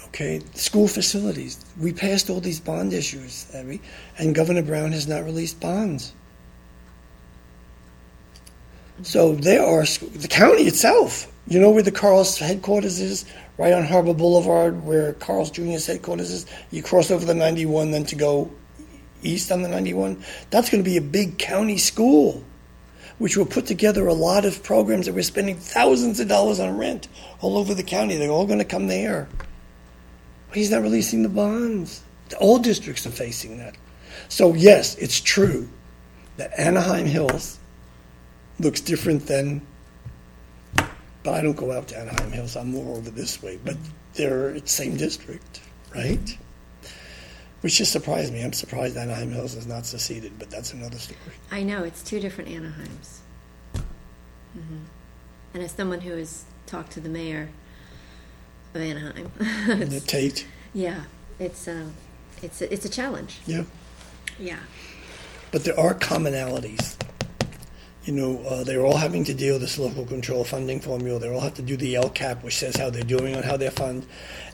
Okay, 0.09 0.40
school 0.55 0.86
facilities. 0.86 1.65
We 1.81 1.93
passed 1.93 2.28
all 2.31 2.40
these 2.40 2.61
bond 2.61 2.93
issues, 2.93 3.47
Abby, 3.55 3.81
and 4.19 4.35
Governor 4.35 4.62
Brown 4.62 4.93
has 4.93 5.09
not 5.09 5.24
released 5.24 5.59
bonds. 5.61 6.12
So 9.02 9.34
there 9.34 9.64
are 9.64 9.84
the 9.84 10.28
county 10.28 10.62
itself. 10.62 11.30
You 11.46 11.60
know 11.60 11.70
where 11.70 11.82
the 11.82 11.92
Carl's 11.92 12.38
headquarters 12.38 13.00
is, 13.00 13.26
right 13.58 13.72
on 13.72 13.84
Harbor 13.84 14.14
Boulevard, 14.14 14.84
where 14.84 15.12
Carl's 15.14 15.50
Jr.'s 15.50 15.86
headquarters 15.86 16.30
is. 16.30 16.46
You 16.70 16.82
cross 16.82 17.10
over 17.10 17.24
the 17.24 17.34
91, 17.34 17.90
then 17.90 18.04
to 18.06 18.16
go 18.16 18.50
east 19.22 19.50
on 19.52 19.62
the 19.62 19.68
91. 19.68 20.22
That's 20.50 20.70
going 20.70 20.82
to 20.82 20.88
be 20.88 20.96
a 20.96 21.02
big 21.02 21.38
county 21.38 21.76
school, 21.76 22.44
which 23.18 23.36
will 23.36 23.46
put 23.46 23.66
together 23.66 24.06
a 24.06 24.14
lot 24.14 24.44
of 24.44 24.62
programs 24.62 25.06
that 25.06 25.14
we're 25.14 25.22
spending 25.22 25.56
thousands 25.56 26.20
of 26.20 26.28
dollars 26.28 26.60
on 26.60 26.78
rent 26.78 27.08
all 27.40 27.58
over 27.58 27.74
the 27.74 27.82
county. 27.82 28.16
They're 28.16 28.30
all 28.30 28.46
going 28.46 28.58
to 28.58 28.64
come 28.64 28.86
there. 28.86 29.28
But 30.48 30.58
he's 30.58 30.70
not 30.70 30.82
releasing 30.82 31.22
the 31.22 31.28
bonds. 31.28 32.02
All 32.40 32.58
districts 32.58 33.06
are 33.06 33.10
facing 33.10 33.58
that. 33.58 33.76
So 34.28 34.54
yes, 34.54 34.94
it's 34.96 35.20
true 35.20 35.68
that 36.36 36.58
Anaheim 36.58 37.06
Hills 37.06 37.58
looks 38.59 38.81
different 38.81 39.26
than. 39.26 39.62
But 41.22 41.32
I 41.35 41.40
don't 41.40 41.56
go 41.56 41.72
out 41.72 41.89
to 41.89 41.98
Anaheim 41.98 42.32
Hills. 42.32 42.56
I'm 42.56 42.70
more 42.72 42.97
over 42.97 43.10
this 43.10 43.43
way. 43.43 43.59
But 43.64 43.76
they're 44.14 44.51
it's 44.51 44.72
same 44.72 44.97
district, 44.97 45.60
right? 45.94 46.39
Which 47.62 47.76
just 47.76 47.93
surprised 47.93 48.32
me. 48.32 48.43
I'm 48.44 48.52
surprised 48.52 48.97
Anaheim 48.97 49.31
Hills 49.31 49.55
is 49.55 49.66
not 49.66 49.86
seceded, 49.86 50.39
but 50.39 50.51
that's 50.51 50.74
another 50.74 50.98
story. 50.98 51.18
I 51.51 51.62
know 51.62 51.82
it's 51.82 52.02
two 52.02 52.20
different 52.20 52.51
Anaheims. 52.51 53.20
hmm 54.52 54.85
And 55.55 55.62
as 55.62 55.72
someone 55.72 56.02
who 56.02 56.14
has 56.16 56.44
talked 56.66 56.93
to 56.93 57.01
the 57.01 57.09
mayor 57.09 57.48
of 58.74 58.82
Anaheim, 58.82 59.31
The 59.39 60.02
Tait. 60.06 60.47
Yeah, 60.74 61.05
it's 61.39 61.66
a, 61.66 61.90
it's 62.43 62.60
a, 62.60 62.70
it's 62.72 62.85
a 62.85 62.90
challenge. 62.90 63.39
Yeah. 63.47 63.64
Yeah. 64.39 64.59
But 65.51 65.64
there 65.64 65.78
are 65.81 65.94
commonalities. 65.94 66.93
You 68.05 68.12
know, 68.12 68.39
uh, 68.43 68.64
they're 68.64 68.85
all 68.85 68.98
having 68.98 69.24
to 69.24 69.35
deal 69.35 69.55
with 69.55 69.62
this 69.62 69.78
local 69.78 70.05
control 70.05 70.44
funding 70.44 70.81
formula. 70.81 71.18
They 71.18 71.31
all 71.32 71.40
have 71.40 71.55
to 71.55 71.62
do 71.62 71.76
the 71.76 71.94
LCAP, 71.94 72.43
which 72.43 72.56
says 72.56 72.76
how 72.76 72.90
they're 72.90 73.02
doing 73.02 73.35
on 73.35 73.43
how 73.43 73.56
they're 73.56 73.70
funded. 73.70 74.06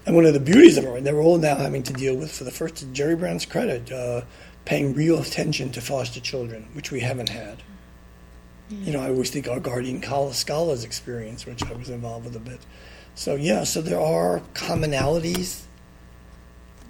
And 0.06 0.14
one 0.14 0.24
of 0.24 0.34
the 0.34 0.40
beauties 0.40 0.78
of 0.78 0.84
it, 0.84 1.02
they're 1.02 1.20
all 1.20 1.38
now 1.38 1.56
having 1.56 1.82
to 1.84 1.92
deal 1.92 2.14
with, 2.14 2.30
for 2.30 2.44
the 2.44 2.52
first, 2.52 2.86
Jerry 2.92 3.16
Brown's 3.16 3.46
credit, 3.46 3.90
uh, 3.90 4.22
paying 4.64 4.94
real 4.94 5.18
attention 5.18 5.72
to 5.72 5.80
foster 5.80 6.20
children, 6.20 6.68
which 6.74 6.92
we 6.92 7.00
haven't 7.00 7.28
had. 7.28 7.62
You 8.70 8.92
know, 8.92 9.00
I 9.00 9.08
always 9.08 9.30
think 9.30 9.48
our 9.48 9.58
guardian 9.58 10.00
scholars 10.32 10.84
experience, 10.84 11.44
which 11.44 11.64
I 11.64 11.72
was 11.72 11.90
involved 11.90 12.26
with 12.26 12.36
a 12.36 12.40
bit. 12.40 12.60
So 13.16 13.34
yeah, 13.34 13.64
so 13.64 13.82
there 13.82 14.00
are 14.00 14.40
commonalities. 14.54 15.62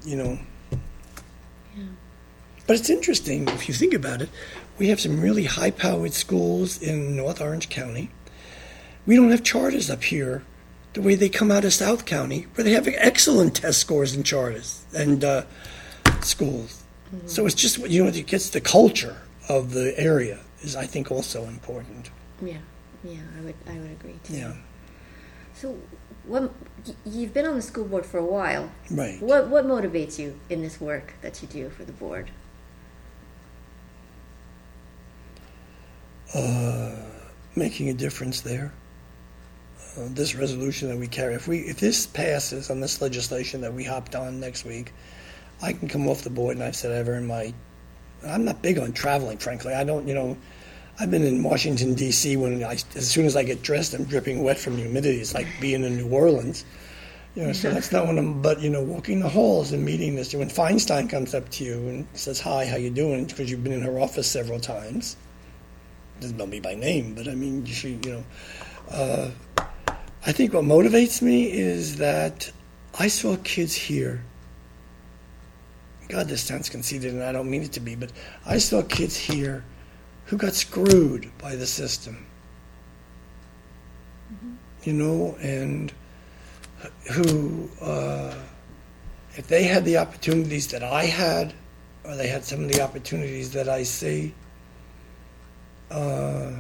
You 0.05 0.17
know, 0.17 0.39
but 2.67 2.77
it's 2.77 2.91
interesting 2.91 3.49
if 3.49 3.67
you 3.67 3.75
think 3.75 3.95
about 3.95 4.21
it. 4.21 4.29
We 4.81 4.89
have 4.89 4.99
some 4.99 5.21
really 5.21 5.45
high-powered 5.45 6.15
schools 6.15 6.81
in 6.81 7.15
North 7.15 7.43
Orange 7.43 7.69
County. 7.69 8.09
We 9.05 9.15
don't 9.15 9.31
have 9.31 9.45
charters 9.45 9.91
up 9.91 10.05
here 10.05 10.43
the 10.95 11.03
way 11.03 11.15
they 11.15 11.29
come 11.29 11.51
out 11.51 11.67
of 11.67 11.75
South 11.75 12.07
County, 12.07 12.47
where 12.55 12.65
they 12.65 12.73
have 12.73 12.89
excellent 12.89 13.57
test 13.57 13.79
scores 13.79 14.17
in 14.17 14.23
charters 14.23 14.87
and 14.97 15.23
uh, 15.23 15.43
schools. 16.23 16.83
So 17.27 17.45
it's 17.45 17.55
just 17.55 17.77
you 17.91 18.03
know 18.03 18.09
it 18.09 18.27
gets 18.27 18.49
the 18.49 18.61
culture 18.63 19.19
of 19.51 19.73
the 19.73 19.93
area 20.01 20.41
is 20.63 20.75
I 20.77 20.87
think 20.87 21.11
also 21.13 21.45
important. 21.45 22.11
Yeah. 22.41 22.57
Yeah. 23.05 23.19
I 23.37 23.41
would 23.43 23.55
I 23.69 23.75
would 23.75 23.91
agree 23.91 24.19
too. 24.25 24.35
Yeah, 24.35 24.55
So, 25.53 25.77
what 26.25 26.53
you've 27.05 27.35
been 27.35 27.47
on 27.47 27.57
the 27.57 27.63
school 27.63 27.85
board 27.85 28.07
for 28.07 28.17
a 28.19 28.25
while. 28.25 28.71
right. 28.91 29.21
What 29.21 29.49
what 29.49 29.67
motivates 29.67 30.19
you 30.19 30.41
in 30.49 30.63
this 30.63 30.81
work 30.81 31.13
that 31.21 31.43
you 31.43 31.49
do 31.49 31.69
for 31.69 31.85
the 31.85 31.93
board? 31.93 32.31
Making 37.57 37.89
a 37.89 37.95
difference 37.95 38.41
there. 38.41 38.73
Uh, 39.97 40.07
this 40.11 40.35
resolution 40.35 40.89
that 40.89 40.97
we 40.97 41.09
carry, 41.09 41.35
if 41.35 41.49
we 41.49 41.59
if 41.61 41.81
this 41.81 42.07
passes 42.07 42.71
on 42.71 42.81
this 42.81 43.03
legislation 43.03 43.61
that 43.61 43.75
we 43.75 43.83
hopped 43.83 44.15
on 44.15 44.39
next 44.39 44.65
week, 44.65 44.93
I 45.63 45.73
can 45.73 45.89
come 45.89 46.09
off 46.09 46.23
the 46.23 46.31
board 46.31 46.57
and 46.57 46.65
I've 46.65 46.77
said 46.77 46.93
I've 46.93 47.09
earned 47.09 47.27
my. 47.27 47.53
I'm 48.25 48.45
not 48.45 48.63
big 48.63 48.79
on 48.79 48.93
traveling, 48.93 49.39
frankly. 49.39 49.75
I 49.75 49.85
don't, 49.85 50.07
you 50.07 50.15
know. 50.15 50.37
I've 50.99 51.11
been 51.11 51.25
in 51.25 51.43
Washington 51.43 51.95
D.C. 51.95 52.37
when 52.37 52.63
I, 52.63 52.73
as 52.95 53.11
soon 53.11 53.25
as 53.25 53.35
I 53.35 53.43
get 53.43 53.63
dressed, 53.63 53.95
I'm 53.95 54.05
dripping 54.05 54.43
wet 54.43 54.59
from 54.59 54.77
humidity. 54.77 55.19
It's 55.19 55.33
like 55.33 55.47
being 55.59 55.83
in 55.83 55.97
New 55.97 56.11
Orleans. 56.11 56.67
You 57.35 57.45
know, 57.45 57.53
so 57.53 57.71
that's 57.71 57.91
not 57.91 58.07
what 58.07 58.19
I'm. 58.19 58.43
But 58.43 58.61
you 58.61 58.69
know, 58.71 58.83
walking 58.83 59.21
the 59.21 59.29
halls 59.29 59.73
and 59.73 59.85
meeting 59.85 60.15
this. 60.15 60.35
When 60.35 60.51
Feinstein 60.51 61.09
comes 61.09 61.35
up 61.35 61.49
to 61.51 61.65
you 61.65 61.75
and 61.89 62.07
says, 62.13 62.41
"Hi, 62.41 62.67
how 62.67 62.77
you 62.77 62.91
doing?" 62.91 63.25
because 63.25 63.51
you've 63.51 63.65
been 63.65 63.73
in 63.73 63.83
her 63.83 63.99
office 63.99 64.29
several 64.29 64.61
times 64.61 65.17
doesn't 66.21 66.37
know 66.37 66.47
me 66.47 66.61
by 66.61 66.75
name, 66.75 67.15
but 67.15 67.29
I 67.29 67.35
mean, 67.35 67.67
you 67.67 67.73
should, 67.73 68.05
you 68.05 68.13
know. 68.13 68.25
Uh, 68.91 69.31
I 70.27 70.33
think 70.33 70.53
what 70.53 70.65
motivates 70.65 71.23
me 71.23 71.51
is 71.51 71.97
that 71.97 72.51
I 72.99 73.09
saw 73.09 73.37
kids 73.43 73.75
here. 73.75 74.23
God, 76.09 76.29
this 76.29 76.43
sounds 76.43 76.69
conceited, 76.69 77.15
and 77.15 77.23
I 77.23 77.33
don't 77.33 77.49
mean 77.49 77.63
it 77.63 77.73
to 77.73 77.81
be, 77.81 77.95
but 77.95 78.13
I 78.45 78.59
saw 78.59 78.83
kids 78.83 79.17
here 79.17 79.65
who 80.27 80.37
got 80.37 80.55
screwed 80.55 81.31
by 81.39 81.57
the 81.57 81.67
system. 81.67 82.27
You 84.83 84.93
know, 84.93 85.37
and 85.41 85.93
who, 87.13 87.69
uh, 87.81 88.35
if 89.37 89.47
they 89.47 89.65
had 89.65 89.85
the 89.85 89.99
opportunities 89.99 90.67
that 90.69 90.83
I 90.83 91.05
had, 91.05 91.55
or 92.05 92.17
they 92.17 92.29
had 92.29 92.45
some 92.45 92.65
of 92.65 92.73
the 92.73 92.81
opportunities 92.83 93.53
that 93.53 93.69
I 93.69 93.85
see, 93.85 94.35
uh, 95.91 96.53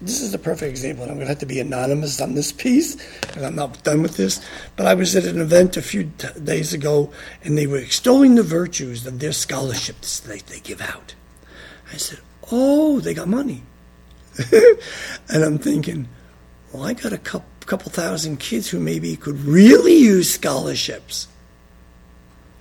this 0.00 0.20
is 0.20 0.32
a 0.32 0.38
perfect 0.38 0.70
example, 0.70 1.02
and 1.02 1.10
I'm 1.10 1.16
going 1.16 1.26
to 1.26 1.32
have 1.32 1.40
to 1.40 1.46
be 1.46 1.58
anonymous 1.58 2.20
on 2.20 2.34
this 2.34 2.52
piece, 2.52 2.96
and 3.34 3.44
I'm 3.44 3.56
not 3.56 3.82
done 3.82 4.02
with 4.02 4.16
this. 4.16 4.40
But 4.76 4.86
I 4.86 4.94
was 4.94 5.16
at 5.16 5.24
an 5.24 5.40
event 5.40 5.76
a 5.76 5.82
few 5.82 6.12
t- 6.18 6.28
days 6.40 6.72
ago, 6.72 7.12
and 7.42 7.58
they 7.58 7.66
were 7.66 7.78
extolling 7.78 8.36
the 8.36 8.44
virtues 8.44 9.06
of 9.06 9.18
their 9.18 9.32
scholarships 9.32 10.20
that 10.20 10.46
they 10.46 10.60
give 10.60 10.80
out. 10.80 11.14
I 11.92 11.96
said, 11.96 12.20
Oh, 12.52 13.00
they 13.00 13.12
got 13.12 13.28
money. 13.28 13.62
and 15.28 15.44
I'm 15.44 15.58
thinking, 15.58 16.08
Well, 16.72 16.84
I 16.84 16.92
got 16.92 17.12
a 17.12 17.18
couple, 17.18 17.48
couple 17.66 17.90
thousand 17.90 18.38
kids 18.38 18.68
who 18.68 18.78
maybe 18.78 19.16
could 19.16 19.40
really 19.40 19.96
use 19.96 20.32
scholarships. 20.32 21.26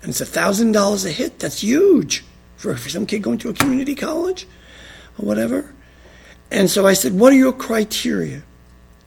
And 0.02 0.10
it's 0.10 0.22
a 0.22 0.26
thousand 0.26 0.72
dollars 0.72 1.06
a 1.06 1.12
hit. 1.12 1.38
That's 1.38 1.62
huge 1.62 2.26
for, 2.56 2.76
for 2.76 2.90
some 2.90 3.06
kid 3.06 3.22
going 3.22 3.38
to 3.40 3.50
a 3.50 3.54
community 3.54 3.94
college 3.94 4.48
or 5.20 5.26
whatever. 5.26 5.74
And 6.52 6.70
so 6.70 6.88
I 6.88 6.94
said, 6.94 7.14
What 7.14 7.34
are 7.34 7.38
your 7.38 7.54
criteria? 7.54 8.44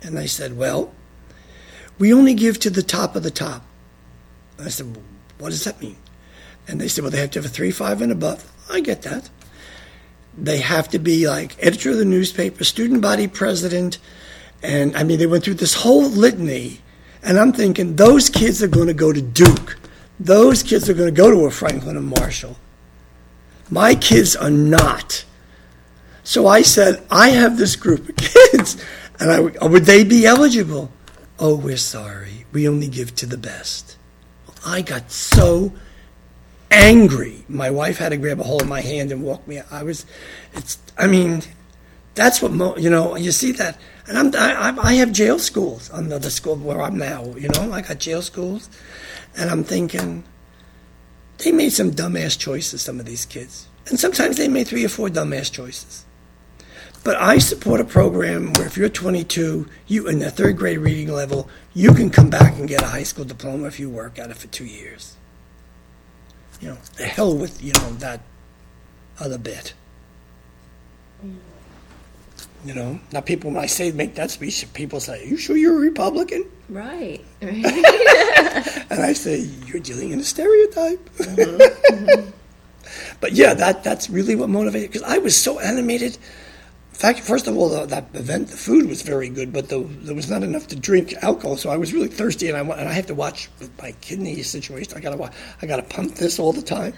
And 0.03 0.17
they 0.17 0.27
said, 0.27 0.57
Well, 0.57 0.93
we 1.99 2.13
only 2.13 2.35
give 2.35 2.59
to 2.61 2.71
the 2.71 2.83
top 2.83 3.17
of 3.17 3.23
the 3.23 3.31
top. 3.31 3.65
I 4.59 4.69
said, 4.69 4.95
well, 4.95 5.05
What 5.39 5.51
does 5.51 5.65
that 5.65 5.81
mean? 5.81 5.97
And 6.69 6.81
they 6.81 6.89
said, 6.89 7.03
Well, 7.03 7.11
they 7.11 7.21
have 7.21 7.31
to 7.33 7.39
have 7.39 7.47
a 7.47 7.53
3 7.53 7.71
5 7.71 8.03
and 8.03 8.13
above. 8.13 8.51
I 8.71 8.81
get 8.81 9.03
that. 9.03 9.31
They 10.37 10.59
have 10.59 10.89
to 10.91 10.99
be 10.99 11.27
like 11.27 11.57
editor 11.61 11.91
of 11.91 11.99
the 11.99 12.05
newspaper, 12.05 12.65
student 12.65 13.01
body 13.01 13.27
president. 13.27 13.99
And 14.63 14.97
I 14.97 15.03
mean, 15.03 15.19
they 15.19 15.27
went 15.27 15.45
through 15.45 15.55
this 15.55 15.75
whole 15.75 16.09
litany. 16.09 16.81
And 17.23 17.39
I'm 17.39 17.53
thinking, 17.53 17.97
those 17.97 18.31
kids 18.31 18.63
are 18.63 18.69
going 18.69 18.87
to 18.87 18.95
go 18.95 19.13
to 19.13 19.21
Duke. 19.21 19.79
Those 20.19 20.63
kids 20.63 20.89
are 20.89 20.95
going 20.95 21.13
to 21.13 21.17
go 21.17 21.31
to 21.31 21.47
a 21.47 21.51
Franklin 21.51 21.97
and 21.97 22.07
Marshall. 22.07 22.57
My 23.71 23.95
kids 23.95 24.37
are 24.37 24.51
not. 24.51 25.25
So 26.23 26.47
I 26.47 26.63
said, 26.63 27.05
I 27.11 27.31
have 27.31 27.57
this 27.57 27.77
group 27.77 28.09
of 28.09 28.17
kids, 28.53 28.83
and 29.19 29.31
I, 29.31 29.67
would 29.67 29.85
they 29.85 30.05
be 30.05 30.27
eligible? 30.27 30.91
Oh, 31.39 31.57
we're 31.57 31.77
sorry. 31.77 32.45
We 32.53 32.69
only 32.69 32.89
give 32.89 33.15
to 33.17 33.27
the 33.27 33.39
best. 33.39 33.97
I 34.65 34.83
got 34.83 35.11
so 35.11 35.73
angry. 36.71 37.45
My 37.49 37.71
wife 37.71 37.99
had 37.99 38.11
to 38.11 38.17
grab 38.17 38.41
a 38.41 38.45
hold 38.45 38.63
of 38.63 38.69
my 38.69 38.81
hand 38.81 39.11
and 39.11 39.23
walk 39.23 39.47
me. 39.49 39.61
I 39.71 39.83
was, 39.83 40.07
it's, 40.53 40.79
I 40.99 41.07
mean, 41.07 41.43
that's 42.15 42.43
what, 42.43 42.53
mo- 42.53 42.77
you 42.77 42.91
know, 42.91 43.17
you 43.17 43.33
see 43.33 43.53
that. 43.53 43.79
And 44.07 44.19
I'm, 44.19 44.35
I, 44.35 44.77
I 44.83 44.93
have 44.95 45.13
jail 45.13 45.39
schools 45.39 45.89
the, 45.89 46.19
the 46.19 46.31
school 46.31 46.57
where 46.57 46.83
I'm 46.83 46.99
now, 46.99 47.25
you 47.37 47.49
know, 47.49 47.73
I 47.73 47.81
got 47.81 47.99
jail 47.99 48.23
schools. 48.23 48.69
And 49.37 49.49
I'm 49.49 49.65
thinking, 49.65 50.25
they 51.39 51.53
made 51.53 51.71
some 51.71 51.93
dumbass 51.93 52.39
choices, 52.39 52.83
some 52.83 53.01
of 53.01 53.07
these 53.07 53.25
kids. 53.25 53.69
And 53.87 53.99
sometimes 53.99 54.37
they 54.37 54.49
made 54.49 54.69
three 54.69 54.85
or 54.85 54.89
four 54.89 55.09
dumbass 55.09 55.51
choices. 55.51 56.05
But 57.03 57.17
I 57.17 57.39
support 57.39 57.81
a 57.81 57.85
program 57.85 58.53
where 58.55 58.67
if 58.67 58.77
you're 58.77 58.91
22, 58.91 59.67
you 59.87 60.09
in 60.09 60.19
the 60.19 60.31
third 60.31 60.59
grade 60.59 60.79
reading 60.79 61.09
level, 61.09 61.49
you 61.73 61.95
can 61.95 62.11
come 62.11 62.29
back 62.29 62.59
and 62.59 62.69
get 62.69 62.83
a 62.83 62.87
high 62.87 63.05
school 63.05 63.25
diploma 63.25 63.67
if 63.67 63.81
you 63.81 63.89
work 63.89 64.19
at 64.19 64.31
it 64.31 64.37
for 64.37 64.49
two 64.49 64.67
years. 64.67 65.17
You 66.61 66.69
know, 66.69 66.79
the 66.97 67.05
hell 67.05 67.35
with 67.37 67.63
you 67.63 67.73
know 67.73 67.91
that 67.95 68.21
other 69.19 69.39
bit. 69.39 69.73
You 72.63 72.75
know, 72.75 73.01
now 73.13 73.23
people 73.23 73.51
when 73.51 73.63
I 73.63 73.67
say 73.67 73.91
make 73.93 74.15
that 74.17 74.31
speech, 74.31 74.67
people 74.75 75.01
say, 75.01 75.23
"Are 75.23 75.27
"You 75.27 75.39
sure 75.39 75.57
you're 75.57 75.77
a 75.77 75.81
Republican?" 75.81 76.45
Right. 76.69 77.25
Right. 77.41 77.65
And 78.91 79.01
I 79.03 79.15
say, 79.15 79.49
"You're 79.67 79.81
dealing 79.81 80.11
in 80.11 80.21
a 80.21 80.25
stereotype." 80.25 81.09
Mm-hmm. 81.17 81.95
Mm-hmm. 81.95 82.31
but 83.21 83.33
yeah, 83.33 83.55
that 83.55 83.83
that's 83.83 84.11
really 84.11 84.37
what 84.37 84.51
motivated 84.51 84.91
because 84.91 85.09
I 85.09 85.19
was 85.19 85.35
so 85.35 85.59
animated. 85.61 86.19
Fact, 87.01 87.21
first 87.21 87.47
of 87.47 87.57
all, 87.57 87.71
the, 87.71 87.87
that 87.87 88.09
event, 88.13 88.49
the 88.49 88.59
food 88.59 88.87
was 88.87 89.01
very 89.01 89.31
good, 89.31 89.55
but 89.55 89.71
the, 89.71 89.81
there 90.03 90.15
was 90.15 90.29
not 90.29 90.43
enough 90.43 90.67
to 90.67 90.77
drink 90.77 91.15
alcohol, 91.23 91.57
so 91.57 91.71
I 91.71 91.79
was 91.79 91.95
really 91.95 92.09
thirsty, 92.09 92.51
and 92.51 92.59
I 92.59 92.61
and 92.61 92.87
I 92.87 92.93
have 92.93 93.07
to 93.07 93.15
watch 93.15 93.49
my 93.81 93.93
kidney 94.03 94.43
situation. 94.43 94.93
I 94.95 95.01
gotta 95.01 95.33
I 95.63 95.67
gotta 95.67 95.83
pump 95.83 96.17
this 96.17 96.39
all 96.39 96.53
the 96.53 96.61
time, 96.61 96.93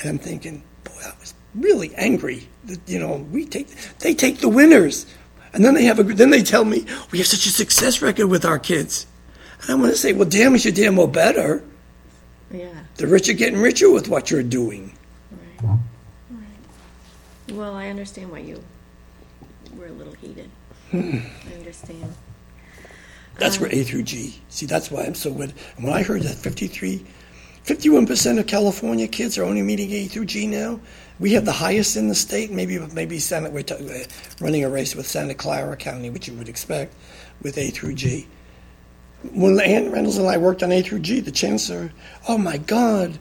and 0.00 0.08
I'm 0.08 0.18
thinking, 0.18 0.64
boy, 0.84 1.02
I 1.04 1.12
was 1.20 1.34
really 1.54 1.94
angry. 1.96 2.48
That, 2.64 2.80
you 2.86 2.98
know, 2.98 3.26
we 3.30 3.44
take 3.44 3.68
they 3.98 4.14
take 4.14 4.38
the 4.38 4.48
winners, 4.48 5.04
and 5.52 5.62
then 5.62 5.74
they 5.74 5.84
have 5.84 5.98
a 5.98 6.02
then 6.02 6.30
they 6.30 6.42
tell 6.42 6.64
me 6.64 6.86
we 7.10 7.18
have 7.18 7.26
such 7.26 7.44
a 7.44 7.50
success 7.50 8.00
record 8.00 8.28
with 8.28 8.46
our 8.46 8.58
kids, 8.58 9.06
and 9.60 9.70
I 9.70 9.74
want 9.74 9.92
to 9.92 9.98
say, 9.98 10.14
well, 10.14 10.26
damn, 10.26 10.56
you 10.56 10.72
damn 10.72 10.96
well 10.96 11.06
better. 11.06 11.62
yeah. 12.50 12.72
The 12.96 13.06
rich 13.06 13.28
are 13.28 13.34
getting 13.34 13.60
richer 13.60 13.90
with 13.90 14.08
what 14.08 14.30
you're 14.30 14.42
doing. 14.42 14.96
Right. 15.30 15.78
Right. 16.30 17.52
Well, 17.52 17.74
I 17.74 17.88
understand 17.88 18.30
why 18.30 18.38
you 18.38 18.64
a 19.92 19.98
little 19.98 20.14
heated. 20.14 20.50
I 20.92 21.54
understand. 21.54 22.14
That's 23.38 23.58
where 23.58 23.72
A 23.72 23.82
through 23.82 24.02
G. 24.02 24.40
See, 24.48 24.66
that's 24.66 24.90
why 24.90 25.04
I'm 25.04 25.14
so 25.14 25.32
good. 25.32 25.52
When 25.78 25.92
I 25.92 26.02
heard 26.02 26.22
that 26.22 26.36
53, 26.36 27.04
51% 27.64 28.38
of 28.38 28.46
California 28.46 29.08
kids 29.08 29.38
are 29.38 29.44
only 29.44 29.62
meeting 29.62 29.90
A 29.92 30.06
through 30.06 30.26
G 30.26 30.46
now, 30.46 30.80
we 31.18 31.32
have 31.32 31.44
the 31.44 31.52
highest 31.52 31.96
in 31.96 32.08
the 32.08 32.14
state. 32.14 32.50
Maybe 32.50 32.78
maybe 32.92 33.18
Santa, 33.18 33.50
we're 33.50 33.62
t- 33.62 33.74
uh, 33.74 34.04
running 34.40 34.64
a 34.64 34.68
race 34.68 34.94
with 34.94 35.06
Santa 35.06 35.34
Clara 35.34 35.76
County, 35.76 36.10
which 36.10 36.28
you 36.28 36.34
would 36.34 36.48
expect, 36.48 36.94
with 37.42 37.56
A 37.58 37.70
through 37.70 37.94
G. 37.94 38.26
when 39.32 39.60
Ann 39.60 39.92
Reynolds 39.92 40.18
and 40.18 40.26
I 40.26 40.36
worked 40.36 40.62
on 40.62 40.72
A 40.72 40.82
through 40.82 41.00
G, 41.00 41.20
the 41.20 41.30
chancellor, 41.30 41.92
oh 42.28 42.38
my 42.38 42.58
God. 42.58 43.18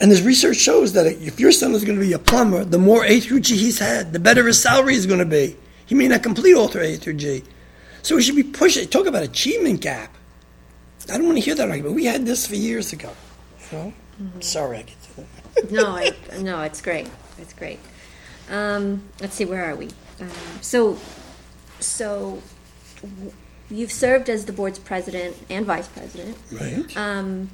And 0.00 0.10
his 0.10 0.22
research 0.22 0.56
shows 0.56 0.92
that 0.92 1.06
if 1.06 1.40
your 1.40 1.50
son 1.52 1.72
is 1.74 1.84
going 1.84 1.98
to 1.98 2.04
be 2.04 2.12
a 2.12 2.18
plumber, 2.20 2.64
the 2.64 2.78
more 2.78 3.04
A 3.04 3.18
through 3.20 3.40
G 3.40 3.56
he's 3.56 3.78
had, 3.78 4.12
the 4.12 4.20
better 4.20 4.46
his 4.46 4.60
salary 4.60 4.94
is 4.94 5.06
going 5.06 5.18
to 5.18 5.24
be. 5.24 5.56
He 5.88 5.94
may 5.94 6.06
not 6.06 6.22
complete 6.22 6.54
all 6.54 6.68
through 6.68 6.82
A 6.82 6.96
through 6.96 7.14
G. 7.14 7.42
So 8.02 8.14
we 8.14 8.22
should 8.22 8.36
be 8.36 8.42
pushing, 8.44 8.86
talk 8.88 9.06
about 9.06 9.22
achievement 9.22 9.80
gap. 9.80 10.14
I 11.10 11.16
don't 11.16 11.26
want 11.26 11.38
to 11.38 11.42
hear 11.42 11.54
that 11.54 11.68
argument. 11.68 11.96
We 11.96 12.04
had 12.04 12.26
this 12.26 12.46
for 12.46 12.54
years 12.54 12.92
ago. 12.92 13.10
You 13.72 13.78
know? 13.78 13.92
Mm-hmm. 14.22 14.40
Sorry, 14.40 14.78
I 14.78 14.82
get 14.82 15.02
to 15.02 15.16
that. 15.16 15.70
no, 15.70 15.86
I, 15.86 16.12
no, 16.40 16.60
it's 16.60 16.82
great. 16.82 17.08
It's 17.38 17.54
great. 17.54 17.80
Um, 18.50 19.02
let's 19.20 19.34
see, 19.34 19.46
where 19.46 19.64
are 19.64 19.76
we? 19.76 19.88
Um, 20.20 20.30
so, 20.60 20.98
so 21.80 22.42
you've 23.70 23.92
served 23.92 24.28
as 24.28 24.44
the 24.44 24.52
board's 24.52 24.78
president 24.78 25.36
and 25.48 25.64
vice 25.64 25.88
president. 25.88 26.36
Right. 26.52 26.96
Um, 26.96 27.48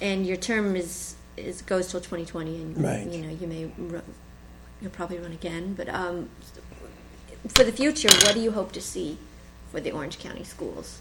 and 0.00 0.26
your 0.26 0.36
term 0.38 0.74
is, 0.74 1.16
is 1.36 1.60
goes 1.62 1.90
till 1.90 2.00
2020, 2.00 2.56
and 2.56 2.82
right. 2.82 3.06
you 3.06 3.22
know 3.22 3.30
you 3.30 3.46
may 3.46 3.70
run, 3.76 4.02
you'll 4.80 4.90
probably 4.90 5.18
run 5.18 5.32
again. 5.32 5.74
But 5.74 5.88
um, 5.90 6.30
for 7.48 7.64
the 7.64 7.72
future, 7.72 8.08
what 8.22 8.34
do 8.34 8.40
you 8.40 8.52
hope 8.52 8.72
to 8.72 8.80
see 8.80 9.18
for 9.70 9.80
the 9.80 9.92
Orange 9.92 10.18
County 10.18 10.44
schools? 10.44 11.00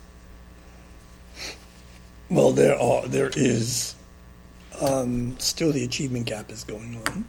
Well, 2.29 2.51
there 2.51 2.79
are 2.79 3.07
there 3.07 3.31
is 3.35 3.95
um, 4.79 5.37
still 5.39 5.71
the 5.71 5.83
achievement 5.83 6.27
gap 6.27 6.51
is 6.51 6.63
going 6.63 7.01
on. 7.07 7.25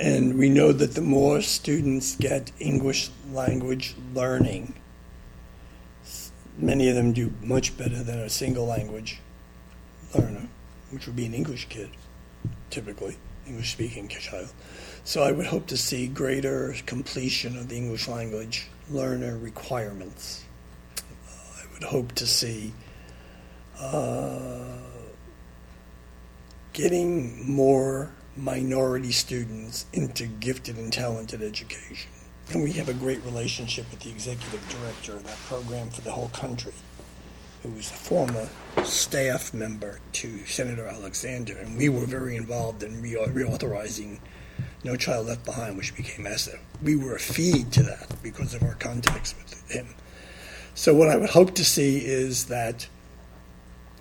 And 0.00 0.38
we 0.38 0.48
know 0.48 0.72
that 0.72 0.94
the 0.94 1.00
more 1.00 1.40
students 1.40 2.14
get 2.16 2.52
English 2.60 3.10
language 3.32 3.96
learning, 4.14 4.74
many 6.56 6.88
of 6.88 6.94
them 6.94 7.12
do 7.12 7.32
much 7.42 7.76
better 7.76 8.02
than 8.02 8.18
a 8.18 8.30
single 8.30 8.64
language 8.64 9.18
learner, 10.14 10.48
which 10.90 11.06
would 11.06 11.16
be 11.16 11.26
an 11.26 11.34
English 11.34 11.66
kid, 11.68 11.90
typically, 12.70 13.16
English 13.46 13.72
speaking 13.72 14.06
child. 14.08 14.50
So 15.08 15.22
I 15.22 15.32
would 15.32 15.46
hope 15.46 15.66
to 15.68 15.78
see 15.78 16.06
greater 16.06 16.74
completion 16.84 17.56
of 17.56 17.70
the 17.70 17.76
English 17.78 18.08
language 18.08 18.68
learner 18.90 19.38
requirements. 19.38 20.44
Uh, 20.98 21.62
I 21.62 21.72
would 21.72 21.84
hope 21.84 22.12
to 22.16 22.26
see 22.26 22.74
uh, 23.80 24.76
getting 26.74 27.50
more 27.50 28.12
minority 28.36 29.10
students 29.10 29.86
into 29.94 30.26
gifted 30.26 30.76
and 30.76 30.92
talented 30.92 31.40
education. 31.42 32.10
And 32.52 32.62
we 32.62 32.72
have 32.72 32.90
a 32.90 32.94
great 32.94 33.24
relationship 33.24 33.90
with 33.90 34.00
the 34.00 34.10
executive 34.10 34.62
director 34.68 35.12
of 35.12 35.24
that 35.24 35.38
program 35.46 35.88
for 35.88 36.02
the 36.02 36.12
whole 36.12 36.28
country, 36.34 36.74
who 37.62 37.70
was 37.70 37.90
a 37.90 37.94
former 37.94 38.46
staff 38.84 39.54
member 39.54 40.00
to 40.12 40.44
Senator 40.44 40.86
Alexander. 40.86 41.56
And 41.56 41.78
we 41.78 41.88
were 41.88 42.04
very 42.04 42.36
involved 42.36 42.82
in 42.82 43.00
re- 43.00 43.14
reauthorizing 43.14 44.18
No 44.84 44.96
Child 44.96 45.26
Left 45.26 45.44
Behind, 45.44 45.76
which 45.76 45.96
became 45.96 46.26
ESSA. 46.26 46.58
We 46.82 46.96
were 46.96 47.16
a 47.16 47.20
feed 47.20 47.72
to 47.72 47.82
that 47.82 48.22
because 48.22 48.54
of 48.54 48.62
our 48.62 48.74
contacts 48.74 49.34
with 49.36 49.70
him. 49.70 49.88
So, 50.74 50.94
what 50.94 51.08
I 51.08 51.16
would 51.16 51.30
hope 51.30 51.54
to 51.56 51.64
see 51.64 51.98
is 51.98 52.46
that 52.46 52.86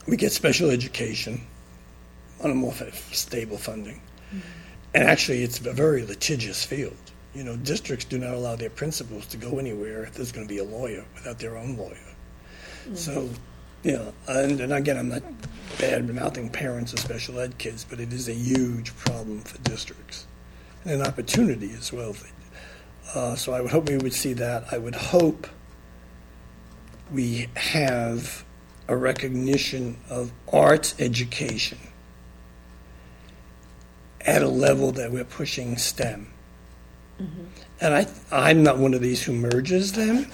we 0.07 0.15
get 0.15 0.31
special 0.31 0.69
education 0.69 1.41
on 2.43 2.51
a 2.51 2.55
more 2.55 2.73
stable 3.11 3.57
funding 3.57 4.01
and 4.93 5.03
actually, 5.03 5.43
it's 5.43 5.59
a 5.59 5.73
very 5.73 6.03
litigious 6.03 6.65
field. 6.65 6.97
You 7.35 7.43
know, 7.43 7.55
districts 7.55 8.05
do 8.05 8.17
not 8.17 8.33
allow 8.33 8.55
their 8.55 8.69
principals 8.69 9.27
to 9.27 9.37
go 9.37 9.59
anywhere 9.59 10.03
if 10.03 10.13
there's 10.13 10.31
going 10.31 10.47
to 10.47 10.51
be 10.51 10.59
a 10.59 10.63
lawyer 10.63 11.05
without 11.13 11.39
their 11.39 11.57
own 11.57 11.77
lawyer. 11.77 11.97
Mm-hmm. 12.85 12.95
So, 12.95 13.29
you 13.83 13.91
know, 13.91 14.13
and, 14.27 14.59
and 14.59 14.73
again, 14.73 14.97
I'm 14.97 15.09
not 15.09 15.21
bad 15.77 16.11
mouthing 16.13 16.49
parents 16.49 16.93
of 16.93 16.99
special 16.99 17.39
ed 17.39 17.57
kids, 17.57 17.85
but 17.87 17.99
it 17.99 18.11
is 18.11 18.27
a 18.27 18.33
huge 18.33 18.95
problem 18.95 19.41
for 19.41 19.57
districts 19.59 20.25
an 20.88 21.01
opportunity 21.01 21.72
as 21.73 21.91
well. 21.91 22.15
Uh, 23.14 23.35
so 23.35 23.53
I 23.53 23.61
would 23.61 23.72
hope 23.72 23.89
we 23.89 23.97
would 23.97 24.14
see 24.14 24.34
that. 24.34 24.65
I 24.72 24.77
would 24.77 24.95
hope 24.95 25.47
we 27.11 27.47
have 27.55 28.43
a 28.88 28.95
recognition 28.95 29.97
of 30.09 30.31
arts 30.51 30.95
education 30.99 31.77
at 34.22 34.41
a 34.41 34.47
level 34.47 34.91
that 34.93 35.11
we're 35.11 35.23
pushing 35.23 35.77
STEM. 35.77 36.31
Mm-hmm. 37.22 37.43
And 37.81 37.93
I, 37.93 38.07
I'm 38.31 38.64
not 38.64 38.77
one 38.77 38.93
of 38.93 39.01
these 39.01 39.23
who 39.23 39.34
merges 39.34 39.93
them 39.93 40.27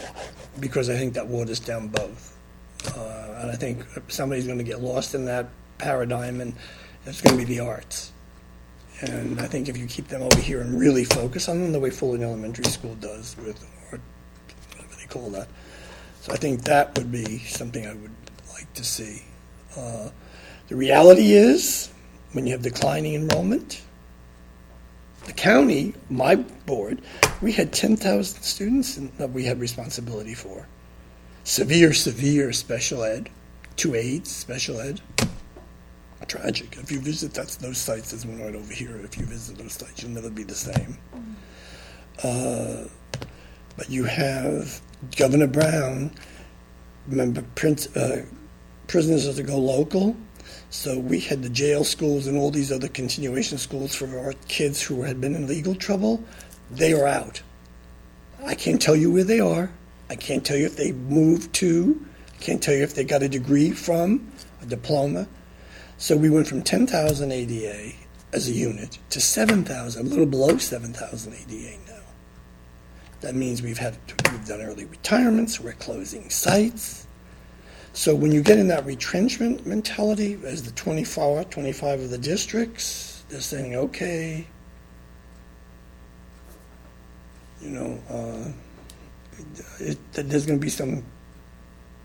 because 0.60 0.90
I 0.90 0.96
think 0.96 1.14
that 1.14 1.28
waters 1.28 1.60
down 1.60 1.88
both. 1.90 2.38
Uh, 2.96 3.40
and 3.42 3.52
I 3.52 3.56
think 3.56 3.86
somebody's 4.08 4.46
going 4.46 4.58
to 4.58 4.64
get 4.64 4.82
lost 4.82 5.16
in 5.16 5.26
that 5.26 5.48
paradigm, 5.78 6.42
and 6.42 6.54
it's 7.06 7.22
going 7.22 7.38
to 7.38 7.46
be 7.46 7.56
the 7.56 7.62
arts. 7.62 8.13
And 9.02 9.40
I 9.42 9.48
think 9.48 9.68
if 9.68 9.78
you 9.78 9.88
keep 9.88 10.08
them 10.08 10.22
over 10.22 10.40
here 10.40 10.62
and 10.62 10.80
really 10.80 11.04
focus 11.04 11.50
on 11.50 11.62
them 11.62 11.72
the 11.72 11.80
way 11.80 11.90
Fullerton 11.90 12.26
Elementary 12.26 12.66
School 12.66 12.96
does 12.96 13.36
with 13.38 13.66
art, 13.92 14.02
whatever 14.76 14.96
they 14.96 15.08
call 15.08 15.30
that. 15.32 15.48
So 16.22 16.32
I 16.32 16.38
think 16.38 16.64
that 16.64 16.98
would 16.98 17.12
be 17.12 17.40
something 17.40 17.86
I 17.86 17.94
would 17.94 18.16
like 18.54 18.72
to 18.76 18.84
see. 18.84 19.24
Uh, 19.76 20.10
the 20.70 20.76
reality 20.76 21.34
is, 21.34 21.92
when 22.34 22.46
you 22.46 22.52
have 22.52 22.62
declining 22.62 23.16
enrollment. 23.16 23.82
The 25.26 25.34
county, 25.34 25.94
my 26.10 26.36
board, 26.36 27.02
we 27.42 27.54
had 27.54 27.72
10,000 27.72 28.42
students 28.42 28.96
that 29.18 29.32
we 29.32 29.46
had 29.46 29.60
responsibility 29.60 30.34
for. 30.34 30.68
Severe, 31.46 31.94
severe 31.94 32.52
special 32.52 33.04
ed, 33.04 33.30
two 33.78 33.96
aides, 33.96 34.30
special 34.32 34.82
ed. 34.82 35.00
Tragic. 36.28 36.78
If 36.78 36.92
you 36.92 37.00
visit 37.00 37.34
that's 37.34 37.58
those 37.58 37.78
sites, 37.78 38.12
there's 38.12 38.26
one 38.26 38.42
right 38.42 38.56
over 38.56 38.74
here. 38.74 38.98
If 38.98 39.18
you 39.18 39.26
visit 39.26 39.58
those 39.58 39.74
sites, 39.74 40.02
you'll 40.02 40.12
never 40.12 40.30
be 40.30 40.44
the 40.44 40.56
same. 40.56 40.98
Uh, 42.24 42.86
but 43.76 43.90
you 43.90 44.04
have 44.04 44.82
Governor 45.16 45.48
Brown, 45.48 46.12
remember, 47.08 47.44
Prince, 47.56 47.96
uh, 47.96 48.26
prisoners 48.88 49.28
are 49.28 49.34
to 49.34 49.44
go 49.44 49.58
local 49.58 50.16
so 50.70 50.98
we 50.98 51.20
had 51.20 51.44
the 51.44 51.50
jail 51.50 51.84
schools 51.84 52.28
and 52.28 52.38
all 52.38 52.52
these 52.52 52.72
other 52.72 52.88
continuation 52.88 53.58
schools 53.58 53.94
for 53.94 54.20
our 54.20 54.34
kids 54.48 54.82
who 54.82 55.04
had 55.04 55.22
been 55.22 55.36
in 55.36 55.48
legal 55.48 55.76
trouble. 55.76 56.24
They 56.72 56.94
are 56.94 57.08
out. 57.08 57.42
I 58.44 58.56
can't 58.56 58.82
tell 58.82 58.96
you 58.96 59.12
where 59.12 59.24
they 59.24 59.40
are. 59.40 59.72
I 60.10 60.16
can't 60.16 60.46
tell 60.46 60.58
you 60.58 60.66
if 60.66 60.76
they 60.76 60.92
moved 60.92 61.54
to. 61.56 62.06
I 62.34 62.44
can't 62.44 62.62
tell 62.62 62.74
you 62.74 62.84
if 62.84 62.96
they 62.96 63.04
got 63.04 63.24
a 63.24 63.30
degree 63.30 63.72
from, 63.72 64.32
a 64.62 64.66
diploma. 64.66 65.28
So 65.98 66.18
we 66.18 66.30
went 66.30 66.48
from 66.48 66.62
10,000 66.64 67.32
ADA 67.32 67.94
as 68.34 68.48
a 68.48 68.52
unit 68.52 68.98
to 69.12 69.22
7,000, 69.22 70.06
a 70.06 70.10
little 70.10 70.26
below 70.26 70.58
7,000 70.58 71.34
ADA 71.34 71.78
now. 71.88 71.94
That 73.22 73.36
means 73.36 73.62
we've 73.62 73.78
had 73.78 73.96
we've 74.32 74.46
done 74.46 74.62
early 74.62 74.86
retirements, 74.86 75.60
we're 75.60 75.74
closing 75.74 76.30
sites. 76.30 77.08
So 77.94 78.16
when 78.16 78.32
you 78.32 78.42
get 78.42 78.58
in 78.58 78.68
that 78.70 78.86
retrenchment 78.86 79.68
mentality, 79.68 80.38
as 80.44 80.64
the 80.64 80.72
24, 80.72 81.46
25 81.46 82.02
of 82.02 82.10
the 82.10 82.18
districts, 82.18 83.24
they're 83.30 83.40
saying, 83.40 83.76
okay, 83.76 84.48
you 87.62 87.70
know, 87.70 88.00
uh, 88.10 88.52
it, 89.80 89.98
it, 90.16 90.28
there's 90.28 90.46
going 90.46 90.60
to 90.60 90.64
be 90.64 90.70
some 90.70 91.04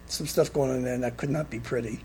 some 0.07 0.27
stuff 0.27 0.53
going 0.53 0.71
on 0.71 0.83
there 0.83 0.97
that 0.99 1.17
could 1.17 1.31
not 1.31 1.51
be 1.51 1.61
pretty. 1.61 2.01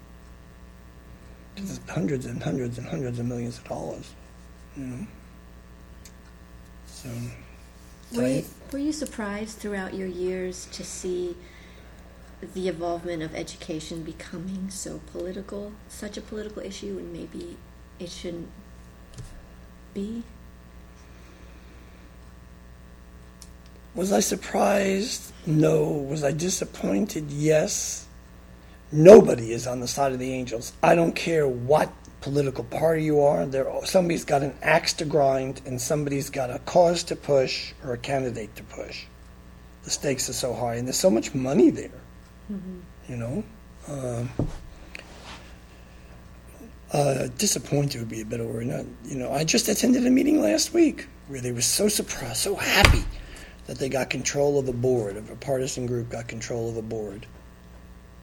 Hundreds 1.88 2.26
and 2.26 2.42
hundreds 2.42 2.78
and 2.78 2.88
hundreds 2.88 3.20
of 3.20 3.26
millions 3.26 3.58
of 3.60 3.64
dollars, 3.66 4.12
you 4.76 4.86
know. 4.86 5.08
So, 6.88 7.10
were 8.16 8.28
you, 8.28 8.46
were 8.72 8.80
you 8.80 8.92
surprised 8.92 9.58
throughout 9.58 9.94
your 9.94 10.08
years 10.08 10.68
to 10.72 10.84
see? 10.84 11.36
the 12.54 12.68
involvement 12.68 13.24
of 13.24 13.34
education 13.36 14.04
becoming 14.04 14.70
so 14.70 15.00
political, 15.12 15.72
such 15.88 16.18
a 16.18 16.22
political 16.22 16.62
issue, 16.62 16.98
and 17.00 17.14
maybe 17.14 17.58
it 18.00 18.10
shouldn't 18.10 18.50
be? 19.94 20.24
Was 23.96 24.12
I 24.12 24.20
surprised? 24.20 25.32
No. 25.46 25.84
Was 25.84 26.24
I 26.24 26.32
disappointed? 26.32 27.32
Yes. 27.32 28.08
Nobody 28.94 29.52
is 29.52 29.66
on 29.66 29.80
the 29.80 29.88
side 29.88 30.12
of 30.12 30.20
the 30.20 30.32
angels. 30.32 30.72
I 30.84 30.94
don't 30.94 31.16
care 31.16 31.48
what 31.48 31.92
political 32.22 32.64
party 32.64 33.04
you 33.04 33.22
are. 33.22 33.44
There, 33.44 33.68
somebody's 33.86 34.24
got 34.24 34.44
an 34.44 34.54
axe 34.62 34.94
to 34.94 35.06
grind, 35.06 35.62
and 35.66 35.82
somebody's 35.82 36.30
got 36.30 36.52
a 36.52 36.60
cause 36.60 37.04
to 37.06 37.16
push 37.16 37.74
or 37.84 37.94
a 37.94 37.98
candidate 37.98 38.56
to 38.56 38.64
push. 38.64 39.06
The 39.84 39.90
stakes 39.90 40.30
are 40.30 40.34
so 40.34 40.54
high, 40.54 40.76
and 40.76 40.88
there's 40.88 41.00
so 41.00 41.10
much 41.10 41.34
money 41.34 41.72
there. 41.72 41.90
Mm-hmm. 42.52 42.80
You 43.10 43.18
know, 43.18 43.44
uh, 43.88 44.26
uh, 46.92 47.28
disappointed 47.40 48.00
would 48.00 48.10
be 48.10 48.22
a 48.22 48.26
better 48.26 48.46
word. 48.46 48.68
Not, 48.68 48.86
you 49.06 49.18
know, 49.18 49.32
I 49.32 49.44
just 49.44 49.68
attended 49.70 50.06
a 50.06 50.12
meeting 50.12 50.40
last 50.40 50.72
week 50.72 51.08
where 51.30 51.42
they 51.42 51.52
were 51.52 51.62
so 51.62 51.88
surprised, 51.88 52.38
so 52.38 52.56
happy 52.56 53.04
that 53.66 53.80
they 53.80 53.90
got 53.90 54.12
control 54.12 54.60
of 54.60 54.68
a 54.68 54.74
board, 54.74 55.18
of 55.18 55.32
a 55.32 55.36
partisan 55.36 55.88
group 55.88 56.10
got 56.10 56.28
control 56.28 56.70
of 56.70 56.78
a 56.78 56.82
board. 56.84 57.26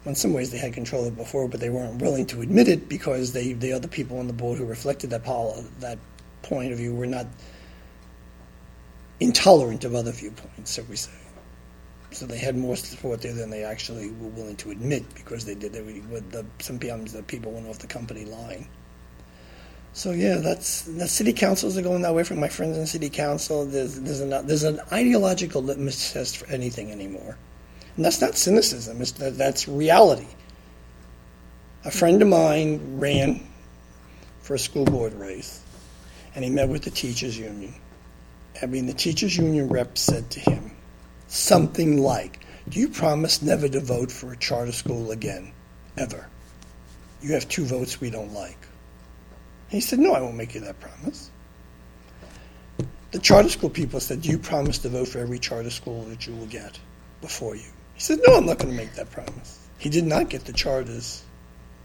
In 0.05 0.15
some 0.15 0.33
ways 0.33 0.51
they 0.51 0.59
had 0.59 0.73
control 0.73 1.03
of 1.07 1.13
it 1.13 1.17
before, 1.17 1.49
but 1.49 1.61
they 1.61 1.71
weren't 1.71 2.01
willing 2.01 2.27
to 2.27 2.41
admit 2.41 2.69
it 2.69 2.89
because 2.89 3.33
they, 3.33 3.53
the 3.53 3.73
other 3.73 3.89
people 3.89 4.19
on 4.19 4.27
the 4.27 4.33
board 4.33 4.59
who 4.59 4.65
reflected 4.65 5.11
that, 5.11 5.25
that 5.81 5.99
point 6.43 6.73
of 6.73 6.79
view 6.79 6.95
were 6.95 7.07
not 7.07 7.27
intolerant 9.21 9.85
of 9.85 9.95
other 9.95 10.13
viewpoints, 10.13 10.71
so 10.73 10.83
we 10.89 10.97
say. 10.97 11.11
So 12.13 12.27
they 12.27 12.39
had 12.39 12.57
more 12.57 12.75
support 12.75 13.23
there 13.23 13.33
than 13.33 13.51
they 13.51 13.63
actually 13.63 14.11
were 14.13 14.31
willing 14.31 14.57
to 14.57 14.73
admit 14.73 15.05
because 15.15 15.45
they 15.45 15.55
did. 15.55 15.73
They 15.73 15.83
were, 16.11 16.21
the, 16.21 16.45
sometimes 16.59 17.13
the 17.13 17.23
people 17.23 17.53
went 17.53 17.69
off 17.69 17.79
the 17.79 17.87
company 17.87 18.25
line. 18.25 18.67
So 19.93 20.13
yeah, 20.13 20.37
that's 20.37 20.83
the 20.83 21.07
city 21.07 21.33
councils 21.33 21.77
are 21.77 21.83
going 21.83 22.03
that 22.03 22.15
way. 22.15 22.25
From 22.25 22.41
my 22.41 22.49
friends 22.49 22.77
in 22.77 22.87
city 22.87 23.11
council, 23.11 23.65
there's 23.67 24.01
there's 24.01 24.21
an 24.21 24.31
there's 24.47 24.63
an 24.63 24.81
ideological 24.93 25.63
litmus 25.63 26.13
test 26.13 26.39
for 26.39 26.49
anything 26.49 26.91
anymore, 26.91 27.37
and 27.97 28.05
that's 28.05 28.21
not 28.21 28.37
cynicism. 28.37 29.01
It's, 29.01 29.13
that's 29.13 29.69
reality. 29.69 30.27
A 31.85 31.91
friend 31.91 32.21
of 32.23 32.29
mine 32.29 32.99
ran 32.99 33.47
for 34.43 34.55
a 34.55 34.59
school 34.59 34.85
board 34.85 35.15
race, 35.15 35.63
and 36.35 36.45
he 36.45 36.51
met 36.51 36.69
with 36.69 36.83
the 36.83 36.91
teachers 36.91 37.39
union. 37.39 37.75
I 38.63 38.67
mean, 38.67 38.87
the 38.87 38.93
teachers 38.93 39.37
union 39.37 39.69
rep 39.69 39.97
said 39.97 40.31
to 40.31 40.41
him 40.41 40.73
something 41.29 42.03
like, 42.03 42.41
"Do 42.69 42.81
you 42.81 42.89
promise 42.89 43.43
never 43.43 43.69
to 43.69 43.81
vote 43.81 44.11
for 44.11 44.33
a 44.33 44.37
charter 44.37 44.73
school 44.73 45.11
again, 45.11 45.53
ever? 45.97 46.29
You 47.23 47.35
have 47.35 47.49
two 47.49 47.65
votes 47.65 48.01
we 48.01 48.11
don't 48.11 48.33
like." 48.35 48.67
He 49.71 49.81
said, 49.81 50.01
No, 50.01 50.13
I 50.13 50.21
won't 50.21 50.37
make 50.37 50.55
you 50.55 50.61
that 50.63 50.81
promise. 50.81 51.31
The 53.13 53.19
charter 53.19 53.49
school 53.49 53.71
people 53.71 54.01
said, 54.01 54.21
Do 54.23 54.29
you 54.29 54.39
promise 54.39 54.79
to 54.79 54.89
vote 54.89 55.09
for 55.09 55.19
every 55.19 55.39
charter 55.39 55.71
school 55.71 56.05
that 56.05 56.27
you 56.27 56.35
will 56.35 56.47
get 56.47 56.79
before 57.21 57.55
you? 57.55 57.71
He 58.01 58.05
said, 58.05 58.21
No, 58.27 58.37
I'm 58.37 58.47
not 58.47 58.57
going 58.57 58.71
to 58.71 58.77
make 58.77 58.95
that 58.95 59.11
promise. 59.11 59.69
He 59.77 59.91
did 59.91 60.07
not 60.07 60.31
get 60.31 60.47
the 60.47 60.55
charter's 60.55 61.23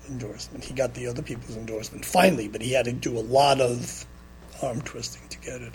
endorsement. 0.09 0.63
He 0.63 0.73
got 0.73 0.93
the 0.93 1.07
other 1.07 1.21
people's 1.21 1.57
endorsement 1.57 2.05
finally, 2.05 2.47
but 2.47 2.61
he 2.61 2.71
had 2.71 2.85
to 2.85 2.93
do 2.93 3.17
a 3.17 3.19
lot 3.19 3.59
of 3.59 4.05
arm 4.63 4.79
twisting 4.83 5.27
to 5.27 5.37
get 5.39 5.61
it. 5.61 5.73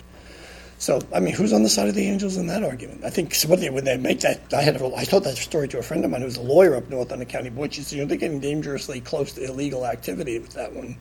So, 0.79 0.99
I 1.13 1.19
mean, 1.19 1.35
who's 1.35 1.53
on 1.53 1.61
the 1.61 1.69
side 1.69 1.89
of 1.89 1.93
the 1.93 2.07
Angels 2.07 2.37
in 2.37 2.47
that 2.47 2.63
argument? 2.63 3.03
I 3.03 3.11
think 3.11 3.35
somebody, 3.35 3.69
when 3.69 3.83
they 3.83 3.97
make 3.97 4.21
that, 4.21 4.51
I 4.51 4.63
had, 4.63 4.81
a, 4.81 4.95
I 4.95 5.03
told 5.03 5.25
that 5.25 5.37
story 5.37 5.67
to 5.67 5.77
a 5.77 5.83
friend 5.83 6.03
of 6.03 6.09
mine 6.09 6.23
who's 6.23 6.37
a 6.37 6.41
lawyer 6.41 6.75
up 6.75 6.89
north 6.89 7.11
on 7.11 7.19
the 7.19 7.25
county 7.25 7.51
board. 7.51 7.75
She 7.75 7.83
said, 7.83 7.97
you 7.97 8.01
know, 8.03 8.07
they're 8.07 8.17
getting 8.17 8.39
dangerously 8.39 8.99
close 8.99 9.33
to 9.33 9.43
illegal 9.43 9.85
activity 9.85 10.39
with 10.39 10.53
that 10.53 10.73
one. 10.73 10.97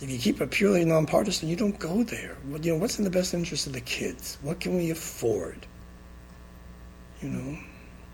If 0.00 0.10
you 0.10 0.18
keep 0.18 0.40
it 0.40 0.50
purely 0.50 0.84
nonpartisan, 0.84 1.48
you 1.48 1.54
don't 1.54 1.78
go 1.78 2.02
there. 2.02 2.36
You 2.60 2.72
know, 2.72 2.78
what's 2.78 2.98
in 2.98 3.04
the 3.04 3.10
best 3.10 3.34
interest 3.34 3.68
of 3.68 3.72
the 3.72 3.82
kids? 3.82 4.36
What 4.42 4.58
can 4.58 4.74
we 4.74 4.90
afford? 4.90 5.68
You 7.22 7.28
know, 7.28 7.58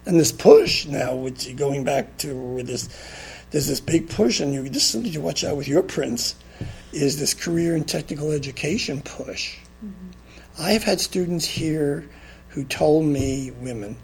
and 0.04 0.18
this 0.18 0.32
push 0.32 0.86
now, 0.86 1.14
which 1.14 1.54
going 1.56 1.84
back 1.84 2.16
to 2.18 2.34
where 2.34 2.62
this, 2.64 2.88
there's 3.50 3.68
this 3.68 3.80
big 3.80 4.08
push, 4.08 4.40
and 4.40 4.52
you 4.52 4.68
just 4.68 4.90
something 4.90 5.12
to 5.12 5.20
watch 5.20 5.44
out 5.44 5.56
with 5.56 5.68
your 5.68 5.82
prince, 5.82 6.34
is 6.92 7.18
this 7.18 7.34
career 7.34 7.76
and 7.76 7.86
technical 7.86 8.32
education 8.32 9.02
push. 9.02 9.58
Mm-hmm. 9.84 10.62
I've 10.62 10.82
had 10.82 11.00
students 11.00 11.44
here 11.44 12.08
who 12.48 12.64
told 12.64 13.04
me, 13.04 13.52
women, 13.60 13.96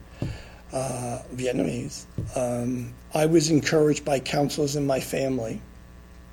uh, 0.72 1.22
Vietnamese, 1.34 2.04
um, 2.36 2.94
I 3.14 3.26
was 3.26 3.50
encouraged 3.50 4.04
by 4.04 4.20
counselors 4.20 4.76
in 4.76 4.86
my 4.86 5.00
family, 5.00 5.60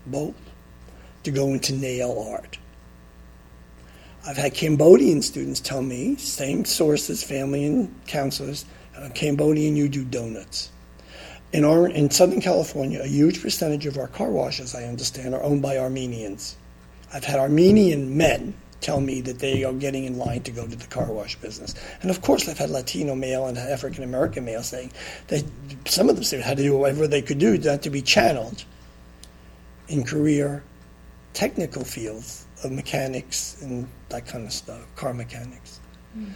both, 0.05 0.35
to 1.23 1.31
go 1.31 1.47
into 1.47 1.73
nail 1.73 2.27
art. 2.31 2.57
I've 4.25 4.37
had 4.37 4.53
Cambodian 4.53 5.21
students 5.21 5.59
tell 5.59 5.81
me, 5.81 6.15
same 6.17 6.65
sources, 6.65 7.23
family 7.23 7.65
and 7.65 7.93
counselors, 8.05 8.65
uh, 8.97 9.09
Cambodian, 9.13 9.75
you 9.75 9.87
do 9.87 10.03
donuts. 10.03 10.71
In, 11.53 11.63
our, 11.63 11.87
in 11.87 12.11
Southern 12.11 12.41
California, 12.41 12.99
a 13.01 13.07
huge 13.07 13.41
percentage 13.41 13.85
of 13.85 13.97
our 13.97 14.07
car 14.07 14.29
washes, 14.29 14.75
I 14.75 14.83
understand, 14.83 15.33
are 15.33 15.41
owned 15.41 15.61
by 15.61 15.77
Armenians. 15.77 16.57
I've 17.13 17.23
had 17.23 17.39
Armenian 17.39 18.17
men 18.17 18.53
tell 18.81 19.01
me 19.01 19.21
that 19.21 19.39
they 19.39 19.63
are 19.63 19.73
getting 19.73 20.05
in 20.05 20.17
line 20.17 20.43
to 20.43 20.51
go 20.51 20.67
to 20.67 20.75
the 20.75 20.87
car 20.87 21.11
wash 21.11 21.35
business. 21.37 21.73
And 22.01 22.11
of 22.11 22.21
course, 22.21 22.47
I've 22.47 22.57
had 22.57 22.69
Latino 22.69 23.15
male 23.15 23.47
and 23.47 23.57
African 23.57 24.03
American 24.03 24.45
male 24.45 24.63
saying 24.63 24.91
that 25.27 25.43
some 25.85 26.09
of 26.09 26.15
them 26.15 26.23
said 26.23 26.41
had 26.41 26.57
to 26.57 26.63
do 26.63 26.77
whatever 26.77 27.07
they 27.07 27.21
could 27.21 27.39
do 27.39 27.57
not 27.57 27.81
to 27.81 27.89
be 27.89 28.01
channeled 28.01 28.63
in 29.87 30.03
career 30.03 30.63
technical 31.33 31.83
fields 31.83 32.45
of 32.64 32.72
mechanics 32.72 33.61
and 33.61 33.88
that 34.10 34.26
kind 34.26 34.45
of 34.45 34.53
stuff, 34.53 34.81
car 34.95 35.14
mechanics. 35.14 35.80
Mm. 36.18 36.34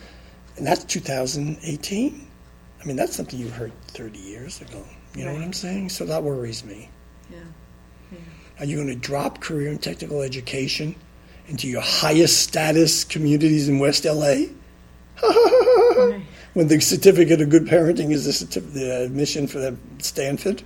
And 0.58 0.68
that's 0.68 0.84
2018. 0.86 2.28
I 2.82 2.86
mean, 2.86 2.96
that's 2.96 3.16
something 3.16 3.40
you 3.40 3.50
heard 3.50 3.72
30 3.88 4.20
years 4.20 4.62
ago. 4.62 4.84
You 5.16 5.26
right. 5.26 5.32
know 5.32 5.40
what 5.40 5.46
I'm 5.46 5.54
saying? 5.54 5.90
So 5.90 6.06
that 6.06 6.24
worries 6.24 6.64
me. 6.64 6.90
Yeah. 7.30 7.38
yeah. 8.12 8.18
Are 8.60 8.66
you 8.66 8.76
going 8.76 8.88
to 8.88 8.96
drop 8.96 9.40
career 9.40 9.70
and 9.70 9.82
technical 9.82 10.22
education 10.22 10.96
into 11.48 11.68
your 11.68 11.82
highest 11.82 12.42
status 12.42 13.04
communities 13.04 13.68
in 13.70 13.80
West 13.80 14.06
LA? 14.06 14.46
right. 15.24 16.22
When 16.54 16.68
the 16.68 16.80
certificate 16.82 17.42
of 17.42 17.50
good 17.50 17.66
parenting 17.66 18.12
is 18.12 18.26
the, 18.26 18.60
the 18.60 19.04
admission 19.06 19.48
for 19.48 19.60
the 19.60 19.76
Stanford? 20.00 20.62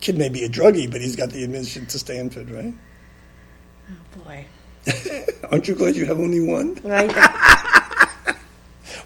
Kid 0.00 0.18
may 0.18 0.28
be 0.28 0.44
a 0.44 0.48
druggie, 0.48 0.90
but 0.90 1.00
he's 1.00 1.16
got 1.16 1.30
the 1.30 1.42
admission 1.42 1.86
to 1.86 1.98
Stanford, 1.98 2.50
right? 2.50 2.74
Oh 3.90 4.22
boy. 4.22 4.46
Aren't 5.50 5.68
you 5.68 5.74
glad 5.74 5.96
you 5.96 6.06
have 6.06 6.18
only 6.18 6.40
one? 6.40 6.78
Right. 6.84 7.12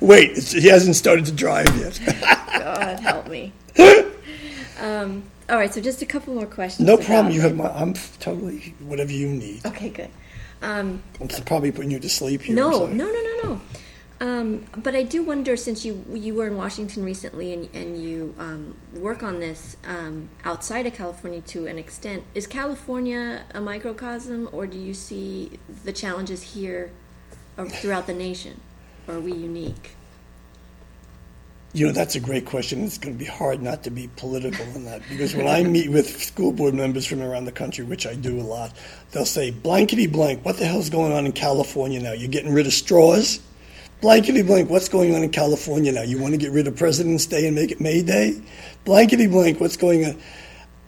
Wait, 0.00 0.38
he 0.38 0.66
hasn't 0.66 0.96
started 0.96 1.26
to 1.26 1.32
drive 1.32 1.66
yet. 1.76 2.00
God 2.58 3.00
help 3.00 3.28
me. 3.28 3.52
Um, 4.80 5.24
all 5.50 5.56
right, 5.56 5.72
so 5.72 5.80
just 5.80 6.00
a 6.00 6.06
couple 6.06 6.32
more 6.34 6.46
questions. 6.46 6.86
No 6.86 6.96
problem. 6.96 7.34
You 7.34 7.42
have 7.42 7.54
my. 7.54 7.68
I'm 7.68 7.92
totally 8.18 8.74
whatever 8.80 9.12
you 9.12 9.28
need. 9.28 9.66
Okay, 9.66 9.90
good. 9.90 10.08
Um, 10.62 11.02
it's 11.20 11.38
probably 11.40 11.70
putting 11.70 11.90
you 11.90 11.98
to 11.98 12.08
sleep 12.08 12.42
here. 12.42 12.56
No, 12.56 12.86
no, 12.86 13.04
no, 13.06 13.12
no, 13.12 13.40
no. 13.44 13.60
Um, 14.20 14.66
but 14.76 14.94
I 14.94 15.02
do 15.02 15.22
wonder, 15.22 15.56
since 15.56 15.82
you 15.82 16.04
you 16.12 16.34
were 16.34 16.46
in 16.46 16.56
Washington 16.56 17.04
recently 17.04 17.54
and, 17.54 17.74
and 17.74 18.02
you 18.02 18.34
um, 18.38 18.76
work 18.94 19.22
on 19.22 19.40
this 19.40 19.78
um, 19.86 20.28
outside 20.44 20.86
of 20.86 20.92
California 20.92 21.40
to 21.40 21.66
an 21.66 21.78
extent, 21.78 22.24
is 22.34 22.46
California 22.46 23.44
a 23.54 23.62
microcosm, 23.62 24.48
or 24.52 24.66
do 24.66 24.78
you 24.78 24.92
see 24.92 25.58
the 25.84 25.92
challenges 25.92 26.42
here 26.42 26.90
or 27.56 27.66
throughout 27.66 28.06
the 28.06 28.12
nation, 28.12 28.60
or 29.08 29.14
are 29.14 29.20
we 29.20 29.32
unique? 29.32 29.96
You 31.72 31.86
know, 31.86 31.92
that's 31.92 32.16
a 32.16 32.20
great 32.20 32.44
question. 32.44 32.84
It's 32.84 32.98
going 32.98 33.14
to 33.14 33.18
be 33.18 33.30
hard 33.30 33.62
not 33.62 33.84
to 33.84 33.90
be 33.90 34.10
political 34.16 34.66
in 34.74 34.84
that 34.84 35.02
because 35.08 35.34
when 35.34 35.46
I 35.46 35.62
meet 35.62 35.88
with 35.88 36.20
school 36.20 36.52
board 36.52 36.74
members 36.74 37.06
from 37.06 37.22
around 37.22 37.44
the 37.44 37.52
country, 37.52 37.84
which 37.84 38.06
I 38.06 38.16
do 38.16 38.38
a 38.38 38.42
lot, 38.42 38.72
they'll 39.12 39.24
say, 39.24 39.50
blankety 39.50 40.08
blank, 40.08 40.44
what 40.44 40.58
the 40.58 40.66
hell's 40.66 40.90
going 40.90 41.12
on 41.12 41.26
in 41.26 41.32
California 41.32 42.00
now? 42.00 42.12
You're 42.12 42.28
getting 42.28 42.52
rid 42.52 42.66
of 42.66 42.72
straws? 42.72 43.40
Blankety 44.00 44.42
blank, 44.42 44.70
what's 44.70 44.88
going 44.88 45.14
on 45.14 45.22
in 45.22 45.30
California 45.30 45.92
now? 45.92 46.02
You 46.02 46.18
want 46.18 46.32
to 46.32 46.38
get 46.38 46.52
rid 46.52 46.66
of 46.66 46.74
President's 46.74 47.26
Day 47.26 47.46
and 47.46 47.54
make 47.54 47.70
it 47.70 47.80
May 47.80 48.02
Day? 48.02 48.40
Blankety 48.86 49.26
blank, 49.26 49.60
what's 49.60 49.76
going 49.76 50.06
on? 50.06 50.18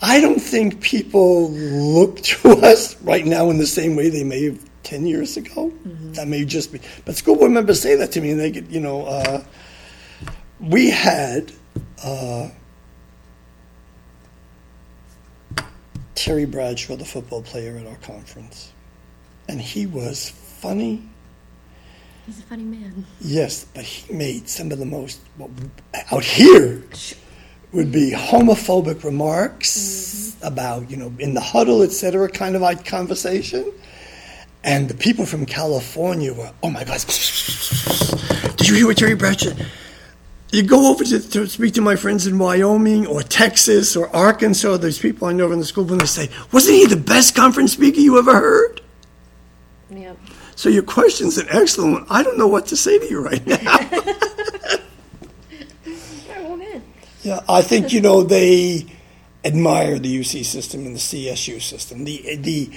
I 0.00 0.20
don't 0.20 0.40
think 0.40 0.80
people 0.80 1.50
look 1.50 2.20
to 2.22 2.48
us 2.62 3.00
right 3.02 3.26
now 3.26 3.50
in 3.50 3.58
the 3.58 3.66
same 3.66 3.96
way 3.96 4.08
they 4.08 4.24
may 4.24 4.44
have 4.44 4.58
10 4.84 5.06
years 5.06 5.36
ago. 5.36 5.70
Mm-hmm. 5.70 6.12
That 6.14 6.26
may 6.26 6.44
just 6.46 6.72
be. 6.72 6.80
But 7.04 7.16
school 7.16 7.36
board 7.36 7.52
members 7.52 7.80
say 7.80 7.96
that 7.96 8.12
to 8.12 8.20
me, 8.20 8.30
and 8.30 8.40
they 8.40 8.50
get, 8.50 8.70
you 8.70 8.80
know, 8.80 9.04
uh, 9.04 9.44
we 10.58 10.88
had 10.88 11.52
uh, 12.02 12.48
Terry 16.14 16.46
Bradshaw, 16.46 16.96
the 16.96 17.04
football 17.04 17.42
player, 17.42 17.76
at 17.76 17.86
our 17.86 17.96
conference. 17.96 18.72
And 19.48 19.60
he 19.60 19.86
was 19.86 20.30
funny 20.30 21.02
He's 22.26 22.38
a 22.38 22.42
funny 22.42 22.62
man. 22.62 23.04
Yes, 23.20 23.66
but 23.74 23.84
he 23.84 24.12
made 24.12 24.48
some 24.48 24.70
of 24.70 24.78
the 24.78 24.84
most 24.84 25.20
well, 25.38 25.50
out 26.12 26.24
here 26.24 26.84
would 27.72 27.90
be 27.90 28.12
homophobic 28.12 29.02
remarks 29.02 29.70
mm-hmm. 29.70 30.46
about 30.46 30.90
you 30.90 30.96
know 30.96 31.12
in 31.18 31.34
the 31.34 31.40
huddle, 31.40 31.82
etc. 31.82 32.28
Kind 32.28 32.54
of 32.54 32.62
like 32.62 32.84
conversation, 32.84 33.72
and 34.62 34.88
the 34.88 34.94
people 34.94 35.26
from 35.26 35.46
California 35.46 36.32
were, 36.32 36.52
oh 36.62 36.70
my 36.70 36.84
God, 36.84 37.00
did 38.56 38.68
you 38.68 38.76
hear 38.76 38.86
what 38.86 38.98
Terry 38.98 39.14
Bradshaw? 39.14 39.52
You 40.52 40.62
go 40.62 40.90
over 40.90 41.02
to, 41.02 41.30
to, 41.30 41.46
speak 41.48 41.72
to 41.74 41.80
my 41.80 41.96
friends 41.96 42.26
in 42.26 42.38
Wyoming 42.38 43.06
or 43.06 43.22
Texas 43.22 43.96
or 43.96 44.14
Arkansas. 44.14 44.76
There's 44.76 44.98
people 44.98 45.26
I 45.26 45.32
know 45.32 45.50
in 45.50 45.58
the 45.58 45.64
school, 45.64 45.90
and 45.90 46.00
they 46.00 46.06
say, 46.06 46.28
"Wasn't 46.52 46.76
he 46.76 46.86
the 46.86 46.96
best 46.96 47.34
conference 47.34 47.72
speaker 47.72 48.00
you 48.00 48.18
ever 48.18 48.34
heard?" 48.34 48.82
Yep. 49.90 50.18
So 50.62 50.68
your 50.68 50.84
question's 50.84 51.38
an 51.38 51.48
excellent 51.50 51.92
one. 51.92 52.06
I 52.08 52.22
don't 52.22 52.38
know 52.38 52.46
what 52.46 52.66
to 52.66 52.76
say 52.76 52.96
to 52.96 53.10
you 53.10 53.20
right 53.20 53.44
now. 53.44 53.56
yeah, 57.24 57.40
I 57.48 57.62
think 57.62 57.92
you 57.92 58.00
know 58.00 58.22
they 58.22 58.86
admire 59.44 59.98
the 59.98 60.20
UC 60.20 60.44
system 60.44 60.86
and 60.86 60.94
the 60.94 61.00
CSU 61.00 61.60
system. 61.60 62.04
The 62.04 62.36
the 62.36 62.70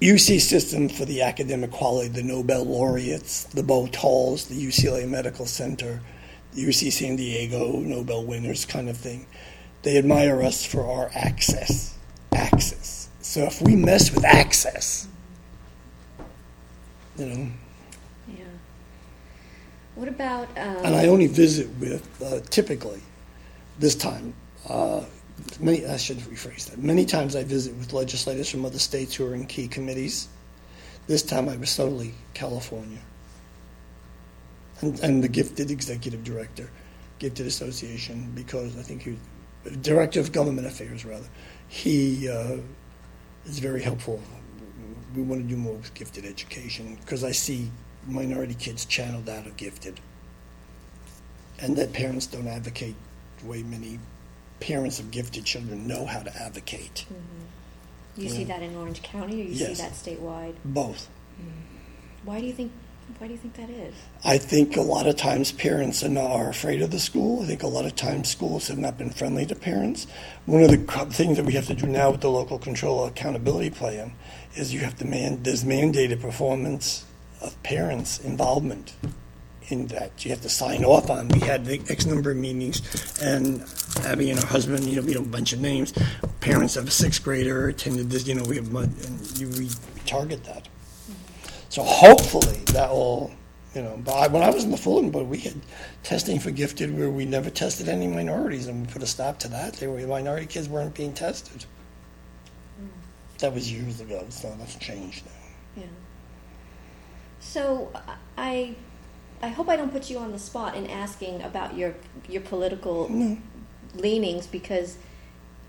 UC 0.00 0.40
system 0.40 0.88
for 0.88 1.04
the 1.04 1.20
academic 1.20 1.72
quality, 1.72 2.08
the 2.08 2.22
Nobel 2.22 2.64
laureates, 2.64 3.44
the 3.44 3.60
Boalts, 3.60 4.48
the 4.48 4.66
UCLA 4.66 5.06
Medical 5.06 5.44
Center, 5.44 6.00
UC 6.56 6.90
San 6.90 7.16
Diego, 7.16 7.80
Nobel 7.80 8.24
winners 8.24 8.64
kind 8.64 8.88
of 8.88 8.96
thing. 8.96 9.26
They 9.82 9.98
admire 9.98 10.42
us 10.42 10.64
for 10.64 10.86
our 10.86 11.10
access. 11.14 11.98
Access. 12.32 13.10
So 13.20 13.42
if 13.42 13.60
we 13.60 13.76
mess 13.76 14.10
with 14.10 14.24
access, 14.24 15.06
you 17.20 17.26
know, 17.26 17.48
Yeah. 18.28 18.44
What 19.94 20.08
about, 20.08 20.48
and 20.56 20.86
um, 20.86 20.94
I 20.94 21.06
only 21.08 21.26
visit 21.26 21.68
with 21.78 22.08
uh, 22.22 22.40
typically 22.48 23.00
this 23.78 23.94
time. 23.94 24.32
Uh, 24.66 25.04
many 25.58 25.84
I 25.86 25.98
should 25.98 26.18
rephrase 26.18 26.70
that. 26.70 26.78
Many 26.78 27.04
times 27.04 27.36
I 27.36 27.44
visit 27.44 27.74
with 27.76 27.92
legislators 27.92 28.48
from 28.48 28.64
other 28.64 28.78
states 28.78 29.14
who 29.14 29.26
are 29.26 29.34
in 29.34 29.46
key 29.46 29.68
committees. 29.68 30.28
This 31.06 31.22
time 31.22 31.48
I 31.48 31.56
was 31.56 31.70
solely 31.70 32.14
California, 32.34 33.00
and, 34.80 34.98
and 35.00 35.24
the 35.24 35.28
gifted 35.28 35.70
executive 35.70 36.24
director, 36.24 36.70
gifted 37.18 37.46
association, 37.46 38.32
because 38.34 38.78
I 38.78 38.82
think 38.82 39.02
he, 39.02 39.18
director 39.82 40.20
of 40.20 40.32
government 40.32 40.66
affairs 40.66 41.04
rather, 41.04 41.28
he 41.68 42.28
uh, 42.28 42.56
is 43.44 43.58
very 43.58 43.82
helpful. 43.82 44.20
We 45.14 45.22
want 45.22 45.42
to 45.42 45.48
do 45.48 45.56
more 45.56 45.74
with 45.74 45.92
gifted 45.94 46.24
education 46.24 46.96
because 47.00 47.24
I 47.24 47.32
see 47.32 47.70
minority 48.06 48.54
kids 48.54 48.84
channeled 48.84 49.28
out 49.28 49.46
of 49.46 49.56
gifted 49.56 50.00
and 51.60 51.76
that 51.76 51.92
parents 51.92 52.26
don't 52.26 52.48
advocate 52.48 52.94
the 53.40 53.46
way 53.46 53.62
many 53.62 53.98
parents 54.60 54.98
of 54.98 55.10
gifted 55.10 55.44
children 55.44 55.86
know 55.86 56.04
how 56.06 56.20
to 56.20 56.34
advocate. 56.42 57.06
Mm-hmm. 57.08 58.22
you 58.22 58.28
see 58.28 58.44
that 58.44 58.62
in 58.62 58.74
Orange 58.76 59.02
County 59.02 59.40
or 59.40 59.44
you 59.44 59.54
Yes. 59.54 59.76
see 59.78 59.82
that 59.82 59.92
statewide? 59.92 60.54
Both. 60.64 61.08
Mm. 61.40 61.50
Why 62.24 62.40
do 62.40 62.46
you 62.46 62.52
think, 62.52 62.72
why 63.18 63.26
do 63.26 63.32
you 63.32 63.38
think 63.38 63.54
that 63.54 63.70
is? 63.70 63.94
I 64.24 64.36
think 64.38 64.76
a 64.76 64.82
lot 64.82 65.06
of 65.06 65.16
times 65.16 65.52
parents 65.52 66.02
are, 66.02 66.08
not, 66.08 66.30
are 66.30 66.50
afraid 66.50 66.82
of 66.82 66.90
the 66.90 66.98
school. 66.98 67.42
I 67.42 67.46
think 67.46 67.62
a 67.62 67.66
lot 67.66 67.86
of 67.86 67.96
times 67.96 68.28
schools 68.28 68.68
have 68.68 68.78
not 68.78 68.98
been 68.98 69.10
friendly 69.10 69.46
to 69.46 69.54
parents. 69.54 70.06
One 70.46 70.62
of 70.62 70.70
the 70.70 71.06
things 71.10 71.36
that 71.38 71.46
we 71.46 71.54
have 71.54 71.66
to 71.68 71.74
do 71.74 71.86
now 71.86 72.10
with 72.10 72.20
the 72.20 72.30
local 72.30 72.58
control 72.58 73.04
accountability 73.06 73.70
plan 73.70 74.12
is 74.54 74.72
you 74.74 74.80
have 74.80 74.96
to 74.98 75.04
man 75.04 75.42
there's 75.42 75.64
mandated 75.64 76.20
performance 76.20 77.04
of 77.40 77.60
parents' 77.62 78.18
involvement 78.18 78.92
in 79.70 79.86
that. 79.88 80.24
You 80.24 80.30
have 80.30 80.40
to 80.42 80.48
sign 80.48 80.84
off 80.84 81.10
on. 81.10 81.28
We 81.28 81.40
had 81.40 81.64
the 81.64 81.80
X 81.88 82.06
number 82.06 82.30
of 82.32 82.36
meetings, 82.36 82.82
and 83.22 83.64
Abby 84.04 84.30
and 84.30 84.40
her 84.40 84.46
husband, 84.46 84.84
you 84.84 84.96
know, 84.96 85.02
we 85.02 85.14
have 85.14 85.22
a 85.22 85.28
bunch 85.28 85.52
of 85.52 85.60
names. 85.60 85.92
Parents 86.40 86.76
of 86.76 86.88
a 86.88 86.90
sixth 86.90 87.22
grader 87.22 87.68
attended 87.68 88.10
this. 88.10 88.26
You 88.26 88.34
know, 88.34 88.44
we 88.44 88.56
have 88.56 88.74
and 88.74 89.38
you, 89.38 89.48
we 89.50 89.70
target 90.06 90.44
that. 90.44 90.68
So 91.68 91.82
hopefully 91.82 92.58
that 92.72 92.90
will, 92.90 93.30
you 93.74 93.82
know. 93.82 94.00
But 94.04 94.12
I, 94.12 94.26
when 94.28 94.42
I 94.42 94.50
was 94.50 94.64
in 94.64 94.70
the 94.70 94.76
Fullerton 94.76 95.10
board, 95.10 95.28
we 95.28 95.38
had 95.38 95.54
testing 96.02 96.40
for 96.40 96.50
gifted 96.50 96.96
where 96.96 97.10
we 97.10 97.24
never 97.24 97.50
tested 97.50 97.88
any 97.88 98.08
minorities, 98.08 98.66
and 98.66 98.86
we 98.86 98.92
put 98.92 99.02
a 99.02 99.06
stop 99.06 99.38
to 99.40 99.48
that. 99.48 99.74
They 99.74 99.86
were 99.86 100.04
minority 100.06 100.46
kids 100.46 100.68
weren't 100.68 100.94
being 100.94 101.12
tested. 101.12 101.64
That 103.40 103.54
was 103.54 103.72
years 103.72 104.00
ago, 104.00 104.26
so 104.28 104.54
that's 104.58 104.76
changed 104.76 105.24
now. 105.24 105.82
Yeah. 105.82 105.88
So 107.40 107.90
I, 108.36 108.74
I 109.42 109.48
hope 109.48 109.68
I 109.68 109.76
don't 109.76 109.90
put 109.90 110.10
you 110.10 110.18
on 110.18 110.32
the 110.32 110.38
spot 110.38 110.76
in 110.76 110.86
asking 110.88 111.42
about 111.42 111.76
your 111.76 111.94
your 112.28 112.42
political 112.42 113.10
leanings 113.94 114.46
because 114.46 114.98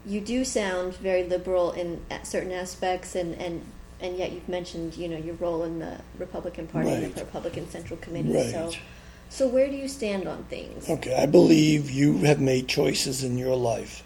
you 0.05 0.19
do 0.19 0.43
sound 0.43 0.95
very 0.95 1.23
liberal 1.23 1.71
in 1.71 2.01
certain 2.23 2.51
aspects, 2.51 3.15
and 3.15 3.35
and 3.35 3.65
and 4.01 4.17
yet 4.17 4.33
you've 4.33 4.49
mentioned 4.49 4.97
you 4.97 5.07
know 5.07 5.17
your 5.17 5.35
role 5.35 5.63
in 5.63 5.79
the 5.79 6.01
Republican 6.19 6.67
Party 6.67 6.89
and 6.91 7.03
Right. 7.03 7.15
the 7.15 7.23
Republican 7.23 7.69
Central 7.69 7.97
Committee. 7.99 8.51
So, 8.51 8.65
Right. 8.65 8.79
so 9.29 9.47
where 9.47 9.69
do 9.69 9.77
you 9.77 9.87
stand 9.87 10.27
on 10.27 10.43
things? 10.45 10.89
Okay, 10.89 11.15
I 11.15 11.25
believe 11.25 11.89
you 11.89 12.17
have 12.19 12.41
made 12.41 12.67
choices 12.67 13.23
in 13.23 13.37
your 13.37 13.55
life 13.55 14.03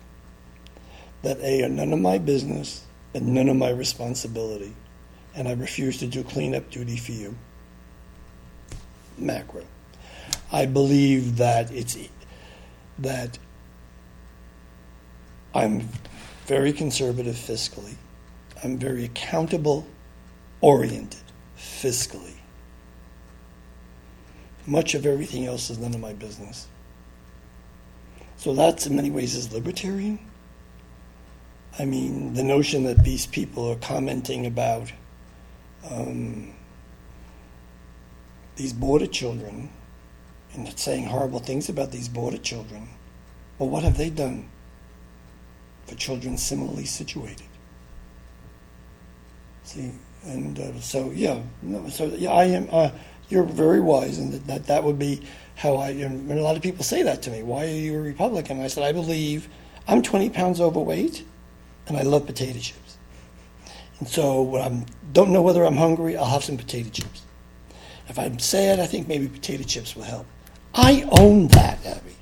that 1.24 1.40
A 1.40 1.64
are 1.64 1.70
none 1.70 1.92
of 1.92 2.00
my 2.00 2.20
business 2.20 2.84
and 3.16 3.34
none 3.34 3.48
of 3.48 3.56
my 3.56 3.70
responsibility, 3.70 4.76
and 5.34 5.48
I 5.48 5.54
refuse 5.54 5.98
to 6.00 6.06
do 6.06 6.22
cleanup 6.22 6.70
duty 6.70 6.98
for 6.98 7.14
you. 7.14 7.34
Macro. 9.18 9.64
I 10.52 10.66
believe 10.66 11.38
that 11.38 11.72
it's 11.72 11.98
that 13.00 13.40
I'm 15.54 15.88
very 16.46 16.74
conservative 16.74 17.36
fiscally. 17.36 17.96
I'm 18.62 18.78
very 18.78 19.06
accountable 19.06 19.88
oriented 20.60 21.22
fiscally. 21.58 22.36
Much 24.68 24.94
of 24.94 25.06
everything 25.06 25.46
else 25.46 25.70
is 25.70 25.78
none 25.78 25.94
of 25.94 26.02
my 26.02 26.12
business. 26.12 26.68
So 28.36 28.54
that's 28.54 28.88
in 28.88 28.96
many 28.98 29.10
ways 29.10 29.36
is 29.36 29.54
libertarian. 29.54 30.20
I 31.78 31.86
mean, 31.86 32.34
the 32.34 32.44
notion 32.44 32.84
that 32.84 33.04
these 33.04 33.26
people 33.26 33.70
are 33.70 33.76
commenting 33.76 34.46
about 34.46 34.92
um, 35.90 36.54
these 38.56 38.72
border 38.72 39.08
children 39.08 39.70
and 40.54 40.80
saying 40.80 41.06
horrible 41.06 41.40
things 41.40 41.68
about 41.68 41.92
these 41.92 42.08
border 42.08 42.38
children. 42.38 42.88
Well, 43.60 43.70
what 43.70 43.84
have 43.84 43.98
they 43.98 44.10
done 44.10 44.50
for 45.86 45.96
children 45.96 46.38
similarly 46.38 46.86
situated? 46.86 47.48
See, 49.64 49.92
and 50.24 50.58
uh, 50.60 50.80
so 50.80 51.12
yeah, 51.12 51.42
no, 51.62 51.90
so 51.90 52.06
yeah, 52.06 52.32
I 52.32 52.46
am. 52.46 52.68
Uh, 52.72 52.92
you're 53.28 53.44
very 53.44 53.82
wise, 53.82 54.20
and 54.20 54.34
that, 54.46 54.68
that 54.68 54.84
would 54.84 55.00
be 55.00 55.22
how 55.56 55.76
I. 55.78 55.90
And 55.90 56.32
a 56.32 56.42
lot 56.42 56.56
of 56.56 56.62
people 56.62 56.84
say 56.84 57.04
that 57.04 57.22
to 57.24 57.32
me. 57.32 57.44
Why 57.44 57.66
are 57.66 57.70
you 57.70 57.98
a 57.98 58.02
Republican? 58.02 58.62
I 58.62 58.68
said 58.68 58.84
I 58.84 58.92
believe 58.92 59.50
I'm 59.88 60.02
20 60.02 60.30
pounds 60.30 60.62
overweight, 60.62 61.26
and 61.88 61.98
I 61.98 62.02
love 62.02 62.26
potato 62.26 62.60
chips. 62.60 62.98
And 64.00 64.08
so 64.08 64.42
when 64.42 64.62
I 64.62 64.86
don't 65.14 65.32
know 65.32 65.42
whether 65.42 65.64
I'm 65.64 65.78
hungry, 65.78 66.18
I'll 66.18 66.26
have 66.26 66.44
some 66.44 66.58
potato 66.58 66.90
chips. 66.90 67.24
If 68.08 68.20
I'm 68.20 68.40
sad, 68.40 68.80
I 68.80 68.86
think 68.86 69.08
maybe 69.08 69.28
potato 69.28 69.64
chips 69.64 69.96
will 69.96 70.04
help. 70.04 70.26
I 70.74 71.08
own 71.20 71.48
that, 71.50 71.86
Abby. 71.86 72.16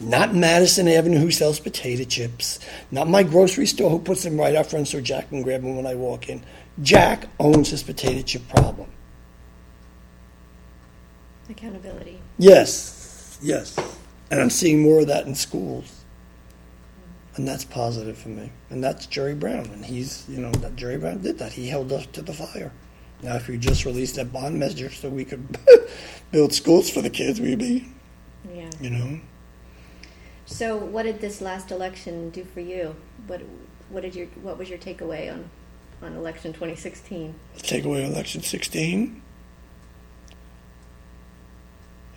Not 0.00 0.34
Madison 0.34 0.88
Avenue 0.88 1.18
who 1.18 1.30
sells 1.30 1.60
potato 1.60 2.04
chips. 2.04 2.58
Not 2.90 3.08
my 3.08 3.22
grocery 3.22 3.66
store 3.66 3.90
who 3.90 3.98
puts 3.98 4.22
them 4.22 4.38
right 4.38 4.54
out 4.54 4.66
front 4.66 4.88
so 4.88 5.00
Jack 5.00 5.28
can 5.28 5.42
grab 5.42 5.62
them 5.62 5.76
when 5.76 5.86
I 5.86 5.94
walk 5.94 6.28
in. 6.28 6.42
Jack 6.82 7.28
owns 7.38 7.68
his 7.68 7.82
potato 7.82 8.22
chip 8.22 8.48
problem. 8.48 8.88
Accountability. 11.50 12.20
Yes, 12.38 13.38
yes. 13.42 13.78
And 14.30 14.40
I'm 14.40 14.50
seeing 14.50 14.82
more 14.82 15.00
of 15.00 15.08
that 15.08 15.26
in 15.26 15.34
schools. 15.34 15.99
And 17.40 17.48
that's 17.48 17.64
positive 17.64 18.18
for 18.18 18.28
me. 18.28 18.52
And 18.68 18.84
that's 18.84 19.06
Jerry 19.06 19.34
Brown. 19.34 19.64
And 19.72 19.82
he's, 19.82 20.26
you 20.28 20.42
know, 20.42 20.50
that 20.60 20.76
Jerry 20.76 20.98
Brown 20.98 21.22
did 21.22 21.38
that. 21.38 21.54
He 21.54 21.68
held 21.68 21.90
us 21.90 22.04
to 22.12 22.20
the 22.20 22.34
fire. 22.34 22.70
Now, 23.22 23.36
if 23.36 23.48
we 23.48 23.56
just 23.56 23.86
released 23.86 24.16
that 24.16 24.30
bond 24.30 24.58
measure 24.58 24.90
so 24.90 25.08
we 25.08 25.24
could 25.24 25.56
build 26.32 26.52
schools 26.52 26.90
for 26.90 27.00
the 27.00 27.08
kids, 27.08 27.40
we'd 27.40 27.58
be, 27.58 27.88
Yeah. 28.54 28.68
you 28.78 28.90
know. 28.90 29.20
So, 30.44 30.76
what 30.76 31.04
did 31.04 31.22
this 31.22 31.40
last 31.40 31.70
election 31.70 32.28
do 32.28 32.44
for 32.44 32.60
you? 32.60 32.94
What 33.26 33.40
what 33.88 34.02
did 34.02 34.14
your 34.14 34.26
what 34.42 34.58
was 34.58 34.68
your 34.68 34.78
takeaway 34.78 35.32
on 35.32 35.48
on 36.02 36.16
election 36.16 36.52
2016? 36.52 37.34
Takeaway 37.56 38.04
election 38.04 38.42
16? 38.42 39.22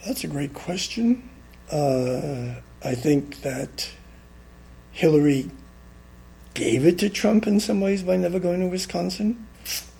That's 0.05 0.25
a 0.25 0.27
great 0.27 0.53
question. 0.53 1.29
Uh, 1.71 2.55
I 2.83 2.93
think 2.93 3.41
that 3.43 3.89
Hillary 4.93 5.49
gave 6.53 6.85
it 6.85 6.99
to 6.99 7.09
Trump 7.09 7.47
in 7.47 7.59
some 7.59 7.81
ways 7.81 8.03
by 8.03 8.15
never 8.15 8.39
going 8.39 8.61
to 8.61 8.67
Wisconsin. 8.67 9.47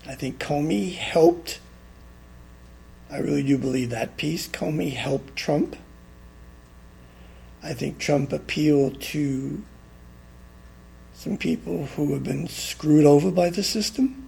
I 0.08 0.14
think 0.14 0.40
Comey 0.40 0.96
helped. 0.96 1.60
I 3.12 3.18
really 3.18 3.44
do 3.44 3.58
believe 3.58 3.90
that 3.90 4.18
piece. 4.18 4.48
Comey 4.48 4.94
helped 4.94 5.36
Trump. 5.36 5.76
I 7.64 7.74
think 7.74 7.98
Trump 7.98 8.32
appealed 8.32 9.02
to 9.02 9.64
some 11.14 11.38
people 11.38 11.86
who 11.86 12.14
have 12.14 12.24
been 12.24 12.48
screwed 12.48 13.06
over 13.06 13.32
by 13.32 13.50
the 13.50 13.64
system 13.64 14.28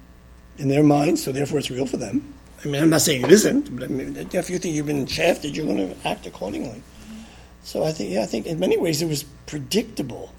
in 0.58 0.70
their 0.70 0.84
minds, 0.84 1.24
so 1.24 1.32
therefore 1.32 1.60
it's 1.60 1.70
real 1.70 1.86
for 1.86 1.98
them. 1.98 2.34
I 2.64 2.68
mean, 2.68 2.82
I'm 2.82 2.90
not 2.90 3.02
saying 3.02 3.24
it 3.24 3.32
isn't, 3.32 3.76
but 3.76 3.84
I 3.84 3.88
mean, 3.88 4.16
if 4.16 4.50
you 4.50 4.58
think 4.58 4.74
you've 4.74 4.88
been 4.88 5.06
shafted, 5.06 5.56
you're 5.56 5.66
going 5.66 5.90
to 5.90 6.08
act 6.08 6.26
accordingly. 6.26 6.82
So 7.64 7.84
I 7.84 7.92
think, 7.92 8.12
yeah, 8.12 8.24
I 8.24 8.26
think 8.26 8.48
in 8.48 8.60
many 8.60 8.78
ways 8.78 9.02
it 9.02 9.08
was 9.08 9.24
predictable. 9.46 10.32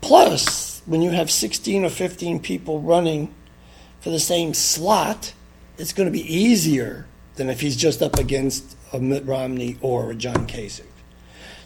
Plus, 0.00 0.82
when 0.86 1.02
you 1.02 1.10
have 1.10 1.30
16 1.30 1.84
or 1.84 1.90
15 1.90 2.40
people 2.40 2.80
running 2.80 3.34
for 4.00 4.10
the 4.10 4.20
same 4.20 4.54
slot, 4.54 5.32
it's 5.76 5.92
going 5.92 6.06
to 6.06 6.12
be 6.12 6.34
easier 6.34 7.06
than 7.36 7.48
if 7.48 7.60
he's 7.60 7.76
just 7.76 8.02
up 8.02 8.18
against 8.18 8.76
a 8.92 8.98
Mitt 8.98 9.24
Romney 9.26 9.76
or 9.80 10.10
a 10.10 10.14
John 10.14 10.46
Kasich. 10.46 10.84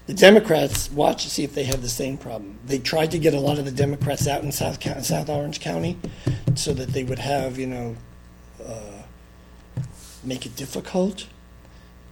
The 0.07 0.15
Democrats 0.15 0.91
watch 0.91 1.23
to 1.23 1.31
see 1.31 1.45
if 1.45 1.55
they 1.55 1.63
have 1.65 1.81
the 1.81 1.89
same 1.89 2.19
problem. 2.19 2.59
They 2.67 2.79
tried 2.79 3.13
to 3.13 3.19
get 3.19 3.35
a 3.35 3.41
lot 3.41 3.59
of 3.59 3.65
the 3.65 3.71
Democrats 3.71 4.27
out 4.27 4.43
in 4.43 4.51
South 4.51 4.83
South 5.05 5.29
Orange 5.29 5.61
County, 5.61 5.97
so 6.57 6.73
that 6.75 6.89
they 6.89 7.05
would 7.05 7.21
have 7.21 7.57
you 7.57 7.69
know 7.69 7.97
uh, 8.65 9.03
make 10.25 10.45
it 10.45 10.57
difficult. 10.57 11.27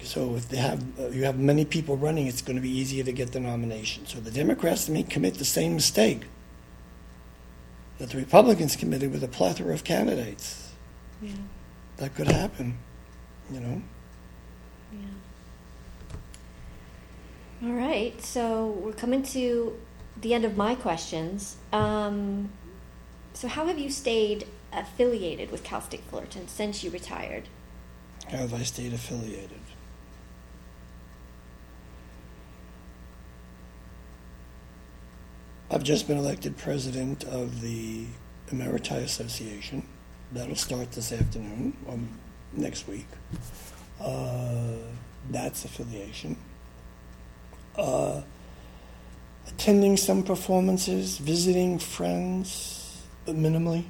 So 0.03 0.35
if 0.35 0.49
they 0.49 0.57
have 0.57 0.83
uh, 0.99 1.09
you 1.09 1.25
have 1.25 1.39
many 1.39 1.65
people 1.65 1.97
running, 1.97 2.27
it's 2.27 2.43
going 2.43 2.57
to 2.57 2.63
be 2.63 2.71
easier 2.71 3.05
to 3.05 3.13
get 3.13 3.33
the 3.33 3.41
nomination. 3.41 4.07
So 4.07 4.21
the 4.21 4.31
Democrats 4.31 4.89
may 4.89 5.03
commit 5.03 5.35
the 5.35 5.45
same 5.45 5.75
mistake 5.75 6.23
that 7.99 8.11
the 8.11 8.19
Republicans 8.19 8.77
committed 8.77 9.13
with 9.13 9.23
a 9.23 9.29
plethora 9.29 9.75
of 9.75 9.85
candidates. 9.85 10.73
Yeah. 11.21 11.33
That 11.99 12.15
could 12.15 12.29
happen, 12.29 12.79
you 13.53 13.61
know. 13.61 13.83
Yeah. 14.93 14.99
All 17.69 17.75
right. 17.75 18.21
So 18.23 18.69
we're 18.69 18.93
coming 18.93 19.23
to 19.25 19.79
the 20.21 20.33
end 20.33 20.47
of 20.47 20.57
my 20.57 20.75
questions. 20.75 21.57
Um, 21.73 22.51
so 23.35 23.49
how 23.49 23.67
have 23.67 23.79
you 23.79 23.91
stayed 23.91 24.47
affiliated 24.73 25.51
with 25.51 25.63
Cal 25.63 25.83
State 25.83 26.05
Fullerton 26.11 26.49
since 26.49 26.83
you 26.83 26.91
retired? 26.91 27.45
How 28.31 28.39
have 28.39 28.55
I 28.55 28.63
stayed 28.63 28.93
affiliated? 28.93 29.60
I've 35.73 35.85
just 35.85 36.09
been 36.09 36.19
elected 36.19 36.57
president 36.57 37.23
of 37.23 37.61
the 37.61 38.05
Emeriti 38.49 38.97
Association. 39.05 39.87
That'll 40.33 40.57
start 40.57 40.91
this 40.91 41.13
afternoon 41.13 41.77
or 41.87 41.97
next 42.53 42.89
week. 42.89 43.07
Uh, 44.01 44.75
that's 45.31 45.65
affiliation. 45.65 46.37
Uh, 47.77 48.23
attending 49.47 49.97
some 49.97 50.25
performances, 50.25 51.19
visiting 51.19 51.79
friends, 51.79 53.03
but 53.25 53.37
minimally. 53.37 53.85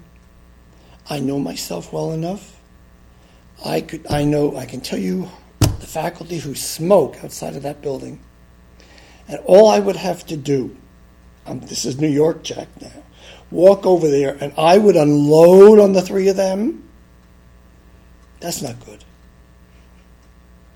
I 1.09 1.19
know 1.21 1.39
myself 1.39 1.95
well 1.95 2.13
enough. 2.13 2.61
I 3.65 3.81
could, 3.81 4.07
I 4.11 4.25
know, 4.25 4.55
I 4.55 4.67
can 4.67 4.83
tell 4.83 4.99
you 4.99 5.31
the 5.61 5.87
faculty 5.87 6.41
who 6.41 6.55
smoke 6.55 7.25
outside 7.25 7.57
of 7.57 7.63
that 7.63 7.81
building. 7.81 8.21
And 9.29 9.39
all 9.47 9.69
I 9.69 9.79
would 9.79 9.97
have 9.97 10.27
to 10.27 10.37
do 10.37 10.77
um, 11.51 11.61
this 11.61 11.85
is 11.85 11.99
New 11.99 12.09
York 12.09 12.43
Jack 12.43 12.69
now, 12.81 13.03
walk 13.51 13.87
over 13.87 14.09
there 14.09 14.37
and 14.41 14.53
I 14.57 14.79
would 14.79 14.97
unload 14.97 15.79
on 15.79 15.93
the 15.93 16.03
three 16.03 16.29
of 16.29 16.37
them, 16.37 16.89
that's 18.41 18.63
not 18.63 18.85
good. 18.85 19.05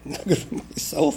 Not 0.04 0.26
good 0.26 0.38
for 0.38 0.54
myself. 0.56 1.16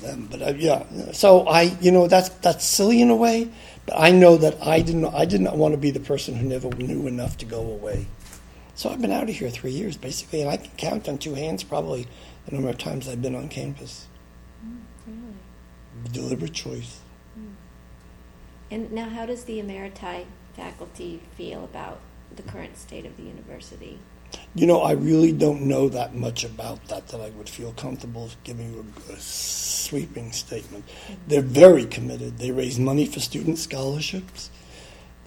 them, 0.00 0.28
but 0.30 0.42
uh, 0.42 0.54
yeah. 0.56 0.84
So 1.12 1.46
I, 1.46 1.62
you 1.80 1.90
know, 1.90 2.06
that's 2.06 2.28
that's 2.28 2.64
silly 2.64 3.00
in 3.00 3.10
a 3.10 3.16
way, 3.16 3.50
but 3.86 3.98
I 3.98 4.10
know 4.10 4.36
that 4.36 4.64
I 4.64 4.80
didn't. 4.80 5.06
I 5.06 5.24
did 5.24 5.40
not 5.40 5.56
want 5.56 5.72
to 5.72 5.78
be 5.78 5.90
the 5.90 6.00
person 6.00 6.36
who 6.36 6.46
never 6.46 6.68
knew 6.68 7.06
enough 7.06 7.36
to 7.38 7.44
go 7.44 7.60
away. 7.60 8.06
So 8.74 8.90
I've 8.90 9.00
been 9.00 9.10
out 9.10 9.28
of 9.28 9.34
here 9.34 9.50
three 9.50 9.72
years 9.72 9.96
basically, 9.96 10.40
and 10.40 10.50
I 10.50 10.56
can 10.56 10.70
count 10.76 11.08
on 11.08 11.18
two 11.18 11.34
hands 11.34 11.64
probably 11.64 12.06
the 12.46 12.54
number 12.54 12.68
of 12.68 12.78
times 12.78 13.08
I've 13.08 13.20
been 13.20 13.34
on 13.34 13.48
campus. 13.48 14.06
Mm, 14.64 14.78
really? 15.06 16.12
Deliberate 16.12 16.54
choice. 16.54 17.00
And 18.70 18.92
now, 18.92 19.08
how 19.08 19.26
does 19.26 19.44
the 19.44 19.58
Emeriti 19.58 20.26
faculty 20.54 21.20
feel 21.36 21.64
about 21.64 22.00
the 22.34 22.42
current 22.42 22.76
state 22.76 23.06
of 23.06 23.16
the 23.16 23.22
university? 23.22 23.98
You 24.54 24.66
know, 24.66 24.82
I 24.82 24.92
really 24.92 25.32
don't 25.32 25.62
know 25.62 25.88
that 25.88 26.14
much 26.14 26.44
about 26.44 26.86
that 26.88 27.08
that 27.08 27.20
I 27.20 27.30
would 27.30 27.48
feel 27.48 27.72
comfortable 27.72 28.28
giving 28.44 28.72
you 28.72 28.86
a, 29.08 29.12
a 29.12 29.16
sweeping 29.18 30.32
statement. 30.32 30.84
Mm-hmm. 30.86 31.14
They're 31.28 31.42
very 31.42 31.86
committed. 31.86 32.38
They 32.38 32.50
raise 32.50 32.78
money 32.78 33.06
for 33.06 33.20
student 33.20 33.58
scholarships. 33.58 34.50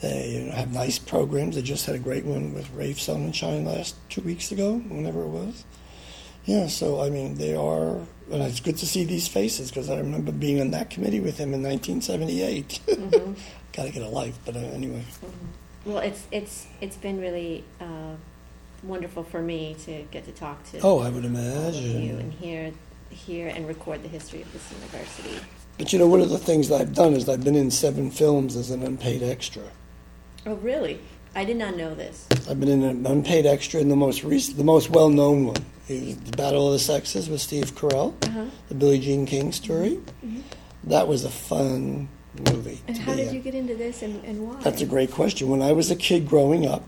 They 0.02 0.32
you 0.32 0.40
know, 0.46 0.52
have 0.52 0.74
nice 0.74 1.00
programs. 1.00 1.56
They 1.56 1.62
just 1.62 1.86
had 1.86 1.96
a 1.96 2.00
great 2.00 2.26
one 2.26 2.54
with 2.54 2.70
Rafe 2.74 2.98
Sonnenschein 2.98 3.66
last 3.66 3.96
two 4.10 4.22
weeks 4.22 4.52
ago, 4.52 4.78
whenever 4.78 5.22
it 5.24 5.30
was. 5.30 5.64
Yeah, 6.46 6.68
so 6.68 7.02
I 7.02 7.10
mean, 7.10 7.36
they 7.36 7.56
are, 7.56 8.00
and 8.32 8.44
it's 8.44 8.60
good 8.60 8.78
to 8.78 8.86
see 8.86 9.04
these 9.04 9.28
faces 9.28 9.70
because 9.70 9.90
I 9.90 9.98
remember 9.98 10.32
being 10.32 10.62
on 10.62 10.72
that 10.72 10.90
committee 10.90 11.20
with 11.20 11.38
him 11.38 11.54
in 11.54 11.64
1978. 11.64 12.80
Mm-hmm. 12.92 13.34
Got 13.74 13.84
to 13.84 13.92
get 13.92 14.04
a 14.04 14.08
life, 14.10 14.38
but 14.46 14.56
uh, 14.56 14.60
anyway. 14.60 15.04
Mm-hmm. 15.24 15.90
Well, 15.90 16.00
it's 16.00 16.28
it's 16.32 16.68
it's 16.82 16.98
been 16.98 17.20
really 17.20 17.64
uh, 17.80 18.16
wonderful 18.84 19.24
for 19.24 19.42
me 19.42 19.76
to 19.86 20.04
get 20.12 20.26
to 20.26 20.32
talk 20.32 20.64
to. 20.72 20.80
Oh, 20.82 21.00
I 21.00 21.10
would 21.10 21.26
imagine 21.26 22.02
you 22.02 22.18
and 22.18 22.34
hear 22.34 22.74
hear 23.10 23.48
and 23.48 23.68
record 23.68 24.04
the 24.04 24.10
history 24.10 24.42
of 24.42 24.52
this 24.54 24.72
university. 24.72 25.40
But 25.78 25.94
you 25.94 26.00
know, 26.00 26.08
one 26.08 26.22
of 26.22 26.30
the 26.30 26.38
things 26.38 26.70
that 26.70 26.82
I've 26.82 26.94
done 26.94 27.14
is 27.14 27.28
I've 27.28 27.44
been 27.44 27.56
in 27.56 27.72
seven 27.72 28.12
films 28.12 28.56
as 28.56 28.72
an 28.72 28.84
unpaid 28.84 29.24
extra. 29.24 29.64
Oh, 30.46 30.56
really? 30.56 31.00
I 31.34 31.46
did 31.46 31.58
not 31.58 31.78
know 31.78 31.96
this. 31.96 32.28
I've 32.50 32.60
been 32.60 32.70
in 32.70 32.84
an 32.84 33.06
unpaid 33.06 33.46
extra 33.46 33.80
in 33.80 33.90
the 33.90 33.96
most 33.96 34.24
recent, 34.24 34.58
the 34.58 34.64
most 34.64 34.90
well-known 34.90 35.46
one, 35.46 35.66
the 35.88 36.16
Battle 36.36 36.68
of 36.68 36.74
the 36.74 36.80
Sexes 36.80 37.30
with 37.30 37.40
Steve 37.40 37.74
Carell, 37.76 38.14
uh-huh. 38.26 38.46
the 38.68 38.76
Billie 38.76 39.00
Jean 39.00 39.26
King 39.26 39.52
story. 39.52 40.00
Mm-hmm. 40.26 40.42
That 40.86 41.08
was 41.08 41.24
a 41.24 41.30
fun 41.30 42.10
movie. 42.52 42.82
And 42.88 42.98
how 42.98 43.16
did 43.16 43.30
in. 43.30 43.36
you 43.36 43.40
get 43.40 43.56
into 43.56 43.76
this, 43.76 44.02
and, 44.02 44.24
and, 44.26 44.48
why? 44.48 44.62
That's 44.62 44.82
a 44.82 44.86
great 44.86 45.12
question. 45.12 45.48
When 45.48 45.62
I 45.62 45.72
was 45.72 45.90
a 45.90 45.96
kid 45.96 46.28
growing 46.28 46.66
up, 46.66 46.84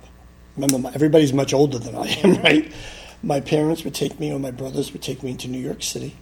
remember, 0.58 0.92
everybody's 0.94 1.32
much 1.32 1.54
older 1.54 1.80
than 1.80 1.96
I 1.96 2.08
am, 2.24 2.34
right? 2.44 2.72
My 3.22 3.40
parents 3.40 3.86
would 3.86 3.96
take 3.96 4.20
me, 4.20 4.34
or 4.34 4.40
my 4.40 4.52
brothers 4.52 4.92
would 4.92 5.02
take 5.02 5.24
me 5.24 5.32
into 5.32 5.48
New 5.48 5.60
York 5.60 5.84
City 5.84 6.16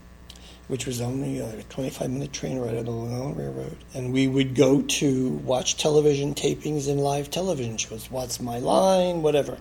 which 0.71 0.85
was 0.85 1.01
only 1.01 1.39
a 1.39 1.63
25 1.63 2.09
minute 2.09 2.31
train 2.31 2.57
ride 2.57 2.77
on 2.77 2.85
the 2.85 2.91
Long 2.91 3.13
Island 3.13 3.37
Railroad. 3.37 3.77
And 3.93 4.13
we 4.13 4.29
would 4.29 4.55
go 4.55 4.81
to 4.81 5.29
watch 5.43 5.75
television 5.75 6.33
tapings 6.33 6.89
and 6.89 6.97
live 6.97 7.29
television 7.29 7.75
shows. 7.75 8.09
What's 8.09 8.39
My 8.39 8.59
Line, 8.59 9.21
whatever. 9.21 9.57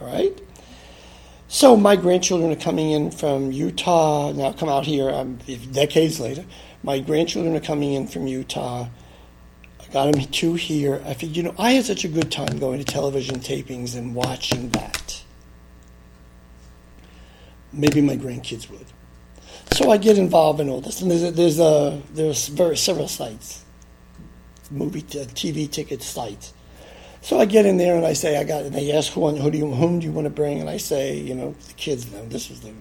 All 0.00 0.06
right? 0.06 0.40
So 1.48 1.76
my 1.76 1.96
grandchildren 1.96 2.52
are 2.52 2.60
coming 2.60 2.92
in 2.92 3.10
from 3.10 3.50
Utah, 3.50 4.30
now 4.30 4.52
come 4.52 4.68
out 4.68 4.86
here 4.86 5.10
um, 5.10 5.40
decades 5.72 6.20
later. 6.20 6.44
My 6.84 7.00
grandchildren 7.00 7.56
are 7.56 7.60
coming 7.60 7.94
in 7.94 8.06
from 8.06 8.28
Utah. 8.28 8.86
I 9.80 9.92
got 9.92 10.12
them 10.12 10.24
two 10.26 10.54
here. 10.54 11.02
I 11.04 11.14
figured, 11.14 11.36
you 11.36 11.42
know, 11.42 11.54
I 11.58 11.72
had 11.72 11.84
such 11.84 12.04
a 12.04 12.08
good 12.08 12.30
time 12.30 12.60
going 12.60 12.78
to 12.78 12.84
television 12.84 13.40
tapings 13.40 13.96
and 13.96 14.14
watching 14.14 14.68
that. 14.68 15.24
Maybe 17.72 18.00
my 18.00 18.16
grandkids 18.16 18.70
would. 18.70 18.86
So 19.72 19.90
I 19.90 19.96
get 19.96 20.18
involved 20.18 20.60
in 20.60 20.68
all 20.68 20.82
this, 20.82 21.00
and 21.00 21.10
there's 21.10 21.22
a, 21.22 21.30
there's 21.30 21.58
a, 21.58 22.02
there's 22.12 22.48
very, 22.48 22.76
several 22.76 23.08
sites, 23.08 23.64
movie 24.70 25.00
t- 25.00 25.20
TV 25.20 25.70
ticket 25.70 26.02
sites. 26.02 26.52
So 27.22 27.40
I 27.40 27.46
get 27.46 27.64
in 27.64 27.78
there 27.78 27.96
and 27.96 28.04
I 28.04 28.12
say 28.12 28.36
I 28.36 28.44
got. 28.44 28.64
And 28.64 28.74
they 28.74 28.92
ask 28.92 29.12
who, 29.12 29.30
who 29.30 29.50
do 29.50 29.56
you 29.56 29.70
whom 29.72 30.00
do 30.00 30.06
you 30.06 30.12
want 30.12 30.26
to 30.26 30.30
bring, 30.30 30.60
and 30.60 30.68
I 30.68 30.76
say 30.76 31.16
you 31.16 31.34
know 31.34 31.54
the 31.68 31.72
kids. 31.72 32.12
Now 32.12 32.20
this 32.26 32.50
was 32.50 32.60
the 32.60 32.72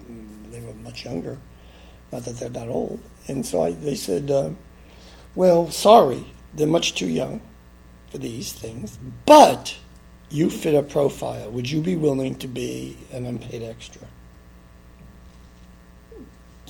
they 0.50 0.60
were 0.60 0.74
much 0.74 1.06
younger, 1.06 1.38
not 2.12 2.24
that 2.26 2.38
they're 2.38 2.50
that 2.50 2.68
old. 2.68 3.00
And 3.28 3.46
so 3.46 3.64
I, 3.64 3.72
they 3.72 3.96
said, 3.96 4.30
uh, 4.30 4.50
well, 5.34 5.72
sorry, 5.72 6.26
they're 6.56 6.68
much 6.68 6.96
too 6.96 7.08
young 7.08 7.40
for 8.10 8.18
these 8.18 8.52
things, 8.52 9.00
but 9.26 9.78
you 10.30 10.50
fit 10.50 10.76
a 10.76 10.84
profile. 10.84 11.52
Would 11.52 11.70
you 11.70 11.82
be 11.82 11.96
willing 11.96 12.36
to 12.36 12.48
be 12.48 12.98
an 13.14 13.26
unpaid 13.26 13.64
extra? 13.64 14.08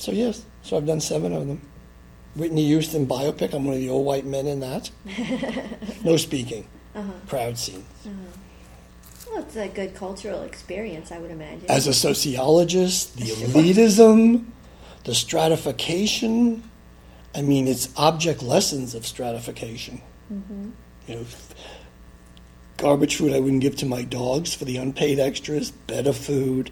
So 0.01 0.11
yes, 0.11 0.43
so 0.63 0.77
I've 0.77 0.87
done 0.87 0.99
seven 0.99 1.31
of 1.31 1.45
them. 1.45 1.61
Whitney 2.35 2.65
Houston 2.65 3.05
biopic. 3.05 3.53
I'm 3.53 3.65
one 3.65 3.75
of 3.75 3.81
the 3.81 3.89
old 3.91 4.03
white 4.03 4.25
men 4.25 4.47
in 4.47 4.59
that. 4.61 4.89
no 6.03 6.17
speaking. 6.17 6.67
Uh-huh. 6.95 7.11
Crowd 7.27 7.55
scenes. 7.55 7.85
Uh-huh. 8.03 9.29
Well, 9.29 9.43
it's 9.43 9.55
a 9.55 9.67
good 9.67 9.93
cultural 9.93 10.41
experience, 10.41 11.11
I 11.11 11.19
would 11.19 11.29
imagine. 11.29 11.69
As 11.69 11.85
a 11.85 11.93
sociologist, 11.93 13.15
the 13.15 13.25
elitism, 13.25 14.45
the 15.03 15.13
stratification. 15.13 16.63
I 17.35 17.43
mean, 17.43 17.67
it's 17.67 17.89
object 17.95 18.41
lessons 18.41 18.95
of 18.95 19.05
stratification. 19.05 20.01
Mm-hmm. 20.33 20.69
You 21.05 21.15
know, 21.15 21.25
garbage 22.77 23.17
food 23.17 23.33
I 23.33 23.39
wouldn't 23.39 23.61
give 23.61 23.75
to 23.77 23.85
my 23.85 24.01
dogs 24.01 24.55
for 24.55 24.65
the 24.65 24.77
unpaid 24.77 25.19
extras, 25.19 25.69
better 25.69 26.11
food. 26.11 26.71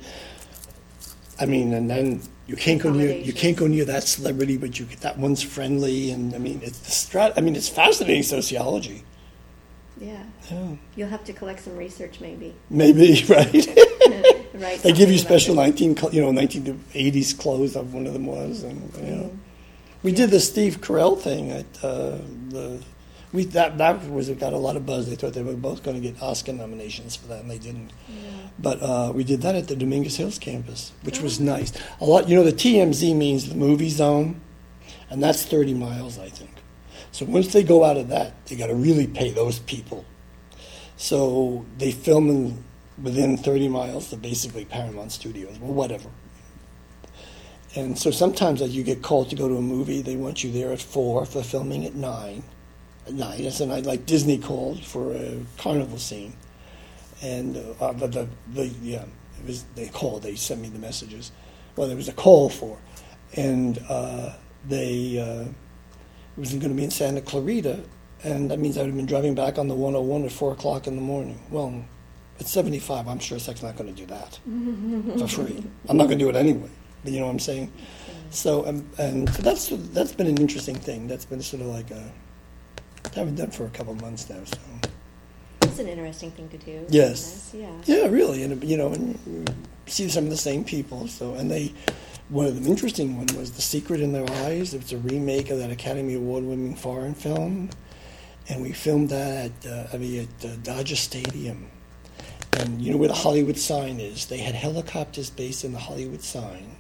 I 1.40 1.46
mean, 1.46 1.76
and 1.76 1.92
then 1.92 2.24
you 2.50 2.56
can't 2.56 2.82
go 2.82 2.92
near 2.92 3.16
you 3.16 3.32
can't 3.32 3.56
go 3.56 3.68
near 3.68 3.86
that 3.86 4.04
celebrity, 4.06 4.58
but 4.58 4.80
you 4.80 4.86
get 4.86 5.02
that 5.02 5.20
one's 5.20 5.44
friendly, 5.44 6.10
and 6.10 6.34
I 6.34 6.40
mean 6.40 6.62
it's. 6.64 7.16
I 7.16 7.42
mean 7.42 7.56
it's 7.56 7.70
fascinating 7.70 8.24
sociology. 8.24 9.04
Yeah. 10.00 10.24
yeah. 10.50 10.76
You'll 10.96 11.10
have 11.10 11.24
to 11.26 11.34
collect 11.34 11.60
some 11.60 11.78
research, 11.78 12.20
maybe. 12.22 12.56
Maybe 12.72 13.24
right. 13.30 13.68
right. 14.56 14.80
They 14.80 14.94
give 14.94 15.12
you 15.12 15.20
special 15.20 15.54
nineteen, 15.54 15.96
you 16.12 16.22
know, 16.22 16.32
nineteen 16.32 16.84
eighties 16.96 17.34
clothes. 17.34 17.76
Of 17.76 17.94
one 17.94 18.08
of 18.08 18.14
them 18.14 18.26
was, 18.26 18.64
and 18.64 18.82
you 18.96 19.16
know, 19.16 19.24
mm-hmm. 19.26 19.38
we 20.02 20.10
yeah. 20.10 20.18
did 20.18 20.32
the 20.32 20.40
Steve 20.40 20.82
Carell 20.82 21.20
thing 21.20 21.52
at 21.52 21.84
uh, 21.84 22.18
the 22.50 22.82
we 23.32 23.46
that 23.46 23.78
that 23.78 24.10
was 24.10 24.30
got 24.32 24.54
a 24.54 24.58
lot 24.58 24.76
of 24.76 24.86
buzz. 24.86 25.08
They 25.08 25.16
thought 25.16 25.34
they 25.34 25.44
were 25.44 25.54
both 25.54 25.84
going 25.84 26.02
to 26.02 26.02
get 26.02 26.22
Oscar 26.22 26.54
nominations 26.54 27.16
for 27.16 27.28
that, 27.28 27.42
and 27.42 27.52
they 27.52 27.60
didn't. 27.60 27.92
Yeah. 28.08 28.30
But 28.58 28.82
uh, 28.82 29.12
we 29.14 29.24
did 29.24 29.42
that 29.42 29.56
at 29.56 29.68
the 29.68 29.76
Dominguez 29.76 30.18
Hills 30.18 30.40
campus, 30.40 30.92
which 31.04 31.20
oh. 31.20 31.24
was 31.24 31.40
nice. 31.40 31.72
A 32.02 32.06
lot, 32.06 32.28
you 32.28 32.36
know, 32.36 32.44
the 32.44 32.52
TMZ 32.52 33.16
means 33.16 33.48
the 33.48 33.56
movie 33.56 33.90
zone, 33.90 34.42
and 35.10 35.22
that's 35.22 35.46
30 35.46 35.76
miles, 35.76 36.18
I 36.18 36.30
think. 36.30 36.52
So 37.12 37.26
once 37.26 37.54
they 37.54 37.64
go 37.64 37.84
out 37.84 37.98
of 37.98 38.10
that, 38.10 38.46
they 38.48 38.56
got 38.56 38.68
to 38.68 38.76
really 38.76 39.08
pay 39.08 39.32
those 39.32 39.60
people. 39.60 40.06
So 40.98 41.66
they 41.78 41.92
film 41.92 42.30
in, 42.30 42.64
within 43.02 43.38
30 43.38 43.68
miles 43.70 44.12
of 44.12 44.22
basically 44.22 44.66
Paramount 44.66 45.12
Studios, 45.12 45.58
or 45.62 45.74
whatever. 45.74 46.10
And 47.76 47.98
so 47.98 48.10
sometimes 48.10 48.62
as 48.62 48.76
you 48.76 48.84
get 48.84 49.04
called 49.04 49.30
to 49.30 49.36
go 49.36 49.48
to 49.48 49.56
a 49.56 49.62
movie, 49.62 50.02
they 50.02 50.16
want 50.16 50.44
you 50.44 50.52
there 50.52 50.72
at 50.72 50.82
four 50.82 51.26
for 51.26 51.44
filming 51.44 51.86
at 51.86 51.94
nine. 51.94 52.44
Nine, 53.12 53.42
it's 53.42 53.60
a 53.60 53.66
night 53.66 53.86
like 53.86 54.06
Disney 54.06 54.38
called 54.38 54.84
for 54.84 55.14
a 55.14 55.38
carnival 55.58 55.98
scene, 55.98 56.34
and 57.22 57.58
uh, 57.80 57.94
the, 57.94 58.08
the, 58.08 58.28
the 58.54 58.68
yeah, 58.82 59.06
it 59.40 59.48
was 59.48 59.66
they 59.76 59.88
called. 59.88 60.24
They 60.24 60.36
sent 60.36 60.62
me 60.62 60.70
the 60.70 60.80
messages. 60.80 61.32
Well, 61.76 61.88
there 61.88 61.98
was 61.98 62.08
a 62.10 62.14
call 62.14 62.50
for, 62.50 62.78
and 63.36 63.80
uh, 63.90 64.34
they 64.68 65.20
uh, 65.20 65.50
it 66.38 66.40
was 66.40 66.50
going 66.52 66.70
to 66.70 66.70
be 66.70 66.84
in 66.84 66.92
Santa 66.92 67.22
Clarita, 67.22 67.80
and 68.24 68.52
that 68.52 68.60
means 68.60 68.78
I 68.78 68.82
would 68.82 68.88
have 68.88 68.96
been 68.96 69.06
driving 69.06 69.36
back 69.36 69.58
on 69.58 69.68
the 69.68 69.76
101 69.76 70.26
at 70.26 70.32
four 70.32 70.54
o'clock 70.54 70.88
in 70.88 70.96
the 70.96 71.02
morning. 71.02 71.40
Well, 71.50 71.84
at 72.40 72.48
75, 72.48 73.08
I'm 73.08 73.20
sure 73.20 73.40
Sec's 73.40 73.62
not 73.64 73.76
going 73.76 73.94
to 73.94 74.00
do 74.00 74.06
that 74.08 74.40
for 75.20 75.28
free. 75.28 75.64
I'm 75.88 75.98
not 75.98 76.06
going 76.06 76.20
to 76.20 76.26
do 76.26 76.30
it 76.30 76.36
anyway. 76.36 76.70
But 77.04 77.14
you 77.14 77.20
know 77.20 77.26
what 77.26 77.34
I'm 77.34 77.40
saying? 77.40 77.72
So, 78.30 78.66
um, 78.68 78.88
and 78.98 79.30
so 79.30 79.42
that's 79.42 79.70
that's 79.94 80.14
been 80.14 80.28
an 80.28 80.38
interesting 80.38 80.76
thing. 80.76 81.08
That's 81.08 81.26
been 81.26 81.42
sort 81.42 81.62
of 81.62 81.68
like 81.68 81.92
a 81.92 82.12
haven't 83.16 83.36
done 83.36 83.52
for 83.52 83.66
a 83.66 83.70
couple 83.70 83.94
of 83.94 84.02
months 84.02 84.30
now. 84.30 84.44
So 84.44 84.58
It's 85.64 85.80
an 85.80 85.88
interesting 85.88 86.32
thing 86.32 86.50
to 86.50 86.58
do. 86.58 86.86
Yes. 86.90 87.52
Yeah. 87.56 87.70
yeah, 87.86 88.08
really, 88.08 88.44
and 88.44 88.64
you 88.64 88.78
know, 88.78 88.88
and 88.94 89.50
see 89.88 90.10
some 90.10 90.26
of 90.26 90.30
the 90.30 90.38
same 90.38 90.64
people. 90.64 91.08
So, 91.08 91.34
and 91.34 91.50
they 91.50 91.74
one 92.30 92.46
of 92.46 92.64
the 92.64 92.70
interesting 92.70 93.18
one 93.18 93.28
was 93.38 93.54
The 93.54 93.62
Secret 93.62 94.02
in 94.02 94.14
Their 94.14 94.30
Eyes. 94.46 94.74
It's 94.74 94.92
a 94.92 94.98
remake 94.98 95.50
of 95.50 95.58
that 95.58 95.72
Academy 95.72 96.14
Award 96.14 96.44
winning 96.44 96.76
foreign 96.76 97.16
film, 97.16 97.72
and 98.48 98.62
we 98.62 98.72
filmed 98.72 99.10
that 99.10 99.52
at 99.66 99.72
uh, 99.72 99.88
I 99.94 99.98
mean 99.98 100.28
at 100.42 100.46
uh, 100.46 100.56
Dodger 100.64 100.96
Stadium. 100.96 101.70
And 102.54 102.82
you 102.82 102.92
know 102.92 102.98
where 102.98 103.08
the 103.08 103.14
Hollywood 103.16 103.58
sign 103.58 104.00
is? 104.00 104.26
They 104.26 104.40
had 104.40 104.56
helicopters 104.56 105.30
based 105.30 105.64
in 105.64 105.72
the 105.72 105.80
Hollywood 105.80 106.22
sign, 106.22 106.76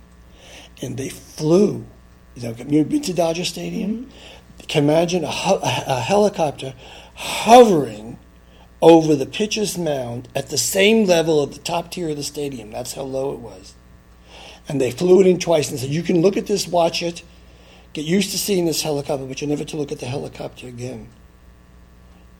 and 0.81 0.97
they 0.97 1.09
flew. 1.09 1.85
You 2.35 2.43
know, 2.43 2.55
you've 2.67 2.89
been 2.89 3.01
to 3.03 3.13
Dodger 3.13 3.45
Stadium? 3.45 4.09
Can 4.67 4.83
imagine 4.83 5.23
a, 5.23 5.31
ho- 5.31 5.59
a 5.63 5.99
helicopter 5.99 6.73
hovering 7.15 8.19
over 8.81 9.15
the 9.15 9.25
pitcher's 9.25 9.77
mound 9.77 10.29
at 10.35 10.49
the 10.49 10.57
same 10.57 11.05
level 11.05 11.41
of 11.41 11.53
the 11.53 11.59
top 11.59 11.91
tier 11.91 12.09
of 12.09 12.17
the 12.17 12.23
stadium. 12.23 12.71
That's 12.71 12.93
how 12.93 13.03
low 13.03 13.33
it 13.33 13.39
was. 13.39 13.75
And 14.67 14.79
they 14.79 14.91
flew 14.91 15.19
it 15.21 15.27
in 15.27 15.39
twice 15.39 15.69
and 15.69 15.79
said, 15.79 15.89
You 15.89 16.03
can 16.03 16.21
look 16.21 16.37
at 16.37 16.45
this, 16.45 16.67
watch 16.67 17.01
it, 17.01 17.23
get 17.93 18.05
used 18.05 18.31
to 18.31 18.37
seeing 18.37 18.65
this 18.65 18.83
helicopter, 18.83 19.25
but 19.25 19.41
you're 19.41 19.49
never 19.49 19.65
to 19.65 19.77
look 19.77 19.91
at 19.91 19.99
the 19.99 20.05
helicopter 20.05 20.67
again. 20.67 21.09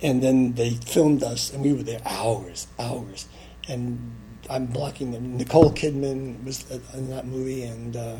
And 0.01 0.22
then 0.22 0.53
they 0.53 0.72
filmed 0.72 1.23
us, 1.23 1.51
and 1.51 1.61
we 1.61 1.73
were 1.73 1.83
there 1.83 2.01
hours, 2.06 2.67
hours. 2.77 3.27
And 3.67 4.15
I'm 4.49 4.67
blocking 4.67 5.11
them. 5.11 5.35
Nicole 5.35 5.72
Kidman 5.72 6.43
was 6.45 6.69
in 6.93 7.09
that 7.09 7.25
movie, 7.25 7.64
and 7.64 7.95
uh, 7.98 8.17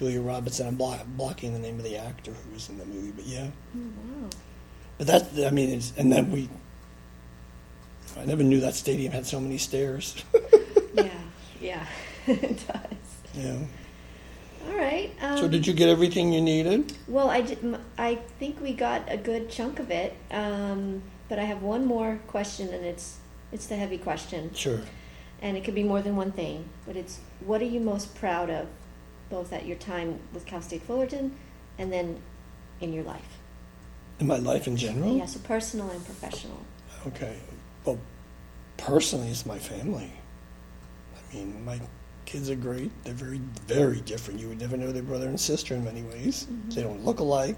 Julia 0.00 0.22
Roberts, 0.22 0.58
and 0.60 0.68
I'm 0.68 0.76
blo- 0.76 0.98
blocking 1.08 1.52
the 1.52 1.58
name 1.58 1.76
of 1.76 1.84
the 1.84 1.98
actor 1.98 2.32
who 2.32 2.54
was 2.54 2.70
in 2.70 2.78
the 2.78 2.86
movie. 2.86 3.10
But 3.10 3.26
yeah. 3.26 3.48
Wow. 3.74 4.30
But 4.96 5.06
that, 5.08 5.46
I 5.46 5.50
mean, 5.50 5.68
it's, 5.68 5.92
and 5.98 6.10
then 6.10 6.32
we, 6.32 6.48
I 8.18 8.24
never 8.24 8.42
knew 8.42 8.60
that 8.60 8.74
stadium 8.74 9.12
had 9.12 9.26
so 9.26 9.38
many 9.38 9.58
stairs. 9.58 10.24
Yeah. 10.92 11.20
Yeah. 11.60 11.86
it 12.26 12.66
does. 12.66 13.08
yeah. 13.34 13.58
All 14.68 14.76
right. 14.76 15.12
Um, 15.22 15.38
So 15.38 15.46
did 15.48 15.64
you 15.66 15.72
get 15.72 15.88
everything 15.88 16.32
you 16.32 16.40
needed? 16.40 16.92
Well, 17.06 17.30
I, 17.30 17.42
did, 17.42 17.78
I 17.96 18.16
think 18.40 18.60
we 18.60 18.72
got 18.72 19.02
a 19.06 19.16
good 19.16 19.48
chunk 19.50 19.78
of 19.78 19.90
it, 19.92 20.16
um, 20.32 21.02
but 21.28 21.38
I 21.38 21.44
have 21.44 21.62
one 21.62 21.86
more 21.86 22.18
question, 22.26 22.68
and 22.74 22.84
it's 22.84 23.18
it's 23.52 23.66
the 23.66 23.76
heavy 23.76 23.98
question, 23.98 24.52
Sure. 24.52 24.80
and 25.40 25.56
it 25.56 25.62
could 25.64 25.76
be 25.76 25.84
more 25.84 26.02
than 26.02 26.16
one 26.16 26.32
thing. 26.32 26.68
But 26.86 26.96
it's 26.96 27.20
what 27.46 27.60
are 27.62 27.66
you 27.66 27.78
most 27.80 28.14
proud 28.16 28.50
of, 28.50 28.66
both 29.30 29.52
at 29.52 29.64
your 29.64 29.76
time 29.76 30.18
with 30.34 30.44
Cal 30.44 30.60
State 30.60 30.82
Fullerton, 30.82 31.34
and 31.78 31.92
then 31.92 32.20
in 32.80 32.92
your 32.92 33.04
life? 33.04 33.38
In 34.18 34.26
my 34.26 34.38
life 34.38 34.66
in 34.66 34.76
general? 34.76 35.16
Yeah, 35.16 35.24
so 35.24 35.38
personal 35.40 35.88
and 35.90 36.04
professional. 36.04 36.58
Okay. 37.06 37.36
Well, 37.84 37.98
personally, 38.76 39.28
it's 39.28 39.46
my 39.46 39.58
family. 39.58 40.12
I 41.14 41.34
mean, 41.34 41.64
my 41.64 41.80
kids 42.26 42.50
are 42.50 42.56
great. 42.56 42.90
They're 43.04 43.14
very, 43.14 43.40
very 43.66 44.00
different. 44.02 44.40
You 44.40 44.48
would 44.48 44.60
never 44.60 44.76
know 44.76 44.92
they're 44.92 45.02
brother 45.02 45.28
and 45.28 45.40
sister 45.40 45.74
in 45.74 45.84
many 45.84 46.02
ways. 46.02 46.46
They 46.68 46.82
don't 46.82 47.04
look 47.04 47.20
alike. 47.20 47.56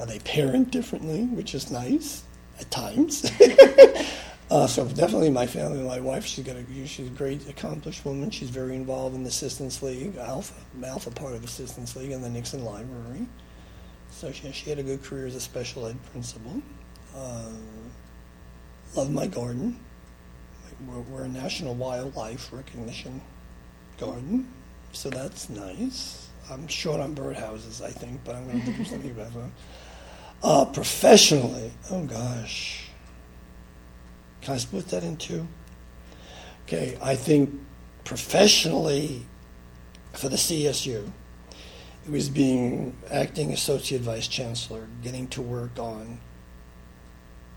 Uh, 0.00 0.06
they 0.06 0.18
parent 0.20 0.70
differently, 0.70 1.24
which 1.26 1.54
is 1.54 1.70
nice 1.70 2.24
at 2.58 2.70
times. 2.70 3.30
uh, 4.50 4.66
so 4.66 4.86
definitely 4.86 5.30
my 5.30 5.46
family. 5.46 5.82
My 5.82 6.00
wife, 6.00 6.24
she's 6.24 6.44
got 6.44 6.56
a 6.56 6.86
she's 6.86 7.06
a 7.06 7.10
great, 7.10 7.48
accomplished 7.48 8.04
woman. 8.04 8.30
She's 8.30 8.50
very 8.50 8.76
involved 8.76 9.14
in 9.14 9.22
the 9.22 9.28
Assistance 9.28 9.82
League, 9.82 10.16
Alpha, 10.16 10.54
Alpha 10.84 11.10
part 11.10 11.34
of 11.34 11.40
the 11.40 11.46
Assistance 11.46 11.96
League, 11.96 12.10
and 12.10 12.22
the 12.22 12.28
Nixon 12.28 12.64
Library. 12.64 13.26
So 14.10 14.30
she, 14.30 14.52
she 14.52 14.70
had 14.70 14.78
a 14.78 14.82
good 14.82 15.02
career 15.02 15.26
as 15.26 15.34
a 15.34 15.40
special 15.40 15.86
ed 15.86 15.96
principal. 16.12 16.62
Uh, 17.16 17.50
love 18.94 19.10
my 19.10 19.26
garden. 19.26 19.78
We're, 20.86 21.00
we're 21.00 21.24
a 21.24 21.28
national 21.28 21.74
wildlife 21.74 22.52
recognition 22.52 23.20
garden, 23.98 24.48
so 24.92 25.08
that's 25.08 25.48
nice. 25.48 26.28
I'm 26.50 26.68
short 26.68 27.00
on 27.00 27.14
birdhouses, 27.14 27.82
I 27.82 27.90
think, 27.90 28.20
but 28.24 28.34
I'm 28.34 28.46
going 28.46 28.62
to 28.62 28.72
do 28.72 28.84
something 28.84 29.10
about 29.10 29.32
that. 29.34 29.50
Uh, 30.42 30.64
professionally, 30.66 31.72
oh 31.90 32.04
gosh. 32.04 32.83
Can 34.44 34.54
I 34.54 34.58
split 34.58 34.88
that 34.88 35.02
in 35.02 35.16
two? 35.16 35.48
Okay, 36.66 36.98
I 37.02 37.14
think 37.14 37.50
professionally 38.04 39.26
for 40.12 40.28
the 40.28 40.36
CSU, 40.36 41.10
it 42.04 42.10
was 42.10 42.28
being 42.28 42.96
acting 43.10 43.52
associate 43.52 44.02
vice 44.02 44.28
chancellor, 44.28 44.86
getting 45.02 45.28
to 45.28 45.40
work 45.40 45.78
on 45.78 46.20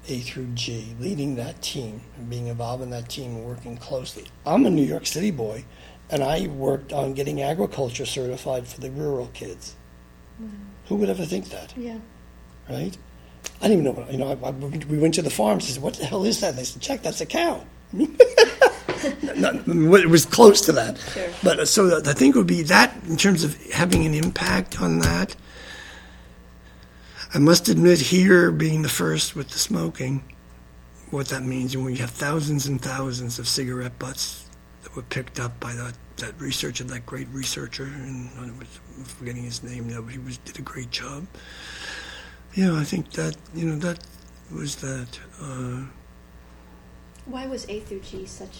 A 0.07 0.19
through 0.19 0.47
G, 0.53 0.95
leading 0.99 1.35
that 1.35 1.61
team 1.61 2.01
and 2.15 2.29
being 2.29 2.47
involved 2.47 2.81
in 2.81 2.89
that 2.91 3.09
team 3.09 3.35
and 3.35 3.45
working 3.45 3.75
closely. 3.75 4.25
I'm 4.45 4.65
a 4.65 4.69
New 4.69 4.85
York 4.85 5.05
City 5.05 5.31
boy, 5.31 5.65
and 6.09 6.23
I 6.23 6.47
worked 6.47 6.93
on 6.93 7.13
getting 7.13 7.41
agriculture 7.41 8.05
certified 8.05 8.65
for 8.65 8.79
the 8.79 8.91
rural 8.91 9.27
kids. 9.33 9.75
Mm-hmm. 10.41 10.55
Who 10.87 10.95
would 10.95 11.09
ever 11.09 11.25
think 11.25 11.49
that, 11.49 11.73
Yeah. 11.75 11.97
right? 12.69 12.97
I 13.61 13.67
didn't 13.67 13.81
even 13.81 13.83
know. 13.85 13.91
What, 13.91 14.11
you 14.11 14.17
know, 14.17 14.27
I, 14.29 14.47
I, 14.47 14.51
we 14.51 14.97
went 14.97 15.15
to 15.15 15.21
the 15.21 15.29
farm. 15.29 15.59
She 15.59 15.71
said, 15.71 15.83
"What 15.83 15.95
the 15.95 16.05
hell 16.05 16.25
is 16.25 16.39
that?" 16.41 16.49
And 16.49 16.59
they 16.59 16.63
said, 16.63 16.81
"Check, 16.81 17.01
that's 17.01 17.21
a 17.21 17.25
cow." 17.25 17.65
Not, 17.93 19.67
it 19.67 20.09
was 20.09 20.25
close 20.25 20.61
to 20.61 20.71
that. 20.73 20.97
Sure. 20.97 21.29
But 21.43 21.59
uh, 21.59 21.65
so 21.65 21.97
I 21.97 22.13
think 22.13 22.35
it 22.35 22.37
would 22.37 22.47
be 22.47 22.63
that 22.63 22.95
in 23.07 23.17
terms 23.17 23.43
of 23.43 23.55
having 23.71 24.05
an 24.05 24.13
impact 24.13 24.81
on 24.81 24.99
that. 24.99 25.35
I 27.33 27.39
must 27.39 27.67
admit, 27.67 27.99
here 27.99 28.51
being 28.51 28.83
the 28.83 28.89
first 28.89 29.35
with 29.35 29.49
the 29.49 29.59
smoking, 29.59 30.23
what 31.11 31.27
that 31.27 31.43
means, 31.43 31.75
and 31.75 31.83
we 31.83 31.97
have 31.97 32.09
thousands 32.09 32.67
and 32.67 32.81
thousands 32.81 33.37
of 33.37 33.47
cigarette 33.47 33.99
butts 33.99 34.45
that 34.83 34.95
were 34.95 35.01
picked 35.01 35.39
up 35.39 35.59
by 35.59 35.73
that, 35.73 35.93
that 36.17 36.39
researcher, 36.39 36.85
that 36.85 37.05
great 37.05 37.27
researcher, 37.33 37.83
and 37.83 38.29
I'm 38.39 38.59
forgetting 39.03 39.43
his 39.43 39.61
name 39.61 39.89
now, 39.89 40.01
but 40.01 40.13
he 40.13 40.19
was 40.19 40.37
did 40.39 40.57
a 40.57 40.61
great 40.61 40.89
job. 40.89 41.27
Yeah, 42.57 42.73
I 42.73 42.83
think 42.83 43.11
that 43.11 43.37
you 43.53 43.65
know 43.69 43.77
that 43.77 43.99
was 44.51 44.77
that. 44.77 45.19
Uh, 45.39 45.85
Why 47.25 47.45
was 47.45 47.69
A 47.69 47.81
through 47.81 48.01
G 48.01 48.25
such 48.25 48.57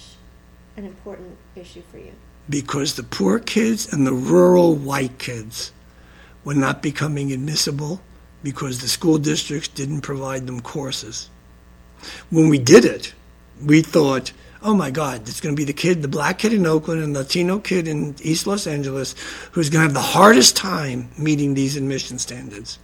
an 0.77 0.85
important 0.85 1.35
issue 1.55 1.81
for 1.91 1.97
you? 1.97 2.13
because 2.49 2.93
the 2.95 3.03
poor 3.03 3.39
kids 3.39 3.91
and 3.91 4.07
the 4.07 4.13
rural 4.13 4.75
white 4.75 5.19
kids 5.19 5.71
were 6.43 6.53
not 6.53 6.81
becoming 6.81 7.31
admissible 7.31 8.01
because 8.43 8.79
the 8.79 8.87
school 8.87 9.17
districts 9.17 9.67
didn't 9.67 10.01
provide 10.01 10.47
them 10.47 10.61
courses. 10.61 11.29
When 12.29 12.47
we 12.47 12.57
did 12.57 12.85
it, 12.85 13.13
we 13.61 13.81
thought, 13.81 14.31
oh 14.61 14.73
my 14.73 14.91
God, 14.91 15.27
it's 15.27 15.41
going 15.41 15.55
to 15.55 15.59
be 15.59 15.65
the 15.65 15.73
kid, 15.73 16.01
the 16.01 16.07
black 16.07 16.39
kid 16.39 16.53
in 16.53 16.65
Oakland 16.65 17.03
and 17.03 17.13
Latino 17.13 17.59
kid 17.59 17.87
in 17.87 18.15
East 18.21 18.47
Los 18.47 18.67
Angeles 18.67 19.15
who's 19.51 19.69
going 19.69 19.81
to 19.81 19.87
have 19.87 19.93
the 19.93 20.13
hardest 20.17 20.55
time 20.55 21.09
meeting 21.17 21.53
these 21.53 21.75
admission 21.75 22.19
standards. 22.19 22.79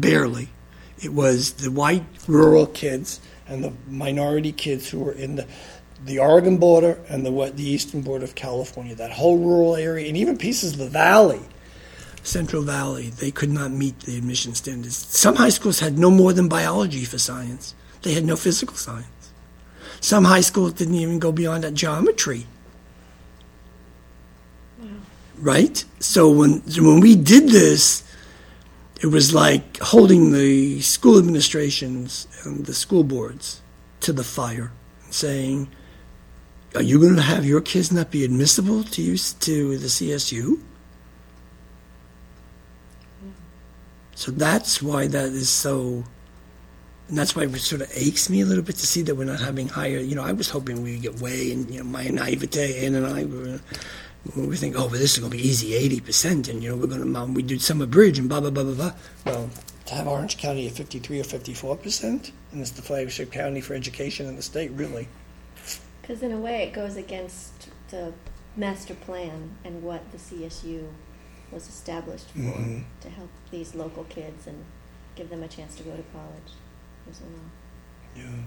Barely. 0.00 0.48
It 1.00 1.12
was 1.12 1.54
the 1.54 1.70
white 1.70 2.04
rural 2.26 2.66
kids 2.66 3.20
and 3.46 3.62
the 3.62 3.72
minority 3.88 4.52
kids 4.52 4.88
who 4.88 5.00
were 5.00 5.12
in 5.12 5.36
the 5.36 5.46
the 6.04 6.18
Oregon 6.18 6.58
border 6.58 6.98
and 7.08 7.24
the 7.24 7.30
what 7.30 7.56
the 7.56 7.64
eastern 7.64 8.02
border 8.02 8.24
of 8.24 8.34
California, 8.34 8.94
that 8.94 9.12
whole 9.12 9.38
rural 9.38 9.74
area, 9.76 10.06
and 10.06 10.16
even 10.16 10.36
pieces 10.36 10.72
of 10.72 10.78
the 10.78 10.88
valley, 10.88 11.40
Central 12.22 12.62
Valley, 12.62 13.10
they 13.10 13.30
could 13.30 13.50
not 13.50 13.70
meet 13.70 14.00
the 14.00 14.16
admission 14.18 14.54
standards. 14.54 14.96
Some 14.96 15.36
high 15.36 15.50
schools 15.50 15.80
had 15.80 15.98
no 15.98 16.10
more 16.10 16.32
than 16.32 16.48
biology 16.48 17.04
for 17.04 17.18
science. 17.18 17.74
They 18.02 18.14
had 18.14 18.24
no 18.24 18.36
physical 18.36 18.76
science. 18.76 19.06
Some 20.00 20.24
high 20.24 20.40
schools 20.40 20.74
didn't 20.74 20.96
even 20.96 21.18
go 21.18 21.32
beyond 21.32 21.64
that 21.64 21.74
geometry. 21.74 22.46
Right? 25.38 25.84
So 26.00 26.30
when 26.30 26.62
when 26.76 27.00
we 27.00 27.14
did 27.16 27.48
this, 27.48 28.04
it 29.04 29.08
was 29.08 29.34
like 29.34 29.76
holding 29.80 30.32
the 30.32 30.80
school 30.80 31.18
administrations 31.18 32.26
and 32.42 32.64
the 32.64 32.72
school 32.72 33.04
boards 33.04 33.60
to 34.00 34.14
the 34.14 34.24
fire 34.24 34.72
and 35.04 35.12
saying, 35.12 35.68
Are 36.74 36.80
you 36.80 36.98
going 36.98 37.16
to 37.16 37.20
have 37.20 37.44
your 37.44 37.60
kids 37.60 37.92
not 37.92 38.10
be 38.10 38.24
admissible 38.24 38.82
to 38.82 39.02
use 39.02 39.34
to 39.34 39.76
the 39.76 39.88
CSU? 39.88 40.58
So 44.14 44.32
that's 44.32 44.80
why 44.80 45.06
that 45.08 45.26
is 45.26 45.50
so, 45.50 46.02
and 47.08 47.18
that's 47.18 47.36
why 47.36 47.42
it 47.42 47.54
sort 47.58 47.82
of 47.82 47.92
aches 47.94 48.30
me 48.30 48.40
a 48.40 48.46
little 48.46 48.64
bit 48.64 48.76
to 48.76 48.86
see 48.86 49.02
that 49.02 49.16
we're 49.16 49.24
not 49.24 49.40
having 49.40 49.68
higher. 49.68 49.98
You 49.98 50.14
know, 50.14 50.24
I 50.24 50.32
was 50.32 50.48
hoping 50.48 50.82
we 50.82 50.92
would 50.92 51.02
get 51.02 51.20
way, 51.20 51.52
and 51.52 51.70
you 51.70 51.80
know, 51.80 51.84
my 51.84 52.04
naivete, 52.04 52.86
and 52.86 53.06
I 53.06 53.26
were 53.26 53.60
we 54.34 54.56
think, 54.56 54.74
oh, 54.76 54.88
but 54.88 54.98
this 54.98 55.12
is 55.14 55.18
going 55.18 55.30
to 55.30 55.36
be 55.36 55.46
easy, 55.46 55.74
eighty 55.74 56.00
percent, 56.00 56.48
and 56.48 56.62
you 56.62 56.70
know, 56.70 56.76
we're 56.76 56.86
going 56.86 57.12
to 57.12 57.24
we 57.32 57.42
do 57.42 57.58
summer 57.58 57.84
bridge 57.86 58.18
and 58.18 58.28
blah 58.28 58.40
blah 58.40 58.50
blah 58.50 58.62
blah 58.64 58.74
blah. 58.74 58.92
Well, 59.26 59.50
to 59.86 59.94
have 59.94 60.08
Orange 60.08 60.38
County 60.38 60.66
at 60.66 60.72
fifty-three 60.72 61.20
or 61.20 61.24
fifty-four 61.24 61.76
percent, 61.76 62.32
and 62.50 62.60
it's 62.62 62.70
the 62.70 62.80
flagship 62.82 63.30
county 63.30 63.60
for 63.60 63.74
education 63.74 64.26
in 64.26 64.36
the 64.36 64.42
state, 64.42 64.70
really. 64.72 65.08
Because 66.00 66.22
in 66.22 66.32
a 66.32 66.38
way, 66.38 66.62
it 66.62 66.72
goes 66.72 66.96
against 66.96 67.68
the 67.90 68.14
master 68.56 68.94
plan 68.94 69.50
and 69.64 69.82
what 69.82 70.10
the 70.10 70.18
CSU 70.18 70.86
was 71.50 71.68
established 71.68 72.30
for 72.30 72.38
Mhm. 72.38 72.84
to 73.02 73.10
help 73.10 73.30
these 73.50 73.74
local 73.74 74.04
kids 74.04 74.46
and 74.46 74.64
give 75.16 75.28
them 75.28 75.42
a 75.42 75.48
chance 75.48 75.76
to 75.76 75.82
go 75.82 75.90
to 75.96 76.02
college 76.12 76.52
as 77.10 77.20
well. 77.20 77.44
Yeah. 78.16 78.42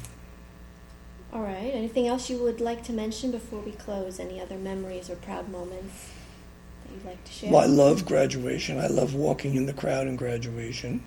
All 1.33 1.41
right. 1.41 1.71
Anything 1.73 2.07
else 2.07 2.29
you 2.29 2.37
would 2.39 2.61
like 2.61 2.83
to 2.85 2.93
mention 2.93 3.31
before 3.31 3.59
we 3.59 3.71
close? 3.71 4.19
Any 4.19 4.39
other 4.39 4.57
memories 4.57 5.09
or 5.09 5.15
proud 5.15 5.49
moments 5.49 6.09
that 6.83 6.93
you'd 6.93 7.05
like 7.05 7.23
to 7.23 7.31
share? 7.31 7.51
Well, 7.51 7.61
I 7.61 7.65
love 7.65 8.05
graduation. 8.05 8.79
I 8.79 8.87
love 8.87 9.13
walking 9.13 9.55
in 9.55 9.65
the 9.65 9.73
crowd 9.73 10.07
in 10.07 10.15
graduation, 10.15 11.03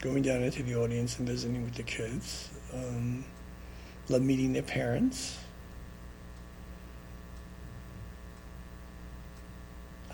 going 0.00 0.22
down 0.22 0.42
into 0.42 0.62
the 0.62 0.76
audience 0.76 1.18
and 1.18 1.28
visiting 1.28 1.64
with 1.64 1.74
the 1.74 1.82
kids. 1.82 2.50
Um, 2.72 3.24
love 4.08 4.22
meeting 4.22 4.52
their 4.52 4.62
parents. 4.62 5.38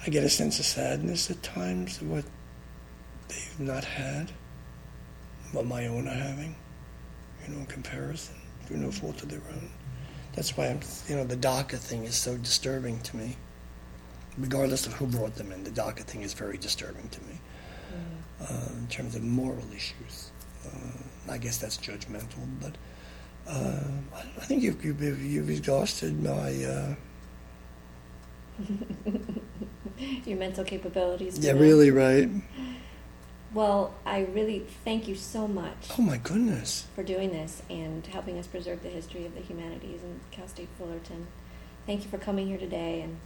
I 0.05 0.09
get 0.09 0.25
a 0.25 0.31
sense 0.31 0.59
of 0.59 0.65
sadness 0.65 1.31
at 1.31 1.43
times 1.43 2.01
what 2.01 2.25
they've 3.29 3.61
not 3.61 3.85
had, 3.85 4.33
what 5.53 5.67
my 5.67 5.87
own 5.89 6.09
are 6.09 6.15
having, 6.15 6.57
you 7.47 7.55
know, 7.55 7.61
in 7.61 7.67
comparison, 7.67 8.40
through 8.71 8.79
no 8.79 8.93
fault 8.93 9.21
of 9.23 9.29
their 9.29 9.43
own. 9.51 9.69
That's 10.35 10.57
why 10.57 10.69
I'm, 10.69 10.81
you 11.09 11.17
know, 11.17 11.25
the 11.25 11.37
DACA 11.37 11.77
thing 11.77 12.05
is 12.05 12.15
so 12.15 12.37
disturbing 12.37 13.01
to 13.01 13.17
me 13.17 13.37
regardless 14.39 14.87
of 14.87 14.93
who 14.95 15.07
brought 15.07 15.35
them 15.35 15.51
in, 15.53 15.65
the 15.65 15.71
DACA 15.71 16.05
thing 16.05 16.23
is 16.23 16.33
very 16.33 16.57
disturbing 16.57 17.09
to 17.09 17.21
me 17.23 17.41
uh, 18.43 18.69
in 18.79 18.87
terms 18.87 19.17
of 19.17 19.23
moral 19.23 19.65
issues. 19.75 20.31
Uh, 20.65 21.33
I 21.33 21.39
guess 21.39 21.59
that's 21.59 21.77
judgmental, 21.79 22.47
but 22.61 22.77
uh, 23.49 23.81
I, 24.15 24.21
I 24.21 24.45
think 24.45 24.63
you've, 24.63 24.85
you've, 24.85 25.03
you've 25.03 25.51
exhausted 25.51 26.23
my. 26.23 26.65
Uh, 26.65 26.95
Your 30.25 30.39
mental 30.39 30.65
capabilities. 30.65 31.39
yeah, 31.39 31.53
really, 31.53 31.91
right? 31.91 32.29
Well, 33.53 33.95
I 34.07 34.21
really 34.21 34.61
thank 34.85 35.09
you 35.09 35.17
so 35.17 35.49
much 35.49 35.89
Oh 35.99 36.03
my 36.03 36.19
goodness. 36.19 36.87
for 36.95 37.03
doing 37.03 37.31
this 37.31 37.63
and 37.69 38.07
helping 38.07 38.39
us 38.39 38.47
preserve 38.47 38.83
the 38.83 38.89
history 38.89 39.27
of 39.27 39.35
the 39.35 39.41
humanities 39.41 40.01
in 40.03 40.21
Cal 40.31 40.47
State 40.47 40.69
Fullerton. 40.79 41.27
Thank 41.87 42.05
you 42.05 42.11
for 42.11 42.19
coming 42.19 42.47
here 42.47 42.59
today 42.59 43.01
and 43.03 43.19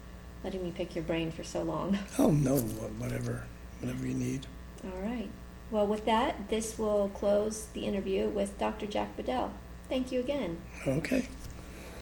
letting 0.42 0.62
me 0.62 0.70
pick 0.74 0.94
your 0.94 1.04
brain 1.04 1.30
for 1.30 1.44
so 1.44 1.62
long. 1.62 1.98
Oh 2.18 2.30
no, 2.30 2.56
whatever, 2.56 3.44
whatever 3.80 4.06
you 4.06 4.14
need. 4.14 4.46
All 4.84 5.00
right. 5.02 5.28
Well, 5.70 5.86
with 5.86 6.04
that, 6.06 6.48
this 6.48 6.78
will 6.78 7.08
close 7.08 7.66
the 7.74 7.84
interview 7.84 8.28
with 8.28 8.58
Dr. 8.58 8.86
Jack 8.86 9.16
Bedell. 9.16 9.52
Thank 9.88 10.10
you 10.12 10.20
again. 10.20 10.58
Okay. 10.86 11.28